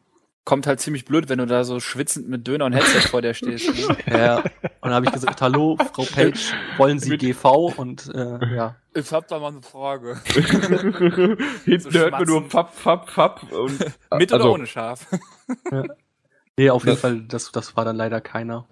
kommt 0.45 0.67
halt 0.67 0.79
ziemlich 0.79 1.05
blöd, 1.05 1.27
wenn 1.27 1.39
du 1.39 1.47
da 1.47 1.63
so 1.63 1.79
schwitzend 1.79 2.29
mit 2.29 2.47
Döner 2.47 2.65
und 2.65 2.73
Headset 2.73 3.09
vor 3.09 3.21
der 3.21 3.33
stehst. 3.33 3.65
Ne? 4.05 4.19
Ja. 4.19 4.37
Und 4.37 4.51
dann 4.81 4.93
habe 4.93 5.05
ich 5.05 5.11
gesagt, 5.11 5.41
hallo, 5.41 5.77
Frau 5.93 6.03
Page, 6.03 6.53
wollen 6.77 6.99
Sie 6.99 7.09
mit 7.09 7.21
GV? 7.21 7.73
Und 7.75 8.13
äh, 8.13 8.55
ja. 8.55 8.75
Ich 8.93 9.11
hab 9.11 9.27
da 9.27 9.39
mal 9.39 9.51
eine 9.51 9.61
Frage. 9.61 10.21
Hinten 11.65 11.91
so 11.91 11.99
hört 11.99 12.11
man 12.11 12.23
nur 12.23 12.49
Fapp, 12.49 12.73
Fapp, 12.73 13.09
Fapp. 13.09 13.51
Und, 13.51 13.79
mit 14.17 14.31
oder 14.31 14.35
also, 14.35 14.53
ohne 14.53 14.67
Schaf? 14.67 15.07
ja. 15.71 15.83
Nee, 16.57 16.69
auf 16.69 16.85
jeden 16.85 16.97
Fall, 16.97 17.21
das, 17.21 17.51
das 17.51 17.75
war 17.75 17.83
dann 17.83 17.95
leider 17.95 18.21
keiner. 18.21 18.67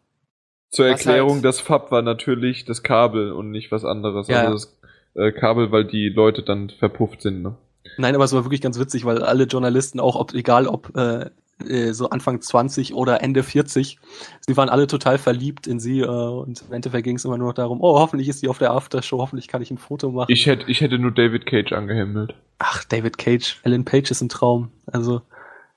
Zur 0.69 0.87
Erklärung, 0.87 1.35
halt? 1.35 1.45
das 1.45 1.59
Fapp 1.59 1.91
war 1.91 2.01
natürlich 2.01 2.65
das 2.65 2.83
Kabel 2.83 3.31
und 3.31 3.49
nicht 3.51 3.71
was 3.71 3.83
anderes. 3.83 4.27
Ja. 4.27 4.41
Also 4.41 4.53
das 4.53 4.79
äh, 5.15 5.31
Kabel, 5.31 5.71
weil 5.71 5.85
die 5.85 6.09
Leute 6.09 6.43
dann 6.43 6.69
verpufft 6.69 7.21
sind. 7.21 7.41
Ne? 7.41 7.57
Nein, 7.97 8.15
aber 8.15 8.23
es 8.23 8.34
war 8.34 8.45
wirklich 8.45 8.61
ganz 8.61 8.80
witzig, 8.80 9.05
weil 9.05 9.23
alle 9.23 9.43
Journalisten, 9.43 9.99
auch 9.99 10.15
ob, 10.15 10.34
egal 10.34 10.68
ob 10.68 10.95
äh, 10.95 11.30
äh, 11.68 11.93
so 11.93 12.10
Anfang 12.10 12.41
20 12.41 12.93
oder 12.93 13.22
Ende 13.22 13.43
40. 13.43 13.99
Sie 14.41 14.57
waren 14.57 14.69
alle 14.69 14.88
total 14.88 15.18
verliebt 15.18 15.68
in 15.68 15.80
sie 15.80 15.99
äh, 15.99 16.05
und 16.05 16.64
im 16.68 16.73
Endeffekt 16.73 17.03
ging 17.03 17.15
es 17.15 17.26
immer 17.26 17.38
nur 17.38 17.49
noch 17.49 17.53
darum, 17.53 17.80
oh, 17.81 17.99
hoffentlich 17.99 18.27
ist 18.27 18.39
sie 18.39 18.47
auf 18.47 18.57
der 18.57 18.72
Aftershow, 18.72 19.19
hoffentlich 19.19 19.47
kann 19.47 19.61
ich 19.61 19.72
ein 19.72 19.77
Foto 19.77 20.11
machen. 20.11 20.31
Ich 20.31 20.45
hätte, 20.45 20.69
ich 20.69 20.81
hätte 20.81 20.97
nur 20.97 21.11
David 21.11 21.45
Cage 21.45 21.73
angehimmelt. 21.73 22.34
Ach, 22.60 22.84
David 22.84 23.18
Cage, 23.18 23.61
Alan 23.64 23.85
Page 23.85 24.11
ist 24.11 24.22
ein 24.22 24.30
Traum. 24.30 24.72
Also 24.88 25.22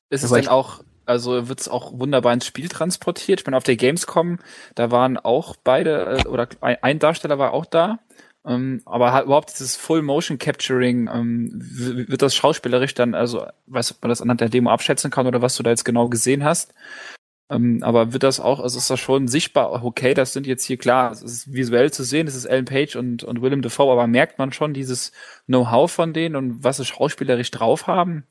ist 0.09 0.23
es 0.23 0.31
denn 0.31 0.49
auch, 0.49 0.83
also 1.05 1.49
wird 1.49 1.61
es 1.61 1.69
auch 1.69 1.93
wunderbar 1.99 2.33
ins 2.33 2.47
Spiel 2.47 2.69
transportiert? 2.69 3.41
Ich 3.41 3.45
bin 3.45 3.55
auf 3.55 3.65
der 3.65 3.77
Gamescom, 3.77 4.39
da 4.75 4.91
waren 4.91 5.19
auch 5.19 5.57
beide, 5.63 6.21
äh, 6.25 6.29
oder 6.29 6.49
ein 6.61 6.99
Darsteller 6.99 7.39
war 7.39 7.53
auch 7.53 7.67
da. 7.67 7.99
Ähm, 8.47 8.81
aber 8.85 9.13
halt 9.13 9.27
überhaupt 9.27 9.51
dieses 9.51 9.77
Full 9.77 10.03
Motion 10.03 10.39
Capturing, 10.39 11.11
ähm, 11.13 11.51
wird 11.53 12.23
das 12.23 12.35
schauspielerisch 12.37 12.95
dann, 12.95 13.15
also 13.15 13.47
weiß 13.67 13.93
ob 13.93 14.03
man 14.03 14.11
das 14.11 14.23
anhand 14.23 14.41
der 14.41 14.49
Demo 14.49 14.71
abschätzen 14.71 15.11
kann 15.11 15.27
oder 15.27 15.43
was 15.43 15.57
du 15.57 15.63
da 15.63 15.71
jetzt 15.71 15.85
genau 15.85 16.09
gesehen 16.09 16.45
hast. 16.45 16.73
Ähm, 17.51 17.83
aber 17.83 18.13
wird 18.13 18.23
das 18.23 18.41
auch, 18.41 18.61
also 18.61 18.79
ist 18.79 18.91
das 18.91 18.99
schon 19.01 19.29
sichtbar, 19.29 19.85
okay, 19.85 20.15
das 20.15 20.33
sind 20.33 20.47
jetzt 20.47 20.65
hier 20.65 20.77
klar, 20.77 21.13
es 21.13 21.23
ist 21.23 21.53
visuell 21.53 21.93
zu 21.93 22.03
sehen, 22.03 22.27
es 22.27 22.35
ist 22.35 22.45
Ellen 22.45 22.65
Page 22.65 22.97
und, 22.97 23.23
und 23.23 23.41
Willem 23.43 23.63
Dafoe, 23.63 23.93
aber 23.93 24.07
merkt 24.09 24.39
man 24.39 24.53
schon 24.53 24.75
dieses 24.75 25.13
Know-how 25.47 25.91
von 25.91 26.13
denen 26.13 26.35
und 26.37 26.65
was 26.65 26.79
sie 26.79 26.85
schauspielerisch 26.85 27.51
drauf 27.53 27.87
haben? 27.87 28.25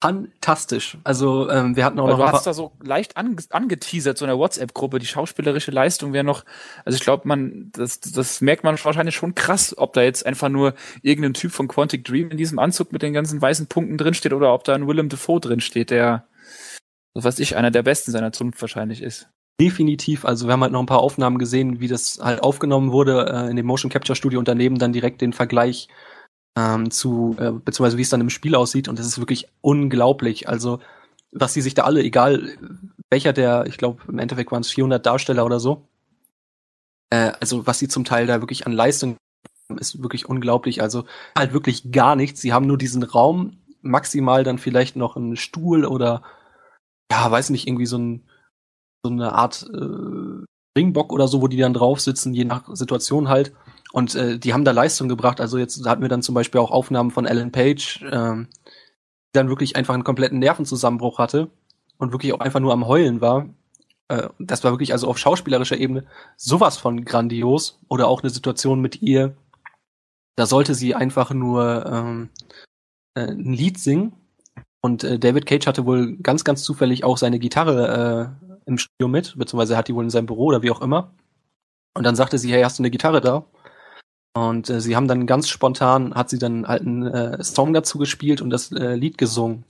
Fantastisch. 0.00 0.96
Also 1.04 1.50
ähm, 1.50 1.76
wir 1.76 1.84
hatten 1.84 1.98
auch 1.98 2.04
Weil 2.04 2.16
noch. 2.16 2.26
Du 2.26 2.32
hast 2.32 2.46
da 2.46 2.54
so 2.54 2.72
leicht 2.82 3.16
ange 3.16 3.36
angeteasert, 3.50 4.16
so 4.16 4.24
in 4.24 4.30
der 4.30 4.38
WhatsApp-Gruppe, 4.38 4.98
die 4.98 5.06
schauspielerische 5.06 5.70
Leistung 5.70 6.12
wäre 6.12 6.24
noch, 6.24 6.44
also 6.84 6.96
ich 6.96 7.02
glaube, 7.02 7.28
man, 7.28 7.70
das, 7.72 8.00
das 8.00 8.40
merkt 8.40 8.64
man 8.64 8.78
wahrscheinlich 8.82 9.14
schon 9.14 9.34
krass, 9.34 9.76
ob 9.76 9.92
da 9.92 10.02
jetzt 10.02 10.24
einfach 10.24 10.48
nur 10.48 10.74
irgendein 11.02 11.34
Typ 11.34 11.52
von 11.52 11.68
Quantic 11.68 12.04
Dream 12.04 12.30
in 12.30 12.38
diesem 12.38 12.58
Anzug 12.58 12.92
mit 12.92 13.02
den 13.02 13.12
ganzen 13.12 13.40
weißen 13.40 13.66
Punkten 13.66 13.98
drinsteht 13.98 14.32
oder 14.32 14.54
ob 14.54 14.64
da 14.64 14.74
ein 14.74 14.88
Willem 14.88 15.08
Dafoe 15.08 15.40
drinsteht, 15.40 15.90
der, 15.90 16.26
was 17.14 17.24
weiß 17.24 17.38
ich, 17.38 17.56
einer 17.56 17.70
der 17.70 17.82
besten 17.82 18.10
seiner 18.10 18.32
Zunft 18.32 18.60
wahrscheinlich 18.60 19.02
ist. 19.02 19.28
Definitiv. 19.60 20.24
Also 20.24 20.46
wir 20.46 20.54
haben 20.54 20.62
halt 20.62 20.72
noch 20.72 20.80
ein 20.80 20.86
paar 20.86 21.00
Aufnahmen 21.00 21.36
gesehen, 21.36 21.80
wie 21.80 21.88
das 21.88 22.18
halt 22.22 22.42
aufgenommen 22.42 22.92
wurde 22.92 23.26
äh, 23.30 23.50
in 23.50 23.56
dem 23.56 23.66
Motion 23.66 23.90
Capture 23.90 24.16
Studio 24.16 24.38
und 24.38 24.48
daneben 24.48 24.78
dann 24.78 24.94
direkt 24.94 25.20
den 25.20 25.34
Vergleich 25.34 25.88
ähm, 26.60 26.90
zu, 26.90 27.36
äh, 27.38 27.52
beziehungsweise 27.52 27.96
wie 27.96 28.02
es 28.02 28.10
dann 28.10 28.20
im 28.20 28.30
Spiel 28.30 28.54
aussieht 28.54 28.88
und 28.88 28.98
das 28.98 29.06
ist 29.06 29.18
wirklich 29.18 29.48
unglaublich. 29.60 30.48
Also 30.48 30.80
was 31.32 31.52
die 31.52 31.60
sich 31.60 31.74
da 31.74 31.84
alle, 31.84 32.02
egal 32.02 32.56
welcher 33.10 33.32
der, 33.32 33.66
ich 33.66 33.78
glaube, 33.78 34.02
im 34.08 34.18
Endeffekt 34.18 34.50
waren 34.52 34.62
es 34.62 34.70
400 34.70 35.04
Darsteller 35.04 35.44
oder 35.44 35.60
so, 35.60 35.86
äh, 37.10 37.32
also 37.40 37.66
was 37.66 37.78
sie 37.78 37.88
zum 37.88 38.04
Teil 38.04 38.26
da 38.26 38.40
wirklich 38.40 38.66
an 38.66 38.72
Leistung 38.72 39.16
haben, 39.68 39.78
ist 39.78 40.02
wirklich 40.02 40.28
unglaublich. 40.28 40.82
Also 40.82 41.04
halt 41.36 41.52
wirklich 41.52 41.92
gar 41.92 42.16
nichts. 42.16 42.40
Sie 42.40 42.52
haben 42.52 42.66
nur 42.66 42.78
diesen 42.78 43.02
Raum, 43.02 43.58
maximal 43.82 44.44
dann 44.44 44.58
vielleicht 44.58 44.96
noch 44.96 45.16
einen 45.16 45.36
Stuhl 45.36 45.84
oder 45.84 46.22
ja, 47.10 47.30
weiß 47.30 47.50
nicht, 47.50 47.66
irgendwie 47.66 47.86
so, 47.86 47.98
ein, 47.98 48.24
so 49.04 49.10
eine 49.10 49.32
Art 49.32 49.68
äh, 49.72 50.44
Ringbock 50.78 51.12
oder 51.12 51.26
so, 51.26 51.40
wo 51.40 51.48
die 51.48 51.56
dann 51.56 51.74
drauf 51.74 52.00
sitzen, 52.00 52.34
je 52.34 52.44
nach 52.44 52.68
Situation 52.74 53.28
halt. 53.28 53.52
Und 53.92 54.14
äh, 54.14 54.38
die 54.38 54.52
haben 54.52 54.64
da 54.64 54.70
Leistung 54.70 55.08
gebracht. 55.08 55.40
Also 55.40 55.58
jetzt 55.58 55.84
hatten 55.86 56.02
wir 56.02 56.08
dann 56.08 56.22
zum 56.22 56.34
Beispiel 56.34 56.60
auch 56.60 56.70
Aufnahmen 56.70 57.10
von 57.10 57.26
Alan 57.26 57.52
Page, 57.52 58.02
äh, 58.02 58.36
die 58.36 59.32
dann 59.32 59.48
wirklich 59.48 59.76
einfach 59.76 59.94
einen 59.94 60.04
kompletten 60.04 60.38
Nervenzusammenbruch 60.38 61.18
hatte 61.18 61.50
und 61.98 62.12
wirklich 62.12 62.32
auch 62.32 62.40
einfach 62.40 62.60
nur 62.60 62.72
am 62.72 62.86
Heulen 62.86 63.20
war. 63.20 63.48
Äh, 64.08 64.28
das 64.38 64.62
war 64.64 64.72
wirklich 64.72 64.92
also 64.92 65.08
auf 65.08 65.18
schauspielerischer 65.18 65.76
Ebene 65.78 66.06
sowas 66.36 66.76
von 66.76 67.04
grandios. 67.04 67.80
Oder 67.88 68.08
auch 68.08 68.22
eine 68.22 68.30
Situation 68.30 68.80
mit 68.80 69.02
ihr, 69.02 69.36
da 70.36 70.46
sollte 70.46 70.74
sie 70.74 70.94
einfach 70.94 71.32
nur 71.32 71.86
ähm, 71.86 72.30
äh, 73.14 73.26
ein 73.26 73.52
Lied 73.52 73.78
singen. 73.78 74.12
Und 74.82 75.04
äh, 75.04 75.18
David 75.18 75.46
Cage 75.46 75.66
hatte 75.66 75.84
wohl 75.84 76.16
ganz, 76.18 76.44
ganz 76.44 76.62
zufällig 76.62 77.04
auch 77.04 77.18
seine 77.18 77.38
Gitarre 77.38 78.38
äh, 78.48 78.60
im 78.66 78.78
Studio 78.78 79.08
mit, 79.08 79.36
beziehungsweise 79.36 79.76
hat 79.76 79.88
die 79.88 79.94
wohl 79.94 80.04
in 80.04 80.10
seinem 80.10 80.26
Büro 80.26 80.46
oder 80.46 80.62
wie 80.62 80.70
auch 80.70 80.80
immer. 80.80 81.12
Und 81.94 82.04
dann 82.04 82.16
sagte 82.16 82.38
sie, 82.38 82.52
hey, 82.52 82.62
hast 82.62 82.78
du 82.78 82.82
eine 82.82 82.90
Gitarre 82.90 83.20
da? 83.20 83.44
Und 84.34 84.70
äh, 84.70 84.80
sie 84.80 84.96
haben 84.96 85.08
dann 85.08 85.26
ganz 85.26 85.48
spontan, 85.48 86.14
hat 86.14 86.30
sie 86.30 86.38
dann 86.38 86.66
halt 86.66 86.82
einen 86.82 87.06
äh, 87.06 87.42
Song 87.42 87.72
dazu 87.72 87.98
gespielt 87.98 88.40
und 88.40 88.50
das 88.50 88.70
äh, 88.72 88.94
Lied 88.94 89.18
gesungen. 89.18 89.64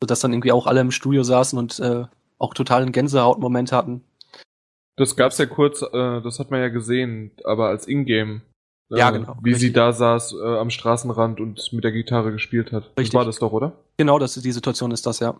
Sodass 0.00 0.20
dann 0.20 0.32
irgendwie 0.32 0.52
auch 0.52 0.66
alle 0.66 0.80
im 0.80 0.90
Studio 0.90 1.22
saßen 1.22 1.58
und 1.58 1.80
äh, 1.80 2.04
auch 2.38 2.54
total 2.54 2.82
einen 2.82 2.92
Gänsehautmoment 2.92 3.72
hatten. 3.72 4.04
Das 4.96 5.16
gab's 5.16 5.38
ja 5.38 5.46
kurz, 5.46 5.82
äh, 5.82 6.20
das 6.22 6.38
hat 6.38 6.50
man 6.50 6.60
ja 6.60 6.68
gesehen, 6.68 7.32
aber 7.44 7.68
als 7.68 7.88
Ingame. 7.88 8.42
Äh, 8.90 8.98
ja, 8.98 9.10
genau. 9.10 9.36
Wie 9.42 9.50
richtig. 9.50 9.68
sie 9.68 9.72
da 9.72 9.92
saß 9.92 10.34
äh, 10.34 10.58
am 10.58 10.70
Straßenrand 10.70 11.40
und 11.40 11.72
mit 11.72 11.84
der 11.84 11.92
Gitarre 11.92 12.32
gespielt 12.32 12.72
hat. 12.72 12.84
Richtig. 12.98 13.10
Das 13.10 13.14
war 13.14 13.24
das 13.24 13.38
doch, 13.38 13.52
oder? 13.52 13.72
Genau, 13.96 14.18
das, 14.18 14.34
die 14.34 14.52
Situation 14.52 14.90
ist 14.90 15.06
das, 15.06 15.20
ja. 15.20 15.36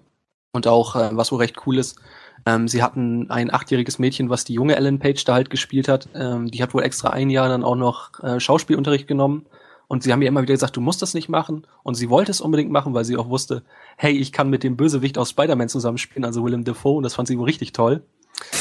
Und 0.53 0.67
auch, 0.67 0.97
äh, 0.97 1.11
was 1.13 1.33
wohl 1.33 1.39
recht 1.39 1.57
cool 1.67 1.79
ist, 1.79 1.99
ähm, 2.47 2.69
sie 2.69 2.83
hatten 2.83 3.31
ein 3.31 3.53
achtjähriges 3.53 3.99
Mädchen, 3.99 4.31
was 4.31 4.45
die 4.45 4.55
junge 4.55 4.77
Ellen 4.77 4.99
Page 4.99 5.25
da 5.25 5.35
halt 5.35 5.51
gespielt 5.51 5.89
hat. 5.89 6.09
Ähm, 6.15 6.51
die 6.51 6.63
hat 6.63 6.75
wohl 6.75 6.83
extra 6.83 7.11
ein 7.11 7.31
Jahr 7.31 7.49
dann 7.49 7.65
auch 7.65 7.75
noch 7.75 8.23
äh, 8.23 8.39
Schauspielunterricht 8.41 9.09
genommen. 9.09 9.47
Und 9.89 10.03
sie 10.03 10.13
haben 10.13 10.23
ihr 10.23 10.29
immer 10.29 10.43
wieder 10.43 10.55
gesagt, 10.55 10.77
du 10.77 10.81
musst 10.81 11.03
das 11.03 11.15
nicht 11.15 11.29
machen. 11.29 11.67
Und 11.83 11.95
sie 11.95 12.11
wollte 12.11 12.31
es 12.31 12.41
unbedingt 12.41 12.71
machen, 12.71 12.95
weil 12.95 13.05
sie 13.05 13.17
auch 13.17 13.29
wusste, 13.29 13.63
hey, 13.97 14.13
ich 14.13 14.33
kann 14.33 14.51
mit 14.51 14.63
dem 14.63 14.77
Bösewicht 14.77 15.19
aus 15.19 15.31
Spider-Man 15.31 15.69
zusammenspielen, 15.69 16.25
also 16.25 16.45
Willem 16.45 16.65
Dafoe. 16.65 16.97
Und 16.97 17.03
das 17.03 17.15
fand 17.15 17.29
sie 17.29 17.39
wohl 17.39 17.45
richtig 17.45 17.73
toll. 17.73 18.03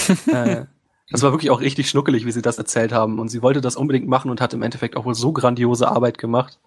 äh, 0.27 0.65
das 1.11 1.21
war 1.21 1.31
wirklich 1.31 1.51
auch 1.51 1.61
richtig 1.61 1.89
schnuckelig, 1.89 2.25
wie 2.25 2.31
sie 2.31 2.41
das 2.41 2.57
erzählt 2.57 2.91
haben. 2.91 3.19
Und 3.19 3.29
sie 3.29 3.41
wollte 3.41 3.61
das 3.61 3.75
unbedingt 3.75 4.07
machen 4.07 4.31
und 4.31 4.41
hat 4.41 4.53
im 4.53 4.61
Endeffekt 4.61 4.97
auch 4.97 5.05
wohl 5.05 5.15
so 5.15 5.31
grandiose 5.31 5.87
Arbeit 5.87 6.17
gemacht. 6.17 6.59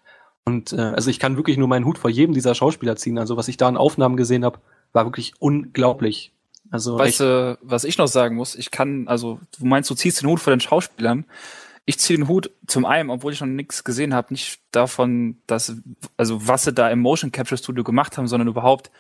Und 0.45 0.73
äh, 0.73 0.81
also 0.81 1.11
ich 1.11 1.19
kann 1.19 1.37
wirklich 1.37 1.57
nur 1.57 1.69
meinen 1.69 1.85
Hut 1.85 1.99
vor 1.99 2.11
jedem 2.11 2.35
dieser 2.35 2.55
Schauspieler 2.55 2.97
ziehen. 2.97 3.19
Also 3.19 3.37
was 3.37 3.49
ich 3.49 3.57
da 3.57 3.69
in 3.69 3.77
Aufnahmen 3.77 4.17
gesehen 4.17 4.45
habe, 4.45 4.61
war 4.93 5.05
wirklich 5.05 5.35
unglaublich. 5.39 6.33
Also 6.71 6.99
weißt 6.99 7.21
du, 7.21 7.59
was 7.63 7.85
ich 7.85 7.99
noch 7.99 8.09
sagen 8.09 8.37
muss? 8.37 8.55
Ich 8.55 8.71
kann, 8.71 9.09
also 9.09 9.41
du 9.59 9.67
meinst, 9.67 9.89
du 9.91 9.95
ziehst 9.95 10.21
den 10.21 10.29
Hut 10.29 10.41
vor 10.41 10.53
den 10.53 10.61
Schauspielern. 10.61 11.25
Ich 11.87 11.99
ziehe 11.99 12.19
den 12.19 12.29
Hut 12.29 12.51
zum 12.67 12.85
einen, 12.85 13.09
obwohl 13.09 13.33
ich 13.33 13.41
noch 13.41 13.47
nichts 13.47 13.85
gesehen 13.85 14.13
habe, 14.13 14.35
nicht 14.35 14.61
davon, 14.73 15.39
dass, 15.47 15.75
also 16.19 16.47
was 16.47 16.65
sie 16.65 16.73
da 16.75 16.91
im 16.91 17.01
Motion 17.01 17.33
Capture 17.33 17.57
Studio 17.57 17.85
gemacht 17.85 18.19
haben, 18.19 18.29
sondern 18.29 18.49
überhaupt, 18.49 18.91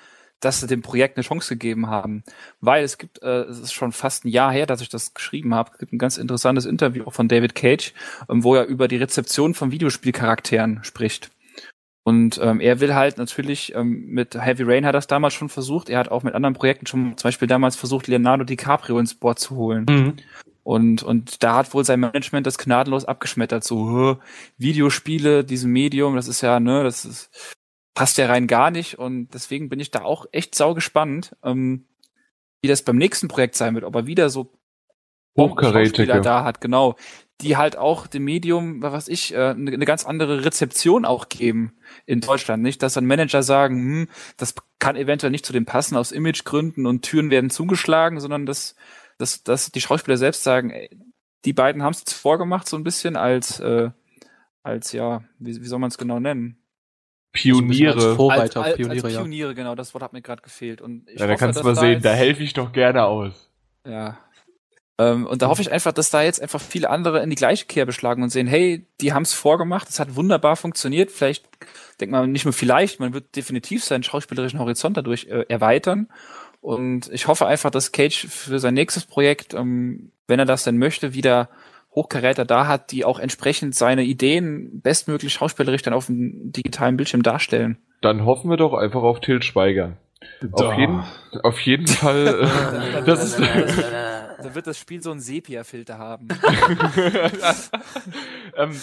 dass 0.40 0.60
sie 0.60 0.66
dem 0.66 0.82
Projekt 0.82 1.16
eine 1.16 1.24
Chance 1.24 1.54
gegeben 1.54 1.88
haben. 1.88 2.22
Weil 2.60 2.84
es 2.84 2.96
gibt, 2.96 3.22
äh, 3.22 3.42
es 3.42 3.58
ist 3.58 3.72
schon 3.72 3.92
fast 3.92 4.24
ein 4.24 4.28
Jahr 4.28 4.52
her, 4.52 4.66
dass 4.66 4.80
ich 4.80 4.88
das 4.88 5.12
geschrieben 5.12 5.54
habe, 5.54 5.70
es 5.72 5.78
gibt 5.78 5.92
ein 5.92 5.98
ganz 5.98 6.16
interessantes 6.16 6.64
Interview 6.64 7.10
von 7.10 7.28
David 7.28 7.54
Cage, 7.54 7.92
ähm, 8.30 8.44
wo 8.44 8.54
er 8.54 8.64
über 8.66 8.88
die 8.88 8.96
Rezeption 8.96 9.52
von 9.52 9.70
Videospielcharakteren 9.70 10.80
spricht. 10.82 11.30
Und 12.08 12.40
ähm, 12.42 12.60
er 12.60 12.80
will 12.80 12.94
halt 12.94 13.18
natürlich, 13.18 13.74
ähm, 13.74 14.06
mit 14.06 14.34
Heavy 14.34 14.62
Rain 14.62 14.86
hat 14.86 14.90
er 14.94 14.98
das 14.98 15.08
damals 15.08 15.34
schon 15.34 15.50
versucht, 15.50 15.90
er 15.90 15.98
hat 15.98 16.10
auch 16.10 16.22
mit 16.22 16.34
anderen 16.34 16.54
Projekten 16.54 16.86
schon 16.86 17.18
zum 17.18 17.28
Beispiel 17.28 17.46
damals 17.46 17.76
versucht, 17.76 18.06
Leonardo 18.06 18.44
DiCaprio 18.44 18.98
ins 18.98 19.14
Board 19.14 19.38
zu 19.38 19.56
holen. 19.56 19.84
Mhm. 19.86 20.16
Und, 20.62 21.02
und 21.02 21.42
da 21.42 21.56
hat 21.56 21.74
wohl 21.74 21.84
sein 21.84 22.00
Management 22.00 22.46
das 22.46 22.56
gnadenlos 22.56 23.04
abgeschmettert, 23.04 23.62
so, 23.62 24.16
Videospiele, 24.56 25.44
diesem 25.44 25.70
Medium, 25.70 26.16
das 26.16 26.28
ist 26.28 26.40
ja, 26.40 26.60
ne, 26.60 26.82
das 26.82 27.04
ist, 27.04 27.52
passt 27.92 28.16
ja 28.16 28.24
rein 28.24 28.46
gar 28.46 28.70
nicht. 28.70 28.98
Und 28.98 29.34
deswegen 29.34 29.68
bin 29.68 29.78
ich 29.78 29.90
da 29.90 30.00
auch 30.00 30.24
echt 30.32 30.54
sau 30.54 30.72
gespannt, 30.72 31.36
ähm, 31.44 31.84
wie 32.62 32.68
das 32.68 32.80
beim 32.80 32.96
nächsten 32.96 33.28
Projekt 33.28 33.54
sein 33.54 33.74
wird, 33.74 33.84
ob 33.84 33.94
er 33.94 34.06
wieder 34.06 34.30
so 34.30 34.50
Hochkarätige 35.36 36.22
da 36.22 36.42
hat, 36.42 36.62
genau, 36.62 36.96
die 37.40 37.56
halt 37.56 37.76
auch 37.76 38.06
dem 38.06 38.24
Medium, 38.24 38.82
was 38.82 39.08
ich, 39.08 39.32
äh, 39.32 39.50
eine, 39.50 39.72
eine 39.72 39.84
ganz 39.84 40.04
andere 40.04 40.44
Rezeption 40.44 41.04
auch 41.04 41.28
geben 41.28 41.72
in 42.04 42.20
Deutschland, 42.20 42.62
nicht? 42.62 42.82
Dass 42.82 42.94
dann 42.94 43.06
Manager 43.06 43.42
sagen, 43.42 43.76
hm, 43.76 44.08
das 44.36 44.54
kann 44.78 44.96
eventuell 44.96 45.30
nicht 45.30 45.46
zu 45.46 45.52
dem 45.52 45.64
passen 45.64 45.96
aus 45.96 46.12
Imagegründen 46.12 46.86
und 46.86 47.02
Türen 47.02 47.30
werden 47.30 47.50
zugeschlagen, 47.50 48.20
sondern 48.20 48.44
dass, 48.44 48.74
dass, 49.18 49.44
dass 49.44 49.70
die 49.70 49.80
Schauspieler 49.80 50.16
selbst 50.16 50.42
sagen, 50.42 50.70
ey, 50.70 50.90
die 51.44 51.52
beiden 51.52 51.82
haben 51.82 51.92
es 51.92 52.00
jetzt 52.00 52.14
vorgemacht, 52.14 52.68
so 52.68 52.76
ein 52.76 52.84
bisschen 52.84 53.16
als, 53.16 53.60
äh, 53.60 53.90
als 54.62 54.92
ja, 54.92 55.22
wie, 55.38 55.60
wie 55.60 55.66
soll 55.66 55.78
man 55.78 55.88
es 55.88 55.98
genau 55.98 56.18
nennen? 56.18 56.58
Pioniere. 57.32 57.94
Also 57.94 58.08
als 58.08 58.16
Vorreiter, 58.16 58.42
als, 58.42 58.56
als, 58.56 58.76
Pioniere, 58.76 59.06
als 59.06 59.14
Pioniere, 59.14 59.48
ja. 59.50 59.54
genau, 59.54 59.74
das 59.76 59.94
Wort 59.94 60.02
hat 60.02 60.12
mir 60.12 60.22
gerade 60.22 60.42
gefehlt. 60.42 60.80
Und 60.80 61.08
ich 61.08 61.20
ja, 61.20 61.26
da 61.26 61.36
kannst 61.36 61.60
du 61.60 61.64
mal 61.64 61.76
sehen, 61.76 62.02
da 62.02 62.12
helfe 62.12 62.42
ich 62.42 62.52
doch 62.52 62.72
gerne 62.72 63.04
aus. 63.04 63.50
Ja, 63.86 64.18
und 64.98 65.42
da 65.42 65.46
hoffe 65.46 65.62
ich 65.62 65.70
einfach, 65.70 65.92
dass 65.92 66.10
da 66.10 66.22
jetzt 66.22 66.42
einfach 66.42 66.60
viele 66.60 66.90
andere 66.90 67.22
in 67.22 67.30
die 67.30 67.36
gleiche 67.36 67.66
Kerbe 67.66 67.92
schlagen 67.92 68.22
und 68.22 68.30
sehen, 68.30 68.48
hey, 68.48 68.84
die 69.00 69.12
haben 69.12 69.22
es 69.22 69.32
vorgemacht, 69.32 69.88
es 69.88 70.00
hat 70.00 70.16
wunderbar 70.16 70.56
funktioniert. 70.56 71.12
Vielleicht 71.12 71.44
denkt 72.00 72.10
man 72.12 72.32
nicht 72.32 72.44
nur 72.44 72.52
vielleicht, 72.52 72.98
man 72.98 73.14
wird 73.14 73.36
definitiv 73.36 73.84
seinen 73.84 74.02
schauspielerischen 74.02 74.58
Horizont 74.58 74.96
dadurch 74.96 75.26
äh, 75.26 75.44
erweitern. 75.48 76.08
Und 76.60 77.08
ich 77.12 77.28
hoffe 77.28 77.46
einfach, 77.46 77.70
dass 77.70 77.92
Cage 77.92 78.26
für 78.28 78.58
sein 78.58 78.74
nächstes 78.74 79.04
Projekt, 79.04 79.54
ähm, 79.54 80.10
wenn 80.26 80.40
er 80.40 80.46
das 80.46 80.64
denn 80.64 80.78
möchte, 80.78 81.14
wieder 81.14 81.48
Hochkaräter 81.94 82.44
da 82.44 82.66
hat, 82.66 82.90
die 82.90 83.04
auch 83.04 83.20
entsprechend 83.20 83.76
seine 83.76 84.02
Ideen 84.02 84.80
bestmöglich 84.80 85.32
schauspielerisch 85.32 85.82
dann 85.82 85.94
auf 85.94 86.06
dem 86.06 86.52
digitalen 86.52 86.96
Bildschirm 86.96 87.22
darstellen. 87.22 87.78
Dann 88.00 88.24
hoffen 88.24 88.50
wir 88.50 88.56
doch 88.56 88.74
einfach 88.74 89.02
auf 89.02 89.20
Til 89.20 89.42
Schweiger. 89.42 89.96
Auf 90.52 90.74
jeden, 90.74 91.04
auf 91.44 91.60
jeden 91.60 91.86
Fall. 91.86 92.48
Äh, 92.98 93.04
das 93.04 93.24
ist, 93.24 93.40
dann 94.42 94.54
wird 94.54 94.66
das 94.66 94.78
Spiel 94.78 95.02
so 95.02 95.10
einen 95.10 95.20
Sepia-Filter 95.20 95.98
haben. 95.98 96.28
ähm, 98.56 98.80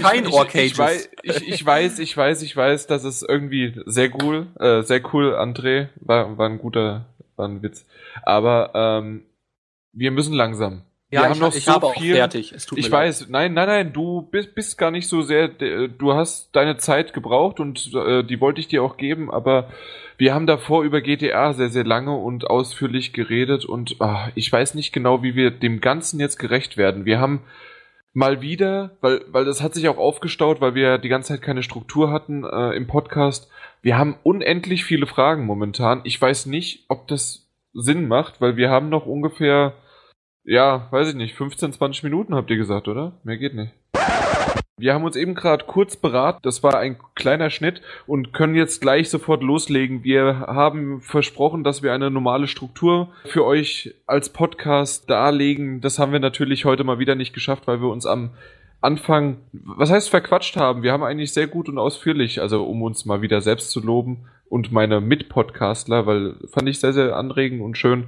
Kein 0.00 0.26
Orcage. 0.26 0.74
Ich, 1.22 1.22
ich, 1.22 1.36
ich, 1.36 1.48
ich, 1.48 1.66
weiß, 1.66 1.98
ich 1.98 2.16
weiß, 2.16 2.42
ich 2.42 2.56
weiß, 2.56 2.86
das 2.86 3.04
ist 3.04 3.22
irgendwie 3.22 3.80
sehr 3.86 4.10
cool, 4.22 4.46
äh, 4.60 4.82
sehr 4.82 5.02
cool, 5.12 5.34
André. 5.34 5.88
War, 5.96 6.38
war 6.38 6.48
ein 6.48 6.58
guter, 6.58 7.06
war 7.36 7.48
ein 7.48 7.62
Witz. 7.62 7.86
Aber 8.22 8.72
ähm, 8.74 9.24
wir 9.92 10.10
müssen 10.10 10.34
langsam. 10.34 10.82
Ja, 11.10 11.22
wir 11.22 11.30
haben 11.30 11.40
noch 11.40 11.54
ich 11.54 11.64
so 11.64 11.72
habe 11.72 11.90
viel. 11.96 12.16
fertig. 12.16 12.52
Es 12.52 12.66
tut 12.66 12.78
ich 12.78 12.90
weiß, 12.90 13.22
leid. 13.22 13.30
nein, 13.30 13.54
nein, 13.54 13.68
nein, 13.68 13.92
du 13.94 14.22
bist, 14.22 14.54
bist 14.54 14.76
gar 14.76 14.90
nicht 14.90 15.08
so 15.08 15.22
sehr, 15.22 15.48
du 15.48 16.12
hast 16.12 16.54
deine 16.54 16.76
Zeit 16.76 17.14
gebraucht 17.14 17.60
und 17.60 17.94
äh, 17.94 18.22
die 18.24 18.42
wollte 18.42 18.60
ich 18.60 18.68
dir 18.68 18.82
auch 18.82 18.98
geben, 18.98 19.30
aber 19.30 19.70
wir 20.18 20.34
haben 20.34 20.46
davor 20.46 20.82
über 20.82 21.00
GTA 21.00 21.52
sehr, 21.52 21.70
sehr 21.70 21.84
lange 21.84 22.14
und 22.14 22.48
ausführlich 22.50 23.12
geredet 23.12 23.64
und 23.64 23.96
ach, 24.00 24.30
ich 24.34 24.52
weiß 24.52 24.74
nicht 24.74 24.92
genau, 24.92 25.22
wie 25.22 25.36
wir 25.36 25.52
dem 25.52 25.80
Ganzen 25.80 26.18
jetzt 26.18 26.38
gerecht 26.38 26.76
werden. 26.76 27.04
Wir 27.04 27.20
haben 27.20 27.42
mal 28.12 28.40
wieder, 28.40 28.96
weil, 29.00 29.24
weil 29.28 29.44
das 29.44 29.62
hat 29.62 29.74
sich 29.74 29.88
auch 29.88 29.96
aufgestaut, 29.96 30.60
weil 30.60 30.74
wir 30.74 30.98
die 30.98 31.08
ganze 31.08 31.28
Zeit 31.28 31.42
keine 31.42 31.62
Struktur 31.62 32.10
hatten 32.10 32.42
äh, 32.44 32.72
im 32.72 32.88
Podcast. 32.88 33.48
Wir 33.80 33.96
haben 33.96 34.16
unendlich 34.24 34.84
viele 34.84 35.06
Fragen 35.06 35.46
momentan. 35.46 36.00
Ich 36.02 36.20
weiß 36.20 36.46
nicht, 36.46 36.86
ob 36.88 37.06
das 37.06 37.48
Sinn 37.72 38.08
macht, 38.08 38.40
weil 38.40 38.56
wir 38.56 38.70
haben 38.70 38.88
noch 38.88 39.06
ungefähr, 39.06 39.74
ja, 40.42 40.88
weiß 40.90 41.10
ich 41.10 41.14
nicht, 41.14 41.36
15, 41.36 41.74
20 41.74 42.02
Minuten 42.02 42.34
habt 42.34 42.50
ihr 42.50 42.56
gesagt, 42.56 42.88
oder? 42.88 43.20
Mehr 43.22 43.36
geht 43.36 43.54
nicht. 43.54 43.72
Wir 44.78 44.94
haben 44.94 45.04
uns 45.04 45.16
eben 45.16 45.34
gerade 45.34 45.64
kurz 45.64 45.96
beraten, 45.96 46.38
das 46.42 46.62
war 46.62 46.78
ein 46.78 46.96
kleiner 47.16 47.50
Schnitt 47.50 47.82
und 48.06 48.32
können 48.32 48.54
jetzt 48.54 48.80
gleich 48.80 49.10
sofort 49.10 49.42
loslegen. 49.42 50.04
Wir 50.04 50.40
haben 50.46 51.00
versprochen, 51.00 51.64
dass 51.64 51.82
wir 51.82 51.92
eine 51.92 52.10
normale 52.10 52.46
Struktur 52.46 53.08
für 53.24 53.44
euch 53.44 53.94
als 54.06 54.28
Podcast 54.28 55.10
darlegen. 55.10 55.80
Das 55.80 55.98
haben 55.98 56.12
wir 56.12 56.20
natürlich 56.20 56.64
heute 56.64 56.84
mal 56.84 57.00
wieder 57.00 57.16
nicht 57.16 57.34
geschafft, 57.34 57.66
weil 57.66 57.80
wir 57.80 57.88
uns 57.88 58.06
am 58.06 58.30
Anfang, 58.80 59.38
was 59.52 59.90
heißt 59.90 60.08
verquatscht 60.08 60.56
haben? 60.56 60.84
Wir 60.84 60.92
haben 60.92 61.02
eigentlich 61.02 61.32
sehr 61.32 61.48
gut 61.48 61.68
und 61.68 61.78
ausführlich, 61.78 62.40
also 62.40 62.64
um 62.64 62.82
uns 62.82 63.04
mal 63.04 63.22
wieder 63.22 63.40
selbst 63.40 63.70
zu 63.70 63.80
loben 63.80 64.28
und 64.48 64.70
meine 64.70 65.00
Mitpodcastler, 65.00 66.06
weil 66.06 66.36
fand 66.52 66.68
ich 66.68 66.78
sehr, 66.78 66.92
sehr 66.92 67.16
anregend 67.16 67.60
und 67.60 67.76
schön, 67.76 68.04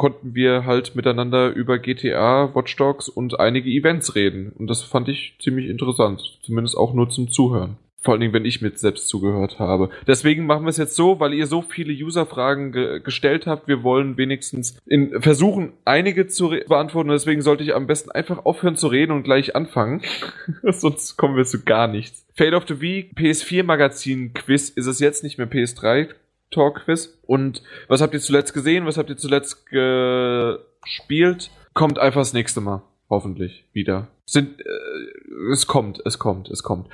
konnten 0.00 0.34
wir 0.34 0.64
halt 0.64 0.96
miteinander 0.96 1.50
über 1.50 1.78
GTA, 1.78 2.54
Watch 2.54 2.74
Dogs 2.76 3.10
und 3.10 3.38
einige 3.38 3.68
Events 3.68 4.14
reden. 4.14 4.50
Und 4.58 4.68
das 4.68 4.82
fand 4.82 5.10
ich 5.10 5.36
ziemlich 5.38 5.68
interessant. 5.68 6.38
Zumindest 6.40 6.74
auch 6.74 6.94
nur 6.94 7.10
zum 7.10 7.30
Zuhören. 7.30 7.76
Vor 8.00 8.14
allen 8.14 8.22
Dingen, 8.22 8.32
wenn 8.32 8.46
ich 8.46 8.62
mit 8.62 8.78
selbst 8.78 9.08
zugehört 9.08 9.58
habe. 9.58 9.90
Deswegen 10.06 10.46
machen 10.46 10.64
wir 10.64 10.70
es 10.70 10.78
jetzt 10.78 10.96
so, 10.96 11.20
weil 11.20 11.34
ihr 11.34 11.46
so 11.46 11.60
viele 11.60 11.92
User-Fragen 11.92 12.72
ge 12.72 13.00
gestellt 13.00 13.46
habt. 13.46 13.68
Wir 13.68 13.82
wollen 13.82 14.16
wenigstens 14.16 14.78
in, 14.86 15.20
versuchen, 15.20 15.74
einige 15.84 16.28
zu 16.28 16.48
beantworten. 16.66 17.10
Deswegen 17.10 17.42
sollte 17.42 17.62
ich 17.62 17.74
am 17.74 17.86
besten 17.86 18.10
einfach 18.10 18.46
aufhören 18.46 18.76
zu 18.76 18.86
reden 18.86 19.12
und 19.12 19.24
gleich 19.24 19.54
anfangen. 19.54 20.00
Sonst 20.62 21.18
kommen 21.18 21.36
wir 21.36 21.44
zu 21.44 21.62
gar 21.62 21.88
nichts. 21.88 22.24
Fade 22.34 22.56
of 22.56 22.64
the 22.66 22.80
Week, 22.80 23.12
PS4 23.18 23.64
Magazin 23.64 24.32
Quiz 24.32 24.70
ist 24.70 24.86
es 24.86 24.98
jetzt 24.98 25.22
nicht 25.22 25.36
mehr 25.36 25.50
PS3 25.50 26.08
Talk 26.50 26.84
Quiz. 26.84 27.18
Und 27.26 27.62
was 27.88 28.00
habt 28.00 28.14
ihr 28.14 28.20
zuletzt 28.20 28.54
gesehen? 28.54 28.86
Was 28.86 28.96
habt 28.98 29.10
ihr 29.10 29.16
zuletzt 29.16 29.66
gespielt? 29.66 31.50
Kommt 31.74 31.98
einfach 31.98 32.20
das 32.22 32.32
nächste 32.32 32.60
Mal. 32.60 32.82
Hoffentlich 33.08 33.64
wieder. 33.72 34.08
Sind, 34.24 34.60
äh, 34.60 35.52
es 35.52 35.66
kommt, 35.66 36.00
es 36.04 36.18
kommt, 36.18 36.48
es 36.48 36.62
kommt. 36.62 36.88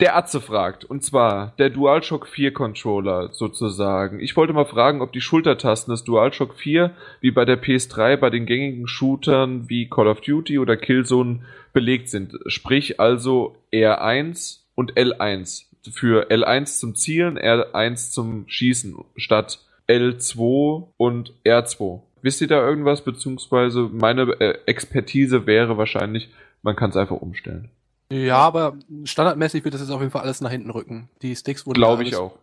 Der 0.00 0.16
Atze 0.16 0.40
fragt, 0.40 0.84
und 0.84 1.04
zwar 1.04 1.54
der 1.58 1.70
DualShock 1.70 2.26
4 2.26 2.52
Controller 2.52 3.28
sozusagen. 3.32 4.18
Ich 4.18 4.36
wollte 4.36 4.52
mal 4.52 4.64
fragen, 4.64 5.00
ob 5.00 5.12
die 5.12 5.20
Schultertasten 5.20 5.92
des 5.92 6.02
DualShock 6.02 6.54
4 6.54 6.90
wie 7.20 7.30
bei 7.30 7.44
der 7.44 7.62
PS3 7.62 8.16
bei 8.16 8.28
den 8.28 8.46
gängigen 8.46 8.88
Shootern 8.88 9.68
wie 9.68 9.88
Call 9.88 10.08
of 10.08 10.20
Duty 10.20 10.58
oder 10.58 10.76
Killzone 10.76 11.42
belegt 11.72 12.08
sind. 12.08 12.36
Sprich 12.46 12.98
also 12.98 13.54
R1 13.72 14.62
und 14.74 14.94
L1 14.94 15.66
für 15.90 16.30
L1 16.30 16.78
zum 16.78 16.94
Zielen, 16.94 17.38
R1 17.38 18.12
zum 18.12 18.44
Schießen 18.46 18.96
statt 19.16 19.60
L2 19.88 20.88
und 20.96 21.32
R2. 21.44 22.00
Wisst 22.22 22.40
ihr 22.40 22.46
da 22.46 22.66
irgendwas? 22.66 23.02
Beziehungsweise 23.02 23.90
meine 23.92 24.22
äh, 24.40 24.58
Expertise 24.66 25.46
wäre 25.46 25.76
wahrscheinlich, 25.76 26.30
man 26.62 26.76
kann 26.76 26.90
es 26.90 26.96
einfach 26.96 27.16
umstellen. 27.16 27.70
Ja, 28.12 28.36
aber 28.36 28.76
standardmäßig 29.04 29.64
wird 29.64 29.74
das 29.74 29.80
jetzt 29.80 29.90
auf 29.90 30.00
jeden 30.00 30.12
Fall 30.12 30.22
alles 30.22 30.40
nach 30.40 30.50
hinten 30.50 30.70
rücken. 30.70 31.08
Die 31.22 31.34
Sticks 31.34 31.66
wurden 31.66 31.78
Glaube 31.78 32.04
ich 32.04 32.14
auch. 32.14 32.38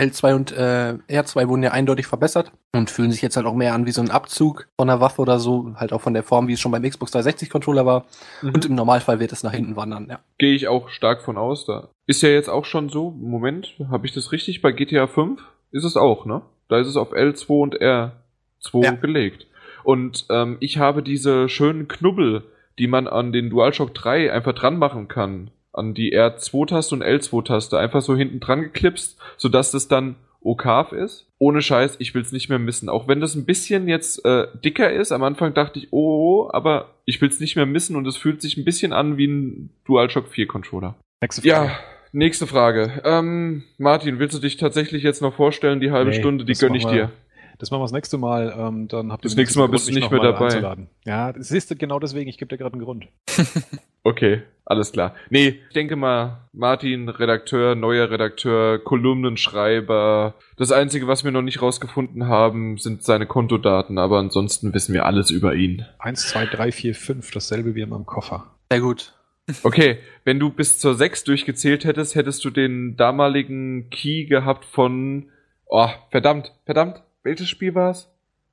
L2 0.00 0.34
und 0.34 0.52
äh, 0.52 0.94
R2 1.08 1.48
wurden 1.48 1.62
ja 1.62 1.72
eindeutig 1.72 2.06
verbessert 2.06 2.52
und 2.72 2.90
fühlen 2.90 3.12
sich 3.12 3.22
jetzt 3.22 3.36
halt 3.36 3.46
auch 3.46 3.54
mehr 3.54 3.74
an 3.74 3.86
wie 3.86 3.90
so 3.90 4.00
ein 4.00 4.10
Abzug 4.10 4.66
von 4.76 4.88
der 4.88 5.00
Waffe 5.00 5.22
oder 5.22 5.38
so, 5.38 5.74
halt 5.76 5.92
auch 5.92 6.00
von 6.00 6.14
der 6.14 6.22
Form, 6.22 6.48
wie 6.48 6.54
es 6.54 6.60
schon 6.60 6.72
beim 6.72 6.82
Xbox 6.82 7.12
360 7.12 7.50
Controller 7.50 7.86
war. 7.86 8.06
Mhm. 8.42 8.50
Und 8.54 8.64
im 8.64 8.74
Normalfall 8.74 9.20
wird 9.20 9.32
es 9.32 9.42
nach 9.42 9.52
hinten 9.52 9.76
wandern, 9.76 10.06
ja. 10.10 10.20
Gehe 10.38 10.54
ich 10.54 10.68
auch 10.68 10.88
stark 10.88 11.22
von 11.22 11.36
aus. 11.36 11.66
Da 11.66 11.88
ist 12.06 12.22
ja 12.22 12.30
jetzt 12.30 12.48
auch 12.48 12.64
schon 12.64 12.88
so, 12.88 13.10
Moment, 13.10 13.74
habe 13.90 14.06
ich 14.06 14.12
das 14.12 14.32
richtig? 14.32 14.62
Bei 14.62 14.72
GTA 14.72 15.06
5 15.06 15.40
ist 15.72 15.84
es 15.84 15.96
auch, 15.96 16.26
ne? 16.26 16.42
Da 16.68 16.78
ist 16.78 16.86
es 16.86 16.96
auf 16.96 17.12
L2 17.12 17.60
und 17.60 17.80
R2 17.80 18.84
ja. 18.84 18.92
gelegt. 18.92 19.46
Und 19.82 20.26
ähm, 20.30 20.56
ich 20.60 20.78
habe 20.78 21.02
diese 21.02 21.48
schönen 21.48 21.88
Knubbel 21.88 22.44
die 22.80 22.86
man 22.86 23.06
an 23.06 23.30
den 23.30 23.50
DualShock 23.50 23.94
3 23.94 24.32
einfach 24.32 24.54
dran 24.54 24.78
machen 24.78 25.06
kann. 25.06 25.50
An 25.80 25.94
die 25.94 26.16
R2-Taste 26.16 26.94
und 26.94 27.02
L2-Taste. 27.02 27.78
Einfach 27.78 28.02
so 28.02 28.16
hinten 28.16 28.38
dran 28.38 28.62
geklipst, 28.62 29.18
sodass 29.36 29.72
das 29.72 29.88
dann 29.88 30.16
OKAV 30.42 30.92
ist. 30.92 31.26
Ohne 31.38 31.62
Scheiß, 31.62 31.96
ich 31.98 32.14
will 32.14 32.22
es 32.22 32.32
nicht 32.32 32.48
mehr 32.48 32.58
missen. 32.58 32.88
Auch 32.88 33.08
wenn 33.08 33.20
das 33.20 33.34
ein 33.34 33.44
bisschen 33.44 33.88
jetzt 33.88 34.24
äh, 34.24 34.46
dicker 34.64 34.92
ist. 34.92 35.12
Am 35.12 35.22
Anfang 35.22 35.54
dachte 35.54 35.78
ich, 35.78 35.88
oh, 35.90 36.48
aber 36.52 36.94
ich 37.04 37.20
will 37.20 37.28
es 37.28 37.40
nicht 37.40 37.56
mehr 37.56 37.66
missen 37.66 37.96
und 37.96 38.06
es 38.06 38.16
fühlt 38.16 38.40
sich 38.42 38.56
ein 38.56 38.64
bisschen 38.64 38.92
an 38.92 39.16
wie 39.16 39.26
ein 39.26 39.70
DualShock 39.86 40.28
4 40.28 40.46
Controller. 40.46 40.94
Nächste 41.20 41.42
Frage. 41.42 41.68
Ja, 41.68 41.78
nächste 42.12 42.46
Frage. 42.46 43.02
Ähm, 43.04 43.64
Martin, 43.78 44.18
willst 44.18 44.36
du 44.36 44.40
dich 44.40 44.56
tatsächlich 44.56 45.02
jetzt 45.02 45.22
noch 45.22 45.34
vorstellen? 45.34 45.80
Die 45.80 45.90
halbe 45.90 46.10
nee, 46.10 46.18
Stunde, 46.18 46.44
die 46.44 46.54
gönne 46.54 46.76
ich 46.76 46.86
dir. 46.86 47.10
Das 47.60 47.70
machen 47.70 47.80
wir 47.80 47.84
das 47.84 47.92
nächste 47.92 48.16
Mal. 48.16 48.54
Ähm, 48.56 48.88
dann 48.88 49.12
habt 49.12 49.22
ihr 49.22 49.28
das 49.28 49.36
nächste 49.36 49.58
Mal 49.58 49.68
bist 49.68 49.86
du 49.86 49.92
nicht 49.92 50.10
mehr 50.10 50.20
dabei. 50.20 50.46
Einzuladen. 50.46 50.88
Ja, 51.04 51.30
das 51.30 51.50
ist 51.50 51.78
genau 51.78 51.98
deswegen. 51.98 52.30
Ich 52.30 52.38
gebe 52.38 52.48
dir 52.48 52.56
gerade 52.56 52.72
einen 52.72 52.82
Grund. 52.82 53.06
okay, 54.02 54.42
alles 54.64 54.92
klar. 54.92 55.14
Nee, 55.28 55.60
ich 55.68 55.74
denke 55.74 55.94
mal, 55.94 56.48
Martin, 56.54 57.10
Redakteur, 57.10 57.74
neuer 57.74 58.10
Redakteur, 58.10 58.78
Kolumnenschreiber. 58.78 60.36
Das 60.56 60.72
Einzige, 60.72 61.06
was 61.06 61.22
wir 61.22 61.32
noch 61.32 61.42
nicht 61.42 61.60
rausgefunden 61.60 62.28
haben, 62.28 62.78
sind 62.78 63.04
seine 63.04 63.26
Kontodaten. 63.26 63.98
Aber 63.98 64.18
ansonsten 64.18 64.72
wissen 64.72 64.94
wir 64.94 65.04
alles 65.04 65.30
über 65.30 65.54
ihn. 65.54 65.84
Eins, 65.98 66.28
zwei, 66.28 66.46
drei, 66.46 66.72
vier, 66.72 66.94
fünf. 66.94 67.30
Dasselbe 67.30 67.74
wie 67.74 67.82
in 67.82 67.90
meinem 67.90 68.06
Koffer. 68.06 68.46
Sehr 68.72 68.80
gut. 68.80 69.12
Okay, 69.64 69.98
wenn 70.22 70.38
du 70.38 70.50
bis 70.50 70.78
zur 70.78 70.94
sechs 70.94 71.24
durchgezählt 71.24 71.84
hättest, 71.84 72.14
hättest 72.14 72.44
du 72.44 72.50
den 72.50 72.96
damaligen 72.96 73.90
Key 73.90 74.26
gehabt 74.26 74.64
von. 74.64 75.28
Oh, 75.66 75.88
verdammt, 76.10 76.52
verdammt. 76.66 77.02
Welches 77.22 77.48
Spiel 77.48 77.74
war 77.74 77.90
es? 77.90 78.08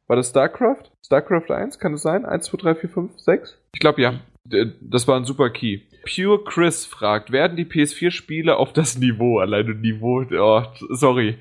War 0.07 0.17
das 0.17 0.29
StarCraft? 0.29 0.91
StarCraft 1.05 1.51
1, 1.51 1.79
kann 1.79 1.93
es 1.93 2.01
sein? 2.01 2.25
1, 2.25 2.45
2, 2.45 2.57
3, 2.57 2.75
4, 2.75 2.89
5, 2.89 3.19
6? 3.19 3.57
Ich 3.73 3.79
glaube 3.79 4.01
ja. 4.01 4.19
Das 4.81 5.07
war 5.07 5.17
ein 5.17 5.25
super 5.25 5.49
Key. 5.49 5.81
Pure 6.05 6.43
Chris 6.45 6.85
fragt, 6.85 7.31
werden 7.31 7.57
die 7.57 7.65
PS4-Spiele 7.65 8.55
auf 8.55 8.71
das 8.71 8.97
Niveau, 8.97 9.39
alleine 9.39 9.75
Niveau, 9.75 10.23
oh, 10.31 10.63
sorry. 10.89 11.37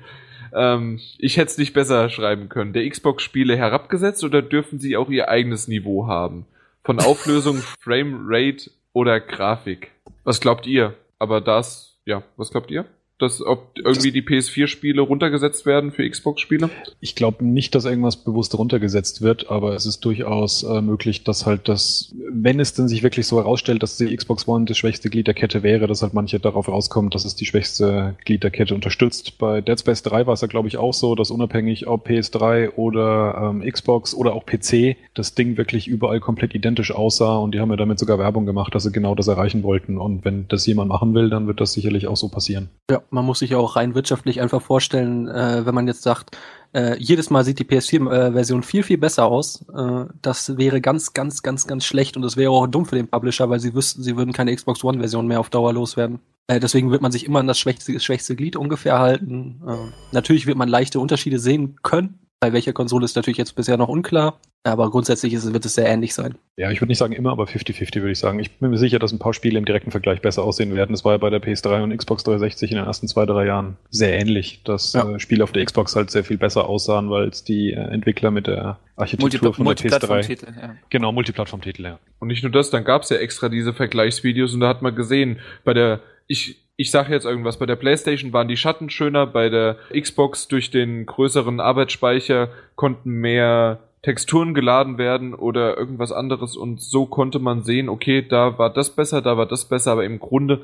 Ähm, 0.53 0.99
ich 1.17 1.37
hätte 1.37 1.51
es 1.51 1.57
nicht 1.57 1.73
besser 1.73 2.09
schreiben 2.09 2.49
können. 2.49 2.73
Der 2.73 2.89
Xbox-Spiele 2.89 3.55
herabgesetzt 3.55 4.23
oder 4.23 4.41
dürfen 4.41 4.79
sie 4.79 4.97
auch 4.97 5.09
ihr 5.09 5.29
eigenes 5.29 5.67
Niveau 5.67 6.07
haben? 6.07 6.45
Von 6.83 6.99
Auflösung, 6.99 7.57
Frame 7.79 8.25
Rate 8.25 8.71
oder 8.93 9.19
Grafik? 9.19 9.91
Was 10.23 10.41
glaubt 10.41 10.65
ihr? 10.65 10.93
Aber 11.19 11.41
das, 11.41 11.99
ja, 12.05 12.23
was 12.35 12.51
glaubt 12.51 12.71
ihr? 12.71 12.85
Dass 13.19 13.41
ob 13.41 13.71
irgendwie 13.77 14.11
die 14.11 14.21
PS4-Spiele 14.21 15.01
runtergesetzt 15.01 15.65
werden 15.65 15.91
für 15.91 16.07
Xbox-Spiele? 16.07 16.69
Ich 16.99 17.15
glaube 17.15 17.45
nicht, 17.45 17.73
dass 17.73 17.85
irgendwas 17.85 18.17
bewusst 18.17 18.57
runtergesetzt 18.57 19.21
wird, 19.21 19.49
aber 19.49 19.73
es 19.73 19.85
ist 19.85 20.01
durchaus 20.01 20.63
äh, 20.63 20.81
möglich, 20.81 21.23
dass 21.23 21.45
halt 21.45 21.67
das, 21.67 22.13
wenn 22.31 22.59
es 22.59 22.73
denn 22.73 22.87
sich 22.87 23.03
wirklich 23.03 23.25
so 23.25 23.37
herausstellt, 23.37 23.81
dass 23.81 23.97
die 23.97 24.15
Xbox 24.15 24.47
One 24.47 24.65
das 24.65 24.77
schwächste 24.77 25.09
Glied 25.09 25.27
der 25.27 25.33
Kette 25.33 25.63
wäre, 25.63 25.87
dass 25.87 26.03
halt 26.03 26.13
manche 26.13 26.39
darauf 26.39 26.67
rauskommen, 26.67 27.09
dass 27.09 27.25
es 27.25 27.35
die 27.35 27.45
schwächste 27.45 28.15
Glied 28.23 28.43
der 28.43 28.51
Kette 28.51 28.75
unterstützt. 28.75 29.37
Bei 29.39 29.61
Dead 29.61 29.79
Space 29.79 30.03
3 30.03 30.27
war 30.27 30.33
es 30.33 30.41
ja, 30.41 30.47
glaube 30.47 30.67
ich, 30.67 30.77
auch 30.77 30.93
so, 30.93 31.15
dass 31.15 31.31
unabhängig 31.31 31.87
ob 31.87 32.07
PS3 32.07 32.73
oder 32.75 33.51
ähm, 33.51 33.71
Xbox 33.71 34.13
oder 34.13 34.33
auch 34.33 34.45
PC 34.45 34.95
das 35.15 35.33
Ding 35.33 35.57
wirklich 35.57 35.87
überall 35.87 36.19
komplett 36.19 36.53
identisch 36.53 36.91
aussah 36.91 37.37
und 37.37 37.55
die 37.55 37.59
haben 37.59 37.71
ja 37.71 37.77
damit 37.77 37.97
sogar 37.97 38.19
Werbung 38.19 38.45
gemacht, 38.45 38.75
dass 38.75 38.83
sie 38.83 38.91
genau 38.91 39.15
das 39.15 39.27
erreichen 39.27 39.63
wollten. 39.63 39.97
Und 39.97 40.23
wenn 40.23 40.47
das 40.47 40.67
jemand 40.67 40.89
machen 40.89 41.13
will, 41.15 41.29
dann 41.29 41.47
wird 41.47 41.59
das 41.59 41.73
sicherlich 41.73 42.07
auch 42.07 42.17
so 42.17 42.29
passieren. 42.29 42.69
Ja, 42.89 43.01
man 43.09 43.25
muss 43.25 43.39
sich 43.39 43.51
ja 43.51 43.57
auch 43.57 43.75
rein 43.75 43.95
wirtschaftlich 43.95 44.41
einfach 44.41 44.61
vorstellen, 44.61 45.27
äh, 45.27 45.65
wenn 45.65 45.75
man 45.75 45.87
jetzt 45.87 46.03
sagt, 46.03 46.37
äh, 46.73 46.97
jedes 46.99 47.29
Mal 47.29 47.43
sieht 47.43 47.59
die 47.59 47.63
PS4-Version 47.63 48.63
viel, 48.63 48.83
viel 48.83 48.97
besser 48.97 49.25
aus. 49.25 49.65
Äh, 49.73 50.05
das 50.21 50.57
wäre 50.57 50.81
ganz, 50.81 51.13
ganz, 51.13 51.41
ganz, 51.41 51.67
ganz 51.67 51.85
schlecht 51.85 52.15
und 52.15 52.23
das 52.23 52.37
wäre 52.37 52.51
auch 52.51 52.67
dumm 52.67 52.85
für 52.85 52.95
den 52.95 53.07
Publisher, 53.07 53.49
weil 53.49 53.59
sie 53.59 53.73
wüssten, 53.73 54.03
sie 54.03 54.17
würden 54.17 54.33
keine 54.33 54.55
Xbox 54.55 54.83
One-Version 54.83 55.27
mehr 55.27 55.39
auf 55.39 55.49
Dauer 55.49 55.73
loswerden. 55.73 56.19
Äh, 56.47 56.59
deswegen 56.59 56.91
wird 56.91 57.01
man 57.01 57.11
sich 57.11 57.25
immer 57.25 57.39
an 57.39 57.47
das 57.47 57.59
schwächste, 57.59 57.99
schwächste 57.99 58.35
Glied 58.35 58.55
ungefähr 58.55 58.99
halten. 58.99 59.61
Äh, 59.67 59.75
natürlich 60.11 60.45
wird 60.45 60.57
man 60.57 60.69
leichte 60.69 60.99
Unterschiede 60.99 61.39
sehen 61.39 61.77
können, 61.83 62.19
bei 62.39 62.53
welcher 62.53 62.73
Konsole 62.73 63.05
ist 63.05 63.15
natürlich 63.15 63.37
jetzt 63.37 63.55
bisher 63.55 63.77
noch 63.77 63.89
unklar. 63.89 64.39
Aber 64.67 64.89
grundsätzlich 64.91 65.33
ist, 65.33 65.51
wird 65.53 65.65
es 65.65 65.75
sehr 65.75 65.87
ähnlich 65.87 66.13
sein. 66.13 66.35
Ja, 66.57 66.71
ich 66.71 66.81
würde 66.81 66.89
nicht 66.89 66.97
sagen 66.97 67.13
immer, 67.13 67.31
aber 67.31 67.45
50-50 67.45 67.95
würde 67.95 68.11
ich 68.11 68.19
sagen. 68.19 68.39
Ich 68.39 68.51
bin 68.59 68.69
mir 68.69 68.77
sicher, 68.77 68.99
dass 68.99 69.11
ein 69.11 69.19
paar 69.19 69.33
Spiele 69.33 69.57
im 69.57 69.65
direkten 69.65 69.91
Vergleich 69.91 70.21
besser 70.21 70.43
aussehen 70.43 70.75
werden. 70.75 70.91
Das 70.91 71.05
war 71.05 71.13
ja 71.13 71.17
bei 71.17 71.29
der 71.29 71.41
PS3 71.41 71.83
und 71.83 71.95
Xbox 71.95 72.23
360 72.23 72.71
in 72.71 72.77
den 72.77 72.85
ersten 72.85 73.07
zwei, 73.07 73.25
drei 73.25 73.45
Jahren 73.45 73.77
sehr 73.89 74.19
ähnlich, 74.19 74.61
dass 74.63 74.93
ja. 74.93 75.09
äh, 75.09 75.19
Spiele 75.19 75.43
auf 75.43 75.51
der 75.51 75.63
Xbox 75.63 75.95
halt 75.95 76.11
sehr 76.11 76.23
viel 76.23 76.37
besser 76.37 76.67
aussahen, 76.67 77.09
weil 77.09 77.29
es 77.29 77.43
die 77.43 77.71
äh, 77.71 77.75
Entwickler 77.75 78.31
mit 78.31 78.47
der 78.47 78.79
Architektur 78.95 79.53
Multipl 79.53 79.53
von 79.53 79.65
der 79.65 80.27
PS3... 80.27 80.61
Ja. 80.61 80.75
Genau, 80.89 81.11
Multiplattform-Titel, 81.11 81.83
ja. 81.83 81.99
Und 82.19 82.27
nicht 82.27 82.43
nur 82.43 82.51
das, 82.51 82.69
dann 82.69 82.83
gab 82.83 83.03
es 83.03 83.09
ja 83.09 83.17
extra 83.17 83.49
diese 83.49 83.73
Vergleichsvideos 83.73 84.53
und 84.53 84.59
da 84.59 84.67
hat 84.67 84.81
man 84.81 84.95
gesehen, 84.95 85.39
bei 85.63 85.73
der... 85.73 86.01
Ich, 86.27 86.57
ich 86.75 86.91
sage 86.91 87.13
jetzt 87.13 87.25
irgendwas, 87.25 87.57
bei 87.57 87.65
der 87.65 87.75
PlayStation 87.77 88.33
waren 88.33 88.47
die 88.47 88.57
Schatten 88.57 88.89
schöner, 88.89 89.25
bei 89.25 89.49
der 89.49 89.77
Xbox 89.97 90.47
durch 90.47 90.71
den 90.71 91.05
größeren 91.05 91.59
Arbeitsspeicher 91.59 92.49
konnten 92.75 93.11
mehr 93.11 93.79
Texturen 94.07 94.53
geladen 94.53 94.97
werden 94.97 95.33
oder 95.33 95.77
irgendwas 95.77 96.13
anderes 96.13 96.55
und 96.55 96.81
so 96.81 97.07
konnte 97.07 97.39
man 97.39 97.63
sehen, 97.63 97.89
okay, 97.89 98.25
da 98.25 98.57
war 98.57 98.71
das 98.71 98.95
besser, 98.95 99.21
da 99.21 99.35
war 99.35 99.45
das 99.45 99.65
besser, 99.65 99.91
aber 99.91 100.05
im 100.05 100.19
Grunde 100.19 100.61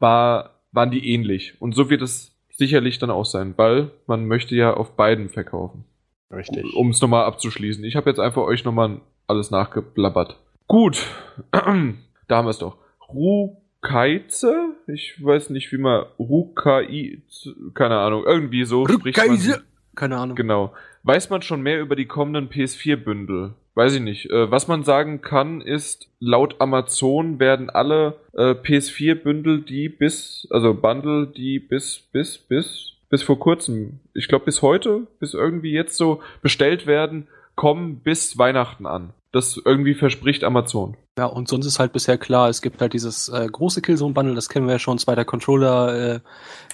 war, 0.00 0.58
waren 0.72 0.90
die 0.90 1.14
ähnlich. 1.14 1.54
Und 1.60 1.76
so 1.76 1.90
wird 1.90 2.02
es 2.02 2.32
sicherlich 2.50 2.98
dann 2.98 3.12
auch 3.12 3.24
sein, 3.24 3.54
weil 3.56 3.92
man 4.08 4.26
möchte 4.26 4.56
ja 4.56 4.74
auf 4.74 4.96
beiden 4.96 5.28
verkaufen. 5.28 5.84
Richtig. 6.32 6.74
Um 6.74 6.90
es 6.90 7.00
nochmal 7.00 7.24
abzuschließen. 7.24 7.84
Ich 7.84 7.94
habe 7.94 8.10
jetzt 8.10 8.18
einfach 8.18 8.42
euch 8.42 8.64
nochmal 8.64 9.00
alles 9.28 9.52
nachgeblabbert. 9.52 10.40
Gut, 10.66 11.06
da 11.52 11.60
haben 11.62 12.00
wir 12.28 12.48
es 12.48 12.58
doch. 12.58 12.78
Rukaize? 13.08 14.74
Ich 14.88 15.24
weiß 15.24 15.50
nicht, 15.50 15.70
wie 15.70 15.78
man 15.78 16.06
Rukai, 16.18 17.22
keine 17.74 17.98
Ahnung, 17.98 18.24
irgendwie 18.26 18.64
so 18.64 18.88
spricht 18.88 19.24
man. 19.24 19.62
Keine 19.94 20.16
Ahnung. 20.16 20.36
Genau. 20.36 20.72
Weiß 21.04 21.30
man 21.30 21.42
schon 21.42 21.62
mehr 21.62 21.80
über 21.80 21.96
die 21.96 22.06
kommenden 22.06 22.48
PS4-Bündel? 22.48 23.54
Weiß 23.74 23.94
ich 23.94 24.00
nicht. 24.00 24.30
Äh, 24.30 24.50
was 24.50 24.68
man 24.68 24.84
sagen 24.84 25.20
kann, 25.22 25.60
ist, 25.60 26.08
laut 26.20 26.60
Amazon 26.60 27.40
werden 27.40 27.70
alle 27.70 28.18
äh, 28.34 28.52
PS4-Bündel, 28.52 29.62
die 29.62 29.88
bis, 29.88 30.46
also 30.50 30.74
Bundle, 30.74 31.26
die 31.26 31.58
bis, 31.58 32.00
bis, 32.12 32.38
bis, 32.38 32.92
bis 33.08 33.22
vor 33.22 33.38
kurzem, 33.38 34.00
ich 34.14 34.28
glaube 34.28 34.44
bis 34.44 34.62
heute, 34.62 35.06
bis 35.18 35.34
irgendwie 35.34 35.72
jetzt 35.72 35.96
so 35.96 36.20
bestellt 36.42 36.86
werden, 36.86 37.26
kommen 37.56 38.00
bis 38.00 38.38
Weihnachten 38.38 38.86
an. 38.86 39.12
Das 39.32 39.60
irgendwie 39.64 39.94
verspricht 39.94 40.44
Amazon. 40.44 40.96
Ja, 41.18 41.26
und 41.26 41.48
sonst 41.48 41.66
ist 41.66 41.78
halt 41.78 41.92
bisher 41.92 42.18
klar, 42.18 42.48
es 42.48 42.62
gibt 42.62 42.80
halt 42.80 42.92
dieses 42.92 43.28
äh, 43.28 43.46
große 43.50 43.82
Killzone-Bundle, 43.82 44.34
das 44.34 44.48
kennen 44.48 44.66
wir 44.66 44.74
ja 44.74 44.78
schon, 44.78 44.98
zweiter 44.98 45.24
Controller, 45.24 46.14
äh, 46.14 46.20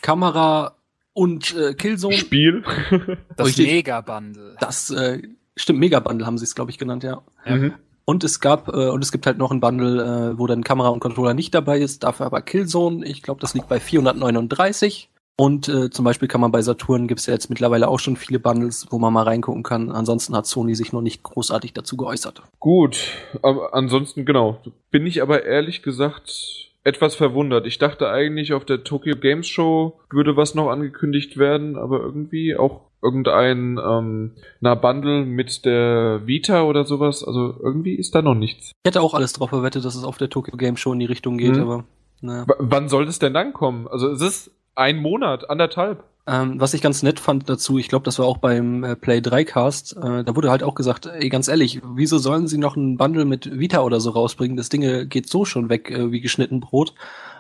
Kamera 0.03 0.78
und 1.19 1.57
äh, 1.57 1.75
Killzone. 1.75 2.15
Spiel. 2.15 2.63
Das. 3.37 3.57
Mega-Bundle. 3.59 4.55
Das 4.61 4.91
äh, 4.91 5.21
stimmt, 5.57 5.81
Mega-Bundle 5.81 6.25
haben 6.25 6.39
sie 6.39 6.45
es, 6.45 6.55
glaube 6.55 6.71
ich, 6.71 6.79
genannt, 6.79 7.03
ja. 7.03 7.23
Mhm. 7.45 7.75
Und 8.05 8.23
es 8.23 8.39
gab, 8.39 8.69
äh, 8.69 8.89
und 8.89 9.03
es 9.03 9.11
gibt 9.11 9.27
halt 9.27 9.37
noch 9.37 9.51
ein 9.51 9.61
Bundle, 9.61 10.33
äh, 10.35 10.39
wo 10.39 10.47
dann 10.47 10.63
Kamera 10.63 10.89
und 10.91 11.01
Controller 11.01 11.35
nicht 11.35 11.55
dabei 11.55 11.81
ist, 11.81 12.05
dafür 12.05 12.27
aber 12.27 12.41
Killzone. 12.41 13.05
Ich 13.05 13.23
glaube, 13.23 13.41
das 13.41 13.55
liegt 13.55 13.69
bei 13.69 13.81
439. 13.81 15.11
Und 15.37 15.69
äh, 15.69 15.91
zum 15.91 16.05
Beispiel 16.05 16.29
kann 16.29 16.41
man 16.41 16.53
bei 16.53 16.63
Saturn 16.63 17.09
gibt's 17.09 17.27
ja 17.27 17.33
jetzt 17.33 17.49
mittlerweile 17.49 17.89
auch 17.89 17.99
schon 17.99 18.17
viele 18.17 18.39
Bundles, 18.39 18.87
wo 18.91 18.99
man 18.99 19.13
mal 19.13 19.23
reingucken 19.23 19.65
kann. 19.65 19.91
Ansonsten 19.91 20.37
hat 20.37 20.47
Sony 20.47 20.77
sich 20.77 20.93
noch 20.93 21.03
nicht 21.03 21.23
großartig 21.25 21.73
dazu 21.73 21.97
geäußert. 21.97 22.43
Gut, 22.61 22.99
aber 23.43 23.75
ansonsten 23.75 24.25
genau. 24.25 24.61
Bin 24.91 25.07
ich 25.07 25.21
aber 25.23 25.45
ehrlich 25.45 25.83
gesagt 25.83 26.68
etwas 26.89 27.15
verwundert. 27.15 27.67
Ich 27.67 27.79
dachte 27.79 28.09
eigentlich, 28.09 28.53
auf 28.53 28.65
der 28.65 28.83
Tokyo 28.85 29.15
Games 29.17 29.47
Show 29.47 30.01
würde 30.11 30.37
was 30.37 30.55
noch 30.55 30.69
angekündigt 30.69 31.37
werden, 31.39 31.77
aber 31.77 32.01
irgendwie 32.01 32.57
auch 32.57 32.81
irgendein 33.03 33.79
ähm, 33.79 34.33
na 34.61 34.75
Bundle 34.75 35.25
mit 35.25 35.65
der 35.65 36.23
Vita 36.27 36.63
oder 36.65 36.85
sowas. 36.85 37.23
Also 37.25 37.55
irgendwie 37.63 37.95
ist 37.95 38.15
da 38.15 38.23
noch 38.23 38.35
nichts. 38.35 38.73
Ich 38.85 38.89
hätte 38.89 39.01
auch 39.03 39.15
alles 39.15 39.33
drauf 39.35 39.51
verwettet, 39.51 39.85
dass 39.85 39.95
es 39.95 40.03
auf 40.05 40.19
der 40.19 40.31
Tokyo 40.31 40.57
Game 40.57 40.77
Show 40.77 40.93
in 40.93 40.99
die 40.99 41.07
Richtung 41.07 41.39
geht, 41.39 41.55
Mhm. 41.57 41.63
aber 41.63 41.85
naja. 42.21 42.47
W 42.49 42.53
wann 42.59 42.89
soll 42.89 43.07
das 43.07 43.21
denn 43.21 43.35
dann 43.35 43.53
kommen? 43.53 43.87
Also 43.87 44.09
es 44.11 44.21
ist 44.21 44.51
ein 44.79 44.97
Monat, 44.97 45.51
anderthalb. 45.51 46.05
Ähm, 46.27 46.61
was 46.61 46.75
ich 46.75 46.83
ganz 46.83 47.03
nett 47.03 47.21
fand 47.21 47.49
dazu, 47.49 47.79
ich 47.79 47.89
glaube, 47.89 48.05
das 48.05 48.19
war 48.19 48.27
auch 48.27 48.37
beim 48.37 48.85
äh, 48.85 48.97
Play 48.97 49.23
3 49.23 49.45
Cast, 49.45 49.97
äh, 49.97 50.25
da 50.25 50.37
wurde 50.37 50.51
halt 50.51 50.63
auch 50.63 50.75
gesagt, 50.75 51.07
ey, 51.07 51.31
ganz 51.31 51.49
ehrlich, 51.49 51.81
wieso 51.95 52.19
sollen 52.19 52.47
sie 52.49 52.59
noch 52.59 52.77
ein 52.77 52.99
Bundle 52.99 53.25
mit 53.25 53.59
Vita 53.59 53.81
oder 53.81 53.99
so 53.99 54.11
rausbringen? 54.11 54.57
Das 54.57 54.69
Ding 54.69 55.09
geht 55.09 55.29
so 55.29 55.47
schon 55.47 55.71
weg 55.71 55.91
äh, 55.91 56.13
wie 56.13 56.21
geschnitten 56.21 56.61
Brot. 56.61 56.95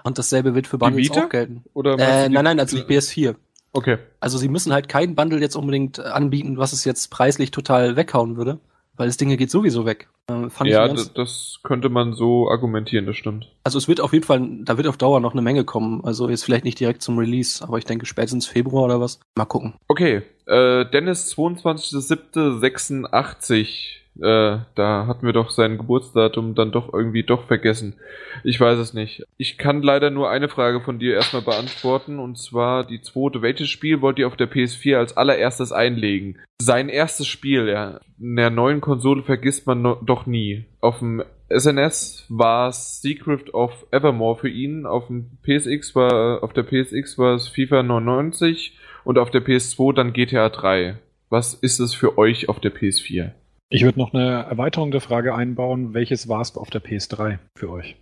Und 0.04 0.18
dasselbe 0.18 0.54
wird 0.54 0.66
für 0.66 0.78
Bundles 0.78 1.10
auch 1.10 1.28
gelten. 1.28 1.64
Oder 1.74 1.98
Äh, 1.98 2.28
nein, 2.30 2.44
nein, 2.44 2.60
also 2.60 2.76
die 2.78 2.82
PS4. 2.82 3.34
Okay. 3.72 3.98
Also 4.20 4.38
sie 4.38 4.48
müssen 4.48 4.72
halt 4.72 4.88
kein 4.88 5.14
Bundle 5.14 5.40
jetzt 5.40 5.54
unbedingt 5.54 5.98
äh, 5.98 6.02
anbieten, 6.02 6.56
was 6.56 6.72
es 6.72 6.84
jetzt 6.84 7.08
preislich 7.10 7.50
total 7.50 7.96
weghauen 7.96 8.36
würde, 8.36 8.58
weil 8.98 9.06
das 9.06 9.16
Ding 9.16 9.34
geht 9.36 9.50
sowieso 9.50 9.86
weg. 9.86 10.08
Äh, 10.30 10.50
fand 10.50 10.68
Ja, 10.68 10.84
ich 10.84 10.88
ganz, 10.94 11.06
d- 11.08 11.12
das 11.14 11.60
könnte 11.62 11.88
man 11.88 12.12
so 12.12 12.50
argumentieren, 12.50 13.06
das 13.06 13.16
stimmt. 13.16 13.48
also 13.64 13.78
es 13.78 13.88
wird 13.88 14.02
auf 14.02 14.12
jeden 14.12 14.26
Fall, 14.26 14.46
da 14.64 14.76
wird 14.76 14.86
auf 14.86 14.98
Dauer 14.98 15.20
noch 15.20 15.32
eine 15.32 15.40
Menge 15.40 15.64
kommen. 15.64 16.04
Also 16.04 16.28
jetzt 16.28 16.44
vielleicht 16.44 16.64
nicht 16.64 16.78
direkt 16.78 17.00
zum 17.02 17.16
Release, 17.18 17.64
aber 17.64 17.78
ich 17.78 17.84
denke 17.86 18.04
spätestens 18.04 18.46
Februar 18.46 18.84
oder 18.84 19.00
was. 19.00 19.18
Mal 19.36 19.46
gucken. 19.46 19.72
Okay, 19.88 20.20
äh, 20.46 20.84
Dennis 20.90 21.34
22.07.86. 21.34 23.97
Äh, 24.20 24.58
da 24.74 25.06
hatten 25.06 25.26
wir 25.26 25.32
doch 25.32 25.50
sein 25.50 25.78
Geburtsdatum 25.78 26.54
dann 26.54 26.72
doch 26.72 26.92
irgendwie 26.92 27.22
doch 27.22 27.46
vergessen. 27.46 27.94
Ich 28.42 28.60
weiß 28.60 28.78
es 28.78 28.92
nicht. 28.92 29.24
Ich 29.36 29.58
kann 29.58 29.82
leider 29.82 30.10
nur 30.10 30.28
eine 30.28 30.48
Frage 30.48 30.80
von 30.80 30.98
dir 30.98 31.14
erstmal 31.14 31.42
beantworten 31.42 32.18
und 32.18 32.36
zwar 32.36 32.84
die 32.84 33.00
zweite. 33.00 33.42
Welches 33.42 33.68
Spiel 33.68 34.00
wollt 34.00 34.18
ihr 34.18 34.26
auf 34.26 34.36
der 34.36 34.50
PS4 34.50 34.96
als 34.96 35.16
allererstes 35.16 35.72
einlegen? 35.72 36.38
Sein 36.60 36.88
erstes 36.88 37.28
Spiel, 37.28 37.68
ja. 37.68 38.00
In 38.18 38.34
der 38.34 38.50
neuen 38.50 38.80
Konsole 38.80 39.22
vergisst 39.22 39.66
man 39.66 39.82
no 39.82 39.94
doch 39.94 40.26
nie. 40.26 40.64
Auf 40.80 40.98
dem 40.98 41.22
SNS 41.48 42.26
war 42.28 42.68
es 42.68 43.00
Secret 43.00 43.54
of 43.54 43.86
Evermore 43.90 44.36
für 44.36 44.48
ihn, 44.48 44.84
auf 44.84 45.06
dem 45.06 45.38
PSX 45.44 45.94
war, 45.94 46.42
auf 46.42 46.52
der 46.52 46.64
PSX 46.64 47.16
war 47.16 47.34
es 47.36 47.48
FIFA 47.48 47.84
99 47.84 48.76
und 49.04 49.18
auf 49.18 49.30
der 49.30 49.44
PS2 49.44 49.94
dann 49.94 50.12
GTA 50.12 50.48
3. 50.48 50.98
Was 51.30 51.54
ist 51.54 51.78
es 51.78 51.94
für 51.94 52.18
euch 52.18 52.48
auf 52.48 52.60
der 52.60 52.74
PS4? 52.74 53.32
Ich 53.70 53.84
würde 53.84 53.98
noch 53.98 54.14
eine 54.14 54.44
Erweiterung 54.44 54.90
der 54.90 55.00
Frage 55.00 55.34
einbauen. 55.34 55.92
Welches 55.94 56.28
war 56.28 56.40
es 56.40 56.56
auf 56.56 56.70
der 56.70 56.82
PS3 56.82 57.38
für 57.54 57.70
euch? 57.70 57.96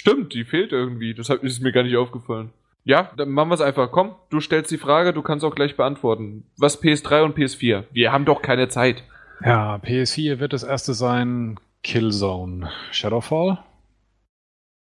Stimmt, 0.00 0.32
die 0.32 0.44
fehlt 0.44 0.72
irgendwie. 0.72 1.12
Das 1.14 1.28
hat- 1.28 1.42
ist 1.42 1.60
mir 1.60 1.72
gar 1.72 1.82
nicht 1.82 1.96
aufgefallen. 1.96 2.50
Ja, 2.84 3.10
dann 3.18 3.28
machen 3.28 3.50
wir 3.50 3.54
es 3.54 3.60
einfach. 3.60 3.90
Komm, 3.90 4.14
du 4.30 4.40
stellst 4.40 4.70
die 4.70 4.78
Frage, 4.78 5.12
du 5.12 5.20
kannst 5.20 5.44
auch 5.44 5.54
gleich 5.54 5.76
beantworten. 5.76 6.44
Was 6.56 6.82
PS3 6.82 7.22
und 7.24 7.36
PS4? 7.36 7.84
Wir 7.92 8.10
haben 8.12 8.24
doch 8.24 8.40
keine 8.40 8.68
Zeit. 8.68 9.02
Ja, 9.44 9.76
PS4 9.76 10.38
wird 10.38 10.52
das 10.54 10.62
erste 10.62 10.94
sein 10.94 11.58
Killzone 11.82 12.70
Shadowfall. 12.92 13.58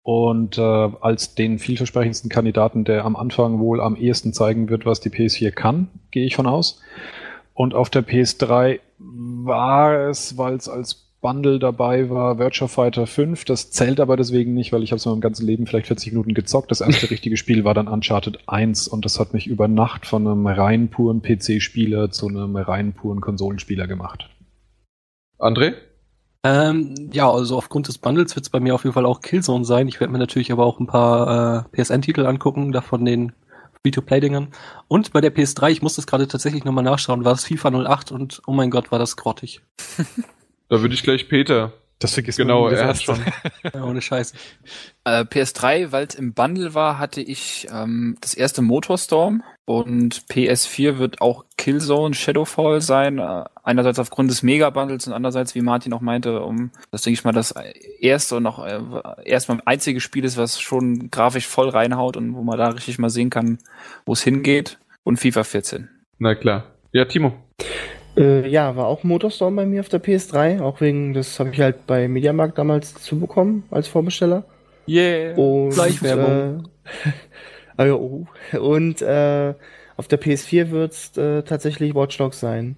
Und 0.03 0.57
äh, 0.57 0.61
als 0.61 1.35
den 1.35 1.60
vielversprechendsten 1.60 2.30
Kandidaten, 2.30 2.85
der 2.85 3.03
am 3.06 3.15
Anfang 3.15 3.60
wohl 3.60 3.81
am 3.81 3.95
ehesten 3.95 4.34
zeigen 4.34 4.69
wird, 4.69 4.85
was 4.85 4.99
die 5.02 5.10
PS4 5.10 5.52
kann, 5.52 5.89
gehe 6.11 6.26
ich 6.26 6.35
von 6.35 6.48
aus. 6.48 6.81
Und 7.53 7.73
auf 7.76 7.89
der 7.89 8.02
PS3 8.07 8.80
war 9.44 10.10
es, 10.10 10.38
weil 10.38 10.56
es 10.56 10.69
als 10.69 11.11
Bundle 11.22 11.60
dabei 11.60 12.10
war, 12.10 12.40
Virtua 12.40 12.68
Fighter 12.68 13.06
5. 13.06 13.45
Das 13.45 13.72
zählt 13.72 13.99
aber 13.99 14.18
deswegen 14.18 14.53
nicht, 14.53 14.73
weil 14.73 14.84
ich 14.84 14.91
habe 14.91 14.98
es 14.98 15.06
in 15.06 15.11
meinem 15.11 15.22
ganzen 15.22 15.45
Leben 15.45 15.68
vielleicht 15.68 15.88
40 15.88 16.11
Minuten 16.11 16.34
gezockt. 16.34 16.72
Das 16.72 16.82
erste 16.82 17.10
richtige 17.11 17.38
Spiel 17.38 17.64
war 17.64 17.73
dann 17.73 17.88
Uncharted 17.88 18.40
1 18.48 18.88
und 18.88 19.06
das 19.06 19.19
hat 19.19 19.34
mich 19.34 19.48
über 19.48 19.68
Nacht 19.68 20.06
von 20.06 20.28
einem 20.28 20.48
rein 20.48 20.90
puren 20.90 21.22
PC-Spieler 21.22 22.10
zu 22.10 22.28
einem 22.28 22.56
rein 22.56 22.94
puren 22.94 23.22
Konsolenspieler 23.22 23.88
gemacht. 23.88 24.30
André? 25.38 25.73
Ähm, 26.44 26.95
ja, 27.11 27.30
also 27.30 27.56
aufgrund 27.56 27.88
des 27.88 27.99
Bundles 27.99 28.36
wird 28.36 28.45
es 28.45 28.49
bei 28.49 28.60
mir 28.60 28.73
auf 28.73 28.84
jeden 28.84 28.94
Fall 28.94 29.06
auch 29.06 29.22
Killzone 29.22 29.64
sein. 29.64 29.88
Ich 29.88 29.99
werde 29.99 30.11
mir 30.11 30.19
natürlich 30.19 30.52
aber 30.52 30.65
auch 30.65 30.80
ein 30.80 30.88
paar 30.88 31.68
äh, 31.76 31.82
PSN-Titel 31.84 32.26
angucken, 32.26 32.72
davon 32.72 33.06
den 33.06 33.32
Free-to-Play-Dingern. 33.83 34.49
Und 34.87 35.11
bei 35.11 35.21
der 35.21 35.33
PS3, 35.35 35.69
ich 35.69 35.81
muss 35.81 35.95
das 35.95 36.07
gerade 36.07 36.27
tatsächlich 36.27 36.63
nochmal 36.63 36.83
nachschauen, 36.83 37.25
war 37.25 37.33
es 37.33 37.45
FIFA 37.45 37.69
08 37.69 38.11
und 38.11 38.41
oh 38.45 38.53
mein 38.53 38.69
Gott, 38.69 38.91
war 38.91 38.99
das 38.99 39.15
grottig. 39.17 39.61
Da 40.69 40.79
würde 40.79 40.93
ich 40.93 41.03
gleich 41.03 41.27
Peter. 41.27 41.73
Das 41.99 42.13
vergisst 42.13 42.37
Genau, 42.37 42.63
man 42.63 42.73
er 42.73 42.87
hat 42.87 43.01
schon. 43.01 43.19
Ja, 43.73 43.83
ohne 43.83 44.01
Scheiße. 44.01 44.33
Äh, 45.03 45.25
PS3, 45.25 45.91
weil 45.91 46.07
es 46.07 46.15
im 46.15 46.33
Bundle 46.33 46.73
war, 46.73 46.97
hatte 46.97 47.19
ich 47.19 47.67
ähm, 47.69 48.15
das 48.21 48.33
erste 48.33 48.61
Motorstorm 48.61 49.43
und 49.77 50.23
PS4 50.30 50.98
wird 50.98 51.22
auch 51.22 51.45
Killzone 51.57 52.14
Shadowfall 52.14 52.81
sein. 52.81 53.19
Äh, 53.19 53.43
einerseits 53.64 53.99
aufgrund 53.99 54.30
des 54.30 54.43
Mega-Bundles 54.43 55.07
und 55.07 55.14
andererseits, 55.14 55.56
wie 55.56 55.61
Martin 55.61 55.93
auch 55.93 56.02
meinte, 56.02 56.41
um 56.41 56.72
das 56.91 57.02
denke 57.02 57.15
ich 57.15 57.23
mal 57.23 57.31
das 57.31 57.53
erste 57.99 58.38
und 58.38 58.43
noch 58.43 58.65
äh, 58.65 58.80
erstmal 59.26 59.61
einzige 59.65 59.99
Spiel 59.99 60.26
ist, 60.26 60.38
was 60.38 60.60
schon 60.60 61.10
grafisch 61.11 61.48
voll 61.48 61.69
reinhaut 61.69 62.18
und 62.18 62.35
wo 62.35 62.43
man 62.43 62.57
da 62.57 62.69
richtig 62.69 62.99
mal 62.99 63.10
sehen 63.10 63.30
kann, 63.30 63.60
wo 64.06 64.14
es 64.14 64.23
hingeht. 64.23 64.77
Und 65.03 65.19
FIFA 65.19 65.43
14. 65.43 65.89
Na 66.19 66.35
klar. 66.35 66.65
Ja, 66.91 67.06
Timo. 67.06 67.34
Äh, 68.18 68.48
ja, 68.49 68.76
war 68.76 68.88
auch 68.88 69.03
Motorstorm 69.03 69.56
bei 69.56 69.65
mir 69.65 69.80
auf 69.80 69.89
der 69.89 70.03
PS3, 70.03 70.61
auch 70.61 70.81
wegen, 70.81 71.14
das 71.14 71.39
habe 71.39 71.52
ich 71.52 71.61
halt 71.61 71.88
bei 71.88 72.07
Mediamarkt 72.07 72.57
damals 72.57 72.93
zubekommen 72.95 73.64
als 73.72 73.88
Vorbesteller. 73.88 74.43
Yeah. 74.88 75.38
Und, 75.38 75.73
Schleichwerbung. 75.73 76.65
Äh. 77.06 77.10
Und 77.89 79.01
äh, 79.01 79.53
auf 79.97 80.07
der 80.07 80.21
PS4 80.21 80.71
wird's 80.71 81.17
äh, 81.17 81.43
tatsächlich 81.43 81.95
Watch 81.95 82.17
Dogs 82.17 82.39
sein. 82.39 82.75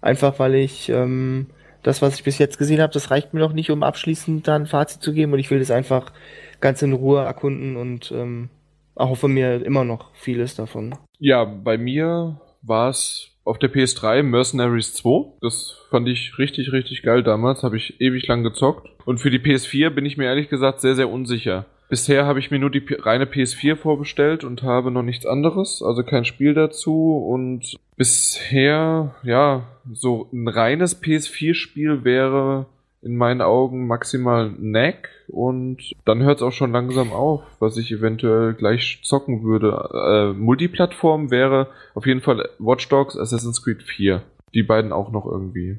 Einfach 0.00 0.38
weil 0.38 0.54
ich 0.54 0.88
ähm, 0.88 1.46
das, 1.82 2.02
was 2.02 2.16
ich 2.16 2.24
bis 2.24 2.38
jetzt 2.38 2.58
gesehen 2.58 2.80
habe, 2.80 2.92
das 2.92 3.10
reicht 3.10 3.32
mir 3.32 3.40
noch 3.40 3.52
nicht, 3.52 3.70
um 3.70 3.82
abschließend 3.82 4.48
da 4.48 4.56
ein 4.56 4.66
Fazit 4.66 5.02
zu 5.02 5.12
geben. 5.12 5.32
Und 5.32 5.38
ich 5.38 5.50
will 5.50 5.58
das 5.58 5.70
einfach 5.70 6.12
ganz 6.60 6.82
in 6.82 6.92
Ruhe 6.92 7.22
erkunden 7.22 7.76
und 7.76 8.10
ähm, 8.12 8.48
erhoffe 8.96 9.28
mir 9.28 9.64
immer 9.64 9.84
noch 9.84 10.14
vieles 10.14 10.54
davon. 10.54 10.96
Ja, 11.18 11.44
bei 11.44 11.78
mir 11.78 12.40
war 12.62 12.90
es 12.90 13.30
auf 13.44 13.58
der 13.58 13.72
PS3 13.72 14.22
Mercenaries 14.24 14.94
2. 14.94 15.38
Das 15.40 15.76
fand 15.90 16.08
ich 16.08 16.38
richtig, 16.38 16.72
richtig 16.72 17.02
geil 17.02 17.22
damals. 17.22 17.62
Habe 17.62 17.76
ich 17.76 18.00
ewig 18.00 18.26
lang 18.26 18.42
gezockt. 18.42 18.88
Und 19.04 19.18
für 19.18 19.30
die 19.30 19.38
PS4 19.38 19.90
bin 19.90 20.04
ich 20.04 20.16
mir 20.16 20.24
ehrlich 20.24 20.48
gesagt 20.48 20.80
sehr, 20.80 20.96
sehr 20.96 21.08
unsicher. 21.08 21.66
Bisher 21.88 22.26
habe 22.26 22.40
ich 22.40 22.50
mir 22.50 22.58
nur 22.58 22.70
die 22.70 22.84
reine 22.98 23.26
PS4 23.26 23.76
vorbestellt 23.76 24.42
und 24.42 24.62
habe 24.62 24.90
noch 24.90 25.02
nichts 25.02 25.24
anderes, 25.24 25.82
also 25.82 26.02
kein 26.02 26.24
Spiel 26.24 26.52
dazu. 26.54 27.16
Und 27.16 27.76
bisher, 27.96 29.14
ja, 29.22 29.68
so 29.92 30.28
ein 30.32 30.48
reines 30.48 31.00
PS4-Spiel 31.00 32.04
wäre 32.04 32.66
in 33.02 33.16
meinen 33.16 33.40
Augen 33.40 33.86
maximal 33.86 34.50
Neck 34.58 35.10
und 35.28 35.92
dann 36.04 36.24
hört 36.24 36.38
es 36.38 36.42
auch 36.42 36.52
schon 36.52 36.72
langsam 36.72 37.12
auf, 37.12 37.42
was 37.60 37.76
ich 37.76 37.92
eventuell 37.92 38.54
gleich 38.54 39.00
zocken 39.04 39.44
würde. 39.44 39.88
Äh, 39.92 40.32
Multiplattform 40.36 41.30
wäre 41.30 41.68
auf 41.94 42.06
jeden 42.06 42.20
Fall 42.20 42.48
Watch 42.58 42.88
Dogs, 42.88 43.16
Assassin's 43.16 43.62
Creed 43.62 43.82
4. 43.84 44.22
Die 44.54 44.64
beiden 44.64 44.92
auch 44.92 45.12
noch 45.12 45.24
irgendwie. 45.24 45.78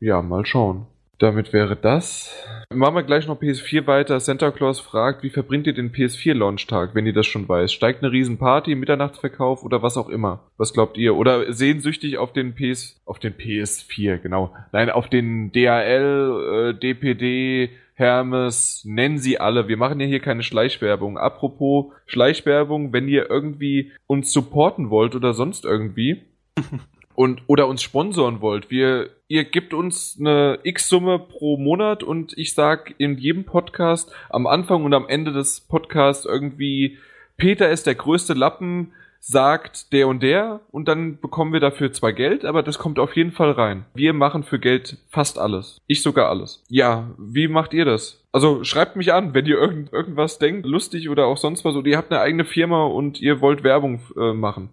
Ja, 0.00 0.20
mal 0.20 0.44
schauen. 0.46 0.86
Damit 1.18 1.52
wäre 1.52 1.76
das. 1.76 2.34
Machen 2.72 2.96
wir 2.96 3.02
gleich 3.02 3.26
noch 3.26 3.40
PS4 3.40 3.86
weiter. 3.86 4.18
Santa 4.20 4.50
Claus 4.50 4.80
fragt, 4.80 5.22
wie 5.22 5.30
verbringt 5.30 5.66
ihr 5.66 5.72
den 5.72 5.92
PS4-Launchtag, 5.92 6.94
wenn 6.94 7.06
ihr 7.06 7.12
das 7.12 7.26
schon 7.26 7.48
weiß? 7.48 7.72
Steigt 7.72 8.02
eine 8.02 8.12
Riesenparty, 8.12 8.74
Mitternachtsverkauf 8.74 9.62
oder 9.62 9.82
was 9.82 9.96
auch 9.96 10.08
immer? 10.08 10.40
Was 10.56 10.72
glaubt 10.72 10.98
ihr? 10.98 11.14
Oder 11.14 11.52
sehnsüchtig 11.52 12.18
auf 12.18 12.32
den 12.32 12.54
PS, 12.54 13.00
auf 13.04 13.18
den 13.18 13.34
PS4, 13.34 14.18
genau. 14.18 14.54
Nein, 14.72 14.90
auf 14.90 15.08
den 15.08 15.52
DHL, 15.52 16.72
äh, 16.72 16.78
DPD, 16.78 17.70
Hermes, 17.94 18.82
nennen 18.84 19.18
sie 19.18 19.38
alle. 19.38 19.68
Wir 19.68 19.76
machen 19.76 20.00
ja 20.00 20.06
hier 20.06 20.20
keine 20.20 20.42
Schleichwerbung. 20.42 21.16
Apropos 21.16 21.92
Schleichwerbung, 22.06 22.92
wenn 22.92 23.06
ihr 23.08 23.30
irgendwie 23.30 23.92
uns 24.06 24.32
supporten 24.32 24.90
wollt 24.90 25.14
oder 25.14 25.32
sonst 25.32 25.64
irgendwie, 25.64 26.22
und 27.14 27.42
oder 27.46 27.68
uns 27.68 27.82
sponsoren 27.82 28.40
wollt, 28.40 28.70
wir 28.70 29.10
ihr 29.28 29.44
gebt 29.44 29.74
uns 29.74 30.16
eine 30.18 30.58
X-Summe 30.62 31.18
pro 31.18 31.56
Monat 31.56 32.02
und 32.02 32.36
ich 32.36 32.54
sag 32.54 32.94
in 32.98 33.18
jedem 33.18 33.44
Podcast 33.44 34.12
am 34.30 34.46
Anfang 34.46 34.84
und 34.84 34.94
am 34.94 35.08
Ende 35.08 35.32
des 35.32 35.60
Podcasts 35.60 36.24
irgendwie 36.24 36.98
Peter 37.36 37.68
ist 37.70 37.86
der 37.86 37.94
größte 37.94 38.34
Lappen, 38.34 38.92
sagt 39.20 39.92
der 39.92 40.06
und 40.06 40.22
der 40.22 40.60
und 40.70 40.86
dann 40.86 41.18
bekommen 41.18 41.52
wir 41.52 41.60
dafür 41.60 41.92
zwar 41.92 42.12
Geld, 42.12 42.44
aber 42.44 42.62
das 42.62 42.78
kommt 42.78 42.98
auf 42.98 43.16
jeden 43.16 43.32
Fall 43.32 43.52
rein. 43.52 43.86
Wir 43.94 44.12
machen 44.12 44.42
für 44.42 44.58
Geld 44.58 44.98
fast 45.08 45.38
alles. 45.38 45.80
Ich 45.86 46.02
sogar 46.02 46.28
alles. 46.28 46.62
Ja, 46.68 47.10
wie 47.18 47.48
macht 47.48 47.72
ihr 47.72 47.86
das? 47.86 48.22
Also 48.32 48.64
schreibt 48.64 48.96
mich 48.96 49.12
an, 49.12 49.32
wenn 49.32 49.46
ihr 49.46 49.56
irgend, 49.56 49.92
irgendwas 49.92 50.38
denkt, 50.38 50.66
lustig 50.66 51.08
oder 51.08 51.26
auch 51.26 51.38
sonst 51.38 51.64
was, 51.64 51.74
oder 51.74 51.88
ihr 51.88 51.96
habt 51.96 52.12
eine 52.12 52.20
eigene 52.20 52.44
Firma 52.44 52.84
und 52.84 53.20
ihr 53.20 53.40
wollt 53.40 53.64
Werbung 53.64 54.00
äh, 54.16 54.32
machen. 54.34 54.68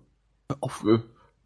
Auf. 0.59 0.84
Äh, 0.85 0.99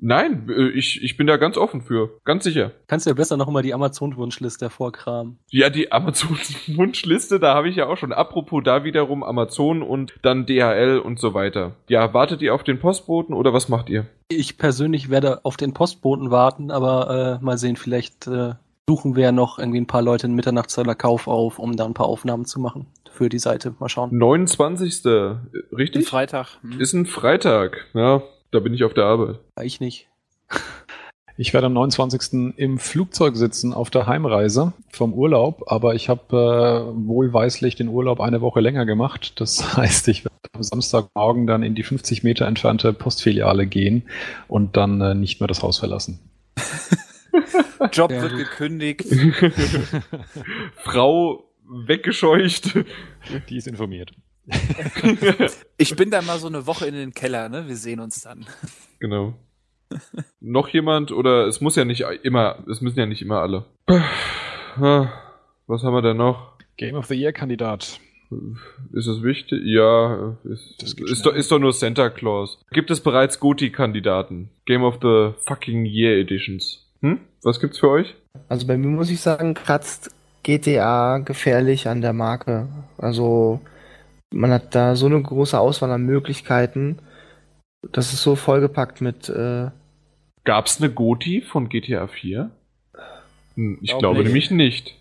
Nein, 0.05 0.47
äh, 0.49 0.69
ich, 0.69 1.01
ich 1.01 1.17
bin 1.17 1.25
da 1.25 1.37
ganz 1.37 1.57
offen 1.57 1.81
für. 1.81 2.11
Ganz 2.25 2.43
sicher. 2.43 2.71
Kannst 2.85 3.07
du 3.07 3.09
ja 3.09 3.15
besser 3.15 3.37
noch 3.37 3.49
mal 3.49 3.63
die 3.63 3.73
Amazon-Wunschliste 3.73 4.65
hervorkramen. 4.65 5.39
Ja, 5.49 5.71
die 5.71 5.91
Amazon-Wunschliste, 5.91 7.39
da 7.39 7.55
habe 7.55 7.69
ich 7.69 7.77
ja 7.77 7.87
auch 7.87 7.97
schon. 7.97 8.13
Apropos 8.13 8.61
da 8.63 8.83
wiederum 8.83 9.23
Amazon 9.23 9.81
und 9.81 10.13
dann 10.21 10.45
DHL 10.45 10.99
und 11.03 11.19
so 11.19 11.33
weiter. 11.33 11.71
Ja, 11.89 12.13
wartet 12.13 12.43
ihr 12.43 12.53
auf 12.53 12.63
den 12.63 12.79
Postboten 12.79 13.33
oder 13.33 13.51
was 13.51 13.67
macht 13.67 13.89
ihr? 13.89 14.05
Ich 14.27 14.59
persönlich 14.59 15.09
werde 15.09 15.43
auf 15.43 15.57
den 15.57 15.73
Postboten 15.73 16.29
warten, 16.29 16.69
aber 16.69 17.39
äh, 17.41 17.43
mal 17.43 17.57
sehen, 17.57 17.75
vielleicht 17.75 18.27
äh, 18.27 18.53
suchen 18.87 19.15
wir 19.15 19.31
noch 19.31 19.57
irgendwie 19.57 19.81
ein 19.81 19.87
paar 19.87 20.03
Leute 20.03 20.27
in 20.27 20.35
Mitternachtszeiler 20.35 20.93
Kauf 20.93 21.27
auf, 21.27 21.57
um 21.57 21.75
da 21.75 21.85
ein 21.85 21.95
paar 21.95 22.05
Aufnahmen 22.05 22.45
zu 22.45 22.59
machen 22.59 22.85
für 23.11 23.29
die 23.29 23.39
Seite. 23.39 23.73
Mal 23.79 23.89
schauen. 23.89 24.15
29. 24.15 25.03
Richtig? 25.75 26.07
Freitag. 26.07 26.59
Hm. 26.61 26.79
Ist 26.79 26.93
ein 26.93 27.07
Freitag. 27.07 27.87
Ja, 27.95 28.21
da 28.55 28.59
bin 28.61 28.73
ich 28.73 28.83
auf 28.83 28.93
der 28.93 29.05
Arbeit. 29.05 29.39
Ich 29.61 29.79
nicht. 29.79 30.07
Ich 31.37 31.53
werde 31.53 31.67
am 31.67 31.73
29. 31.73 32.55
im 32.55 32.79
Flugzeug 32.79 33.35
sitzen 33.35 33.73
auf 33.73 33.89
der 33.89 34.07
Heimreise 34.07 34.71
vom 34.89 35.13
Urlaub, 35.13 35.69
aber 35.69 35.93
ich 35.93 36.07
habe 36.07 36.33
äh, 36.33 37.07
wohlweislich 37.07 37.75
den 37.75 37.89
Urlaub 37.89 38.21
eine 38.21 38.39
Woche 38.39 38.61
länger 38.61 38.85
gemacht. 38.85 39.33
Das 39.41 39.75
heißt, 39.77 40.07
ich 40.07 40.23
werde 40.23 40.37
am 40.53 40.63
Samstagmorgen 40.63 41.45
dann 41.45 41.61
in 41.61 41.75
die 41.75 41.83
50 41.83 42.23
Meter 42.23 42.47
entfernte 42.47 42.93
Postfiliale 42.93 43.67
gehen 43.67 44.03
und 44.47 44.77
dann 44.77 45.01
äh, 45.01 45.13
nicht 45.13 45.41
mehr 45.41 45.47
das 45.49 45.61
Haus 45.61 45.77
verlassen. 45.77 46.21
Job 47.91 48.11
Ja, 48.11 48.21
wird 48.21 48.37
gekündigt. 48.37 49.03
Frau 50.77 51.43
weggescheucht. 51.67 52.79
Die 53.49 53.57
ist 53.57 53.67
informiert. 53.67 54.13
Ich 55.77 55.95
bin 55.95 56.09
da 56.11 56.21
mal 56.21 56.39
so 56.39 56.47
eine 56.47 56.65
Woche 56.67 56.85
in 56.87 56.93
den 56.93 57.13
Keller, 57.13 57.49
ne? 57.49 57.67
Wir 57.67 57.75
sehen 57.75 57.99
uns 57.99 58.21
dann. 58.21 58.45
Genau. 58.99 59.33
Noch 60.39 60.69
jemand 60.69 61.11
oder 61.11 61.45
es 61.47 61.61
muss 61.61 61.75
ja 61.75 61.85
nicht 61.85 62.01
immer, 62.23 62.63
es 62.69 62.81
müssen 62.81 62.99
ja 62.99 63.05
nicht 63.05 63.21
immer 63.21 63.41
alle. 63.41 63.65
Was 64.77 65.83
haben 65.83 65.93
wir 65.93 66.01
denn 66.01 66.17
noch? 66.17 66.53
Game 66.77 66.95
of 66.95 67.05
the 67.05 67.15
Year 67.15 67.31
Kandidat. 67.33 67.99
Ist 68.91 69.07
es 69.07 69.21
wichtig? 69.21 69.61
Ja, 69.63 70.35
ist, 70.43 70.81
Das 70.81 70.93
ist, 70.93 70.99
schnell. 70.99 71.15
doch, 71.23 71.33
ist 71.37 71.51
doch 71.51 71.59
nur 71.59 71.73
Santa 71.73 72.09
Claus. 72.09 72.59
Gibt 72.71 72.89
es 72.91 72.99
bereits 73.01 73.39
Goti-Kandidaten? 73.39 74.49
Game 74.65 74.83
of 74.83 74.95
the 75.01 75.31
fucking 75.45 75.85
Year 75.85 76.17
Editions. 76.17 76.85
Hm? 77.01 77.19
Was 77.43 77.59
gibt's 77.59 77.79
für 77.79 77.89
euch? 77.89 78.15
Also 78.49 78.65
bei 78.67 78.77
mir 78.77 78.87
muss 78.87 79.09
ich 79.11 79.21
sagen, 79.21 79.53
kratzt 79.53 80.09
GTA 80.43 81.19
gefährlich 81.19 81.87
an 81.87 82.01
der 82.01 82.13
Marke. 82.13 82.67
Also 82.97 83.61
man 84.33 84.51
hat 84.51 84.75
da 84.75 84.95
so 84.95 85.05
eine 85.05 85.21
große 85.21 85.59
Auswahl 85.59 85.91
an 85.91 86.03
Möglichkeiten. 86.03 86.99
Das 87.91 88.13
ist 88.13 88.21
so 88.23 88.35
vollgepackt 88.35 89.01
mit 89.01 89.29
äh, 89.29 89.69
Gab's 90.43 90.81
eine 90.81 90.91
Goti 90.91 91.41
von 91.41 91.69
GTA 91.69 92.07
4? 92.07 92.51
Hm, 93.55 93.79
Ich 93.81 93.89
Glaub 93.89 93.99
glaube 93.99 94.17
nicht. 94.19 94.25
nämlich 94.27 94.51
nicht. 94.51 94.95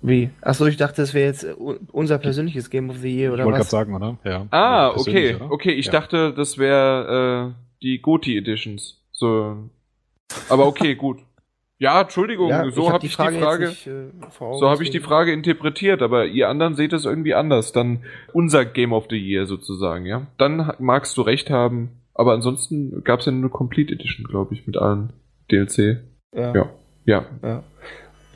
wie? 0.00 0.30
Achso, 0.40 0.66
ich 0.66 0.76
dachte, 0.76 1.02
das 1.02 1.14
wäre 1.14 1.26
jetzt 1.26 1.44
unser 1.92 2.18
persönliches 2.18 2.70
Game 2.70 2.90
of 2.90 2.98
the 2.98 3.08
Year 3.14 3.30
Ich 3.30 3.34
oder 3.34 3.44
wollte 3.44 3.56
gerade 3.56 3.64
was? 3.64 3.70
sagen, 3.70 3.94
oder? 3.94 4.18
Ja. 4.24 4.46
Ah, 4.50 4.88
Ja, 4.88 4.96
okay. 4.96 5.34
oder? 5.36 5.50
Okay, 5.50 5.72
ich 5.72 5.86
Ja. 5.86 5.92
dachte, 5.92 6.32
das 6.34 6.58
wäre 6.58 7.54
äh, 7.54 7.62
die 7.82 8.00
Goti 8.00 8.36
Editions. 8.36 9.00
So. 9.12 9.68
Aber 10.48 10.66
okay, 10.66 10.94
gut. 10.96 11.18
Ja, 11.82 12.02
Entschuldigung, 12.02 12.48
Ja, 12.48 12.70
so 12.70 12.86
hab 12.86 12.94
habe 12.94 13.06
ich 13.06 13.16
die 13.16 13.40
Frage. 13.40 13.66
nicht, 13.66 13.88
äh, 13.88 14.04
So 14.38 14.70
habe 14.70 14.84
ich 14.84 14.90
die 14.90 15.00
Frage 15.00 15.32
interpretiert, 15.32 16.00
aber 16.00 16.26
ihr 16.26 16.48
anderen 16.48 16.76
seht 16.76 16.92
es 16.92 17.04
irgendwie 17.04 17.34
anders. 17.34 17.72
Dann 17.72 18.04
unser 18.32 18.64
Game 18.64 18.92
of 18.92 19.06
the 19.10 19.16
Year 19.16 19.46
sozusagen, 19.46 20.06
ja. 20.06 20.28
Dann 20.38 20.74
magst 20.78 21.16
du 21.16 21.22
recht 21.22 21.50
haben, 21.50 21.90
aber 22.14 22.34
ansonsten 22.34 23.02
gab 23.02 23.18
es 23.18 23.26
ja 23.26 23.32
nur 23.32 23.40
eine 23.40 23.48
Complete 23.50 23.94
Edition, 23.94 24.24
glaube 24.24 24.54
ich, 24.54 24.64
mit 24.64 24.76
allen 24.76 25.12
DLC. 25.50 25.98
Ja. 26.32 26.54
Ja. 26.54 26.70
Ja. 27.04 27.24
Ja. 27.42 27.64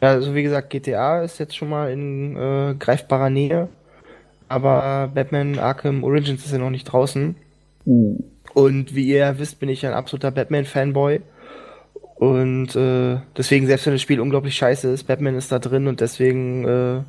also 0.01 0.35
wie 0.35 0.43
gesagt, 0.43 0.71
GTA 0.71 1.23
ist 1.23 1.39
jetzt 1.39 1.57
schon 1.57 1.69
mal 1.71 1.93
in 1.93 2.37
äh, 2.37 2.75
greifbarer 2.77 3.31
Nähe. 3.31 3.69
Aber 4.49 5.09
Batman 5.15 5.61
Arkham 5.61 6.03
Origins 6.03 6.45
ist 6.45 6.51
ja 6.51 6.59
noch 6.59 6.71
nicht 6.71 6.87
draußen. 6.87 7.37
Und 8.55 8.95
wie 8.97 9.07
ihr 9.07 9.19
ja 9.19 9.39
wisst, 9.39 9.61
bin 9.61 9.69
ich 9.69 9.87
ein 9.87 9.93
absoluter 9.93 10.33
Batman-Fanboy. 10.33 11.21
Und 12.17 12.75
äh, 12.75 13.21
deswegen, 13.37 13.67
selbst 13.67 13.87
wenn 13.87 13.93
das 13.93 14.03
Spiel 14.03 14.21
unglaublich 14.21 14.57
scheiße 14.57 14.91
ist, 14.91 15.05
Batman 15.05 15.37
ist 15.37 15.53
da 15.53 15.59
drin 15.59 15.87
und 15.87 16.01
deswegen 16.01 16.65
äh, 16.67 17.03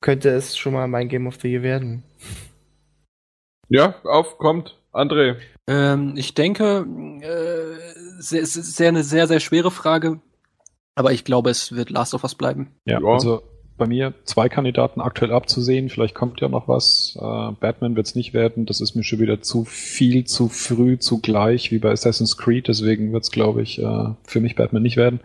könnte 0.00 0.30
es 0.30 0.56
schon 0.56 0.72
mal 0.72 0.88
mein 0.88 1.08
Game 1.08 1.26
of 1.28 1.36
the 1.40 1.48
Year 1.48 1.62
werden. 1.62 2.02
Ja, 3.68 3.94
auf, 4.04 4.38
kommt. 4.38 4.78
André. 4.92 5.36
Ähm, 5.68 6.14
ich 6.16 6.34
denke, 6.34 6.84
äh, 7.22 8.18
es 8.18 8.32
ist 8.32 8.54
sehr, 8.76 8.88
eine 8.88 9.04
sehr, 9.04 9.26
sehr 9.26 9.40
schwere 9.40 9.70
Frage. 9.70 10.20
Aber 10.94 11.12
ich 11.12 11.24
glaube, 11.24 11.48
es 11.50 11.72
wird 11.72 11.88
Last 11.88 12.12
of 12.12 12.24
Us 12.24 12.34
bleiben. 12.34 12.72
Ja, 12.84 13.00
Ja. 13.00 13.06
also 13.08 13.42
bei 13.78 13.86
mir 13.86 14.14
zwei 14.24 14.48
Kandidaten 14.48 15.00
aktuell 15.00 15.32
abzusehen. 15.32 15.88
Vielleicht 15.88 16.14
kommt 16.14 16.40
ja 16.40 16.48
noch 16.48 16.68
was. 16.68 17.16
Äh, 17.20 17.52
Batman 17.60 17.96
wird 17.96 18.06
es 18.06 18.14
nicht 18.14 18.32
werden. 18.34 18.66
Das 18.66 18.80
ist 18.80 18.94
mir 18.94 19.02
schon 19.02 19.18
wieder 19.20 19.40
zu 19.42 19.64
viel, 19.64 20.24
zu 20.24 20.48
früh, 20.48 20.98
zu 20.98 21.20
gleich 21.20 21.70
wie 21.72 21.78
bei 21.78 21.90
Assassin's 21.90 22.36
Creed. 22.36 22.68
Deswegen 22.68 23.12
wird 23.12 23.24
es, 23.24 23.30
glaube 23.30 23.62
ich, 23.62 23.80
äh, 23.82 24.08
für 24.24 24.40
mich 24.40 24.56
Batman 24.56 24.82
nicht 24.82 24.96
werden. 24.96 25.20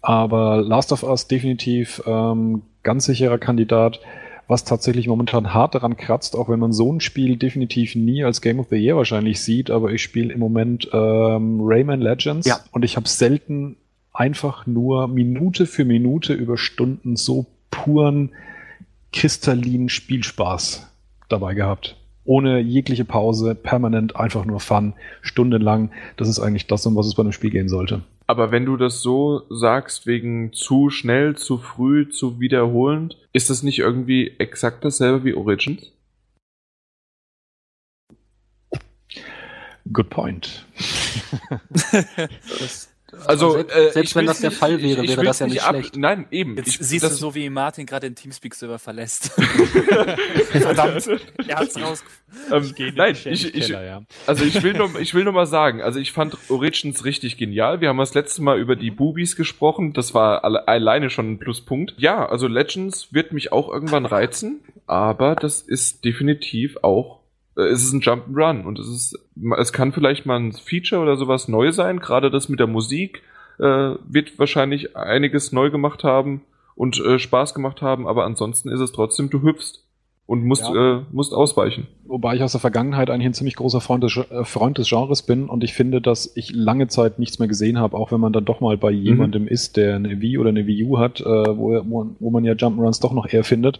Aber 0.00 0.62
Last 0.62 0.92
of 0.92 1.02
Us 1.02 1.26
definitiv 1.26 2.02
ähm, 2.06 2.62
ganz 2.82 3.06
sicherer 3.06 3.38
Kandidat. 3.38 4.00
Was 4.48 4.62
tatsächlich 4.62 5.08
momentan 5.08 5.52
hart 5.52 5.74
daran 5.74 5.96
kratzt, 5.96 6.36
auch 6.36 6.48
wenn 6.48 6.60
man 6.60 6.72
so 6.72 6.92
ein 6.92 7.00
Spiel 7.00 7.36
definitiv 7.36 7.96
nie 7.96 8.22
als 8.22 8.40
Game 8.40 8.60
of 8.60 8.68
the 8.70 8.76
Year 8.76 8.94
wahrscheinlich 8.96 9.40
sieht, 9.40 9.70
aber 9.72 9.90
ich 9.90 10.04
spiele 10.04 10.32
im 10.32 10.38
Moment 10.38 10.88
ähm, 10.92 11.58
Rayman 11.62 12.00
Legends 12.00 12.46
Ja. 12.46 12.60
und 12.70 12.84
ich 12.84 12.94
habe 12.96 13.08
selten 13.08 13.76
einfach 14.12 14.64
nur 14.64 15.08
Minute 15.08 15.66
für 15.66 15.84
Minute 15.84 16.32
über 16.32 16.56
Stunden 16.58 17.16
so 17.16 17.46
puren, 17.76 18.30
kristallinen 19.12 19.90
Spielspaß 19.90 20.90
dabei 21.28 21.54
gehabt. 21.54 21.96
Ohne 22.24 22.58
jegliche 22.58 23.04
Pause, 23.04 23.54
permanent 23.54 24.16
einfach 24.16 24.44
nur 24.46 24.60
Fun, 24.60 24.94
stundenlang. 25.20 25.90
Das 26.16 26.28
ist 26.28 26.40
eigentlich 26.40 26.66
das, 26.66 26.86
um 26.86 26.96
was 26.96 27.06
es 27.06 27.14
bei 27.14 27.22
einem 27.22 27.32
Spiel 27.32 27.50
gehen 27.50 27.68
sollte. 27.68 28.02
Aber 28.26 28.50
wenn 28.50 28.64
du 28.64 28.76
das 28.76 29.02
so 29.02 29.42
sagst, 29.50 30.06
wegen 30.06 30.52
zu 30.52 30.90
schnell, 30.90 31.36
zu 31.36 31.58
früh, 31.58 32.08
zu 32.08 32.40
wiederholend, 32.40 33.16
ist 33.32 33.50
das 33.50 33.62
nicht 33.62 33.78
irgendwie 33.78 34.32
exakt 34.38 34.84
dasselbe 34.84 35.24
wie 35.24 35.34
Origins? 35.34 35.92
Good 39.92 40.10
point. 40.10 40.66
Das, 42.58 42.95
Also, 43.24 43.52
selbst, 43.52 43.74
äh, 43.76 43.90
selbst 43.92 44.10
ich 44.10 44.16
wenn 44.16 44.26
das 44.26 44.40
der 44.40 44.50
nicht- 44.50 44.58
Fall 44.58 44.82
wäre, 44.82 45.04
ich- 45.04 45.10
ich 45.10 45.16
wäre 45.16 45.26
das 45.26 45.38
ja 45.38 45.46
nicht 45.46 45.62
ab- 45.62 45.70
schlecht. 45.70 45.96
Nein, 45.96 46.26
eben. 46.30 46.56
Jetzt 46.56 46.68
Ich- 46.68 46.78
siehst 46.80 47.04
das- 47.04 47.12
du 47.12 47.18
so, 47.18 47.34
wie 47.34 47.48
Martin 47.50 47.86
gerade 47.86 48.08
den 48.08 48.16
Teamspeak-Server 48.16 48.78
verlässt. 48.78 49.30
Verdammt. 50.50 51.06
Er 51.48 51.58
hat's 51.58 51.80
raus. 51.80 52.02
ähm, 52.50 52.74
nein, 52.96 53.16
ich, 53.24 53.54
ich, 53.54 53.76
also 54.26 54.44
ich 54.44 54.62
will 54.62 54.72
nur, 54.74 54.98
ich 55.00 55.14
will 55.14 55.24
nur 55.24 55.32
mal 55.32 55.46
sagen, 55.46 55.80
also 55.80 55.98
ich 56.00 56.12
fand 56.12 56.36
Origins 56.48 57.04
richtig 57.04 57.36
genial. 57.36 57.80
Wir 57.80 57.88
haben 57.88 57.98
das 57.98 58.14
letzte 58.14 58.42
Mal 58.42 58.58
über 58.58 58.74
die 58.76 58.90
Boobies 58.90 59.36
gesprochen. 59.36 59.92
Das 59.92 60.12
war 60.14 60.44
alle, 60.44 60.66
alleine 60.66 61.08
schon 61.10 61.32
ein 61.32 61.38
Pluspunkt. 61.38 61.94
Ja, 61.98 62.26
also 62.28 62.48
Legends 62.48 63.12
wird 63.12 63.32
mich 63.32 63.52
auch 63.52 63.68
irgendwann 63.72 64.06
reizen, 64.06 64.60
aber 64.86 65.36
das 65.36 65.60
ist 65.62 66.04
definitiv 66.04 66.78
auch, 66.82 67.20
es 67.56 67.82
ist 67.82 67.92
ein 67.92 68.00
Jump'n'Run 68.02 68.64
und 68.64 68.78
es 68.78 68.86
ist, 68.88 69.18
es 69.58 69.72
kann 69.72 69.92
vielleicht 69.92 70.26
mal 70.26 70.36
ein 70.38 70.52
Feature 70.52 71.00
oder 71.02 71.16
sowas 71.16 71.48
neu 71.48 71.72
sein. 71.72 72.00
Gerade 72.00 72.30
das 72.30 72.48
mit 72.48 72.60
der 72.60 72.66
Musik 72.66 73.22
äh, 73.58 73.62
wird 74.08 74.38
wahrscheinlich 74.38 74.96
einiges 74.96 75.52
neu 75.52 75.70
gemacht 75.70 76.04
haben 76.04 76.42
und 76.74 77.00
äh, 77.00 77.18
Spaß 77.18 77.54
gemacht 77.54 77.80
haben, 77.82 78.06
aber 78.06 78.24
ansonsten 78.24 78.68
ist 78.68 78.80
es 78.80 78.92
trotzdem, 78.92 79.30
du 79.30 79.42
hüpfst 79.42 79.82
und 80.26 80.44
musst, 80.44 80.64
Ja. 80.68 80.98
äh, 80.98 81.02
musst 81.12 81.32
ausweichen. 81.32 81.86
Wobei 82.04 82.34
ich 82.34 82.42
aus 82.42 82.50
der 82.52 82.60
Vergangenheit 82.60 83.08
eigentlich 83.10 83.26
ein 83.26 83.32
ziemlich 83.34 83.54
großer 83.56 83.80
Freund 83.80 84.02
des, 84.04 84.16
äh, 84.16 84.44
Freund 84.44 84.76
des 84.76 84.88
Genres 84.88 85.22
bin 85.22 85.48
und 85.48 85.62
ich 85.64 85.72
finde, 85.72 86.00
dass 86.02 86.36
ich 86.36 86.52
lange 86.52 86.88
Zeit 86.88 87.18
nichts 87.20 87.38
mehr 87.38 87.46
gesehen 87.48 87.78
habe, 87.78 87.96
auch 87.96 88.10
wenn 88.12 88.20
man 88.20 88.32
dann 88.32 88.44
doch 88.44 88.60
mal 88.60 88.76
bei 88.76 88.90
jemandem 88.90 89.46
ist, 89.48 89.76
der 89.76 89.94
eine 89.94 90.20
Wii 90.20 90.36
oder 90.38 90.48
eine 90.50 90.66
Wii 90.66 90.84
U 90.84 90.98
hat, 90.98 91.20
äh, 91.20 91.24
wo, 91.24 91.80
wo, 91.88 92.10
wo 92.18 92.30
man 92.30 92.44
ja 92.44 92.54
Jump'n'Runs 92.54 93.00
doch 93.00 93.12
noch 93.12 93.26
eher 93.32 93.44
findet. 93.44 93.78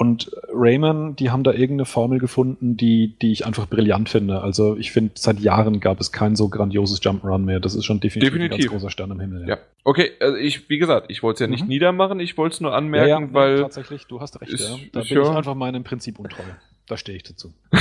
Und 0.00 0.30
Rayman, 0.52 1.16
die 1.16 1.30
haben 1.30 1.42
da 1.42 1.50
irgendeine 1.50 1.84
Formel 1.84 2.20
gefunden, 2.20 2.76
die, 2.76 3.14
die 3.20 3.32
ich 3.32 3.46
einfach 3.46 3.66
brillant 3.66 4.08
finde. 4.08 4.42
Also 4.42 4.76
ich 4.76 4.92
finde, 4.92 5.10
seit 5.16 5.40
Jahren 5.40 5.80
gab 5.80 5.98
es 6.00 6.12
kein 6.12 6.36
so 6.36 6.48
grandioses 6.48 7.02
Jump'n'Run 7.02 7.38
mehr. 7.38 7.58
Das 7.58 7.74
ist 7.74 7.84
schon 7.84 7.98
definitiv, 7.98 8.32
Definitiv. 8.32 8.58
ein 8.58 8.60
ganz 8.60 8.70
großer 8.72 8.90
Stern 8.90 9.10
am 9.10 9.18
Himmel. 9.18 9.48
Ja. 9.48 9.58
Okay, 9.82 10.12
also 10.20 10.36
ich, 10.36 10.70
wie 10.70 10.78
gesagt, 10.78 11.06
ich 11.10 11.24
wollte 11.24 11.34
es 11.34 11.40
ja 11.40 11.46
nicht 11.48 11.64
Mhm. 11.64 11.68
niedermachen, 11.70 12.20
ich 12.20 12.38
wollte 12.38 12.54
es 12.54 12.60
nur 12.60 12.70
Ja, 12.70 12.76
anmerken, 12.76 13.08
ja, 13.08 13.20
nee, 13.20 13.34
weil. 13.34 13.60
tatsächlich, 13.60 14.06
du 14.06 14.20
hast 14.20 14.40
recht. 14.40 14.52
ist- 14.52 14.60
ja. 14.68 14.76
Da 14.92 15.00
ist 15.00 15.08
bin 15.08 15.18
ich 15.20 15.24
ja- 15.26 15.36
einfach 15.36 15.56
meinem 15.56 15.82
Prinzip 15.82 16.20
untreu. 16.20 16.44
Da 16.88 16.96
stehe 16.96 17.16
ich 17.16 17.22
dazu. 17.22 17.52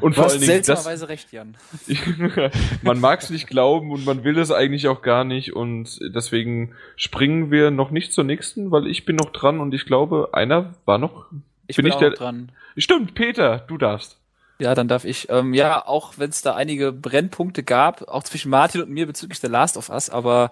und 0.00 0.12
Du 0.12 0.12
vor 0.12 0.24
hast 0.24 0.32
allen 0.32 0.40
Dingen, 0.40 0.58
das, 0.58 0.66
seltsamerweise 0.66 1.08
recht, 1.10 1.30
Jan. 1.30 1.56
man 2.82 3.00
mag 3.00 3.20
es 3.20 3.28
nicht 3.28 3.46
glauben 3.46 3.90
und 3.92 4.06
man 4.06 4.24
will 4.24 4.38
es 4.38 4.50
eigentlich 4.50 4.88
auch 4.88 5.02
gar 5.02 5.24
nicht 5.24 5.54
und 5.54 5.98
deswegen 6.14 6.72
springen 6.96 7.50
wir 7.50 7.70
noch 7.70 7.90
nicht 7.90 8.12
zur 8.14 8.24
nächsten, 8.24 8.70
weil 8.70 8.86
ich 8.86 9.04
bin 9.04 9.16
noch 9.16 9.30
dran 9.30 9.60
und 9.60 9.74
ich 9.74 9.84
glaube, 9.84 10.30
einer 10.32 10.74
war 10.86 10.96
noch. 10.96 11.26
Ich 11.66 11.76
Bin 11.76 11.84
bin, 11.84 11.92
auch 11.92 11.98
der- 11.98 12.10
noch 12.10 12.16
dran. 12.16 12.50
Stimmt, 12.78 13.14
Peter, 13.14 13.58
du 13.68 13.76
darfst. 13.76 14.16
Ja, 14.60 14.74
dann 14.74 14.88
darf 14.88 15.04
ich. 15.04 15.28
Ähm, 15.30 15.54
ja, 15.54 15.86
auch 15.86 16.14
wenn 16.16 16.30
es 16.30 16.42
da 16.42 16.56
einige 16.56 16.90
Brennpunkte 16.92 17.62
gab, 17.62 18.08
auch 18.08 18.24
zwischen 18.24 18.50
Martin 18.50 18.82
und 18.82 18.90
mir 18.90 19.06
bezüglich 19.06 19.38
der 19.40 19.50
Last 19.50 19.76
of 19.76 19.88
Us, 19.90 20.10
aber 20.10 20.50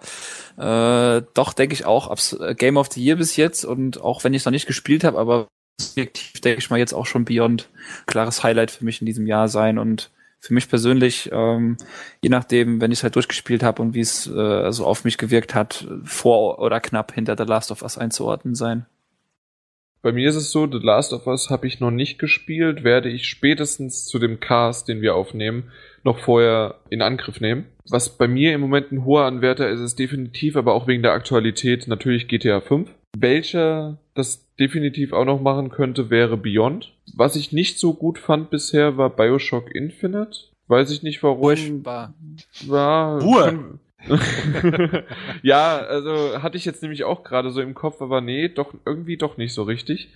äh, 0.59 1.23
doch 1.35 1.53
denke 1.55 1.73
ich 1.73 1.87
auch 1.87 2.15
äh, 2.41 2.55
Game 2.55 2.77
of 2.77 2.89
the 2.93 3.03
Year 3.03 3.17
bis 3.17 3.35
jetzt 3.37 3.65
und 3.65 4.01
auch 4.01 4.23
wenn 4.23 4.35
ich 4.35 4.43
es 4.43 4.45
noch 4.45 4.53
nicht 4.53 4.67
gespielt 4.67 5.03
habe, 5.03 5.19
aber 5.19 5.49
subjektiv 5.79 6.41
denke 6.41 6.59
ich 6.59 6.71
mal 6.71 6.79
jetzt 6.79 6.95
auch 6.95 7.07
schon 7.07 7.25
Beyond 7.25 7.69
klares 8.07 8.43
Highlight 8.43 8.71
für 8.71 8.85
mich 8.85 9.01
in 9.01 9.07
diesem 9.07 9.27
Jahr 9.27 9.49
sein 9.49 9.79
und 9.79 10.11
für 10.39 10.55
mich 10.55 10.69
persönlich, 10.69 11.31
ähm, 11.33 11.77
je 12.23 12.29
nachdem, 12.29 12.81
wenn 12.81 12.93
ich 12.93 13.01
es 13.01 13.03
halt 13.03 13.17
durchgespielt 13.17 13.63
habe 13.63 13.83
und 13.83 13.95
wie 13.95 14.01
es 14.01 14.27
äh, 14.27 14.71
so 14.71 14.87
auf 14.87 15.05
mich 15.05 15.19
gewirkt 15.19 15.55
hat, 15.55 15.89
vor 16.05 16.61
oder 16.61 16.81
knapp 16.81 17.13
hinter 17.13 17.37
The 17.37 17.45
Last 17.45 17.73
of 17.73 17.83
Us 17.83 17.99
einzuordnen 17.99 18.55
sein. 18.55 18.87
Bei 20.03 20.13
mir 20.13 20.29
ist 20.29 20.37
es 20.37 20.53
so, 20.53 20.71
The 20.71 20.79
Last 20.79 21.13
of 21.13 21.27
Us 21.27 21.51
habe 21.51 21.67
ich 21.67 21.81
noch 21.81 21.91
nicht 21.91 22.21
gespielt, 22.21 22.85
werde 22.85 23.09
ich 23.09 23.27
spätestens 23.27 24.07
zu 24.07 24.21
dem 24.21 24.39
Cast, 24.39 24.87
den 24.87 25.01
wir 25.01 25.17
aufnehmen, 25.17 25.73
noch 26.05 26.21
vorher 26.21 26.77
in 26.91 27.03
Angriff 27.03 27.41
nehmen. 27.41 27.67
Was 27.89 28.17
bei 28.17 28.29
mir 28.29 28.55
im 28.55 28.61
Moment 28.61 28.93
ein 28.93 29.05
hoher 29.05 29.25
Anwärter 29.25 29.69
ist, 29.69 29.81
ist 29.81 29.99
definitiv, 29.99 30.55
aber 30.55 30.75
auch 30.75 30.87
wegen 30.87 31.03
der 31.03 31.13
Aktualität 31.13 31.89
natürlich 31.89 32.29
GTA 32.29 32.61
5. 32.61 32.89
Welcher 33.21 33.99
das 34.15 34.47
definitiv 34.59 35.13
auch 35.13 35.25
noch 35.25 35.41
machen 35.41 35.71
könnte, 35.71 36.11
wäre 36.11 36.37
Beyond. 36.37 36.93
Was 37.15 37.37
ich 37.37 37.53
nicht 37.53 37.79
so 37.79 37.95
gut 37.95 38.19
fand 38.19 38.51
bisher, 38.51 38.97
war 38.97 39.11
Bioshock 39.11 39.75
Infinite. 39.75 40.39
Weiß 40.69 40.91
ich 40.91 41.03
nicht 41.03 41.23
warum. 41.23 41.43
Furchtbar. 41.43 42.15
War, 42.67 43.23
Ruhe! 43.23 43.79
ja, 45.43 45.79
also 45.79 46.43
hatte 46.43 46.57
ich 46.57 46.65
jetzt 46.65 46.83
nämlich 46.83 47.05
auch 47.05 47.25
gerade 47.25 47.51
so 47.51 47.61
im 47.61 47.75
Kopf, 47.75 48.01
aber 48.01 48.21
nee, 48.21 48.49
doch 48.49 48.75
irgendwie 48.85 49.17
doch 49.17 49.37
nicht 49.37 49.53
so 49.53 49.65
richtig. 49.65 50.11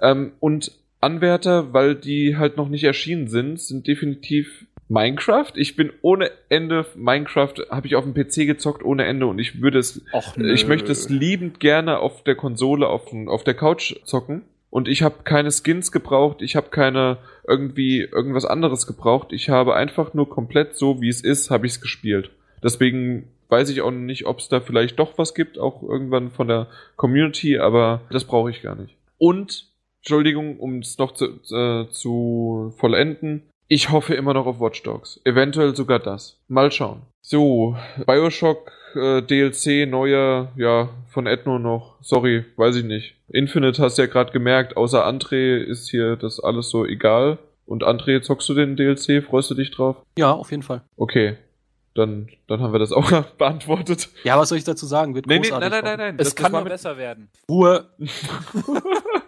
Ähm, 0.00 0.32
und 0.40 0.72
Anwärter, 1.00 1.72
weil 1.74 1.94
die 1.94 2.36
halt 2.36 2.56
noch 2.56 2.68
nicht 2.68 2.84
erschienen 2.84 3.28
sind, 3.28 3.60
sind 3.60 3.86
definitiv 3.86 4.66
Minecraft. 4.88 5.52
Ich 5.54 5.76
bin 5.76 5.92
ohne 6.02 6.30
Ende 6.48 6.86
Minecraft, 6.94 7.54
habe 7.70 7.86
ich 7.86 7.96
auf 7.96 8.04
dem 8.04 8.14
PC 8.14 8.46
gezockt 8.46 8.84
ohne 8.84 9.04
Ende 9.04 9.26
und 9.26 9.38
ich 9.38 9.60
würde 9.60 9.78
es, 9.78 10.02
Och, 10.12 10.36
ich 10.36 10.66
möchte 10.66 10.92
es 10.92 11.08
liebend 11.08 11.60
gerne 11.60 11.98
auf 11.98 12.22
der 12.24 12.34
Konsole, 12.34 12.88
auf, 12.88 13.12
auf 13.26 13.44
der 13.44 13.54
Couch 13.54 13.94
zocken. 14.04 14.42
Und 14.70 14.88
ich 14.88 15.02
habe 15.02 15.22
keine 15.22 15.52
Skins 15.52 15.92
gebraucht, 15.92 16.42
ich 16.42 16.56
habe 16.56 16.70
keine 16.70 17.18
irgendwie 17.46 18.00
irgendwas 18.00 18.44
anderes 18.44 18.88
gebraucht. 18.88 19.28
Ich 19.32 19.48
habe 19.48 19.76
einfach 19.76 20.14
nur 20.14 20.28
komplett 20.28 20.76
so, 20.76 21.00
wie 21.00 21.08
es 21.08 21.22
ist, 21.22 21.50
habe 21.50 21.66
ich 21.66 21.74
es 21.74 21.80
gespielt. 21.80 22.30
Deswegen 22.62 23.28
weiß 23.50 23.68
ich 23.68 23.82
auch 23.82 23.92
nicht, 23.92 24.26
ob 24.26 24.40
es 24.40 24.48
da 24.48 24.60
vielleicht 24.60 24.98
doch 24.98 25.16
was 25.16 25.34
gibt, 25.34 25.58
auch 25.58 25.82
irgendwann 25.82 26.32
von 26.32 26.48
der 26.48 26.66
Community, 26.96 27.58
aber 27.58 28.00
das 28.10 28.24
brauche 28.24 28.50
ich 28.50 28.62
gar 28.62 28.74
nicht. 28.74 28.96
Und, 29.16 29.68
Entschuldigung, 29.98 30.58
um 30.58 30.78
es 30.78 30.98
noch 30.98 31.12
zu, 31.12 31.26
äh, 31.54 31.88
zu 31.90 32.74
vollenden, 32.76 33.42
ich 33.68 33.90
hoffe 33.90 34.14
immer 34.14 34.34
noch 34.34 34.46
auf 34.46 34.60
Watch 34.60 34.82
Dogs. 34.82 35.20
Eventuell 35.24 35.74
sogar 35.74 35.98
das. 35.98 36.38
Mal 36.48 36.70
schauen. 36.72 37.02
So, 37.22 37.76
Bioshock 38.06 38.70
äh, 38.94 39.22
DLC, 39.22 39.88
neuer, 39.88 40.52
ja, 40.56 40.90
von 41.08 41.26
Ethno 41.26 41.58
noch. 41.58 41.96
Sorry, 42.02 42.44
weiß 42.56 42.76
ich 42.76 42.84
nicht. 42.84 43.14
Infinite 43.28 43.82
hast 43.82 43.96
du 43.98 44.02
ja 44.02 44.06
gerade 44.08 44.32
gemerkt, 44.32 44.76
außer 44.76 45.06
André 45.06 45.56
ist 45.56 45.88
hier 45.90 46.16
das 46.16 46.38
alles 46.40 46.68
so 46.70 46.84
egal. 46.84 47.38
Und 47.66 47.82
André, 47.82 48.20
zockst 48.20 48.48
du 48.50 48.54
den 48.54 48.76
DLC? 48.76 49.24
Freust 49.24 49.50
du 49.50 49.54
dich 49.54 49.70
drauf? 49.70 49.96
Ja, 50.18 50.32
auf 50.32 50.50
jeden 50.50 50.62
Fall. 50.62 50.82
Okay. 50.96 51.36
Dann, 51.94 52.28
dann 52.48 52.60
haben 52.60 52.72
wir 52.72 52.78
das 52.80 52.92
auch 52.92 53.08
beantwortet. 53.38 54.08
Ja, 54.24 54.36
was 54.38 54.48
soll 54.50 54.58
ich 54.58 54.64
dazu 54.64 54.84
sagen? 54.84 55.14
Wird 55.14 55.26
Nee, 55.26 55.38
nee, 55.38 55.48
großartig. 55.48 55.70
nein, 55.70 55.84
nein, 55.84 55.96
nein, 55.98 56.06
nein. 56.08 56.14
Es 56.18 56.26
das- 56.28 56.34
das 56.34 56.42
kann 56.44 56.52
war 56.52 56.60
nur 56.60 56.68
besser 56.68 56.98
werden. 56.98 57.28
Ruhe. 57.48 57.86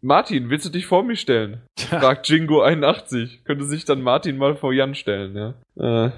Martin, 0.00 0.50
willst 0.50 0.66
du 0.66 0.70
dich 0.70 0.86
vor 0.86 1.02
mich 1.02 1.20
stellen? 1.20 1.60
Fragt 1.78 2.26
Jingo81. 2.28 3.44
Könnte 3.44 3.64
sich 3.64 3.84
dann 3.84 4.02
Martin 4.02 4.36
mal 4.36 4.56
vor 4.56 4.72
Jan 4.72 4.94
stellen, 4.94 5.36
ja. 5.36 6.06
Äh, 6.06 6.10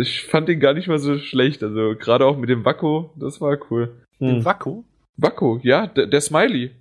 ich 0.00 0.24
fand 0.24 0.48
ihn 0.48 0.60
gar 0.60 0.74
nicht 0.74 0.88
mal 0.88 0.98
so 0.98 1.18
schlecht. 1.18 1.62
Also 1.62 1.94
gerade 1.98 2.26
auch 2.26 2.36
mit 2.36 2.50
dem 2.50 2.64
Wacko, 2.64 3.12
das 3.16 3.40
war 3.40 3.56
cool. 3.70 3.92
Den 4.20 4.36
Hm. 4.36 4.44
Wacko? 4.44 4.84
Wacko, 5.16 5.60
ja, 5.62 5.86
der, 5.86 6.06
der 6.06 6.20
Smiley. 6.20 6.72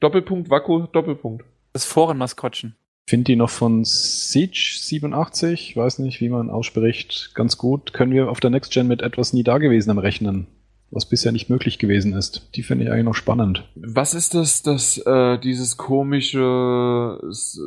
Doppelpunkt 0.00 0.50
Wacko, 0.50 0.88
Doppelpunkt. 0.92 1.44
Das 1.72 1.84
Forenmaskottchen. 1.84 2.74
Find 3.06 3.28
die 3.28 3.36
noch 3.36 3.50
von 3.50 3.84
Siege 3.84 4.76
87, 4.80 5.76
weiß 5.76 5.98
nicht, 5.98 6.20
wie 6.20 6.28
man 6.28 6.50
ausspricht, 6.50 7.32
ganz 7.34 7.58
gut. 7.58 7.92
Können 7.92 8.12
wir 8.12 8.30
auf 8.30 8.40
der 8.40 8.50
Next 8.50 8.72
Gen 8.72 8.86
mit 8.86 9.02
etwas 9.02 9.32
nie 9.32 9.42
dagewesenem 9.42 9.98
rechnen, 9.98 10.46
was 10.92 11.08
bisher 11.08 11.32
nicht 11.32 11.50
möglich 11.50 11.78
gewesen 11.80 12.12
ist. 12.12 12.48
Die 12.54 12.62
finde 12.62 12.84
ich 12.84 12.90
eigentlich 12.92 13.04
noch 13.06 13.14
spannend. 13.14 13.68
Was 13.74 14.14
ist 14.14 14.34
das, 14.34 14.62
das, 14.62 14.98
äh, 14.98 15.38
dieses 15.38 15.76
komische 15.76 17.18
s- 17.28 17.60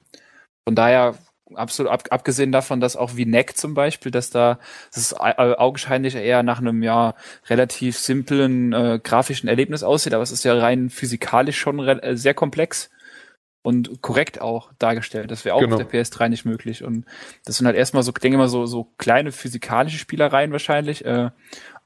Von 0.67 0.75
daher, 0.75 1.15
absolut 1.55 1.91
ab, 1.91 2.03
abgesehen 2.09 2.51
davon, 2.51 2.79
dass 2.79 2.95
auch 2.95 3.15
wie 3.15 3.25
Neck 3.25 3.57
zum 3.57 3.73
Beispiel, 3.73 4.11
dass 4.11 4.29
da 4.29 4.59
das 4.93 4.97
ist 5.03 5.19
au- 5.19 5.55
augenscheinlich 5.57 6.15
eher 6.15 6.43
nach 6.43 6.59
einem 6.59 6.83
ja 6.83 7.15
relativ 7.49 7.97
simplen 7.97 8.73
äh, 8.73 8.99
grafischen 9.03 9.49
Erlebnis 9.49 9.83
aussieht, 9.83 10.13
aber 10.13 10.23
es 10.23 10.31
ist 10.31 10.43
ja 10.43 10.57
rein 10.57 10.89
physikalisch 10.89 11.57
schon 11.59 11.79
äh, 11.79 12.15
sehr 12.17 12.33
komplex 12.33 12.89
und 13.63 14.01
korrekt 14.01 14.41
auch 14.41 14.71
dargestellt. 14.79 15.29
Das 15.29 15.45
wäre 15.45 15.55
auch 15.55 15.59
Genau. 15.59 15.75
auf 15.75 15.87
der 15.87 16.03
PS3 16.03 16.29
nicht 16.29 16.45
möglich. 16.45 16.83
Und 16.83 17.05
das 17.45 17.57
sind 17.57 17.67
halt 17.67 17.75
erstmal 17.75 18.01
so, 18.01 18.11
ich 18.11 18.19
denke 18.21 18.39
mal, 18.39 18.49
so, 18.49 18.65
so 18.65 18.85
kleine 18.97 19.31
physikalische 19.31 19.99
Spielereien 19.99 20.51
wahrscheinlich. 20.51 21.05
Äh, 21.05 21.29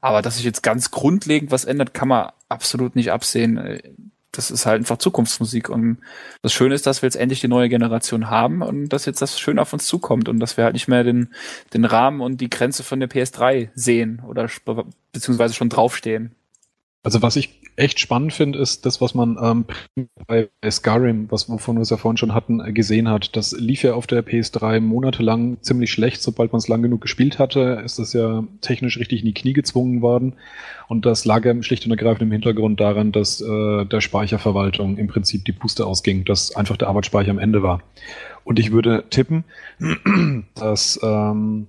aber 0.00 0.22
dass 0.22 0.36
sich 0.36 0.44
jetzt 0.46 0.62
ganz 0.62 0.90
grundlegend 0.90 1.50
was 1.50 1.66
ändert, 1.66 1.92
kann 1.92 2.08
man 2.08 2.30
absolut 2.48 2.96
nicht 2.96 3.12
absehen. 3.12 3.58
Das 4.32 4.50
ist 4.50 4.66
halt 4.66 4.80
einfach 4.80 4.98
Zukunftsmusik. 4.98 5.68
Und 5.68 5.98
das 6.42 6.52
Schöne 6.52 6.74
ist, 6.74 6.86
dass 6.86 7.02
wir 7.02 7.06
jetzt 7.06 7.16
endlich 7.16 7.40
die 7.40 7.48
neue 7.48 7.68
Generation 7.68 8.28
haben 8.28 8.62
und 8.62 8.88
dass 8.90 9.06
jetzt 9.06 9.22
das 9.22 9.40
schön 9.40 9.58
auf 9.58 9.72
uns 9.72 9.86
zukommt 9.86 10.28
und 10.28 10.40
dass 10.40 10.56
wir 10.56 10.64
halt 10.64 10.74
nicht 10.74 10.88
mehr 10.88 11.04
den, 11.04 11.32
den 11.72 11.84
Rahmen 11.84 12.20
und 12.20 12.40
die 12.40 12.50
Grenze 12.50 12.82
von 12.82 13.00
der 13.00 13.08
PS3 13.08 13.70
sehen 13.74 14.22
oder 14.26 14.48
beziehungsweise 15.12 15.54
schon 15.54 15.68
draufstehen. 15.68 16.34
Also 17.02 17.22
was 17.22 17.36
ich 17.36 17.60
echt 17.76 18.00
spannend 18.00 18.32
finde, 18.32 18.58
ist 18.58 18.86
das, 18.86 19.00
was 19.00 19.14
man 19.14 19.36
ähm, 19.40 20.08
bei 20.26 20.48
Skyrim, 20.68 21.30
was 21.30 21.48
wovon 21.48 21.76
wir 21.76 21.82
es 21.82 21.90
ja 21.90 21.96
vorhin 21.98 22.16
schon 22.16 22.34
hatten, 22.34 22.60
äh, 22.60 22.72
gesehen 22.72 23.08
hat. 23.08 23.36
Das 23.36 23.52
lief 23.52 23.82
ja 23.82 23.94
auf 23.94 24.06
der 24.06 24.26
PS3 24.26 24.80
monatelang 24.80 25.58
ziemlich 25.60 25.92
schlecht. 25.92 26.22
Sobald 26.22 26.52
man 26.52 26.58
es 26.58 26.68
lang 26.68 26.82
genug 26.82 27.02
gespielt 27.02 27.38
hatte, 27.38 27.82
ist 27.84 27.98
das 27.98 28.12
ja 28.12 28.44
technisch 28.60 28.98
richtig 28.98 29.20
in 29.20 29.26
die 29.26 29.34
Knie 29.34 29.52
gezwungen 29.52 30.02
worden. 30.02 30.34
Und 30.88 31.06
das 31.06 31.24
lag 31.24 31.44
ja 31.44 31.62
schlicht 31.62 31.84
und 31.84 31.92
ergreifend 31.92 32.22
im 32.22 32.32
Hintergrund 32.32 32.80
daran, 32.80 33.12
dass 33.12 33.40
äh, 33.40 33.84
der 33.84 34.00
Speicherverwaltung 34.00 34.96
im 34.96 35.06
Prinzip 35.06 35.44
die 35.44 35.52
Puste 35.52 35.86
ausging, 35.86 36.24
dass 36.24 36.56
einfach 36.56 36.76
der 36.76 36.88
Arbeitsspeicher 36.88 37.30
am 37.30 37.38
Ende 37.38 37.62
war. 37.62 37.82
Und 38.44 38.58
ich 38.58 38.72
würde 38.72 39.04
tippen, 39.10 39.44
dass 40.54 40.98
ähm, 41.02 41.68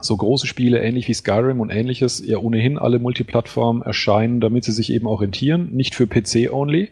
so 0.00 0.16
große 0.16 0.46
Spiele, 0.46 0.82
ähnlich 0.82 1.08
wie 1.08 1.14
Skyrim 1.14 1.60
und 1.60 1.70
ähnliches, 1.70 2.22
ja 2.24 2.38
ohnehin 2.38 2.78
alle 2.78 2.98
Multiplattformen 2.98 3.82
erscheinen, 3.82 4.40
damit 4.40 4.64
sie 4.64 4.72
sich 4.72 4.92
eben 4.92 5.06
auch 5.06 5.20
rentieren, 5.20 5.70
nicht 5.72 5.94
für 5.94 6.06
PC 6.06 6.52
only. 6.52 6.90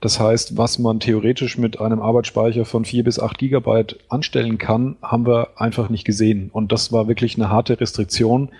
Das 0.00 0.20
heißt, 0.20 0.56
was 0.56 0.78
man 0.78 1.00
theoretisch 1.00 1.56
mit 1.58 1.80
einem 1.80 2.00
Arbeitsspeicher 2.00 2.64
von 2.64 2.84
4 2.84 3.04
bis 3.04 3.18
8 3.18 3.38
Gigabyte 3.38 3.98
anstellen 4.08 4.58
kann, 4.58 4.96
haben 5.02 5.26
wir 5.26 5.60
einfach 5.60 5.88
nicht 5.88 6.04
gesehen. 6.04 6.50
Und 6.52 6.70
das 6.70 6.92
war 6.92 7.08
wirklich 7.08 7.36
eine 7.36 7.48
harte 7.48 7.80
Restriktion. 7.80 8.50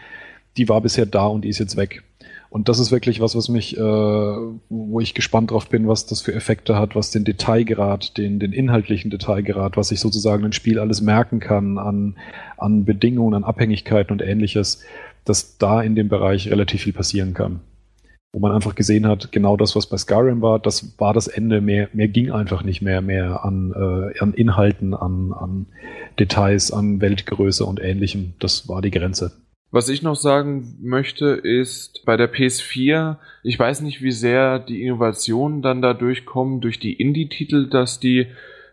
Die 0.56 0.68
war 0.68 0.80
bisher 0.80 1.06
da 1.06 1.26
und 1.26 1.42
die 1.42 1.50
ist 1.50 1.58
jetzt 1.58 1.76
weg. 1.76 2.02
Und 2.56 2.70
das 2.70 2.78
ist 2.78 2.90
wirklich 2.90 3.20
was, 3.20 3.36
was 3.36 3.50
mich, 3.50 3.76
äh, 3.76 3.80
wo 3.82 4.98
ich 5.00 5.12
gespannt 5.12 5.50
drauf 5.50 5.68
bin, 5.68 5.88
was 5.88 6.06
das 6.06 6.22
für 6.22 6.32
Effekte 6.32 6.78
hat, 6.78 6.96
was 6.96 7.10
den 7.10 7.22
Detailgrad, 7.22 8.16
den, 8.16 8.38
den 8.38 8.54
inhaltlichen 8.54 9.10
Detailgrad, 9.10 9.76
was 9.76 9.92
ich 9.92 10.00
sozusagen 10.00 10.42
ein 10.42 10.54
Spiel 10.54 10.78
alles 10.78 11.02
merken 11.02 11.38
kann 11.38 11.76
an, 11.76 12.16
an 12.56 12.86
Bedingungen, 12.86 13.34
an 13.34 13.44
Abhängigkeiten 13.44 14.10
und 14.10 14.22
ähnliches, 14.22 14.82
dass 15.26 15.58
da 15.58 15.82
in 15.82 15.94
dem 15.96 16.08
Bereich 16.08 16.50
relativ 16.50 16.84
viel 16.84 16.94
passieren 16.94 17.34
kann. 17.34 17.60
Wo 18.32 18.40
man 18.40 18.52
einfach 18.52 18.74
gesehen 18.74 19.06
hat, 19.06 19.32
genau 19.32 19.58
das, 19.58 19.76
was 19.76 19.86
bei 19.86 19.98
Skyrim 19.98 20.40
war, 20.40 20.58
das 20.58 20.98
war 20.98 21.12
das 21.12 21.28
Ende, 21.28 21.60
mehr, 21.60 21.90
mehr 21.92 22.08
ging 22.08 22.30
einfach 22.30 22.62
nicht 22.62 22.80
mehr, 22.80 23.02
mehr 23.02 23.44
an, 23.44 23.74
äh, 23.76 24.18
an 24.18 24.32
Inhalten, 24.32 24.94
an, 24.94 25.34
an 25.34 25.66
Details, 26.18 26.72
an 26.72 27.02
Weltgröße 27.02 27.66
und 27.66 27.82
ähnlichem. 27.82 28.32
Das 28.38 28.66
war 28.66 28.80
die 28.80 28.90
Grenze. 28.90 29.32
Was 29.76 29.90
ich 29.90 30.00
noch 30.00 30.16
sagen 30.16 30.78
möchte, 30.80 31.26
ist 31.26 32.06
bei 32.06 32.16
der 32.16 32.32
PS4, 32.32 33.16
ich 33.42 33.58
weiß 33.58 33.82
nicht, 33.82 34.00
wie 34.00 34.10
sehr 34.10 34.58
die 34.58 34.82
Innovationen 34.82 35.60
dann 35.60 35.82
dadurch 35.82 36.24
kommen, 36.24 36.62
durch 36.62 36.78
die 36.78 36.94
Indie-Titel, 36.94 37.68
dass 37.68 38.00
die 38.00 38.28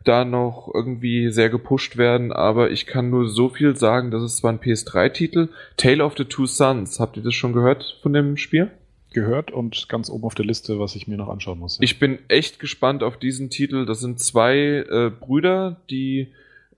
da 0.05 0.23
noch 0.23 0.71
irgendwie 0.73 1.29
sehr 1.29 1.49
gepusht 1.49 1.97
werden, 1.97 2.31
aber 2.31 2.71
ich 2.71 2.85
kann 2.85 3.09
nur 3.09 3.27
so 3.27 3.49
viel 3.49 3.75
sagen, 3.75 4.11
das 4.11 4.23
ist 4.23 4.37
zwar 4.37 4.53
ein 4.53 4.61
PS3-Titel, 4.61 5.49
Tale 5.75 6.05
of 6.05 6.13
the 6.17 6.23
Two 6.23 6.45
Sons. 6.45 7.01
Habt 7.01 7.17
ihr 7.17 7.23
das 7.23 7.33
schon 7.33 7.51
gehört 7.51 7.99
von 8.01 8.13
dem 8.13 8.37
Spiel? 8.37 8.71
Gehört 9.11 9.51
und 9.51 9.89
ganz 9.89 10.09
oben 10.09 10.23
auf 10.23 10.35
der 10.35 10.45
Liste, 10.45 10.79
was 10.79 10.95
ich 10.95 11.09
mir 11.09 11.17
noch 11.17 11.27
anschauen 11.27 11.59
muss. 11.59 11.79
Ja. 11.79 11.83
Ich 11.83 11.99
bin 11.99 12.19
echt 12.29 12.59
gespannt 12.59 13.03
auf 13.03 13.17
diesen 13.17 13.49
Titel. 13.49 13.85
Das 13.85 13.99
sind 13.99 14.21
zwei 14.21 14.85
äh, 14.89 15.09
Brüder, 15.09 15.81
die 15.89 16.29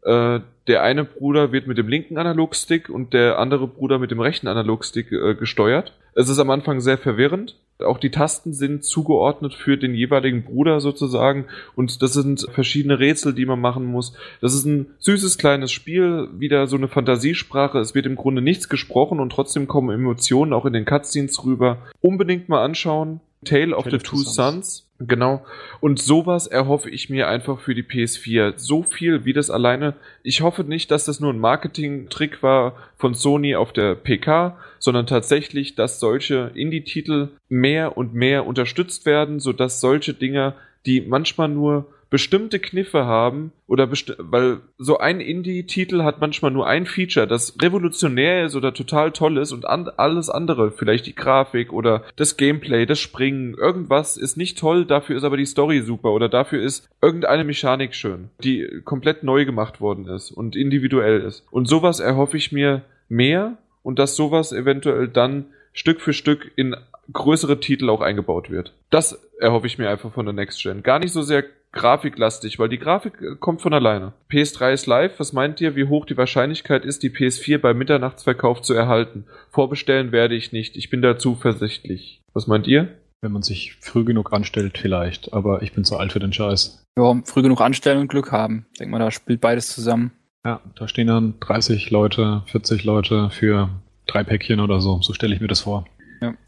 äh, 0.06 0.40
der 0.67 0.84
eine 0.84 1.03
Bruder 1.03 1.51
wird 1.51 1.67
mit 1.67 1.77
dem 1.77 1.88
linken 1.88 2.17
Analogstick 2.17 2.90
und 2.90 3.14
der 3.14 3.40
andere 3.40 3.67
Bruder 3.67 4.00
mit 4.00 4.11
dem 4.11 4.19
rechten 4.19 4.48
Analogstick 4.48 5.11
äh, 5.11 5.35
gesteuert. 5.35 5.93
Es 6.14 6.30
ist 6.30 6.40
am 6.40 6.50
Anfang 6.50 6.80
sehr 6.80 6.98
verwirrend. 6.98 7.58
Auch 7.80 7.98
die 7.98 8.09
Tasten 8.09 8.53
sind 8.53 8.85
zugeordnet 8.85 9.53
für 9.53 9.77
den 9.77 9.93
jeweiligen 9.93 10.43
Bruder 10.43 10.80
sozusagen 10.80 11.45
und 11.75 12.01
das 12.01 12.14
sind 12.14 12.48
verschiedene 12.53 13.00
Rätsel, 13.00 13.34
die 13.34 13.45
man 13.45 13.59
machen 13.59 13.85
muss. 13.85 14.14
Das 14.40 14.53
ist 14.53 14.66
ein 14.66 14.88
süßes 15.00 15.38
kleines 15.38 15.74
Spiel, 15.74 16.30
wieder 16.38 16.67
so 16.67 16.77
eine 16.77 16.88
Fantasiesprache. 16.88 17.80
Es 17.80 17.93
wird 17.93 18.06
im 18.06 18.16
Grunde 18.16 18.42
nichts 18.42 18.69
gesprochen 18.69 19.19
und 19.19 19.32
trotzdem 19.32 19.67
kommen 19.67 19.90
Emotionen 19.90 20.53
auch 20.53 20.66
in 20.66 20.74
den 20.74 20.85
Cutscenes 20.85 21.43
rüber. 21.43 21.80
Unbedingt 22.00 22.48
mal 22.48 22.64
anschauen. 22.64 23.19
Tale 23.43 23.75
of 23.75 23.84
Tale 23.84 24.00
the 24.00 24.03
Two 24.03 24.17
Sons. 24.17 24.35
Sons. 24.35 24.84
Genau. 24.99 25.45
Und 25.82 25.99
sowas 25.99 26.48
erhoffe 26.48 26.90
ich 26.90 27.09
mir 27.09 27.27
einfach 27.27 27.59
für 27.59 27.75
die 27.75 27.83
PS4. 27.83 28.53
So 28.56 28.83
viel 28.83 29.25
wie 29.25 29.33
das 29.33 29.49
alleine. 29.49 29.93
Ich 30.24 30.41
hoffe 30.41 30.64
nicht, 30.64 30.90
dass 30.90 31.03
das 31.03 31.19
nur 31.19 31.33
ein 31.33 31.40
Marketing-Trick 31.40 32.41
war 32.41 32.75
von 32.98 33.14
Sony 33.14 33.56
auf 33.56 33.74
der 33.74 33.95
PK, 33.95 34.57
sondern 34.80 35.06
tatsächlich, 35.06 35.75
dass 35.75 35.99
solche 35.99 36.51
Indie-Titel 36.56 37.30
mehr 37.49 37.98
und 37.98 38.14
mehr 38.14 38.48
unterstützt 38.48 39.06
werden, 39.06 39.41
sodass 39.41 39.82
solche 39.82 40.14
Dinger, 40.14 40.56
die 40.85 41.01
manchmal 41.01 41.49
nur 41.49 41.88
bestimmte 42.15 42.59
Kniffe 42.59 43.03
haben 43.03 43.51
oder 43.67 43.87
besti 43.87 44.13
weil 44.17 44.59
so 44.77 44.99
ein 44.99 45.19
Indie-Titel 45.19 46.03
hat 46.03 46.21
manchmal 46.21 46.49
nur 46.49 46.65
ein 46.65 46.85
Feature, 46.85 47.27
das 47.27 47.57
revolutionär 47.61 48.45
ist 48.45 48.55
oder 48.55 48.73
total 48.73 49.11
toll 49.11 49.37
ist 49.37 49.51
und 49.51 49.65
an 49.65 49.89
alles 49.97 50.29
andere, 50.29 50.71
vielleicht 50.71 51.07
die 51.07 51.15
Grafik 51.15 51.73
oder 51.73 52.03
das 52.15 52.37
Gameplay, 52.37 52.85
das 52.85 53.01
Springen, 53.01 53.53
irgendwas 53.55 54.15
ist 54.15 54.37
nicht 54.37 54.57
toll, 54.57 54.85
dafür 54.85 55.17
ist 55.17 55.25
aber 55.25 55.35
die 55.35 55.45
Story 55.45 55.81
super 55.81 56.13
oder 56.13 56.29
dafür 56.29 56.61
ist 56.61 56.87
irgendeine 57.01 57.43
Mechanik 57.43 57.93
schön, 57.93 58.29
die 58.41 58.65
komplett 58.85 59.23
neu 59.23 59.43
gemacht 59.43 59.81
worden 59.81 60.07
ist 60.07 60.31
und 60.31 60.55
individuell 60.55 61.19
ist. 61.19 61.45
Und 61.51 61.67
sowas 61.67 61.99
erhoffe 61.99 62.37
ich 62.37 62.53
mir 62.53 62.83
mehr 63.09 63.57
und 63.83 63.99
dass 63.99 64.15
sowas 64.15 64.53
eventuell 64.53 65.09
dann 65.09 65.47
Stück 65.73 65.99
für 65.99 66.13
Stück 66.13 66.49
in 66.55 66.77
größere 67.11 67.59
Titel 67.59 67.89
auch 67.89 67.99
eingebaut 67.99 68.49
wird. 68.49 68.73
Das 68.89 69.27
erhoffe 69.39 69.67
ich 69.67 69.77
mir 69.77 69.89
einfach 69.89 70.13
von 70.13 70.25
der 70.25 70.33
Next 70.33 70.61
Gen. 70.63 70.83
Gar 70.83 70.99
nicht 70.99 71.11
so 71.11 71.21
sehr 71.21 71.43
grafiklastig, 71.75 72.57
weil 72.57 72.69
die 72.69 72.79
Grafik 72.79 73.21
äh, 73.21 73.35
kommt 73.39 73.61
von 73.61 73.73
alleine. 73.73 74.13
PS3 74.31 74.73
ist 74.73 74.87
live. 74.87 75.19
Was 75.19 75.33
meint 75.33 75.61
ihr, 75.61 75.75
wie 75.75 75.87
hoch 75.87 76.05
die 76.05 76.17
Wahrscheinlichkeit 76.17 76.83
ist, 76.83 77.03
die 77.03 77.11
PS4 77.11 77.59
beim 77.59 77.77
Mitternachtsverkauf 77.77 78.61
zu 78.61 78.73
erhalten? 78.73 79.25
Vorbestellen 79.51 80.11
werde 80.11 80.35
ich 80.35 80.51
nicht. 80.51 80.75
Ich 80.75 80.89
bin 80.89 81.03
da 81.03 81.19
zuversichtlich. 81.19 82.21
Was 82.33 82.47
meint 82.47 82.65
ihr? 82.65 82.87
Wenn 83.21 83.31
man 83.31 83.43
sich 83.43 83.77
früh 83.81 84.03
genug 84.03 84.33
anstellt, 84.33 84.77
vielleicht. 84.77 85.33
Aber 85.33 85.61
ich 85.61 85.73
bin 85.73 85.83
zu 85.83 85.97
alt 85.97 86.11
für 86.11 86.19
den 86.19 86.33
Scheiß. 86.33 86.83
Ja, 86.97 87.21
früh 87.25 87.41
genug 87.41 87.61
anstellen 87.61 87.99
und 87.99 88.07
Glück 88.07 88.31
haben. 88.31 88.65
Denk 88.79 88.91
mal, 88.91 88.99
da 88.99 89.11
spielt 89.11 89.41
beides 89.41 89.67
zusammen. 89.67 90.11
Ja, 90.45 90.61
da 90.75 90.87
stehen 90.87 91.07
dann 91.07 91.35
30 91.39 91.89
Leute, 91.89 92.43
40 92.47 92.83
Leute 92.83 93.29
für 93.31 93.69
drei 94.05 94.23
Päckchen 94.23 94.59
oder 94.59 94.79
so. 94.79 95.01
So 95.01 95.13
stelle 95.13 95.33
ich 95.33 95.41
mir 95.41 95.47
das 95.47 95.61
vor. 95.61 95.85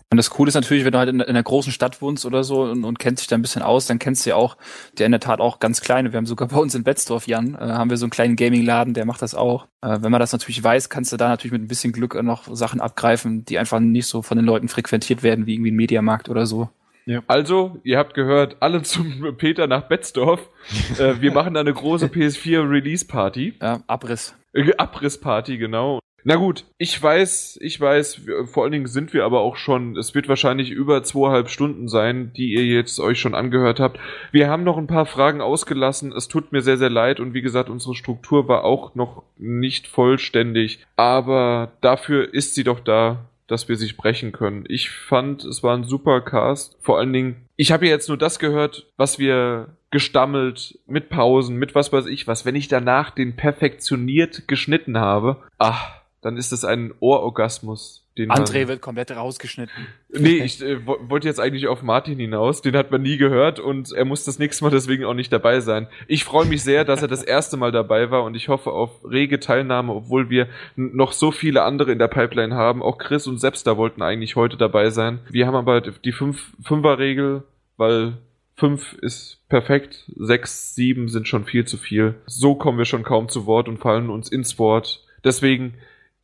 Und 0.09 0.15
das 0.15 0.29
Coole 0.29 0.47
ist 0.47 0.55
natürlich, 0.55 0.85
wenn 0.85 0.93
du 0.93 0.99
halt 0.99 1.09
in, 1.09 1.19
in 1.19 1.27
einer 1.27 1.43
großen 1.43 1.71
Stadt 1.73 2.01
wohnst 2.01 2.25
oder 2.25 2.43
so 2.45 2.61
und, 2.61 2.85
und 2.85 2.97
kennst 2.97 3.21
dich 3.21 3.27
da 3.27 3.35
ein 3.35 3.41
bisschen 3.41 3.61
aus, 3.61 3.87
dann 3.87 3.99
kennst 3.99 4.25
du 4.25 4.29
ja 4.29 4.35
auch, 4.37 4.55
der 4.97 5.05
in 5.05 5.11
der 5.11 5.19
Tat 5.19 5.41
auch 5.41 5.59
ganz 5.59 5.81
kleine. 5.81 6.13
Wir 6.13 6.17
haben 6.17 6.25
sogar 6.25 6.47
bei 6.49 6.57
uns 6.57 6.75
in 6.75 6.83
Betzdorf, 6.83 7.27
Jan, 7.27 7.55
äh, 7.55 7.57
haben 7.57 7.89
wir 7.89 7.97
so 7.97 8.05
einen 8.05 8.11
kleinen 8.11 8.37
Gaming-Laden, 8.37 8.93
der 8.93 9.05
macht 9.05 9.21
das 9.21 9.35
auch. 9.35 9.67
Äh, 9.81 9.97
wenn 10.01 10.11
man 10.11 10.21
das 10.21 10.31
natürlich 10.31 10.63
weiß, 10.63 10.89
kannst 10.89 11.11
du 11.11 11.17
da 11.17 11.27
natürlich 11.27 11.51
mit 11.51 11.61
ein 11.61 11.67
bisschen 11.67 11.91
Glück 11.91 12.21
noch 12.23 12.43
Sachen 12.55 12.79
abgreifen, 12.79 13.43
die 13.43 13.59
einfach 13.59 13.79
nicht 13.79 14.07
so 14.07 14.21
von 14.21 14.37
den 14.37 14.45
Leuten 14.45 14.69
frequentiert 14.69 15.23
werden, 15.23 15.45
wie 15.45 15.55
irgendwie 15.55 15.71
ein 15.71 15.75
Mediamarkt 15.75 16.29
oder 16.29 16.45
so. 16.45 16.69
Ja. 17.05 17.21
Also, 17.27 17.79
ihr 17.83 17.97
habt 17.97 18.13
gehört, 18.13 18.57
alle 18.59 18.83
zum 18.83 19.35
Peter 19.37 19.67
nach 19.67 19.83
Betzdorf. 19.83 20.49
äh, 20.99 21.15
wir 21.19 21.33
machen 21.33 21.53
da 21.53 21.61
eine 21.61 21.73
große 21.73 22.07
PS4 22.13 22.69
Release 22.69 23.05
Party. 23.05 23.55
Ja, 23.61 23.81
Abriss. 23.87 24.35
Äh, 24.53 24.73
Abrissparty, 24.77 25.57
genau. 25.57 25.99
Na 26.29 26.35
gut, 26.35 26.65
ich 26.77 27.01
weiß, 27.01 27.57
ich 27.61 27.79
weiß, 27.79 28.23
vor 28.47 28.63
allen 28.63 28.73
Dingen 28.73 28.87
sind 28.87 29.13
wir 29.13 29.23
aber 29.23 29.39
auch 29.39 29.55
schon, 29.55 29.95
es 29.95 30.13
wird 30.13 30.27
wahrscheinlich 30.27 30.71
über 30.71 31.01
zweieinhalb 31.01 31.47
Stunden 31.49 31.87
sein, 31.87 32.33
die 32.35 32.53
ihr 32.53 32.65
jetzt 32.65 32.99
euch 32.99 33.17
schon 33.17 33.33
angehört 33.33 33.79
habt. 33.79 33.97
Wir 34.33 34.49
haben 34.49 34.65
noch 34.65 34.77
ein 34.77 34.87
paar 34.87 35.05
Fragen 35.05 35.39
ausgelassen, 35.39 36.11
es 36.11 36.27
tut 36.27 36.51
mir 36.51 36.61
sehr, 36.61 36.75
sehr 36.75 36.89
leid 36.89 37.21
und 37.21 37.33
wie 37.33 37.41
gesagt, 37.41 37.69
unsere 37.69 37.95
Struktur 37.95 38.49
war 38.49 38.65
auch 38.65 38.93
noch 38.93 39.23
nicht 39.37 39.87
vollständig, 39.87 40.85
aber 40.97 41.71
dafür 41.79 42.33
ist 42.33 42.55
sie 42.55 42.65
doch 42.65 42.81
da, 42.81 43.29
dass 43.47 43.69
wir 43.69 43.77
sich 43.77 43.95
brechen 43.95 44.33
können. 44.33 44.65
Ich 44.67 44.89
fand, 44.89 45.45
es 45.45 45.63
war 45.63 45.77
ein 45.77 45.85
super 45.85 46.19
Cast. 46.19 46.75
Vor 46.81 46.99
allen 46.99 47.13
Dingen, 47.13 47.37
ich 47.55 47.71
habe 47.71 47.85
ja 47.85 47.93
jetzt 47.93 48.09
nur 48.09 48.17
das 48.17 48.37
gehört, 48.37 48.85
was 48.97 49.17
wir 49.17 49.77
gestammelt, 49.91 50.77
mit 50.87 51.07
Pausen, 51.07 51.55
mit 51.55 51.73
was 51.73 51.93
weiß 51.93 52.07
ich 52.07 52.27
was. 52.27 52.45
Wenn 52.45 52.55
ich 52.55 52.67
danach 52.67 53.11
den 53.11 53.37
perfektioniert 53.37 54.49
geschnitten 54.49 54.97
habe, 54.97 55.37
ach, 55.57 56.01
dann 56.27 56.35
ist 56.35 56.51
das 56.51 56.65
ein 56.65 56.93
Ohrorgasmus. 56.99 58.03
Den 58.17 58.31
André 58.31 58.59
man, 58.59 58.67
wird 58.67 58.81
komplett 58.81 59.11
rausgeschnitten. 59.11 59.87
Nee, 60.09 60.43
ich 60.43 60.61
äh, 60.61 60.85
wollte 60.85 61.27
jetzt 61.27 61.39
eigentlich 61.39 61.67
auf 61.67 61.83
Martin 61.83 62.17
hinaus. 62.19 62.61
Den 62.61 62.75
hat 62.75 62.91
man 62.91 63.01
nie 63.01 63.17
gehört 63.17 63.59
und 63.59 63.93
er 63.93 64.03
muss 64.03 64.25
das 64.25 64.39
nächste 64.39 64.65
Mal 64.65 64.71
deswegen 64.71 65.05
auch 65.05 65.13
nicht 65.13 65.31
dabei 65.31 65.61
sein. 65.61 65.87
Ich 66.07 66.25
freue 66.25 66.45
mich 66.45 66.63
sehr, 66.63 66.83
dass 66.83 67.01
er 67.01 67.07
das 67.07 67.23
erste 67.23 67.55
Mal 67.55 67.71
dabei 67.71 68.11
war 68.11 68.23
und 68.23 68.35
ich 68.35 68.49
hoffe 68.49 68.71
auf 68.71 69.05
rege 69.05 69.39
Teilnahme, 69.39 69.93
obwohl 69.93 70.29
wir 70.29 70.47
noch 70.75 71.13
so 71.13 71.31
viele 71.31 71.63
andere 71.63 71.93
in 71.93 71.99
der 71.99 72.07
Pipeline 72.09 72.55
haben. 72.55 72.83
Auch 72.83 72.97
Chris 72.97 73.25
und 73.27 73.39
Sebster 73.39 73.77
wollten 73.77 74.01
eigentlich 74.01 74.35
heute 74.35 74.57
dabei 74.57 74.89
sein. 74.89 75.19
Wir 75.29 75.47
haben 75.47 75.55
aber 75.55 75.79
die 75.79 76.11
fünf, 76.11 76.53
Fünfer-Regel, 76.61 77.43
weil 77.77 78.17
fünf 78.55 78.93
ist 79.01 79.47
perfekt, 79.47 80.11
sechs, 80.17 80.75
sieben 80.75 81.07
sind 81.07 81.27
schon 81.27 81.45
viel 81.45 81.65
zu 81.65 81.77
viel. 81.77 82.15
So 82.25 82.55
kommen 82.55 82.77
wir 82.77 82.85
schon 82.85 83.03
kaum 83.03 83.29
zu 83.29 83.45
Wort 83.45 83.69
und 83.69 83.77
fallen 83.77 84.09
uns 84.09 84.29
ins 84.29 84.59
Wort. 84.59 85.05
Deswegen 85.23 85.75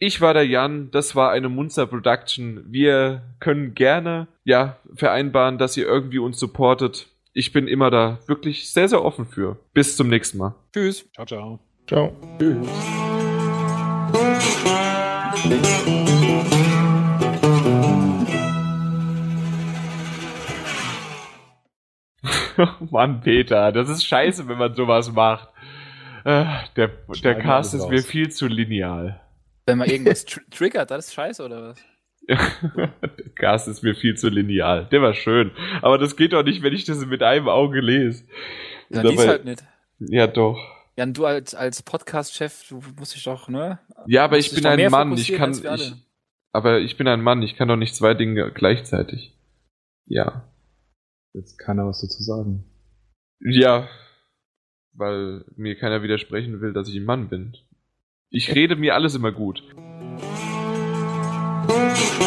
ich 0.06 0.20
war 0.20 0.34
der 0.34 0.46
Jan, 0.46 0.92
das 0.92 1.16
war 1.16 1.32
eine 1.32 1.48
Munzer 1.48 1.88
Production. 1.88 2.66
Wir 2.68 3.22
können 3.40 3.74
gerne, 3.74 4.28
ja, 4.44 4.76
vereinbaren, 4.94 5.58
dass 5.58 5.78
ihr 5.78 5.86
irgendwie 5.86 6.20
uns 6.20 6.38
supportet. 6.38 7.08
Ich 7.32 7.54
bin 7.54 7.70
immer 7.70 7.90
da 7.90 8.20
wirklich 8.28 8.70
sehr, 8.70 8.90
sehr 8.90 9.02
offen 9.02 9.26
für. 9.26 9.58
Bis 9.74 9.96
zum 9.96 10.10
nächsten 10.10 10.40
Mal. 10.40 10.56
Tschüss. 10.74 11.10
Ciao, 11.14 11.26
ciao. 11.26 11.60
Ciao. 11.88 12.12
Tschüss. 12.38 12.68
Mann, 22.92 23.22
Peter, 23.22 23.72
das 23.72 23.88
ist 23.88 24.06
scheiße, 24.06 24.50
wenn 24.50 24.58
man 24.58 24.76
sowas 24.76 25.14
macht. 25.14 25.48
Äh, 26.26 26.44
der, 26.76 26.90
der 27.24 27.36
Cast 27.36 27.74
ist 27.74 27.88
mir 27.88 28.04
viel 28.04 28.30
zu 28.32 28.48
lineal. 28.48 29.23
Wenn 29.66 29.78
man 29.78 29.90
irgendwas 29.90 30.26
tr 30.26 30.42
triggert, 30.52 30.92
das 30.92 31.08
ist 31.08 31.14
scheiße, 31.14 31.44
oder 31.44 31.70
was? 31.70 31.84
der 32.28 33.30
Cast 33.36 33.68
ist 33.68 33.84
mir 33.84 33.96
viel 33.96 34.16
zu 34.16 34.30
lineal. 34.30 34.88
Der 34.92 35.02
war 35.02 35.14
schön. 35.14 35.52
Aber 35.82 35.98
das 35.98 36.16
geht 36.16 36.34
doch 36.34 36.44
nicht, 36.44 36.64
wenn 36.64 36.74
ich 36.74 36.86
das 36.86 37.06
mit 37.06 37.22
einem 37.22 37.50
Auge 37.50 37.82
lese. 37.82 38.26
Ja, 38.90 39.04
dies 39.04 39.28
halt 39.28 39.46
nicht. 39.46 39.64
Ja, 40.00 40.28
doch. 40.28 40.58
Ja, 40.96 41.06
und 41.06 41.18
du 41.18 41.26
als, 41.26 41.56
als 41.56 41.82
Podcast-Chef, 41.82 42.68
du 42.70 42.82
musst 42.98 43.16
dich 43.16 43.24
doch, 43.24 43.50
ne? 43.50 43.80
Ja, 44.06 44.24
aber 44.26 44.38
ich 44.38 44.54
bin 44.54 44.66
ein 44.66 44.92
Mann, 44.92 45.18
ich 45.18 45.34
kann, 45.34 45.52
ich, 45.52 45.94
aber 46.52 46.80
ich 46.80 46.98
bin 46.98 47.08
ein 47.08 47.22
Mann, 47.22 47.42
ich 47.42 47.56
kann 47.56 47.68
doch 47.68 47.76
nicht 47.76 47.96
zwei 47.96 48.14
Dinge 48.14 48.52
gleichzeitig. 48.52 49.36
Ja. 50.06 50.48
Jetzt 51.34 51.58
keiner 51.58 51.88
was 51.88 52.02
dazu 52.02 52.22
sagen. 52.22 52.66
Ja, 53.40 53.90
weil 54.94 55.46
mir 55.56 55.76
keiner 55.78 56.04
widersprechen 56.04 56.62
will, 56.62 56.74
dass 56.74 56.88
ich 56.88 56.96
ein 56.96 57.06
Mann 57.06 57.28
bin. 57.28 57.58
Ich 58.36 58.56
rede 58.56 58.76
mir 58.76 58.96
alles 58.96 59.14
immer 59.14 59.32
gut. 59.32 59.62
Musik 61.68 62.24